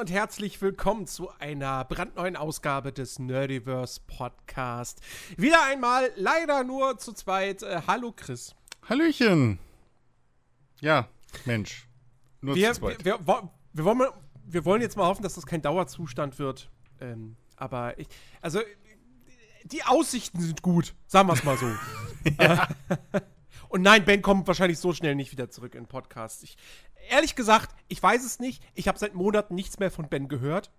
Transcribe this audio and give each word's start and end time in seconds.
Und 0.00 0.10
herzlich 0.10 0.62
willkommen 0.62 1.06
zu 1.06 1.28
einer 1.40 1.84
brandneuen 1.84 2.34
Ausgabe 2.34 2.90
des 2.90 3.18
Nerdiverse 3.18 4.00
Podcast. 4.06 4.98
Wieder 5.36 5.62
einmal 5.66 6.10
leider 6.16 6.64
nur 6.64 6.96
zu 6.96 7.12
zweit. 7.12 7.62
Äh, 7.62 7.82
hallo 7.86 8.10
Chris. 8.16 8.54
Hallöchen. 8.88 9.58
Ja, 10.80 11.06
Mensch. 11.44 11.86
Nur 12.40 12.54
wir, 12.54 12.72
zu 12.72 12.80
zweit. 12.80 13.04
Wir, 13.04 13.18
wir, 13.26 13.50
wir, 13.74 13.84
wollen, 13.84 14.10
wir 14.46 14.64
wollen 14.64 14.80
jetzt 14.80 14.96
mal 14.96 15.04
hoffen, 15.04 15.22
dass 15.22 15.34
das 15.34 15.44
kein 15.44 15.60
Dauerzustand 15.60 16.38
wird. 16.38 16.70
Ähm, 16.98 17.36
aber 17.56 17.98
ich, 17.98 18.08
also 18.40 18.60
die 19.64 19.84
Aussichten 19.84 20.40
sind 20.40 20.62
gut, 20.62 20.94
sagen 21.08 21.28
wir 21.28 21.34
es 21.34 21.44
mal 21.44 21.58
so. 21.58 21.70
ja. 22.42 22.68
Und 23.70 23.82
nein, 23.82 24.04
Ben 24.04 24.20
kommt 24.20 24.48
wahrscheinlich 24.48 24.80
so 24.80 24.92
schnell 24.92 25.14
nicht 25.14 25.30
wieder 25.30 25.48
zurück 25.48 25.76
in 25.76 25.84
den 25.84 25.88
Podcast. 25.88 26.42
Ich, 26.42 26.56
ehrlich 27.08 27.36
gesagt, 27.36 27.72
ich 27.86 28.02
weiß 28.02 28.24
es 28.24 28.40
nicht. 28.40 28.64
Ich 28.74 28.88
habe 28.88 28.98
seit 28.98 29.14
Monaten 29.14 29.54
nichts 29.54 29.78
mehr 29.78 29.92
von 29.92 30.08
Ben 30.08 30.26
gehört. 30.26 30.72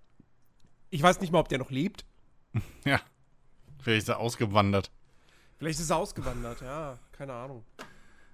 Ich 0.90 1.02
weiß 1.02 1.22
nicht 1.22 1.32
mal, 1.32 1.40
ob 1.40 1.48
der 1.48 1.58
noch 1.58 1.72
lebt. 1.72 2.06
Ja. 2.84 3.00
Vielleicht 3.80 4.04
ist 4.04 4.10
er 4.10 4.20
ausgewandert. 4.20 4.92
Vielleicht 5.58 5.80
ist 5.80 5.90
er 5.90 5.98
ausgewandert, 5.98 6.62
ja. 6.62 7.00
Keine 7.14 7.34
Ahnung. 7.34 7.64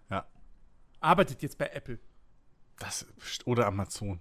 Ja. 0.09 0.25
Arbeitet 0.99 1.41
jetzt 1.43 1.57
bei 1.59 1.67
Apple. 1.67 1.99
Das, 2.79 3.05
oder 3.45 3.67
Amazon. 3.67 4.19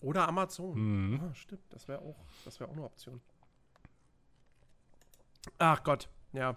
Oder 0.00 0.28
Amazon. 0.28 0.78
Mhm. 1.10 1.20
Ah, 1.22 1.34
stimmt. 1.34 1.62
Das 1.70 1.88
wäre 1.88 2.00
auch, 2.00 2.16
wär 2.58 2.68
auch 2.68 2.72
eine 2.72 2.84
Option. 2.84 3.20
Ach 5.56 5.82
Gott. 5.82 6.08
Ja. 6.32 6.56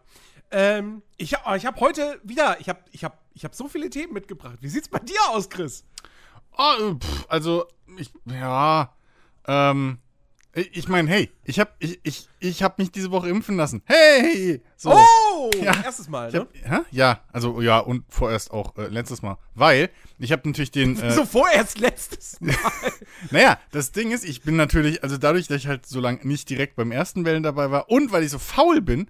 Ähm, 0.52 1.02
ich 1.18 1.34
ich 1.34 1.66
habe 1.66 1.80
heute 1.80 2.20
wieder, 2.24 2.60
ich 2.60 2.68
habe 2.70 2.80
ich 2.92 3.04
hab, 3.04 3.20
ich 3.34 3.46
hab 3.46 3.56
so 3.56 3.68
viele 3.68 3.90
Themen 3.90 4.14
mitgebracht. 4.14 4.58
Wie 4.62 4.68
sieht's 4.68 4.90
bei 4.90 5.00
dir 5.00 5.20
aus, 5.30 5.50
Chris? 5.50 5.86
Oh, 6.58 6.96
pff, 6.96 7.26
also, 7.30 7.66
ich, 7.98 8.12
ja, 8.26 8.94
ähm, 9.48 10.00
ich 10.54 10.90
meine, 10.90 11.10
hey, 11.10 11.30
ich 11.46 11.60
habe 11.62 11.72
ich, 11.80 12.00
ich, 12.04 12.28
ich 12.40 12.62
hab 12.62 12.78
mich 12.78 12.92
diese 12.92 13.10
Woche 13.12 13.30
impfen 13.30 13.56
lassen. 13.56 13.82
Hey! 13.86 14.62
So. 14.76 14.92
Oh! 14.92 15.50
Ja, 15.62 15.76
erstes 15.84 16.08
Mal, 16.08 16.32
ne? 16.32 16.48
Hab, 16.68 16.86
ja, 16.92 17.22
also 17.32 17.62
ja, 17.62 17.80
und 17.80 18.04
vorerst 18.10 18.52
auch 18.52 18.78
äh, 18.78 18.88
letztes 18.88 19.22
Mal. 19.22 19.38
Weil 19.56 19.90
ich 20.20 20.32
habe 20.32 20.48
natürlich 20.48 20.72
den. 20.72 21.00
Äh, 21.00 21.12
so 21.12 21.26
vorerst 21.26 21.80
letztes 21.80 22.40
Mal. 22.42 22.56
naja, 23.32 23.60
das 23.72 23.92
Ding 23.92 24.12
ist, 24.12 24.24
ich 24.24 24.42
bin 24.42 24.56
natürlich, 24.56 25.04
also 25.04 25.18
dadurch, 25.18 25.48
dass 25.48 25.58
ich 25.58 25.68
halt 25.68 25.86
so 25.86 26.00
lange 26.00 26.20
nicht 26.28 26.50
direkt 26.50 26.76
beim 26.76 26.92
ersten 26.92 27.26
Wellen 27.26 27.44
dabei 27.44 27.72
war 27.72 27.90
und 27.90 28.12
weil 28.12 28.24
ich 28.24 28.32
so 28.32 28.40
faul 28.40 28.82
bin, 28.82 29.10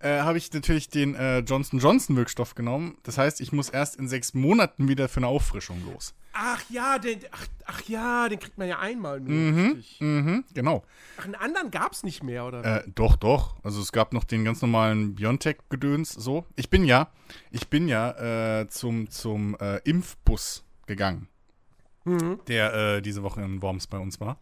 äh, 0.00 0.20
habe 0.20 0.38
ich 0.38 0.52
natürlich 0.52 0.88
den 0.88 1.14
äh, 1.14 1.40
Johnson 1.40 1.78
Johnson 1.78 2.16
Wirkstoff 2.16 2.54
genommen. 2.54 2.98
Das 3.02 3.18
heißt, 3.18 3.40
ich 3.40 3.52
muss 3.52 3.68
erst 3.68 3.96
in 3.96 4.08
sechs 4.08 4.34
Monaten 4.34 4.88
wieder 4.88 5.08
für 5.08 5.18
eine 5.18 5.26
Auffrischung 5.26 5.82
los. 5.84 6.14
Ach 6.32 6.62
ja, 6.70 6.98
den, 6.98 7.20
ach, 7.32 7.46
ach 7.64 7.82
ja, 7.88 8.28
den 8.28 8.38
kriegt 8.38 8.58
man 8.58 8.68
ja 8.68 8.78
einmal 8.78 9.20
nur. 9.20 9.30
Mhm, 9.30 9.84
mhm, 9.98 10.44
genau. 10.54 10.84
Ach, 11.18 11.24
einen 11.24 11.34
anderen 11.34 11.70
gab 11.70 11.92
es 11.92 12.04
nicht 12.04 12.22
mehr, 12.22 12.46
oder? 12.46 12.64
Äh, 12.64 12.84
doch, 12.94 13.16
doch. 13.16 13.56
Also 13.64 13.80
es 13.80 13.90
gab 13.90 14.12
noch 14.12 14.24
den 14.24 14.44
ganz 14.44 14.62
normalen 14.62 15.14
Biontech-Gedöns. 15.16 16.12
So, 16.12 16.44
ich 16.54 16.70
bin 16.70 16.84
ja, 16.84 17.08
ich 17.50 17.68
bin 17.68 17.88
ja 17.88 18.60
äh, 18.60 18.68
zum 18.68 19.10
zum 19.10 19.56
äh, 19.60 19.78
Impfbus 19.78 20.64
gegangen, 20.86 21.28
mhm. 22.04 22.40
der 22.46 22.74
äh, 22.74 23.02
diese 23.02 23.22
Woche 23.22 23.42
in 23.42 23.60
Worms 23.62 23.86
bei 23.86 23.98
uns 23.98 24.20
war 24.20 24.38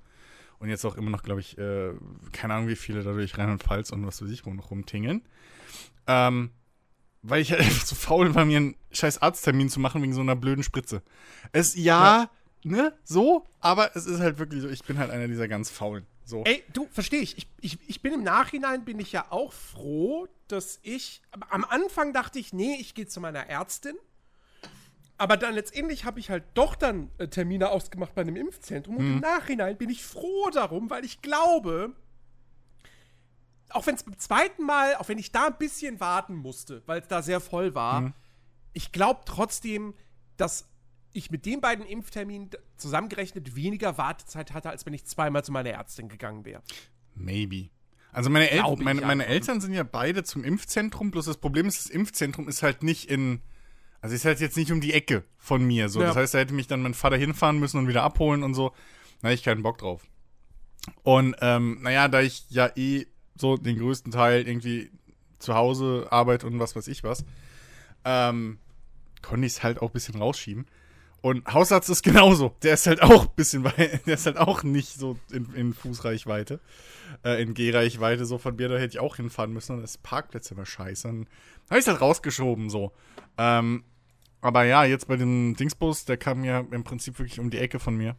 und 0.58 0.68
jetzt 0.68 0.84
auch 0.84 0.96
immer 0.96 1.10
noch, 1.10 1.22
glaube 1.22 1.40
ich, 1.40 1.58
äh, 1.58 1.92
keine 2.32 2.54
Ahnung, 2.54 2.68
wie 2.68 2.76
viele 2.76 3.02
dadurch 3.02 3.36
Rheinland-Pfalz 3.36 3.90
und 3.90 4.06
was 4.06 4.22
weiß 4.22 4.30
ich 4.30 4.46
wo 4.46 4.54
noch 4.54 4.70
rumtingeln. 4.70 5.22
Ähm, 6.06 6.50
weil 7.22 7.42
ich 7.42 7.50
halt 7.50 7.60
einfach 7.62 7.84
zu 7.84 7.94
faul 7.94 8.34
war, 8.34 8.44
mir 8.44 8.58
einen 8.58 8.76
scheiß 8.92 9.22
Arzttermin 9.22 9.68
zu 9.68 9.80
machen 9.80 10.02
wegen 10.02 10.12
so 10.12 10.20
einer 10.20 10.36
blöden 10.36 10.62
Spritze. 10.62 11.02
Es, 11.52 11.74
ja, 11.74 12.30
ja. 12.62 12.70
ne, 12.70 12.92
so, 13.04 13.44
aber 13.60 13.94
es 13.96 14.06
ist 14.06 14.20
halt 14.20 14.38
wirklich 14.38 14.62
so, 14.62 14.68
ich 14.68 14.84
bin 14.84 14.98
halt 14.98 15.10
einer 15.10 15.28
dieser 15.28 15.48
ganz 15.48 15.70
faulen. 15.70 16.06
So. 16.24 16.42
Ey, 16.44 16.64
du, 16.72 16.88
verstehe 16.90 17.20
ich. 17.20 17.38
ich. 17.38 17.48
Ich, 17.60 17.78
ich. 17.88 18.02
bin 18.02 18.12
im 18.12 18.24
Nachhinein, 18.24 18.84
bin 18.84 18.98
ich 18.98 19.12
ja 19.12 19.26
auch 19.30 19.52
froh, 19.52 20.26
dass 20.48 20.80
ich, 20.82 21.22
am 21.30 21.64
Anfang 21.64 22.12
dachte 22.12 22.40
ich, 22.40 22.52
nee, 22.52 22.76
ich 22.80 22.94
gehe 22.94 23.06
zu 23.06 23.20
meiner 23.20 23.46
Ärztin. 23.46 23.94
Aber 25.18 25.36
dann 25.36 25.54
letztendlich 25.54 26.04
habe 26.04 26.20
ich 26.20 26.30
halt 26.30 26.44
doch 26.54 26.74
dann 26.74 27.10
äh, 27.18 27.28
Termine 27.28 27.70
ausgemacht 27.70 28.14
bei 28.14 28.22
einem 28.22 28.36
Impfzentrum. 28.36 28.96
Und 28.96 29.06
mhm. 29.06 29.14
im 29.14 29.20
Nachhinein 29.20 29.76
bin 29.78 29.88
ich 29.88 30.04
froh 30.04 30.50
darum, 30.52 30.90
weil 30.90 31.04
ich 31.04 31.22
glaube, 31.22 31.94
auch 33.70 33.86
wenn 33.86 33.94
es 33.94 34.02
beim 34.02 34.18
zweiten 34.18 34.64
Mal, 34.64 34.96
auch 34.96 35.08
wenn 35.08 35.18
ich 35.18 35.32
da 35.32 35.46
ein 35.46 35.58
bisschen 35.58 36.00
warten 36.00 36.34
musste, 36.36 36.82
weil 36.86 37.00
es 37.00 37.08
da 37.08 37.22
sehr 37.22 37.40
voll 37.40 37.74
war, 37.74 38.02
mhm. 38.02 38.12
ich 38.74 38.92
glaube 38.92 39.22
trotzdem, 39.24 39.94
dass 40.36 40.68
ich 41.12 41.30
mit 41.30 41.46
den 41.46 41.62
beiden 41.62 41.86
Impfterminen 41.86 42.50
zusammengerechnet 42.76 43.56
weniger 43.56 43.96
Wartezeit 43.96 44.52
hatte, 44.52 44.68
als 44.68 44.84
wenn 44.84 44.92
ich 44.92 45.06
zweimal 45.06 45.42
zu 45.44 45.50
meiner 45.50 45.70
Ärztin 45.70 46.08
gegangen 46.08 46.44
wäre. 46.44 46.62
Maybe. 47.14 47.70
Also 48.12 48.28
meine, 48.28 48.50
El 48.50 48.62
meine, 48.76 49.00
meine 49.00 49.26
Eltern 49.26 49.60
sind 49.60 49.72
ja 49.72 49.82
beide 49.82 50.24
zum 50.24 50.44
Impfzentrum, 50.44 51.10
bloß 51.10 51.26
das 51.26 51.38
Problem 51.38 51.66
ist, 51.66 51.84
das 51.84 51.90
Impfzentrum 51.90 52.48
ist 52.48 52.62
halt 52.62 52.82
nicht 52.82 53.10
in 53.10 53.40
also 54.00 54.14
ist 54.14 54.24
halt 54.24 54.40
jetzt 54.40 54.56
nicht 54.56 54.72
um 54.72 54.80
die 54.80 54.92
Ecke 54.92 55.24
von 55.38 55.64
mir. 55.64 55.88
So. 55.88 56.00
Ja. 56.00 56.08
Das 56.08 56.16
heißt, 56.16 56.34
da 56.34 56.38
hätte 56.38 56.54
mich 56.54 56.66
dann 56.66 56.82
mein 56.82 56.94
Vater 56.94 57.16
hinfahren 57.16 57.58
müssen 57.58 57.78
und 57.78 57.88
wieder 57.88 58.02
abholen 58.02 58.42
und 58.42 58.54
so. 58.54 58.72
Da 59.22 59.30
ich 59.30 59.42
keinen 59.42 59.62
Bock 59.62 59.78
drauf. 59.78 60.02
Und 61.02 61.36
ähm, 61.40 61.78
naja, 61.82 62.08
da 62.08 62.20
ich 62.20 62.44
ja 62.48 62.70
eh 62.76 63.06
so 63.34 63.56
den 63.56 63.78
größten 63.78 64.12
Teil 64.12 64.46
irgendwie 64.46 64.90
zu 65.38 65.54
Hause 65.54 66.06
arbeite 66.10 66.46
und 66.46 66.58
was 66.58 66.76
weiß 66.76 66.88
ich 66.88 67.04
was, 67.04 67.24
ähm, 68.04 68.58
konnte 69.22 69.46
ich 69.46 69.54
es 69.54 69.62
halt 69.62 69.80
auch 69.82 69.90
ein 69.90 69.92
bisschen 69.92 70.20
rausschieben. 70.20 70.66
Und 71.26 71.52
Hausarzt 71.52 71.90
ist 71.90 72.04
genauso. 72.04 72.54
Der 72.62 72.74
ist 72.74 72.86
halt 72.86 73.02
auch 73.02 73.26
ein 73.26 73.34
bisschen 73.34 73.64
weit, 73.64 73.76
der 74.06 74.14
ist 74.14 74.26
halt 74.26 74.36
auch 74.36 74.62
nicht 74.62 74.96
so 74.96 75.18
in, 75.32 75.52
in 75.54 75.74
Fußreichweite, 75.74 76.60
äh, 77.24 77.42
in 77.42 77.52
Gehreichweite. 77.52 78.24
So 78.26 78.38
von 78.38 78.54
mir, 78.54 78.68
da 78.68 78.76
hätte 78.76 78.94
ich 78.94 79.00
auch 79.00 79.16
hinfahren 79.16 79.52
müssen. 79.52 79.74
Und 79.74 79.82
das 79.82 79.98
Parkplätze 79.98 80.54
immer 80.54 80.64
scheiße. 80.64 81.08
Dann 81.08 81.26
habe 81.68 81.80
ich 81.80 81.84
es 81.84 81.88
halt 81.88 82.00
rausgeschoben, 82.00 82.70
so. 82.70 82.92
Ähm, 83.38 83.82
aber 84.40 84.62
ja, 84.66 84.84
jetzt 84.84 85.08
bei 85.08 85.16
dem 85.16 85.56
Dingsbus, 85.56 86.04
der 86.04 86.16
kam 86.16 86.44
ja 86.44 86.60
im 86.60 86.84
Prinzip 86.84 87.18
wirklich 87.18 87.40
um 87.40 87.50
die 87.50 87.58
Ecke 87.58 87.80
von 87.80 87.96
mir. 87.96 88.14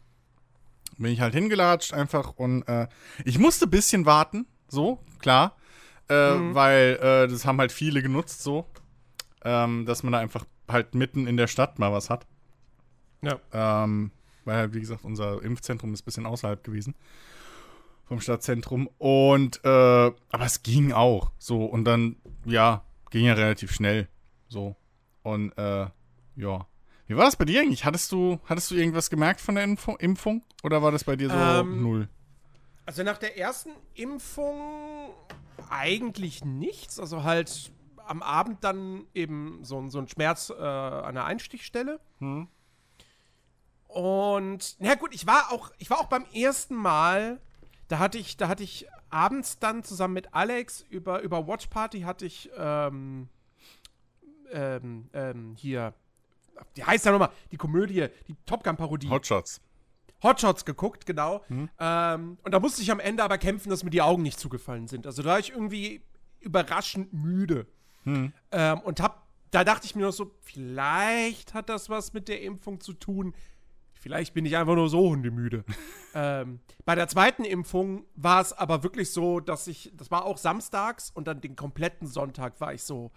Bin 0.97 1.13
ich 1.13 1.21
halt 1.21 1.33
hingelatscht 1.33 1.93
einfach 1.93 2.33
und 2.35 2.63
äh, 2.63 2.89
ich 3.23 3.39
musste 3.39 3.67
ein 3.67 3.71
bisschen 3.71 4.05
warten, 4.05 4.47
so, 4.67 4.99
klar. 5.19 5.55
Äh, 6.09 6.35
mhm. 6.35 6.55
Weil 6.55 6.99
äh, 7.01 7.27
das 7.29 7.45
haben 7.45 7.59
halt 7.59 7.71
viele 7.71 8.01
genutzt, 8.01 8.43
so. 8.43 8.65
Ähm, 9.45 9.85
dass 9.85 10.03
man 10.03 10.11
da 10.11 10.19
einfach 10.19 10.43
halt 10.67 10.93
mitten 10.93 11.25
in 11.25 11.37
der 11.37 11.47
Stadt 11.47 11.79
mal 11.79 11.93
was 11.93 12.09
hat. 12.09 12.27
Ja. 13.21 13.39
Ähm, 13.51 14.11
weil 14.45 14.57
halt, 14.57 14.73
wie 14.73 14.79
gesagt, 14.79 15.03
unser 15.03 15.41
Impfzentrum 15.43 15.93
ist 15.93 16.01
ein 16.01 16.05
bisschen 16.05 16.25
außerhalb 16.25 16.63
gewesen 16.63 16.95
vom 18.07 18.21
Stadtzentrum. 18.21 18.89
Und, 18.97 19.63
äh, 19.63 19.67
aber 19.67 20.45
es 20.45 20.63
ging 20.63 20.93
auch. 20.93 21.31
So, 21.37 21.65
und 21.65 21.83
dann, 21.85 22.15
ja, 22.45 22.83
ging 23.11 23.25
ja 23.25 23.33
relativ 23.33 23.71
schnell. 23.71 24.07
So. 24.47 24.75
Und, 25.23 25.51
äh, 25.57 25.87
ja. 26.37 26.67
Wie 27.07 27.15
war 27.15 27.25
das 27.25 27.35
bei 27.35 27.45
dir 27.45 27.61
eigentlich? 27.61 27.85
Hattest 27.85 28.11
du, 28.11 28.39
hattest 28.45 28.71
du 28.71 28.75
irgendwas 28.75 29.09
gemerkt 29.09 29.41
von 29.41 29.55
der 29.55 29.63
Impfung? 29.63 30.43
Oder 30.63 30.81
war 30.81 30.91
das 30.91 31.03
bei 31.03 31.15
dir 31.15 31.29
so 31.29 31.35
ähm, 31.35 31.81
null? 31.81 32.09
Also 32.85 33.03
nach 33.03 33.17
der 33.17 33.37
ersten 33.37 33.71
Impfung 33.93 35.11
eigentlich 35.69 36.43
nichts. 36.43 36.99
Also 36.99 37.23
halt 37.23 37.71
am 38.05 38.21
Abend 38.21 38.63
dann 38.63 39.05
eben 39.13 39.59
so, 39.63 39.87
so 39.89 39.99
ein 39.99 40.07
Schmerz 40.07 40.49
äh, 40.49 40.63
an 40.63 41.15
der 41.15 41.25
Einstichstelle. 41.25 41.99
Hm. 42.19 42.47
Und 43.97 44.75
na 44.77 44.93
gut, 44.93 45.15
ich 45.15 45.25
war 45.25 45.51
auch, 45.51 45.71
ich 45.79 45.89
war 45.89 45.99
auch 45.99 46.05
beim 46.05 46.23
ersten 46.31 46.75
Mal, 46.75 47.41
da 47.87 47.97
hatte 47.97 48.19
ich, 48.19 48.37
da 48.37 48.47
hatte 48.47 48.61
ich 48.61 48.85
abends 49.09 49.57
dann 49.57 49.83
zusammen 49.83 50.13
mit 50.13 50.35
Alex 50.35 50.85
über, 50.91 51.21
über 51.21 51.47
Watch 51.47 51.65
Party 51.65 52.01
hatte 52.01 52.27
ich 52.27 52.51
ähm, 52.55 53.27
ähm, 54.51 55.09
ähm, 55.13 55.55
hier, 55.57 55.95
wie 56.75 56.83
heißt 56.83 57.07
ja 57.07 57.11
nochmal, 57.11 57.31
die 57.51 57.57
Komödie, 57.57 58.07
die 58.27 58.35
Top 58.45 58.63
Gun-Parodie. 58.63 59.09
Hotshots. 59.09 59.61
Hotshots 60.21 60.63
geguckt, 60.63 61.07
genau. 61.07 61.43
Mhm. 61.49 61.67
Ähm, 61.79 62.37
und 62.43 62.51
da 62.51 62.59
musste 62.59 62.83
ich 62.83 62.91
am 62.91 62.99
Ende 62.99 63.23
aber 63.23 63.39
kämpfen, 63.39 63.71
dass 63.71 63.83
mir 63.83 63.89
die 63.89 64.03
Augen 64.03 64.21
nicht 64.21 64.39
zugefallen 64.39 64.87
sind. 64.87 65.07
Also 65.07 65.23
da 65.23 65.29
war 65.29 65.39
ich 65.39 65.53
irgendwie 65.53 66.03
überraschend 66.39 67.13
müde. 67.13 67.65
Mhm. 68.03 68.31
Ähm, 68.51 68.79
und 68.81 68.99
hab, 68.99 69.25
da 69.49 69.63
dachte 69.63 69.87
ich 69.87 69.95
mir 69.95 70.03
noch 70.03 70.13
so, 70.13 70.35
vielleicht 70.41 71.55
hat 71.55 71.69
das 71.69 71.89
was 71.89 72.13
mit 72.13 72.27
der 72.27 72.43
Impfung 72.43 72.79
zu 72.79 72.93
tun. 72.93 73.33
Vielleicht 73.99 74.33
bin 74.33 74.45
ich 74.45 74.57
einfach 74.57 74.75
nur 74.75 74.89
so 74.89 75.09
hundemüde. 75.09 75.63
ähm, 76.15 76.59
bei 76.85 76.95
der 76.95 77.07
zweiten 77.07 77.43
Impfung 77.43 78.05
war 78.15 78.41
es 78.41 78.53
aber 78.53 78.83
wirklich 78.83 79.11
so, 79.11 79.39
dass 79.39 79.67
ich, 79.67 79.91
das 79.95 80.11
war 80.11 80.25
auch 80.25 80.37
samstags 80.37 81.11
und 81.11 81.27
dann 81.27 81.41
den 81.41 81.55
kompletten 81.55 82.07
Sonntag 82.07 82.59
war 82.61 82.73
ich 82.73 82.83
so 82.83 83.11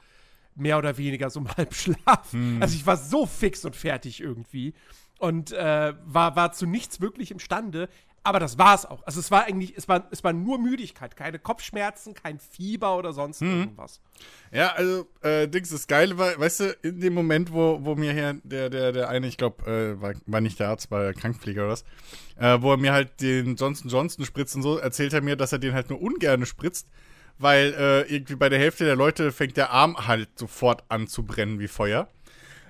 mehr 0.54 0.78
oder 0.78 0.96
weniger 0.98 1.30
so 1.30 1.40
im 1.40 1.48
Halbschlaf. 1.56 2.32
Hm. 2.32 2.58
Also 2.60 2.74
ich 2.74 2.86
war 2.86 2.96
so 2.96 3.26
fix 3.26 3.64
und 3.64 3.76
fertig 3.76 4.20
irgendwie. 4.20 4.74
und 5.18 5.52
äh, 5.52 5.94
war, 6.04 6.34
war 6.34 6.52
zu 6.52 6.66
nichts 6.66 7.00
wirklich 7.00 7.30
imstande. 7.30 7.88
Aber 8.22 8.38
das 8.38 8.58
war 8.58 8.74
es 8.74 8.84
auch. 8.84 9.02
Also 9.06 9.18
es 9.18 9.30
war 9.30 9.44
eigentlich, 9.44 9.74
es 9.76 9.88
war, 9.88 10.06
es 10.10 10.22
war 10.22 10.34
nur 10.34 10.58
Müdigkeit, 10.58 11.16
keine 11.16 11.38
Kopfschmerzen, 11.38 12.12
kein 12.12 12.38
Fieber 12.38 12.98
oder 12.98 13.14
sonst 13.14 13.40
mhm. 13.40 13.60
irgendwas. 13.60 14.02
Ja, 14.52 14.72
also, 14.74 15.06
äh, 15.22 15.48
Dings, 15.48 15.70
das 15.70 15.86
Geile 15.86 16.18
war, 16.18 16.38
weißt 16.38 16.60
du, 16.60 16.76
in 16.82 17.00
dem 17.00 17.14
Moment, 17.14 17.50
wo, 17.50 17.78
wo 17.82 17.94
mir 17.94 18.12
hier 18.12 18.34
der, 18.44 18.68
der, 18.68 18.92
der 18.92 19.08
eine, 19.08 19.26
ich 19.26 19.38
glaube, 19.38 19.64
äh, 19.64 20.00
war, 20.02 20.12
war 20.26 20.42
nicht 20.42 20.60
der 20.60 20.68
Arzt, 20.68 20.90
war 20.90 21.02
der 21.02 21.14
Krankenpfleger 21.14 21.62
oder 21.62 21.72
was, 21.72 21.84
äh, 22.36 22.60
wo 22.60 22.72
er 22.72 22.76
mir 22.76 22.92
halt 22.92 23.22
den 23.22 23.56
Johnson 23.56 23.90
Johnson 23.90 24.26
spritzt 24.26 24.54
und 24.54 24.62
so, 24.62 24.76
erzählt 24.76 25.14
er 25.14 25.22
mir, 25.22 25.36
dass 25.36 25.52
er 25.52 25.58
den 25.58 25.72
halt 25.72 25.88
nur 25.88 26.02
ungern 26.02 26.44
spritzt, 26.44 26.88
weil 27.38 27.72
äh, 27.72 28.02
irgendwie 28.14 28.36
bei 28.36 28.50
der 28.50 28.58
Hälfte 28.58 28.84
der 28.84 28.96
Leute 28.96 29.32
fängt 29.32 29.56
der 29.56 29.70
Arm 29.70 29.96
halt 30.06 30.28
sofort 30.38 30.84
an 30.88 31.06
zu 31.06 31.22
brennen 31.22 31.58
wie 31.58 31.68
Feuer. 31.68 32.06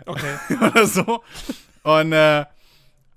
Okay. 0.06 0.36
oder 0.60 0.86
so. 0.86 1.24
Und, 1.82 2.12
äh, 2.12 2.44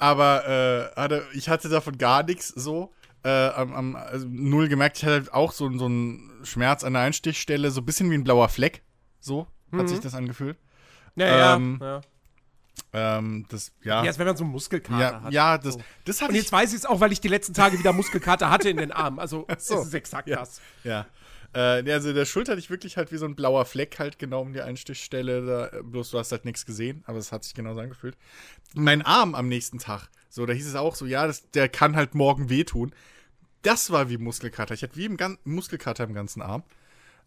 aber 0.03 0.45
äh, 0.49 0.99
hatte, 0.99 1.23
ich 1.31 1.47
hatte 1.47 1.69
davon 1.69 1.97
gar 1.97 2.23
nichts 2.23 2.49
so. 2.49 2.91
Äh, 3.23 3.29
am, 3.29 3.73
am 3.73 3.95
also 3.95 4.27
null 4.29 4.67
gemerkt, 4.67 4.97
ich 4.97 5.05
hatte 5.05 5.13
halt 5.13 5.33
auch 5.33 5.53
so, 5.53 5.71
so 5.77 5.85
einen 5.85 6.29
Schmerz 6.43 6.83
an 6.83 6.91
der 6.91 7.03
Einstichstelle, 7.03 7.71
so 7.71 7.79
ein 7.79 7.85
bisschen 7.85 8.11
wie 8.11 8.15
ein 8.15 8.25
blauer 8.25 8.49
Fleck. 8.49 8.83
So 9.21 9.47
mhm. 9.71 9.79
hat 9.79 9.87
sich 9.87 10.01
das 10.01 10.13
angefühlt. 10.13 10.57
Ja, 11.15 11.55
ähm, 11.55 11.79
ja. 11.81 12.01
Ähm, 12.91 13.45
das, 13.47 13.71
ja. 13.81 14.03
Ja, 14.03 14.09
als 14.09 14.19
wenn 14.19 14.27
man 14.27 14.35
so 14.35 14.43
Muskelkater 14.43 14.99
ja, 14.99 15.21
hat. 15.21 15.31
Ja, 15.31 15.57
das, 15.57 15.75
so. 15.75 15.81
das 16.03 16.21
hat 16.21 16.29
Und 16.29 16.35
jetzt 16.35 16.51
weiß 16.51 16.73
ich 16.73 16.79
es 16.79 16.85
auch, 16.85 16.99
weil 16.99 17.13
ich 17.13 17.21
die 17.21 17.29
letzten 17.29 17.53
Tage 17.53 17.79
wieder 17.79 17.93
Muskelkater 17.93 18.49
hatte 18.49 18.69
in 18.69 18.77
den 18.77 18.91
Armen. 18.91 19.19
Also, 19.19 19.47
so. 19.57 19.79
es 19.79 19.87
ist 19.87 19.93
exakt 19.93 20.27
ja. 20.27 20.39
das. 20.39 20.59
Ja. 20.83 21.05
Äh, 21.53 21.91
also 21.91 22.13
der 22.13 22.25
Schulter 22.25 22.53
hatte 22.53 22.59
ich 22.59 22.69
wirklich 22.69 22.97
halt 22.97 23.11
wie 23.11 23.17
so 23.17 23.25
ein 23.25 23.35
blauer 23.35 23.65
Fleck 23.65 23.99
halt 23.99 24.19
genau 24.19 24.41
um 24.41 24.53
die 24.53 24.61
Einstichstelle. 24.61 25.45
Da, 25.45 25.81
bloß 25.83 26.11
du 26.11 26.19
hast 26.19 26.31
halt 26.31 26.45
nichts 26.45 26.65
gesehen, 26.65 27.03
aber 27.05 27.17
es 27.17 27.31
hat 27.31 27.43
sich 27.43 27.53
genauso 27.53 27.81
angefühlt. 27.81 28.17
Mein 28.73 29.01
Arm 29.01 29.35
am 29.35 29.47
nächsten 29.47 29.79
Tag, 29.79 30.09
so, 30.29 30.45
da 30.45 30.53
hieß 30.53 30.67
es 30.67 30.75
auch 30.75 30.95
so, 30.95 31.05
ja, 31.05 31.27
das, 31.27 31.49
der 31.51 31.69
kann 31.69 31.95
halt 31.95 32.15
morgen 32.15 32.49
wehtun. 32.49 32.93
Das 33.61 33.91
war 33.91 34.09
wie 34.09 34.17
Muskelkater. 34.17 34.73
Ich 34.73 34.83
hatte 34.83 34.95
wie 34.95 35.05
im 35.05 35.15
Gan 35.15 35.37
Muskelkater 35.43 36.03
im 36.03 36.13
ganzen 36.13 36.41
Arm. 36.41 36.63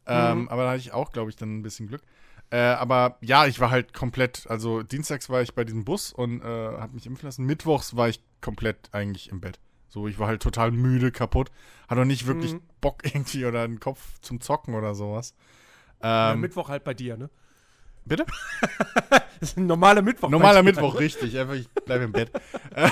Ähm, 0.07 0.43
mhm. 0.43 0.49
Aber 0.49 0.65
da 0.65 0.71
hatte 0.71 0.81
ich 0.81 0.93
auch, 0.93 1.13
glaube 1.13 1.31
ich, 1.31 1.37
dann 1.37 1.59
ein 1.59 1.63
bisschen 1.63 1.89
Glück. 1.89 2.03
Äh, 2.51 2.59
aber 2.59 3.17
ja, 3.21 3.47
ich 3.47 3.59
war 3.59 3.71
halt 3.71 3.93
komplett, 3.93 4.47
also 4.49 4.83
dienstags 4.83 5.29
war 5.31 5.43
ich 5.43 5.55
bei 5.55 5.65
diesem 5.65 5.85
Bus 5.85 6.13
und 6.13 6.43
äh, 6.43 6.45
habe 6.45 6.95
mich 6.95 7.07
impfen 7.07 7.27
lassen. 7.27 7.45
Mittwochs 7.45 7.97
war 7.97 8.09
ich 8.09 8.21
komplett 8.41 8.89
eigentlich 8.93 9.31
im 9.31 9.41
Bett. 9.41 9.59
So, 9.89 10.09
ich 10.09 10.19
war 10.19 10.29
halt 10.29 10.43
total 10.43 10.73
müde, 10.73 11.13
kaputt. 11.13 11.51
Hatte 11.89 12.01
auch 12.01 12.07
nicht 12.07 12.27
wirklich 12.27 12.55
mhm. 12.55 12.63
Bock 12.81 13.05
irgendwie 13.05 13.45
oder 13.47 13.63
einen 13.63 13.81
Kopf 13.81 14.19
zum 14.21 14.41
Zocken 14.41 14.75
oder 14.75 14.95
sowas. 14.95 15.35
Ähm, 16.03 16.41
Mittwoch 16.41 16.69
halt 16.69 16.85
bei 16.85 16.95
dir, 16.95 17.17
ne? 17.17 17.31
Bitte? 18.05 18.25
das 19.11 19.23
ist 19.41 19.57
ein 19.59 19.67
normaler 19.67 20.01
Mittwoch. 20.01 20.29
Normaler 20.29 20.63
Mittwoch, 20.63 20.95
ne? 20.95 21.01
richtig. 21.01 21.37
Einfach, 21.39 21.55
ich 21.55 21.69
bleibe 21.69 22.05
im 22.05 22.13
Bett. 22.13 22.31
äh, 22.75 22.89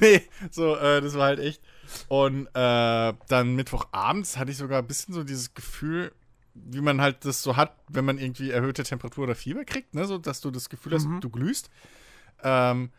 nee, 0.00 0.22
so, 0.50 0.76
äh, 0.76 1.00
das 1.00 1.14
war 1.14 1.26
halt 1.26 1.38
echt. 1.38 1.62
Und 2.08 2.46
äh, 2.48 3.12
dann 3.28 3.54
Mittwochabends 3.54 4.36
hatte 4.36 4.50
ich 4.50 4.56
sogar 4.56 4.80
ein 4.80 4.86
bisschen 4.86 5.14
so 5.14 5.22
dieses 5.22 5.54
Gefühl, 5.54 6.12
wie 6.54 6.80
man 6.80 7.00
halt 7.00 7.24
das 7.24 7.42
so 7.42 7.56
hat, 7.56 7.76
wenn 7.88 8.04
man 8.04 8.18
irgendwie 8.18 8.50
erhöhte 8.50 8.82
Temperatur 8.82 9.24
oder 9.24 9.34
Fieber 9.36 9.64
kriegt, 9.64 9.94
ne? 9.94 10.04
So, 10.04 10.18
dass 10.18 10.40
du 10.40 10.50
das 10.50 10.68
Gefühl 10.68 10.94
hast, 10.94 11.06
mhm. 11.06 11.20
du 11.20 11.30
glühst. 11.30 11.70
Ähm, 12.42 12.90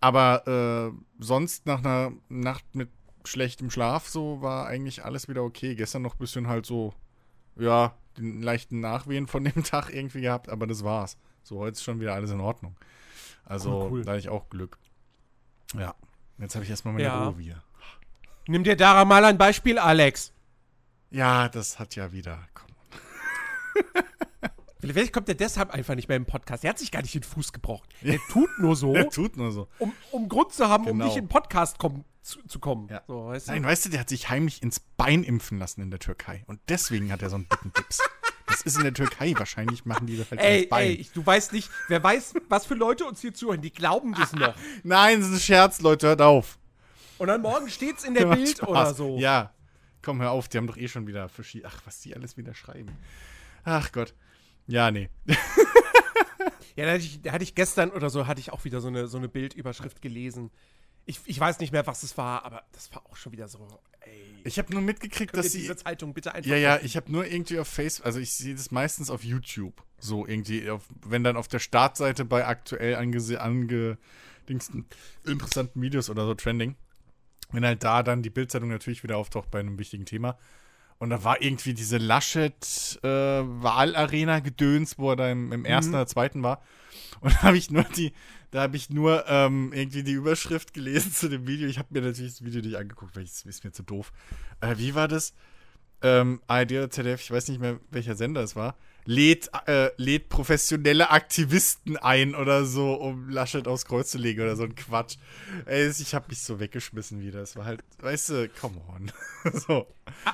aber 0.00 0.46
äh, 0.46 1.22
sonst 1.22 1.66
nach 1.66 1.80
einer 1.80 2.12
Nacht 2.28 2.74
mit 2.74 2.88
schlechtem 3.24 3.70
Schlaf 3.70 4.08
so 4.08 4.40
war 4.40 4.66
eigentlich 4.66 5.04
alles 5.04 5.28
wieder 5.28 5.42
okay. 5.42 5.74
Gestern 5.74 6.02
noch 6.02 6.14
ein 6.14 6.18
bisschen 6.18 6.48
halt 6.48 6.66
so, 6.66 6.94
ja, 7.56 7.94
den 8.16 8.42
leichten 8.42 8.80
Nachwehen 8.80 9.26
von 9.26 9.44
dem 9.44 9.62
Tag 9.64 9.90
irgendwie 9.90 10.22
gehabt, 10.22 10.48
aber 10.48 10.66
das 10.66 10.84
war's. 10.84 11.16
So, 11.42 11.58
heute 11.58 11.72
ist 11.72 11.84
schon 11.84 12.00
wieder 12.00 12.14
alles 12.14 12.30
in 12.30 12.40
Ordnung. 12.40 12.76
Also, 13.44 13.70
cool, 13.70 13.90
cool. 13.90 14.04
da 14.04 14.12
hatte 14.12 14.20
ich 14.20 14.28
auch 14.28 14.48
Glück. 14.48 14.78
Ja, 15.74 15.94
jetzt 16.38 16.54
habe 16.54 16.64
ich 16.64 16.70
erstmal 16.70 16.94
meine 16.94 17.04
ja. 17.04 17.24
Ruhe 17.24 17.38
wieder. 17.38 17.62
Nimm 18.46 18.64
dir 18.64 18.76
daran 18.76 19.06
mal 19.08 19.24
ein 19.24 19.38
Beispiel, 19.38 19.78
Alex. 19.78 20.32
Ja, 21.10 21.48
das 21.48 21.78
hat 21.78 21.96
ja 21.96 22.12
wieder. 22.12 22.48
Komm. 22.54 22.70
Vielleicht 24.80 25.12
kommt 25.12 25.28
er 25.28 25.34
deshalb 25.34 25.70
einfach 25.70 25.94
nicht 25.94 26.08
mehr 26.08 26.16
im 26.16 26.26
Podcast. 26.26 26.64
Er 26.64 26.70
hat 26.70 26.78
sich 26.78 26.90
gar 26.90 27.02
nicht 27.02 27.14
den 27.14 27.22
Fuß 27.22 27.52
gebrochen. 27.52 27.86
Er 28.02 28.18
tut 28.30 28.48
nur 28.58 28.76
so. 28.76 28.94
er 28.94 29.08
tut 29.10 29.36
nur 29.36 29.52
so. 29.52 29.68
Um, 29.78 29.92
um 30.10 30.28
Grund 30.28 30.52
zu 30.52 30.68
haben, 30.68 30.84
genau. 30.84 31.04
um 31.04 31.08
nicht 31.08 31.16
in 31.16 31.24
den 31.24 31.28
Podcast 31.28 31.78
kommen, 31.78 32.04
zu, 32.22 32.42
zu, 32.46 32.58
kommen. 32.58 32.88
Ja. 32.88 33.02
So, 33.06 33.26
weißt 33.26 33.48
du? 33.48 33.52
Nein, 33.52 33.64
weißt 33.64 33.86
du, 33.86 33.88
der 33.90 34.00
hat 34.00 34.08
sich 34.08 34.30
heimlich 34.30 34.62
ins 34.62 34.80
Bein 34.80 35.22
impfen 35.22 35.58
lassen 35.58 35.80
in 35.82 35.90
der 35.90 36.00
Türkei. 36.00 36.44
Und 36.46 36.60
deswegen 36.68 37.12
hat 37.12 37.22
er 37.22 37.30
so 37.30 37.36
einen 37.36 37.48
dicken 37.48 37.72
Dips. 37.72 38.00
Das 38.46 38.62
ist 38.62 38.76
in 38.76 38.82
der 38.82 38.94
Türkei. 38.94 39.34
Wahrscheinlich 39.36 39.84
machen 39.84 40.06
die 40.06 40.16
das 40.16 40.30
halt 40.30 40.40
ey, 40.40 40.60
ins 40.62 40.68
Bein. 40.68 40.86
Ey, 40.86 41.08
du 41.14 41.24
weißt 41.24 41.52
nicht, 41.52 41.70
wer 41.88 42.02
weiß, 42.02 42.34
was 42.48 42.66
für 42.66 42.74
Leute 42.74 43.04
uns 43.04 43.20
hier 43.20 43.32
zuhören. 43.32 43.60
Die 43.60 43.72
glauben 43.72 44.14
das 44.14 44.32
noch. 44.32 44.54
Nein, 44.82 45.20
das 45.20 45.28
ist 45.28 45.34
ein 45.34 45.40
Scherz, 45.40 45.80
Leute. 45.80 46.08
Hört 46.08 46.22
auf. 46.22 46.58
Und 47.18 47.28
dann 47.28 47.42
morgen 47.42 47.68
steht's 47.68 48.04
in 48.04 48.14
der 48.14 48.26
Bild 48.34 48.56
Spaß. 48.56 48.68
oder 48.68 48.94
so. 48.94 49.18
Ja. 49.18 49.52
Komm, 50.02 50.20
hör 50.20 50.30
auf. 50.30 50.48
Die 50.48 50.58
haben 50.58 50.66
doch 50.66 50.76
eh 50.76 50.88
schon 50.88 51.06
wieder 51.06 51.28
verschiedene. 51.28 51.70
Ach, 51.72 51.82
was 51.84 52.00
die 52.00 52.14
alles 52.14 52.36
wieder 52.36 52.54
schreiben. 52.54 52.96
Ach 53.64 53.92
Gott. 53.92 54.14
Ja, 54.70 54.90
nee. 54.90 55.08
ja, 56.76 56.84
da 56.86 56.92
hatte, 56.92 57.04
ich, 57.04 57.22
da 57.22 57.32
hatte 57.32 57.44
ich 57.44 57.54
gestern 57.54 57.90
oder 57.90 58.08
so, 58.08 58.26
hatte 58.26 58.40
ich 58.40 58.52
auch 58.52 58.64
wieder 58.64 58.80
so 58.80 58.88
eine, 58.88 59.08
so 59.08 59.18
eine 59.18 59.28
Bildüberschrift 59.28 60.00
gelesen. 60.00 60.50
Ich, 61.06 61.20
ich 61.24 61.40
weiß 61.40 61.58
nicht 61.58 61.72
mehr, 61.72 61.86
was 61.86 62.02
es 62.02 62.16
war, 62.16 62.44
aber 62.44 62.62
das 62.72 62.94
war 62.94 63.04
auch 63.06 63.16
schon 63.16 63.32
wieder 63.32 63.48
so, 63.48 63.80
ey. 64.00 64.42
Ich 64.44 64.58
habe 64.58 64.72
nur 64.72 64.80
mitgekriegt, 64.80 65.36
dass 65.36 65.52
sie. 65.52 65.62
diese 65.62 65.76
Zeitung 65.76 66.14
bitte 66.14 66.34
einfach. 66.34 66.48
Ja, 66.48 66.56
ja, 66.56 66.78
ich 66.82 66.96
habe 66.96 67.10
nur 67.10 67.26
irgendwie 67.26 67.58
auf 67.58 67.68
Facebook, 67.68 68.06
also 68.06 68.20
ich 68.20 68.32
sehe 68.32 68.54
das 68.54 68.70
meistens 68.70 69.10
auf 69.10 69.24
YouTube. 69.24 69.82
So 69.98 70.26
irgendwie, 70.26 70.70
auf, 70.70 70.84
wenn 71.04 71.24
dann 71.24 71.36
auf 71.36 71.48
der 71.48 71.58
Startseite 71.58 72.24
bei 72.24 72.46
aktuell 72.46 72.94
ange, 72.94 73.40
ange 73.40 73.98
interessanten 75.24 75.82
Videos 75.82 76.10
oder 76.10 76.26
so 76.26 76.34
trending. 76.34 76.76
Wenn 77.52 77.64
halt 77.64 77.82
da 77.82 78.02
dann 78.02 78.22
die 78.22 78.30
Bildzeitung 78.30 78.68
natürlich 78.68 79.02
wieder 79.02 79.16
auftaucht 79.16 79.50
bei 79.50 79.60
einem 79.60 79.78
wichtigen 79.78 80.06
Thema. 80.06 80.38
Und 81.00 81.10
da 81.10 81.24
war 81.24 81.42
irgendwie 81.42 81.74
diese 81.74 81.96
Laschet-Wahlarena-Gedöns, 81.96 84.92
äh, 84.92 84.98
wo 84.98 85.10
er 85.10 85.16
da 85.16 85.32
im, 85.32 85.50
im 85.50 85.64
ersten 85.64 85.90
mhm. 85.90 85.96
oder 85.96 86.06
zweiten 86.06 86.44
war. 86.44 86.62
Und 87.20 87.32
da 87.34 87.42
habe 87.42 87.56
ich 87.56 87.70
nur 87.70 87.82
die, 87.84 88.12
da 88.52 88.62
habe 88.62 88.76
ich 88.76 88.90
nur 88.90 89.24
ähm, 89.26 89.72
irgendwie 89.72 90.04
die 90.04 90.12
Überschrift 90.12 90.74
gelesen 90.74 91.12
zu 91.12 91.28
dem 91.28 91.48
Video. 91.48 91.68
Ich 91.68 91.78
habe 91.78 91.88
mir 91.90 92.02
natürlich 92.02 92.34
das 92.34 92.44
Video 92.44 92.60
nicht 92.60 92.76
angeguckt, 92.76 93.16
weil 93.16 93.24
es 93.24 93.44
ist 93.44 93.64
mir 93.64 93.72
zu 93.72 93.82
doof. 93.82 94.12
Äh, 94.60 94.76
wie 94.76 94.94
war 94.94 95.08
das? 95.08 95.34
Ähm, 96.02 96.40
ARD 96.46 96.72
oder 96.72 96.90
ZDF, 96.90 97.20
ich 97.20 97.30
weiß 97.30 97.48
nicht 97.48 97.60
mehr, 97.60 97.78
welcher 97.90 98.14
Sender 98.14 98.42
es 98.42 98.54
war 98.54 98.76
lädt, 99.04 99.50
äh, 99.66 99.90
lädt 99.96 100.28
professionelle 100.28 101.10
Aktivisten 101.10 101.96
ein 101.96 102.34
oder 102.34 102.64
so, 102.64 102.94
um 102.94 103.28
Laschet 103.28 103.66
aufs 103.66 103.84
Kreuz 103.84 104.10
zu 104.10 104.18
legen 104.18 104.40
oder 104.42 104.56
so 104.56 104.64
ein 104.64 104.74
Quatsch. 104.74 105.16
Ey, 105.66 105.88
ich 105.88 106.14
hab 106.14 106.28
mich 106.28 106.42
so 106.42 106.60
weggeschmissen 106.60 107.20
wieder. 107.20 107.40
Es 107.40 107.56
war 107.56 107.64
halt, 107.64 107.82
weißt 107.98 108.28
du, 108.30 108.48
come 108.48 108.80
on. 108.88 109.12
so. 109.52 109.86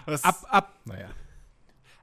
Was, 0.05 0.25
ab, 0.25 0.47
ab. 0.49 0.81
Naja. 0.85 1.11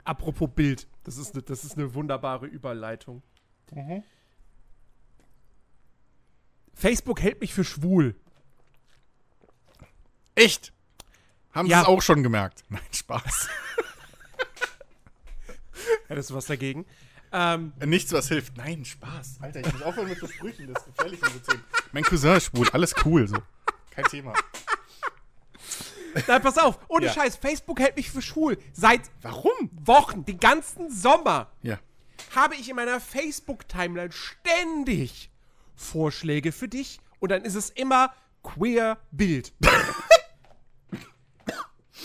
Apropos 0.04 0.50
Bild, 0.54 0.88
das 1.04 1.18
ist, 1.18 1.36
ne, 1.36 1.42
das 1.42 1.64
ist 1.64 1.78
eine 1.78 1.94
wunderbare 1.94 2.46
Überleitung. 2.46 3.24
Mhm. 3.72 4.04
Facebook 6.74 7.22
hält 7.22 7.40
mich 7.40 7.54
für 7.54 7.64
schwul. 7.64 8.16
Echt? 10.36 10.74
Haben 11.52 11.68
ja. 11.68 11.78
sie 11.78 11.84
es 11.84 11.88
auch 11.88 12.02
schon 12.02 12.24
gemerkt? 12.24 12.64
Nein, 12.70 12.82
Spaß. 12.92 13.50
Hättest 16.14 16.30
du 16.30 16.36
was 16.36 16.46
dagegen? 16.46 16.86
Ähm, 17.32 17.74
Nichts, 17.84 18.14
was 18.14 18.28
hilft. 18.28 18.56
Nein, 18.56 18.86
Spaß. 18.86 19.40
Alter, 19.42 19.62
ich 19.62 19.74
muss 19.74 19.82
aufhören 19.82 20.10
mit 20.10 20.20
so 20.20 20.28
Sprüchen. 20.28 20.72
Das 20.72 20.84
ist 20.84 20.96
gefährlich 20.96 21.20
so 21.20 21.40
Themen. 21.52 21.64
Mein 21.92 22.04
Cousin 22.04 22.36
ist 22.36 22.46
schwul. 22.46 22.70
Alles 22.72 22.94
cool. 23.04 23.28
So. 23.28 23.38
Kein 23.90 24.06
Thema. 24.06 24.34
Nein, 26.28 26.42
pass 26.44 26.60
auf. 26.60 26.78
Ohne 26.88 27.08
ja. 27.08 27.14
Scheiß. 27.14 27.38
Facebook 27.38 27.80
hält 27.80 27.96
mich 27.96 28.12
für 28.12 28.22
schwul. 28.22 28.60
Seit 28.74 29.02
Warum? 29.24 29.72
Wochen, 29.72 30.24
den 30.24 30.40
ganzen 30.40 30.92
Sommer, 30.92 31.50
ja. 31.64 31.80
habe 32.36 32.54
ich 32.54 32.70
in 32.70 32.76
meiner 32.76 33.00
Facebook-Timeline 33.00 34.12
ständig 34.12 35.32
Vorschläge 35.76 36.52
für 36.52 36.68
dich. 36.68 37.00
Und 37.20 37.30
dann 37.30 37.44
ist 37.44 37.56
es 37.56 37.72
immer 37.72 38.14
queer 38.44 39.00
Bild. 39.10 39.52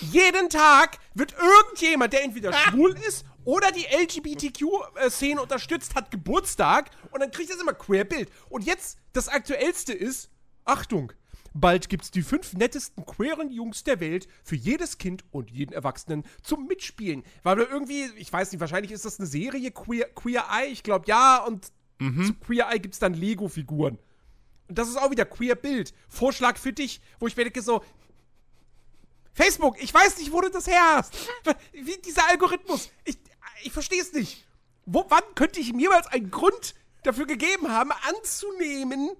Jeden 0.00 0.48
Tag 0.48 0.98
wird 1.12 1.34
irgendjemand, 1.34 2.14
der 2.14 2.24
entweder 2.24 2.52
schwul 2.70 2.96
ist 3.06 3.26
oder 3.48 3.72
die 3.72 3.86
LGBTQ-Szene 3.86 5.40
unterstützt, 5.40 5.94
hat 5.94 6.10
Geburtstag 6.10 6.90
und 7.12 7.20
dann 7.20 7.30
kriegt 7.30 7.48
das 7.48 7.58
immer 7.58 7.72
Queer-Bild. 7.72 8.30
Und 8.50 8.66
jetzt, 8.66 8.98
das 9.14 9.28
Aktuellste 9.28 9.94
ist, 9.94 10.28
Achtung, 10.66 11.14
bald 11.54 11.88
gibt's 11.88 12.10
die 12.10 12.20
fünf 12.20 12.52
nettesten 12.52 13.06
queeren 13.06 13.50
Jungs 13.50 13.84
der 13.84 14.00
Welt 14.00 14.28
für 14.44 14.54
jedes 14.54 14.98
Kind 14.98 15.24
und 15.30 15.50
jeden 15.50 15.72
Erwachsenen 15.72 16.24
zum 16.42 16.66
Mitspielen. 16.66 17.22
Weil 17.42 17.56
du 17.56 17.62
irgendwie, 17.62 18.10
ich 18.18 18.30
weiß 18.30 18.52
nicht, 18.52 18.60
wahrscheinlich 18.60 18.92
ist 18.92 19.06
das 19.06 19.18
eine 19.18 19.26
Serie, 19.26 19.70
Queer, 19.70 20.10
Queer 20.10 20.44
Eye, 20.52 20.70
ich 20.70 20.82
glaube 20.82 21.06
ja, 21.08 21.42
und 21.42 21.72
mhm. 22.00 22.26
zu 22.26 22.34
Queer 22.34 22.68
Eye 22.70 22.80
gibt's 22.80 22.98
dann 22.98 23.14
Lego-Figuren. 23.14 23.98
Und 24.68 24.78
das 24.78 24.90
ist 24.90 24.98
auch 24.98 25.10
wieder 25.10 25.24
Queer 25.24 25.54
Bild. 25.54 25.94
Vorschlag 26.10 26.58
für 26.58 26.74
dich, 26.74 27.00
wo 27.18 27.26
ich 27.26 27.34
mir 27.34 27.44
denke 27.44 27.62
so, 27.62 27.82
Facebook, 29.32 29.80
ich 29.80 29.94
weiß 29.94 30.18
nicht, 30.18 30.32
wo 30.32 30.42
du 30.42 30.50
das 30.50 30.66
her 30.66 30.96
hast. 30.96 31.14
Wie 31.72 31.96
dieser 32.04 32.28
Algorithmus. 32.28 32.90
Ich, 33.04 33.16
ich 33.62 33.72
verstehe 33.72 34.00
es 34.00 34.12
nicht. 34.12 34.46
Wo, 34.86 35.04
wann 35.08 35.22
könnte 35.34 35.60
ich 35.60 35.70
ihm 35.70 35.78
jemals 35.78 36.06
einen 36.06 36.30
Grund 36.30 36.74
dafür 37.02 37.26
gegeben 37.26 37.68
haben, 37.68 37.90
anzunehmen, 38.08 39.10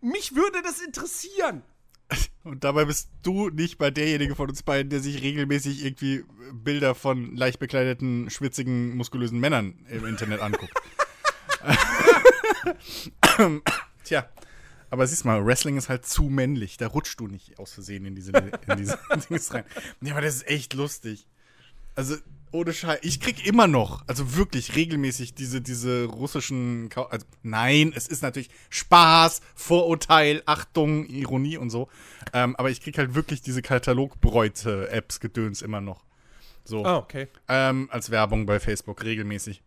mich 0.00 0.34
würde 0.34 0.62
das 0.62 0.80
interessieren. 0.80 1.62
Und 2.44 2.62
dabei 2.64 2.84
bist 2.84 3.08
du 3.22 3.50
nicht 3.50 3.80
mal 3.80 3.90
derjenige 3.90 4.36
von 4.36 4.48
uns 4.48 4.62
beiden, 4.62 4.90
der 4.90 5.00
sich 5.00 5.22
regelmäßig 5.22 5.84
irgendwie 5.84 6.24
Bilder 6.52 6.94
von 6.94 7.34
leicht 7.34 7.58
bekleideten, 7.58 8.30
schwitzigen, 8.30 8.96
muskulösen 8.96 9.40
Männern 9.40 9.84
im 9.88 10.06
Internet 10.06 10.40
anguckt. 10.40 10.72
Tja. 14.04 14.28
Aber 14.88 15.06
siehst 15.06 15.24
mal, 15.24 15.44
Wrestling 15.44 15.76
ist 15.76 15.88
halt 15.88 16.06
zu 16.06 16.24
männlich. 16.24 16.76
Da 16.76 16.86
rutschst 16.86 17.18
du 17.18 17.26
nicht 17.26 17.58
aus 17.58 17.72
Versehen 17.72 18.06
in 18.06 18.14
diese, 18.14 18.30
in 18.30 18.76
diese 18.76 18.98
Dings 19.28 19.52
rein. 19.52 19.64
Ja, 20.00 20.12
aber 20.12 20.20
das 20.20 20.36
ist 20.36 20.46
echt 20.46 20.74
lustig. 20.74 21.26
Also, 21.96 22.16
ohne 22.56 22.72
Scheiß. 22.72 22.98
Ich 23.02 23.20
krieg 23.20 23.46
immer 23.46 23.66
noch, 23.66 24.02
also 24.06 24.36
wirklich 24.36 24.74
regelmäßig 24.74 25.34
diese, 25.34 25.60
diese 25.60 26.06
russischen. 26.06 26.88
Ka 26.88 27.02
also, 27.04 27.26
nein, 27.42 27.92
es 27.94 28.08
ist 28.08 28.22
natürlich 28.22 28.50
Spaß, 28.70 29.42
Vorurteil, 29.54 30.42
Achtung, 30.46 31.06
Ironie 31.06 31.56
und 31.56 31.70
so. 31.70 31.88
Ähm, 32.32 32.56
aber 32.56 32.70
ich 32.70 32.80
krieg 32.80 32.98
halt 32.98 33.14
wirklich 33.14 33.42
diese 33.42 33.62
Katalogbräute-Apps-Gedöns 33.62 35.62
immer 35.62 35.80
noch. 35.80 36.04
So. 36.64 36.84
Ah, 36.84 36.96
okay. 36.96 37.28
Ähm, 37.48 37.88
als 37.92 38.10
Werbung 38.10 38.46
bei 38.46 38.58
Facebook 38.58 39.04
regelmäßig. 39.04 39.62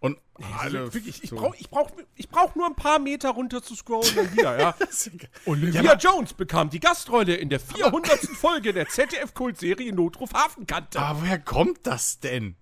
Und 0.00 0.18
alle 0.58 0.92
wirklich, 0.94 1.22
ich 1.22 1.30
brauche 1.30 1.56
ich 1.58 1.68
brauch, 1.68 1.90
ich 2.14 2.28
brauch 2.28 2.54
nur 2.54 2.66
ein 2.66 2.74
paar 2.74 2.98
Meter 2.98 3.30
runter 3.30 3.62
zu 3.62 3.74
scrollen 3.74 4.18
und 4.18 4.32
wieder, 4.36 4.58
ja. 4.58 4.74
Olivia 5.44 5.82
ja, 5.82 5.96
Jones 5.96 6.32
bekam 6.32 6.70
die 6.70 6.80
Gastrolle 6.80 7.34
in 7.34 7.50
der 7.50 7.60
400. 7.60 8.18
Folge 8.36 8.72
der 8.72 8.88
ZDF-Kultserie 8.88 9.92
Notruf 9.92 10.32
Hafenkante. 10.32 10.98
Aber 10.98 11.20
woher 11.20 11.38
kommt 11.38 11.86
das 11.86 12.20
denn? 12.20 12.56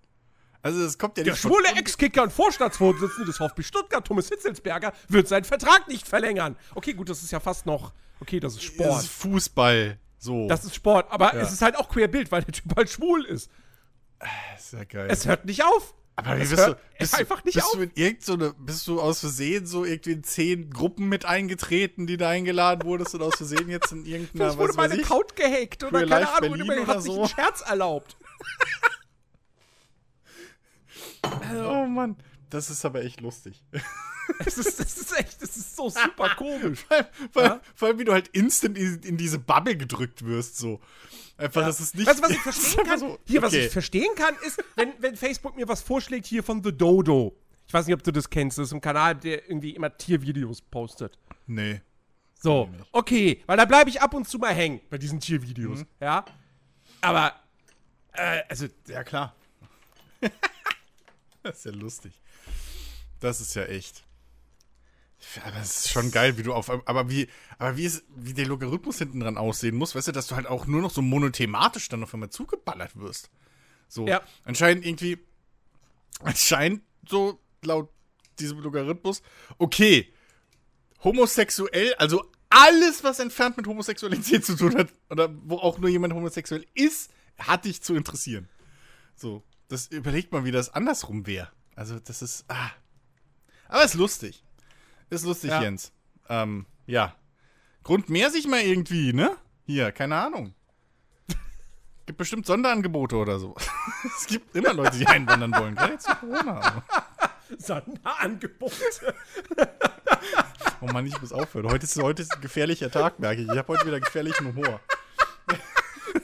Also 0.63 0.83
das 0.83 0.99
kommt 0.99 1.17
ja 1.17 1.25
nicht 1.25 1.33
Der 1.33 1.37
schwule 1.37 1.69
Ex-Kicker 1.77 2.25
und 2.25 2.33
Vorstandsvorsitzende 2.33 3.27
des 3.27 3.37
VfB 3.37 3.63
Stuttgart, 3.63 4.05
Thomas 4.05 4.29
Hitzelsberger, 4.29 4.93
wird 5.09 5.29
seinen 5.29 5.45
Vertrag 5.45 5.87
nicht 5.87 6.09
verlängern. 6.09 6.57
Okay, 6.75 6.95
gut, 6.95 7.09
das 7.09 7.23
ist 7.23 7.31
ja 7.31 7.39
fast 7.39 7.67
noch, 7.67 7.93
okay, 8.21 8.41
das 8.41 8.55
ist 8.55 8.65
Sport. 8.65 8.91
Das 8.91 9.03
ist 9.05 9.13
Fußball, 9.13 9.99
so. 10.19 10.49
Das 10.49 10.65
ist 10.65 10.75
Sport, 10.75 11.07
aber 11.11 11.35
ja. 11.35 11.41
es 11.41 11.53
ist 11.53 11.63
halt 11.63 11.77
auch 11.77 11.89
querbild, 11.89 12.33
weil 12.33 12.43
der 12.43 12.53
Typ 12.53 12.77
halt 12.77 12.91
schwul 12.91 13.25
ist. 13.25 13.51
Das 14.19 14.65
ist 14.65 14.73
ja 14.73 14.85
geil. 14.85 15.09
Es 15.11 15.27
hört 15.27 15.45
nicht 15.45 15.63
auf. 15.63 15.95
Aber 16.19 16.37
wie 16.37 16.41
bist 16.41 16.59
du, 16.59 16.77
bist 16.99 17.15
einfach 17.15 17.45
nicht 17.45 17.55
bist 17.55 17.67
auf. 17.69 17.75
du 17.75 17.83
in 17.83 17.93
irgendeine, 17.95 18.53
bist 18.55 18.89
du 18.89 19.01
aus 19.01 19.21
Versehen 19.21 19.67
so 19.67 19.85
irgendwie 19.85 20.11
in 20.11 20.25
zehn 20.25 20.69
Gruppen 20.69 21.09
mit 21.09 21.25
eingetreten, 21.25 22.09
die 22.09 22.17
da 22.17 22.31
eingeladen 22.31 22.85
wurdest 22.89 23.15
und 23.15 23.23
aus 23.23 23.37
Versehen 23.37 23.71
jetzt 23.71 23.93
in 23.93 24.05
irgendeiner, 24.05 24.51
Vielleicht 24.51 24.59
wurde 24.59 24.73
mein 24.75 25.01
Account 25.01 25.37
gehackt 25.37 25.85
oder 25.85 26.05
keine 26.05 26.29
Ahnung, 26.29 26.53
und 26.55 26.67
mir 26.67 26.87
hat 26.89 27.03
so. 27.05 27.13
sich 27.13 27.19
einen 27.19 27.29
Scherz 27.29 27.61
erlaubt. 27.61 28.17
oh 31.55 31.87
Mann, 31.87 32.17
das 32.51 32.69
ist 32.69 32.85
aber 32.85 33.05
echt 33.05 33.21
lustig. 33.21 33.63
Es 34.45 34.59
ist, 34.59 34.79
das 34.79 34.99
ist 34.99 35.19
echt, 35.19 35.41
das 35.43 35.57
ist 35.57 35.75
so 35.75 35.89
super 35.89 36.29
komisch. 36.37 36.85
Vor, 36.87 37.09
vor, 37.33 37.43
ja? 37.43 37.61
allem, 37.81 37.99
wie 37.99 38.05
du 38.05 38.13
halt 38.13 38.29
instant 38.29 38.77
in, 38.77 39.01
in 39.01 39.17
diese 39.17 39.39
Bubble 39.39 39.75
gedrückt 39.75 40.23
wirst, 40.27 40.59
so. 40.59 40.83
Einfach, 41.39 41.61
ja. 41.61 41.69
das 41.69 41.81
ist 41.81 41.95
nicht. 41.95 42.07
Weißt 42.07 42.19
du, 42.19 42.23
was 42.25 42.31
ich 42.33 42.39
verstehen 42.43 42.85
kann? 42.85 42.99
So, 42.99 43.19
hier, 43.25 43.39
okay. 43.39 43.47
was 43.47 43.53
ich 43.55 43.71
verstehen 43.71 44.15
kann, 44.17 44.35
ist, 44.45 44.63
wenn, 44.75 44.93
wenn 44.99 45.17
Facebook 45.17 45.57
mir 45.57 45.69
was 45.69 45.81
vorschlägt 45.81 46.27
hier 46.27 46.43
von 46.43 46.63
The 46.63 46.73
Dodo. 46.73 47.37
Ich 47.67 47.73
weiß 47.73 47.87
nicht, 47.87 47.95
ob 47.95 48.03
du 48.03 48.13
das 48.13 48.29
kennst. 48.29 48.59
Das 48.59 48.67
ist 48.67 48.73
ein 48.73 48.81
Kanal, 48.81 49.15
der 49.15 49.49
irgendwie 49.49 49.71
immer 49.71 49.97
Tiervideos 49.97 50.61
postet. 50.63 51.17
Nee. 51.47 51.81
So, 52.41 52.69
okay, 52.93 53.43
weil 53.47 53.57
da 53.57 53.65
bleibe 53.65 53.91
ich 53.91 54.01
ab 54.01 54.15
und 54.15 54.29
zu 54.29 54.39
mal 54.39 54.55
hängen 54.55 54.81
bei 54.91 54.99
diesen 54.99 55.21
Tiervideos. 55.21 55.81
Mhm. 55.81 55.87
Ja. 56.01 56.25
Aber, 57.01 57.35
äh, 58.13 58.43
also. 58.49 58.67
Ja, 58.89 59.05
klar. 59.05 59.35
das 61.43 61.59
ist 61.59 61.65
ja 61.67 61.73
lustig. 61.73 62.21
Das 63.21 63.41
ist 63.41 63.55
ja 63.55 63.65
echt. 63.65 64.05
Aber 65.45 65.57
es 65.57 65.79
ist 65.79 65.91
schon 65.91 66.11
geil, 66.11 66.39
wie 66.39 66.43
du 66.43 66.55
auf. 66.55 66.71
Aber 66.71 67.11
wie, 67.11 67.29
aber 67.59 67.77
wie, 67.77 67.85
ist, 67.85 68.05
wie 68.15 68.35
der 68.35 68.47
Logarithmus 68.47 68.99
hinten 68.99 69.21
dran 69.21 69.37
aussehen 69.37 69.77
muss, 69.77 69.95
weißt 69.95 70.09
du, 70.09 70.13
dass 70.13 70.29
du 70.29 70.37
halt 70.37 70.47
auch 70.47 70.67
nur 70.67 70.81
noch 70.81 70.91
so 70.91 71.03
monothematisch 71.03 71.89
dann 71.89 72.03
auf 72.03 72.15
einmal 72.15 72.31
zugeballert 72.31 72.97
wirst. 72.97 73.31
So. 73.89 74.07
Ja. 74.07 74.23
Anscheinend 74.45 74.87
irgendwie. 74.87 75.19
Anscheinend 76.21 76.83
so 77.09 77.41
laut 77.65 77.91
diesem 78.39 78.61
Logarithmus. 78.61 79.23
Okay. 79.59 80.13
Homosexuell, 81.03 81.95
also 81.95 82.25
alles, 82.51 83.05
was 83.05 83.21
entfernt 83.21 83.57
mit 83.57 83.67
Homosexualität 83.67 84.45
zu 84.45 84.57
tun 84.57 84.77
hat, 84.77 84.89
oder 85.11 85.33
wo 85.45 85.59
auch 85.59 85.79
nur 85.79 85.89
jemand 85.89 86.13
homosexuell 86.15 86.67
ist, 86.75 87.13
hat 87.39 87.65
dich 87.65 87.83
zu 87.83 87.95
interessieren. 87.95 88.49
So. 89.15 89.43
Das 89.69 89.89
überlegt 89.89 90.33
mal, 90.33 90.45
wie 90.45 90.51
das 90.51 90.75
andersrum 90.75 91.27
wäre. 91.27 91.53
Also, 91.77 91.99
das 91.99 92.23
ist. 92.23 92.45
Ah. 92.49 92.71
Aber 93.69 93.85
es 93.85 93.93
ist 93.93 93.99
lustig. 93.99 94.43
Ist 95.11 95.25
lustig, 95.25 95.51
ja. 95.51 95.63
Jens. 95.63 95.93
Ähm, 96.29 96.67
ja. 96.87 97.15
Grund 97.83 98.09
mehr 98.11 98.31
sich 98.31 98.47
mal 98.47 98.61
irgendwie, 98.61 99.13
ne? 99.13 99.37
Hier, 99.65 99.93
keine 99.93 100.17
Ahnung. 100.17 100.55
Gibt 102.07 102.19
bestimmt 102.19 102.47
Sonderangebote 102.47 103.17
oder 103.17 103.39
so. 103.39 103.55
es 104.17 104.27
gibt 104.27 104.55
immer 104.55 104.75
Leute, 104.75 104.99
die 104.99 105.07
einwandern 105.07 105.53
wollen. 105.53 105.75
Gerade 105.75 105.93
jetzt 105.95 106.07
zu 106.07 106.15
Corona. 106.15 106.83
Sonderangebote. 107.59 109.15
oh 110.83 110.87
Mann, 110.87 111.07
ich 111.07 111.19
muss 111.21 111.33
aufhören. 111.33 111.71
Heute 111.71 111.85
ist, 111.85 111.97
heute 112.03 112.23
ist 112.23 112.35
ein 112.35 112.43
gefährlicher 112.43 112.91
Tag, 112.91 113.19
merke 113.19 113.43
ich. 113.43 113.49
Ich 113.49 113.57
habe 113.57 113.69
heute 113.69 113.87
wieder 113.87 114.01
gefährlichen 114.01 114.47
Humor. 114.49 114.81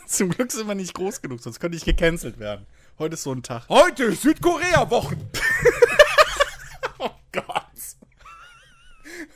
Zum 0.07 0.29
Glück 0.29 0.53
sind 0.53 0.69
wir 0.69 0.75
nicht 0.75 0.95
groß 0.95 1.23
genug, 1.23 1.41
sonst 1.41 1.61
könnte 1.61 1.77
ich 1.77 1.85
gecancelt 1.85 2.39
werden. 2.39 2.67
Heute 2.99 3.15
ist 3.15 3.23
so 3.23 3.33
ein 3.33 3.43
Tag. 3.43 3.69
Heute 3.69 4.13
Südkorea-Wochen. 4.13 5.17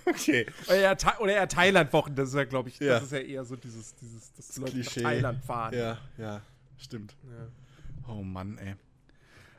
Okay. 0.09 0.47
Oder 0.67 0.77
eher, 0.77 0.97
oder 1.21 1.33
eher 1.35 1.49
Thailand-Wochen, 1.49 2.15
das 2.15 2.31
ist 2.31 2.35
ja, 2.35 2.45
glaube 2.45 2.69
ich, 2.69 2.79
ja. 2.79 2.95
das 2.95 3.05
ist 3.05 3.13
ja 3.13 3.19
eher 3.19 3.45
so 3.45 3.57
dieses, 3.57 3.95
dieses 3.97 4.33
das, 4.35 4.47
das 4.49 4.57
Leute 4.59 4.73
Klischee. 4.73 5.03
Thailand 5.03 5.45
fahren. 5.45 5.75
Ja, 5.75 5.99
ja, 6.17 6.41
stimmt. 6.79 7.15
Ja. 7.25 8.13
Oh 8.13 8.23
Mann, 8.23 8.59
ey. 8.59 8.75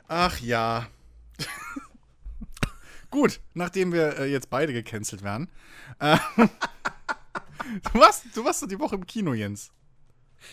Ach 0.07 0.39
ja. 0.39 0.87
Gut, 3.11 3.39
nachdem 3.53 3.91
wir 3.91 4.19
äh, 4.19 4.31
jetzt 4.31 4.49
beide 4.49 4.73
gecancelt 4.73 5.23
werden. 5.23 5.49
Äh, 5.99 6.17
du, 7.93 7.99
warst, 7.99 8.25
du 8.35 8.43
warst 8.43 8.69
die 8.69 8.79
Woche 8.79 8.95
im 8.95 9.05
Kino, 9.05 9.33
Jens. 9.33 9.71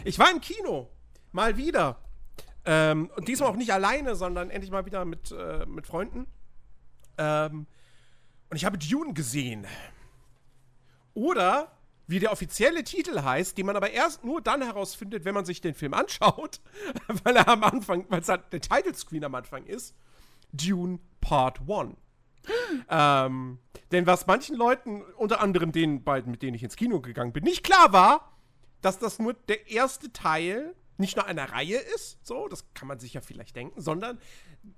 Ich 0.04 0.18
war 0.18 0.30
im 0.30 0.40
Kino. 0.40 0.90
Mal 1.32 1.56
wieder. 1.56 1.98
Ähm, 2.64 3.10
und 3.16 3.28
diesmal 3.28 3.50
auch 3.50 3.56
nicht 3.56 3.72
alleine, 3.72 4.16
sondern 4.16 4.50
endlich 4.50 4.70
mal 4.70 4.86
wieder 4.86 5.04
mit, 5.04 5.32
äh, 5.32 5.64
mit 5.66 5.86
Freunden. 5.86 6.26
Ähm, 7.18 7.66
und 8.50 8.56
ich 8.56 8.64
habe 8.64 8.78
Dune 8.78 9.12
gesehen. 9.14 9.66
Oder, 11.14 11.72
wie 12.06 12.20
der 12.20 12.32
offizielle 12.32 12.84
Titel 12.84 13.22
heißt, 13.22 13.56
den 13.56 13.66
man 13.66 13.76
aber 13.76 13.90
erst 13.90 14.24
nur 14.24 14.40
dann 14.40 14.62
herausfindet, 14.62 15.24
wenn 15.24 15.34
man 15.34 15.44
sich 15.44 15.60
den 15.60 15.74
Film 15.74 15.94
anschaut, 15.94 16.60
weil 17.24 17.36
er 17.36 17.48
am 17.48 17.64
Anfang, 17.64 18.06
weil 18.08 18.20
es 18.20 18.28
halt 18.28 18.52
der 18.52 18.60
Titlescreen 18.60 19.24
am 19.24 19.34
Anfang 19.34 19.64
ist, 19.64 19.94
Dune 20.52 20.98
Part 21.20 21.60
1. 21.68 21.96
ähm, 22.88 23.58
denn 23.92 24.06
was 24.06 24.26
manchen 24.26 24.56
Leuten, 24.56 25.02
unter 25.16 25.40
anderem 25.40 25.72
den 25.72 26.04
beiden, 26.04 26.30
mit 26.30 26.42
denen 26.42 26.54
ich 26.54 26.62
ins 26.62 26.76
Kino 26.76 27.00
gegangen 27.00 27.32
bin, 27.32 27.44
nicht 27.44 27.64
klar 27.64 27.92
war, 27.92 28.32
dass 28.82 28.98
das 28.98 29.18
nur 29.18 29.34
der 29.34 29.68
erste 29.70 30.12
Teil 30.12 30.74
nicht 30.98 31.16
nur 31.16 31.26
einer 31.26 31.52
Reihe 31.52 31.78
ist, 31.78 32.18
so, 32.22 32.48
das 32.48 32.72
kann 32.74 32.88
man 32.88 32.98
sich 32.98 33.14
ja 33.14 33.20
vielleicht 33.20 33.56
denken, 33.56 33.80
sondern 33.80 34.18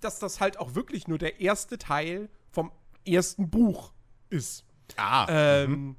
dass 0.00 0.18
das 0.18 0.40
halt 0.40 0.58
auch 0.58 0.74
wirklich 0.74 1.08
nur 1.08 1.18
der 1.18 1.40
erste 1.40 1.78
Teil 1.78 2.28
vom 2.50 2.72
ersten 3.14 3.50
Buch 3.50 3.92
ist. 4.30 4.64
Ah. 4.96 5.26
Ähm, 5.28 5.70
mhm. 5.70 5.96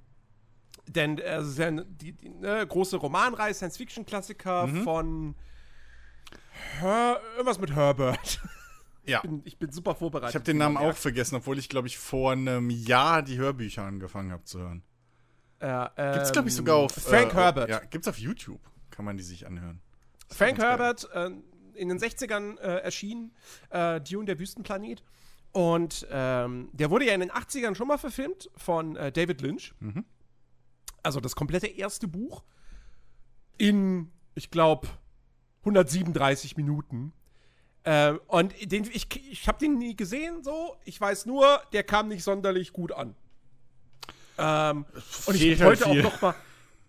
Denn 0.88 1.22
also 1.22 1.62
ja 1.62 1.72
die, 1.72 2.14
die 2.14 2.30
ne, 2.30 2.66
große 2.66 2.98
Romanreihe, 2.98 3.54
Science-Fiction-Klassiker 3.54 4.68
mhm. 4.68 4.84
von 4.84 5.36
Her 6.80 7.22
irgendwas 7.34 7.60
mit 7.60 7.76
Herbert. 7.76 8.42
Ja. 9.06 9.18
Ich 9.18 9.22
bin, 9.24 9.42
ich 9.46 9.58
bin 9.58 9.72
super 9.72 9.96
vorbereitet. 9.96 10.30
Ich 10.30 10.36
habe 10.36 10.46
den 10.46 10.58
Namen 10.58 10.78
auch 10.78 10.96
vergessen, 10.96 11.36
obwohl 11.36 11.58
ich, 11.58 11.70
glaube 11.70 11.88
ich, 11.88 11.98
vor 11.98 12.34
einem 12.34 12.70
Jahr 12.70 13.24
die 13.24 13.38
Hörbücher 13.38 13.84
angefangen 13.84 14.32
habe 14.32 14.44
zu 14.44 14.60
hören. 14.60 14.84
Ja, 15.62 15.92
ähm, 15.98 16.14
gibt's, 16.14 16.32
glaube 16.32 16.48
ich, 16.50 16.56
sogar 16.56 16.76
auf. 16.76 16.92
Frank 16.92 17.34
äh, 17.34 17.36
Herbert. 17.36 17.70
Ja, 17.70 17.80
gibt's 17.80 18.08
auf 18.08 18.18
YouTube. 18.18 18.62
Kann 18.92 19.06
man 19.06 19.18
die 19.18 19.24
sich 19.24 19.48
anhören. 19.48 19.82
Frank 20.30 20.60
Herbert, 20.60 21.10
äh, 21.14 21.32
in 21.74 21.90
den 21.90 21.98
60ern 21.98 22.60
äh, 22.60 22.82
erschienen, 22.82 23.32
äh, 23.70 24.00
Dune, 24.00 24.26
der 24.26 24.40
Wüstenplanet. 24.40 25.04
Und 25.52 26.08
ähm, 26.12 26.70
der 26.74 26.90
wurde 26.92 27.06
ja 27.06 27.14
in 27.14 27.22
den 27.22 27.32
80ern 27.32 27.76
schon 27.76 27.88
mal 27.88 27.98
verfilmt 27.98 28.50
von 28.56 28.96
äh, 28.96 29.12
David 29.12 29.42
Lynch. 29.42 29.74
Mhm. 29.80 30.06
Also 31.02 31.20
das 31.20 31.36
komplette 31.36 31.68
erste 31.68 32.08
Buch 32.08 32.44
in, 33.58 34.12
ich 34.36 34.52
glaube, 34.52 34.88
137 35.62 36.58
Minuten. 36.58 37.14
Äh, 37.84 38.14
und 38.28 38.54
den, 38.72 38.86
ich, 38.86 39.08
ich 39.32 39.48
habe 39.48 39.58
den 39.60 39.78
nie 39.78 39.96
gesehen, 39.96 40.44
so. 40.44 40.76
Ich 40.86 41.00
weiß 41.00 41.26
nur, 41.26 41.62
der 41.74 41.84
kam 41.84 42.08
nicht 42.08 42.24
sonderlich 42.24 42.74
gut 42.74 42.92
an. 42.92 43.16
Ähm, 44.38 44.86
und 45.26 45.36
ich 45.36 45.60
habe 45.60 45.72
heute 45.72 45.84
viel. 45.84 46.00
auch 46.00 46.12
noch 46.12 46.22
mal, 46.22 46.36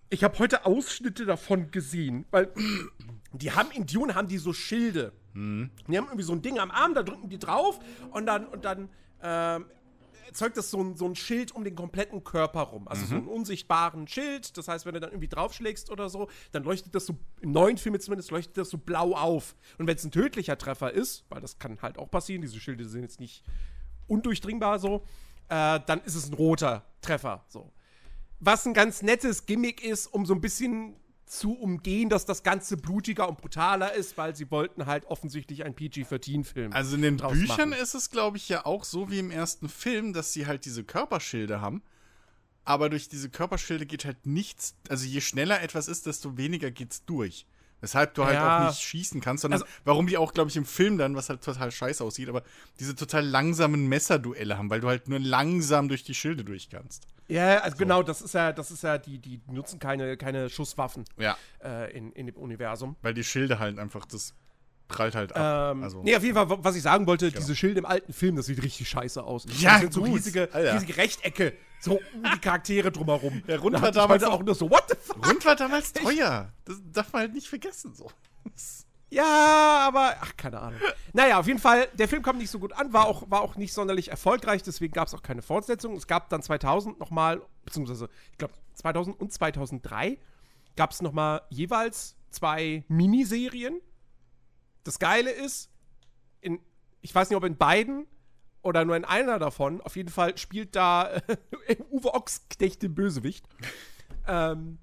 ich 0.08 0.24
habe 0.24 0.38
heute 0.38 0.66
Ausschnitte 0.66 1.24
davon 1.24 1.70
gesehen, 1.70 2.26
weil 2.30 2.52
die 3.32 3.52
haben 3.52 3.70
in 3.72 3.86
Dune 3.86 4.14
haben 4.14 4.28
die 4.28 4.38
so 4.38 4.52
Schilde. 4.52 5.12
Mhm. 5.34 5.70
Die 5.88 5.96
haben 5.96 6.06
irgendwie 6.06 6.24
so 6.24 6.32
ein 6.32 6.42
Ding 6.42 6.58
am 6.58 6.70
Arm, 6.70 6.94
da 6.94 7.02
drücken 7.02 7.28
die 7.28 7.38
drauf 7.38 7.78
und 8.12 8.26
dann, 8.26 8.46
und 8.46 8.64
dann 8.64 8.88
ähm, 9.22 9.66
erzeugt 10.30 10.56
das 10.56 10.70
so 10.70 10.80
ein, 10.80 10.96
so 10.96 11.06
ein 11.06 11.16
Schild 11.16 11.52
um 11.52 11.64
den 11.64 11.74
kompletten 11.74 12.22
Körper 12.22 12.60
rum. 12.60 12.86
Also 12.88 13.02
mhm. 13.04 13.08
so 13.08 13.14
einen 13.16 13.28
unsichtbaren 13.28 14.06
Schild. 14.06 14.56
Das 14.56 14.68
heißt, 14.68 14.86
wenn 14.86 14.94
du 14.94 15.00
dann 15.00 15.10
irgendwie 15.10 15.28
draufschlägst 15.28 15.90
oder 15.90 16.08
so, 16.08 16.28
dann 16.52 16.62
leuchtet 16.62 16.94
das 16.94 17.06
so, 17.06 17.16
im 17.40 17.52
neuen 17.52 17.78
Film 17.78 17.98
zumindest, 18.00 18.30
leuchtet 18.30 18.56
das 18.56 18.70
so 18.70 18.78
blau 18.78 19.14
auf. 19.14 19.56
Und 19.78 19.86
wenn 19.86 19.96
es 19.96 20.04
ein 20.04 20.12
tödlicher 20.12 20.56
Treffer 20.56 20.92
ist, 20.92 21.24
weil 21.28 21.40
das 21.40 21.58
kann 21.58 21.82
halt 21.82 21.98
auch 21.98 22.10
passieren, 22.10 22.42
diese 22.42 22.60
Schilde 22.60 22.88
sind 22.88 23.02
jetzt 23.02 23.20
nicht 23.20 23.44
undurchdringbar 24.06 24.78
so, 24.78 25.04
äh, 25.48 25.80
dann 25.84 26.00
ist 26.04 26.14
es 26.14 26.28
ein 26.30 26.34
roter 26.34 26.84
Treffer. 27.02 27.44
So. 27.48 27.72
Was 28.38 28.66
ein 28.66 28.74
ganz 28.74 29.02
nettes 29.02 29.46
Gimmick 29.46 29.84
ist, 29.84 30.06
um 30.06 30.24
so 30.26 30.34
ein 30.34 30.40
bisschen 30.40 30.96
zu 31.30 31.52
umgehen, 31.52 32.08
dass 32.08 32.26
das 32.26 32.42
Ganze 32.42 32.76
blutiger 32.76 33.28
und 33.28 33.38
brutaler 33.38 33.94
ist, 33.94 34.18
weil 34.18 34.34
sie 34.34 34.50
wollten 34.50 34.86
halt 34.86 35.06
offensichtlich 35.06 35.64
einen 35.64 35.74
PG-13-Film. 35.74 36.72
Also 36.72 36.96
in 36.96 37.02
den 37.02 37.16
Büchern 37.18 37.70
machen. 37.70 37.80
ist 37.80 37.94
es, 37.94 38.10
glaube 38.10 38.36
ich, 38.36 38.48
ja 38.48 38.66
auch 38.66 38.84
so 38.84 39.10
wie 39.10 39.20
im 39.20 39.30
ersten 39.30 39.68
Film, 39.68 40.12
dass 40.12 40.32
sie 40.32 40.46
halt 40.46 40.64
diese 40.64 40.82
Körperschilde 40.82 41.60
haben. 41.60 41.82
Aber 42.64 42.90
durch 42.90 43.08
diese 43.08 43.30
Körperschilde 43.30 43.86
geht 43.86 44.04
halt 44.04 44.26
nichts. 44.26 44.74
Also 44.88 45.06
je 45.06 45.20
schneller 45.20 45.62
etwas 45.62 45.86
ist, 45.88 46.06
desto 46.06 46.36
weniger 46.36 46.70
geht's 46.70 47.04
durch. 47.04 47.46
Weshalb 47.80 48.14
du 48.14 48.24
halt 48.24 48.34
ja. 48.34 48.58
auch 48.58 48.68
nicht 48.68 48.82
schießen 48.82 49.20
kannst, 49.20 49.42
sondern 49.42 49.62
also, 49.62 49.72
warum 49.84 50.06
die 50.06 50.16
auch, 50.16 50.32
glaube 50.32 50.50
ich, 50.50 50.56
im 50.56 50.64
Film 50.64 50.98
dann, 50.98 51.16
was 51.16 51.28
halt 51.28 51.42
total 51.42 51.70
scheiße 51.70 52.04
aussieht, 52.04 52.28
aber 52.28 52.42
diese 52.78 52.94
total 52.94 53.24
langsamen 53.26 53.86
Messerduelle 53.88 54.58
haben, 54.58 54.70
weil 54.70 54.80
du 54.80 54.88
halt 54.88 55.08
nur 55.08 55.18
langsam 55.18 55.88
durch 55.88 56.04
die 56.04 56.14
Schilde 56.14 56.44
durch 56.44 56.68
kannst. 56.68 57.06
Ja, 57.28 57.58
also 57.58 57.76
so. 57.76 57.78
genau, 57.78 58.02
das 58.02 58.20
ist 58.22 58.34
ja, 58.34 58.52
das 58.52 58.70
ist 58.70 58.82
ja, 58.82 58.98
die, 58.98 59.18
die 59.18 59.40
nutzen 59.46 59.78
keine, 59.78 60.16
keine 60.16 60.50
Schusswaffen 60.50 61.04
ja. 61.16 61.36
äh, 61.62 61.96
in, 61.96 62.12
in 62.12 62.26
dem 62.26 62.36
Universum. 62.36 62.96
Weil 63.02 63.14
die 63.14 63.24
Schilde 63.24 63.58
halt 63.58 63.78
einfach 63.78 64.04
das 64.04 64.34
prallt 64.90 65.14
halt 65.14 65.34
ab. 65.34 65.74
Ähm, 65.74 65.82
also. 65.82 66.02
Nee, 66.02 66.16
auf 66.16 66.22
jeden 66.22 66.34
Fall, 66.34 66.46
was 66.48 66.76
ich 66.76 66.82
sagen 66.82 67.06
wollte, 67.06 67.28
genau. 67.28 67.40
diese 67.40 67.56
Schilde 67.56 67.78
im 67.78 67.86
alten 67.86 68.12
Film, 68.12 68.36
das 68.36 68.46
sieht 68.46 68.62
richtig 68.62 68.88
scheiße 68.88 69.22
aus. 69.22 69.46
Ja, 69.58 69.72
das 69.72 69.80
sind 69.80 69.94
so 69.94 70.02
riesige, 70.02 70.48
riesige 70.54 70.96
Rechtecke, 70.96 71.54
so 71.80 72.00
um 72.14 72.22
die 72.34 72.38
Charaktere 72.40 72.92
drumherum. 72.92 73.42
Der 73.46 73.58
Rund 73.58 73.80
war 73.80 73.92
damals 73.92 74.22
auch 74.24 74.42
nur 74.42 74.54
so, 74.54 74.70
what 74.70 74.84
the 74.88 74.96
fuck? 75.00 75.26
Rund 75.26 75.44
war 75.44 75.56
damals 75.56 75.92
teuer. 75.92 76.52
Das 76.64 76.76
darf 76.92 77.12
man 77.12 77.22
halt 77.22 77.34
nicht 77.34 77.48
vergessen, 77.48 77.94
so. 77.94 78.10
Ja, 79.10 79.88
aber, 79.88 80.14
ach, 80.20 80.36
keine 80.36 80.60
Ahnung. 80.60 80.80
Naja, 81.12 81.40
auf 81.40 81.46
jeden 81.48 81.58
Fall, 81.58 81.88
der 81.94 82.06
Film 82.06 82.22
kam 82.22 82.38
nicht 82.38 82.50
so 82.50 82.60
gut 82.60 82.72
an, 82.72 82.92
war 82.92 83.06
auch, 83.06 83.28
war 83.28 83.40
auch 83.40 83.56
nicht 83.56 83.72
sonderlich 83.72 84.08
erfolgreich, 84.08 84.62
deswegen 84.62 84.92
gab 84.92 85.08
es 85.08 85.14
auch 85.14 85.22
keine 85.22 85.42
Fortsetzung. 85.42 85.96
Es 85.96 86.06
gab 86.06 86.28
dann 86.28 86.42
2000 86.42 87.00
nochmal, 87.00 87.42
beziehungsweise, 87.64 88.08
ich 88.30 88.38
glaube, 88.38 88.54
2000 88.74 89.20
und 89.20 89.32
2003 89.32 90.18
gab 90.76 90.92
es 90.92 91.02
nochmal 91.02 91.42
jeweils 91.50 92.16
zwei 92.30 92.84
Miniserien. 92.88 93.80
Das 94.84 94.98
Geile 94.98 95.30
ist, 95.30 95.70
in, 96.40 96.60
ich 97.00 97.14
weiß 97.14 97.30
nicht, 97.30 97.36
ob 97.36 97.44
in 97.44 97.56
beiden 97.56 98.06
oder 98.62 98.84
nur 98.84 98.96
in 98.96 99.04
einer 99.04 99.38
davon, 99.38 99.80
auf 99.80 99.96
jeden 99.96 100.10
Fall 100.10 100.36
spielt 100.38 100.76
da 100.76 101.08
äh, 101.66 101.76
Uwe 101.90 102.14
Ochsknecht 102.14 102.82
den 102.82 102.94
Bösewicht. 102.94 103.44
ähm, 104.26 104.78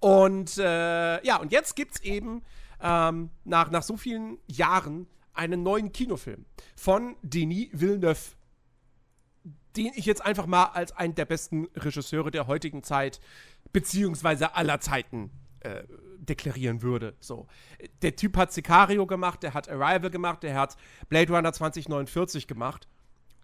und 0.00 0.58
äh, 0.58 1.24
ja, 1.24 1.36
und 1.36 1.52
jetzt 1.52 1.76
gibt's 1.76 2.00
eben 2.00 2.42
ähm, 2.80 3.30
nach, 3.44 3.70
nach 3.70 3.82
so 3.82 3.96
vielen 3.96 4.38
Jahren 4.46 5.06
einen 5.32 5.62
neuen 5.62 5.92
Kinofilm 5.92 6.44
von 6.76 7.16
Denis 7.22 7.68
Villeneuve, 7.72 8.34
den 9.76 9.92
ich 9.94 10.04
jetzt 10.04 10.24
einfach 10.24 10.46
mal 10.46 10.64
als 10.66 10.92
einen 10.92 11.14
der 11.14 11.24
besten 11.24 11.68
Regisseure 11.74 12.30
der 12.30 12.46
heutigen 12.46 12.82
Zeit 12.82 13.20
beziehungsweise 13.72 14.54
aller 14.54 14.80
Zeiten 14.80 15.30
äh, 15.64 15.84
deklarieren 16.18 16.82
würde. 16.82 17.14
So, 17.20 17.46
der 18.02 18.16
Typ 18.16 18.36
hat 18.36 18.52
Sicario 18.52 19.06
gemacht, 19.06 19.42
der 19.42 19.54
hat 19.54 19.68
Arrival 19.68 20.10
gemacht, 20.10 20.42
der 20.42 20.54
hat 20.54 20.76
Blade 21.08 21.32
Runner 21.32 21.52
2049 21.52 22.46
gemacht. 22.46 22.88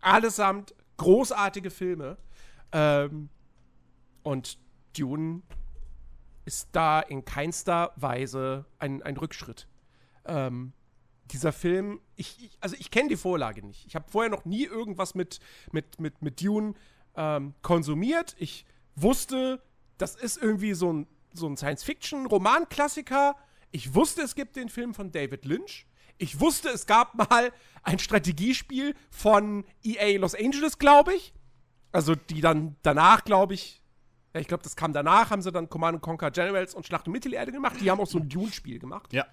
Allesamt 0.00 0.74
großartige 0.96 1.70
Filme. 1.70 2.18
Ähm, 2.72 3.30
und 4.22 4.58
Dune 4.96 5.42
ist 6.44 6.68
da 6.72 7.00
in 7.00 7.24
keinster 7.24 7.92
Weise 7.96 8.64
ein, 8.78 9.02
ein 9.02 9.16
Rückschritt. 9.16 9.68
Ähm, 10.24 10.72
dieser 11.30 11.52
Film, 11.52 12.00
ich, 12.16 12.42
ich 12.42 12.58
also 12.60 12.76
ich 12.78 12.90
kenne 12.90 13.08
die 13.08 13.16
Vorlage 13.16 13.64
nicht. 13.64 13.86
Ich 13.86 13.94
habe 13.94 14.10
vorher 14.10 14.30
noch 14.30 14.44
nie 14.44 14.64
irgendwas 14.64 15.14
mit, 15.14 15.40
mit, 15.72 16.00
mit, 16.00 16.22
mit 16.22 16.42
Dune 16.42 16.74
ähm, 17.16 17.54
konsumiert. 17.62 18.34
Ich 18.38 18.64
wusste, 18.96 19.62
das 19.98 20.16
ist 20.16 20.40
irgendwie 20.40 20.74
so 20.74 20.92
ein, 20.92 21.06
so 21.32 21.46
ein 21.46 21.56
Science-Fiction-Roman-Klassiker. 21.56 23.36
Ich 23.70 23.94
wusste, 23.94 24.22
es 24.22 24.34
gibt 24.34 24.56
den 24.56 24.68
Film 24.68 24.94
von 24.94 25.12
David 25.12 25.44
Lynch. 25.44 25.86
Ich 26.18 26.40
wusste, 26.40 26.68
es 26.70 26.86
gab 26.86 27.14
mal 27.14 27.52
ein 27.82 27.98
Strategiespiel 27.98 28.94
von 29.10 29.64
EA 29.84 30.18
Los 30.18 30.34
Angeles, 30.34 30.78
glaube 30.78 31.14
ich. 31.14 31.32
Also 31.92 32.14
die 32.14 32.40
dann 32.40 32.76
danach, 32.82 33.24
glaube 33.24 33.54
ich, 33.54 33.82
ja, 34.34 34.40
ich 34.40 34.48
glaube, 34.48 34.62
das 34.62 34.76
kam 34.76 34.92
danach, 34.92 35.30
haben 35.30 35.42
sie 35.42 35.52
dann 35.52 35.70
Command 35.70 36.02
Conquer 36.02 36.30
Generals 36.30 36.74
und 36.74 36.86
Schlacht 36.86 37.06
um 37.06 37.12
Mittelerde 37.12 37.52
gemacht. 37.52 37.76
Die 37.80 37.90
haben 37.90 38.00
auch 38.00 38.06
so 38.06 38.18
ein 38.18 38.28
Dune-Spiel 38.28 38.78
gemacht. 38.78 39.12
Ja. 39.12 39.26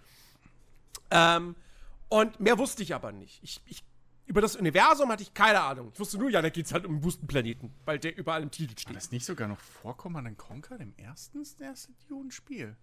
Ähm, 1.12 1.56
und 2.08 2.40
mehr 2.40 2.58
wusste 2.58 2.84
ich 2.84 2.96
aber 2.96 3.12
nicht. 3.12 3.44
Ich, 3.44 3.62
ich, 3.66 3.84
über 4.26 4.42
das 4.42 4.56
Universum 4.56 5.10
hatte 5.10 5.24
ich 5.24 5.34
keine 5.34 5.62
Ahnung. 5.62 5.92
Ich 5.94 6.00
wusste 6.00 6.18
nur, 6.18 6.30
ja, 6.30 6.42
da 6.42 6.50
geht 6.50 6.66
es 6.66 6.74
halt 6.74 6.86
um 6.86 6.98
den 6.98 7.04
Wüstenplaneten, 7.04 7.72
weil 7.86 8.00
der 8.00 8.18
überall 8.18 8.42
im 8.42 8.52
Titel 8.52 8.72
steht. 8.72 8.88
War 8.88 8.94
das 8.96 9.12
nicht 9.12 9.26
sogar 9.26 9.48
noch 9.48 9.60
vor 9.60 9.96
Command 9.96 10.38
Conquer, 10.38 10.78
dem 10.78 10.94
ersten, 10.98 11.44
erste 11.60 11.94
Dune-Spiel? 12.08 12.76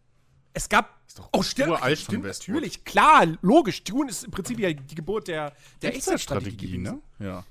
Es 0.55 0.69
gab. 0.69 1.01
Ist 1.07 1.19
doch 1.19 1.29
oh, 1.33 1.43
stimmt, 1.43 1.79
stimmt 1.97 2.25
natürlich. 2.25 2.85
Klar, 2.85 3.27
logisch. 3.41 3.83
Dune 3.85 4.11
ist 4.11 4.25
im 4.25 4.31
Prinzip 4.31 4.59
ja 4.59 4.73
die 4.73 4.95
Geburt 4.95 5.29
der, 5.29 5.53
der 5.81 5.95
Echtzeitstrategie, 5.95 6.79
ne? 6.79 7.01
Ja. 7.19 7.45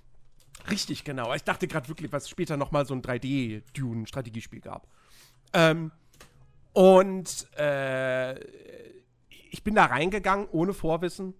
Richtig, 0.70 1.04
genau. 1.04 1.34
Ich 1.34 1.44
dachte 1.44 1.68
gerade 1.68 1.88
wirklich, 1.88 2.12
was 2.12 2.30
später 2.30 2.58
noch 2.58 2.72
mal 2.72 2.86
so 2.86 2.94
ein 2.94 3.02
3D-Dune-Strategiespiel 3.02 4.62
gab. 4.62 4.88
Ähm, 5.54 5.92
und 6.74 7.48
äh, 7.58 8.40
ich 9.50 9.64
bin 9.64 9.76
da 9.76 9.86
reingegangen 9.86 10.48
ohne 10.52 10.74
Vorwissen. 10.74 11.34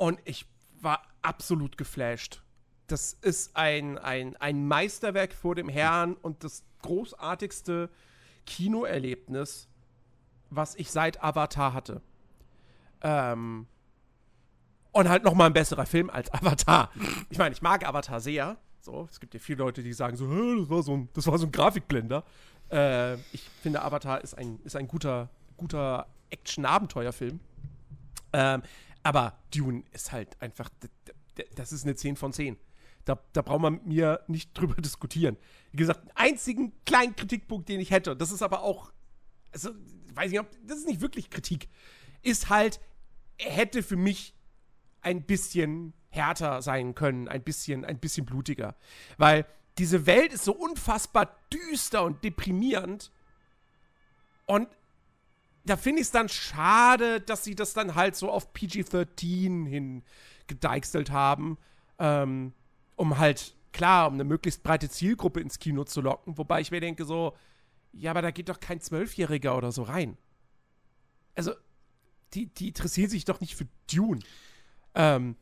Und 0.00 0.18
ich 0.24 0.46
war 0.80 1.02
absolut 1.20 1.76
geflasht. 1.76 2.42
Das 2.86 3.12
ist 3.12 3.54
ein, 3.54 3.98
ein, 3.98 4.34
ein 4.38 4.66
Meisterwerk 4.66 5.34
vor 5.34 5.54
dem 5.54 5.68
Herrn 5.68 6.14
und 6.14 6.42
das 6.42 6.64
großartigste 6.80 7.90
Kinoerlebnis, 8.46 9.68
was 10.48 10.74
ich 10.76 10.90
seit 10.90 11.22
Avatar 11.22 11.74
hatte. 11.74 12.00
Ähm, 13.02 13.66
und 14.92 15.08
halt 15.10 15.22
noch 15.22 15.34
mal 15.34 15.44
ein 15.44 15.52
besserer 15.52 15.84
Film 15.84 16.08
als 16.08 16.30
Avatar. 16.32 16.90
Ich 17.28 17.36
meine, 17.36 17.54
ich 17.54 17.60
mag 17.60 17.86
Avatar 17.86 18.22
sehr. 18.22 18.56
So, 18.80 19.06
es 19.10 19.20
gibt 19.20 19.34
ja 19.34 19.40
viele 19.40 19.58
Leute, 19.58 19.82
die 19.82 19.92
sagen 19.92 20.16
so, 20.16 20.26
das 20.60 20.70
war 20.70 20.82
so 20.82 20.94
ein, 20.94 21.10
das 21.12 21.26
war 21.26 21.36
so 21.36 21.44
ein 21.44 21.52
Grafikblender. 21.52 22.24
Äh, 22.72 23.16
ich 23.34 23.46
finde, 23.60 23.82
Avatar 23.82 24.22
ist 24.22 24.32
ein, 24.32 24.60
ist 24.64 24.76
ein 24.76 24.88
guter, 24.88 25.28
guter 25.58 26.06
Action-Abenteuerfilm. 26.30 27.38
Ähm, 28.32 28.62
aber 29.02 29.38
Dune 29.54 29.84
ist 29.92 30.12
halt 30.12 30.40
einfach, 30.40 30.70
das 31.54 31.72
ist 31.72 31.84
eine 31.84 31.94
10 31.94 32.16
von 32.16 32.32
10. 32.32 32.56
Da, 33.04 33.18
da 33.32 33.42
braucht 33.42 33.60
man 33.60 33.74
mit 33.74 33.86
mir 33.86 34.24
nicht 34.26 34.50
drüber 34.58 34.80
diskutieren. 34.80 35.36
Wie 35.72 35.78
gesagt, 35.78 36.00
einen 36.00 36.32
einzigen 36.32 36.72
kleinen 36.84 37.16
Kritikpunkt, 37.16 37.68
den 37.68 37.80
ich 37.80 37.90
hätte, 37.90 38.16
das 38.16 38.30
ist 38.30 38.42
aber 38.42 38.62
auch, 38.62 38.92
also, 39.52 39.70
weiß 40.14 40.32
ich 40.32 40.38
nicht, 40.38 40.50
das 40.66 40.78
ist 40.78 40.86
nicht 40.86 41.00
wirklich 41.00 41.30
Kritik, 41.30 41.68
ist 42.22 42.50
halt, 42.50 42.80
er 43.38 43.52
hätte 43.52 43.82
für 43.82 43.96
mich 43.96 44.34
ein 45.00 45.22
bisschen 45.22 45.94
härter 46.10 46.60
sein 46.60 46.94
können, 46.94 47.28
ein 47.28 47.42
bisschen, 47.42 47.84
ein 47.84 47.98
bisschen 47.98 48.26
blutiger. 48.26 48.76
Weil 49.16 49.46
diese 49.78 50.04
Welt 50.06 50.32
ist 50.32 50.44
so 50.44 50.52
unfassbar 50.52 51.36
düster 51.52 52.04
und 52.04 52.22
deprimierend. 52.22 53.10
Und 54.44 54.68
da 55.64 55.76
finde 55.76 56.00
ich 56.00 56.06
es 56.06 56.12
dann 56.12 56.28
schade, 56.28 57.20
dass 57.20 57.44
sie 57.44 57.54
das 57.54 57.74
dann 57.74 57.94
halt 57.94 58.16
so 58.16 58.30
auf 58.30 58.52
PG-13 58.52 59.66
hin 59.66 60.02
gedeichselt 60.46 61.10
haben, 61.10 61.58
ähm, 61.98 62.52
um 62.96 63.18
halt, 63.18 63.54
klar, 63.72 64.08
um 64.08 64.14
eine 64.14 64.24
möglichst 64.24 64.62
breite 64.62 64.88
Zielgruppe 64.88 65.40
ins 65.40 65.58
Kino 65.58 65.84
zu 65.84 66.00
locken. 66.00 66.38
Wobei 66.38 66.60
ich 66.60 66.70
mir 66.70 66.80
denke 66.80 67.04
so, 67.04 67.36
ja, 67.92 68.10
aber 68.10 68.22
da 68.22 68.30
geht 68.30 68.48
doch 68.48 68.60
kein 68.60 68.80
Zwölfjähriger 68.80 69.56
oder 69.56 69.72
so 69.72 69.82
rein. 69.82 70.16
Also, 71.34 71.52
die, 72.34 72.46
die 72.46 72.68
interessieren 72.68 73.10
sich 73.10 73.24
doch 73.24 73.40
nicht 73.40 73.56
für 73.56 73.66
Dune. 73.92 74.20
Ähm, 74.94 75.36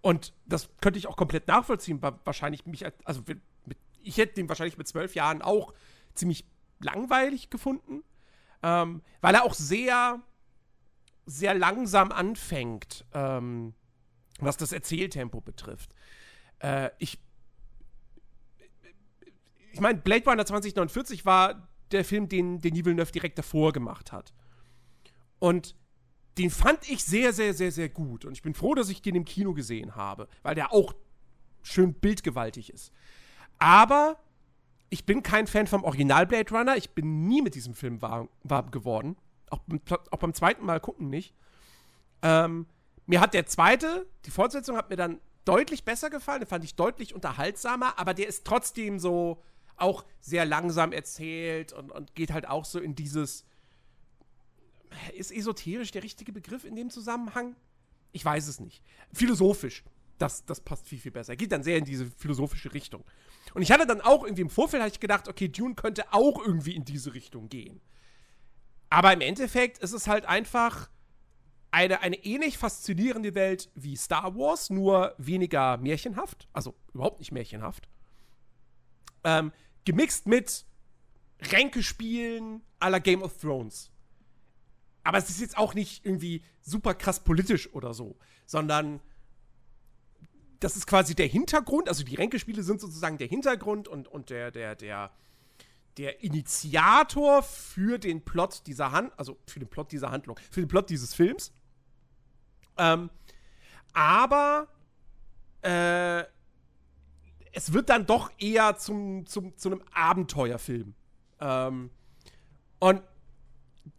und 0.00 0.32
das 0.46 0.68
könnte 0.80 0.98
ich 0.98 1.06
auch 1.06 1.16
komplett 1.16 1.48
nachvollziehen, 1.48 2.02
weil 2.02 2.14
wahrscheinlich 2.24 2.66
mich, 2.66 2.84
also 3.04 3.22
mit, 3.26 3.40
ich 4.02 4.16
hätte 4.16 4.34
den 4.34 4.48
wahrscheinlich 4.48 4.78
mit 4.78 4.88
zwölf 4.88 5.14
Jahren 5.14 5.42
auch 5.42 5.72
ziemlich 6.14 6.44
langweilig 6.80 7.50
gefunden, 7.50 8.02
ähm, 8.62 9.02
weil 9.20 9.34
er 9.34 9.44
auch 9.44 9.54
sehr, 9.54 10.20
sehr 11.26 11.54
langsam 11.54 12.12
anfängt, 12.12 13.04
ähm, 13.12 13.74
was 14.38 14.56
das 14.56 14.72
Erzähltempo 14.72 15.40
betrifft. 15.40 15.94
Äh, 16.58 16.90
ich, 16.98 17.20
ich 19.72 19.80
meine, 19.80 19.98
Blade 19.98 20.24
Runner 20.24 20.44
2049 20.44 21.24
war 21.24 21.68
der 21.90 22.04
Film, 22.04 22.28
den, 22.28 22.60
den 22.60 22.74
Villeneuve 22.74 23.12
direkt 23.12 23.38
davor 23.38 23.72
gemacht 23.72 24.12
hat. 24.12 24.32
Und 25.38 25.76
den 26.38 26.50
fand 26.50 26.88
ich 26.88 27.04
sehr, 27.04 27.32
sehr, 27.32 27.52
sehr, 27.52 27.72
sehr 27.72 27.88
gut. 27.88 28.24
Und 28.24 28.32
ich 28.32 28.42
bin 28.42 28.54
froh, 28.54 28.74
dass 28.74 28.88
ich 28.88 29.02
den 29.02 29.14
im 29.14 29.24
Kino 29.24 29.52
gesehen 29.52 29.96
habe, 29.96 30.28
weil 30.42 30.54
der 30.54 30.72
auch 30.72 30.94
schön 31.62 31.94
bildgewaltig 31.94 32.72
ist. 32.72 32.92
Aber 33.58 34.18
ich 34.92 35.06
bin 35.06 35.22
kein 35.22 35.46
Fan 35.46 35.66
vom 35.66 35.84
Original 35.84 36.26
Blade 36.26 36.54
Runner. 36.54 36.76
Ich 36.76 36.90
bin 36.90 37.26
nie 37.26 37.40
mit 37.40 37.54
diesem 37.54 37.72
Film 37.72 38.02
warm, 38.02 38.28
warm 38.42 38.70
geworden. 38.70 39.16
Auch, 39.48 39.60
auch, 40.10 40.18
beim 40.18 40.34
zweiten 40.34 40.66
Mal 40.66 40.80
gucken 40.80 41.08
nicht. 41.08 41.34
Ähm, 42.20 42.66
mir 43.06 43.22
hat 43.22 43.32
der 43.32 43.46
zweite, 43.46 44.06
die 44.26 44.30
Fortsetzung 44.30 44.76
hat 44.76 44.90
mir 44.90 44.96
dann 44.96 45.18
deutlich 45.46 45.84
besser 45.84 46.10
gefallen. 46.10 46.40
Den 46.40 46.46
fand 46.46 46.62
ich 46.62 46.74
deutlich 46.74 47.14
unterhaltsamer, 47.14 47.98
aber 47.98 48.12
der 48.12 48.28
ist 48.28 48.44
trotzdem 48.44 48.98
so 48.98 49.42
auch 49.76 50.04
sehr 50.20 50.44
langsam 50.44 50.92
erzählt 50.92 51.72
und, 51.72 51.90
und 51.90 52.14
geht 52.14 52.30
halt 52.30 52.46
auch 52.46 52.66
so 52.66 52.78
in 52.78 52.94
dieses. 52.94 53.46
Ist 55.14 55.32
esoterisch 55.32 55.90
der 55.92 56.02
richtige 56.02 56.32
Begriff 56.32 56.64
in 56.64 56.76
dem 56.76 56.90
Zusammenhang? 56.90 57.56
Ich 58.12 58.26
weiß 58.26 58.46
es 58.46 58.60
nicht. 58.60 58.82
Philosophisch. 59.14 59.84
Das, 60.18 60.44
das 60.44 60.60
passt 60.60 60.86
viel, 60.86 60.98
viel 60.98 61.12
besser. 61.12 61.34
Geht 61.34 61.50
dann 61.50 61.62
sehr 61.62 61.78
in 61.78 61.86
diese 61.86 62.10
philosophische 62.10 62.74
Richtung. 62.74 63.02
Und 63.54 63.62
ich 63.62 63.70
hatte 63.70 63.86
dann 63.86 64.00
auch 64.00 64.24
irgendwie 64.24 64.42
im 64.42 64.50
Vorfeld 64.50 64.84
ich 64.92 65.00
gedacht, 65.00 65.28
okay, 65.28 65.48
Dune 65.48 65.74
könnte 65.74 66.12
auch 66.12 66.40
irgendwie 66.44 66.74
in 66.74 66.84
diese 66.84 67.14
Richtung 67.14 67.48
gehen. 67.48 67.80
Aber 68.88 69.12
im 69.12 69.20
Endeffekt 69.20 69.78
ist 69.78 69.92
es 69.92 70.06
halt 70.06 70.26
einfach 70.26 70.90
eine, 71.70 72.00
eine 72.00 72.16
ähnlich 72.16 72.58
faszinierende 72.58 73.34
Welt 73.34 73.70
wie 73.74 73.96
Star 73.96 74.36
Wars, 74.36 74.70
nur 74.70 75.14
weniger 75.18 75.78
märchenhaft. 75.78 76.48
Also 76.52 76.74
überhaupt 76.92 77.18
nicht 77.18 77.32
märchenhaft. 77.32 77.88
Ähm, 79.24 79.52
gemixt 79.84 80.26
mit 80.26 80.66
Ränkespielen 81.40 82.62
la 82.80 82.98
Game 82.98 83.22
of 83.22 83.38
Thrones. 83.38 83.90
Aber 85.04 85.18
es 85.18 85.30
ist 85.30 85.40
jetzt 85.40 85.56
auch 85.56 85.74
nicht 85.74 86.04
irgendwie 86.04 86.44
super 86.60 86.94
krass 86.94 87.20
politisch 87.20 87.72
oder 87.74 87.94
so, 87.94 88.16
sondern 88.46 89.00
das 90.62 90.76
ist 90.76 90.86
quasi 90.86 91.14
der 91.14 91.26
Hintergrund, 91.26 91.88
also 91.88 92.04
die 92.04 92.14
Ränkespiele 92.14 92.62
sind 92.62 92.80
sozusagen 92.80 93.18
der 93.18 93.26
Hintergrund 93.26 93.88
und, 93.88 94.06
und 94.06 94.30
der, 94.30 94.50
der, 94.50 94.76
der, 94.76 95.10
der 95.96 96.22
Initiator 96.22 97.42
für 97.42 97.98
den 97.98 98.24
Plot 98.24 98.66
dieser 98.66 98.92
Hand, 98.92 99.12
also 99.18 99.38
für 99.46 99.58
den 99.58 99.68
Plot 99.68 99.90
dieser 99.90 100.10
Handlung, 100.10 100.38
für 100.50 100.60
den 100.60 100.68
Plot 100.68 100.88
dieses 100.88 101.14
Films. 101.14 101.52
Ähm, 102.78 103.10
aber 103.92 104.68
äh, 105.62 106.24
es 107.52 107.72
wird 107.72 107.90
dann 107.90 108.06
doch 108.06 108.30
eher 108.38 108.76
zum, 108.76 109.26
zum, 109.26 109.56
zu 109.56 109.70
einem 109.70 109.82
Abenteuerfilm. 109.92 110.94
Ähm, 111.40 111.90
und 112.78 113.02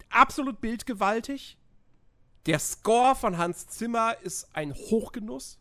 absolut 0.10 0.62
bildgewaltig. 0.62 1.58
Der 2.46 2.60
Score 2.60 3.16
von 3.16 3.38
Hans 3.38 3.68
Zimmer 3.68 4.18
ist 4.22 4.56
ein 4.56 4.74
Hochgenuss. 4.74 5.60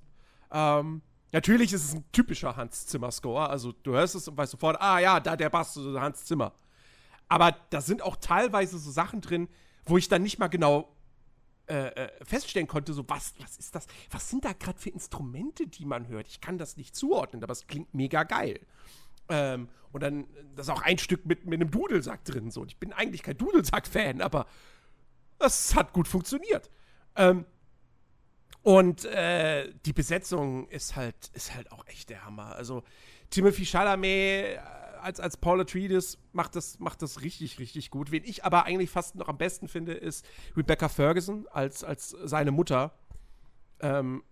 Ähm, 0.52 1.02
natürlich 1.32 1.72
ist 1.72 1.84
es 1.84 1.94
ein 1.94 2.04
typischer 2.12 2.56
Hans 2.56 2.86
Zimmer-Score. 2.86 3.48
Also 3.48 3.72
du 3.72 3.92
hörst 3.92 4.14
es 4.14 4.28
und 4.28 4.36
weißt 4.36 4.52
sofort, 4.52 4.80
ah 4.80 4.98
ja, 4.98 5.18
da 5.18 5.36
der 5.36 5.50
Bass, 5.50 5.76
Hans 5.76 6.24
Zimmer. 6.24 6.52
Aber 7.28 7.56
da 7.70 7.80
sind 7.80 8.02
auch 8.02 8.16
teilweise 8.16 8.78
so 8.78 8.90
Sachen 8.90 9.20
drin, 9.20 9.48
wo 9.84 9.96
ich 9.96 10.08
dann 10.08 10.22
nicht 10.22 10.38
mal 10.38 10.48
genau 10.48 10.94
äh, 11.66 11.86
äh, 11.88 12.24
feststellen 12.24 12.66
konnte, 12.66 12.92
so, 12.92 13.08
was, 13.08 13.34
was 13.38 13.56
ist 13.56 13.74
das? 13.74 13.86
Was 14.10 14.28
sind 14.28 14.44
da 14.44 14.52
gerade 14.52 14.78
für 14.78 14.90
Instrumente, 14.90 15.66
die 15.66 15.86
man 15.86 16.08
hört? 16.08 16.28
Ich 16.28 16.40
kann 16.40 16.58
das 16.58 16.76
nicht 16.76 16.94
zuordnen, 16.94 17.42
aber 17.42 17.52
es 17.52 17.66
klingt 17.66 17.94
mega 17.94 18.24
geil. 18.24 18.60
Ähm, 19.28 19.68
und 19.92 20.02
dann, 20.02 20.26
das 20.56 20.66
ist 20.66 20.72
auch 20.72 20.82
ein 20.82 20.98
Stück 20.98 21.24
mit, 21.24 21.46
mit 21.46 21.60
einem 21.60 21.70
Dudelsack 21.70 22.24
drin. 22.24 22.50
So. 22.50 22.64
Ich 22.64 22.78
bin 22.78 22.92
eigentlich 22.92 23.22
kein 23.22 23.38
Dudelsack-Fan, 23.38 24.20
aber 24.20 24.46
es 25.38 25.74
hat 25.74 25.92
gut 25.92 26.08
funktioniert. 26.08 26.70
Ähm, 27.16 27.46
und 28.62 29.04
äh, 29.04 29.72
die 29.84 29.92
Besetzung 29.92 30.68
ist 30.68 30.96
halt, 30.96 31.16
ist 31.32 31.54
halt 31.54 31.72
auch 31.72 31.86
echt 31.86 32.10
der 32.10 32.24
Hammer. 32.24 32.54
Also 32.54 32.82
Timothy 33.30 33.64
Chalamet 33.64 34.58
als, 35.02 35.18
als 35.18 35.36
Paul 35.36 35.60
Atreides 35.60 36.18
macht 36.32 36.54
das, 36.54 36.78
macht 36.78 37.02
das 37.02 37.22
richtig, 37.22 37.58
richtig 37.58 37.90
gut. 37.90 38.12
Wen 38.12 38.22
ich 38.24 38.44
aber 38.44 38.64
eigentlich 38.64 38.90
fast 38.90 39.16
noch 39.16 39.28
am 39.28 39.36
besten 39.36 39.66
finde, 39.68 39.94
ist 39.94 40.24
Rebecca 40.56 40.88
Ferguson 40.88 41.46
als, 41.50 41.82
als 41.82 42.10
seine 42.24 42.52
Mutter. 42.52 42.92
Ähm, 43.80 44.22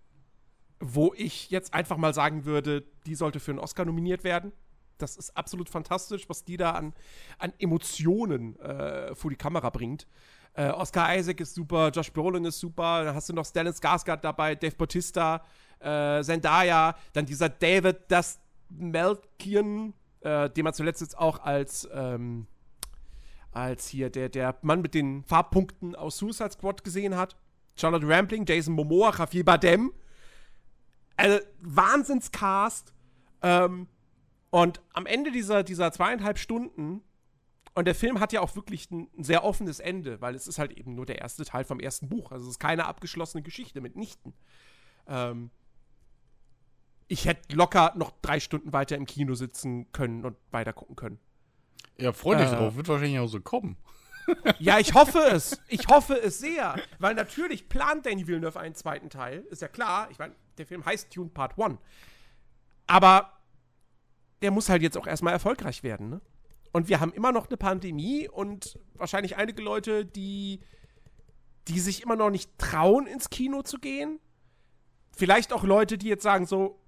wo 0.79 1.13
ich 1.15 1.51
jetzt 1.51 1.73
einfach 1.73 1.97
mal 1.97 2.13
sagen 2.13 2.45
würde, 2.45 2.83
die 3.05 3.15
sollte 3.15 3.39
für 3.39 3.51
einen 3.51 3.59
Oscar 3.59 3.85
nominiert 3.85 4.23
werden. 4.23 4.51
Das 4.97 5.17
ist 5.17 5.35
absolut 5.37 5.69
fantastisch, 5.69 6.27
was 6.27 6.43
die 6.43 6.57
da 6.57 6.71
an, 6.71 6.93
an 7.37 7.53
Emotionen 7.59 8.59
äh, 8.59 9.13
vor 9.13 9.29
die 9.29 9.37
Kamera 9.37 9.69
bringt. 9.69 10.07
Äh, 10.53 10.69
Oscar 10.69 11.15
Isaac 11.15 11.39
ist 11.39 11.55
super, 11.55 11.89
Josh 11.89 12.11
Brolin 12.11 12.45
ist 12.45 12.59
super, 12.59 13.05
dann 13.05 13.15
hast 13.15 13.29
du 13.29 13.33
noch 13.33 13.45
Stellan 13.45 13.73
Skarsgård 13.73 14.21
dabei, 14.21 14.55
Dave 14.55 14.75
Bautista, 14.75 15.43
äh, 15.79 16.21
Zendaya, 16.23 16.95
dann 17.13 17.25
dieser 17.25 17.49
David 17.49 17.99
das 18.09 18.39
Melkian, 18.69 19.93
äh, 20.21 20.49
den 20.49 20.63
man 20.63 20.73
zuletzt 20.73 21.01
jetzt 21.01 21.17
auch 21.17 21.39
als, 21.39 21.87
ähm, 21.93 22.47
als 23.51 23.87
hier 23.87 24.09
der, 24.09 24.29
der 24.29 24.57
Mann 24.61 24.81
mit 24.81 24.93
den 24.93 25.23
Farbpunkten 25.23 25.95
aus 25.95 26.17
Suicide 26.17 26.51
Squad 26.51 26.83
gesehen 26.83 27.15
hat. 27.15 27.35
Charlotte 27.75 28.07
Rampling, 28.07 28.45
Jason 28.45 28.73
Momoa, 28.73 29.13
Javier 29.17 29.45
Bardem. 29.45 29.93
Also, 31.17 31.39
Wahnsinnscast. 31.61 32.93
Ähm, 33.41 33.87
und 34.49 34.81
am 34.93 35.05
Ende 35.05 35.31
dieser, 35.31 35.63
dieser 35.63 35.91
zweieinhalb 35.91 36.37
Stunden, 36.37 37.01
und 37.73 37.85
der 37.85 37.95
Film 37.95 38.19
hat 38.19 38.33
ja 38.33 38.41
auch 38.41 38.55
wirklich 38.55 38.91
ein, 38.91 39.09
ein, 39.17 39.23
sehr 39.23 39.43
offenes 39.43 39.79
Ende, 39.79 40.19
weil 40.21 40.35
es 40.35 40.47
ist 40.47 40.59
halt 40.59 40.71
eben 40.73 40.95
nur 40.95 41.05
der 41.05 41.19
erste 41.19 41.45
Teil 41.45 41.63
vom 41.63 41.79
ersten 41.79 42.09
Buch. 42.09 42.31
Also 42.31 42.45
es 42.45 42.51
ist 42.51 42.59
keine 42.59 42.85
abgeschlossene 42.85 43.43
Geschichte 43.43 43.79
mitnichten. 43.79 44.33
Ähm, 45.07 45.51
ich 47.07 47.25
hätte 47.25 47.55
locker 47.55 47.93
noch 47.95 48.11
drei 48.21 48.39
Stunden 48.39 48.73
weiter 48.73 48.95
im 48.95 49.05
Kino 49.05 49.35
sitzen 49.35 49.91
können 49.91 50.25
und 50.25 50.37
weiter 50.51 50.73
gucken 50.73 50.95
können. 50.95 51.19
Ja, 51.97 52.13
freu 52.13 52.35
dich 52.35 52.47
äh, 52.47 52.55
drauf, 52.55 52.75
wird 52.75 52.87
wahrscheinlich 52.87 53.19
auch 53.19 53.27
so 53.27 53.39
kommen. 53.39 53.77
ja, 54.59 54.79
ich 54.79 54.93
hoffe 54.93 55.19
es. 55.19 55.59
Ich 55.67 55.87
hoffe 55.87 56.15
es 56.15 56.39
sehr. 56.39 56.75
Weil 56.99 57.15
natürlich 57.15 57.69
plant 57.69 58.05
Danny 58.05 58.27
Villeneuve 58.27 58.59
einen 58.59 58.75
zweiten 58.75 59.09
Teil. 59.09 59.39
Ist 59.49 59.61
ja 59.61 59.67
klar. 59.67 60.09
Ich 60.11 60.19
meine, 60.19 60.35
der 60.57 60.65
Film 60.65 60.85
heißt 60.85 61.11
Tune 61.11 61.29
Part 61.29 61.57
1. 61.59 61.77
Aber 62.87 63.31
der 64.41 64.51
muss 64.51 64.69
halt 64.69 64.81
jetzt 64.81 64.97
auch 64.97 65.07
erstmal 65.07 65.33
erfolgreich 65.33 65.83
werden, 65.83 66.09
ne? 66.09 66.21
Und 66.71 66.87
wir 66.87 66.99
haben 66.99 67.13
immer 67.13 67.31
noch 67.31 67.47
eine 67.47 67.57
Pandemie 67.57 68.29
und 68.29 68.79
wahrscheinlich 68.95 69.35
einige 69.37 69.61
Leute, 69.61 70.05
die, 70.05 70.61
die 71.67 71.79
sich 71.79 72.01
immer 72.03 72.15
noch 72.15 72.29
nicht 72.29 72.57
trauen, 72.57 73.07
ins 73.07 73.29
Kino 73.29 73.61
zu 73.61 73.77
gehen. 73.77 74.19
Vielleicht 75.11 75.51
auch 75.51 75.63
Leute, 75.63 75.97
die 75.97 76.07
jetzt 76.07 76.23
sagen 76.23 76.45
so, 76.45 76.79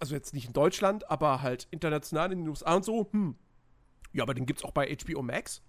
also 0.00 0.14
jetzt 0.14 0.34
nicht 0.34 0.46
in 0.46 0.52
Deutschland, 0.52 1.10
aber 1.10 1.42
halt 1.42 1.66
international 1.70 2.30
in 2.32 2.40
den 2.40 2.48
USA 2.48 2.74
und 2.74 2.84
so, 2.84 3.08
hm, 3.10 3.36
ja, 4.12 4.22
aber 4.22 4.34
den 4.34 4.46
gibt's 4.46 4.64
auch 4.64 4.72
bei 4.72 4.94
HBO 4.94 5.22
Max. 5.22 5.62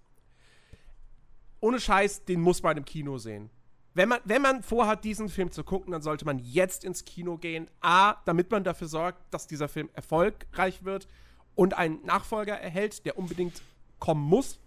Ohne 1.61 1.79
Scheiß, 1.79 2.25
den 2.25 2.41
muss 2.41 2.61
man 2.63 2.77
im 2.77 2.85
Kino 2.85 3.17
sehen. 3.17 3.49
Wenn 3.93 4.09
man, 4.09 4.19
wenn 4.23 4.41
man 4.41 4.61
vorhat, 4.61 5.03
diesen 5.03 5.29
Film 5.29 5.51
zu 5.51 5.63
gucken, 5.63 5.91
dann 5.91 6.01
sollte 6.01 6.25
man 6.25 6.39
jetzt 6.39 6.83
ins 6.83 7.05
Kino 7.05 7.37
gehen. 7.37 7.69
A, 7.81 8.15
damit 8.25 8.51
man 8.51 8.63
dafür 8.63 8.87
sorgt, 8.87 9.33
dass 9.33 9.47
dieser 9.47 9.67
Film 9.67 9.89
erfolgreich 9.93 10.83
wird 10.85 11.07
und 11.55 11.73
einen 11.73 12.03
Nachfolger 12.05 12.59
erhält, 12.59 13.05
der 13.05 13.17
unbedingt 13.17 13.61
kommen 13.99 14.23
muss. 14.23 14.59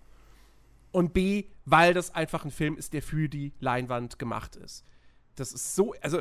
Und 0.90 1.14
B, 1.14 1.45
weil 1.64 1.95
das 1.95 2.14
einfach 2.14 2.45
ein 2.45 2.51
Film 2.51 2.77
ist, 2.77 2.92
der 2.92 3.03
für 3.03 3.29
die 3.29 3.53
Leinwand 3.61 4.18
gemacht 4.18 4.57
ist. 4.57 4.85
Das 5.37 5.53
ist 5.53 5.75
so, 5.75 5.95
also 6.03 6.21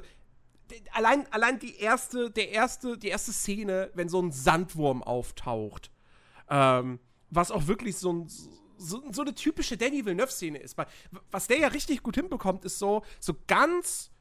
allein, 0.92 1.32
allein 1.32 1.60
die 1.60 1.76
erste, 1.76 2.32
der 2.32 2.50
erste, 2.50 2.98
die 2.98 3.10
erste 3.10 3.34
Szene, 3.34 3.92
wenn 3.94 4.10
so 4.10 4.22
ein 4.22 4.32
Sandwurm 4.32 5.04
auftaucht, 5.04 5.92
ähm, 6.50 7.00
was 7.30 7.52
auch 7.52 7.68
wirklich 7.68 7.98
so, 7.98 8.14
ein, 8.14 8.28
so, 8.78 9.04
so 9.12 9.22
eine 9.22 9.36
typische 9.36 9.78
Danny 9.78 10.06
Villeneuve-Szene 10.06 10.60
ist. 10.60 10.78
Weil, 10.78 10.88
was 11.30 11.48
der 11.48 11.60
ja 11.60 11.68
richtig 11.68 12.04
gut 12.04 12.16
hinbekommt, 12.16 12.66
ist 12.66 12.80
so, 12.80 13.04
so 13.20 13.36
ganz 13.48 14.12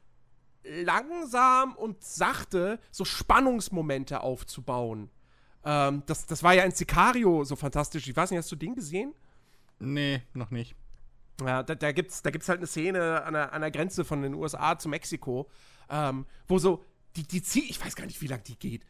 langsam 0.63 1.75
und 1.75 2.03
sachte 2.03 2.79
so 2.91 3.05
Spannungsmomente 3.05 4.21
aufzubauen. 4.21 5.09
Ähm, 5.63 6.03
das, 6.05 6.25
das 6.25 6.43
war 6.43 6.53
ja 6.53 6.63
in 6.63 6.71
Sicario 6.71 7.43
so 7.43 7.55
fantastisch. 7.55 8.07
Ich 8.07 8.15
weiß 8.15 8.31
nicht, 8.31 8.39
hast 8.39 8.51
du 8.51 8.55
den 8.55 8.75
gesehen? 8.75 9.13
Nee, 9.79 10.21
noch 10.33 10.51
nicht. 10.51 10.75
Ja, 11.45 11.63
da, 11.63 11.75
da 11.75 11.91
gibt 11.91 12.11
es 12.11 12.21
da 12.21 12.29
gibt's 12.29 12.49
halt 12.49 12.59
eine 12.59 12.67
Szene 12.67 13.23
an 13.23 13.33
der, 13.33 13.53
an 13.53 13.61
der 13.61 13.71
Grenze 13.71 14.05
von 14.05 14.21
den 14.21 14.35
USA 14.35 14.77
zu 14.77 14.89
Mexiko, 14.89 15.49
ähm, 15.89 16.25
wo 16.47 16.59
so, 16.59 16.83
die, 17.15 17.23
die 17.23 17.41
zieht, 17.41 17.69
ich 17.69 17.83
weiß 17.83 17.95
gar 17.95 18.05
nicht, 18.05 18.21
wie 18.21 18.27
lange 18.27 18.43
die 18.43 18.57
geht. 18.57 18.85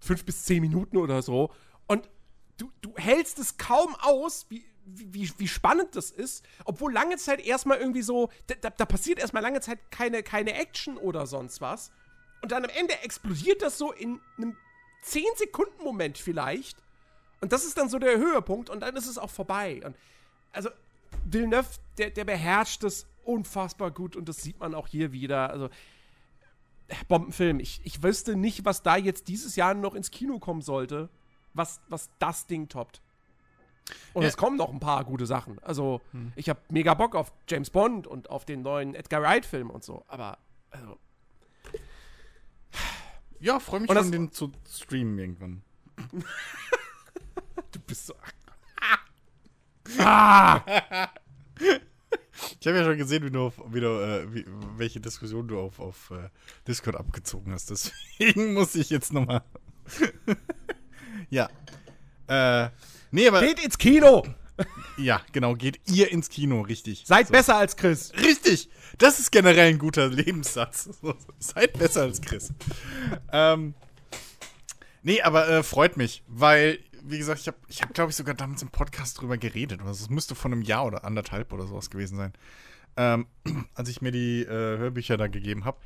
Fünf 0.00 0.24
bis 0.24 0.44
zehn 0.44 0.60
Minuten 0.60 0.96
oder 0.96 1.22
so. 1.22 1.52
Und 1.86 2.08
du, 2.56 2.70
du 2.80 2.94
hältst 2.96 3.38
es 3.38 3.56
kaum 3.56 3.96
aus, 3.96 4.46
wie, 4.48 4.64
wie, 4.84 5.30
wie 5.38 5.48
spannend 5.48 5.96
das 5.96 6.10
ist, 6.10 6.44
obwohl 6.64 6.92
lange 6.92 7.16
Zeit 7.16 7.44
erstmal 7.44 7.78
irgendwie 7.78 8.02
so, 8.02 8.30
da, 8.46 8.70
da 8.70 8.86
passiert 8.86 9.18
erstmal 9.18 9.42
lange 9.42 9.60
Zeit 9.60 9.90
keine, 9.90 10.22
keine 10.22 10.54
Action 10.54 10.96
oder 10.96 11.26
sonst 11.26 11.60
was. 11.60 11.90
Und 12.42 12.52
dann 12.52 12.64
am 12.64 12.70
Ende 12.70 12.94
explodiert 13.02 13.62
das 13.62 13.76
so 13.78 13.92
in 13.92 14.20
einem 14.36 14.56
10-Sekunden-Moment 15.04 16.18
vielleicht. 16.18 16.78
Und 17.40 17.52
das 17.52 17.64
ist 17.64 17.78
dann 17.78 17.88
so 17.88 17.98
der 17.98 18.18
Höhepunkt 18.18 18.70
und 18.70 18.80
dann 18.80 18.96
ist 18.96 19.06
es 19.06 19.18
auch 19.18 19.30
vorbei. 19.30 19.80
Und 19.84 19.96
also, 20.52 20.70
Villeneuve, 21.24 21.68
der, 21.98 22.10
der 22.10 22.24
beherrscht 22.24 22.82
das 22.82 23.06
unfassbar 23.24 23.90
gut 23.90 24.16
und 24.16 24.28
das 24.28 24.38
sieht 24.38 24.58
man 24.58 24.74
auch 24.74 24.88
hier 24.88 25.12
wieder. 25.12 25.50
Also, 25.50 25.68
Bombenfilm. 27.06 27.60
Ich, 27.60 27.80
ich 27.84 28.02
wüsste 28.02 28.34
nicht, 28.34 28.64
was 28.64 28.82
da 28.82 28.96
jetzt 28.96 29.28
dieses 29.28 29.56
Jahr 29.56 29.74
noch 29.74 29.94
ins 29.94 30.10
Kino 30.10 30.38
kommen 30.38 30.62
sollte, 30.62 31.08
was, 31.54 31.80
was 31.88 32.08
das 32.18 32.46
Ding 32.46 32.68
toppt. 32.68 33.02
Und 34.14 34.22
ja. 34.22 34.28
es 34.28 34.36
kommen 34.36 34.56
noch 34.56 34.70
ein 34.70 34.80
paar 34.80 35.04
gute 35.04 35.26
Sachen. 35.26 35.58
Also, 35.60 36.00
hm. 36.12 36.32
ich 36.36 36.48
habe 36.48 36.60
mega 36.68 36.94
Bock 36.94 37.14
auf 37.14 37.32
James 37.48 37.70
Bond 37.70 38.06
und 38.06 38.30
auf 38.30 38.44
den 38.44 38.62
neuen 38.62 38.94
Edgar 38.94 39.22
Wright-Film 39.22 39.70
und 39.70 39.84
so. 39.84 40.04
Aber, 40.08 40.38
also. 40.70 40.98
Ja, 43.40 43.60
freue 43.60 43.80
mich 43.80 43.90
schon, 43.90 44.12
den 44.12 44.32
zu 44.32 44.52
streamen 44.68 45.18
irgendwann. 45.18 45.62
du 47.72 47.80
bist 47.86 48.06
so. 48.06 48.14
Ah! 49.98 51.08
Ich 52.60 52.66
habe 52.66 52.78
ja 52.78 52.84
schon 52.84 52.98
gesehen, 52.98 53.24
wie 53.24 53.30
du, 53.30 53.46
auf, 53.46 53.54
wie 53.68 53.80
du 53.80 53.86
äh, 53.86 54.32
wie, 54.32 54.44
welche 54.76 55.00
Diskussion 55.00 55.48
du 55.48 55.58
auf, 55.58 55.80
auf 55.80 56.10
uh, 56.10 56.28
Discord 56.66 56.96
abgezogen 56.96 57.52
hast. 57.52 57.70
Deswegen 58.18 58.54
muss 58.54 58.74
ich 58.74 58.90
jetzt 58.90 59.12
nochmal. 59.12 59.42
ja. 61.30 61.48
Äh, 62.26 62.70
nee, 63.10 63.28
aber. 63.28 63.40
Geht 63.40 63.64
ins 63.64 63.78
Kino! 63.78 64.24
Ja, 64.98 65.22
genau, 65.32 65.54
geht 65.54 65.80
ihr 65.86 66.10
ins 66.10 66.28
Kino, 66.28 66.60
richtig. 66.60 67.04
Seid 67.06 67.28
so. 67.28 67.32
besser 67.32 67.56
als 67.56 67.76
Chris. 67.76 68.12
Richtig! 68.16 68.68
Das 68.98 69.18
ist 69.20 69.30
generell 69.30 69.68
ein 69.68 69.78
guter 69.78 70.08
Lebenssatz. 70.08 70.90
Seid 71.38 71.78
besser 71.78 72.02
als 72.02 72.20
Chris. 72.20 72.52
ähm, 73.32 73.74
nee, 75.02 75.22
aber 75.22 75.48
äh, 75.48 75.62
freut 75.62 75.96
mich, 75.96 76.24
weil 76.26 76.80
wie 77.10 77.18
gesagt, 77.18 77.40
ich 77.40 77.46
habe, 77.46 77.56
ich 77.68 77.82
hab, 77.82 77.94
glaube 77.94 78.10
ich, 78.10 78.16
sogar 78.16 78.34
damals 78.34 78.62
im 78.62 78.68
Podcast 78.68 79.20
drüber 79.20 79.38
geredet. 79.38 79.80
Also 79.80 80.04
es 80.04 80.10
müsste 80.10 80.34
von 80.34 80.52
einem 80.52 80.62
Jahr 80.62 80.84
oder 80.84 81.04
anderthalb 81.04 81.52
oder 81.52 81.66
sowas 81.66 81.90
gewesen 81.90 82.16
sein, 82.16 82.32
ähm, 82.96 83.26
als 83.74 83.88
ich 83.88 84.02
mir 84.02 84.12
die 84.12 84.42
äh, 84.42 84.78
Hörbücher 84.78 85.16
da 85.16 85.26
gegeben 85.26 85.64
habe. 85.64 85.78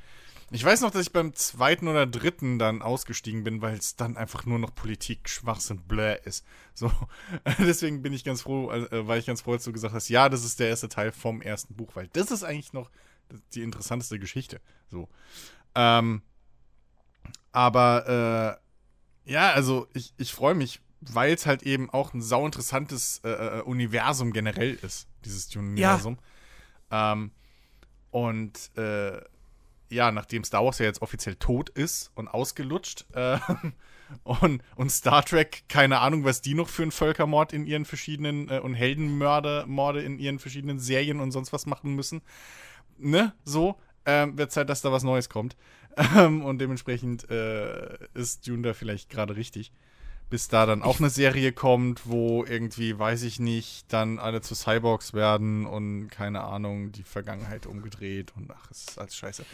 Ich 0.53 0.65
weiß 0.65 0.83
noch, 0.83 0.91
dass 0.91 1.03
ich 1.07 1.13
beim 1.13 1.35
zweiten 1.35 1.89
oder 1.89 2.07
dritten 2.07 2.59
dann 2.59 2.83
ausgestiegen 2.83 3.43
bin, 3.43 3.63
weil 3.63 3.77
es 3.77 3.97
dann 3.97 4.17
einfach 4.17 4.45
nur 4.45 4.59
noch 4.59 4.75
Politik, 4.75 5.29
Schwachsinn, 5.29 5.81
Blä 5.83 6.19
ist. 6.25 6.45
So, 6.75 6.93
deswegen 7.59 8.03
bin 8.03 8.13
ich 8.13 8.23
ganz 8.23 8.43
froh, 8.43 8.71
äh, 8.71 9.07
war 9.07 9.17
ich 9.17 9.27
ganz 9.27 9.41
froh, 9.41 9.53
als 9.53 9.65
du 9.65 9.73
gesagt 9.73 9.95
hast, 9.95 10.09
ja, 10.09 10.29
das 10.29 10.45
ist 10.45 10.61
der 10.61 10.69
erste 10.69 10.89
Teil 10.89 11.11
vom 11.11 11.41
ersten 11.41 11.75
Buch, 11.75 11.97
weil 11.97 12.09
das 12.09 12.31
ist 12.31 12.45
eigentlich 12.45 12.73
noch 12.73 12.91
die 13.55 13.63
interessanteste 13.63 14.19
Geschichte. 14.19 14.61
So, 14.89 15.09
ähm, 15.75 16.21
aber 17.53 18.59
äh, 19.27 19.33
ja, 19.33 19.53
also 19.53 19.89
ich, 19.95 20.13
ich 20.19 20.33
freue 20.33 20.55
mich 20.55 20.81
weil 21.03 21.35
es 21.35 21.47
halt 21.47 21.63
eben 21.65 21.91
auch 21.91 22.15
ein 22.15 22.23
sauinteressantes 22.23 23.21
äh, 23.25 23.31
äh, 23.31 23.63
Universum 23.63 24.33
generell 24.33 24.75
ist, 24.75 25.09
dieses 25.25 25.49
Dune-Universum. 25.49 26.19
Ja. 26.91 27.13
Ähm, 27.13 27.33
und 28.11 28.77
äh, 28.77 29.21
ja, 29.93 30.11
nachdem 30.11 30.45
Star 30.45 30.65
Wars 30.65 30.79
ja 30.79 30.87
jetzt 30.87 31.03
offiziell 31.03 31.37
tot 31.37 31.69
ist 31.71 32.11
und 32.15 32.29
ausgelutscht 32.29 33.07
äh, 33.13 33.39
und, 34.25 34.63
und 34.77 34.91
Star 34.91 35.25
Trek, 35.25 35.65
keine 35.69 36.01
Ahnung, 36.01 36.25
was 36.25 36.43
die 36.43 36.55
noch 36.55 36.69
für 36.69 36.83
einen 36.83 36.93
Völkermord 36.93 37.53
in 37.53 37.67
ihren 37.67 37.85
verschiedenen 37.85 38.49
äh, 38.49 38.61
und 38.61 38.75
Heldenmorde 38.75 39.65
Morde 39.67 40.03
in 40.03 40.19
ihren 40.19 40.39
verschiedenen 40.39 40.79
Serien 40.79 41.21
und 41.21 41.31
sonst 41.31 41.53
was 41.53 41.67
machen 41.67 41.95
müssen. 41.95 42.23
Ne, 42.99 43.33
so, 43.45 43.77
ähm, 44.07 44.37
wird 44.39 44.53
Zeit, 44.53 44.69
dass 44.69 44.83
da 44.83 44.93
was 44.93 45.03
Neues 45.03 45.29
kommt. 45.29 45.57
Ähm, 46.17 46.43
und 46.43 46.59
dementsprechend 46.59 47.31
äh, 47.31 47.99
ist 48.15 48.49
Dune 48.49 48.63
da 48.63 48.73
vielleicht 48.73 49.11
gerade 49.11 49.37
richtig 49.37 49.73
bis 50.33 50.49
da 50.49 50.65
dann 50.65 50.81
auch 50.83 50.99
eine 50.99 51.11
Serie 51.11 51.53
kommt, 51.53 52.09
wo 52.09 52.43
irgendwie, 52.43 52.99
weiß 52.99 53.23
ich 53.25 53.39
nicht, 53.39 53.93
dann 53.93 54.19
alle 54.19 54.41
zu 54.41 54.55
Cyborgs 54.55 55.13
werden 55.13 55.67
und 55.67 56.09
keine 56.09 56.41
Ahnung, 56.41 56.91
die 56.91 57.03
Vergangenheit 57.03 57.67
umgedreht 57.67 58.33
und 58.35 58.51
ach, 58.51 58.71
es 58.71 58.85
ist 58.85 58.99
alles 58.99 59.15
scheiße. 59.15 59.45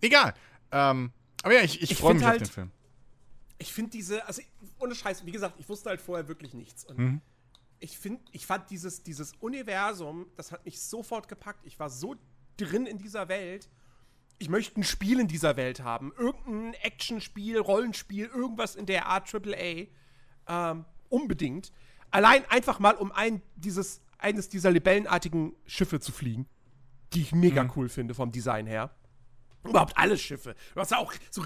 Egal. 0.00 0.34
Ähm, 0.72 1.12
aber 1.44 1.54
ja, 1.54 1.60
ich, 1.60 1.80
ich, 1.82 1.92
ich 1.92 1.98
freue 1.98 2.14
mich 2.14 2.24
halt, 2.24 2.42
auf 2.42 2.48
den 2.48 2.52
Film. 2.52 2.70
Ich 3.58 3.72
finde 3.72 3.92
diese, 3.92 4.26
also 4.26 4.42
ohne 4.80 4.96
Scheiß, 4.96 5.24
wie 5.24 5.30
gesagt, 5.30 5.54
ich 5.60 5.68
wusste 5.68 5.90
halt 5.90 6.00
vorher 6.00 6.26
wirklich 6.26 6.52
nichts. 6.52 6.84
Und 6.84 6.98
mhm. 6.98 7.20
ich 7.78 7.96
finde, 7.96 8.20
ich 8.32 8.44
fand 8.44 8.68
dieses, 8.70 9.04
dieses 9.04 9.34
Universum, 9.34 10.26
das 10.34 10.50
hat 10.50 10.64
mich 10.64 10.80
sofort 10.80 11.28
gepackt. 11.28 11.64
Ich 11.64 11.78
war 11.78 11.90
so 11.90 12.16
drin 12.56 12.86
in 12.86 12.98
dieser 12.98 13.28
Welt. 13.28 13.68
Ich 14.38 14.48
möchte 14.48 14.80
ein 14.80 14.82
Spiel 14.82 15.20
in 15.20 15.28
dieser 15.28 15.56
Welt 15.56 15.84
haben. 15.84 16.12
Irgendein 16.18 16.74
Actionspiel, 16.82 17.56
Rollenspiel, 17.56 18.26
irgendwas 18.26 18.74
in 18.74 18.86
der 18.86 19.06
Art 19.06 19.32
AAA 19.32 19.86
ähm, 20.48 20.84
unbedingt. 21.08 21.72
Allein 22.10 22.44
einfach 22.48 22.78
mal, 22.78 22.94
um 22.94 23.12
ein, 23.12 23.42
dieses, 23.56 24.00
eines 24.18 24.48
dieser 24.48 24.70
libellenartigen 24.70 25.54
Schiffe 25.66 26.00
zu 26.00 26.12
fliegen, 26.12 26.46
die 27.12 27.22
ich 27.22 27.32
mega 27.32 27.64
mhm. 27.64 27.72
cool 27.76 27.88
finde 27.88 28.14
vom 28.14 28.30
Design 28.30 28.66
her. 28.66 28.90
Überhaupt 29.64 29.96
alle 29.96 30.18
Schiffe. 30.18 30.54
Du 30.74 30.80
hast 30.80 30.94
auch 30.94 31.12
so 31.30 31.42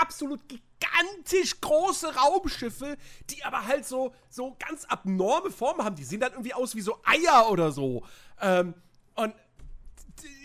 absolut 0.00 0.40
gigantisch 0.48 1.60
große 1.60 2.14
Raumschiffe, 2.14 2.96
die 3.28 3.44
aber 3.44 3.66
halt 3.66 3.84
so, 3.84 4.14
so 4.30 4.56
ganz 4.58 4.86
abnorme 4.86 5.50
Formen 5.50 5.84
haben. 5.84 5.94
Die 5.94 6.04
sehen 6.04 6.20
dann 6.20 6.32
irgendwie 6.32 6.54
aus 6.54 6.74
wie 6.74 6.80
so 6.80 6.98
Eier 7.04 7.50
oder 7.50 7.70
so. 7.70 8.02
Ähm, 8.40 8.74
und 9.14 9.34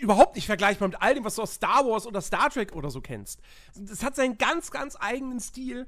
überhaupt 0.00 0.36
nicht 0.36 0.46
vergleichbar 0.46 0.88
mit 0.88 1.00
all 1.00 1.14
dem, 1.14 1.24
was 1.24 1.36
du 1.36 1.42
aus 1.42 1.54
Star 1.54 1.86
Wars 1.86 2.06
oder 2.06 2.20
Star 2.20 2.50
Trek 2.50 2.74
oder 2.74 2.90
so 2.90 3.00
kennst. 3.00 3.40
Das 3.74 4.02
hat 4.02 4.16
seinen 4.16 4.36
ganz, 4.38 4.70
ganz 4.70 4.96
eigenen 4.98 5.40
Stil. 5.40 5.86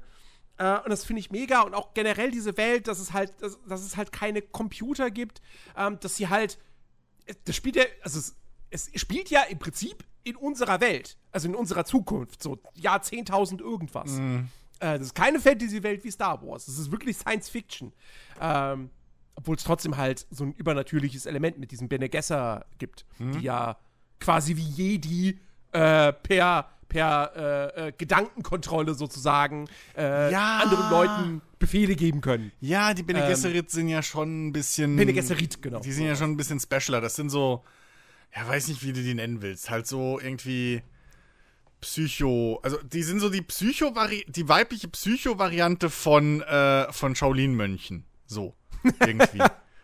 Äh, 0.59 0.79
und 0.81 0.89
das 0.89 1.05
finde 1.05 1.21
ich 1.21 1.31
mega. 1.31 1.61
Und 1.61 1.73
auch 1.73 1.93
generell 1.93 2.29
diese 2.29 2.55
Welt, 2.57 2.87
dass 2.87 2.99
es 2.99 3.13
halt, 3.13 3.41
dass, 3.41 3.57
dass 3.67 3.81
es 3.81 3.97
halt 3.97 4.11
keine 4.11 4.41
Computer 4.41 5.09
gibt, 5.09 5.41
ähm, 5.75 5.97
dass 6.01 6.17
sie 6.17 6.27
halt. 6.27 6.59
Das 7.45 7.55
spielt 7.55 7.75
ja, 7.75 7.83
also 8.01 8.19
es, 8.19 8.35
es 8.69 8.89
spielt 8.99 9.29
ja 9.29 9.43
im 9.43 9.59
Prinzip 9.59 10.03
in 10.23 10.35
unserer 10.35 10.81
Welt, 10.81 11.17
also 11.31 11.47
in 11.47 11.55
unserer 11.55 11.85
Zukunft, 11.85 12.41
so 12.41 12.59
Jahr 12.73 13.01
10.000 13.01 13.59
irgendwas. 13.59 14.11
Mm. 14.13 14.39
Äh, 14.79 14.97
das 14.97 15.01
ist 15.01 15.15
keine 15.15 15.39
Fantasy-Welt 15.39 16.03
wie 16.03 16.11
Star 16.11 16.41
Wars. 16.41 16.65
Das 16.65 16.77
ist 16.77 16.91
wirklich 16.91 17.17
Science 17.17 17.49
Fiction. 17.49 17.93
Ähm, 18.41 18.89
obwohl 19.35 19.55
es 19.55 19.63
trotzdem 19.63 19.95
halt 19.95 20.25
so 20.31 20.43
ein 20.43 20.53
übernatürliches 20.53 21.27
Element 21.27 21.59
mit 21.59 21.71
diesem 21.71 21.87
Bene 21.87 22.09
Gesser 22.09 22.65
gibt, 22.79 23.05
mm. 23.19 23.31
die 23.33 23.41
ja 23.41 23.77
quasi 24.19 24.57
wie 24.57 24.63
Jedi 24.67 25.39
äh, 25.71 26.11
per 26.11 26.69
per 26.89 27.31
äh, 27.35 27.87
äh, 27.87 27.91
Gedankenkontrolle 27.97 28.95
sozusagen 28.95 29.69
äh, 29.95 30.31
ja. 30.31 30.59
anderen 30.63 30.89
Leuten 30.89 31.41
Befehle 31.59 31.95
geben 31.95 32.21
können. 32.21 32.51
Ja, 32.59 32.93
die 32.93 33.03
Bene 33.03 33.27
Gesserit 33.27 33.65
ähm, 33.65 33.69
sind 33.69 33.89
ja 33.89 34.01
schon 34.01 34.47
ein 34.47 34.53
bisschen. 34.53 34.95
Bene 34.95 35.13
Gesserit, 35.13 35.61
genau. 35.61 35.79
Die 35.79 35.91
sind 35.91 36.05
ja 36.05 36.15
schon 36.15 36.31
ein 36.31 36.37
bisschen 36.37 36.59
specialer. 36.59 36.99
Das 36.99 37.15
sind 37.15 37.29
so, 37.29 37.63
ja, 38.35 38.47
weiß 38.47 38.67
nicht, 38.69 38.83
wie 38.83 38.91
du 38.91 39.01
die 39.01 39.13
nennen 39.13 39.41
willst. 39.41 39.69
Halt 39.69 39.87
so 39.87 40.19
irgendwie 40.19 40.81
Psycho. 41.81 42.59
Also, 42.63 42.77
die 42.81 43.03
sind 43.03 43.19
so 43.19 43.29
die 43.29 43.41
Psycho 43.41 43.93
die 44.27 44.49
weibliche 44.49 44.87
Psycho-Variante 44.87 45.89
von, 45.89 46.41
äh, 46.41 46.91
von 46.91 47.15
Shaolin-Mönchen. 47.15 48.05
So. 48.25 48.55
Irgendwie. 49.05 49.41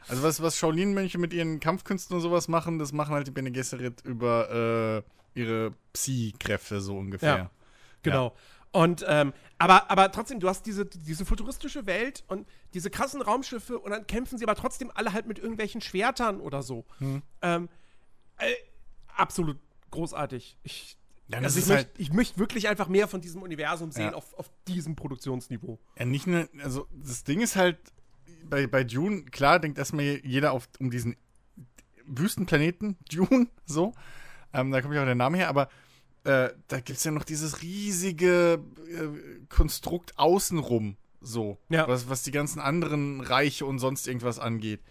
also, 0.07 0.23
was, 0.23 0.41
was 0.41 0.57
Shaolin-Mönche 0.57 1.17
mit 1.17 1.33
ihren 1.33 1.59
Kampfkünsten 1.59 2.15
und 2.15 2.21
sowas 2.21 2.47
machen, 2.47 2.79
das 2.79 2.93
machen 2.93 3.13
halt 3.13 3.27
die 3.27 3.31
Bene 3.31 3.51
Gesserit 3.51 4.01
über, 4.05 5.03
äh, 5.05 5.09
ihre 5.36 5.74
Psi-Kräfte 5.93 6.82
so 6.82 6.98
ungefähr. 6.98 7.38
Ja, 7.38 7.52
genau. 8.02 8.28
Ja. 8.28 8.82
Und, 8.82 9.06
ähm, 9.08 9.32
aber, 9.58 9.89
aber 9.89 10.12
trotzdem, 10.12 10.41
du 10.41 10.50
hast 10.50 10.65
diese, 10.65 10.86
diese 10.86 11.26
futuristische 11.26 11.86
Welt 11.86 12.26
und 12.28 12.45
diese 12.74 12.89
krassen 12.89 13.21
Raumschiffe 13.21 13.80
und 13.80 13.91
dann 13.91 14.06
kämpfen 14.06 14.38
sie 14.38 14.43
aber 14.43 14.56
trotzdem 14.56 14.91
alle 14.93 15.13
halt 15.13 15.28
mit 15.28 15.39
irgendwelchen 15.39 15.80
Schwertern 15.80 16.41
oder 16.41 16.62
so. 16.62 16.84
Hm. 16.98 17.21
Ähm, 17.41 17.69
äh, 18.38 18.54
absolut 19.15 19.58
großartig. 19.91 20.58
Ich, 20.63 20.98
ja, 21.30 21.39
also 21.39 21.58
ich, 21.58 21.69
halt 21.69 21.98
möchte, 22.13 22.34
ich 22.34 22.38
wirklich 22.38 22.67
einfach 22.67 22.89
mehr 22.89 23.08
von 23.08 23.21
diesem 23.21 23.43
Universum 23.43 23.91
sehen 23.91 24.12
ja. 24.12 24.13
auf, 24.13 24.34
auf 24.34 24.52
diesem 24.67 24.98
Produktionsniveau. 24.98 25.80
Ja, 25.98 26.06
nicht 26.06 26.28
nur, 26.28 26.50
also 26.62 26.88
das 26.91 27.24
Ding 27.24 27.39
ist 27.39 27.56
halt, 27.56 27.78
bei, 28.43 28.67
bei 28.67 28.84
Dune, 28.84 29.24
klar 29.24 29.60
denkt 29.60 29.78
erstmal 29.78 30.04
jeder 30.04 30.52
auf, 30.52 30.67
um 30.80 30.91
diesen 30.91 31.15
Wüstenplaneten, 32.06 32.98
Dune, 33.10 33.48
so. 33.65 33.93
Ähm, 34.55 34.71
da 34.71 34.81
kommt 34.81 34.95
ja 34.95 35.01
auch 35.01 35.05
der 35.05 35.15
Name 35.15 35.37
her, 35.37 35.49
aber 35.49 35.69
äh, 36.23 36.49
da 36.67 36.79
gibt 36.79 36.97
es 36.97 37.03
ja 37.03 37.11
noch 37.11 37.23
dieses 37.23 37.61
riesige 37.61 38.63
äh, 38.89 39.45
Konstrukt 39.49 40.17
außenrum, 40.17 40.97
so, 41.21 41.57
ja. 41.69 41.87
was, 41.87 42.09
was 42.09 42.23
die 42.23 42.31
ganzen 42.31 42.59
anderen 42.59 43.21
Reiche 43.21 43.65
und 43.65 43.79
sonst 43.79 44.07
irgendwas 44.07 44.39
angeht. 44.39 44.81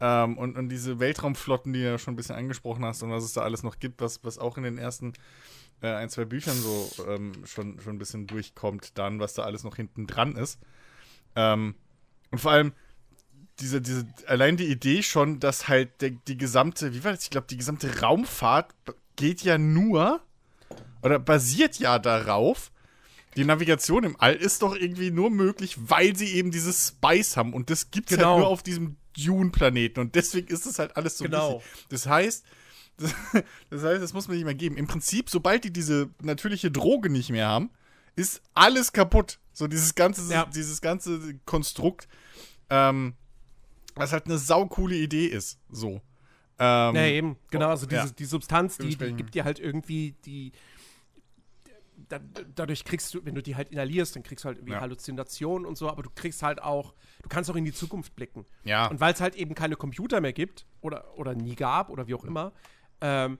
Ähm, 0.00 0.36
und, 0.36 0.58
und 0.58 0.68
diese 0.68 0.98
Weltraumflotten, 0.98 1.72
die 1.72 1.80
du 1.80 1.90
ja 1.90 1.98
schon 1.98 2.14
ein 2.14 2.16
bisschen 2.16 2.34
angesprochen 2.34 2.84
hast 2.84 3.02
und 3.02 3.10
was 3.10 3.24
es 3.24 3.32
da 3.32 3.42
alles 3.42 3.62
noch 3.62 3.78
gibt, 3.78 4.00
was, 4.00 4.24
was 4.24 4.38
auch 4.38 4.56
in 4.56 4.64
den 4.64 4.76
ersten 4.76 5.12
äh, 5.80 5.92
ein, 5.92 6.10
zwei 6.10 6.24
Büchern 6.24 6.56
so 6.56 6.90
ähm, 7.08 7.32
schon, 7.44 7.80
schon 7.80 7.94
ein 7.96 7.98
bisschen 7.98 8.26
durchkommt, 8.26 8.98
dann, 8.98 9.20
was 9.20 9.34
da 9.34 9.44
alles 9.44 9.64
noch 9.64 9.76
hinten 9.76 10.06
dran 10.06 10.36
ist. 10.36 10.58
Ähm, 11.36 11.74
und 12.30 12.38
vor 12.38 12.52
allem, 12.52 12.72
diese, 13.60 13.80
diese, 13.80 14.06
allein 14.26 14.56
die 14.56 14.66
Idee 14.66 15.02
schon, 15.02 15.40
dass 15.40 15.68
halt 15.68 16.00
der, 16.00 16.10
die 16.10 16.36
gesamte, 16.36 16.94
wie 16.94 17.04
war 17.04 17.12
das? 17.12 17.24
Ich 17.24 17.30
glaube, 17.30 17.46
die 17.48 17.56
gesamte 17.56 18.00
Raumfahrt 18.00 18.74
geht 19.16 19.42
ja 19.42 19.58
nur 19.58 20.20
oder 21.02 21.18
basiert 21.18 21.78
ja 21.78 21.98
darauf, 21.98 22.70
die 23.36 23.44
Navigation 23.44 24.04
im 24.04 24.20
All 24.20 24.34
ist 24.34 24.62
doch 24.62 24.76
irgendwie 24.76 25.10
nur 25.10 25.30
möglich, 25.30 25.76
weil 25.78 26.14
sie 26.16 26.32
eben 26.34 26.50
dieses 26.50 26.88
Spice 26.88 27.36
haben. 27.36 27.54
Und 27.54 27.70
das 27.70 27.90
gibt 27.90 28.10
es 28.10 28.18
halt 28.18 28.20
genau. 28.20 28.34
halt 28.34 28.40
nur 28.40 28.48
auf 28.48 28.62
diesem 28.62 28.96
Dune-Planeten. 29.16 30.00
Und 30.00 30.14
deswegen 30.14 30.48
ist 30.48 30.66
es 30.66 30.78
halt 30.78 30.96
alles 30.96 31.18
so 31.18 31.24
genau. 31.24 31.56
Wichtig. 31.56 31.86
Das 31.88 32.06
heißt, 32.06 32.44
Das 33.70 33.82
heißt, 33.82 34.02
das 34.02 34.12
muss 34.12 34.28
man 34.28 34.36
nicht 34.36 34.44
mehr 34.44 34.54
geben. 34.54 34.76
Im 34.76 34.86
Prinzip, 34.86 35.30
sobald 35.30 35.64
die 35.64 35.72
diese 35.72 36.10
natürliche 36.20 36.70
Droge 36.70 37.10
nicht 37.10 37.30
mehr 37.30 37.48
haben, 37.48 37.70
ist 38.16 38.42
alles 38.54 38.92
kaputt. 38.92 39.38
So 39.52 39.66
dieses 39.66 39.94
ganze, 39.94 40.30
ja. 40.32 40.46
dieses 40.46 40.80
ganze 40.80 41.38
Konstrukt, 41.44 42.08
ähm, 42.70 43.14
was 43.94 44.12
halt 44.12 44.26
eine 44.26 44.38
saukoole 44.38 44.96
Idee 44.96 45.26
ist. 45.26 45.58
So. 45.70 46.00
Ähm, 46.64 46.94
ja, 46.94 47.06
eben, 47.06 47.36
genau. 47.50 47.70
Also 47.70 47.86
diese, 47.86 48.06
ja. 48.06 48.10
die 48.16 48.24
Substanz, 48.24 48.78
die, 48.78 48.96
die 48.96 49.14
gibt 49.14 49.34
dir 49.34 49.42
halt 49.42 49.58
irgendwie 49.58 50.14
die. 50.24 50.52
Da, 52.08 52.20
dadurch 52.54 52.84
kriegst 52.84 53.14
du, 53.14 53.24
wenn 53.24 53.34
du 53.34 53.42
die 53.42 53.56
halt 53.56 53.72
inhalierst, 53.72 54.14
dann 54.14 54.22
kriegst 54.22 54.44
du 54.44 54.46
halt 54.46 54.58
irgendwie 54.58 54.74
ja. 54.74 54.80
Halluzinationen 54.80 55.66
und 55.66 55.76
so, 55.76 55.88
aber 55.88 56.02
du 56.04 56.10
kriegst 56.14 56.42
halt 56.42 56.62
auch, 56.62 56.94
du 57.22 57.28
kannst 57.28 57.50
auch 57.50 57.56
in 57.56 57.64
die 57.64 57.72
Zukunft 57.72 58.14
blicken. 58.14 58.44
Ja. 58.64 58.86
Und 58.86 59.00
weil 59.00 59.12
es 59.12 59.20
halt 59.20 59.34
eben 59.34 59.54
keine 59.54 59.74
Computer 59.74 60.20
mehr 60.20 60.32
gibt 60.32 60.66
oder, 60.82 61.18
oder 61.18 61.34
nie 61.34 61.56
gab 61.56 61.90
oder 61.90 62.06
wie 62.06 62.14
auch 62.14 62.24
immer, 62.24 62.52
ähm, 63.00 63.38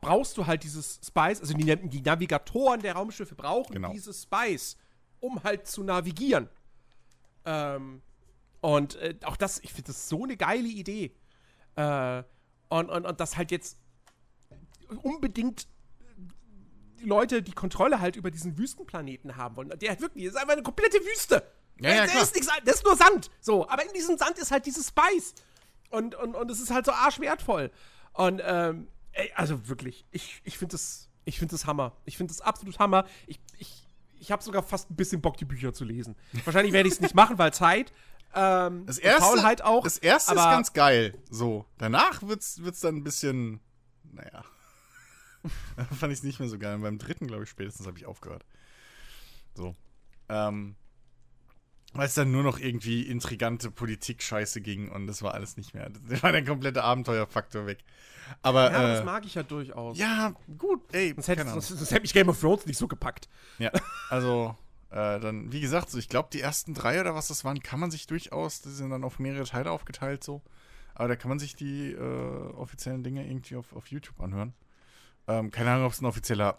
brauchst 0.00 0.38
du 0.38 0.46
halt 0.46 0.62
dieses 0.62 1.00
Spice, 1.04 1.40
also 1.40 1.54
die, 1.54 1.76
die 1.88 2.00
Navigatoren 2.00 2.80
der 2.80 2.94
Raumschiffe 2.94 3.34
brauchen 3.34 3.74
genau. 3.74 3.92
dieses 3.92 4.22
Spice, 4.22 4.76
um 5.18 5.42
halt 5.42 5.66
zu 5.66 5.82
navigieren. 5.82 6.48
Ähm, 7.44 8.00
und 8.60 8.96
äh, 8.96 9.14
auch 9.24 9.36
das, 9.36 9.58
ich 9.60 9.72
finde 9.72 9.88
das 9.88 10.08
so 10.08 10.24
eine 10.24 10.36
geile 10.36 10.68
Idee. 10.68 11.14
Äh, 11.76 12.22
und, 12.68 12.90
und, 12.90 13.06
und 13.06 13.20
das 13.20 13.36
halt 13.36 13.50
jetzt 13.50 13.78
unbedingt 15.02 15.66
die 17.00 17.06
Leute 17.06 17.42
die 17.42 17.52
Kontrolle 17.52 18.00
halt 18.00 18.16
über 18.16 18.30
diesen 18.30 18.58
Wüstenplaneten 18.58 19.36
haben 19.36 19.56
wollen. 19.56 19.70
Der 19.78 19.92
hat 19.92 20.00
wirklich, 20.00 20.24
das 20.24 20.34
ist 20.34 20.40
einfach 20.40 20.52
eine 20.54 20.62
komplette 20.62 20.98
Wüste. 20.98 21.42
Ja, 21.80 21.94
ja, 21.94 22.06
klar. 22.06 22.22
Ist 22.22 22.34
nix, 22.34 22.46
das 22.64 22.76
ist 22.76 22.84
nur 22.84 22.96
Sand. 22.96 23.30
So, 23.40 23.68
aber 23.68 23.84
in 23.84 23.92
diesem 23.94 24.18
Sand 24.18 24.38
ist 24.38 24.50
halt 24.50 24.66
dieses 24.66 24.88
Spice. 24.88 25.34
Und, 25.88 26.14
und, 26.14 26.34
und 26.34 26.50
es 26.50 26.60
ist 26.60 26.70
halt 26.70 26.84
so 26.84 26.92
arschwertvoll. 26.92 27.70
Und, 28.12 28.42
ähm, 28.44 28.88
ey, 29.12 29.32
also 29.34 29.68
wirklich, 29.68 30.04
ich, 30.10 30.40
ich 30.44 30.58
finde 30.58 30.72
das, 30.72 31.08
ich 31.24 31.38
finde 31.38 31.52
das 31.52 31.66
Hammer. 31.66 31.96
Ich 32.04 32.16
finde 32.16 32.32
das 32.32 32.40
absolut 32.42 32.78
Hammer. 32.78 33.06
Ich, 33.26 33.40
ich, 33.58 33.86
ich 34.18 34.30
habe 34.30 34.42
sogar 34.42 34.62
fast 34.62 34.90
ein 34.90 34.96
bisschen 34.96 35.20
Bock, 35.20 35.36
die 35.38 35.46
Bücher 35.46 35.72
zu 35.72 35.84
lesen. 35.84 36.16
Wahrscheinlich 36.44 36.72
werde 36.72 36.88
ich 36.88 36.94
es 36.94 37.00
nicht 37.00 37.14
machen, 37.14 37.38
weil 37.38 37.52
Zeit. 37.52 37.92
Ähm, 38.34 38.86
das 38.86 38.98
erste, 38.98 39.22
Faulheit 39.22 39.62
auch. 39.62 39.84
Das 39.84 39.98
erste 39.98 40.34
ist 40.34 40.38
ganz 40.38 40.72
geil. 40.72 41.14
So. 41.30 41.66
Danach 41.78 42.22
wird's, 42.22 42.62
wird's 42.62 42.80
dann 42.80 42.96
ein 42.96 43.04
bisschen, 43.04 43.60
naja. 44.12 44.44
fand 45.98 46.12
ich 46.12 46.18
es 46.18 46.22
nicht 46.22 46.38
mehr 46.38 46.48
so 46.48 46.58
geil. 46.58 46.74
Und 46.74 46.82
beim 46.82 46.98
dritten, 46.98 47.26
glaube 47.26 47.44
ich, 47.44 47.50
spätestens 47.50 47.86
habe 47.86 47.98
ich 47.98 48.06
aufgehört. 48.06 48.44
So. 49.54 49.74
Ähm, 50.28 50.76
weil 51.92 52.06
es 52.06 52.14
dann 52.14 52.30
nur 52.30 52.44
noch 52.44 52.58
irgendwie 52.58 53.02
intrigante 53.02 53.70
Politik-Scheiße 53.70 54.60
ging 54.60 54.90
und 54.90 55.08
das 55.08 55.22
war 55.22 55.34
alles 55.34 55.56
nicht 55.56 55.74
mehr. 55.74 55.90
Das 56.08 56.22
war 56.22 56.32
der 56.32 56.44
komplette 56.44 56.84
Abenteuerfaktor 56.84 57.66
weg. 57.66 57.78
Aber, 58.42 58.70
ja, 58.70 58.84
äh, 58.84 58.94
das 58.96 59.04
mag 59.04 59.24
ich 59.24 59.34
ja 59.34 59.42
durchaus. 59.42 59.98
Ja, 59.98 60.34
gut, 60.56 60.82
ey. 60.92 61.14
Das 61.14 61.26
hätte, 61.26 61.44
das, 61.44 61.68
das 61.68 61.90
hätte 61.90 62.02
mich 62.02 62.12
Game 62.12 62.28
of 62.28 62.40
Thrones 62.40 62.64
nicht 62.66 62.78
so 62.78 62.86
gepackt. 62.86 63.28
Ja, 63.58 63.72
also, 64.08 64.56
äh, 64.90 65.20
dann, 65.20 65.52
wie 65.52 65.60
gesagt, 65.60 65.90
so, 65.90 65.98
ich 65.98 66.08
glaube, 66.08 66.30
die 66.32 66.40
ersten 66.40 66.74
drei 66.74 67.00
oder 67.00 67.14
was 67.14 67.28
das 67.28 67.44
waren, 67.44 67.60
kann 67.62 67.80
man 67.80 67.90
sich 67.90 68.06
durchaus, 68.06 68.60
die 68.60 68.70
sind 68.70 68.90
dann 68.90 69.04
auf 69.04 69.18
mehrere 69.18 69.44
Teile 69.44 69.70
aufgeteilt 69.70 70.24
so. 70.24 70.42
Aber 70.94 71.08
da 71.08 71.16
kann 71.16 71.28
man 71.28 71.38
sich 71.38 71.54
die 71.56 71.92
äh, 71.92 72.52
offiziellen 72.54 73.02
Dinge 73.02 73.26
irgendwie 73.26 73.56
auf, 73.56 73.72
auf 73.74 73.86
YouTube 73.86 74.20
anhören. 74.20 74.52
Ähm, 75.28 75.50
keine 75.50 75.70
Ahnung, 75.70 75.86
ob 75.86 75.92
es 75.92 76.00
ein 76.00 76.06
offizieller 76.06 76.58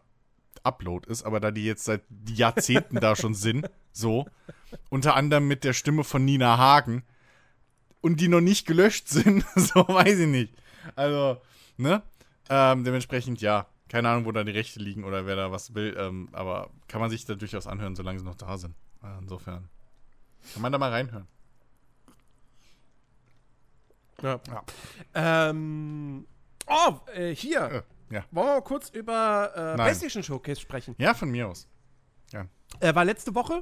Upload 0.63 1.09
ist, 1.09 1.23
aber 1.23 1.39
da 1.39 1.51
die 1.51 1.65
jetzt 1.65 1.83
seit 1.83 2.03
Jahrzehnten 2.27 2.95
da 2.99 3.15
schon 3.15 3.33
sind, 3.33 3.69
so, 3.91 4.27
unter 4.89 5.15
anderem 5.15 5.47
mit 5.47 5.63
der 5.63 5.73
Stimme 5.73 6.03
von 6.03 6.23
Nina 6.23 6.57
Hagen 6.57 7.03
und 7.99 8.21
die 8.21 8.29
noch 8.29 8.41
nicht 8.41 8.65
gelöscht 8.65 9.09
sind, 9.09 9.45
so 9.55 9.87
weiß 9.87 10.19
ich 10.19 10.27
nicht. 10.27 10.53
Also, 10.95 11.41
ne? 11.77 12.01
Ähm, 12.49 12.83
dementsprechend, 12.83 13.41
ja, 13.41 13.67
keine 13.91 14.07
Ahnung, 14.07 14.23
wo 14.23 14.31
da 14.31 14.45
die 14.45 14.53
Rechte 14.53 14.79
liegen 14.79 15.03
oder 15.03 15.25
wer 15.25 15.35
da 15.35 15.51
was 15.51 15.75
will, 15.75 15.93
ähm, 15.99 16.29
aber 16.31 16.69
kann 16.87 17.01
man 17.01 17.09
sich 17.09 17.25
da 17.25 17.35
durchaus 17.35 17.67
anhören, 17.67 17.93
solange 17.93 18.19
sie 18.19 18.25
noch 18.25 18.35
da 18.35 18.57
sind. 18.57 18.73
Äh, 19.03 19.19
insofern 19.19 19.67
kann 20.53 20.61
man 20.61 20.71
da 20.71 20.77
mal 20.77 20.91
reinhören. 20.91 21.27
Ja. 24.21 24.39
ja. 24.47 25.49
Ähm, 25.49 26.25
oh, 26.67 26.93
äh, 27.13 27.35
hier. 27.35 27.83
Äh. 28.09 28.15
Ja. 28.15 28.25
Wollen 28.31 28.47
wir 28.47 28.53
mal 28.53 28.61
kurz 28.61 28.89
über 28.91 29.51
äh, 29.53 29.75
PlayStation 29.75 30.23
Showcase 30.23 30.61
sprechen? 30.61 30.95
Ja, 30.97 31.13
von 31.13 31.29
mir 31.29 31.49
aus. 31.49 31.67
Ja. 32.31 32.45
Äh, 32.79 32.95
war 32.95 33.03
letzte 33.03 33.35
Woche. 33.35 33.61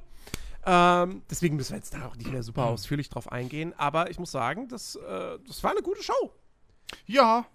Ähm, 0.63 1.23
deswegen 1.27 1.55
müssen 1.55 1.71
wir 1.71 1.77
jetzt 1.77 1.95
da 1.95 2.05
auch 2.05 2.15
nicht 2.15 2.31
mehr 2.31 2.43
super 2.43 2.67
mhm. 2.67 2.73
ausführlich 2.73 3.09
drauf 3.09 3.31
eingehen. 3.31 3.73
Aber 3.77 4.11
ich 4.11 4.19
muss 4.19 4.29
sagen, 4.29 4.67
das, 4.67 4.95
äh, 4.95 5.39
das 5.47 5.63
war 5.63 5.71
eine 5.71 5.81
gute 5.81 6.03
Show. 6.03 6.31
Ja. 7.07 7.47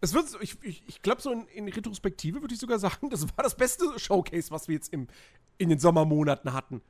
Es 0.00 0.14
wird, 0.14 0.26
ich, 0.40 0.56
ich, 0.62 0.82
ich 0.86 1.02
glaube, 1.02 1.20
so 1.20 1.32
in, 1.32 1.46
in, 1.48 1.68
Retrospektive 1.68 2.40
würde 2.40 2.54
ich 2.54 2.60
sogar 2.60 2.78
sagen, 2.78 3.10
das 3.10 3.24
war 3.24 3.42
das 3.42 3.56
beste 3.56 3.98
Showcase, 3.98 4.50
was 4.50 4.68
wir 4.68 4.74
jetzt 4.74 4.92
im, 4.92 5.08
in 5.56 5.68
den 5.68 5.78
Sommermonaten 5.78 6.52
hatten. 6.52 6.82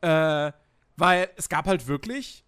Äh, 0.00 0.52
weil 0.96 1.30
es 1.36 1.48
gab 1.48 1.66
halt 1.66 1.86
wirklich 1.86 2.44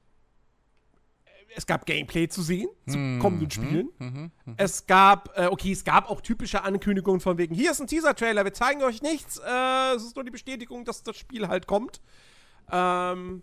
es 1.54 1.66
gab 1.66 1.86
Gameplay 1.86 2.28
zu 2.28 2.42
sehen 2.42 2.68
zu 2.88 2.98
mm, 2.98 3.18
kommenden 3.20 3.50
Spielen. 3.50 3.88
Mm, 3.98 4.04
mm, 4.04 4.30
es 4.56 4.86
gab, 4.86 5.36
äh, 5.36 5.46
okay, 5.46 5.72
es 5.72 5.84
gab 5.84 6.10
auch 6.10 6.20
typische 6.20 6.62
Ankündigungen 6.62 7.20
von 7.20 7.38
wegen, 7.38 7.54
hier 7.54 7.70
ist 7.70 7.80
ein 7.80 7.86
Teaser-Trailer, 7.86 8.44
wir 8.44 8.52
zeigen 8.52 8.82
euch 8.82 9.02
nichts. 9.02 9.38
Äh, 9.38 9.94
es 9.94 10.04
ist 10.04 10.16
nur 10.16 10.24
die 10.24 10.30
Bestätigung, 10.30 10.84
dass 10.84 11.02
das 11.02 11.16
Spiel 11.16 11.48
halt 11.48 11.66
kommt. 11.66 12.00
Ähm, 12.70 13.42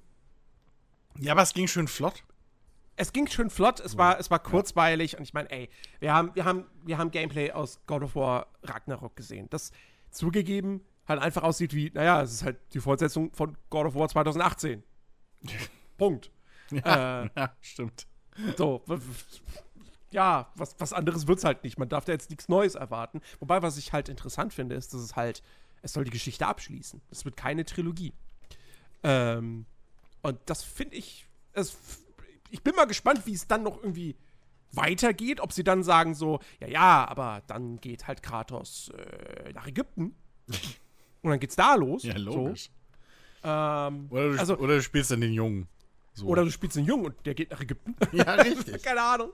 ja, 1.20 1.34
aber 1.34 1.42
es 1.42 1.54
ging 1.54 1.68
schön 1.68 1.88
flott. 1.88 2.24
Es 3.02 3.14
ging 3.14 3.28
schön 3.28 3.50
flott, 3.50 3.80
es 3.80 3.98
war, 3.98 4.20
es 4.20 4.30
war 4.30 4.40
kurzweilig 4.40 5.18
und 5.18 5.24
ich 5.24 5.34
meine, 5.34 5.50
ey, 5.52 5.70
wir 6.02 6.14
haben, 6.14 6.36
wir, 6.36 6.44
haben, 6.44 6.66
wir 6.84 6.98
haben 6.98 7.12
Gameplay 7.12 7.52
aus 7.52 7.80
God 7.88 8.04
of 8.04 8.16
War 8.16 8.48
Ragnarok 8.62 9.16
gesehen, 9.16 9.48
das 9.50 9.72
zugegeben 10.12 10.82
halt 11.08 11.22
einfach 11.22 11.44
aussieht 11.44 11.74
wie, 11.74 11.92
naja, 11.94 12.22
es 12.22 12.34
ist 12.34 12.44
halt 12.44 12.58
die 12.74 12.80
Fortsetzung 12.80 13.34
von 13.34 13.58
God 13.70 13.88
of 13.88 13.96
War 13.96 14.10
2018. 14.10 14.84
Punkt. 15.98 16.32
Ja, 16.72 17.24
äh, 17.24 17.30
ja 17.36 17.56
stimmt. 17.62 18.06
So, 18.58 18.84
ja, 20.12 20.52
was, 20.56 20.76
was 20.80 20.94
anderes 20.94 21.28
es 21.28 21.44
halt 21.44 21.64
nicht. 21.64 21.78
Man 21.78 21.90
darf 21.90 22.06
da 22.06 22.12
jetzt 22.12 22.30
nichts 22.30 22.48
Neues 22.48 22.76
erwarten. 22.76 23.22
Wobei, 23.40 23.62
was 23.62 23.78
ich 23.78 23.94
halt 23.94 24.10
interessant 24.10 24.54
finde, 24.54 24.76
ist, 24.76 24.94
dass 24.94 25.02
es 25.02 25.16
halt, 25.16 25.42
es 25.82 25.94
soll 25.94 26.04
die 26.04 26.12
Geschichte 26.12 26.46
abschließen. 26.46 27.02
Es 27.10 27.26
wird 27.26 27.38
keine 27.38 27.66
Trilogie. 27.66 28.14
Ähm, 29.04 29.66
und 30.22 30.40
das 30.46 30.64
finde 30.64 30.96
ich, 30.96 31.28
es, 31.54 31.78
ich 32.50 32.64
bin 32.64 32.76
mal 32.76 32.86
gespannt, 32.86 33.26
wie 33.26 33.34
es 33.34 33.48
dann 33.48 33.64
noch 33.64 33.78
irgendwie 33.78 34.16
weitergeht. 34.72 35.40
Ob 35.42 35.54
sie 35.54 35.64
dann 35.64 35.84
sagen 35.84 36.14
so, 36.14 36.40
ja, 36.60 36.68
ja, 36.68 37.08
aber 37.08 37.42
dann 37.48 37.80
geht 37.80 38.08
halt 38.08 38.24
Kratos 38.24 38.92
äh, 38.98 39.54
nach 39.54 39.68
Ägypten. 39.68 40.16
und 41.22 41.30
dann 41.30 41.40
geht's 41.40 41.56
da 41.56 41.76
los. 41.76 42.04
Ja, 42.04 42.18
logisch. 42.18 42.70
So. 43.44 43.50
Ähm, 43.50 44.08
oder, 44.10 44.32
du, 44.32 44.40
also, 44.40 44.58
oder 44.58 44.76
du 44.76 44.82
spielst 44.82 45.12
dann 45.12 45.22
den 45.22 45.34
Jungen. 45.34 45.68
So. 46.14 46.26
Oder 46.26 46.44
du 46.44 46.52
spielst 46.52 46.78
einen 46.78 46.88
Jungen 46.88 47.06
und 47.06 47.26
der 47.26 47.34
geht 47.34 47.52
nach 47.52 47.62
Ägypten. 47.62 47.96
Ja, 48.12 48.34
richtig. 48.34 48.84
Keine 48.84 49.02
Ahnung. 49.02 49.32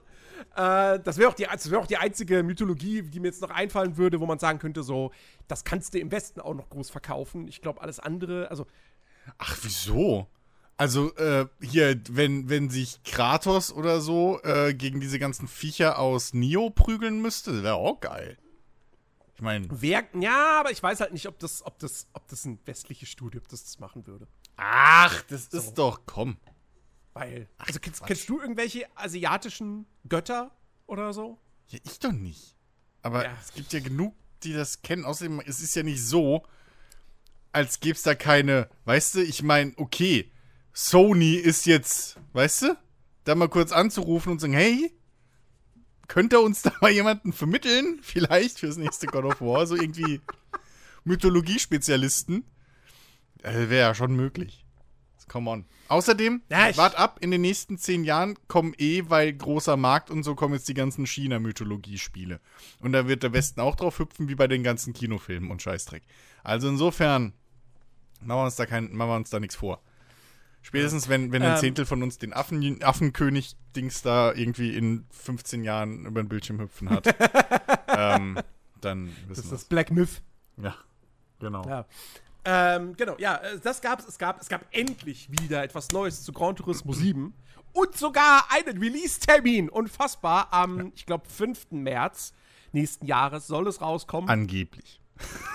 Äh, 0.54 1.00
das 1.00 1.16
wäre 1.18 1.30
auch, 1.30 1.34
die, 1.34 1.44
wär 1.44 1.78
auch 1.80 1.86
die 1.86 1.96
einzige 1.96 2.42
Mythologie, 2.42 3.02
die 3.02 3.20
mir 3.20 3.28
jetzt 3.28 3.42
noch 3.42 3.50
einfallen 3.50 3.96
würde, 3.96 4.20
wo 4.20 4.26
man 4.26 4.38
sagen 4.38 4.58
könnte, 4.58 4.82
so, 4.82 5.10
das 5.48 5.64
kannst 5.64 5.94
du 5.94 5.98
im 5.98 6.12
Westen 6.12 6.40
auch 6.40 6.54
noch 6.54 6.68
groß 6.68 6.90
verkaufen. 6.90 7.48
Ich 7.48 7.60
glaube, 7.60 7.80
alles 7.80 7.98
andere, 7.98 8.50
also. 8.50 8.66
Ach, 9.38 9.58
wieso? 9.62 10.28
Also, 10.78 11.14
äh, 11.16 11.46
hier, 11.62 11.98
wenn, 12.10 12.50
wenn 12.50 12.68
sich 12.68 13.02
Kratos 13.02 13.72
oder 13.72 14.00
so 14.00 14.40
äh, 14.42 14.74
gegen 14.74 15.00
diese 15.00 15.18
ganzen 15.18 15.48
Viecher 15.48 15.98
aus 15.98 16.34
Nio 16.34 16.68
prügeln 16.68 17.22
müsste, 17.22 17.62
wäre 17.62 17.76
auch 17.76 18.00
geil. 18.00 18.36
Ich 19.34 19.42
meine. 19.42 19.68
Ja, 20.20 20.60
aber 20.60 20.70
ich 20.70 20.82
weiß 20.82 21.00
halt 21.00 21.12
nicht, 21.12 21.28
ob 21.28 21.38
das, 21.38 21.64
ob 21.64 21.78
das, 21.78 22.08
ob 22.12 22.28
das 22.28 22.44
ein 22.44 22.58
westliches 22.66 23.08
Studio, 23.08 23.40
ob 23.40 23.48
das 23.48 23.64
das 23.64 23.78
machen 23.78 24.06
würde. 24.06 24.26
Ach, 24.56 25.22
das 25.24 25.50
so. 25.50 25.58
ist 25.58 25.74
doch, 25.74 26.00
komm. 26.06 26.36
Weil, 27.12 27.48
Ach, 27.58 27.68
also 27.68 27.80
kennst, 27.80 28.04
kennst, 28.04 28.28
du 28.28 28.40
irgendwelche 28.40 28.86
asiatischen 28.94 29.86
Götter 30.08 30.50
oder 30.86 31.14
so? 31.14 31.38
Ja, 31.68 31.78
ich 31.84 31.98
doch 31.98 32.12
nicht. 32.12 32.54
Aber 33.02 33.24
ja. 33.24 33.36
es 33.42 33.54
gibt 33.54 33.72
ja 33.72 33.80
genug, 33.80 34.14
die 34.42 34.52
das 34.52 34.82
kennen. 34.82 35.04
Außerdem, 35.04 35.40
es 35.46 35.60
ist 35.60 35.74
ja 35.74 35.82
nicht 35.82 36.02
so, 36.02 36.42
als 37.52 37.80
gäbe 37.80 37.96
es 37.96 38.02
da 38.02 38.14
keine, 38.14 38.68
weißt 38.84 39.16
du, 39.16 39.22
ich 39.22 39.42
meine, 39.42 39.72
okay, 39.76 40.30
Sony 40.78 41.36
ist 41.36 41.64
jetzt, 41.64 42.18
weißt 42.34 42.62
du, 42.62 42.78
da 43.24 43.34
mal 43.34 43.48
kurz 43.48 43.72
anzurufen 43.72 44.32
und 44.32 44.42
sagen, 44.42 44.52
hey, 44.52 44.92
könnte 46.06 46.38
uns 46.38 46.60
da 46.60 46.72
mal 46.82 46.90
jemanden 46.90 47.32
vermitteln? 47.32 47.98
Vielleicht 48.02 48.58
fürs 48.58 48.76
nächste 48.76 49.06
God 49.06 49.24
of 49.24 49.40
War, 49.40 49.66
so 49.66 49.74
irgendwie 49.74 50.20
Mythologie-Spezialisten. 51.04 52.44
Äh, 53.42 53.70
Wäre 53.70 53.88
ja 53.88 53.94
schon 53.94 54.14
möglich. 54.16 54.66
Come 55.28 55.48
on. 55.50 55.64
Außerdem, 55.88 56.42
ja, 56.50 56.76
wart 56.76 56.98
ab, 56.98 57.20
in 57.22 57.30
den 57.30 57.40
nächsten 57.40 57.78
zehn 57.78 58.04
Jahren 58.04 58.38
kommen 58.46 58.74
eh, 58.76 59.04
weil 59.08 59.32
großer 59.32 59.78
Markt 59.78 60.10
und 60.10 60.24
so 60.24 60.34
kommen 60.34 60.52
jetzt 60.52 60.68
die 60.68 60.74
ganzen 60.74 61.06
China-Mythologie-Spiele. 61.06 62.38
Und 62.80 62.92
da 62.92 63.08
wird 63.08 63.22
der 63.22 63.32
Westen 63.32 63.60
auch 63.60 63.76
drauf 63.76 63.98
hüpfen, 63.98 64.28
wie 64.28 64.34
bei 64.34 64.46
den 64.46 64.62
ganzen 64.62 64.92
Kinofilmen 64.92 65.50
und 65.50 65.62
Scheißdreck. 65.62 66.02
Also 66.44 66.68
insofern, 66.68 67.32
machen 68.20 68.40
wir 68.40 68.44
uns 68.44 68.56
da, 68.56 68.66
kein, 68.66 68.92
machen 68.92 69.08
wir 69.08 69.16
uns 69.16 69.30
da 69.30 69.40
nichts 69.40 69.56
vor. 69.56 69.80
Spätestens, 70.66 71.08
wenn, 71.08 71.30
wenn 71.30 71.44
ein 71.44 71.52
ähm, 71.52 71.58
Zehntel 71.58 71.86
von 71.86 72.02
uns 72.02 72.18
den 72.18 72.32
Affen, 72.32 72.82
Affenkönig-Dings 72.82 74.02
da 74.02 74.32
irgendwie 74.32 74.76
in 74.76 75.06
15 75.12 75.62
Jahren 75.62 76.06
über 76.06 76.20
den 76.20 76.28
Bildschirm 76.28 76.58
hüpfen 76.58 76.90
hat, 76.90 77.06
ähm, 77.86 78.36
dann 78.80 79.06
wissen 79.06 79.28
Das 79.28 79.38
ist 79.38 79.52
das 79.52 79.64
Black 79.66 79.92
Myth. 79.92 80.22
Ja, 80.56 80.74
genau. 81.38 81.64
Ja. 81.68 81.86
Ähm, 82.44 82.96
genau, 82.96 83.14
ja, 83.18 83.36
äh, 83.36 83.60
das 83.62 83.80
gab's. 83.80 84.08
Es 84.08 84.18
gab, 84.18 84.40
es 84.40 84.48
gab 84.48 84.66
endlich 84.72 85.30
wieder 85.30 85.62
etwas 85.62 85.92
Neues 85.92 86.24
zu 86.24 86.32
Gran 86.32 86.56
Turismo 86.56 86.92
7 86.92 87.32
und 87.72 87.96
sogar 87.96 88.46
einen 88.50 88.78
Release-Termin. 88.78 89.68
Unfassbar. 89.68 90.52
Am, 90.52 90.78
ja. 90.78 90.86
ich 90.96 91.06
glaube, 91.06 91.28
5. 91.28 91.70
März 91.70 92.32
nächsten 92.72 93.06
Jahres 93.06 93.46
soll 93.46 93.68
es 93.68 93.80
rauskommen. 93.80 94.28
Angeblich. 94.28 95.00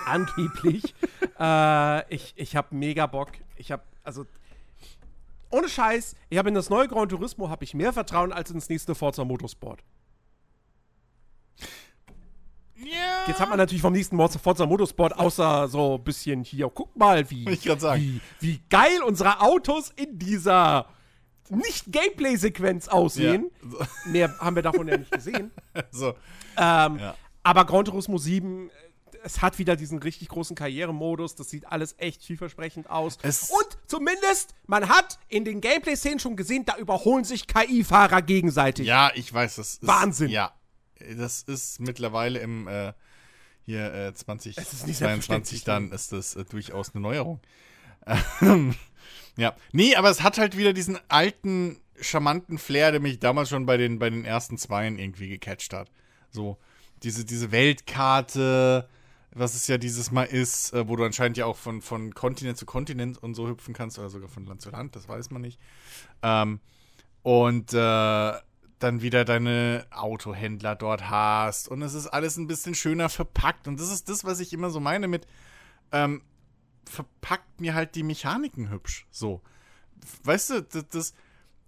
Angeblich. 0.06 0.94
äh, 1.38 2.14
ich 2.14 2.32
ich 2.36 2.56
habe 2.56 2.74
mega 2.74 3.06
Bock. 3.06 3.32
Ich 3.56 3.70
habe, 3.72 3.82
also, 4.04 4.24
ohne 5.52 5.68
Scheiß, 5.68 6.14
ich 6.30 6.38
habe 6.38 6.48
in 6.48 6.54
das 6.54 6.70
neue 6.70 6.88
Gran 6.88 7.08
Turismo 7.08 7.48
habe 7.48 7.64
ich 7.64 7.74
mehr 7.74 7.92
Vertrauen 7.92 8.32
als 8.32 8.50
ins 8.50 8.68
nächste 8.68 8.94
Forza 8.94 9.24
Motorsport. 9.24 9.84
Ja. 12.76 13.28
Jetzt 13.28 13.38
hat 13.38 13.48
man 13.48 13.58
natürlich 13.58 13.82
vom 13.82 13.92
nächsten 13.92 14.18
Forza 14.18 14.66
Motorsport 14.66 15.16
außer 15.16 15.68
so 15.68 15.96
ein 15.96 16.04
bisschen 16.04 16.42
hier, 16.42 16.70
guck 16.74 16.96
mal, 16.96 17.30
wie, 17.30 17.46
wie, 17.46 18.20
wie 18.40 18.60
geil 18.68 19.02
unsere 19.06 19.40
Autos 19.40 19.90
in 19.94 20.18
dieser 20.18 20.86
nicht 21.48 21.92
Gameplay-Sequenz 21.92 22.88
aussehen. 22.88 23.50
Ja. 23.62 23.86
Mehr 24.10 24.38
haben 24.38 24.56
wir 24.56 24.62
davon 24.62 24.88
ja 24.88 24.96
nicht 24.96 25.10
gesehen. 25.10 25.50
so. 25.90 26.14
Ähm, 26.56 26.98
ja. 26.98 27.14
Aber 27.42 27.64
Gran 27.64 27.84
Turismo 27.84 28.18
7 28.18 28.70
es 29.24 29.42
hat 29.42 29.58
wieder 29.58 29.76
diesen 29.76 29.98
richtig 29.98 30.28
großen 30.28 30.56
Karrieremodus. 30.56 31.34
Das 31.34 31.50
sieht 31.50 31.66
alles 31.66 31.94
echt 31.98 32.24
vielversprechend 32.24 32.90
aus. 32.90 33.18
Es 33.22 33.50
und 33.50 33.78
zumindest, 33.86 34.54
man 34.66 34.88
hat 34.88 35.18
in 35.28 35.44
den 35.44 35.60
Gameplay-Szenen 35.60 36.18
schon 36.18 36.36
gesehen, 36.36 36.64
da 36.64 36.76
überholen 36.76 37.24
sich 37.24 37.46
KI-Fahrer 37.46 38.22
gegenseitig. 38.22 38.86
Ja, 38.86 39.10
ich 39.14 39.32
weiß, 39.32 39.56
das 39.56 39.74
ist. 39.74 39.86
Wahnsinn. 39.86 40.28
Ja. 40.28 40.52
Das 41.16 41.42
ist 41.42 41.80
mittlerweile 41.80 42.38
im 42.38 42.68
äh, 42.68 42.92
hier 43.64 43.92
äh, 43.92 44.14
2022 44.14 45.64
dann 45.64 45.92
ist 45.92 46.12
das 46.12 46.34
äh, 46.36 46.44
durchaus 46.44 46.94
eine 46.94 47.02
Neuerung. 47.02 47.40
ja. 49.36 49.54
Nee, 49.72 49.94
aber 49.94 50.10
es 50.10 50.22
hat 50.22 50.38
halt 50.38 50.56
wieder 50.56 50.72
diesen 50.72 50.98
alten, 51.08 51.80
charmanten 52.00 52.58
Flair, 52.58 52.90
der 52.90 53.00
mich 53.00 53.20
damals 53.20 53.48
schon 53.48 53.66
bei 53.66 53.76
den, 53.76 53.98
bei 53.98 54.10
den 54.10 54.24
ersten 54.24 54.58
Zweien 54.58 54.98
irgendwie 54.98 55.28
gecatcht 55.28 55.72
hat. 55.72 55.90
So, 56.30 56.58
diese, 57.02 57.24
diese 57.24 57.52
Weltkarte, 57.52 58.88
was 59.34 59.54
es 59.54 59.66
ja 59.66 59.78
dieses 59.78 60.10
Mal 60.10 60.24
ist, 60.24 60.72
äh, 60.72 60.88
wo 60.88 60.96
du 60.96 61.04
anscheinend 61.04 61.36
ja 61.36 61.46
auch 61.46 61.56
von, 61.56 61.82
von 61.82 62.14
Kontinent 62.14 62.58
zu 62.58 62.66
Kontinent 62.66 63.22
und 63.22 63.34
so 63.34 63.48
hüpfen 63.48 63.74
kannst, 63.74 63.98
oder 63.98 64.10
sogar 64.10 64.28
von 64.28 64.44
Land 64.46 64.60
zu 64.60 64.70
Land, 64.70 64.96
das 64.96 65.08
weiß 65.08 65.30
man 65.30 65.42
nicht. 65.42 65.60
Ähm, 66.22 66.60
und 67.22 67.72
äh, 67.72 68.32
dann 68.78 69.00
wieder 69.00 69.24
deine 69.24 69.86
Autohändler 69.90 70.74
dort 70.74 71.08
hast 71.08 71.68
und 71.68 71.82
es 71.82 71.94
ist 71.94 72.08
alles 72.08 72.36
ein 72.36 72.48
bisschen 72.48 72.74
schöner 72.74 73.08
verpackt 73.08 73.68
und 73.68 73.78
das 73.78 73.92
ist 73.92 74.08
das, 74.08 74.24
was 74.24 74.40
ich 74.40 74.52
immer 74.52 74.70
so 74.70 74.80
meine 74.80 75.06
mit 75.06 75.26
ähm, 75.92 76.22
verpackt 76.84 77.60
mir 77.60 77.74
halt 77.74 77.94
die 77.94 78.02
Mechaniken 78.02 78.70
hübsch, 78.70 79.06
so. 79.10 79.40
Weißt 80.24 80.50
du, 80.50 80.62
das, 80.62 80.88
das 80.88 81.14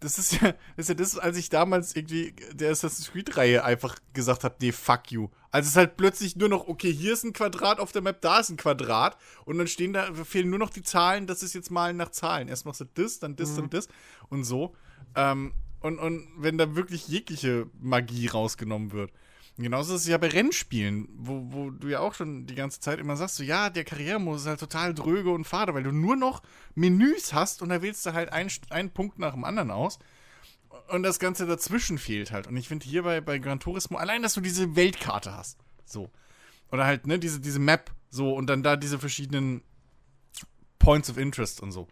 das 0.04 0.18
ist 0.18 0.40
ja, 0.40 0.52
das 0.76 0.84
ist 0.84 0.88
ja 0.88 0.94
das, 0.94 1.18
als 1.18 1.38
ich 1.38 1.48
damals 1.48 1.96
irgendwie 1.96 2.34
der 2.52 2.70
Assassin's 2.70 3.10
Creed-Reihe 3.10 3.64
einfach 3.64 3.96
gesagt 4.12 4.44
habe, 4.44 4.54
nee, 4.60 4.70
fuck 4.70 5.10
you. 5.10 5.28
Also 5.50 5.66
es 5.66 5.70
ist 5.70 5.76
halt 5.76 5.96
plötzlich 5.96 6.36
nur 6.36 6.50
noch, 6.50 6.68
okay, 6.68 6.92
hier 6.92 7.14
ist 7.14 7.24
ein 7.24 7.32
Quadrat 7.32 7.80
auf 7.80 7.90
der 7.90 8.02
Map, 8.02 8.20
da 8.20 8.40
ist 8.40 8.50
ein 8.50 8.58
Quadrat 8.58 9.16
und 9.46 9.56
dann 9.56 9.66
stehen 9.66 9.94
da, 9.94 10.12
fehlen 10.12 10.50
nur 10.50 10.58
noch 10.58 10.70
die 10.70 10.82
Zahlen, 10.82 11.26
das 11.26 11.42
ist 11.42 11.54
jetzt 11.54 11.70
malen 11.70 11.96
nach 11.96 12.10
Zahlen. 12.10 12.48
Erst 12.48 12.66
machst 12.66 12.82
du 12.82 12.84
das, 12.92 13.18
dann 13.18 13.34
das, 13.34 13.52
mhm. 13.52 13.56
dann 13.56 13.70
das 13.70 13.88
und 14.28 14.44
so. 14.44 14.74
Ähm, 15.14 15.54
und, 15.80 15.98
und 15.98 16.28
wenn 16.36 16.58
da 16.58 16.76
wirklich 16.76 17.08
jegliche 17.08 17.66
Magie 17.80 18.26
rausgenommen 18.26 18.92
wird. 18.92 19.10
Genauso 19.56 19.94
ist 19.94 20.02
es 20.02 20.08
ja 20.08 20.18
bei 20.18 20.28
Rennspielen, 20.28 21.08
wo, 21.16 21.52
wo 21.52 21.70
du 21.70 21.86
ja 21.86 22.00
auch 22.00 22.14
schon 22.14 22.46
die 22.46 22.56
ganze 22.56 22.80
Zeit 22.80 22.98
immer 22.98 23.16
sagst, 23.16 23.36
so 23.36 23.44
ja, 23.44 23.70
der 23.70 23.84
Karrieremodus 23.84 24.42
ist 24.42 24.48
halt 24.48 24.58
total 24.58 24.94
dröge 24.94 25.30
und 25.30 25.44
fade, 25.44 25.74
weil 25.74 25.84
du 25.84 25.92
nur 25.92 26.16
noch 26.16 26.42
Menüs 26.74 27.32
hast 27.32 27.62
und 27.62 27.68
da 27.68 27.80
wählst 27.80 28.04
du 28.04 28.14
halt 28.14 28.32
ein, 28.32 28.50
einen 28.70 28.90
Punkt 28.90 29.20
nach 29.20 29.32
dem 29.34 29.44
anderen 29.44 29.70
aus. 29.70 30.00
Und 30.88 31.04
das 31.04 31.20
Ganze 31.20 31.46
dazwischen 31.46 31.98
fehlt 31.98 32.32
halt. 32.32 32.48
Und 32.48 32.56
ich 32.56 32.66
finde 32.66 32.84
hier 32.84 33.04
bei, 33.04 33.20
bei 33.20 33.38
Gran 33.38 33.60
Turismo, 33.60 33.96
allein, 33.96 34.22
dass 34.22 34.34
du 34.34 34.40
diese 34.40 34.74
Weltkarte 34.74 35.32
hast. 35.32 35.58
So. 35.84 36.10
Oder 36.72 36.84
halt, 36.84 37.06
ne, 37.06 37.20
diese, 37.20 37.38
diese 37.40 37.60
Map, 37.60 37.92
so, 38.10 38.34
und 38.34 38.48
dann 38.48 38.64
da 38.64 38.74
diese 38.74 38.98
verschiedenen 38.98 39.62
Points 40.80 41.08
of 41.08 41.16
Interest 41.16 41.60
und 41.60 41.70
so. 41.70 41.86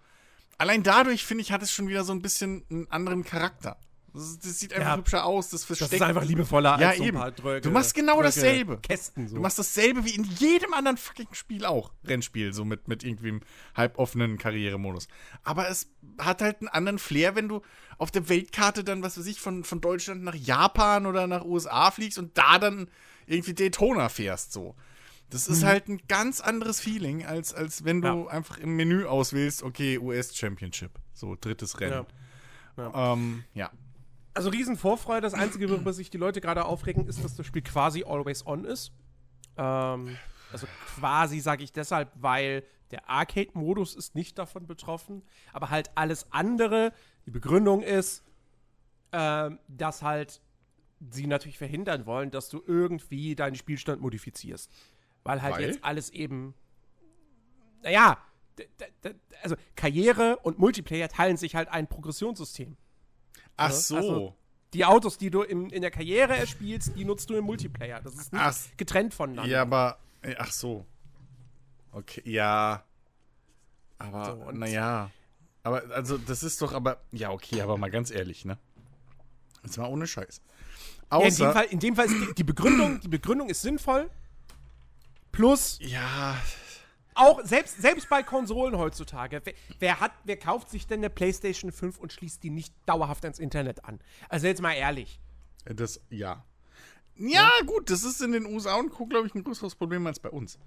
Allein 0.59 0.83
dadurch, 0.83 1.25
finde 1.25 1.43
ich, 1.43 1.53
hat 1.53 1.63
es 1.63 1.73
schon 1.73 1.87
wieder 1.87 2.03
so 2.03 2.13
ein 2.13 2.23
bisschen 2.23 2.65
einen 2.71 2.91
anderen 2.91 3.25
Charakter. 3.25 3.79
Das, 4.15 4.39
das 4.39 4.61
sieht 4.61 4.75
einfach 4.75 4.91
ja. 4.93 4.97
hübscher 4.97 5.25
aus, 5.25 5.49
das 5.49 5.65
versteckt. 5.65 5.93
Das 5.93 6.01
ist 6.01 6.07
einfach 6.07 6.25
liebevoller 6.25 6.79
ja, 6.79 6.91
als 6.91 6.99
so 6.99 7.05
ein 7.05 7.15
paar 7.15 7.31
Dröge, 7.31 7.61
Du 7.63 7.71
machst 7.71 7.95
genau 7.95 8.15
Dröge 8.15 8.25
dasselbe. 8.25 8.79
Kästen 8.79 9.29
so. 9.29 9.37
Du 9.37 9.41
machst 9.43 9.59
dasselbe 9.59 10.05
wie 10.05 10.15
in 10.15 10.25
jedem 10.25 10.75
anderen 10.75 10.99
fucking 10.99 11.29
Spiel 11.33 11.65
auch. 11.65 11.93
Rennspiel, 12.05 12.53
so 12.53 12.65
mit, 12.65 12.89
mit 12.89 13.05
irgendwie 13.05 13.29
einem 13.29 13.41
halboffenen 13.75 14.37
Karrieremodus. 14.37 15.09
Aber 15.45 15.69
es 15.69 15.89
hat 16.19 16.43
halt 16.43 16.61
einen 16.61 16.69
anderen 16.69 16.99
Flair, 16.99 17.37
wenn 17.37 17.49
du 17.49 17.63
auf 17.97 18.11
der 18.11 18.29
Weltkarte 18.29 18.85
dann, 18.85 19.03
was 19.03 19.19
weiß 19.19 19.27
ich, 19.27 19.41
von, 19.41 19.65
von 19.65 19.81
Deutschland 19.81 20.23
nach 20.23 20.35
Japan 20.35 21.07
oder 21.07 21.27
nach 21.27 21.45
USA 21.45 21.91
fliegst 21.91 22.19
und 22.19 22.37
da 22.37 22.59
dann 22.59 22.89
irgendwie 23.27 23.55
Daytona 23.55 24.09
fährst, 24.09 24.53
so. 24.53 24.75
Das 25.31 25.49
ist 25.49 25.63
mhm. 25.63 25.67
halt 25.67 25.89
ein 25.89 26.01
ganz 26.09 26.43
anderes 26.43 26.79
Feeling, 26.79 27.25
als, 27.25 27.55
als 27.55 27.85
wenn 27.85 28.03
du 28.03 28.09
ja. 28.09 28.27
einfach 28.27 28.59
im 28.59 28.77
Menü 28.77 29.07
auswählst, 29.07 29.63
okay, 29.63 29.99
US 29.99 30.37
Championship. 30.37 30.91
So, 31.15 31.39
drittes 31.41 31.81
Rennen. 31.81 32.05
Ja. 32.77 32.91
ja. 32.91 33.13
Ähm, 33.15 33.45
ja. 33.55 33.71
Also 34.35 34.51
Riesenvorfreude. 34.51 35.21
Das 35.21 35.35
Einzige, 35.35 35.69
worüber 35.69 35.93
sich 35.93 36.11
die 36.11 36.19
Leute 36.19 36.41
gerade 36.41 36.65
aufregen, 36.65 37.07
ist, 37.07 37.23
dass 37.23 37.37
das 37.37 37.47
Spiel 37.47 37.63
quasi 37.63 38.05
always 38.05 38.47
on 38.47 38.65
ist. 38.65 38.93
Ähm, 39.57 40.17
also 40.51 40.67
quasi 40.97 41.41
sage 41.41 41.65
ich 41.65 41.73
deshalb, 41.73 42.11
weil 42.15 42.65
der 42.91 43.09
Arcade-Modus 43.09 43.95
ist 43.95 44.15
nicht 44.15 44.39
davon 44.39 44.67
betroffen, 44.67 45.23
aber 45.53 45.71
halt 45.71 45.91
alles 45.95 46.27
andere. 46.31 46.93
Die 47.27 47.31
Begründung 47.31 47.83
ist, 47.83 48.23
ähm, 49.13 49.59
dass 49.69 50.03
halt 50.03 50.41
sie 51.11 51.27
natürlich 51.27 51.59
verhindern 51.59 52.07
wollen, 52.07 52.31
dass 52.31 52.49
du 52.49 52.63
irgendwie 52.67 53.35
deinen 53.35 53.57
Spielstand 53.57 54.01
modifizierst. 54.01 54.71
Weil 55.25 55.43
halt 55.43 55.57
weil? 55.57 55.67
jetzt 55.67 55.85
alles 55.85 56.11
eben. 56.11 56.55
Naja, 57.83 58.19
also 59.43 59.57
Karriere 59.75 60.37
und 60.43 60.59
Multiplayer 60.59 61.09
teilen 61.09 61.37
sich 61.37 61.55
halt 61.55 61.69
ein 61.69 61.89
Progressionssystem. 61.89 62.77
Ach 63.57 63.71
ne? 63.71 63.75
so. 63.75 63.97
Also, 63.97 64.37
die 64.73 64.85
Autos, 64.85 65.19
die 65.19 65.31
du 65.31 65.43
im, 65.43 65.69
in 65.71 65.83
der 65.83 65.91
Karriere 65.91 66.37
erspielst, 66.37 66.97
die 66.97 67.05
nutzt 67.05 67.29
du 67.29 67.35
im 67.37 67.45
Multiplayer. 67.45 68.01
Das 68.01 68.15
ist 68.15 68.33
nicht 68.33 68.43
ach, 68.43 68.57
getrennt 68.77 69.15
voneinander. 69.15 69.51
Ja, 69.51 69.63
aber. 69.63 69.99
Äh, 70.23 70.35
ach 70.39 70.53
so. 70.53 70.87
Okay, 71.93 72.23
ja. 72.25 72.85
Aber, 73.99 74.25
so, 74.25 74.51
naja. 74.53 75.11
Aber, 75.63 75.83
also, 75.91 76.19
das 76.19 76.43
ist 76.43 76.61
doch 76.63 76.73
aber. 76.73 77.03
Ja, 77.13 77.31
okay, 77.31 77.61
aber 77.61 77.77
mal 77.77 77.91
ganz 77.91 78.11
ehrlich, 78.11 78.45
ne? 78.45 78.59
Jetzt 79.63 79.77
mal 79.77 79.89
ohne 79.89 80.07
Scheiß. 80.07 80.41
Außer, 81.11 81.25
ja, 81.25 81.29
in 81.29 81.37
dem 81.37 81.53
Fall, 81.53 81.65
in 81.67 81.79
dem 81.79 81.97
Fall 81.97 82.07
ist 82.07 82.15
die, 82.15 82.35
die, 82.35 82.45
Begründung, 82.45 83.01
die 83.01 83.09
Begründung 83.09 83.51
ist 83.51 83.61
sinnvoll. 83.61 84.11
Plus. 85.31 85.79
Ja. 85.83 86.37
Auch 87.15 87.45
selbst, 87.45 87.81
selbst 87.81 88.09
bei 88.09 88.23
Konsolen 88.23 88.77
heutzutage. 88.77 89.41
Wer, 89.45 89.55
wer, 89.79 90.01
hat, 90.01 90.13
wer 90.25 90.37
kauft 90.37 90.71
sich 90.71 90.87
denn 90.87 91.01
eine 91.01 91.11
PlayStation 91.11 91.73
5 91.73 91.99
und 91.99 92.13
schließt 92.13 92.43
die 92.43 92.51
nicht 92.51 92.75
dauerhaft 92.87 93.25
ans 93.25 93.39
Internet 93.39 93.85
an? 93.85 94.01
Also 94.29 94.47
jetzt 94.47 94.63
mal 94.63 94.73
ehrlich. 94.73 95.21
Das, 95.65 96.01
ja. 96.11 96.45
Ja, 97.17 97.51
ja. 97.59 97.67
gut, 97.67 97.91
das 97.91 98.05
ist 98.05 98.21
in 98.23 98.33
den 98.33 98.47
USA 98.47 98.77
und 98.77 98.91
Co., 98.91 99.07
glaube 99.07 99.27
ich, 99.27 99.35
ein 99.35 99.45
größeres 99.45 99.75
Problem 99.75 100.07
als 100.07 100.19
bei 100.19 100.31
uns. 100.31 100.59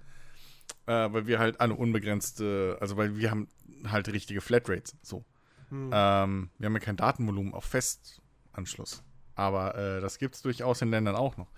Äh, 0.85 1.11
weil 1.11 1.27
wir 1.27 1.39
halt 1.39 1.59
alle 1.59 1.73
unbegrenzte, 1.73 2.77
also 2.79 2.97
weil 2.97 3.17
wir 3.17 3.31
haben 3.31 3.47
halt 3.87 4.07
richtige 4.09 4.41
Flatrates, 4.41 4.95
so. 5.01 5.23
Hm. 5.69 5.89
Ähm, 5.91 6.49
wir 6.59 6.65
haben 6.67 6.73
ja 6.73 6.79
kein 6.79 6.95
Datenvolumen 6.95 7.53
auf 7.53 7.65
Festanschluss. 7.65 9.03
Aber 9.33 9.75
äh, 9.75 10.01
das 10.01 10.17
gibt 10.19 10.35
es 10.35 10.41
durchaus 10.41 10.81
in 10.81 10.91
Ländern 10.91 11.15
auch 11.15 11.37
noch. 11.37 11.51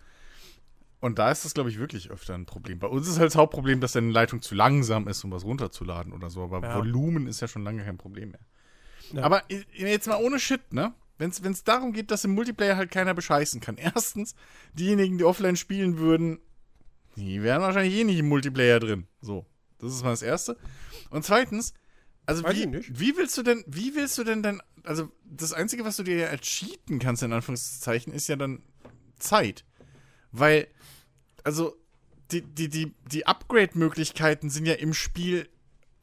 Und 0.99 1.19
da 1.19 1.29
ist 1.29 1.45
das, 1.45 1.53
glaube 1.53 1.69
ich, 1.69 1.77
wirklich 1.77 2.09
öfter 2.09 2.33
ein 2.33 2.45
Problem. 2.45 2.79
Bei 2.79 2.87
uns 2.87 3.07
ist 3.07 3.19
halt 3.19 3.27
das 3.27 3.35
Hauptproblem, 3.35 3.81
dass 3.81 3.91
deine 3.91 4.11
Leitung 4.11 4.41
zu 4.41 4.55
langsam 4.55 5.07
ist, 5.07 5.23
um 5.23 5.31
was 5.31 5.45
runterzuladen 5.45 6.11
oder 6.11 6.29
so. 6.29 6.43
Aber 6.43 6.61
ja. 6.61 6.75
Volumen 6.75 7.27
ist 7.27 7.39
ja 7.39 7.47
schon 7.47 7.63
lange 7.63 7.83
kein 7.83 7.97
Problem 7.97 8.31
mehr. 8.31 8.39
Ja. 9.13 9.23
Aber 9.23 9.43
jetzt 9.73 10.07
mal 10.07 10.21
ohne 10.21 10.39
Shit, 10.39 10.73
ne? 10.73 10.93
Wenn 11.19 11.31
es 11.31 11.63
darum 11.63 11.93
geht, 11.93 12.11
dass 12.11 12.23
im 12.25 12.33
Multiplayer 12.35 12.77
halt 12.77 12.91
keiner 12.91 13.13
bescheißen 13.13 13.61
kann. 13.61 13.77
Erstens, 13.77 14.35
diejenigen, 14.73 15.17
die 15.17 15.23
offline 15.23 15.55
spielen 15.55 15.97
würden, 15.97 16.39
die 17.15 17.41
wären 17.41 17.61
wahrscheinlich 17.61 17.95
eh 17.95 18.03
nicht 18.03 18.19
im 18.19 18.27
Multiplayer 18.27 18.79
drin. 18.79 19.07
So, 19.21 19.45
das 19.79 19.93
ist 19.93 20.03
mal 20.03 20.11
das 20.11 20.21
Erste. 20.21 20.57
Und 21.09 21.25
zweitens, 21.25 21.73
also 22.25 22.43
wie, 22.43 22.71
wie 22.89 23.17
willst 23.17 23.37
du 23.37 23.43
denn, 23.43 23.63
wie 23.67 23.95
willst 23.95 24.17
du 24.17 24.23
denn 24.23 24.43
dann, 24.43 24.61
also 24.83 25.09
das 25.25 25.53
Einzige, 25.53 25.85
was 25.85 25.97
du 25.97 26.03
dir 26.03 26.17
ja 26.17 26.37
cheaten 26.37 26.99
kannst, 26.99 27.23
in 27.23 27.33
Anführungszeichen, 27.33 28.13
ist 28.13 28.27
ja 28.27 28.35
dann 28.35 28.61
Zeit. 29.17 29.63
Weil 30.31 30.67
also 31.47 31.77
die, 32.31 32.41
die, 32.41 32.67
die, 32.67 32.93
die 33.09 33.25
Upgrade-Möglichkeiten 33.25 34.49
sind 34.49 34.65
ja 34.65 34.73
im 34.73 34.93
Spiel 34.93 35.47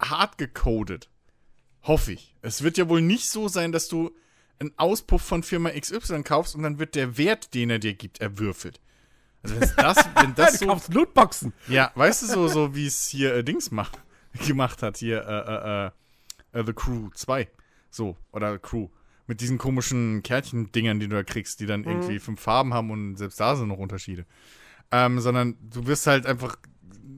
hart 0.00 0.38
gecodet. 0.38 1.10
Hoffe 1.82 2.12
ich. 2.12 2.34
Es 2.40 2.62
wird 2.62 2.78
ja 2.78 2.88
wohl 2.88 3.02
nicht 3.02 3.28
so 3.28 3.48
sein, 3.48 3.70
dass 3.70 3.88
du 3.88 4.10
einen 4.58 4.72
Auspuff 4.78 5.20
von 5.20 5.42
Firma 5.42 5.70
XY 5.70 6.22
kaufst 6.22 6.54
und 6.54 6.62
dann 6.62 6.78
wird 6.78 6.94
der 6.94 7.18
Wert, 7.18 7.52
den 7.52 7.68
er 7.68 7.78
dir 7.78 7.92
gibt, 7.92 8.22
erwürfelt. 8.22 8.80
Also 9.42 9.60
wenn 9.60 9.70
das, 9.76 9.96
wenn 10.14 10.34
das 10.34 10.58
so. 10.58 10.64
Du 10.64 10.72
kaufst 10.72 10.94
Lootboxen. 10.94 11.52
Ja, 11.68 11.92
weißt 11.94 12.22
du, 12.22 12.26
so, 12.26 12.48
so 12.48 12.74
wie 12.74 12.86
es 12.86 13.06
hier 13.06 13.34
äh, 13.34 13.44
Dings 13.44 13.70
macht, 13.70 13.98
gemacht 14.46 14.82
hat, 14.82 14.96
hier, 14.96 15.26
äh, 15.26 16.58
äh, 16.58 16.60
äh, 16.60 16.64
The 16.64 16.72
Crew 16.72 17.10
2. 17.12 17.50
So, 17.90 18.16
oder 18.32 18.58
Crew. 18.58 18.88
Mit 19.26 19.40
diesen 19.40 19.56
komischen 19.56 20.22
Kärtchen-Dingern, 20.22 21.00
die 21.00 21.08
du 21.08 21.16
da 21.16 21.22
kriegst, 21.22 21.60
die 21.60 21.66
dann 21.66 21.80
mhm. 21.80 21.88
irgendwie 21.88 22.18
fünf 22.18 22.40
Farben 22.40 22.74
haben 22.74 22.90
und 22.90 23.16
selbst 23.16 23.40
da 23.40 23.56
sind 23.56 23.68
noch 23.68 23.78
Unterschiede. 23.78 24.26
Ähm, 24.90 25.20
sondern 25.20 25.56
du 25.60 25.86
wirst 25.86 26.06
halt 26.06 26.26
einfach 26.26 26.56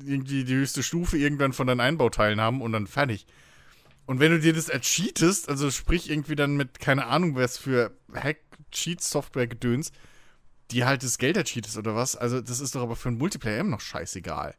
irgendwie 0.04 0.44
die 0.44 0.54
höchste 0.54 0.82
Stufe 0.82 1.18
irgendwann 1.18 1.52
von 1.52 1.66
deinen 1.66 1.80
Einbauteilen 1.80 2.40
haben 2.40 2.62
und 2.62 2.72
dann 2.72 2.86
fertig. 2.86 3.26
Und 4.06 4.20
wenn 4.20 4.30
du 4.30 4.38
dir 4.38 4.52
das 4.52 4.68
ercheatest, 4.68 5.48
also 5.48 5.70
sprich 5.70 6.08
irgendwie 6.10 6.36
dann 6.36 6.56
mit, 6.56 6.78
keine 6.78 7.06
Ahnung, 7.06 7.34
was 7.34 7.58
für 7.58 7.96
Hack-Cheat-Software-Gedöns, 8.14 9.90
die 10.70 10.84
halt 10.84 11.02
das 11.02 11.18
Geld 11.18 11.36
ercheatest 11.36 11.76
oder 11.76 11.96
was, 11.96 12.14
also 12.14 12.40
das 12.40 12.60
ist 12.60 12.74
doch 12.76 12.82
aber 12.82 12.94
für 12.94 13.08
einen 13.08 13.18
Multiplayer 13.18 13.58
immer 13.58 13.70
noch 13.70 13.80
scheißegal. 13.80 14.54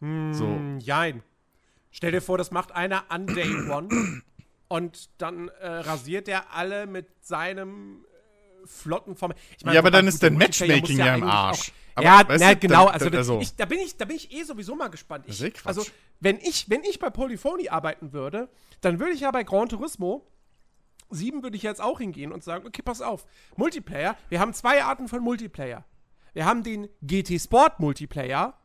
Mm, 0.00 0.32
so. 0.32 0.58
Jein. 0.78 1.22
Stell 1.90 2.12
dir 2.12 2.22
vor, 2.22 2.38
das 2.38 2.50
macht 2.50 2.72
einer 2.72 3.10
an 3.10 3.26
Day 3.26 3.54
One 3.70 4.22
und 4.72 5.10
dann 5.18 5.48
äh, 5.48 5.68
rasiert 5.68 6.28
er 6.28 6.54
alle 6.54 6.86
mit 6.86 7.06
seinem 7.20 8.06
äh, 8.06 8.66
flotten 8.66 9.16
Form. 9.16 9.34
Ich 9.58 9.66
mein, 9.66 9.74
ja, 9.74 9.80
aber 9.80 9.90
dann 9.90 10.06
ist 10.06 10.22
dein 10.22 10.32
Matchmaking 10.32 10.96
ja, 10.96 11.14
im 11.14 11.24
Arsch. 11.24 11.72
Aber, 11.94 12.06
ja, 12.06 12.24
na, 12.26 12.54
genau. 12.54 12.86
Dann, 12.86 12.94
also, 12.94 13.10
also. 13.10 13.40
Ich, 13.40 13.54
da, 13.54 13.66
bin 13.66 13.80
ich, 13.80 13.98
da 13.98 14.06
bin 14.06 14.16
ich 14.16 14.32
eh 14.32 14.44
sowieso 14.44 14.74
mal 14.74 14.88
gespannt. 14.88 15.26
Ich, 15.28 15.66
also, 15.66 15.84
wenn 16.20 16.38
ich, 16.38 16.70
wenn 16.70 16.82
ich 16.84 16.98
bei 16.98 17.10
Polyphony 17.10 17.68
arbeiten 17.68 18.14
würde, 18.14 18.48
dann 18.80 18.98
würde 18.98 19.12
ich 19.12 19.20
ja 19.20 19.30
bei 19.30 19.44
Gran 19.44 19.68
Turismo 19.68 20.26
7 21.10 21.42
würde 21.42 21.58
ich 21.58 21.62
jetzt 21.62 21.82
auch 21.82 21.98
hingehen 21.98 22.32
und 22.32 22.42
sagen, 22.42 22.66
okay, 22.66 22.80
pass 22.80 23.02
auf, 23.02 23.26
Multiplayer, 23.56 24.16
wir 24.30 24.40
haben 24.40 24.54
zwei 24.54 24.82
Arten 24.82 25.06
von 25.06 25.20
Multiplayer. 25.20 25.84
Wir 26.32 26.46
haben 26.46 26.62
den 26.62 26.88
GT 27.02 27.38
Sport 27.38 27.78
Multiplayer 27.78 28.58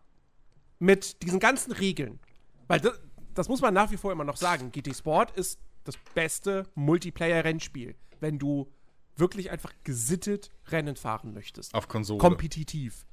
mit 0.80 1.22
diesen 1.22 1.42
ganzen 1.42 1.74
Regeln. 1.74 2.22
Weil 2.70 2.80
das, 2.80 2.98
das 3.34 3.50
muss 3.50 3.60
man 3.60 3.74
nach 3.74 3.92
wie 3.92 3.98
vor 3.98 4.14
immer 4.14 4.24
noch 4.24 4.38
sagen. 4.38 4.72
GT 4.72 4.96
Sport 4.96 5.32
ist 5.32 5.60
das 5.88 5.98
beste 6.14 6.68
Multiplayer-Rennspiel, 6.76 7.96
wenn 8.20 8.40
du 8.40 8.72
wirklich 9.16 9.50
einfach 9.52 9.74
gesittet 9.84 10.50
Rennen 10.68 10.96
fahren 10.96 11.34
möchtest. 11.34 11.74
Auf 11.74 11.88
Konsole. 11.88 12.20
Kompetitiv. 12.20 13.06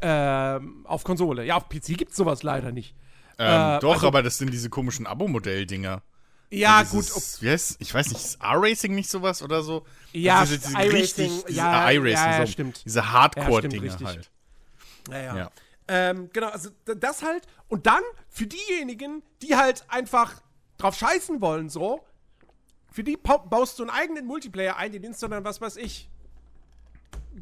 Ähm, 0.00 0.86
auf 0.86 1.04
Konsole. 1.04 1.44
Ja, 1.44 1.56
auf 1.56 1.68
PC 1.68 1.96
gibt 1.96 2.10
es 2.10 2.16
sowas 2.16 2.42
leider 2.42 2.72
nicht. 2.72 2.94
Ähm, 3.38 3.76
äh, 3.76 3.80
doch, 3.80 3.94
also, 3.94 4.08
aber 4.08 4.22
das 4.22 4.38
sind 4.38 4.52
diese 4.52 4.68
komischen 4.68 5.06
Abo-Modell-Dinger. 5.06 6.02
Ja, 6.50 6.82
dieses, 6.82 7.12
gut. 7.12 7.42
Wie 7.42 7.50
heißt, 7.50 7.76
ich 7.80 7.92
weiß 7.92 8.08
nicht, 8.08 8.24
ist 8.24 8.42
R-Racing 8.42 8.94
nicht 8.94 9.10
sowas 9.10 9.42
oder 9.42 9.62
so? 9.62 9.84
Ja, 10.12 10.40
also 10.40 10.56
diese, 10.56 10.68
diese 10.68 10.92
richtig, 10.92 11.44
ja, 11.48 11.90
äh, 11.90 11.94
ja, 11.94 12.06
ja, 12.06 12.46
so, 12.46 12.52
stimmt. 12.52 12.84
Diese 12.84 13.12
Hardcore-Dinger 13.12 13.84
ja, 13.84 14.06
halt. 14.06 14.30
Ja, 15.10 15.18
ja. 15.18 15.36
ja. 15.36 15.50
Ähm, 15.88 16.30
genau, 16.32 16.48
also 16.48 16.70
das 16.84 17.22
halt. 17.22 17.46
Und 17.68 17.86
dann 17.86 18.02
für 18.28 18.46
diejenigen, 18.46 19.22
die 19.42 19.56
halt 19.56 19.84
einfach 19.88 20.42
drauf 20.78 20.96
scheißen 20.96 21.40
wollen, 21.40 21.68
so, 21.68 22.04
für 22.90 23.04
die 23.04 23.16
baust 23.16 23.78
du 23.78 23.82
einen 23.82 23.90
eigenen 23.90 24.26
Multiplayer 24.26 24.76
ein, 24.76 24.92
den 24.92 25.02
nennst 25.02 25.22
du 25.22 25.28
dann, 25.28 25.44
was 25.44 25.60
weiß 25.60 25.76
ich, 25.76 26.08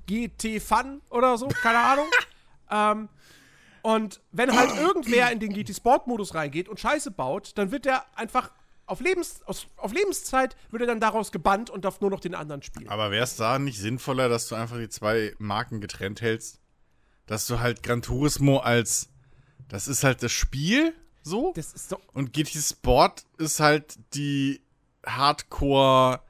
GT 0.06 0.60
Fun 0.60 1.00
oder 1.10 1.38
so, 1.38 1.48
keine 1.48 1.78
Ahnung. 1.78 2.06
ähm, 2.70 3.08
und 3.82 4.20
wenn 4.32 4.56
halt 4.56 4.76
irgendwer 4.76 5.30
in 5.30 5.38
den 5.38 5.52
GT 5.52 5.74
Sport 5.74 6.06
Modus 6.06 6.34
reingeht 6.34 6.68
und 6.68 6.80
Scheiße 6.80 7.12
baut, 7.12 7.52
dann 7.56 7.70
wird 7.70 7.84
der 7.84 8.04
einfach 8.16 8.50
auf, 8.86 9.00
Lebens, 9.00 9.42
auf, 9.46 9.66
auf 9.76 9.92
Lebenszeit 9.92 10.56
wird 10.70 10.82
er 10.82 10.86
dann 10.86 11.00
daraus 11.00 11.32
gebannt 11.32 11.70
und 11.70 11.84
darf 11.84 12.00
nur 12.00 12.10
noch 12.10 12.20
den 12.20 12.34
anderen 12.34 12.62
spielen. 12.62 12.88
Aber 12.88 13.10
wäre 13.10 13.24
es 13.24 13.36
da 13.36 13.58
nicht 13.58 13.78
sinnvoller, 13.78 14.28
dass 14.28 14.48
du 14.48 14.54
einfach 14.54 14.76
die 14.78 14.88
zwei 14.88 15.34
Marken 15.38 15.80
getrennt 15.80 16.20
hältst? 16.20 16.60
Dass 17.26 17.46
du 17.46 17.60
halt 17.60 17.82
Gran 17.82 18.02
Turismo 18.02 18.58
als 18.58 19.08
das 19.68 19.88
ist 19.88 20.04
halt 20.04 20.22
das 20.22 20.32
Spiel 20.32 20.94
so. 21.22 21.52
Das 21.56 21.72
ist 21.72 21.88
so. 21.88 21.98
Und 22.12 22.32
GT 22.32 22.54
Sport 22.62 23.24
ist 23.38 23.58
halt 23.58 23.98
die 24.14 24.60
Hardcore 25.06 26.20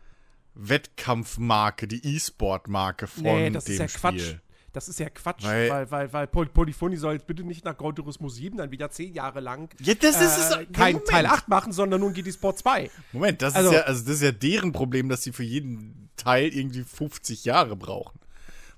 Wettkampfmarke, 0.55 1.87
die 1.87 2.17
E-Sport-Marke 2.17 3.07
von 3.07 3.23
nee, 3.23 3.51
das 3.51 3.65
dem 3.65 3.73
ist 3.75 3.79
ja 3.79 3.89
Spiel. 3.89 4.01
Quatsch. 4.01 4.35
Das 4.73 4.89
ist 4.89 5.01
ja 5.01 5.09
Quatsch, 5.09 5.43
weil, 5.43 5.71
weil, 5.71 5.91
weil, 5.91 6.13
weil 6.13 6.27
Polyphony 6.27 6.97
soll 6.99 7.15
jetzt 7.15 7.27
bitte 7.27 7.43
nicht 7.45 7.65
nach 7.65 7.79
Gran 7.79 7.95
Turismo 7.95 8.29
7 8.29 8.59
dann 8.59 8.71
wieder 8.71 8.91
zehn 8.91 9.15
Jahre 9.15 9.41
lang 9.41 9.71
ja, 9.81 9.95
das 9.95 10.21
ist, 10.21 10.51
äh, 10.51 10.67
kein 10.67 10.97
Moment. 10.97 11.09
Teil 11.09 11.27
8 11.27 11.49
machen, 11.49 11.73
sondern 11.73 12.03
nun 12.03 12.13
GT 12.13 12.35
Sport 12.35 12.59
2. 12.59 12.91
Moment, 13.13 13.41
das 13.41 13.55
also, 13.55 13.71
ist 13.71 13.75
ja, 13.77 13.83
also 13.83 14.05
das 14.05 14.17
ist 14.17 14.23
ja 14.23 14.33
deren 14.33 14.73
Problem, 14.73 15.09
dass 15.09 15.23
sie 15.23 15.33
für 15.33 15.45
jeden 15.45 16.11
Teil 16.17 16.49
irgendwie 16.49 16.83
50 16.83 17.47
Jahre 17.47 17.75
brauchen. 17.75 18.21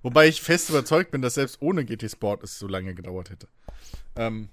Wobei 0.03 0.29
ich 0.29 0.41
fest 0.41 0.71
überzeugt 0.71 1.11
bin, 1.11 1.21
dass 1.21 1.35
selbst 1.35 1.61
ohne 1.61 1.85
GT 1.85 2.09
Sport 2.09 2.45
es 2.45 2.61
so 2.61 2.69
lange 2.69 2.95
gedauert 2.95 3.31
hätte. 3.31 3.49
Ähm, 4.15 4.51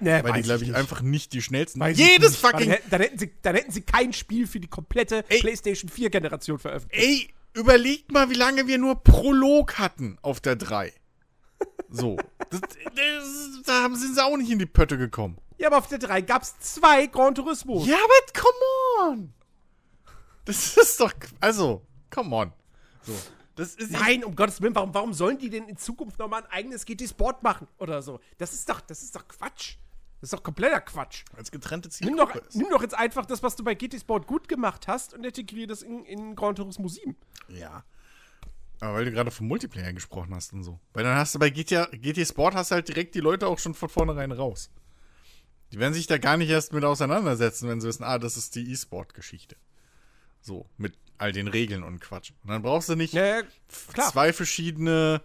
Nee, 0.00 0.22
weil 0.22 0.32
die, 0.34 0.42
glaube 0.42 0.64
ich, 0.64 0.74
einfach 0.74 1.02
nicht 1.02 1.32
die 1.32 1.42
schnellsten. 1.42 1.80
Weiß 1.80 1.96
Jedes 1.96 2.36
fucking. 2.36 2.70
Dann, 2.70 2.78
dann, 2.90 3.00
hätten 3.00 3.18
sie, 3.18 3.32
dann 3.42 3.54
hätten 3.54 3.72
sie 3.72 3.82
kein 3.82 4.12
Spiel 4.12 4.46
für 4.46 4.60
die 4.60 4.68
komplette 4.68 5.24
Ey, 5.28 5.40
PlayStation 5.40 5.90
4-Generation 5.90 6.58
veröffentlicht. 6.58 7.02
Ey, 7.02 7.34
überlegt 7.54 8.12
mal, 8.12 8.30
wie 8.30 8.34
lange 8.34 8.66
wir 8.66 8.78
nur 8.78 9.02
Prolog 9.02 9.78
hatten 9.78 10.18
auf 10.22 10.40
der 10.40 10.56
3. 10.56 10.92
So. 11.88 12.16
das, 12.50 12.60
das, 12.60 13.62
da 13.64 13.88
sind 13.94 14.14
sie 14.14 14.24
auch 14.24 14.36
nicht 14.36 14.50
in 14.50 14.58
die 14.58 14.66
Pötte 14.66 14.98
gekommen. 14.98 15.38
Ja, 15.58 15.68
aber 15.68 15.78
auf 15.78 15.88
der 15.88 15.98
3 15.98 16.22
gab 16.22 16.42
es 16.42 16.58
zwei 16.60 17.06
Gran 17.06 17.34
Turismo. 17.34 17.84
Ja, 17.84 17.96
aber 17.96 18.40
come 18.40 19.12
on. 19.12 19.32
Das 20.44 20.76
ist 20.76 21.00
doch. 21.00 21.12
Also, 21.40 21.82
come 22.10 22.34
on. 22.34 22.52
So. 23.02 23.12
Das 23.60 23.74
ist 23.74 23.92
Nein, 23.92 24.24
um 24.24 24.34
Gottes 24.34 24.62
Willen, 24.62 24.74
warum, 24.74 24.94
warum 24.94 25.12
sollen 25.12 25.36
die 25.36 25.50
denn 25.50 25.68
in 25.68 25.76
Zukunft 25.76 26.18
nochmal 26.18 26.44
ein 26.44 26.50
eigenes 26.50 26.86
GT 26.86 27.06
Sport 27.06 27.42
machen 27.42 27.68
oder 27.76 28.00
so? 28.00 28.18
Das 28.38 28.54
ist 28.54 28.66
doch, 28.66 28.80
das 28.80 29.02
ist 29.02 29.14
doch 29.14 29.28
Quatsch. 29.28 29.76
Das 30.18 30.28
ist 30.28 30.32
doch 30.32 30.42
kompletter 30.42 30.80
Quatsch. 30.80 31.24
Als 31.36 31.50
getrennte 31.50 31.90
Ziele. 31.90 32.08
Nimm 32.08 32.16
doch, 32.16 32.34
nimm 32.54 32.70
doch 32.70 32.80
jetzt 32.80 32.94
einfach 32.94 33.26
das, 33.26 33.42
was 33.42 33.56
du 33.56 33.62
bei 33.62 33.74
GT 33.74 34.00
Sport 34.00 34.26
gut 34.26 34.48
gemacht 34.48 34.88
hast 34.88 35.12
und 35.12 35.26
integriere 35.26 35.66
das 35.66 35.82
in, 35.82 36.06
in 36.06 36.36
Gran 36.36 36.54
Turismo 36.54 36.88
7. 36.88 37.14
Ja. 37.48 37.84
Aber 38.80 38.94
weil 38.94 39.04
du 39.04 39.12
gerade 39.12 39.30
vom 39.30 39.46
Multiplayer 39.46 39.92
gesprochen 39.92 40.34
hast 40.34 40.54
und 40.54 40.62
so. 40.62 40.80
Weil 40.94 41.04
dann 41.04 41.18
hast 41.18 41.34
du 41.34 41.38
bei 41.38 41.50
GTA, 41.50 41.84
GT 41.92 42.26
Sport 42.26 42.54
hast 42.54 42.70
halt 42.70 42.88
direkt 42.88 43.14
die 43.14 43.20
Leute 43.20 43.46
auch 43.46 43.58
schon 43.58 43.74
von 43.74 43.90
vornherein 43.90 44.32
raus. 44.32 44.70
Die 45.70 45.78
werden 45.78 45.92
sich 45.92 46.06
da 46.06 46.16
gar 46.16 46.38
nicht 46.38 46.48
erst 46.48 46.72
mit 46.72 46.82
auseinandersetzen, 46.82 47.68
wenn 47.68 47.82
sie 47.82 47.88
wissen, 47.88 48.04
ah, 48.04 48.18
das 48.18 48.38
ist 48.38 48.54
die 48.54 48.72
E-Sport-Geschichte. 48.72 49.56
So, 50.40 50.64
mit 50.78 50.94
all 51.20 51.32
den 51.32 51.48
Regeln 51.48 51.82
und 51.82 52.00
Quatsch. 52.00 52.32
Und 52.42 52.50
dann 52.50 52.62
brauchst 52.62 52.88
du 52.88 52.96
nicht 52.96 53.12
ja, 53.12 53.42
zwei 53.68 54.32
verschiedene 54.32 55.22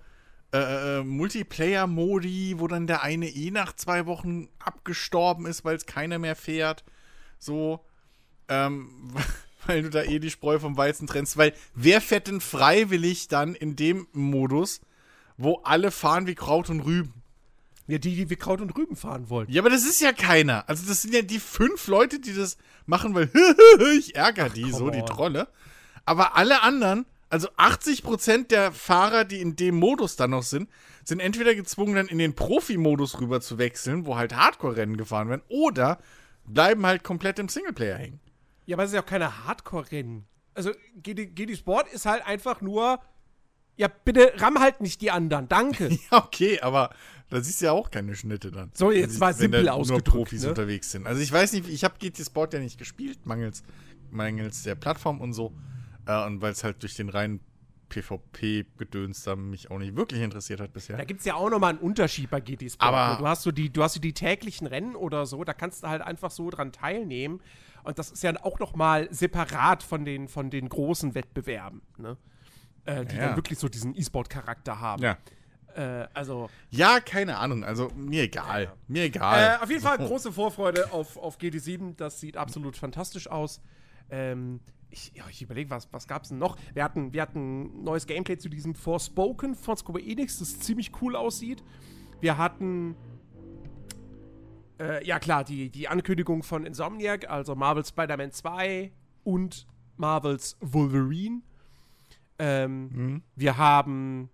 äh, 0.54 1.00
äh, 1.00 1.04
Multiplayer-Modi, 1.04 2.56
wo 2.58 2.68
dann 2.68 2.88
der 2.88 3.02
eine 3.02 3.28
eh 3.30 3.52
nach 3.52 3.76
zwei 3.76 4.06
Wochen 4.06 4.50
abgestorben 4.60 5.46
ist, 5.46 5.66
weil 5.66 5.76
es 5.76 5.86
keiner 5.86 6.20
mehr 6.20 6.36
fährt. 6.36 6.84
So, 7.40 7.80
ähm, 8.50 9.14
weil 9.66 9.84
du 9.84 9.90
da 9.90 10.04
eh 10.04 10.20
die 10.20 10.30
Spreu 10.30 10.60
vom 10.60 10.78
Weizen 10.78 11.08
trennst. 11.08 11.38
Weil 11.38 11.54
wer 11.74 12.02
fährt 12.02 12.28
denn 12.28 12.42
freiwillig 12.42 13.28
dann 13.28 13.56
in 13.56 13.76
dem 13.76 14.08
Modus, 14.12 14.82
wo 15.38 15.62
alle 15.64 15.92
fahren 15.92 16.28
wie 16.28 16.36
Kraut 16.36 16.70
und 16.70 16.82
Rüben? 16.82 17.14
Ja, 17.88 18.00
die, 18.00 18.16
die 18.16 18.30
wie 18.30 18.36
Kraut 18.36 18.62
und 18.62 18.76
Rüben 18.76 18.96
fahren 18.96 19.30
wollen. 19.30 19.50
Ja, 19.50 19.62
aber 19.62 19.70
das 19.70 19.86
ist 19.86 20.02
ja 20.02 20.12
keiner. 20.12 20.68
Also 20.68 20.88
das 20.88 21.04
sind 21.04 21.14
ja 21.14 21.22
die 21.22 21.40
fünf 21.40 21.88
Leute, 21.88 22.20
die 22.20 22.34
das 22.34 22.58
machen, 22.86 23.14
weil 23.14 23.30
ich 23.98 24.16
ärgere 24.16 24.50
die, 24.50 24.66
Ach, 24.74 24.78
so, 24.78 24.86
on. 24.86 24.92
die 24.92 25.06
Trolle. 25.06 25.48
Aber 26.06 26.36
alle 26.36 26.62
anderen, 26.62 27.06
also 27.30 27.50
80% 27.52 28.48
der 28.48 28.72
Fahrer, 28.72 29.26
die 29.26 29.42
in 29.42 29.56
dem 29.56 29.76
Modus 29.76 30.16
dann 30.16 30.32
noch 30.32 30.44
sind, 30.44 30.70
sind 31.04 31.20
entweder 31.20 31.56
gezwungen, 31.56 31.96
dann 31.96 32.08
in 32.08 32.18
den 32.18 32.36
Profi-Modus 32.36 33.20
rüber 33.20 33.42
zu 33.42 33.58
wechseln, 33.58 34.06
wo 34.06 34.16
halt 34.16 34.36
Hardcore-Rennen 34.36 34.98
gefahren 34.98 35.30
werden, 35.30 35.44
oder 35.50 36.00
bleiben 36.46 36.86
halt 36.86 37.04
komplett 37.04 37.40
im 37.40 37.50
Singleplayer 37.50 37.98
hängen. 37.98 38.20
Ja, 38.66 38.76
aber 38.76 38.84
es 38.84 38.92
ist 38.92 38.96
ja 38.96 39.02
auch 39.02 39.08
keine 39.08 39.46
Hardcore-Rennen. 39.46 40.26
Also 40.54 40.72
GD, 41.02 41.28
GD 41.28 41.56
Sport 41.56 41.92
ist 41.92 42.06
halt 42.06 42.26
einfach 42.26 42.62
nur, 42.62 43.00
ja, 43.76 43.88
bitte 43.88 44.34
ramm 44.38 44.60
halt 44.60 44.82
nicht 44.82 45.02
die 45.02 45.12
anderen, 45.12 45.48
danke. 45.48 45.90
ja, 46.12 46.24
okay, 46.24 46.60
aber 46.62 46.92
da 47.30 47.42
siehst 47.42 47.62
du 47.62 47.66
ja 47.66 47.72
auch 47.72 47.92
keine 47.92 48.16
Schnitte 48.16 48.52
dann. 48.52 48.72
So, 48.74 48.92
jetzt 48.92 49.20
war 49.20 49.34
simpel 49.34 49.68
ausgedrückt. 49.68 50.08
Nur 50.08 50.14
Profis 50.14 50.44
ne? 50.44 50.50
unterwegs 50.50 50.92
sind. 50.92 51.08
Also 51.08 51.22
ich 51.22 51.32
weiß 51.32 51.54
nicht, 51.54 51.68
ich 51.68 51.84
habe 51.84 51.96
GT 52.00 52.24
Sport 52.26 52.54
ja 52.54 52.60
nicht 52.60 52.78
gespielt, 52.78 53.26
mangels, 53.26 53.64
mangels 54.12 54.64
der 54.64 54.76
Plattform 54.76 55.20
und 55.20 55.34
so. 55.34 55.54
Äh, 56.06 56.26
und 56.26 56.42
weil 56.42 56.52
es 56.52 56.64
halt 56.64 56.82
durch 56.82 56.96
den 56.96 57.10
reinen 57.10 57.40
PvP-Gedöns 57.90 59.24
da 59.24 59.36
mich 59.36 59.70
auch 59.72 59.78
nicht 59.78 59.96
wirklich 59.96 60.22
interessiert 60.22 60.60
hat 60.60 60.74
bisher. 60.74 60.98
Da 60.98 61.04
gibt 61.04 61.20
es 61.20 61.26
ja 61.26 61.36
auch 61.36 61.50
nochmal 61.50 61.72
einen 61.72 61.80
Unterschied 61.80 62.30
bei 62.30 62.42
GT 62.42 62.72
Sport. 62.72 62.82
Aber 62.82 63.18
du 63.20 63.28
hast 63.28 63.44
so 63.44 63.52
die, 63.52 63.72
du 63.72 63.84
hast 63.84 63.94
so 63.94 64.00
die 64.00 64.14
täglichen 64.14 64.68
Rennen 64.68 64.96
oder 64.96 65.26
so, 65.26 65.44
da 65.44 65.54
kannst 65.54 65.84
du 65.84 65.88
halt 65.88 66.02
einfach 66.02 66.32
so 66.32 66.50
dran 66.50 66.72
teilnehmen. 66.72 67.42
Und 67.84 68.00
das 68.00 68.12
ist 68.12 68.24
ja 68.24 68.34
auch 68.44 68.60
nochmal 68.60 69.08
separat 69.12 69.84
von 69.84 70.06
den, 70.06 70.28
von 70.28 70.50
den 70.50 70.70
großen 70.70 71.14
Wettbewerben, 71.14 71.82
ne? 71.98 72.18
Äh, 72.86 73.06
die 73.06 73.16
ja. 73.16 73.28
dann 73.28 73.36
wirklich 73.36 73.60
so 73.60 73.70
diesen 73.70 73.96
E-Sport-Charakter 73.96 74.80
haben. 74.80 75.04
Ja. 75.04 75.18
Äh, 75.76 76.08
also. 76.14 76.50
Ja, 76.70 77.00
keine 77.00 77.38
Ahnung. 77.38 77.64
Also, 77.64 77.90
mir 77.96 78.24
egal. 78.24 78.64
Ja. 78.64 78.74
Mir 78.88 79.04
egal. 79.04 79.58
Äh, 79.60 79.64
auf 79.64 79.70
jeden 79.70 79.82
Fall 79.82 79.98
große 79.98 80.32
Vorfreude 80.32 80.92
auf, 80.92 81.18
auf 81.18 81.40
GT7. 81.40 81.96
Das 81.96 82.20
sieht 82.20 82.38
absolut 82.38 82.78
fantastisch 82.78 83.28
aus. 83.28 83.62
Ähm, 84.10 84.60
ich, 84.96 85.12
ja, 85.14 85.26
ich 85.30 85.42
überlege, 85.42 85.70
was, 85.70 85.92
was 85.92 86.08
gab 86.08 86.24
es 86.24 86.30
denn 86.30 86.38
noch? 86.38 86.58
Wir 86.74 86.84
hatten, 86.84 87.14
wir 87.14 87.22
hatten 87.22 87.84
neues 87.84 88.08
Gameplay 88.08 88.38
zu 88.38 88.50
diesem 88.50 88.76
Forspoken 88.76 89.56
von 89.56 89.76
Square 89.76 90.02
Enix, 90.02 90.40
das 90.40 90.60
ziemlich 90.60 90.92
cool 91.02 91.16
aussieht. 91.16 91.64
Wir 92.22 92.38
hatten. 92.38 92.96
Äh, 94.80 95.06
ja, 95.06 95.20
klar, 95.20 95.44
die, 95.44 95.70
die 95.70 95.88
Ankündigung 95.88 96.44
von 96.44 96.66
Insomniac, 96.66 97.30
also 97.30 97.56
Marvel 97.56 97.86
Spider-Man 97.86 98.32
2 98.32 98.92
und 99.24 99.68
Marvels 99.98 100.58
Wolverine. 100.62 101.42
Ähm, 102.40 102.88
mhm. 102.88 103.24
Wir 103.36 103.58
haben. 103.58 104.30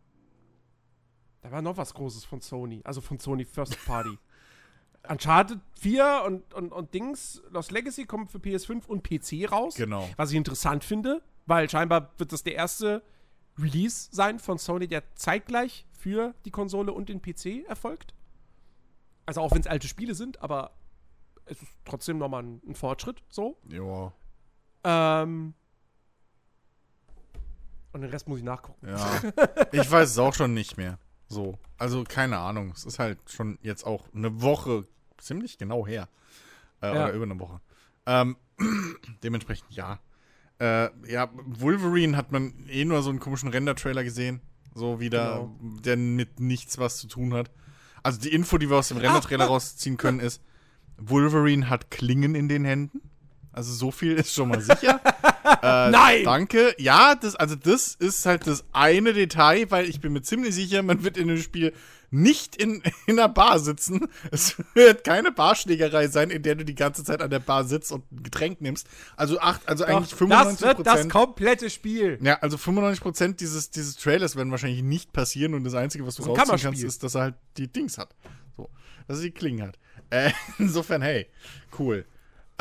Da 1.41 1.51
war 1.51 1.61
noch 1.63 1.77
was 1.77 1.93
Großes 1.93 2.23
von 2.23 2.39
Sony, 2.39 2.81
also 2.83 3.01
von 3.01 3.17
Sony 3.17 3.45
First 3.45 3.83
Party. 3.85 4.17
Uncharted 5.07 5.59
4 5.79 6.23
und, 6.25 6.53
und, 6.53 6.71
und 6.71 6.93
Dings, 6.93 7.41
Lost 7.49 7.71
Legacy 7.71 8.05
kommen 8.05 8.27
für 8.27 8.37
PS5 8.37 8.85
und 8.85 9.03
PC 9.03 9.51
raus. 9.51 9.75
Genau. 9.75 10.07
Was 10.15 10.31
ich 10.31 10.37
interessant 10.37 10.83
finde, 10.83 11.21
weil 11.45 11.69
scheinbar 11.69 12.11
wird 12.17 12.31
das 12.31 12.43
der 12.43 12.55
erste 12.55 13.01
Release 13.57 14.09
sein 14.11 14.39
von 14.39 14.57
Sony, 14.57 14.87
der 14.87 15.03
zeitgleich 15.15 15.85
für 15.91 16.33
die 16.45 16.51
Konsole 16.51 16.93
und 16.93 17.09
den 17.09 17.21
PC 17.21 17.67
erfolgt. 17.67 18.13
Also 19.25 19.41
auch 19.41 19.51
wenn 19.51 19.61
es 19.61 19.67
alte 19.67 19.87
Spiele 19.87 20.15
sind, 20.15 20.41
aber 20.41 20.71
es 21.45 21.61
ist 21.61 21.71
trotzdem 21.85 22.17
nochmal 22.17 22.43
ein, 22.43 22.61
ein 22.67 22.75
Fortschritt, 22.75 23.23
so. 23.29 23.57
Ja. 23.69 24.13
Ähm, 24.83 25.53
und 27.93 28.01
den 28.01 28.09
Rest 28.09 28.27
muss 28.27 28.39
ich 28.39 28.43
nachgucken. 28.43 28.87
Ja. 28.87 29.21
Ich 29.71 29.89
weiß 29.91 30.09
es 30.09 30.17
auch 30.17 30.33
schon 30.33 30.53
nicht 30.53 30.77
mehr. 30.77 30.97
So. 31.31 31.57
Also, 31.77 32.03
keine 32.03 32.37
Ahnung. 32.37 32.71
Es 32.75 32.85
ist 32.85 32.99
halt 32.99 33.17
schon 33.27 33.57
jetzt 33.61 33.85
auch 33.85 34.05
eine 34.13 34.41
Woche 34.41 34.85
ziemlich 35.17 35.57
genau 35.57 35.87
her. 35.87 36.09
Äh, 36.81 36.87
ja. 36.87 36.91
Oder 36.91 37.13
über 37.13 37.25
eine 37.25 37.39
Woche. 37.39 37.61
Ähm, 38.05 38.37
dementsprechend 39.23 39.71
ja. 39.71 39.99
Äh, 40.59 40.89
ja, 41.11 41.29
Wolverine 41.33 42.15
hat 42.17 42.31
man 42.31 42.53
eh 42.67 42.85
nur 42.85 43.01
so 43.01 43.09
einen 43.09 43.19
komischen 43.19 43.49
Render-Trailer 43.49 44.03
gesehen. 44.03 44.41
So 44.73 44.99
wieder, 44.99 45.35
genau. 45.35 45.57
der 45.81 45.97
mit 45.97 46.39
nichts 46.39 46.77
was 46.77 46.97
zu 46.97 47.07
tun 47.07 47.33
hat. 47.33 47.51
Also 48.03 48.19
die 48.19 48.33
Info, 48.33 48.57
die 48.57 48.69
wir 48.69 48.77
aus 48.77 48.89
dem 48.89 48.97
Render-Trailer 48.97 49.45
rausziehen 49.45 49.97
können, 49.97 50.19
ist, 50.19 50.41
Wolverine 50.97 51.69
hat 51.69 51.91
Klingen 51.91 52.35
in 52.35 52.47
den 52.47 52.63
Händen. 52.65 53.01
Also 53.53 53.73
so 53.73 53.91
viel 53.91 54.13
ist 54.13 54.33
schon 54.33 54.49
mal 54.49 54.61
sicher. 54.61 55.01
äh, 55.61 55.89
Nein! 55.91 56.23
Danke. 56.23 56.73
Ja, 56.77 57.15
das, 57.15 57.35
also 57.35 57.55
das 57.55 57.95
ist 57.95 58.25
halt 58.25 58.47
das 58.47 58.63
eine 58.71 59.13
Detail, 59.13 59.69
weil 59.69 59.89
ich 59.89 59.99
bin 59.99 60.13
mir 60.13 60.21
ziemlich 60.21 60.55
sicher, 60.55 60.83
man 60.83 61.03
wird 61.03 61.17
in 61.17 61.27
dem 61.27 61.37
Spiel 61.37 61.73
nicht 62.11 62.57
in, 62.57 62.83
in 63.07 63.17
einer 63.17 63.29
Bar 63.29 63.59
sitzen. 63.59 64.07
Es 64.31 64.55
wird 64.73 65.03
keine 65.03 65.31
Barschlägerei 65.31 66.07
sein, 66.07 66.29
in 66.29 66.43
der 66.43 66.55
du 66.55 66.65
die 66.65 66.75
ganze 66.75 67.03
Zeit 67.03 67.21
an 67.21 67.29
der 67.29 67.39
Bar 67.39 67.63
sitzt 67.63 67.91
und 67.91 68.09
ein 68.11 68.23
Getränk 68.23 68.61
nimmst. 68.61 68.87
Also 69.15 69.39
acht, 69.39 69.67
also 69.67 69.85
Doch, 69.85 69.91
eigentlich 69.91 70.13
95 70.13 70.59
Das 70.59 70.77
wird 70.77 70.87
das 70.87 71.09
komplette 71.09 71.69
Spiel. 71.69 72.19
Ja, 72.21 72.37
also 72.39 72.57
95 72.57 73.01
Prozent 73.01 73.39
dieses, 73.39 73.71
dieses 73.71 73.95
Trailers 73.95 74.35
werden 74.35 74.51
wahrscheinlich 74.51 74.83
nicht 74.83 75.13
passieren 75.13 75.53
und 75.55 75.63
das 75.63 75.73
Einzige, 75.73 76.05
was 76.05 76.15
du 76.15 76.23
so 76.23 76.33
rausziehen 76.33 76.59
kannst, 76.59 76.83
ist, 76.83 77.03
dass 77.03 77.15
er 77.15 77.21
halt 77.21 77.35
die 77.57 77.67
Dings 77.67 77.97
hat. 77.97 78.13
So, 78.57 78.69
dass 79.07 79.17
er 79.17 79.23
die 79.23 79.31
Klingen 79.31 79.67
hat. 79.67 79.79
Äh, 80.09 80.31
insofern, 80.59 81.01
hey, 81.01 81.27
cool. 81.79 82.05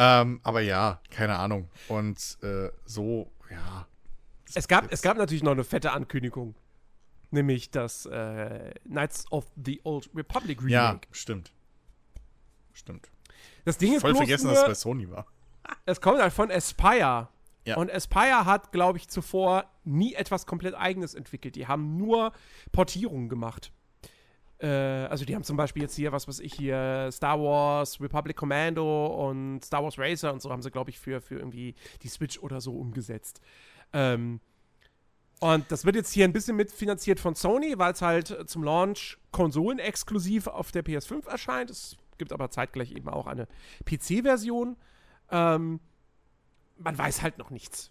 Ähm, 0.03 0.41
aber 0.45 0.63
ja, 0.63 0.99
keine 1.11 1.37
Ahnung. 1.37 1.69
Und 1.89 2.39
äh, 2.43 2.71
so, 2.87 3.31
ja. 3.51 3.87
Es 4.55 4.67
gab, 4.67 4.91
es 4.91 5.03
gab 5.03 5.19
natürlich 5.19 5.43
noch 5.43 5.53
eine 5.53 5.63
fette 5.63 5.93
Ankündigung. 5.93 6.55
Nämlich 7.31 7.71
das 7.71 8.07
äh, 8.07 8.73
Knights 8.85 9.31
of 9.31 9.53
the 9.63 9.79
Old 9.85 10.09
Republic 10.15 10.61
Remake. 10.61 10.73
Ja, 10.73 11.01
stimmt. 11.13 11.53
Stimmt. 12.73 13.11
Das 13.67 13.77
Ding 13.77 13.93
ist 13.93 14.01
Voll 14.01 14.17
vergessen, 14.17 14.47
nur, 14.47 14.55
dass 14.55 14.63
es 14.63 14.69
bei 14.69 14.75
Sony 14.75 15.11
war. 15.11 15.27
Es 15.85 16.01
kommt 16.01 16.21
halt 16.21 16.33
von 16.33 16.51
Aspire. 16.51 17.29
Ja. 17.67 17.77
Und 17.77 17.93
Aspire 17.93 18.47
hat, 18.47 18.73
glaube 18.73 18.97
ich, 18.97 19.09
zuvor 19.09 19.71
nie 19.85 20.15
etwas 20.15 20.47
komplett 20.47 20.75
Eigenes 20.75 21.15
entwickelt. 21.15 21.57
Die 21.57 21.69
haben 21.69 21.99
nur 21.99 22.33
Portierungen 22.73 23.29
gemacht. 23.29 23.71
Äh, 24.61 24.67
also 24.67 25.25
die 25.25 25.35
haben 25.35 25.45
zum 25.45 25.57
Beispiel 25.57 25.83
jetzt 25.83 25.97
hier, 25.97 26.13
was 26.13 26.29
weiß 26.29 26.41
ich 26.41 26.55
hier, 26.55 27.09
Star 27.13 27.41
Wars, 27.41 28.01
Republic 28.01 28.37
Commando 28.37 29.29
und 29.29 29.65
Star 29.65 29.83
Wars 29.83 29.99
Racer 29.99 30.33
und 30.33 30.43
so 30.43 30.51
haben 30.51 30.63
sie, 30.63 30.71
glaube 30.71 30.91
ich, 30.91 30.99
für, 30.99 31.21
für 31.21 31.39
irgendwie 31.39 31.75
die 32.03 32.09
Switch 32.09 32.39
oder 32.39 32.61
so 32.61 32.73
umgesetzt. 32.77 33.41
Ähm, 33.93 34.41
und 35.41 35.73
das 35.73 35.87
wird 35.87 35.97
jetzt 35.97 36.13
hier 36.13 36.27
ein 36.27 36.35
bisschen 36.35 36.57
mitfinanziert 36.57 37.19
von 37.19 37.35
Sony, 37.35 37.79
weil 37.79 37.93
es 37.93 38.03
halt 38.03 38.49
zum 38.49 38.63
Launch 38.63 39.19
konsolenexklusiv 39.33 40.47
auf 40.47 40.71
der 40.71 40.85
PS5 40.85 41.27
erscheint. 41.29 41.71
Es 41.71 41.97
gibt 42.19 42.33
aber 42.33 42.51
zeitgleich 42.51 42.93
eben 42.93 43.09
auch 43.09 43.27
eine 43.27 43.49
PC-Version. 43.87 44.77
Ähm, 45.31 45.81
man 46.77 46.99
weiß 46.99 47.23
halt 47.23 47.39
noch 47.39 47.49
nichts. 47.49 47.91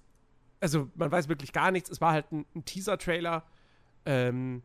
Also 0.59 0.89
man 0.93 1.11
weiß 1.11 1.27
wirklich 1.27 1.51
gar 1.51 1.71
nichts. 1.71 1.89
Es 1.89 2.01
war 2.01 2.11
halt 2.11 2.31
ein, 2.31 2.45
ein 2.55 2.65
Teaser-Trailer. 2.65 3.43
Ähm, 4.05 4.61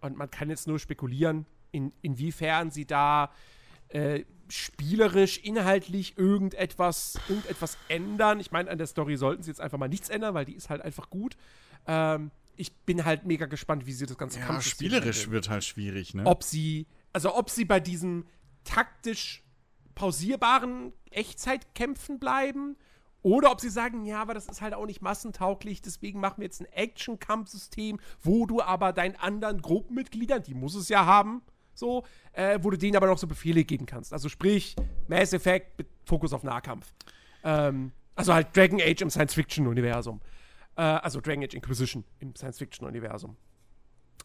und 0.00 0.16
man 0.16 0.30
kann 0.30 0.50
jetzt 0.50 0.66
nur 0.66 0.78
spekulieren, 0.78 1.46
in, 1.72 1.92
inwiefern 2.02 2.70
sie 2.70 2.86
da 2.86 3.30
äh, 3.88 4.24
spielerisch, 4.48 5.38
inhaltlich 5.38 6.16
irgendetwas, 6.16 7.18
irgendetwas 7.28 7.76
ändern. 7.88 8.40
Ich 8.40 8.50
meine, 8.50 8.70
an 8.70 8.78
der 8.78 8.86
Story 8.86 9.16
sollten 9.16 9.42
sie 9.42 9.50
jetzt 9.50 9.60
einfach 9.60 9.78
mal 9.78 9.88
nichts 9.88 10.08
ändern, 10.08 10.34
weil 10.34 10.44
die 10.44 10.54
ist 10.54 10.70
halt 10.70 10.82
einfach 10.82 11.10
gut. 11.10 11.36
Ähm, 11.86 12.30
ich 12.56 12.72
bin 12.72 13.04
halt 13.04 13.24
mega 13.24 13.46
gespannt, 13.46 13.86
wie 13.86 13.92
sie 13.92 14.06
das 14.06 14.18
ganze 14.18 14.40
Ja, 14.40 14.60
spielerisch 14.60 15.22
wird, 15.22 15.30
wird 15.30 15.48
halt 15.50 15.64
schwierig, 15.64 16.14
ne? 16.14 16.24
Ob 16.26 16.42
sie, 16.42 16.86
also 17.12 17.36
ob 17.36 17.50
sie 17.50 17.64
bei 17.64 17.80
diesen 17.80 18.24
taktisch 18.64 19.44
pausierbaren 19.94 20.92
Echtzeitkämpfen 21.10 22.18
bleiben 22.18 22.76
oder 23.22 23.50
ob 23.50 23.60
sie 23.60 23.70
sagen, 23.70 24.04
ja, 24.04 24.22
aber 24.22 24.34
das 24.34 24.46
ist 24.46 24.60
halt 24.60 24.74
auch 24.74 24.86
nicht 24.86 25.02
massentauglich, 25.02 25.82
deswegen 25.82 26.20
machen 26.20 26.38
wir 26.38 26.44
jetzt 26.44 26.60
ein 26.60 26.72
Action-Kampfsystem, 26.72 27.98
wo 28.22 28.46
du 28.46 28.62
aber 28.62 28.92
deinen 28.92 29.16
anderen 29.16 29.60
Gruppenmitgliedern, 29.60 30.42
die 30.42 30.54
muss 30.54 30.74
es 30.74 30.88
ja 30.88 31.04
haben, 31.04 31.42
so, 31.74 32.04
äh, 32.32 32.58
wo 32.62 32.70
du 32.70 32.78
denen 32.78 32.96
aber 32.96 33.06
noch 33.06 33.18
so 33.18 33.26
Befehle 33.26 33.64
geben 33.64 33.86
kannst. 33.86 34.12
Also 34.12 34.28
sprich, 34.28 34.76
Mass 35.08 35.32
Effect 35.32 35.78
mit 35.78 35.88
Fokus 36.04 36.32
auf 36.32 36.42
Nahkampf. 36.42 36.92
Ähm, 37.44 37.92
also 38.14 38.34
halt 38.34 38.56
Dragon 38.56 38.80
Age 38.80 39.02
im 39.02 39.10
Science-Fiction-Universum. 39.10 40.20
Äh, 40.76 40.82
also 40.82 41.20
Dragon 41.20 41.44
Age 41.44 41.54
Inquisition 41.54 42.04
im 42.18 42.34
Science-Fiction-Universum. 42.34 43.36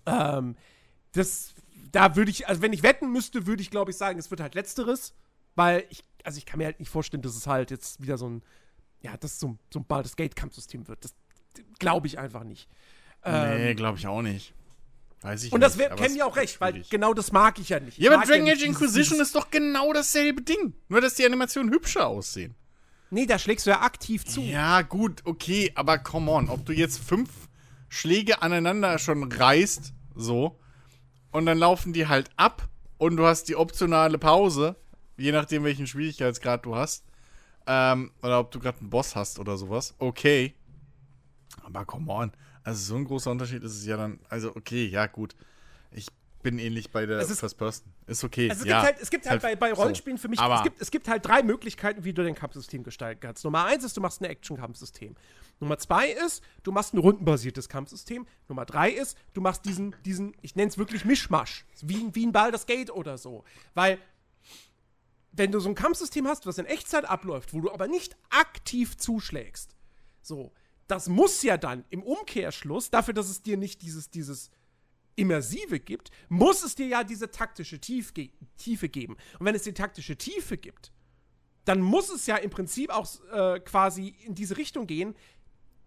Ähm, 0.06 0.56
das, 1.14 1.54
da 1.92 2.16
würde 2.16 2.32
ich, 2.32 2.48
also 2.48 2.62
wenn 2.62 2.74
ich 2.74 2.84
wetten 2.84 3.12
müsste, 3.12 3.46
würde 3.46 3.62
ich 3.62 3.70
glaube 3.70 3.92
ich 3.92 3.98
sagen, 3.98 4.18
es 4.18 4.32
wird 4.32 4.42
halt 4.42 4.56
Letzteres, 4.56 5.14
weil 5.56 5.86
ich, 5.90 6.04
also 6.24 6.38
ich 6.38 6.46
kann 6.46 6.58
mir 6.58 6.66
halt 6.66 6.80
nicht 6.80 6.90
vorstellen, 6.90 7.22
dass 7.22 7.36
es 7.36 7.46
halt 7.46 7.70
jetzt 7.70 8.02
wieder 8.02 8.18
so 8.18 8.28
ein 8.28 8.44
ja, 9.04 9.16
das 9.18 9.40
so, 9.40 9.58
so 9.72 9.80
ein 9.80 9.86
Baldur's 9.86 10.16
Gate-Kampfsystem 10.16 10.88
wird. 10.88 11.04
Das 11.04 11.14
glaube 11.78 12.08
ich 12.08 12.18
einfach 12.18 12.44
nicht. 12.44 12.68
Ähm, 13.24 13.58
nee, 13.58 13.74
glaube 13.76 13.98
ich 14.00 14.08
auch 14.08 14.22
nicht. 14.22 14.54
Weiß 15.22 15.44
ich 15.44 15.54
und 15.54 15.62
das 15.62 15.78
kennen 15.78 16.18
ja 16.18 16.26
auch 16.26 16.36
recht, 16.36 16.60
weil 16.60 16.84
genau 16.90 17.14
das 17.14 17.32
mag 17.32 17.58
ich 17.60 17.70
ja 17.70 17.80
nicht. 17.80 17.98
Ja, 17.98 18.14
aber 18.14 18.26
Dragon 18.26 18.48
Age 18.48 18.62
ja 18.62 18.68
Inquisition 18.68 19.22
ist 19.22 19.36
doch 19.36 19.52
genau 19.52 19.94
dasselbe 19.94 20.42
Ding. 20.42 20.74
Nur, 20.90 21.00
dass 21.00 21.16
die 21.16 21.26
Animationen 21.26 21.72
hübscher 21.72 22.08
aussehen. 22.08 22.56
Nee, 23.10 23.26
da 23.26 23.40
schlägst 23.40 23.66
du 23.66 23.70
ja 23.70 23.82
aktiv 23.82 24.26
zu. 24.26 24.42
Ja, 24.42 24.82
gut, 24.82 25.22
okay, 25.24 25.72
aber 25.76 26.00
come 26.00 26.32
on. 26.32 26.50
Ob 26.50 26.66
du 26.66 26.74
jetzt 26.74 26.98
fünf 26.98 27.30
Schläge 27.88 28.42
aneinander 28.42 28.98
schon 28.98 29.32
reißt, 29.32 29.94
so, 30.16 30.60
und 31.32 31.46
dann 31.46 31.58
laufen 31.58 31.94
die 31.94 32.08
halt 32.08 32.30
ab 32.36 32.68
und 32.98 33.16
du 33.16 33.26
hast 33.26 33.46
die 33.50 33.56
optionale 33.56 34.18
Pause, 34.18 34.76
je 35.16 35.32
nachdem, 35.32 35.64
welchen 35.64 35.88
Schwierigkeitsgrad 35.88 36.66
du 36.66 36.76
hast, 36.76 37.06
ähm, 37.68 38.12
oder 38.22 38.40
ob 38.40 38.52
du 38.52 38.60
gerade 38.60 38.80
einen 38.80 38.90
Boss 38.90 39.16
hast 39.16 39.40
oder 39.40 39.58
sowas. 39.58 39.96
Okay. 40.00 40.54
Aber 41.64 41.86
come 41.86 42.12
on. 42.12 42.32
Also 42.64 42.94
so 42.94 42.96
ein 42.96 43.06
großer 43.06 43.32
Unterschied 43.32 43.64
ist 43.64 43.74
es 43.74 43.86
ja 43.86 43.98
dann. 43.98 44.20
Also 44.30 44.56
okay, 44.56 44.86
ja 44.88 45.08
gut. 45.08 45.36
Ich 45.92 46.08
bin 46.44 46.60
ähnlich 46.60 46.92
bei 46.92 47.06
der 47.06 47.20
ist, 47.20 47.40
First 47.40 47.58
Person. 47.58 47.92
Ist 48.06 48.24
okay. 48.24 48.50
Also 48.50 48.64
es 48.64 48.68
ja, 48.68 48.82
gibt 48.82 48.86
halt, 48.86 49.02
es 49.02 49.10
gibt 49.10 49.26
halt, 49.26 49.44
halt 49.44 49.60
bei, 49.60 49.70
bei, 49.70 49.74
Rollenspielen 49.74 50.18
so. 50.18 50.24
für 50.24 50.28
mich, 50.28 50.40
Aber 50.40 50.58
es, 50.58 50.64
gibt, 50.64 50.82
es 50.82 50.92
gibt 50.92 51.08
halt 51.08 51.26
drei 51.26 51.42
Möglichkeiten, 51.42 52.04
wie 52.04 52.14
du 52.14 52.24
dein 52.24 52.36
Kampfsystem 52.36 52.84
gestalten 52.84 53.22
kannst. 53.22 53.44
Nummer 53.46 53.66
eins 53.66 53.84
ist, 53.84 53.96
du 53.98 54.02
machst 54.02 54.22
ein 54.22 54.26
Action-Kampfsystem. 54.26 55.16
Nummer 55.60 55.78
zwei 55.78 56.10
ist, 56.10 56.44
du 56.64 56.72
machst 56.72 56.94
ein 56.94 56.98
rundenbasiertes 56.98 57.70
Kampfsystem. 57.70 58.28
Nummer 58.50 58.66
drei 58.66 58.92
ist, 58.92 59.18
du 59.34 59.42
machst 59.42 59.66
diesen, 59.66 59.96
diesen 60.06 60.36
ich 60.42 60.56
nenne 60.56 60.70
es 60.70 60.78
wirklich 60.78 61.06
Mischmasch. 61.06 61.66
Wie, 61.82 62.14
wie 62.14 62.26
ein 62.26 62.34
Baldur's 62.34 62.66
Gate 62.66 62.92
oder 62.92 63.18
so. 63.18 63.46
Weil 63.74 63.98
wenn 65.34 65.52
du 65.52 65.60
so 65.60 65.70
ein 65.70 65.76
Kampfsystem 65.76 66.28
hast, 66.28 66.46
was 66.46 66.58
in 66.58 66.66
Echtzeit 66.66 67.06
abläuft, 67.06 67.54
wo 67.54 67.62
du 67.62 67.72
aber 67.72 67.88
nicht 67.88 68.16
aktiv 68.30 68.98
zuschlägst, 68.98 69.76
so, 70.22 70.54
das 70.88 71.10
muss 71.10 71.42
ja 71.42 71.58
dann 71.58 71.86
im 71.90 72.04
Umkehrschluss, 72.04 72.90
dafür, 72.90 73.14
dass 73.14 73.30
es 73.30 73.42
dir 73.42 73.58
nicht 73.58 73.82
dieses, 73.82 74.10
dieses 74.10 74.52
Immersive 75.16 75.80
gibt, 75.80 76.12
muss 76.30 76.64
es 76.64 76.76
dir 76.76 76.88
ja 76.88 77.04
diese 77.04 77.32
taktische 77.32 77.80
Tief 77.80 78.14
Tiefe 78.58 78.90
geben. 78.90 79.18
Und 79.40 79.46
wenn 79.46 79.56
es 79.56 79.64
die 79.64 79.74
taktische 79.74 80.18
Tiefe 80.18 80.58
gibt, 80.58 80.92
dann 81.66 81.82
muss 81.82 82.10
es 82.10 82.26
ja 82.26 82.36
im 82.38 82.50
Prinzip 82.50 82.90
auch 82.90 83.08
äh, 83.32 83.60
quasi 83.62 84.16
in 84.26 84.36
diese 84.36 84.58
Richtung 84.58 84.86
gehen, 84.86 85.16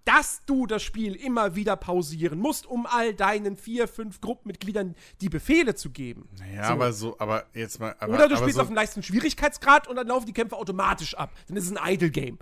dass 0.06 0.42
du 0.46 0.66
das 0.66 0.84
Spiel 0.84 1.16
immer 1.16 1.56
wieder 1.56 1.74
pausieren 1.74 2.38
musst, 2.38 2.64
um 2.64 2.86
all 2.86 3.12
deinen 3.12 3.56
vier, 3.56 3.88
fünf 3.88 4.20
Gruppenmitgliedern 4.20 4.94
die 5.20 5.28
Befehle 5.28 5.74
zu 5.74 5.90
geben. 5.90 6.28
Naja, 6.38 6.68
so. 6.68 6.72
aber 6.72 6.92
so, 6.92 7.18
aber 7.18 7.46
jetzt 7.54 7.80
mal. 7.80 7.96
Aber, 7.98 8.14
Oder 8.14 8.28
du 8.28 8.36
spielst 8.36 8.54
so 8.54 8.62
auf 8.62 8.68
einem 8.68 8.76
leichten 8.76 9.02
Schwierigkeitsgrad 9.02 9.88
und 9.88 9.96
dann 9.96 10.06
laufen 10.06 10.26
die 10.26 10.32
Kämpfe 10.32 10.56
automatisch 10.56 11.16
ab. 11.16 11.32
Dann 11.48 11.56
ist 11.56 11.64
es 11.64 11.76
ein 11.76 11.92
Idle-Game. 11.92 12.38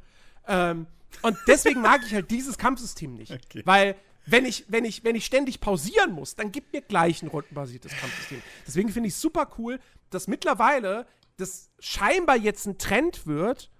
Ähm, 0.47 0.87
und 1.23 1.39
deswegen 1.47 1.81
mag 1.81 2.03
ich 2.07 2.12
halt 2.12 2.31
dieses 2.31 2.59
Kampfsystem 2.59 3.15
nicht. 3.15 3.33
Okay. 3.45 3.62
Weil 3.65 3.97
wenn 4.27 4.45
ich, 4.45 4.65
wenn, 4.69 4.85
ich, 4.85 5.05
wenn 5.05 5.17
ich 5.17 5.25
ständig 5.25 5.61
pausieren 5.61 6.12
muss, 6.12 6.35
dann 6.35 6.53
gib 6.53 6.73
mir 6.73 6.83
gleich 6.83 7.23
ein 7.23 7.29
rundenbasiertes 7.29 7.93
Kampfsystem. 7.97 8.43
Deswegen 8.67 8.89
finde 8.91 9.09
ich 9.09 9.15
es 9.15 9.21
super 9.21 9.49
cool, 9.59 9.81
dass 10.11 10.29
mittlerweile 10.29 11.07
das 11.37 11.71
scheinbar 11.79 12.37
jetzt 12.37 12.67
ein 12.67 12.79
Trend 12.79 13.27
wird, 13.27 13.71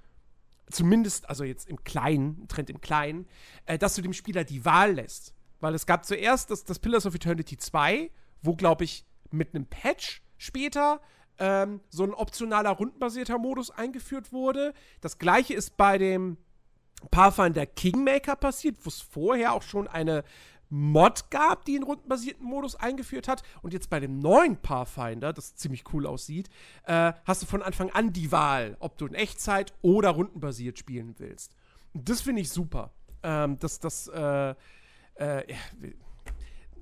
zumindest, 0.71 1.29
also 1.29 1.45
jetzt 1.45 1.69
im 1.69 1.83
Kleinen, 1.85 2.43
ein 2.43 2.49
Trend 2.49 2.71
im 2.71 2.81
Kleinen, 2.81 3.27
äh, 3.67 3.79
dass 3.79 3.95
du 3.95 4.03
dem 4.03 4.13
Spieler 4.13 4.45
die 4.45 4.65
Wahl 4.65 4.95
lässt. 4.95 5.35
Weil 5.61 5.75
es 5.75 5.87
gab 5.87 6.05
zuerst 6.05 6.51
das, 6.51 6.65
das 6.65 6.79
Pillars 6.79 7.07
of 7.07 7.15
Eternity 7.15 7.57
2, 7.57 8.11
wo, 8.43 8.55
glaube 8.55 8.85
ich, 8.85 9.07
mit 9.31 9.55
einem 9.55 9.67
Patch 9.67 10.23
später 10.37 11.01
ähm, 11.39 11.81
so 11.89 12.05
ein 12.05 12.15
optionaler 12.15 12.71
rundenbasierter 12.71 13.39
Modus 13.39 13.71
eingeführt 13.71 14.33
wurde. 14.33 14.75
Das 15.01 15.19
gleiche 15.19 15.55
ist 15.55 15.77
bei 15.77 15.99
dem 15.99 16.37
Pathfinder 17.11 17.67
Kingmaker 17.67 18.37
passiert, 18.37 18.77
wo 18.83 18.89
es 18.89 19.01
vorher 19.01 19.53
auch 19.53 19.63
schon 19.63 19.89
eine 19.89 20.25
Mod 20.75 21.31
gab, 21.31 21.65
die 21.65 21.77
einen 21.77 21.85
rundenbasierten 21.85 22.45
Modus 22.45 22.75
eingeführt 22.75 23.29
hat. 23.29 23.45
Und 23.63 23.73
jetzt 23.73 23.91
bei 23.91 24.01
dem 24.01 24.19
neuen 24.19 24.57
Pathfinder, 24.57 25.33
das 25.33 25.55
ziemlich 25.55 25.85
cool 25.93 26.05
aussieht, 26.05 26.49
äh, 26.85 27.13
hast 27.25 27.43
du 27.43 27.47
von 27.47 27.63
Anfang 27.63 27.91
an 27.91 28.13
die 28.13 28.33
Wahl, 28.33 28.77
ob 28.81 28.99
du 28.99 29.07
in 29.07 29.15
Echtzeit 29.15 29.73
oder 29.83 30.11
rundenbasiert 30.11 30.79
spielen 30.79 31.15
willst. 31.19 31.55
Und 31.93 32.09
das 32.09 32.23
finde 32.23 32.43
ich 32.43 32.51
super. 32.51 32.91
Ähm, 33.23 33.57
das, 33.61 33.79
das, 33.79 34.09
äh, 34.09 34.55
äh, 35.15 35.45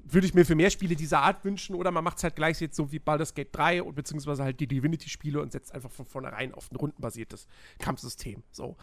würde 0.04 0.26
ich 0.26 0.34
mir 0.34 0.44
für 0.44 0.54
mehr 0.54 0.70
Spiele 0.70 0.96
dieser 0.96 1.20
Art 1.20 1.44
wünschen 1.44 1.74
oder 1.74 1.90
man 1.90 2.02
macht 2.02 2.16
es 2.16 2.24
halt 2.24 2.36
gleich 2.36 2.60
jetzt 2.60 2.76
so 2.76 2.90
wie 2.92 2.98
Baldur's 2.98 3.34
Gate 3.34 3.50
3 3.52 3.82
und 3.82 3.94
beziehungsweise 3.94 4.42
halt 4.42 4.58
die 4.58 4.66
Divinity-Spiele 4.66 5.40
und 5.40 5.52
setzt 5.52 5.74
einfach 5.74 5.90
von 5.90 6.06
vornherein 6.06 6.54
auf 6.54 6.70
ein 6.72 6.76
rundenbasiertes 6.76 7.46
Kampfsystem. 7.78 8.42
So. 8.50 8.76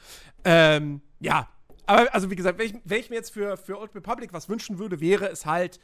Ähm, 0.44 1.02
ja, 1.20 1.50
aber 1.90 2.14
also 2.14 2.30
wie 2.30 2.36
gesagt, 2.36 2.60
wenn 2.60 2.68
ich, 2.68 2.76
wenn 2.84 3.00
ich 3.00 3.10
mir 3.10 3.16
jetzt 3.16 3.32
für, 3.32 3.58
für 3.58 3.80
Old 3.80 3.96
Republic 3.96 4.32
was 4.32 4.48
wünschen 4.48 4.78
würde, 4.78 5.00
wäre 5.00 5.28
es 5.28 5.48
halt, 5.48 5.80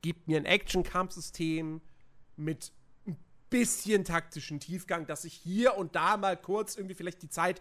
gib 0.00 0.28
mir 0.28 0.36
ein 0.36 0.44
Action-Kampfsystem 0.44 1.80
mit 2.36 2.72
ein 3.04 3.16
bisschen 3.50 4.04
taktischen 4.04 4.60
Tiefgang, 4.60 5.06
dass 5.06 5.24
ich 5.24 5.34
hier 5.34 5.76
und 5.76 5.96
da 5.96 6.16
mal 6.16 6.36
kurz 6.36 6.76
irgendwie 6.76 6.94
vielleicht 6.94 7.22
die 7.22 7.28
Zeit 7.28 7.60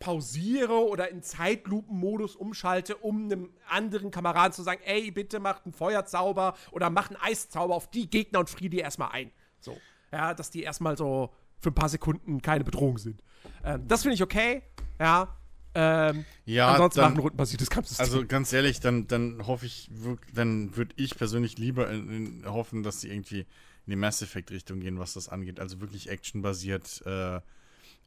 pausiere 0.00 0.86
oder 0.86 1.08
in 1.08 1.22
Zeitlupenmodus 1.22 2.36
umschalte, 2.36 2.98
um 2.98 3.24
einem 3.24 3.54
anderen 3.70 4.10
Kameraden 4.10 4.52
zu 4.52 4.62
sagen, 4.62 4.82
ey, 4.84 5.10
bitte 5.10 5.40
mach 5.40 5.64
einen 5.64 5.72
Feuerzauber 5.72 6.54
oder 6.72 6.90
mach 6.90 7.08
einen 7.08 7.18
Eiszauber 7.22 7.74
auf 7.74 7.90
die 7.90 8.10
Gegner 8.10 8.40
und 8.40 8.50
friere 8.50 8.68
die 8.68 8.80
erstmal 8.80 9.12
ein. 9.12 9.30
So. 9.60 9.78
Ja, 10.12 10.34
dass 10.34 10.50
die 10.50 10.62
erstmal 10.62 10.98
so 10.98 11.32
für 11.58 11.70
ein 11.70 11.74
paar 11.74 11.88
Sekunden 11.88 12.42
keine 12.42 12.64
Bedrohung 12.64 12.98
sind. 12.98 13.22
Ähm, 13.64 13.88
das 13.88 14.02
finde 14.02 14.16
ich 14.16 14.22
okay. 14.22 14.62
Ja. 15.00 15.38
Ähm, 15.74 16.24
ja, 16.44 16.72
ansonsten 16.72 17.00
dann, 17.00 17.14
ein 17.14 17.18
rundenbasiertes 17.18 17.70
Kampfsystem. 17.70 18.04
Also 18.04 18.26
ganz 18.26 18.52
ehrlich, 18.52 18.80
dann, 18.80 19.06
dann 19.06 19.46
hoffe 19.46 19.64
ich, 19.66 19.88
dann 20.34 20.76
würde 20.76 20.94
ich 20.96 21.16
persönlich 21.16 21.58
lieber 21.58 21.88
in, 21.90 22.42
in, 22.42 22.44
hoffen, 22.46 22.82
dass 22.82 23.00
sie 23.00 23.10
irgendwie 23.10 23.40
in 23.40 23.90
die 23.90 23.96
Mass 23.96 24.22
Effect 24.22 24.50
Richtung 24.50 24.80
gehen, 24.80 24.98
was 24.98 25.14
das 25.14 25.28
angeht. 25.28 25.60
Also 25.60 25.80
wirklich 25.80 26.10
actionbasiert, 26.10 27.02
äh, 27.06 27.40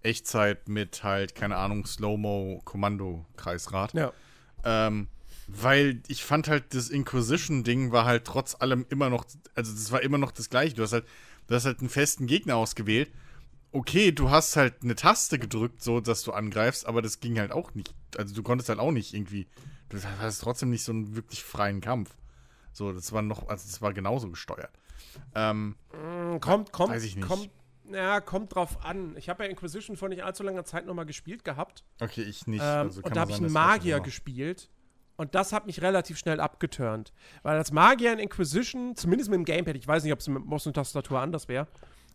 Echtzeit 0.03 0.70
mit 0.70 1.03
halt, 1.03 1.36
keine 1.36 1.57
Ahnung, 1.57 1.86
Slow-Mo-Kommando-Kreisrad. 1.86 3.93
Ja. 3.93 4.13
Ähm, 4.63 5.07
weil 5.47 6.01
ich 6.07 6.24
fand 6.24 6.47
halt, 6.47 6.74
das 6.74 6.89
Inquisition-Ding 6.89 7.91
war 7.91 8.05
halt 8.05 8.26
trotz 8.26 8.55
allem 8.59 8.86
immer 8.89 9.09
noch, 9.09 9.26
also 9.55 9.74
das 9.74 9.91
war 9.91 10.01
immer 10.01 10.18
noch 10.18 10.32
das 10.32 10.49
gleiche. 10.49 10.76
Du 10.76 10.84
hast 10.84 10.93
halt, 10.93 11.05
du 11.47 11.55
hast 11.55 11.66
halt 11.66 11.80
einen 11.80 11.89
festen 11.89 12.28
Gegner 12.28 12.55
ausgewählt. 12.55 13.11
Okay, 13.76 14.13
du 14.13 14.30
hast 14.30 14.55
halt 14.55 14.84
eine 14.84 14.95
Taste 14.95 15.38
gedrückt, 15.38 15.84
so 15.84 15.99
dass 15.99 16.23
du 16.23 16.32
angreifst, 16.32 16.86
aber 16.86 17.01
das 17.01 17.19
ging 17.19 17.38
halt 17.38 17.51
auch 17.51 17.73
nicht. 17.73 17.93
Also 18.17 18.34
du 18.34 18.41
konntest 18.41 18.69
halt 18.69 18.80
auch 18.80 18.91
nicht 18.91 19.13
irgendwie, 19.13 19.47
du 19.89 19.97
hast 20.21 20.39
trotzdem 20.39 20.69
nicht 20.69 20.86
so 20.86 20.93
einen 20.93 21.17
wirklich 21.17 21.43
freien 21.43 21.82
Kampf. 21.82 22.15
So, 22.71 22.93
das 22.93 23.11
war 23.11 23.21
noch, 23.21 23.49
also 23.49 23.67
das 23.67 23.82
war 23.82 23.91
genauso 23.91 24.30
gesteuert. 24.30 24.71
Ähm, 25.36 25.76
mm, 25.91 26.39
kommt, 26.39 26.71
kommt, 26.71 26.93
weiß 26.93 27.03
ich 27.03 27.17
nicht. 27.17 27.28
kommt 27.28 27.49
ja, 27.91 28.21
kommt 28.21 28.55
drauf 28.55 28.84
an. 28.86 29.17
Ich 29.17 29.28
habe 29.28 29.43
ja 29.43 29.49
Inquisition 29.49 29.97
vor 29.97 30.07
nicht 30.07 30.23
allzu 30.23 30.43
langer 30.43 30.63
Zeit 30.63 30.86
nochmal 30.86 31.05
gespielt 31.05 31.43
gehabt. 31.43 31.84
Okay, 31.99 32.21
ich 32.21 32.47
nicht. 32.47 32.63
Ähm, 32.63 32.88
also 32.88 33.01
und 33.03 33.13
da 33.13 33.19
habe 33.19 33.32
ich 33.32 33.38
einen 33.38 33.51
Magier 33.51 33.99
gespielt. 33.99 34.69
Und 35.17 35.36
das 35.36 35.51
hat 35.51 35.65
mich 35.65 35.82
relativ 35.82 36.17
schnell 36.17 36.39
abgeturnt. 36.39 37.11
Weil 37.43 37.57
als 37.57 37.73
Magier 37.73 38.13
in 38.13 38.19
Inquisition, 38.19 38.95
zumindest 38.95 39.30
mit 39.30 39.38
dem 39.38 39.45
Gamepad, 39.45 39.76
ich 39.76 39.88
weiß 39.88 40.03
nicht, 40.03 40.13
ob 40.13 40.19
es 40.19 40.28
mit 40.30 40.45
Maus 40.45 40.65
und 40.65 40.73
Tastatur 40.73 41.19
anders 41.19 41.49
wäre, 41.49 41.67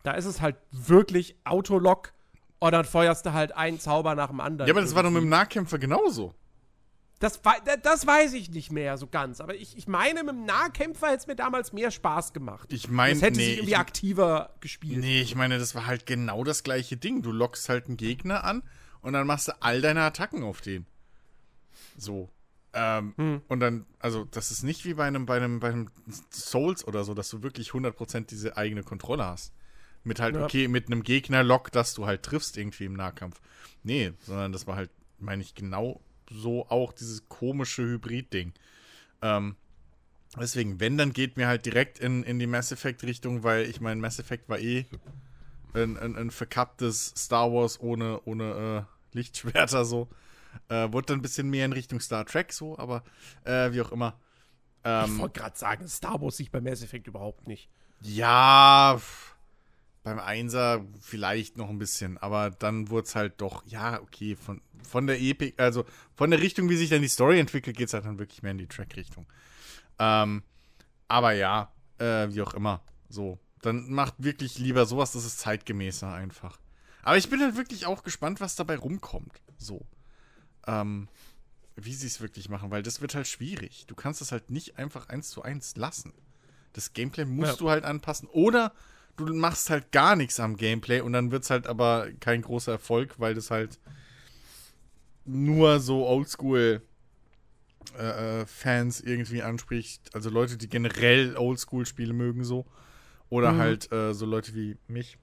da 0.02 0.12
ist 0.12 0.24
es 0.24 0.40
halt 0.40 0.56
wirklich 0.70 1.36
Autolock 1.44 2.12
und 2.58 2.72
dann 2.72 2.84
feuerst 2.84 3.26
du 3.26 3.32
halt 3.32 3.52
einen 3.52 3.80
Zauber 3.80 4.14
nach 4.14 4.28
dem 4.28 4.40
anderen. 4.40 4.68
Ja, 4.68 4.74
aber 4.74 4.82
das 4.82 4.94
war 4.94 5.02
doch 5.02 5.10
mit 5.10 5.22
dem 5.22 5.28
Nahkämpfer 5.28 5.78
genauso. 5.78 6.34
Das, 7.20 7.38
das 7.82 8.06
weiß 8.06 8.32
ich 8.32 8.50
nicht 8.50 8.72
mehr 8.72 8.96
so 8.96 9.06
ganz. 9.06 9.42
Aber 9.42 9.54
ich, 9.54 9.76
ich 9.76 9.86
meine, 9.86 10.24
mit 10.24 10.34
dem 10.34 10.46
Nahkämpfer 10.46 11.08
hätte 11.08 11.18
es 11.18 11.26
mir 11.26 11.36
damals 11.36 11.74
mehr 11.74 11.90
Spaß 11.90 12.32
gemacht. 12.32 12.72
Ich 12.72 12.88
meine, 12.88 13.12
das 13.12 13.22
hätte 13.22 13.36
nee, 13.36 13.44
sich 13.44 13.56
irgendwie 13.56 13.72
ich, 13.72 13.78
aktiver 13.78 14.54
gespielt. 14.60 14.98
Nee, 15.00 15.20
ich 15.20 15.34
meine, 15.34 15.58
das 15.58 15.74
war 15.74 15.86
halt 15.86 16.06
genau 16.06 16.44
das 16.44 16.62
gleiche 16.62 16.96
Ding. 16.96 17.20
Du 17.20 17.30
lockst 17.30 17.68
halt 17.68 17.88
einen 17.88 17.98
Gegner 17.98 18.44
an 18.44 18.62
und 19.02 19.12
dann 19.12 19.26
machst 19.26 19.48
du 19.48 19.52
all 19.60 19.82
deine 19.82 20.00
Attacken 20.00 20.42
auf 20.42 20.62
den. 20.62 20.86
So. 21.98 22.30
Ähm, 22.72 23.12
hm. 23.18 23.42
Und 23.48 23.60
dann, 23.60 23.84
also, 23.98 24.24
das 24.24 24.50
ist 24.50 24.62
nicht 24.62 24.86
wie 24.86 24.94
bei 24.94 25.04
einem, 25.04 25.26
bei 25.26 25.36
einem, 25.36 25.60
bei 25.60 25.68
einem 25.68 25.90
Souls 26.30 26.86
oder 26.86 27.04
so, 27.04 27.12
dass 27.12 27.28
du 27.28 27.42
wirklich 27.42 27.70
100% 27.70 28.26
diese 28.26 28.56
eigene 28.56 28.82
Kontrolle 28.82 29.26
hast. 29.26 29.52
Mit 30.02 30.20
halt, 30.20 30.34
ja. 30.34 30.44
okay, 30.44 30.68
mit 30.68 30.86
einem 30.86 31.02
Gegner-Lock, 31.02 31.72
dass 31.72 31.94
du 31.94 32.06
halt 32.06 32.22
triffst 32.22 32.56
irgendwie 32.56 32.84
im 32.84 32.94
Nahkampf. 32.94 33.40
Nee, 33.82 34.12
sondern 34.20 34.52
das 34.52 34.66
war 34.66 34.76
halt, 34.76 34.90
meine 35.18 35.42
ich, 35.42 35.54
genau 35.54 36.00
so 36.30 36.66
auch 36.68 36.92
dieses 36.92 37.28
komische 37.28 37.82
Hybrid-Ding. 37.82 38.52
Ähm, 39.22 39.56
deswegen, 40.38 40.80
wenn, 40.80 40.96
dann 40.96 41.12
geht 41.12 41.36
mir 41.36 41.48
halt 41.48 41.66
direkt 41.66 41.98
in, 41.98 42.22
in 42.22 42.38
die 42.38 42.46
Mass 42.46 42.72
Effect-Richtung, 42.72 43.42
weil 43.42 43.66
ich 43.66 43.80
meine, 43.80 44.00
Mass 44.00 44.18
Effect 44.18 44.48
war 44.48 44.58
eh 44.58 44.86
ein, 45.74 45.96
ein, 45.96 46.16
ein 46.16 46.30
verkapptes 46.30 47.12
Star 47.16 47.52
Wars 47.52 47.80
ohne, 47.80 48.20
ohne 48.24 48.86
äh, 49.12 49.16
Lichtschwerter 49.16 49.84
so. 49.84 50.08
Äh, 50.68 50.92
wurde 50.92 51.06
dann 51.06 51.18
ein 51.18 51.22
bisschen 51.22 51.48
mehr 51.48 51.64
in 51.64 51.72
Richtung 51.72 52.00
Star 52.00 52.24
Trek 52.24 52.52
so, 52.52 52.78
aber 52.78 53.04
äh, 53.44 53.72
wie 53.72 53.80
auch 53.80 53.92
immer. 53.92 54.18
Ähm, 54.82 55.12
ich 55.12 55.18
wollte 55.18 55.40
gerade 55.40 55.56
sagen, 55.56 55.86
Star 55.88 56.20
Wars 56.20 56.36
sich 56.36 56.50
bei 56.50 56.60
Mass 56.60 56.82
Effect 56.82 57.06
überhaupt 57.06 57.46
nicht. 57.46 57.68
Ja, 58.00 59.00
beim 60.02 60.18
Einser 60.18 60.84
vielleicht 61.00 61.56
noch 61.56 61.68
ein 61.68 61.78
bisschen, 61.78 62.16
aber 62.18 62.50
dann 62.50 62.88
wurde 62.88 63.06
es 63.06 63.14
halt 63.14 63.40
doch, 63.40 63.64
ja, 63.66 64.00
okay, 64.00 64.34
von, 64.34 64.62
von 64.82 65.06
der 65.06 65.20
Epik, 65.20 65.60
also 65.60 65.84
von 66.14 66.30
der 66.30 66.40
Richtung, 66.40 66.68
wie 66.70 66.76
sich 66.76 66.88
dann 66.88 67.02
die 67.02 67.08
Story 67.08 67.38
entwickelt, 67.38 67.76
geht 67.76 67.88
es 67.88 67.94
halt 67.94 68.06
dann 68.06 68.18
wirklich 68.18 68.42
mehr 68.42 68.52
in 68.52 68.58
die 68.58 68.66
Track-Richtung. 68.66 69.26
Ähm, 69.98 70.42
aber 71.08 71.32
ja, 71.32 71.72
äh, 71.98 72.28
wie 72.30 72.42
auch 72.42 72.54
immer, 72.54 72.82
so. 73.08 73.38
Dann 73.62 73.90
macht 73.92 74.14
wirklich 74.16 74.58
lieber 74.58 74.86
sowas, 74.86 75.12
das 75.12 75.26
ist 75.26 75.38
zeitgemäßer 75.38 76.10
einfach. 76.10 76.58
Aber 77.02 77.18
ich 77.18 77.28
bin 77.28 77.40
halt 77.40 77.56
wirklich 77.56 77.84
auch 77.84 78.02
gespannt, 78.02 78.40
was 78.40 78.56
dabei 78.56 78.76
rumkommt. 78.76 79.42
So. 79.58 79.86
Ähm, 80.66 81.08
wie 81.76 81.94
sie 81.94 82.06
es 82.06 82.20
wirklich 82.22 82.48
machen, 82.48 82.70
weil 82.70 82.82
das 82.82 83.02
wird 83.02 83.14
halt 83.14 83.26
schwierig. 83.26 83.84
Du 83.86 83.94
kannst 83.94 84.22
es 84.22 84.32
halt 84.32 84.50
nicht 84.50 84.78
einfach 84.78 85.08
eins 85.08 85.28
zu 85.28 85.42
eins 85.42 85.76
lassen. 85.76 86.14
Das 86.72 86.92
Gameplay 86.94 87.24
musst 87.26 87.52
ja. 87.52 87.58
du 87.58 87.70
halt 87.70 87.84
anpassen. 87.84 88.28
Oder 88.28 88.72
du 89.24 89.34
machst 89.34 89.70
halt 89.70 89.92
gar 89.92 90.16
nichts 90.16 90.40
am 90.40 90.56
Gameplay 90.56 91.00
und 91.00 91.12
dann 91.12 91.30
wird 91.30 91.44
es 91.44 91.50
halt 91.50 91.66
aber 91.66 92.08
kein 92.20 92.42
großer 92.42 92.72
Erfolg, 92.72 93.18
weil 93.18 93.34
das 93.34 93.50
halt 93.50 93.78
nur 95.24 95.80
so 95.80 96.06
Oldschool 96.06 96.82
äh, 97.98 98.40
äh, 98.40 98.46
Fans 98.46 99.00
irgendwie 99.00 99.42
anspricht. 99.42 100.14
Also 100.14 100.30
Leute, 100.30 100.56
die 100.56 100.68
generell 100.68 101.36
Oldschool-Spiele 101.36 102.12
mögen 102.12 102.44
so. 102.44 102.66
Oder 103.28 103.52
mhm. 103.52 103.58
halt 103.58 103.92
äh, 103.92 104.12
so 104.12 104.26
Leute 104.26 104.54
wie 104.54 104.76
mich, 104.86 105.18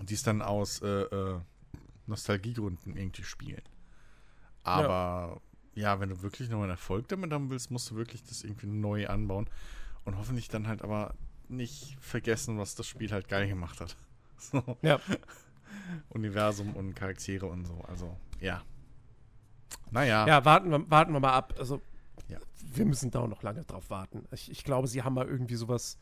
die 0.00 0.14
es 0.14 0.22
dann 0.22 0.42
aus 0.42 0.82
äh, 0.82 0.88
äh, 0.88 1.40
Nostalgiegründen 2.06 2.96
irgendwie 2.96 3.22
spielen. 3.22 3.62
Aber 4.62 5.40
ja. 5.74 5.94
ja, 5.94 6.00
wenn 6.00 6.10
du 6.10 6.22
wirklich 6.22 6.48
noch 6.48 6.60
einen 6.60 6.70
Erfolg 6.70 7.08
damit 7.08 7.32
haben 7.32 7.50
willst, 7.50 7.70
musst 7.70 7.90
du 7.90 7.96
wirklich 7.96 8.22
das 8.24 8.42
irgendwie 8.44 8.66
neu 8.66 9.06
anbauen. 9.08 9.48
Und 10.04 10.18
hoffentlich 10.18 10.48
dann 10.48 10.66
halt 10.66 10.82
aber 10.82 11.14
nicht 11.48 11.96
vergessen, 12.00 12.58
was 12.58 12.74
das 12.74 12.86
Spiel 12.86 13.12
halt 13.12 13.28
geil 13.28 13.48
gemacht 13.48 13.80
hat. 13.80 13.96
So. 14.36 14.76
Ja. 14.82 15.00
Universum 16.10 16.74
und 16.76 16.94
Charaktere 16.94 17.46
und 17.46 17.64
so. 17.64 17.80
Also, 17.88 18.14
ja. 18.40 18.62
Naja. 19.90 20.26
Ja, 20.26 20.44
warten 20.44 20.70
wir, 20.70 20.90
warten 20.90 21.12
wir 21.14 21.20
mal 21.20 21.32
ab. 21.32 21.54
Also, 21.56 21.80
ja. 22.28 22.38
wir 22.60 22.84
müssen 22.84 23.10
da 23.10 23.20
auch 23.20 23.28
noch 23.28 23.42
lange 23.42 23.64
drauf 23.64 23.88
warten. 23.88 24.26
Ich, 24.32 24.50
ich 24.50 24.64
glaube, 24.64 24.86
sie 24.86 25.02
haben 25.02 25.14
mal 25.14 25.26
irgendwie 25.26 25.54
sowas 25.54 25.98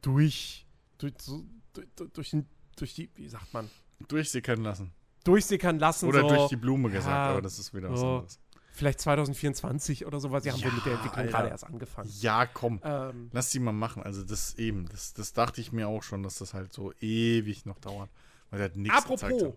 durch, 0.00 0.66
durch, 0.96 1.14
so, 1.20 1.44
durch, 1.72 1.88
durch, 2.12 2.30
den, 2.30 2.46
durch 2.76 2.94
die, 2.94 3.10
wie 3.14 3.28
sagt 3.28 3.52
man? 3.54 3.70
Durchsickern 4.08 4.62
lassen. 4.62 4.92
Durchsickern 5.24 5.78
lassen. 5.78 6.08
Oder 6.08 6.22
so. 6.22 6.28
durch 6.28 6.48
die 6.48 6.56
Blume 6.56 6.90
gesagt, 6.90 7.14
ja, 7.14 7.30
aber 7.30 7.42
das 7.42 7.58
ist 7.58 7.74
wieder 7.74 7.90
was 7.90 8.00
so. 8.00 8.06
anderes. 8.08 8.40
Vielleicht 8.78 9.00
2024 9.00 10.06
oder 10.06 10.20
sowas. 10.20 10.44
Sie 10.44 10.50
haben 10.50 10.58
ja, 10.60 10.66
wohl 10.66 10.72
mit 10.72 10.86
der 10.86 10.92
Entwicklung 10.94 11.26
gerade 11.26 11.48
erst 11.48 11.64
angefangen. 11.64 12.10
Ja, 12.20 12.46
komm. 12.46 12.80
Ähm, 12.82 13.28
Lass 13.32 13.50
die 13.50 13.58
mal 13.58 13.72
machen. 13.72 14.02
Also 14.02 14.22
das 14.22 14.54
eben, 14.54 14.88
das, 14.88 15.12
das 15.12 15.32
dachte 15.32 15.60
ich 15.60 15.72
mir 15.72 15.88
auch 15.88 16.02
schon, 16.02 16.22
dass 16.22 16.38
das 16.38 16.54
halt 16.54 16.72
so 16.72 16.92
ewig 17.00 17.66
noch 17.66 17.78
dauert. 17.78 18.08
Weil 18.50 18.58
der 18.60 18.64
hat 18.66 18.76
nichts 18.76 18.96
Apropos, 18.96 19.54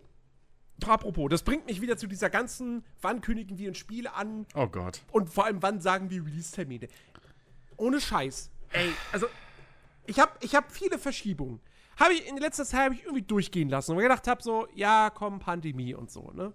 apropos, 0.86 1.30
das 1.30 1.44
bringt 1.44 1.68
mich 1.68 1.82
wieder 1.82 1.98
zu 1.98 2.08
dieser 2.08 2.30
ganzen, 2.30 2.84
wann 3.02 3.22
kündigen 3.22 3.58
wir 3.58 3.70
ein 3.70 3.76
Spiel 3.76 4.08
an? 4.08 4.46
Oh 4.56 4.68
Gott. 4.68 5.02
Und 5.12 5.30
vor 5.30 5.46
allem, 5.46 5.62
wann 5.62 5.80
sagen 5.80 6.10
wir 6.10 6.26
Release-Termine? 6.26 6.88
Ohne 7.78 8.02
Scheiß. 8.02 8.50
Ey, 8.72 8.90
also, 9.12 9.28
ich 10.08 10.20
habe 10.20 10.32
ich 10.42 10.56
hab 10.56 10.72
viele 10.72 10.98
Verschiebungen. 10.98 11.60
Habe 11.98 12.14
ich 12.14 12.28
in 12.28 12.38
letzter 12.38 12.66
Zeit 12.66 12.94
ich 12.94 13.04
irgendwie 13.04 13.22
durchgehen 13.22 13.70
lassen 13.70 13.92
und 13.92 13.98
mir 13.98 14.04
gedacht 14.04 14.28
habe 14.28 14.42
so, 14.42 14.68
ja, 14.74 15.12
komm, 15.12 15.40
Pandemie 15.40 15.94
und 15.94 16.10
so, 16.10 16.32
ne? 16.32 16.54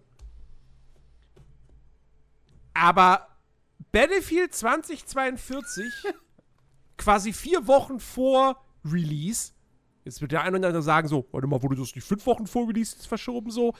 Aber 2.78 3.28
Battlefield 3.92 4.54
2042, 4.54 5.92
quasi 6.98 7.32
vier 7.32 7.66
Wochen 7.66 8.00
vor 8.00 8.62
Release, 8.84 9.52
jetzt 10.04 10.20
wird 10.20 10.32
der 10.32 10.42
eine 10.42 10.58
oder 10.58 10.68
andere 10.68 10.82
sagen 10.82 11.08
so, 11.08 11.26
warte 11.32 11.46
mal, 11.46 11.62
wurde 11.62 11.76
das 11.76 11.94
nicht 11.94 12.06
fünf 12.06 12.26
Wochen 12.26 12.46
vor 12.46 12.68
Release 12.68 12.96
verschoben 13.06 13.50
so? 13.50 13.72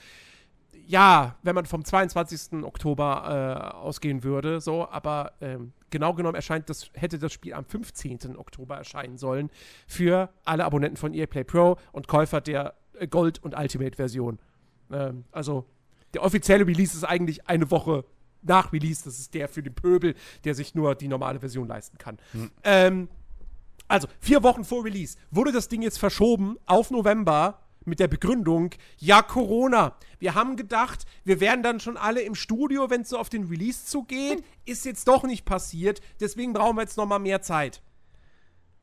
Ja, 0.88 1.36
wenn 1.42 1.55
man 1.55 1.66
vom 1.66 1.84
22. 1.84 2.62
Oktober 2.64 3.72
äh, 3.74 3.76
ausgehen 3.76 4.22
würde, 4.22 4.61
so, 4.61 4.88
aber 4.88 5.32
ähm, 5.40 5.72
genau 5.90 6.14
genommen 6.14 6.36
erscheint 6.36 6.70
das, 6.70 6.90
hätte 6.94 7.18
das 7.18 7.32
Spiel 7.32 7.55
am 7.55 7.64
15. 7.64 8.36
Oktober 8.36 8.76
erscheinen 8.76 9.18
sollen 9.18 9.51
für 9.88 10.30
alle 10.44 10.64
Abonnenten 10.64 10.97
von 10.97 11.12
EA 11.12 11.26
Play 11.26 11.44
Pro 11.44 11.76
und 11.92 12.07
Käufer 12.07 12.40
der 12.40 12.74
äh, 12.99 13.09
Gold- 13.09 13.42
und 13.42 13.57
Ultimate-Version. 13.57 14.38
Ähm, 14.92 15.24
also 15.32 15.66
der 16.14 16.22
offizielle 16.22 16.66
Release 16.66 16.97
ist 16.97 17.05
eigentlich 17.05 17.49
eine 17.49 17.70
Woche 17.70 18.05
nach 18.47 18.72
Release. 18.72 19.05
Das 19.05 19.18
ist 19.18 19.34
der 19.34 19.49
für 19.49 19.62
den 19.62 19.74
Pöbel, 19.74 20.14
der 20.44 20.55
sich 20.55 20.74
nur 20.74 20.94
die 20.94 21.09
normale 21.09 21.40
Version 21.40 21.68
leisten 21.68 21.99
kann. 21.99 22.18
Hm. 22.32 22.51
Ähm, 22.64 23.09
also, 23.88 24.09
vier 24.20 24.42
Wochen 24.42 24.64
vor 24.64 24.84
Release 24.84 25.16
wurde 25.30 25.53
das 25.53 25.68
Ding 25.68 25.82
jetzt 25.82 25.99
verschoben 25.99 26.57
auf 26.66 26.90
November 26.90 27.61
mit 27.84 28.01
der 28.01 28.09
Begründung, 28.09 28.70
ja, 28.99 29.22
Corona. 29.22 29.97
Wir 30.18 30.34
haben 30.34 30.57
gedacht, 30.57 31.07
wir 31.24 31.40
wären 31.40 31.62
dann 31.62 31.78
schon 31.78 31.97
alle 31.97 32.22
im 32.22 32.34
Studio, 32.34 32.90
wenn 32.90 33.03
es 33.03 33.11
so 33.11 33.18
auf 33.18 33.28
den 33.28 33.44
Release 33.44 33.86
zugeht. 33.86 34.42
Ist 34.64 34.84
jetzt 34.84 35.07
doch 35.07 35.22
nicht 35.22 35.44
passiert. 35.44 36.01
Deswegen 36.20 36.53
brauchen 36.53 36.76
wir 36.76 36.82
jetzt 36.82 36.97
noch 36.97 37.07
mal 37.07 37.20
mehr 37.20 37.42
Zeit. 37.42 37.82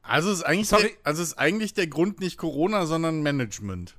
Also 0.01 0.31
ist 0.31 0.43
eigentlich, 0.43 0.69
der, 0.69 0.89
also 1.03 1.21
ist 1.21 1.37
eigentlich 1.37 1.73
der 1.73 1.87
Grund 1.87 2.19
nicht 2.19 2.37
Corona, 2.37 2.85
sondern 2.85 3.21
Management. 3.21 3.95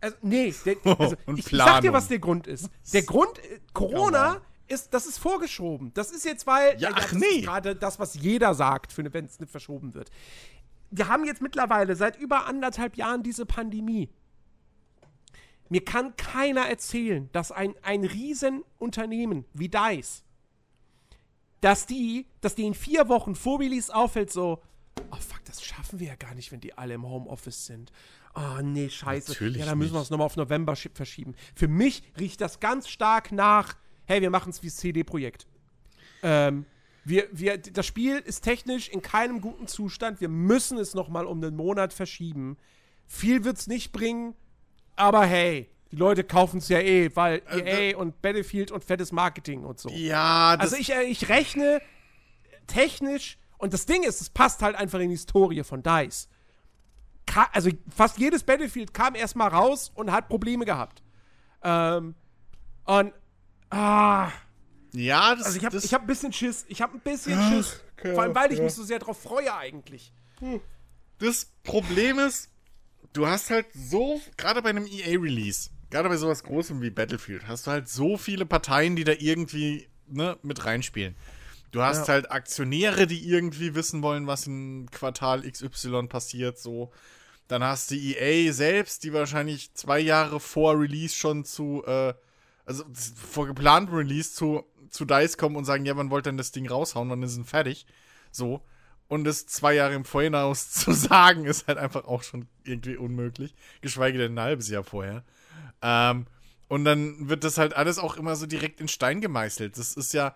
Also, 0.00 0.16
nee, 0.22 0.54
der, 0.64 0.76
also, 0.98 1.16
ich, 1.34 1.52
ich, 1.52 1.58
sag 1.58 1.80
dir, 1.80 1.92
was 1.92 2.08
der 2.08 2.18
Grund 2.18 2.46
ist. 2.46 2.70
Der 2.92 3.02
Grund, 3.02 3.38
äh, 3.38 3.60
Corona 3.72 4.40
ist, 4.68 4.94
das 4.94 5.06
ist 5.06 5.18
vorgeschoben. 5.18 5.92
Das 5.94 6.10
ist 6.10 6.24
jetzt, 6.24 6.46
weil 6.46 6.80
ja, 6.80 6.90
ach, 6.92 7.12
nee. 7.12 7.40
gerade 7.40 7.74
das, 7.74 7.98
was 7.98 8.14
jeder 8.14 8.54
sagt, 8.54 8.96
wenn 8.96 9.24
es 9.24 9.40
nicht 9.40 9.50
verschoben 9.50 9.94
wird. 9.94 10.10
Wir 10.90 11.08
haben 11.08 11.24
jetzt 11.24 11.42
mittlerweile 11.42 11.96
seit 11.96 12.18
über 12.18 12.46
anderthalb 12.46 12.96
Jahren 12.96 13.22
diese 13.22 13.46
Pandemie. 13.46 14.08
Mir 15.68 15.84
kann 15.84 16.16
keiner 16.16 16.62
erzählen, 16.62 17.28
dass 17.32 17.52
ein, 17.52 17.74
ein 17.82 18.04
Riesenunternehmen 18.04 19.44
wie 19.52 19.68
DICE, 19.68 20.24
dass 21.60 21.86
die, 21.86 22.26
dass 22.40 22.54
die 22.54 22.64
in 22.64 22.74
vier 22.74 23.08
Wochen 23.08 23.34
vor 23.34 23.60
Release 23.60 23.94
auffällt, 23.94 24.30
so, 24.30 24.62
oh 25.10 25.16
fuck, 25.16 25.44
das 25.44 25.62
schaffen 25.62 26.00
wir 26.00 26.08
ja 26.08 26.16
gar 26.16 26.34
nicht, 26.34 26.52
wenn 26.52 26.60
die 26.60 26.76
alle 26.76 26.94
im 26.94 27.06
Homeoffice 27.06 27.66
sind. 27.66 27.92
Oh 28.34 28.62
nee, 28.62 28.88
scheiße. 28.88 29.32
Natürlich 29.32 29.58
ja, 29.58 29.66
dann 29.66 29.78
müssen 29.78 29.94
wir 29.94 30.00
es 30.00 30.10
nochmal 30.10 30.26
auf 30.26 30.36
November 30.36 30.76
verschieben. 30.76 31.34
Für 31.54 31.68
mich 31.68 32.02
riecht 32.18 32.40
das 32.40 32.60
ganz 32.60 32.88
stark 32.88 33.32
nach, 33.32 33.76
hey, 34.08 34.22
wir 34.22 34.30
machen 34.30 34.50
es 34.50 34.62
wie 34.62 34.70
CD-Projekt. 34.70 35.46
Ähm, 36.22 36.64
wir, 37.04 37.28
wir, 37.30 37.58
das 37.58 37.86
Spiel 37.86 38.18
ist 38.18 38.40
technisch 38.40 38.88
in 38.88 39.02
keinem 39.02 39.40
guten 39.40 39.68
Zustand. 39.68 40.20
Wir 40.20 40.30
müssen 40.30 40.78
es 40.78 40.94
noch 40.94 41.08
mal 41.08 41.26
um 41.26 41.42
einen 41.42 41.54
Monat 41.54 41.92
verschieben. 41.92 42.56
Viel 43.06 43.44
wird 43.44 43.58
es 43.58 43.66
nicht 43.66 43.92
bringen, 43.92 44.34
aber 44.96 45.24
hey, 45.24 45.68
die 45.92 45.96
Leute 45.96 46.24
kaufen 46.24 46.58
es 46.58 46.68
ja 46.68 46.80
eh, 46.80 47.14
weil 47.14 47.42
äh, 47.50 47.92
EA 47.92 47.98
und 47.98 48.20
Battlefield 48.22 48.70
und 48.70 48.82
fettes 48.82 49.12
Marketing 49.12 49.64
und 49.64 49.78
so. 49.78 49.90
Ja, 49.90 50.56
das 50.56 50.72
Also 50.72 50.76
ich, 50.76 50.92
äh, 50.92 51.02
ich 51.04 51.28
rechne 51.28 51.80
technisch, 52.66 53.38
und 53.58 53.74
das 53.74 53.84
Ding 53.86 54.04
ist, 54.04 54.20
es 54.20 54.30
passt 54.30 54.62
halt 54.62 54.76
einfach 54.76 55.00
in 55.00 55.08
die 55.08 55.16
Historie 55.16 55.64
von 55.64 55.82
DICE. 55.82 56.28
Ka 57.26 57.48
also 57.52 57.70
fast 57.94 58.18
jedes 58.18 58.42
Battlefield 58.42 58.94
kam 58.94 59.14
erstmal 59.14 59.48
raus 59.48 59.92
und 59.94 60.12
hat 60.12 60.28
Probleme 60.28 60.64
gehabt. 60.64 61.02
Ähm, 61.62 62.14
und 62.84 63.12
Ah. 63.70 64.30
Ja, 64.92 65.34
das 65.34 65.46
Also 65.46 65.58
ich 65.58 65.64
habe 65.64 65.78
hab 65.78 66.00
ein 66.02 66.06
bisschen 66.06 66.32
Schiss. 66.32 66.64
Ich 66.68 66.80
habe 66.80 66.94
ein 66.96 67.00
bisschen 67.00 67.38
Ach, 67.38 67.50
Schiss. 67.50 67.80
Ja, 68.02 68.14
Vor 68.14 68.22
allem, 68.22 68.34
weil 68.34 68.52
ich 68.52 68.60
mich 68.60 68.72
so 68.72 68.82
sehr 68.82 68.98
darauf 68.98 69.20
freue 69.20 69.54
eigentlich. 69.54 70.12
Hm. 70.40 70.60
Das 71.18 71.48
Problem 71.64 72.18
ist, 72.18 72.48
du 73.12 73.26
hast 73.26 73.50
halt 73.50 73.66
so, 73.74 74.20
gerade 74.36 74.62
bei 74.62 74.70
einem 74.70 74.86
EA-Release, 74.86 75.70
gerade 75.90 76.08
bei 76.08 76.16
sowas 76.16 76.42
Großem 76.44 76.80
wie 76.80 76.90
Battlefield, 76.90 77.48
hast 77.48 77.66
du 77.66 77.72
halt 77.72 77.88
so 77.88 78.16
viele 78.16 78.46
Parteien, 78.46 78.96
die 78.96 79.04
da 79.04 79.12
irgendwie 79.18 79.88
ne, 80.06 80.38
mit 80.42 80.64
reinspielen. 80.64 81.16
Du 81.70 81.82
hast 81.82 82.08
ja. 82.08 82.14
halt 82.14 82.30
Aktionäre, 82.30 83.06
die 83.06 83.28
irgendwie 83.28 83.74
wissen 83.74 84.02
wollen, 84.02 84.26
was 84.26 84.46
in 84.46 84.88
Quartal 84.90 85.42
XY 85.42 86.06
passiert, 86.08 86.58
so. 86.58 86.92
Dann 87.46 87.64
hast 87.64 87.90
du 87.90 87.94
EA 87.94 88.52
selbst, 88.52 89.04
die 89.04 89.12
wahrscheinlich 89.12 89.72
zwei 89.74 89.98
Jahre 89.98 90.38
vor 90.38 90.78
Release 90.78 91.14
schon 91.14 91.44
zu 91.44 91.82
äh, 91.86 92.14
also 92.68 92.84
vor 93.16 93.46
geplantem 93.46 93.94
Release 93.94 94.34
zu, 94.34 94.62
zu 94.90 95.06
DICE 95.06 95.38
kommen 95.38 95.56
und 95.56 95.64
sagen, 95.64 95.86
ja, 95.86 95.96
wann 95.96 96.10
wollt 96.10 96.26
ihr 96.26 96.32
denn 96.32 96.36
das 96.36 96.52
Ding 96.52 96.68
raushauen, 96.68 97.08
wann 97.08 97.22
ist 97.22 97.36
es 97.36 97.48
fertig? 97.48 97.86
So. 98.30 98.62
Und 99.08 99.26
es 99.26 99.46
zwei 99.46 99.74
Jahre 99.74 99.94
im 99.94 100.04
Vorhinaus 100.04 100.70
zu 100.72 100.92
sagen, 100.92 101.46
ist 101.46 101.66
halt 101.66 101.78
einfach 101.78 102.04
auch 102.04 102.22
schon 102.22 102.46
irgendwie 102.64 102.96
unmöglich. 102.96 103.54
Geschweige 103.80 104.18
denn 104.18 104.34
ein 104.34 104.40
halbes 104.40 104.68
Jahr 104.68 104.84
vorher. 104.84 105.24
Ähm, 105.80 106.26
und 106.68 106.84
dann 106.84 107.30
wird 107.30 107.42
das 107.42 107.56
halt 107.56 107.74
alles 107.74 107.98
auch 107.98 108.18
immer 108.18 108.36
so 108.36 108.44
direkt 108.44 108.82
in 108.82 108.88
Stein 108.88 109.22
gemeißelt. 109.22 109.78
Das 109.78 109.94
ist 109.94 110.12
ja, 110.12 110.34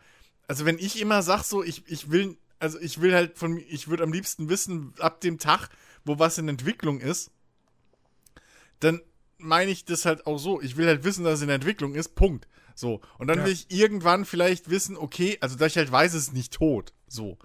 also 0.49 0.65
wenn 0.65 0.79
ich 0.79 0.99
immer 0.99 1.23
sag 1.23 1.43
so, 1.43 1.63
ich, 1.63 1.87
ich 1.87 2.11
will, 2.11 2.39
also 2.59 2.81
ich 2.81 3.03
will 3.03 3.13
halt 3.15 3.37
von, 3.37 3.59
ich 3.59 3.89
würde 3.89 4.05
am 4.05 4.13
liebsten 4.13 4.49
wissen, 4.49 4.95
ab 5.01 5.21
dem 5.21 5.39
Tag, 5.39 5.69
wo 6.07 6.19
was 6.19 6.39
in 6.39 6.49
Entwicklung 6.49 6.99
ist, 6.99 7.31
dann 8.81 9.03
meine 9.43 9.71
ich 9.71 9.85
das 9.85 10.05
halt 10.05 10.27
auch 10.27 10.39
so. 10.39 10.61
Ich 10.61 10.77
will 10.77 10.87
halt 10.87 11.05
wissen, 11.05 11.25
dass 11.25 11.35
es 11.35 11.43
in 11.43 11.49
der 11.49 11.57
Entwicklung 11.57 11.95
ist. 11.95 12.15
Punkt. 12.15 12.47
So. 12.75 13.01
Und 13.19 13.29
dann 13.29 13.39
ja. 13.39 13.45
will 13.45 13.53
ich 13.53 13.71
irgendwann 13.71 14.25
vielleicht 14.25 14.71
wissen, 14.71 14.97
okay, 14.97 15.39
also 15.41 15.57
dass 15.57 15.73
ich 15.73 15.79
halt 15.79 15.93
weiß, 15.93 16.15
es 16.15 16.29
ist 16.29 16.35
nicht 16.35 16.53
tot. 16.53 16.93
So. 17.07 17.39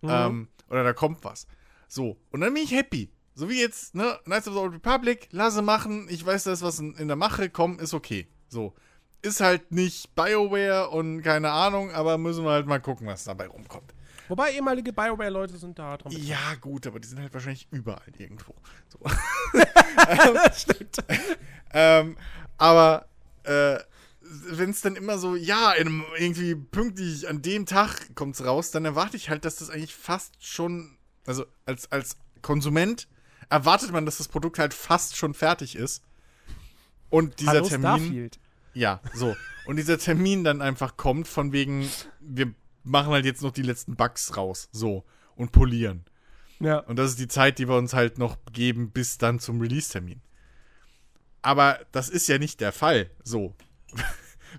Mhm. 0.00 0.08
Ähm, 0.10 0.48
oder 0.68 0.84
da 0.84 0.92
kommt 0.92 1.24
was. 1.24 1.46
So. 1.88 2.18
Und 2.30 2.40
dann 2.40 2.54
bin 2.54 2.62
ich 2.62 2.72
happy. 2.72 3.10
So 3.34 3.48
wie 3.48 3.60
jetzt, 3.60 3.94
ne, 3.94 4.18
Knights 4.24 4.48
of 4.48 4.54
the 4.54 4.60
Old 4.60 4.74
Republic, 4.74 5.28
lasse 5.30 5.62
machen. 5.62 6.08
Ich 6.10 6.24
weiß, 6.24 6.44
dass 6.44 6.62
was 6.62 6.78
in, 6.80 6.94
in 6.94 7.08
der 7.08 7.16
Mache 7.16 7.50
kommt, 7.50 7.80
ist 7.80 7.94
okay. 7.94 8.26
So. 8.48 8.74
Ist 9.22 9.40
halt 9.40 9.72
nicht 9.72 10.14
BioWare 10.14 10.90
und 10.90 11.22
keine 11.22 11.50
Ahnung, 11.50 11.90
aber 11.90 12.18
müssen 12.18 12.44
wir 12.44 12.50
halt 12.50 12.66
mal 12.66 12.80
gucken, 12.80 13.06
was 13.06 13.24
dabei 13.24 13.48
rumkommt. 13.48 13.94
Wobei 14.28 14.52
ehemalige 14.52 14.92
BioWare-Leute 14.92 15.56
sind 15.56 15.78
da 15.78 15.96
dran. 15.96 16.12
Ja, 16.12 16.54
gut, 16.60 16.86
aber 16.86 17.00
die 17.00 17.08
sind 17.08 17.20
halt 17.20 17.32
wahrscheinlich 17.32 17.66
überall 17.70 18.12
irgendwo. 18.18 18.54
So. 18.88 18.98
Stimmt. 20.54 20.96
ähm, 21.72 22.16
aber 22.58 23.08
äh, 23.44 23.78
wenn 24.20 24.70
es 24.70 24.82
dann 24.82 24.96
immer 24.96 25.18
so, 25.18 25.36
ja, 25.36 25.72
in, 25.72 26.04
irgendwie 26.18 26.54
pünktlich 26.54 27.28
an 27.28 27.42
dem 27.42 27.66
Tag 27.66 28.14
kommt 28.14 28.34
es 28.34 28.44
raus, 28.44 28.70
dann 28.70 28.84
erwarte 28.84 29.16
ich 29.16 29.30
halt, 29.30 29.44
dass 29.44 29.56
das 29.56 29.70
eigentlich 29.70 29.94
fast 29.94 30.44
schon, 30.44 30.98
also 31.26 31.46
als, 31.64 31.90
als 31.90 32.16
Konsument 32.42 33.08
erwartet 33.48 33.90
man, 33.92 34.04
dass 34.04 34.18
das 34.18 34.28
Produkt 34.28 34.58
halt 34.58 34.74
fast 34.74 35.16
schon 35.16 35.34
fertig 35.34 35.76
ist. 35.76 36.02
Und 37.10 37.40
dieser 37.40 37.52
Hallo 37.52 37.68
Termin. 37.68 37.86
Starfield. 37.86 38.38
Ja, 38.74 39.00
so. 39.14 39.34
Und 39.64 39.76
dieser 39.76 39.98
Termin 39.98 40.44
dann 40.44 40.60
einfach 40.60 40.96
kommt, 40.96 41.26
von 41.26 41.52
wegen, 41.52 41.88
wir 42.20 42.54
machen 42.88 43.12
halt 43.12 43.24
jetzt 43.24 43.42
noch 43.42 43.52
die 43.52 43.62
letzten 43.62 43.96
Bugs 43.96 44.36
raus. 44.36 44.68
So. 44.72 45.04
Und 45.36 45.52
polieren. 45.52 46.04
Ja. 46.60 46.78
Und 46.80 46.96
das 46.96 47.10
ist 47.10 47.20
die 47.20 47.28
Zeit, 47.28 47.58
die 47.58 47.68
wir 47.68 47.76
uns 47.76 47.94
halt 47.94 48.18
noch 48.18 48.36
geben 48.52 48.90
bis 48.90 49.18
dann 49.18 49.38
zum 49.38 49.60
Release-Termin. 49.60 50.20
Aber 51.42 51.78
das 51.92 52.08
ist 52.08 52.28
ja 52.28 52.38
nicht 52.38 52.60
der 52.60 52.72
Fall. 52.72 53.10
So. 53.22 53.54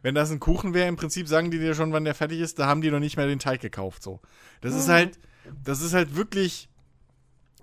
Wenn 0.01 0.15
das 0.15 0.31
ein 0.31 0.39
Kuchen 0.39 0.73
wäre, 0.73 0.87
im 0.87 0.95
Prinzip 0.95 1.27
sagen 1.27 1.51
die 1.51 1.59
dir 1.59 1.75
schon, 1.75 1.91
wann 1.91 2.05
der 2.05 2.15
fertig 2.15 2.39
ist, 2.39 2.59
da 2.59 2.67
haben 2.67 2.81
die 2.81 2.91
noch 2.91 2.99
nicht 2.99 3.17
mehr 3.17 3.27
den 3.27 3.39
Teig 3.39 3.59
gekauft. 3.59 4.03
So. 4.03 4.21
Das 4.61 4.73
mhm. 4.73 4.79
ist 4.79 4.87
halt, 4.87 5.19
das 5.63 5.81
ist 5.81 5.93
halt 5.93 6.15
wirklich 6.15 6.69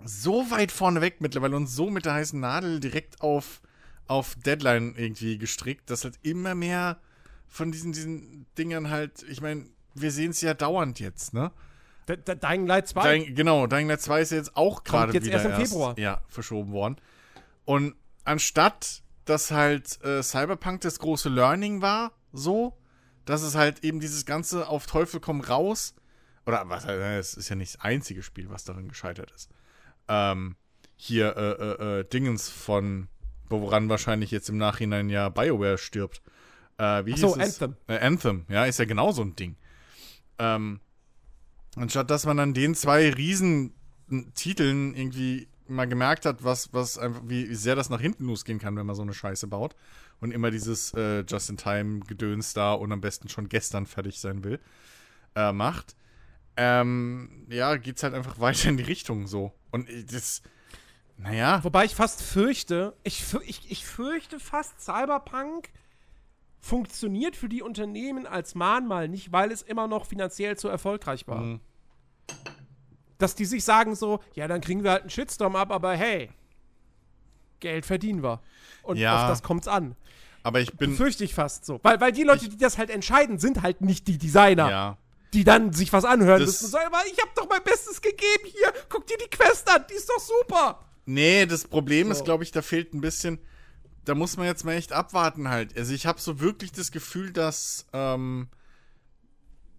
so 0.04 0.50
weit 0.50 0.72
vorne 0.72 1.00
weg 1.00 1.20
mittlerweile 1.20 1.56
und 1.56 1.68
so 1.68 1.90
mit 1.90 2.04
der 2.04 2.14
heißen 2.14 2.38
Nadel 2.38 2.80
direkt 2.80 3.22
auf, 3.22 3.62
auf 4.06 4.34
Deadline 4.34 4.94
irgendwie 4.96 5.38
gestrickt, 5.38 5.88
dass 5.88 6.04
halt 6.04 6.18
immer 6.22 6.54
mehr 6.54 7.00
von 7.48 7.72
diesen, 7.72 7.92
diesen 7.92 8.46
Dingern 8.58 8.90
halt, 8.90 9.22
ich 9.22 9.40
meine, 9.40 9.66
wir 10.00 10.10
sehen 10.10 10.30
es 10.30 10.40
ja 10.40 10.54
dauernd 10.54 11.00
jetzt, 11.00 11.34
ne? 11.34 11.52
D 12.08 12.16
Dying 12.16 12.66
Light 12.66 12.86
2? 12.88 13.02
Dying, 13.02 13.34
genau, 13.34 13.66
Dying 13.66 13.88
Light 13.88 14.00
2 14.00 14.20
ist 14.20 14.30
jetzt 14.30 14.56
auch 14.56 14.84
gerade 14.84 15.12
wieder 15.12 15.32
erst 15.32 15.44
im 15.44 15.54
Februar. 15.54 15.88
Erst, 15.90 15.98
ja, 15.98 16.22
verschoben 16.28 16.72
worden. 16.72 16.96
Und 17.64 17.96
anstatt, 18.24 19.02
dass 19.24 19.50
halt 19.50 20.02
äh, 20.04 20.22
Cyberpunk 20.22 20.82
das 20.82 21.00
große 21.00 21.28
Learning 21.28 21.82
war, 21.82 22.12
so, 22.32 22.76
dass 23.24 23.42
es 23.42 23.56
halt 23.56 23.82
eben 23.82 23.98
dieses 23.98 24.24
ganze 24.24 24.68
auf 24.68 24.86
Teufel 24.86 25.18
komm 25.18 25.40
raus, 25.40 25.94
oder 26.46 26.68
was, 26.68 26.84
äh, 26.84 27.18
es 27.18 27.34
ist 27.34 27.48
ja 27.48 27.56
nicht 27.56 27.74
das 27.74 27.80
einzige 27.82 28.22
Spiel, 28.22 28.48
was 28.50 28.64
darin 28.64 28.88
gescheitert 28.88 29.32
ist. 29.32 29.50
Ähm, 30.08 30.54
hier, 30.94 31.36
äh, 31.36 31.50
äh, 31.50 32.00
äh, 32.00 32.04
Dingens 32.04 32.48
von, 32.48 33.08
woran 33.48 33.88
wahrscheinlich 33.88 34.30
jetzt 34.30 34.48
im 34.48 34.56
Nachhinein 34.56 35.10
ja 35.10 35.28
BioWare 35.28 35.76
stirbt. 35.76 36.22
Äh, 36.78 37.04
wie 37.04 37.14
Ach 37.14 37.18
so, 37.18 37.34
Anthem. 37.34 37.76
Äh, 37.88 37.98
Anthem, 37.98 38.44
ja, 38.48 38.64
ist 38.64 38.78
ja 38.78 38.84
genau 38.84 39.10
so 39.10 39.22
ein 39.22 39.34
Ding. 39.34 39.56
Ähm, 40.38 40.80
anstatt 41.76 42.10
dass 42.10 42.26
man 42.26 42.38
an 42.38 42.54
den 42.54 42.74
zwei 42.74 43.10
riesen 43.10 43.72
Titeln 44.34 44.94
irgendwie 44.94 45.48
mal 45.68 45.86
gemerkt 45.86 46.26
hat, 46.26 46.44
was, 46.44 46.72
was 46.72 46.98
einfach, 46.98 47.22
wie 47.24 47.54
sehr 47.54 47.74
das 47.74 47.90
nach 47.90 48.00
hinten 48.00 48.26
losgehen 48.26 48.58
kann, 48.58 48.76
wenn 48.76 48.86
man 48.86 48.94
so 48.94 49.02
eine 49.02 49.14
Scheiße 49.14 49.46
baut 49.46 49.74
und 50.20 50.30
immer 50.30 50.50
dieses 50.50 50.94
äh, 50.94 51.20
Just-in-Time-Gedöns 51.20 52.54
da 52.54 52.72
und 52.72 52.92
am 52.92 53.00
besten 53.00 53.28
schon 53.28 53.48
gestern 53.48 53.86
fertig 53.86 54.20
sein 54.20 54.44
will, 54.44 54.60
äh, 55.34 55.52
macht, 55.52 55.96
ähm, 56.56 57.46
ja, 57.50 57.76
geht's 57.76 58.02
halt 58.02 58.14
einfach 58.14 58.38
weiter 58.40 58.68
in 58.68 58.76
die 58.76 58.84
Richtung 58.84 59.26
so. 59.26 59.52
Und 59.70 59.88
das, 60.12 60.42
naja. 61.18 61.62
Wobei 61.64 61.84
ich 61.84 61.94
fast 61.94 62.22
fürchte, 62.22 62.96
ich, 63.02 63.24
ich, 63.44 63.70
ich 63.70 63.84
fürchte 63.86 64.40
fast, 64.40 64.80
Cyberpunk 64.80 65.70
funktioniert 66.66 67.36
für 67.36 67.48
die 67.48 67.62
Unternehmen 67.62 68.26
als 68.26 68.54
Mahnmal 68.54 69.08
nicht, 69.08 69.32
weil 69.32 69.52
es 69.52 69.62
immer 69.62 69.86
noch 69.86 70.06
finanziell 70.06 70.56
zu 70.56 70.68
erfolgreich 70.68 71.26
war. 71.28 71.40
Mhm. 71.40 71.60
Dass 73.18 73.34
die 73.34 73.44
sich 73.44 73.64
sagen 73.64 73.94
so, 73.94 74.20
ja, 74.34 74.48
dann 74.48 74.60
kriegen 74.60 74.82
wir 74.82 74.90
halt 74.90 75.02
einen 75.02 75.10
Shitstorm 75.10 75.56
ab, 75.56 75.70
aber 75.70 75.94
hey, 75.94 76.30
Geld 77.60 77.86
verdienen 77.86 78.22
wir. 78.22 78.40
Und 78.82 78.98
ja, 78.98 79.22
auf 79.22 79.30
das 79.30 79.42
kommt's 79.42 79.68
an. 79.68 79.96
Aber 80.42 80.60
ich 80.60 80.72
bin. 80.76 80.94
Fürchte 80.94 81.24
ich 81.24 81.34
fast 81.34 81.64
so. 81.64 81.80
Weil, 81.82 82.00
weil 82.00 82.12
die 82.12 82.22
Leute, 82.22 82.44
ich, 82.44 82.50
die 82.50 82.58
das 82.58 82.78
halt 82.78 82.90
entscheiden, 82.90 83.38
sind 83.38 83.62
halt 83.62 83.80
nicht 83.80 84.06
die 84.06 84.18
Designer. 84.18 84.70
Ja. 84.70 84.98
Die 85.32 85.44
dann 85.44 85.72
sich 85.72 85.92
was 85.92 86.04
anhören 86.04 86.40
das, 86.40 86.48
müssen 86.48 86.66
und 86.66 86.70
sagen, 86.70 86.94
ich 87.12 87.20
hab 87.20 87.34
doch 87.34 87.48
mein 87.48 87.62
Bestes 87.62 88.00
gegeben 88.00 88.44
hier. 88.44 88.72
Guck 88.88 89.06
dir 89.06 89.18
die 89.18 89.28
Quest 89.28 89.68
an, 89.74 89.84
die 89.90 89.94
ist 89.94 90.08
doch 90.08 90.20
super. 90.20 90.80
Nee, 91.04 91.46
das 91.46 91.66
Problem 91.66 92.08
so. 92.08 92.12
ist, 92.12 92.24
glaube 92.24 92.44
ich, 92.44 92.52
da 92.52 92.62
fehlt 92.62 92.94
ein 92.94 93.00
bisschen. 93.00 93.38
Da 94.06 94.14
muss 94.14 94.36
man 94.36 94.46
jetzt 94.46 94.64
mal 94.64 94.72
echt 94.72 94.92
abwarten 94.92 95.48
halt. 95.48 95.76
Also 95.76 95.92
ich 95.92 96.06
habe 96.06 96.20
so 96.20 96.40
wirklich 96.40 96.72
das 96.72 96.92
Gefühl, 96.92 97.32
dass, 97.32 97.86
ähm, 97.92 98.48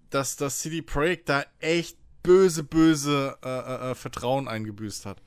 dass 0.10 0.36
das 0.36 0.62
City 0.62 0.82
Projekt 0.82 1.30
da 1.30 1.46
echt 1.60 1.98
böse, 2.24 2.64
böse 2.64 3.38
äh, 3.42 3.48
äh, 3.48 3.92
äh, 3.92 3.96
Vertrauen 3.96 4.50
eingebüßt 4.50 5.06
hat. 5.06 5.22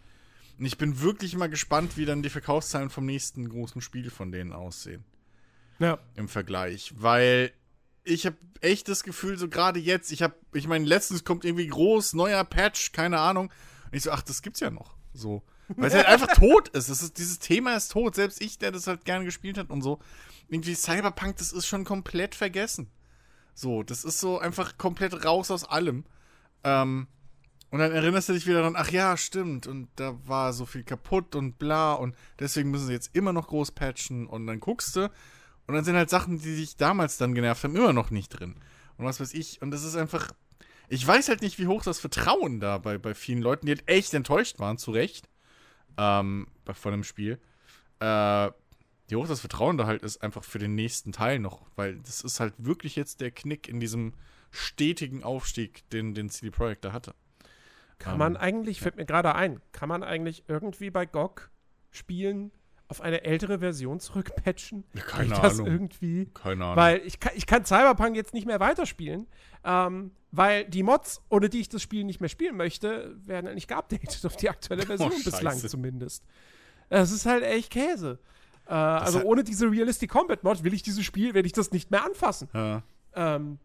Und 0.59 0.67
ich 0.67 0.77
bin 0.77 1.01
wirklich 1.01 1.35
mal 1.35 1.49
gespannt, 1.49 1.97
wie 1.97 2.05
dann 2.05 2.23
die 2.23 2.29
Verkaufszahlen 2.29 2.91
vom 2.91 3.07
nächsten 3.07 3.49
großen 3.49 3.81
Spiel 3.81 4.11
von 4.11 4.31
denen 4.31 4.53
aussehen. 4.53 5.03
Ja. 5.79 5.99
Im 6.15 6.29
Vergleich. 6.29 6.93
Weil 6.95 7.53
ich 8.05 8.27
habe 8.27 8.37
echt 8.61 8.87
das 8.89 9.03
Gefühl, 9.03 9.39
so 9.39 9.49
gerade 9.49 9.81
jetzt, 9.81 10.13
ich 10.13 10.21
habe, 10.21 10.35
ich 10.53 10.69
meine, 10.69 10.85
letztens 10.85 11.25
kommt 11.25 11.47
irgendwie 11.47 11.69
groß, 11.69 12.13
neuer 12.13 12.45
Patch, 12.45 12.93
keine 12.93 13.19
Ahnung. 13.19 13.47
Und 13.47 13.97
ich 13.97 14.03
so, 14.03 14.11
ach, 14.11 14.21
das 14.21 14.43
gibt's 14.43 14.61
ja 14.61 14.71
noch. 14.71 14.95
So. 15.15 15.43
Weil 15.77 15.89
es 15.89 15.95
halt 15.95 16.07
einfach 16.07 16.35
tot 16.35 16.69
ist. 16.69 16.89
ist. 16.89 17.19
Dieses 17.19 17.39
Thema 17.39 17.77
ist 17.77 17.93
tot. 17.93 18.15
Selbst 18.15 18.41
ich, 18.41 18.59
der 18.59 18.73
das 18.73 18.87
halt 18.87 19.05
gerne 19.05 19.25
gespielt 19.25 19.59
hat 19.59 19.71
und 19.71 19.83
so. 19.83 20.01
Irgendwie 20.49 20.75
Cyberpunk, 20.75 21.37
das 21.37 21.53
ist 21.53 21.67
schon 21.67 21.85
komplett 21.85 22.35
vergessen. 22.35 22.91
So, 23.55 23.83
das 23.83 24.05
ist 24.05 24.21
so 24.21 24.39
einfach 24.39 24.79
komplett 24.79 25.25
raus 25.25 25.51
aus 25.51 25.65
allem. 25.65 26.05
Ähm, 26.65 27.07
und 27.71 27.79
dann 27.79 27.93
erinnerst 27.93 28.29
du 28.29 28.33
dich 28.33 28.47
wieder 28.47 28.59
daran, 28.59 28.75
ach 28.77 28.91
ja, 28.91 29.17
stimmt, 29.17 29.69
und 29.69 29.89
da 29.95 30.19
war 30.27 30.53
so 30.53 30.67
viel 30.67 30.83
kaputt 30.83 31.37
und 31.37 31.59
bla, 31.59 31.93
und 31.93 32.17
deswegen 32.41 32.71
müssen 32.71 32.89
sie 32.89 32.93
jetzt 32.93 33.15
immer 33.15 33.33
noch 33.33 33.47
groß 33.47 33.73
patchen, 33.73 34.27
und 34.27 34.47
dann 34.49 34.59
guckst 34.59 34.97
du, 34.97 35.05
und 35.67 35.75
dann 35.75 35.85
sind 35.85 35.95
halt 35.95 36.11
Sachen, 36.11 36.41
die 36.41 36.57
dich 36.57 36.77
damals 36.77 37.17
dann 37.17 37.35
genervt 37.35 37.63
haben, 37.63 37.77
immer 37.77 37.93
noch 37.93 38.11
nicht 38.11 38.31
drin. 38.31 38.57
Und 38.97 39.05
was 39.05 39.21
weiß 39.21 39.35
ich, 39.35 39.63
und 39.63 39.71
das 39.71 39.85
ist 39.85 39.95
einfach, 39.95 40.33
ich 40.89 41.07
weiß 41.07 41.29
halt 41.29 41.43
nicht, 41.43 41.61
wie 41.61 41.69
hoch 41.69 41.85
das 41.85 42.01
Vertrauen 42.01 42.59
da 42.59 42.79
bei, 42.79 42.99
bei 42.99 43.15
vielen 43.15 43.41
Leuten, 43.41 43.67
die 43.67 43.73
halt 43.73 43.89
echt 43.89 44.13
enttäuscht 44.15 44.59
waren, 44.59 44.77
zu 44.77 44.91
Recht, 44.91 45.29
ähm, 45.97 46.47
von 46.73 46.93
dem 46.93 47.05
Spiel, 47.05 47.39
äh, 48.01 48.51
wie 49.09 49.17
hoch 49.17 49.27
das 49.27 49.41
Vertrauen 49.41 49.77
da 49.77 49.87
halt 49.87 50.03
ist, 50.03 50.23
einfach 50.23 50.45
für 50.45 50.59
den 50.59 50.75
nächsten 50.75 51.13
Teil 51.13 51.39
noch, 51.39 51.67
weil 51.77 51.97
das 51.99 52.23
ist 52.23 52.41
halt 52.41 52.55
wirklich 52.59 52.97
jetzt 52.97 53.21
der 53.21 53.31
Knick 53.31 53.69
in 53.69 53.81
diesem 53.81 54.15
stetigen 54.51 55.23
Aufstieg, 55.23 55.89
den, 55.91 56.15
den 56.15 56.29
CD 56.29 56.51
Projekt 56.51 56.85
da 56.85 56.93
hatte. 56.93 57.15
Kann 57.99 58.15
um, 58.15 58.19
man 58.19 58.35
ähm, 58.35 58.41
eigentlich, 58.41 58.81
fällt 58.81 58.97
mir 58.97 59.07
gerade 59.07 59.35
ein, 59.35 59.61
kann 59.73 59.89
man 59.89 60.03
eigentlich 60.03 60.45
irgendwie 60.49 60.91
bei 60.91 61.07
GOG 61.07 61.51
spielen, 61.91 62.51
auf 62.89 63.01
eine 63.01 63.23
ältere 63.23 63.61
Version 63.61 64.01
zurückpatchen? 64.01 64.85
Ja, 64.95 65.03
keine 65.03 65.35
Geht 65.35 65.45
das 65.45 65.61
Ahnung. 65.61 65.67
irgendwie? 65.73 66.27
Keine 66.35 66.65
Ahnung. 66.65 66.77
Weil 66.77 66.99
ich 67.05 67.21
kann, 67.21 67.33
ich 67.37 67.47
kann 67.47 67.65
Cyberpunk 67.65 68.17
jetzt 68.17 68.35
nicht 68.35 68.47
mehr 68.47 68.59
weiterspielen, 68.59 69.27
ähm, 69.65 70.13
weil 70.33 70.65
die 70.65 70.83
Mods, 70.83 71.21
ohne 71.29 71.49
die 71.49 71.61
ich 71.61 71.69
das 71.69 71.83
Spiel 71.83 72.05
nicht 72.05 72.21
mehr 72.21 72.29
spielen 72.29 72.57
möchte, 72.57 73.17
werden 73.27 73.47
halt 73.47 73.55
nicht 73.55 73.69
geupdatet 73.69 74.25
auf 74.25 74.37
die 74.37 74.49
aktuelle 74.49 74.83
oh, 74.85 74.87
Version 74.87 75.13
oh, 75.13 75.25
bislang 75.25 75.59
zumindest. 75.59 76.25
Das 76.89 77.11
ist 77.11 77.27
halt 77.27 77.45
echt 77.45 77.71
Käse. 77.71 78.19
Äh, 78.67 78.75
also 78.75 79.23
ohne 79.23 79.45
diese 79.45 79.71
Realistic 79.71 80.11
Combat 80.11 80.45
Mod 80.45 80.63
will 80.63 80.75
ich 80.75 80.83
dieses 80.83 81.05
Spiel, 81.05 81.35
werde 81.35 81.47
ich 81.47 81.53
das 81.53 81.73
nicht 81.73 81.91
mehr 81.91 82.05
anfassen. 82.05 82.49
Ja. 82.55 82.83
Ähm, 83.15 83.59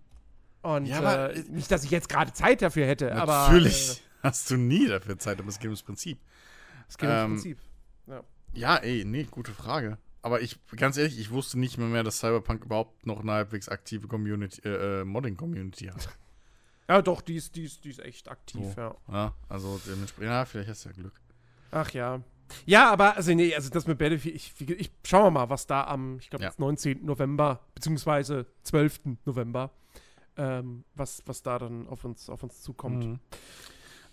und 0.62 0.88
ja, 0.88 0.98
aber, 0.98 1.36
äh, 1.36 1.44
nicht, 1.50 1.70
dass 1.70 1.84
ich 1.84 1.92
jetzt 1.92 2.10
gerade 2.10 2.34
Zeit 2.34 2.62
dafür 2.64 2.88
hätte, 2.88 3.06
natürlich 3.06 3.22
aber. 3.22 3.48
Natürlich 3.48 3.90
äh, 3.90 4.02
hast 4.24 4.50
du 4.50 4.58
nie 4.58 4.88
dafür 4.88 5.20
Zeit, 5.20 5.40
aber 5.40 5.50
es 5.50 5.60
geht 5.60 5.68
ums 5.68 5.84
Prinzip. 5.84 6.20
Es 6.88 6.98
geht 6.98 7.10
ähm, 7.10 7.32
ums 7.32 7.44
Prinzip. 7.44 7.60
Ja. 8.08 8.24
ja, 8.54 8.76
ey, 8.78 9.04
nee, 9.06 9.28
gute 9.30 9.52
Frage. 9.52 10.00
Aber 10.24 10.42
ich, 10.42 10.60
ganz 10.76 10.98
ehrlich, 10.98 11.20
ich 11.20 11.30
wusste 11.30 11.60
nicht 11.60 11.78
mehr, 11.78 11.88
mehr 11.88 12.02
dass 12.02 12.18
Cyberpunk 12.18 12.66
überhaupt 12.66 13.06
noch 13.06 13.20
eine 13.20 13.34
halbwegs 13.34 13.70
aktive 13.70 14.08
Community, 14.08 14.68
äh, 14.68 15.02
äh 15.02 15.06
Modding-Community 15.06 15.86
hat. 15.86 16.10
Ja, 16.88 17.02
doch, 17.02 17.22
die 17.22 17.36
ist, 17.36 17.56
die 17.56 17.66
ist, 17.66 17.84
die 17.84 17.90
ist 17.90 18.00
echt 18.00 18.30
aktiv, 18.30 18.66
so. 18.76 18.82
ja. 18.82 18.96
Ja, 19.12 19.34
also 19.50 19.80
dementsprechend, 19.86 20.32
ja, 20.32 20.46
vielleicht 20.46 20.70
hast 20.70 20.86
du 20.86 20.90
ja 20.90 20.96
Glück. 20.96 21.22
Ach 21.72 21.90
ja. 21.92 22.22
Ja, 22.66 22.92
aber, 22.92 23.16
also 23.16 23.34
nee, 23.34 23.56
also 23.56 23.70
das 23.70 23.88
mit 23.88 23.98
Battlefield, 23.98 24.36
ich, 24.36 24.54
ich 24.70 24.92
schauen 25.04 25.26
wir 25.26 25.32
mal, 25.32 25.50
was 25.50 25.66
da 25.66 25.86
am, 25.86 26.20
ich 26.20 26.30
glaube, 26.30 26.46
ja. 26.46 26.54
19. 26.58 27.04
November, 27.04 27.62
beziehungsweise 27.74 28.46
12. 28.64 29.18
November, 29.26 29.72
ähm, 30.38 30.84
was, 30.94 31.24
was 31.26 31.42
da 31.42 31.58
dann 31.58 31.88
auf 31.88 32.06
uns, 32.06 32.30
auf 32.30 32.44
uns 32.44 32.62
zukommt. 32.62 33.06
Mhm. 33.06 33.20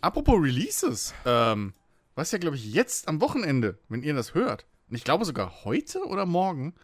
Apropos 0.00 0.40
Releases, 0.40 1.14
ähm, 1.26 1.74
was 2.14 2.32
ja, 2.32 2.38
glaube 2.38 2.56
ich, 2.56 2.72
jetzt 2.72 3.06
am 3.06 3.20
Wochenende, 3.20 3.78
wenn 3.88 4.02
ihr 4.02 4.14
das 4.14 4.34
hört, 4.34 4.66
und 4.88 4.96
ich 4.96 5.04
glaube 5.04 5.24
sogar 5.24 5.64
heute 5.64 6.04
oder 6.06 6.26
morgen 6.26 6.74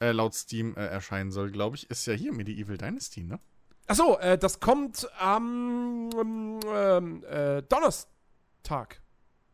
äh, 0.00 0.12
laut 0.12 0.34
Steam 0.34 0.74
äh, 0.76 0.86
erscheinen 0.86 1.30
soll, 1.30 1.50
glaube 1.50 1.76
ich, 1.76 1.88
ist 1.90 2.06
ja 2.06 2.14
hier 2.14 2.32
Medieval 2.32 2.76
Dynasty, 2.76 3.22
ne? 3.22 3.40
Achso, 3.86 4.18
äh, 4.18 4.38
das 4.38 4.60
kommt 4.60 5.08
am 5.18 6.10
ähm, 6.16 7.24
äh, 7.24 7.62
Donnerstag. 7.62 9.00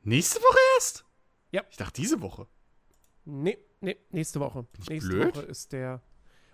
Nächste 0.03 0.39
Woche 0.41 0.59
erst? 0.77 1.05
Ja. 1.51 1.63
Ich 1.71 1.77
dachte 1.77 2.01
diese 2.01 2.21
Woche. 2.21 2.47
Nee, 3.25 3.59
nee, 3.81 3.97
nächste 4.11 4.41
Woche. 4.41 4.67
nächste 4.89 5.09
blöd? 5.09 5.37
Woche 5.37 5.47
ist 5.47 5.73
der 5.73 6.01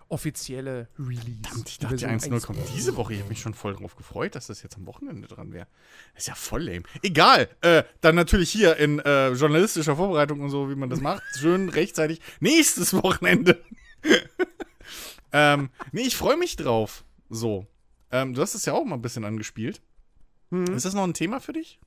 offizielle 0.09 0.87
Release. 0.97 1.41
Verdammt, 1.43 1.69
ich 1.69 1.79
dachte, 1.79 1.95
die 1.97 2.05
1.0 2.05 2.45
kommt 2.45 2.59
diese 2.75 2.95
Woche. 2.95 3.13
Ich 3.13 3.19
habe 3.19 3.29
mich 3.29 3.41
schon 3.41 3.53
voll 3.53 3.75
drauf 3.75 3.95
gefreut, 3.95 4.35
dass 4.35 4.47
das 4.47 4.63
jetzt 4.63 4.77
am 4.77 4.85
Wochenende 4.87 5.27
dran 5.27 5.53
wäre. 5.53 5.67
Ist 6.15 6.27
ja 6.27 6.35
voll 6.35 6.63
lame. 6.63 6.83
Egal. 7.03 7.49
Äh, 7.61 7.83
dann 8.01 8.15
natürlich 8.15 8.49
hier 8.49 8.77
in 8.77 8.99
äh, 8.99 9.31
journalistischer 9.31 9.95
Vorbereitung 9.95 10.41
und 10.41 10.49
so, 10.49 10.69
wie 10.69 10.75
man 10.75 10.89
das 10.89 11.01
macht. 11.01 11.23
Schön 11.37 11.69
rechtzeitig. 11.69 12.21
Nächstes 12.39 12.93
Wochenende. 12.93 13.63
ähm, 15.31 15.69
nee, 15.91 16.01
ich 16.01 16.15
freue 16.15 16.37
mich 16.37 16.55
drauf. 16.55 17.03
So. 17.29 17.67
Ähm, 18.11 18.33
du 18.33 18.41
hast 18.41 18.53
es 18.53 18.65
ja 18.65 18.73
auch 18.73 18.85
mal 18.85 18.95
ein 18.95 19.01
bisschen 19.01 19.25
angespielt. 19.25 19.81
Mhm. 20.49 20.75
Ist 20.75 20.85
das 20.85 20.93
noch 20.93 21.03
ein 21.03 21.13
Thema 21.13 21.39
für 21.39 21.53
dich? 21.53 21.79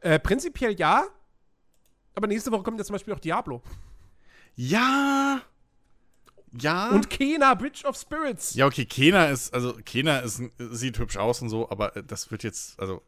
Äh, 0.00 0.18
prinzipiell 0.18 0.78
ja. 0.78 1.06
Aber 2.14 2.26
nächste 2.26 2.52
Woche 2.52 2.62
kommt 2.62 2.78
ja 2.78 2.84
zum 2.84 2.94
Beispiel 2.94 3.14
auch 3.14 3.20
Diablo. 3.20 3.62
Ja. 4.54 5.42
Ja. 6.58 6.90
Und 6.90 7.08
Kena, 7.08 7.54
Bridge 7.54 7.86
of 7.86 7.96
Spirits. 7.96 8.54
Ja, 8.54 8.66
okay, 8.66 8.84
Kena 8.84 9.26
ist, 9.26 9.54
also 9.54 9.72
Kena 9.84 10.18
ist, 10.18 10.42
sieht 10.58 10.98
hübsch 10.98 11.16
aus 11.16 11.40
und 11.40 11.48
so, 11.48 11.70
aber 11.70 11.96
äh, 11.96 12.04
das 12.04 12.30
wird 12.30 12.42
jetzt, 12.42 12.78
also. 12.78 13.02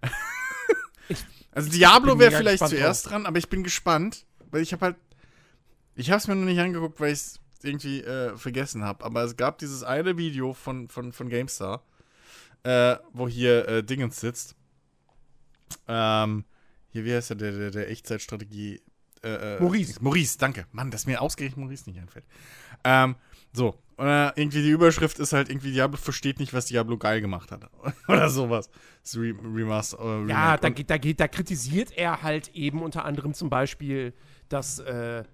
ich, 1.08 1.24
also 1.50 1.70
Diablo 1.70 2.18
wäre 2.18 2.32
vielleicht 2.32 2.66
zuerst 2.66 3.04
drauf. 3.04 3.12
dran, 3.12 3.26
aber 3.26 3.36
ich 3.38 3.50
bin 3.50 3.62
gespannt, 3.62 4.24
weil 4.50 4.62
ich 4.62 4.72
habe 4.72 4.86
halt. 4.86 4.96
Ich 5.94 6.10
habe 6.10 6.18
es 6.18 6.26
mir 6.26 6.34
noch 6.34 6.46
nicht 6.46 6.58
angeguckt, 6.58 6.98
weil 7.00 7.12
ich 7.12 7.38
irgendwie 7.64 8.02
äh, 8.02 8.36
vergessen 8.36 8.84
habe. 8.84 9.04
Aber 9.04 9.22
es 9.24 9.36
gab 9.36 9.58
dieses 9.58 9.82
eine 9.82 10.16
Video 10.16 10.52
von, 10.54 10.88
von, 10.88 11.12
von 11.12 11.28
GameStar, 11.28 11.82
äh, 12.64 12.96
wo 13.12 13.28
hier 13.28 13.68
äh, 13.68 13.82
Dingens 13.82 14.20
sitzt. 14.20 14.56
Ähm, 15.88 16.44
hier, 16.90 17.04
wie 17.04 17.14
heißt 17.14 17.30
der, 17.30 17.36
der, 17.36 17.70
der 17.70 17.90
Echtzeitstrategie 17.90 18.80
äh, 19.22 19.56
äh, 19.56 19.60
Maurice. 19.60 20.02
Maurice, 20.02 20.38
danke. 20.38 20.66
Mann, 20.72 20.90
dass 20.90 21.06
mir 21.06 21.22
ausgerechnet 21.22 21.58
Maurice 21.58 21.88
nicht 21.88 22.00
einfällt. 22.00 22.24
Ähm, 22.84 23.16
so. 23.52 23.78
Und 23.96 24.06
äh, 24.06 24.32
irgendwie 24.34 24.62
die 24.62 24.70
Überschrift 24.70 25.18
ist 25.18 25.32
halt 25.32 25.48
irgendwie, 25.48 25.72
Diablo 25.72 25.96
versteht 25.96 26.40
nicht, 26.40 26.52
was 26.52 26.66
Diablo 26.66 26.98
geil 26.98 27.20
gemacht 27.20 27.52
hat. 27.52 27.70
Oder 28.08 28.28
sowas. 28.30 28.68
Das 29.02 29.16
Re 29.16 29.34
Remaster. 29.42 29.98
Äh, 30.00 30.28
ja, 30.28 30.56
da, 30.56 30.70
da, 30.70 30.98
da, 30.98 31.12
da 31.12 31.28
kritisiert 31.28 31.92
er 31.96 32.22
halt 32.22 32.48
eben 32.54 32.82
unter 32.82 33.04
anderem 33.04 33.34
zum 33.34 33.48
Beispiel, 33.48 34.12
dass 34.48 34.80
äh, 34.80 35.24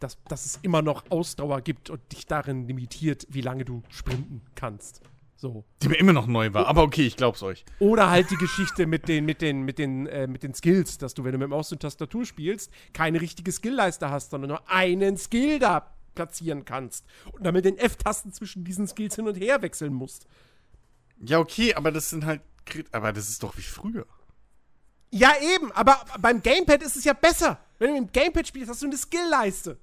dass, 0.00 0.22
dass 0.24 0.46
es 0.46 0.58
immer 0.62 0.82
noch 0.82 1.10
Ausdauer 1.10 1.60
gibt 1.60 1.90
und 1.90 2.00
dich 2.12 2.26
darin 2.26 2.66
limitiert, 2.66 3.26
wie 3.30 3.40
lange 3.40 3.64
du 3.64 3.82
sprinten 3.88 4.42
kannst. 4.54 5.00
So. 5.36 5.64
Die 5.82 5.88
mir 5.88 5.96
immer 5.96 6.14
noch 6.14 6.26
neu 6.26 6.54
war, 6.54 6.66
aber 6.66 6.82
okay, 6.82 7.06
ich 7.06 7.16
glaub's 7.16 7.42
euch. 7.42 7.64
Oder 7.78 8.08
halt 8.08 8.30
die 8.30 8.36
Geschichte 8.36 8.86
mit 8.86 9.06
den, 9.06 9.26
mit 9.26 9.42
den, 9.42 9.62
mit 9.62 9.78
den, 9.78 10.06
äh, 10.06 10.26
mit 10.26 10.42
den 10.42 10.54
Skills, 10.54 10.96
dass 10.96 11.12
du, 11.12 11.24
wenn 11.24 11.32
du 11.32 11.38
mit 11.38 11.50
Maus 11.50 11.70
und 11.72 11.82
Tastatur 11.82 12.24
spielst, 12.24 12.70
keine 12.94 13.20
richtige 13.20 13.52
Skillleiste 13.52 14.10
hast, 14.10 14.30
sondern 14.30 14.48
nur 14.48 14.70
einen 14.70 15.18
Skill 15.18 15.58
da 15.58 15.92
platzieren 16.14 16.64
kannst. 16.64 17.04
Und 17.32 17.44
damit 17.44 17.66
den 17.66 17.76
F-Tasten 17.76 18.32
zwischen 18.32 18.64
diesen 18.64 18.88
Skills 18.88 19.16
hin 19.16 19.28
und 19.28 19.34
her 19.34 19.60
wechseln 19.60 19.92
musst. 19.92 20.26
Ja, 21.20 21.38
okay, 21.38 21.74
aber 21.74 21.92
das 21.92 22.10
sind 22.10 22.24
halt. 22.24 22.40
Aber 22.90 23.12
das 23.12 23.28
ist 23.28 23.42
doch 23.42 23.56
wie 23.56 23.62
früher. 23.62 24.06
Ja, 25.10 25.32
eben, 25.40 25.70
aber 25.72 26.04
beim 26.18 26.42
Gamepad 26.42 26.82
ist 26.82 26.96
es 26.96 27.04
ja 27.04 27.12
besser. 27.12 27.60
Wenn 27.78 27.88
du 27.88 28.00
mit 28.00 28.08
dem 28.08 28.12
Gamepad 28.12 28.48
spielst, 28.48 28.70
hast 28.70 28.82
du 28.82 28.86
eine 28.86 28.96
Skillleiste. 28.96 29.78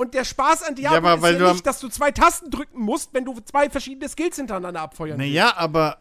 Und 0.00 0.14
der 0.14 0.24
Spaß 0.24 0.62
an 0.62 0.74
Diablo 0.76 1.06
ja, 1.06 1.14
ist 1.14 1.38
ja 1.38 1.52
nicht, 1.52 1.66
dass 1.66 1.78
du 1.78 1.90
zwei 1.90 2.10
Tasten 2.10 2.50
drücken 2.50 2.80
musst, 2.80 3.12
wenn 3.12 3.26
du 3.26 3.38
zwei 3.40 3.68
verschiedene 3.68 4.08
Skills 4.08 4.36
hintereinander 4.36 4.80
abfeuern 4.80 5.18
willst. 5.18 5.30
Naja, 5.30 5.54
aber. 5.58 5.98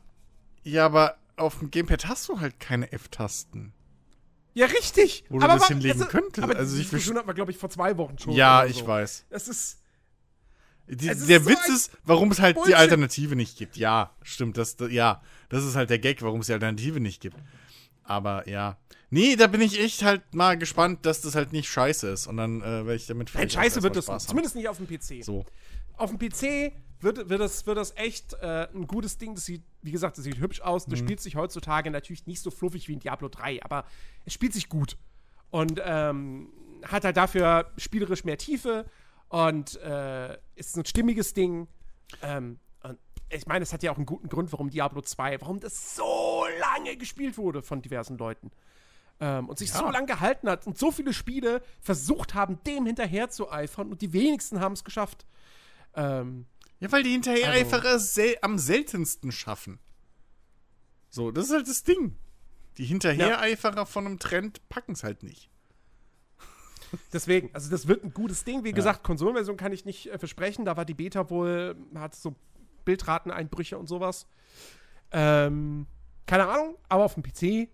Ja, 0.64 0.86
aber 0.86 1.18
auf 1.36 1.60
dem 1.60 1.70
Gamepad 1.70 2.08
hast 2.08 2.30
du 2.30 2.40
halt 2.40 2.62
keine 2.62 2.94
F-Tasten. 2.94 3.74
Ja, 4.54 4.68
richtig. 4.68 5.26
Wo 5.28 5.40
du 5.40 5.44
aber 5.44 5.56
das 5.56 5.68
hinlegen 5.68 6.00
also, 6.00 6.06
könntest. 6.06 6.42
Aber 6.42 6.56
also 6.56 6.78
die 6.78 6.84
Diskussion 6.84 7.18
hatten 7.18 7.28
wir, 7.28 7.34
glaube 7.34 7.52
ich, 7.52 7.58
vor 7.58 7.70
zwei 7.70 7.98
Wochen 7.98 8.18
schon. 8.18 8.32
Ja, 8.32 8.64
ich 8.64 8.78
so. 8.78 8.88
weiß. 8.88 9.26
Das 9.32 9.50
ist. 9.50 9.82
Die, 10.88 11.08
der 11.08 11.18
so 11.18 11.28
Witz 11.28 11.68
ist, 11.68 11.92
warum 12.06 12.32
es 12.32 12.40
halt 12.40 12.56
Bullshit. 12.56 12.72
die 12.72 12.76
Alternative 12.78 13.36
nicht 13.36 13.58
gibt. 13.58 13.76
Ja, 13.76 14.16
stimmt. 14.22 14.58
Das, 14.58 14.78
ja, 14.90 15.22
das 15.50 15.66
ist 15.66 15.76
halt 15.76 15.90
der 15.90 16.00
Gag, 16.00 16.22
warum 16.22 16.40
es 16.40 16.48
die 16.48 16.54
Alternative 16.54 17.02
nicht 17.02 17.20
gibt. 17.22 17.36
Aber 18.10 18.50
ja. 18.50 18.78
Nee, 19.12 19.36
da 19.36 19.48
bin 19.48 19.62
ich 19.62 19.80
echt 19.80 20.04
halt 20.04 20.34
mal 20.34 20.58
gespannt, 20.58 21.06
dass 21.06 21.22
das 21.22 21.36
halt 21.36 21.54
nicht 21.54 21.70
scheiße 21.70 22.10
ist. 22.10 22.28
Und 22.28 22.38
dann 22.38 22.62
äh, 22.62 22.64
werde 22.64 22.96
ich 22.96 23.06
damit 23.06 23.30
vielleicht. 23.30 23.56
Nein, 23.56 23.64
scheiße 23.64 23.84
wird 23.84 23.96
das 23.96 24.26
zumindest 24.26 24.56
nicht 24.56 24.68
auf 24.68 24.78
dem 24.78 24.88
PC. 24.88 25.24
So. 25.24 25.46
Auf 25.96 26.10
dem 26.10 26.18
PC 26.18 26.74
wird, 27.02 27.30
wird, 27.30 27.40
das, 27.40 27.68
wird 27.68 27.78
das 27.78 27.96
echt 27.96 28.34
äh, 28.42 28.68
ein 28.74 28.88
gutes 28.88 29.18
Ding. 29.18 29.36
Das 29.36 29.46
sieht, 29.46 29.64
wie 29.84 29.92
gesagt, 29.92 30.18
das 30.18 30.26
sieht 30.26 30.40
hübsch 30.40 30.62
aus. 30.62 30.86
Das 30.86 31.00
mhm. 31.00 31.06
spielt 31.06 31.22
sich 31.22 31.36
heutzutage 31.36 31.92
natürlich 31.92 32.26
nicht 32.26 32.42
so 32.42 32.50
fluffig 32.50 32.88
wie 32.88 32.94
in 32.94 33.00
Diablo 33.00 33.30
3, 33.30 33.64
aber 33.64 33.86
es 34.26 34.34
spielt 34.34 34.54
sich 34.54 34.70
gut. 34.70 34.98
Und 35.52 35.80
ähm, 35.84 36.50
hat 36.84 37.04
halt 37.04 37.18
dafür 37.18 37.72
spielerisch 37.78 38.24
mehr 38.24 38.38
Tiefe 38.38 38.86
und 39.28 39.80
äh, 39.82 40.38
ist 40.56 40.78
ein 40.78 40.86
stimmiges 40.86 41.34
Ding. 41.36 41.68
Ähm, 42.24 42.60
ich 43.30 43.46
meine, 43.46 43.64
es 43.64 43.74
hat 43.74 43.84
ja 43.84 43.92
auch 43.92 43.98
einen 43.98 44.06
guten 44.06 44.30
Grund, 44.30 44.52
warum 44.52 44.70
Diablo 44.70 45.02
2, 45.02 45.42
warum 45.42 45.60
das 45.60 45.96
so 45.96 46.46
lange 46.60 46.98
gespielt 46.98 47.38
wurde 47.38 47.62
von 47.62 47.82
diversen 47.82 48.18
Leuten 48.18 48.52
ähm, 49.20 49.50
und 49.50 49.60
sich 49.60 49.70
ja. 49.70 49.78
so 49.78 49.90
lange 49.90 50.08
gehalten 50.08 50.50
hat 50.50 50.66
und 50.66 50.78
so 50.78 50.92
viele 50.92 51.14
Spiele 51.14 51.62
versucht 51.80 52.34
haben, 52.34 52.64
dem 52.64 52.86
hinterher 52.86 53.30
zu 53.30 53.52
eifern 53.52 53.92
und 53.92 54.02
die 54.02 54.14
wenigsten 54.14 54.60
haben 54.60 54.74
es 54.74 54.84
geschafft. 54.84 55.26
Ähm, 55.96 56.46
ja, 56.80 56.92
weil 56.92 57.04
die 57.04 57.12
Hinterhereiferer 57.12 57.94
also, 57.94 58.06
sel 58.06 58.38
am 58.42 58.58
seltensten 58.58 59.32
schaffen. 59.32 59.80
So, 61.10 61.32
das 61.32 61.46
ist 61.46 61.54
halt 61.54 61.68
das 61.68 61.84
Ding. 61.84 62.16
Die 62.78 62.86
Hinterhereiferer 62.86 63.76
ja. 63.76 63.86
von 63.86 64.06
einem 64.06 64.20
Trend 64.20 64.68
packen 64.70 64.94
es 64.94 65.04
halt 65.04 65.24
nicht. 65.24 65.50
Deswegen, 67.14 67.50
also 67.54 67.70
das 67.70 67.88
wird 67.88 68.04
ein 68.04 68.14
gutes 68.14 68.46
Ding. 68.46 68.64
Wie 68.64 68.70
ja. 68.70 68.76
gesagt, 68.76 69.04
Konsolenversion 69.04 69.58
kann 69.58 69.74
ich 69.74 69.84
nicht 69.84 70.08
äh, 70.10 70.18
versprechen. 70.18 70.64
Da 70.64 70.78
war 70.78 70.86
die 70.86 70.94
Beta 70.94 71.30
wohl, 71.30 71.76
hat 71.96 72.16
so 72.16 72.36
Bildrateneinbrüche 72.90 73.78
und 73.78 73.88
sowas. 73.88 74.28
Ähm, 75.12 75.86
keine 76.26 76.48
Ahnung, 76.48 76.76
aber 76.88 77.04
auf 77.06 77.14
dem 77.14 77.22
PC 77.22 77.70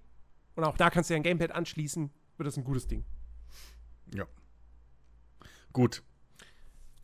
und 0.56 0.64
auch 0.66 0.76
da 0.76 0.90
kannst 0.90 1.10
du 1.10 1.14
ja 1.14 1.20
ein 1.20 1.24
Gamepad 1.24 1.52
anschließen, 1.52 2.12
wird 2.38 2.48
das 2.48 2.58
ein 2.58 2.66
gutes 2.66 2.88
Ding. 2.88 3.06
Ja. 4.14 4.26
Gut. 5.72 6.04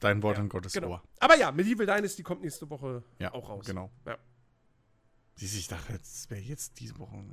Dein 0.02 0.22
Wort 0.24 0.38
ja, 0.38 0.44
in 0.44 0.50
Gottes 0.50 0.74
genau. 0.74 0.90
Ohr. 0.90 1.04
Aber 1.20 1.38
ja, 1.38 1.52
Medieval 1.52 1.86
Dynasty 1.86 2.24
kommt 2.24 2.42
nächste 2.42 2.70
Woche 2.70 3.04
ja, 3.20 3.34
auch 3.34 3.50
raus. 3.50 3.66
Genau. 3.66 3.92
Ja. 4.06 4.18
Ich 5.38 5.68
dachte, 5.68 5.94
es 6.02 6.30
wäre 6.30 6.42
jetzt 6.42 6.80
diese 6.80 7.00
Woche. 7.00 7.24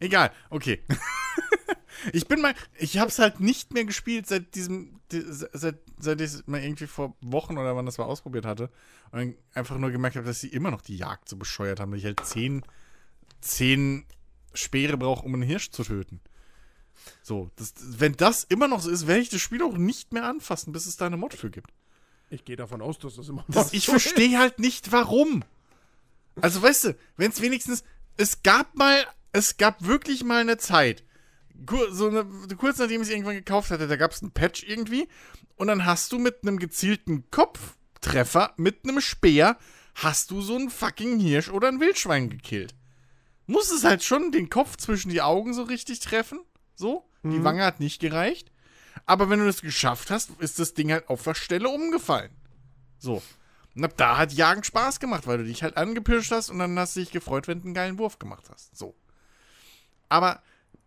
Egal, 0.00 0.32
okay. 0.50 0.82
ich 2.12 2.26
bin 2.26 2.40
mal, 2.40 2.54
ich 2.78 2.98
habe 2.98 3.08
es 3.08 3.18
halt 3.18 3.40
nicht 3.40 3.72
mehr 3.72 3.84
gespielt 3.84 4.26
seit 4.26 4.54
diesem, 4.54 5.00
seit, 5.10 5.78
seit 5.98 6.20
ich 6.20 6.26
es 6.26 6.46
mal 6.46 6.62
irgendwie 6.62 6.86
vor 6.86 7.16
Wochen 7.20 7.58
oder 7.58 7.76
wann 7.76 7.86
das 7.86 7.98
mal 7.98 8.04
ausprobiert 8.04 8.46
hatte. 8.46 8.70
Und 9.10 9.36
einfach 9.54 9.78
nur 9.78 9.90
gemerkt 9.90 10.16
habe, 10.16 10.26
dass 10.26 10.40
sie 10.40 10.48
immer 10.48 10.70
noch 10.70 10.80
die 10.80 10.96
Jagd 10.96 11.28
so 11.28 11.36
bescheuert 11.36 11.80
haben, 11.80 11.92
dass 11.92 12.00
ich 12.00 12.06
halt 12.06 12.24
zehn, 12.24 12.62
zehn 13.40 14.04
Speere 14.52 14.96
brauche, 14.96 15.24
um 15.24 15.34
einen 15.34 15.42
Hirsch 15.42 15.70
zu 15.70 15.84
töten. 15.84 16.20
So, 17.22 17.50
das, 17.56 17.74
wenn 17.78 18.14
das 18.14 18.44
immer 18.44 18.68
noch 18.68 18.80
so 18.80 18.90
ist, 18.90 19.06
werde 19.06 19.20
ich 19.20 19.28
das 19.28 19.40
Spiel 19.40 19.62
auch 19.62 19.76
nicht 19.76 20.12
mehr 20.12 20.24
anfassen, 20.24 20.72
bis 20.72 20.86
es 20.86 20.96
da 20.96 21.06
eine 21.06 21.16
Mod 21.16 21.34
für 21.34 21.50
gibt. 21.50 21.70
Ich 22.30 22.44
gehe 22.44 22.56
davon 22.56 22.82
aus, 22.82 22.98
dass 22.98 23.16
das 23.16 23.28
immer 23.28 23.44
noch 23.46 23.54
das, 23.54 23.72
Ich 23.72 23.84
so 23.84 23.92
verstehe 23.92 24.38
halt 24.38 24.58
nicht, 24.58 24.92
warum. 24.92 25.44
Also, 26.40 26.62
weißt 26.62 26.84
du, 26.84 26.96
wenn 27.16 27.30
es 27.30 27.40
wenigstens. 27.40 27.84
Es 28.16 28.42
gab 28.42 28.74
mal. 28.74 29.04
Es 29.32 29.56
gab 29.56 29.84
wirklich 29.84 30.24
mal 30.24 30.40
eine 30.40 30.58
Zeit. 30.58 31.02
So 31.90 32.08
eine, 32.08 32.26
kurz 32.56 32.78
nachdem 32.78 33.02
ich 33.02 33.08
es 33.08 33.14
irgendwann 33.14 33.36
gekauft 33.36 33.70
hatte, 33.70 33.86
da 33.86 33.96
gab 33.96 34.12
es 34.12 34.22
einen 34.22 34.32
Patch 34.32 34.64
irgendwie. 34.64 35.08
Und 35.56 35.68
dann 35.68 35.86
hast 35.86 36.12
du 36.12 36.18
mit 36.18 36.42
einem 36.42 36.58
gezielten 36.58 37.30
Kopftreffer, 37.30 38.52
mit 38.56 38.84
einem 38.84 39.00
Speer, 39.00 39.56
hast 39.94 40.30
du 40.30 40.40
so 40.42 40.56
einen 40.56 40.70
fucking 40.70 41.18
Hirsch 41.20 41.48
oder 41.48 41.68
ein 41.68 41.80
Wildschwein 41.80 42.28
gekillt 42.28 42.74
muss 43.46 43.70
es 43.70 43.84
halt 43.84 44.02
schon 44.02 44.32
den 44.32 44.50
Kopf 44.50 44.76
zwischen 44.76 45.10
die 45.10 45.22
Augen 45.22 45.54
so 45.54 45.62
richtig 45.62 46.00
treffen. 46.00 46.40
So. 46.74 47.08
Mhm. 47.22 47.30
Die 47.30 47.44
Wange 47.44 47.64
hat 47.64 47.80
nicht 47.80 48.00
gereicht. 48.00 48.50
Aber 49.06 49.28
wenn 49.28 49.40
du 49.40 49.46
das 49.46 49.60
geschafft 49.60 50.10
hast, 50.10 50.30
ist 50.38 50.58
das 50.58 50.74
Ding 50.74 50.92
halt 50.92 51.08
auf 51.08 51.22
der 51.22 51.34
Stelle 51.34 51.68
umgefallen. 51.68 52.30
So. 52.98 53.22
Und 53.74 53.84
ab 53.84 53.94
da 53.96 54.16
hat 54.16 54.32
Jagen 54.32 54.62
Spaß 54.62 55.00
gemacht, 55.00 55.26
weil 55.26 55.38
du 55.38 55.44
dich 55.44 55.62
halt 55.62 55.76
angepirscht 55.76 56.30
hast 56.30 56.50
und 56.50 56.58
dann 56.58 56.78
hast 56.78 56.96
du 56.96 57.00
dich 57.00 57.10
gefreut, 57.10 57.48
wenn 57.48 57.60
du 57.60 57.66
einen 57.66 57.74
geilen 57.74 57.98
Wurf 57.98 58.18
gemacht 58.18 58.44
hast. 58.50 58.76
So. 58.76 58.94
Aber 60.08 60.42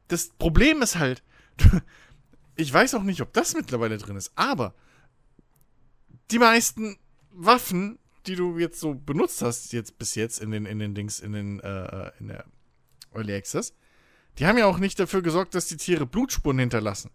das 0.07 0.29
Problem 0.29 0.81
ist 0.81 0.97
halt, 0.97 1.23
ich 2.55 2.73
weiß 2.73 2.95
auch 2.95 3.03
nicht, 3.03 3.21
ob 3.21 3.33
das 3.33 3.55
mittlerweile 3.55 3.97
drin 3.97 4.15
ist, 4.15 4.31
aber 4.35 4.73
die 6.31 6.39
meisten 6.39 6.97
Waffen 7.31 7.99
die 8.27 8.35
du 8.35 8.57
jetzt 8.57 8.79
so 8.79 8.93
benutzt 8.93 9.41
hast, 9.41 9.73
jetzt 9.73 9.97
bis 9.97 10.15
jetzt 10.15 10.39
in 10.39 10.51
den, 10.51 10.65
in 10.65 10.79
den 10.79 10.93
Dings, 10.93 11.19
in 11.19 11.33
den, 11.33 11.59
äh, 11.61 12.11
in 12.19 12.27
der 12.27 12.45
Early 13.13 13.33
Access, 13.33 13.73
die 14.37 14.45
haben 14.45 14.57
ja 14.57 14.65
auch 14.65 14.77
nicht 14.77 14.99
dafür 14.99 15.21
gesorgt, 15.21 15.55
dass 15.55 15.67
die 15.67 15.77
Tiere 15.77 16.05
Blutspuren 16.05 16.59
hinterlassen. 16.59 17.11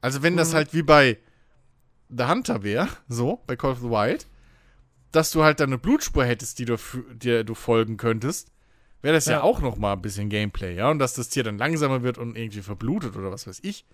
Also 0.00 0.22
wenn 0.22 0.34
mhm. 0.34 0.38
das 0.38 0.54
halt 0.54 0.74
wie 0.74 0.82
bei 0.82 1.18
The 2.10 2.24
Hunter 2.24 2.62
wäre, 2.62 2.88
so, 3.08 3.42
bei 3.46 3.56
Call 3.56 3.72
of 3.72 3.78
the 3.78 3.90
Wild, 3.90 4.26
dass 5.12 5.30
du 5.30 5.42
halt 5.42 5.60
dann 5.60 5.70
eine 5.70 5.78
Blutspur 5.78 6.24
hättest, 6.24 6.58
die 6.58 6.64
du, 6.66 6.76
der 7.12 7.44
du 7.44 7.54
folgen 7.54 7.96
könntest, 7.96 8.50
wäre 9.02 9.14
das 9.14 9.26
ja. 9.26 9.34
ja 9.34 9.42
auch 9.42 9.60
noch 9.60 9.76
mal 9.76 9.94
ein 9.94 10.02
bisschen 10.02 10.28
Gameplay, 10.28 10.74
ja? 10.74 10.90
Und 10.90 10.98
dass 10.98 11.14
das 11.14 11.28
Tier 11.28 11.44
dann 11.44 11.58
langsamer 11.58 12.02
wird 12.02 12.18
und 12.18 12.36
irgendwie 12.36 12.62
verblutet 12.62 13.16
oder 13.16 13.30
was 13.30 13.46
weiß 13.46 13.60
ich. 13.62 13.84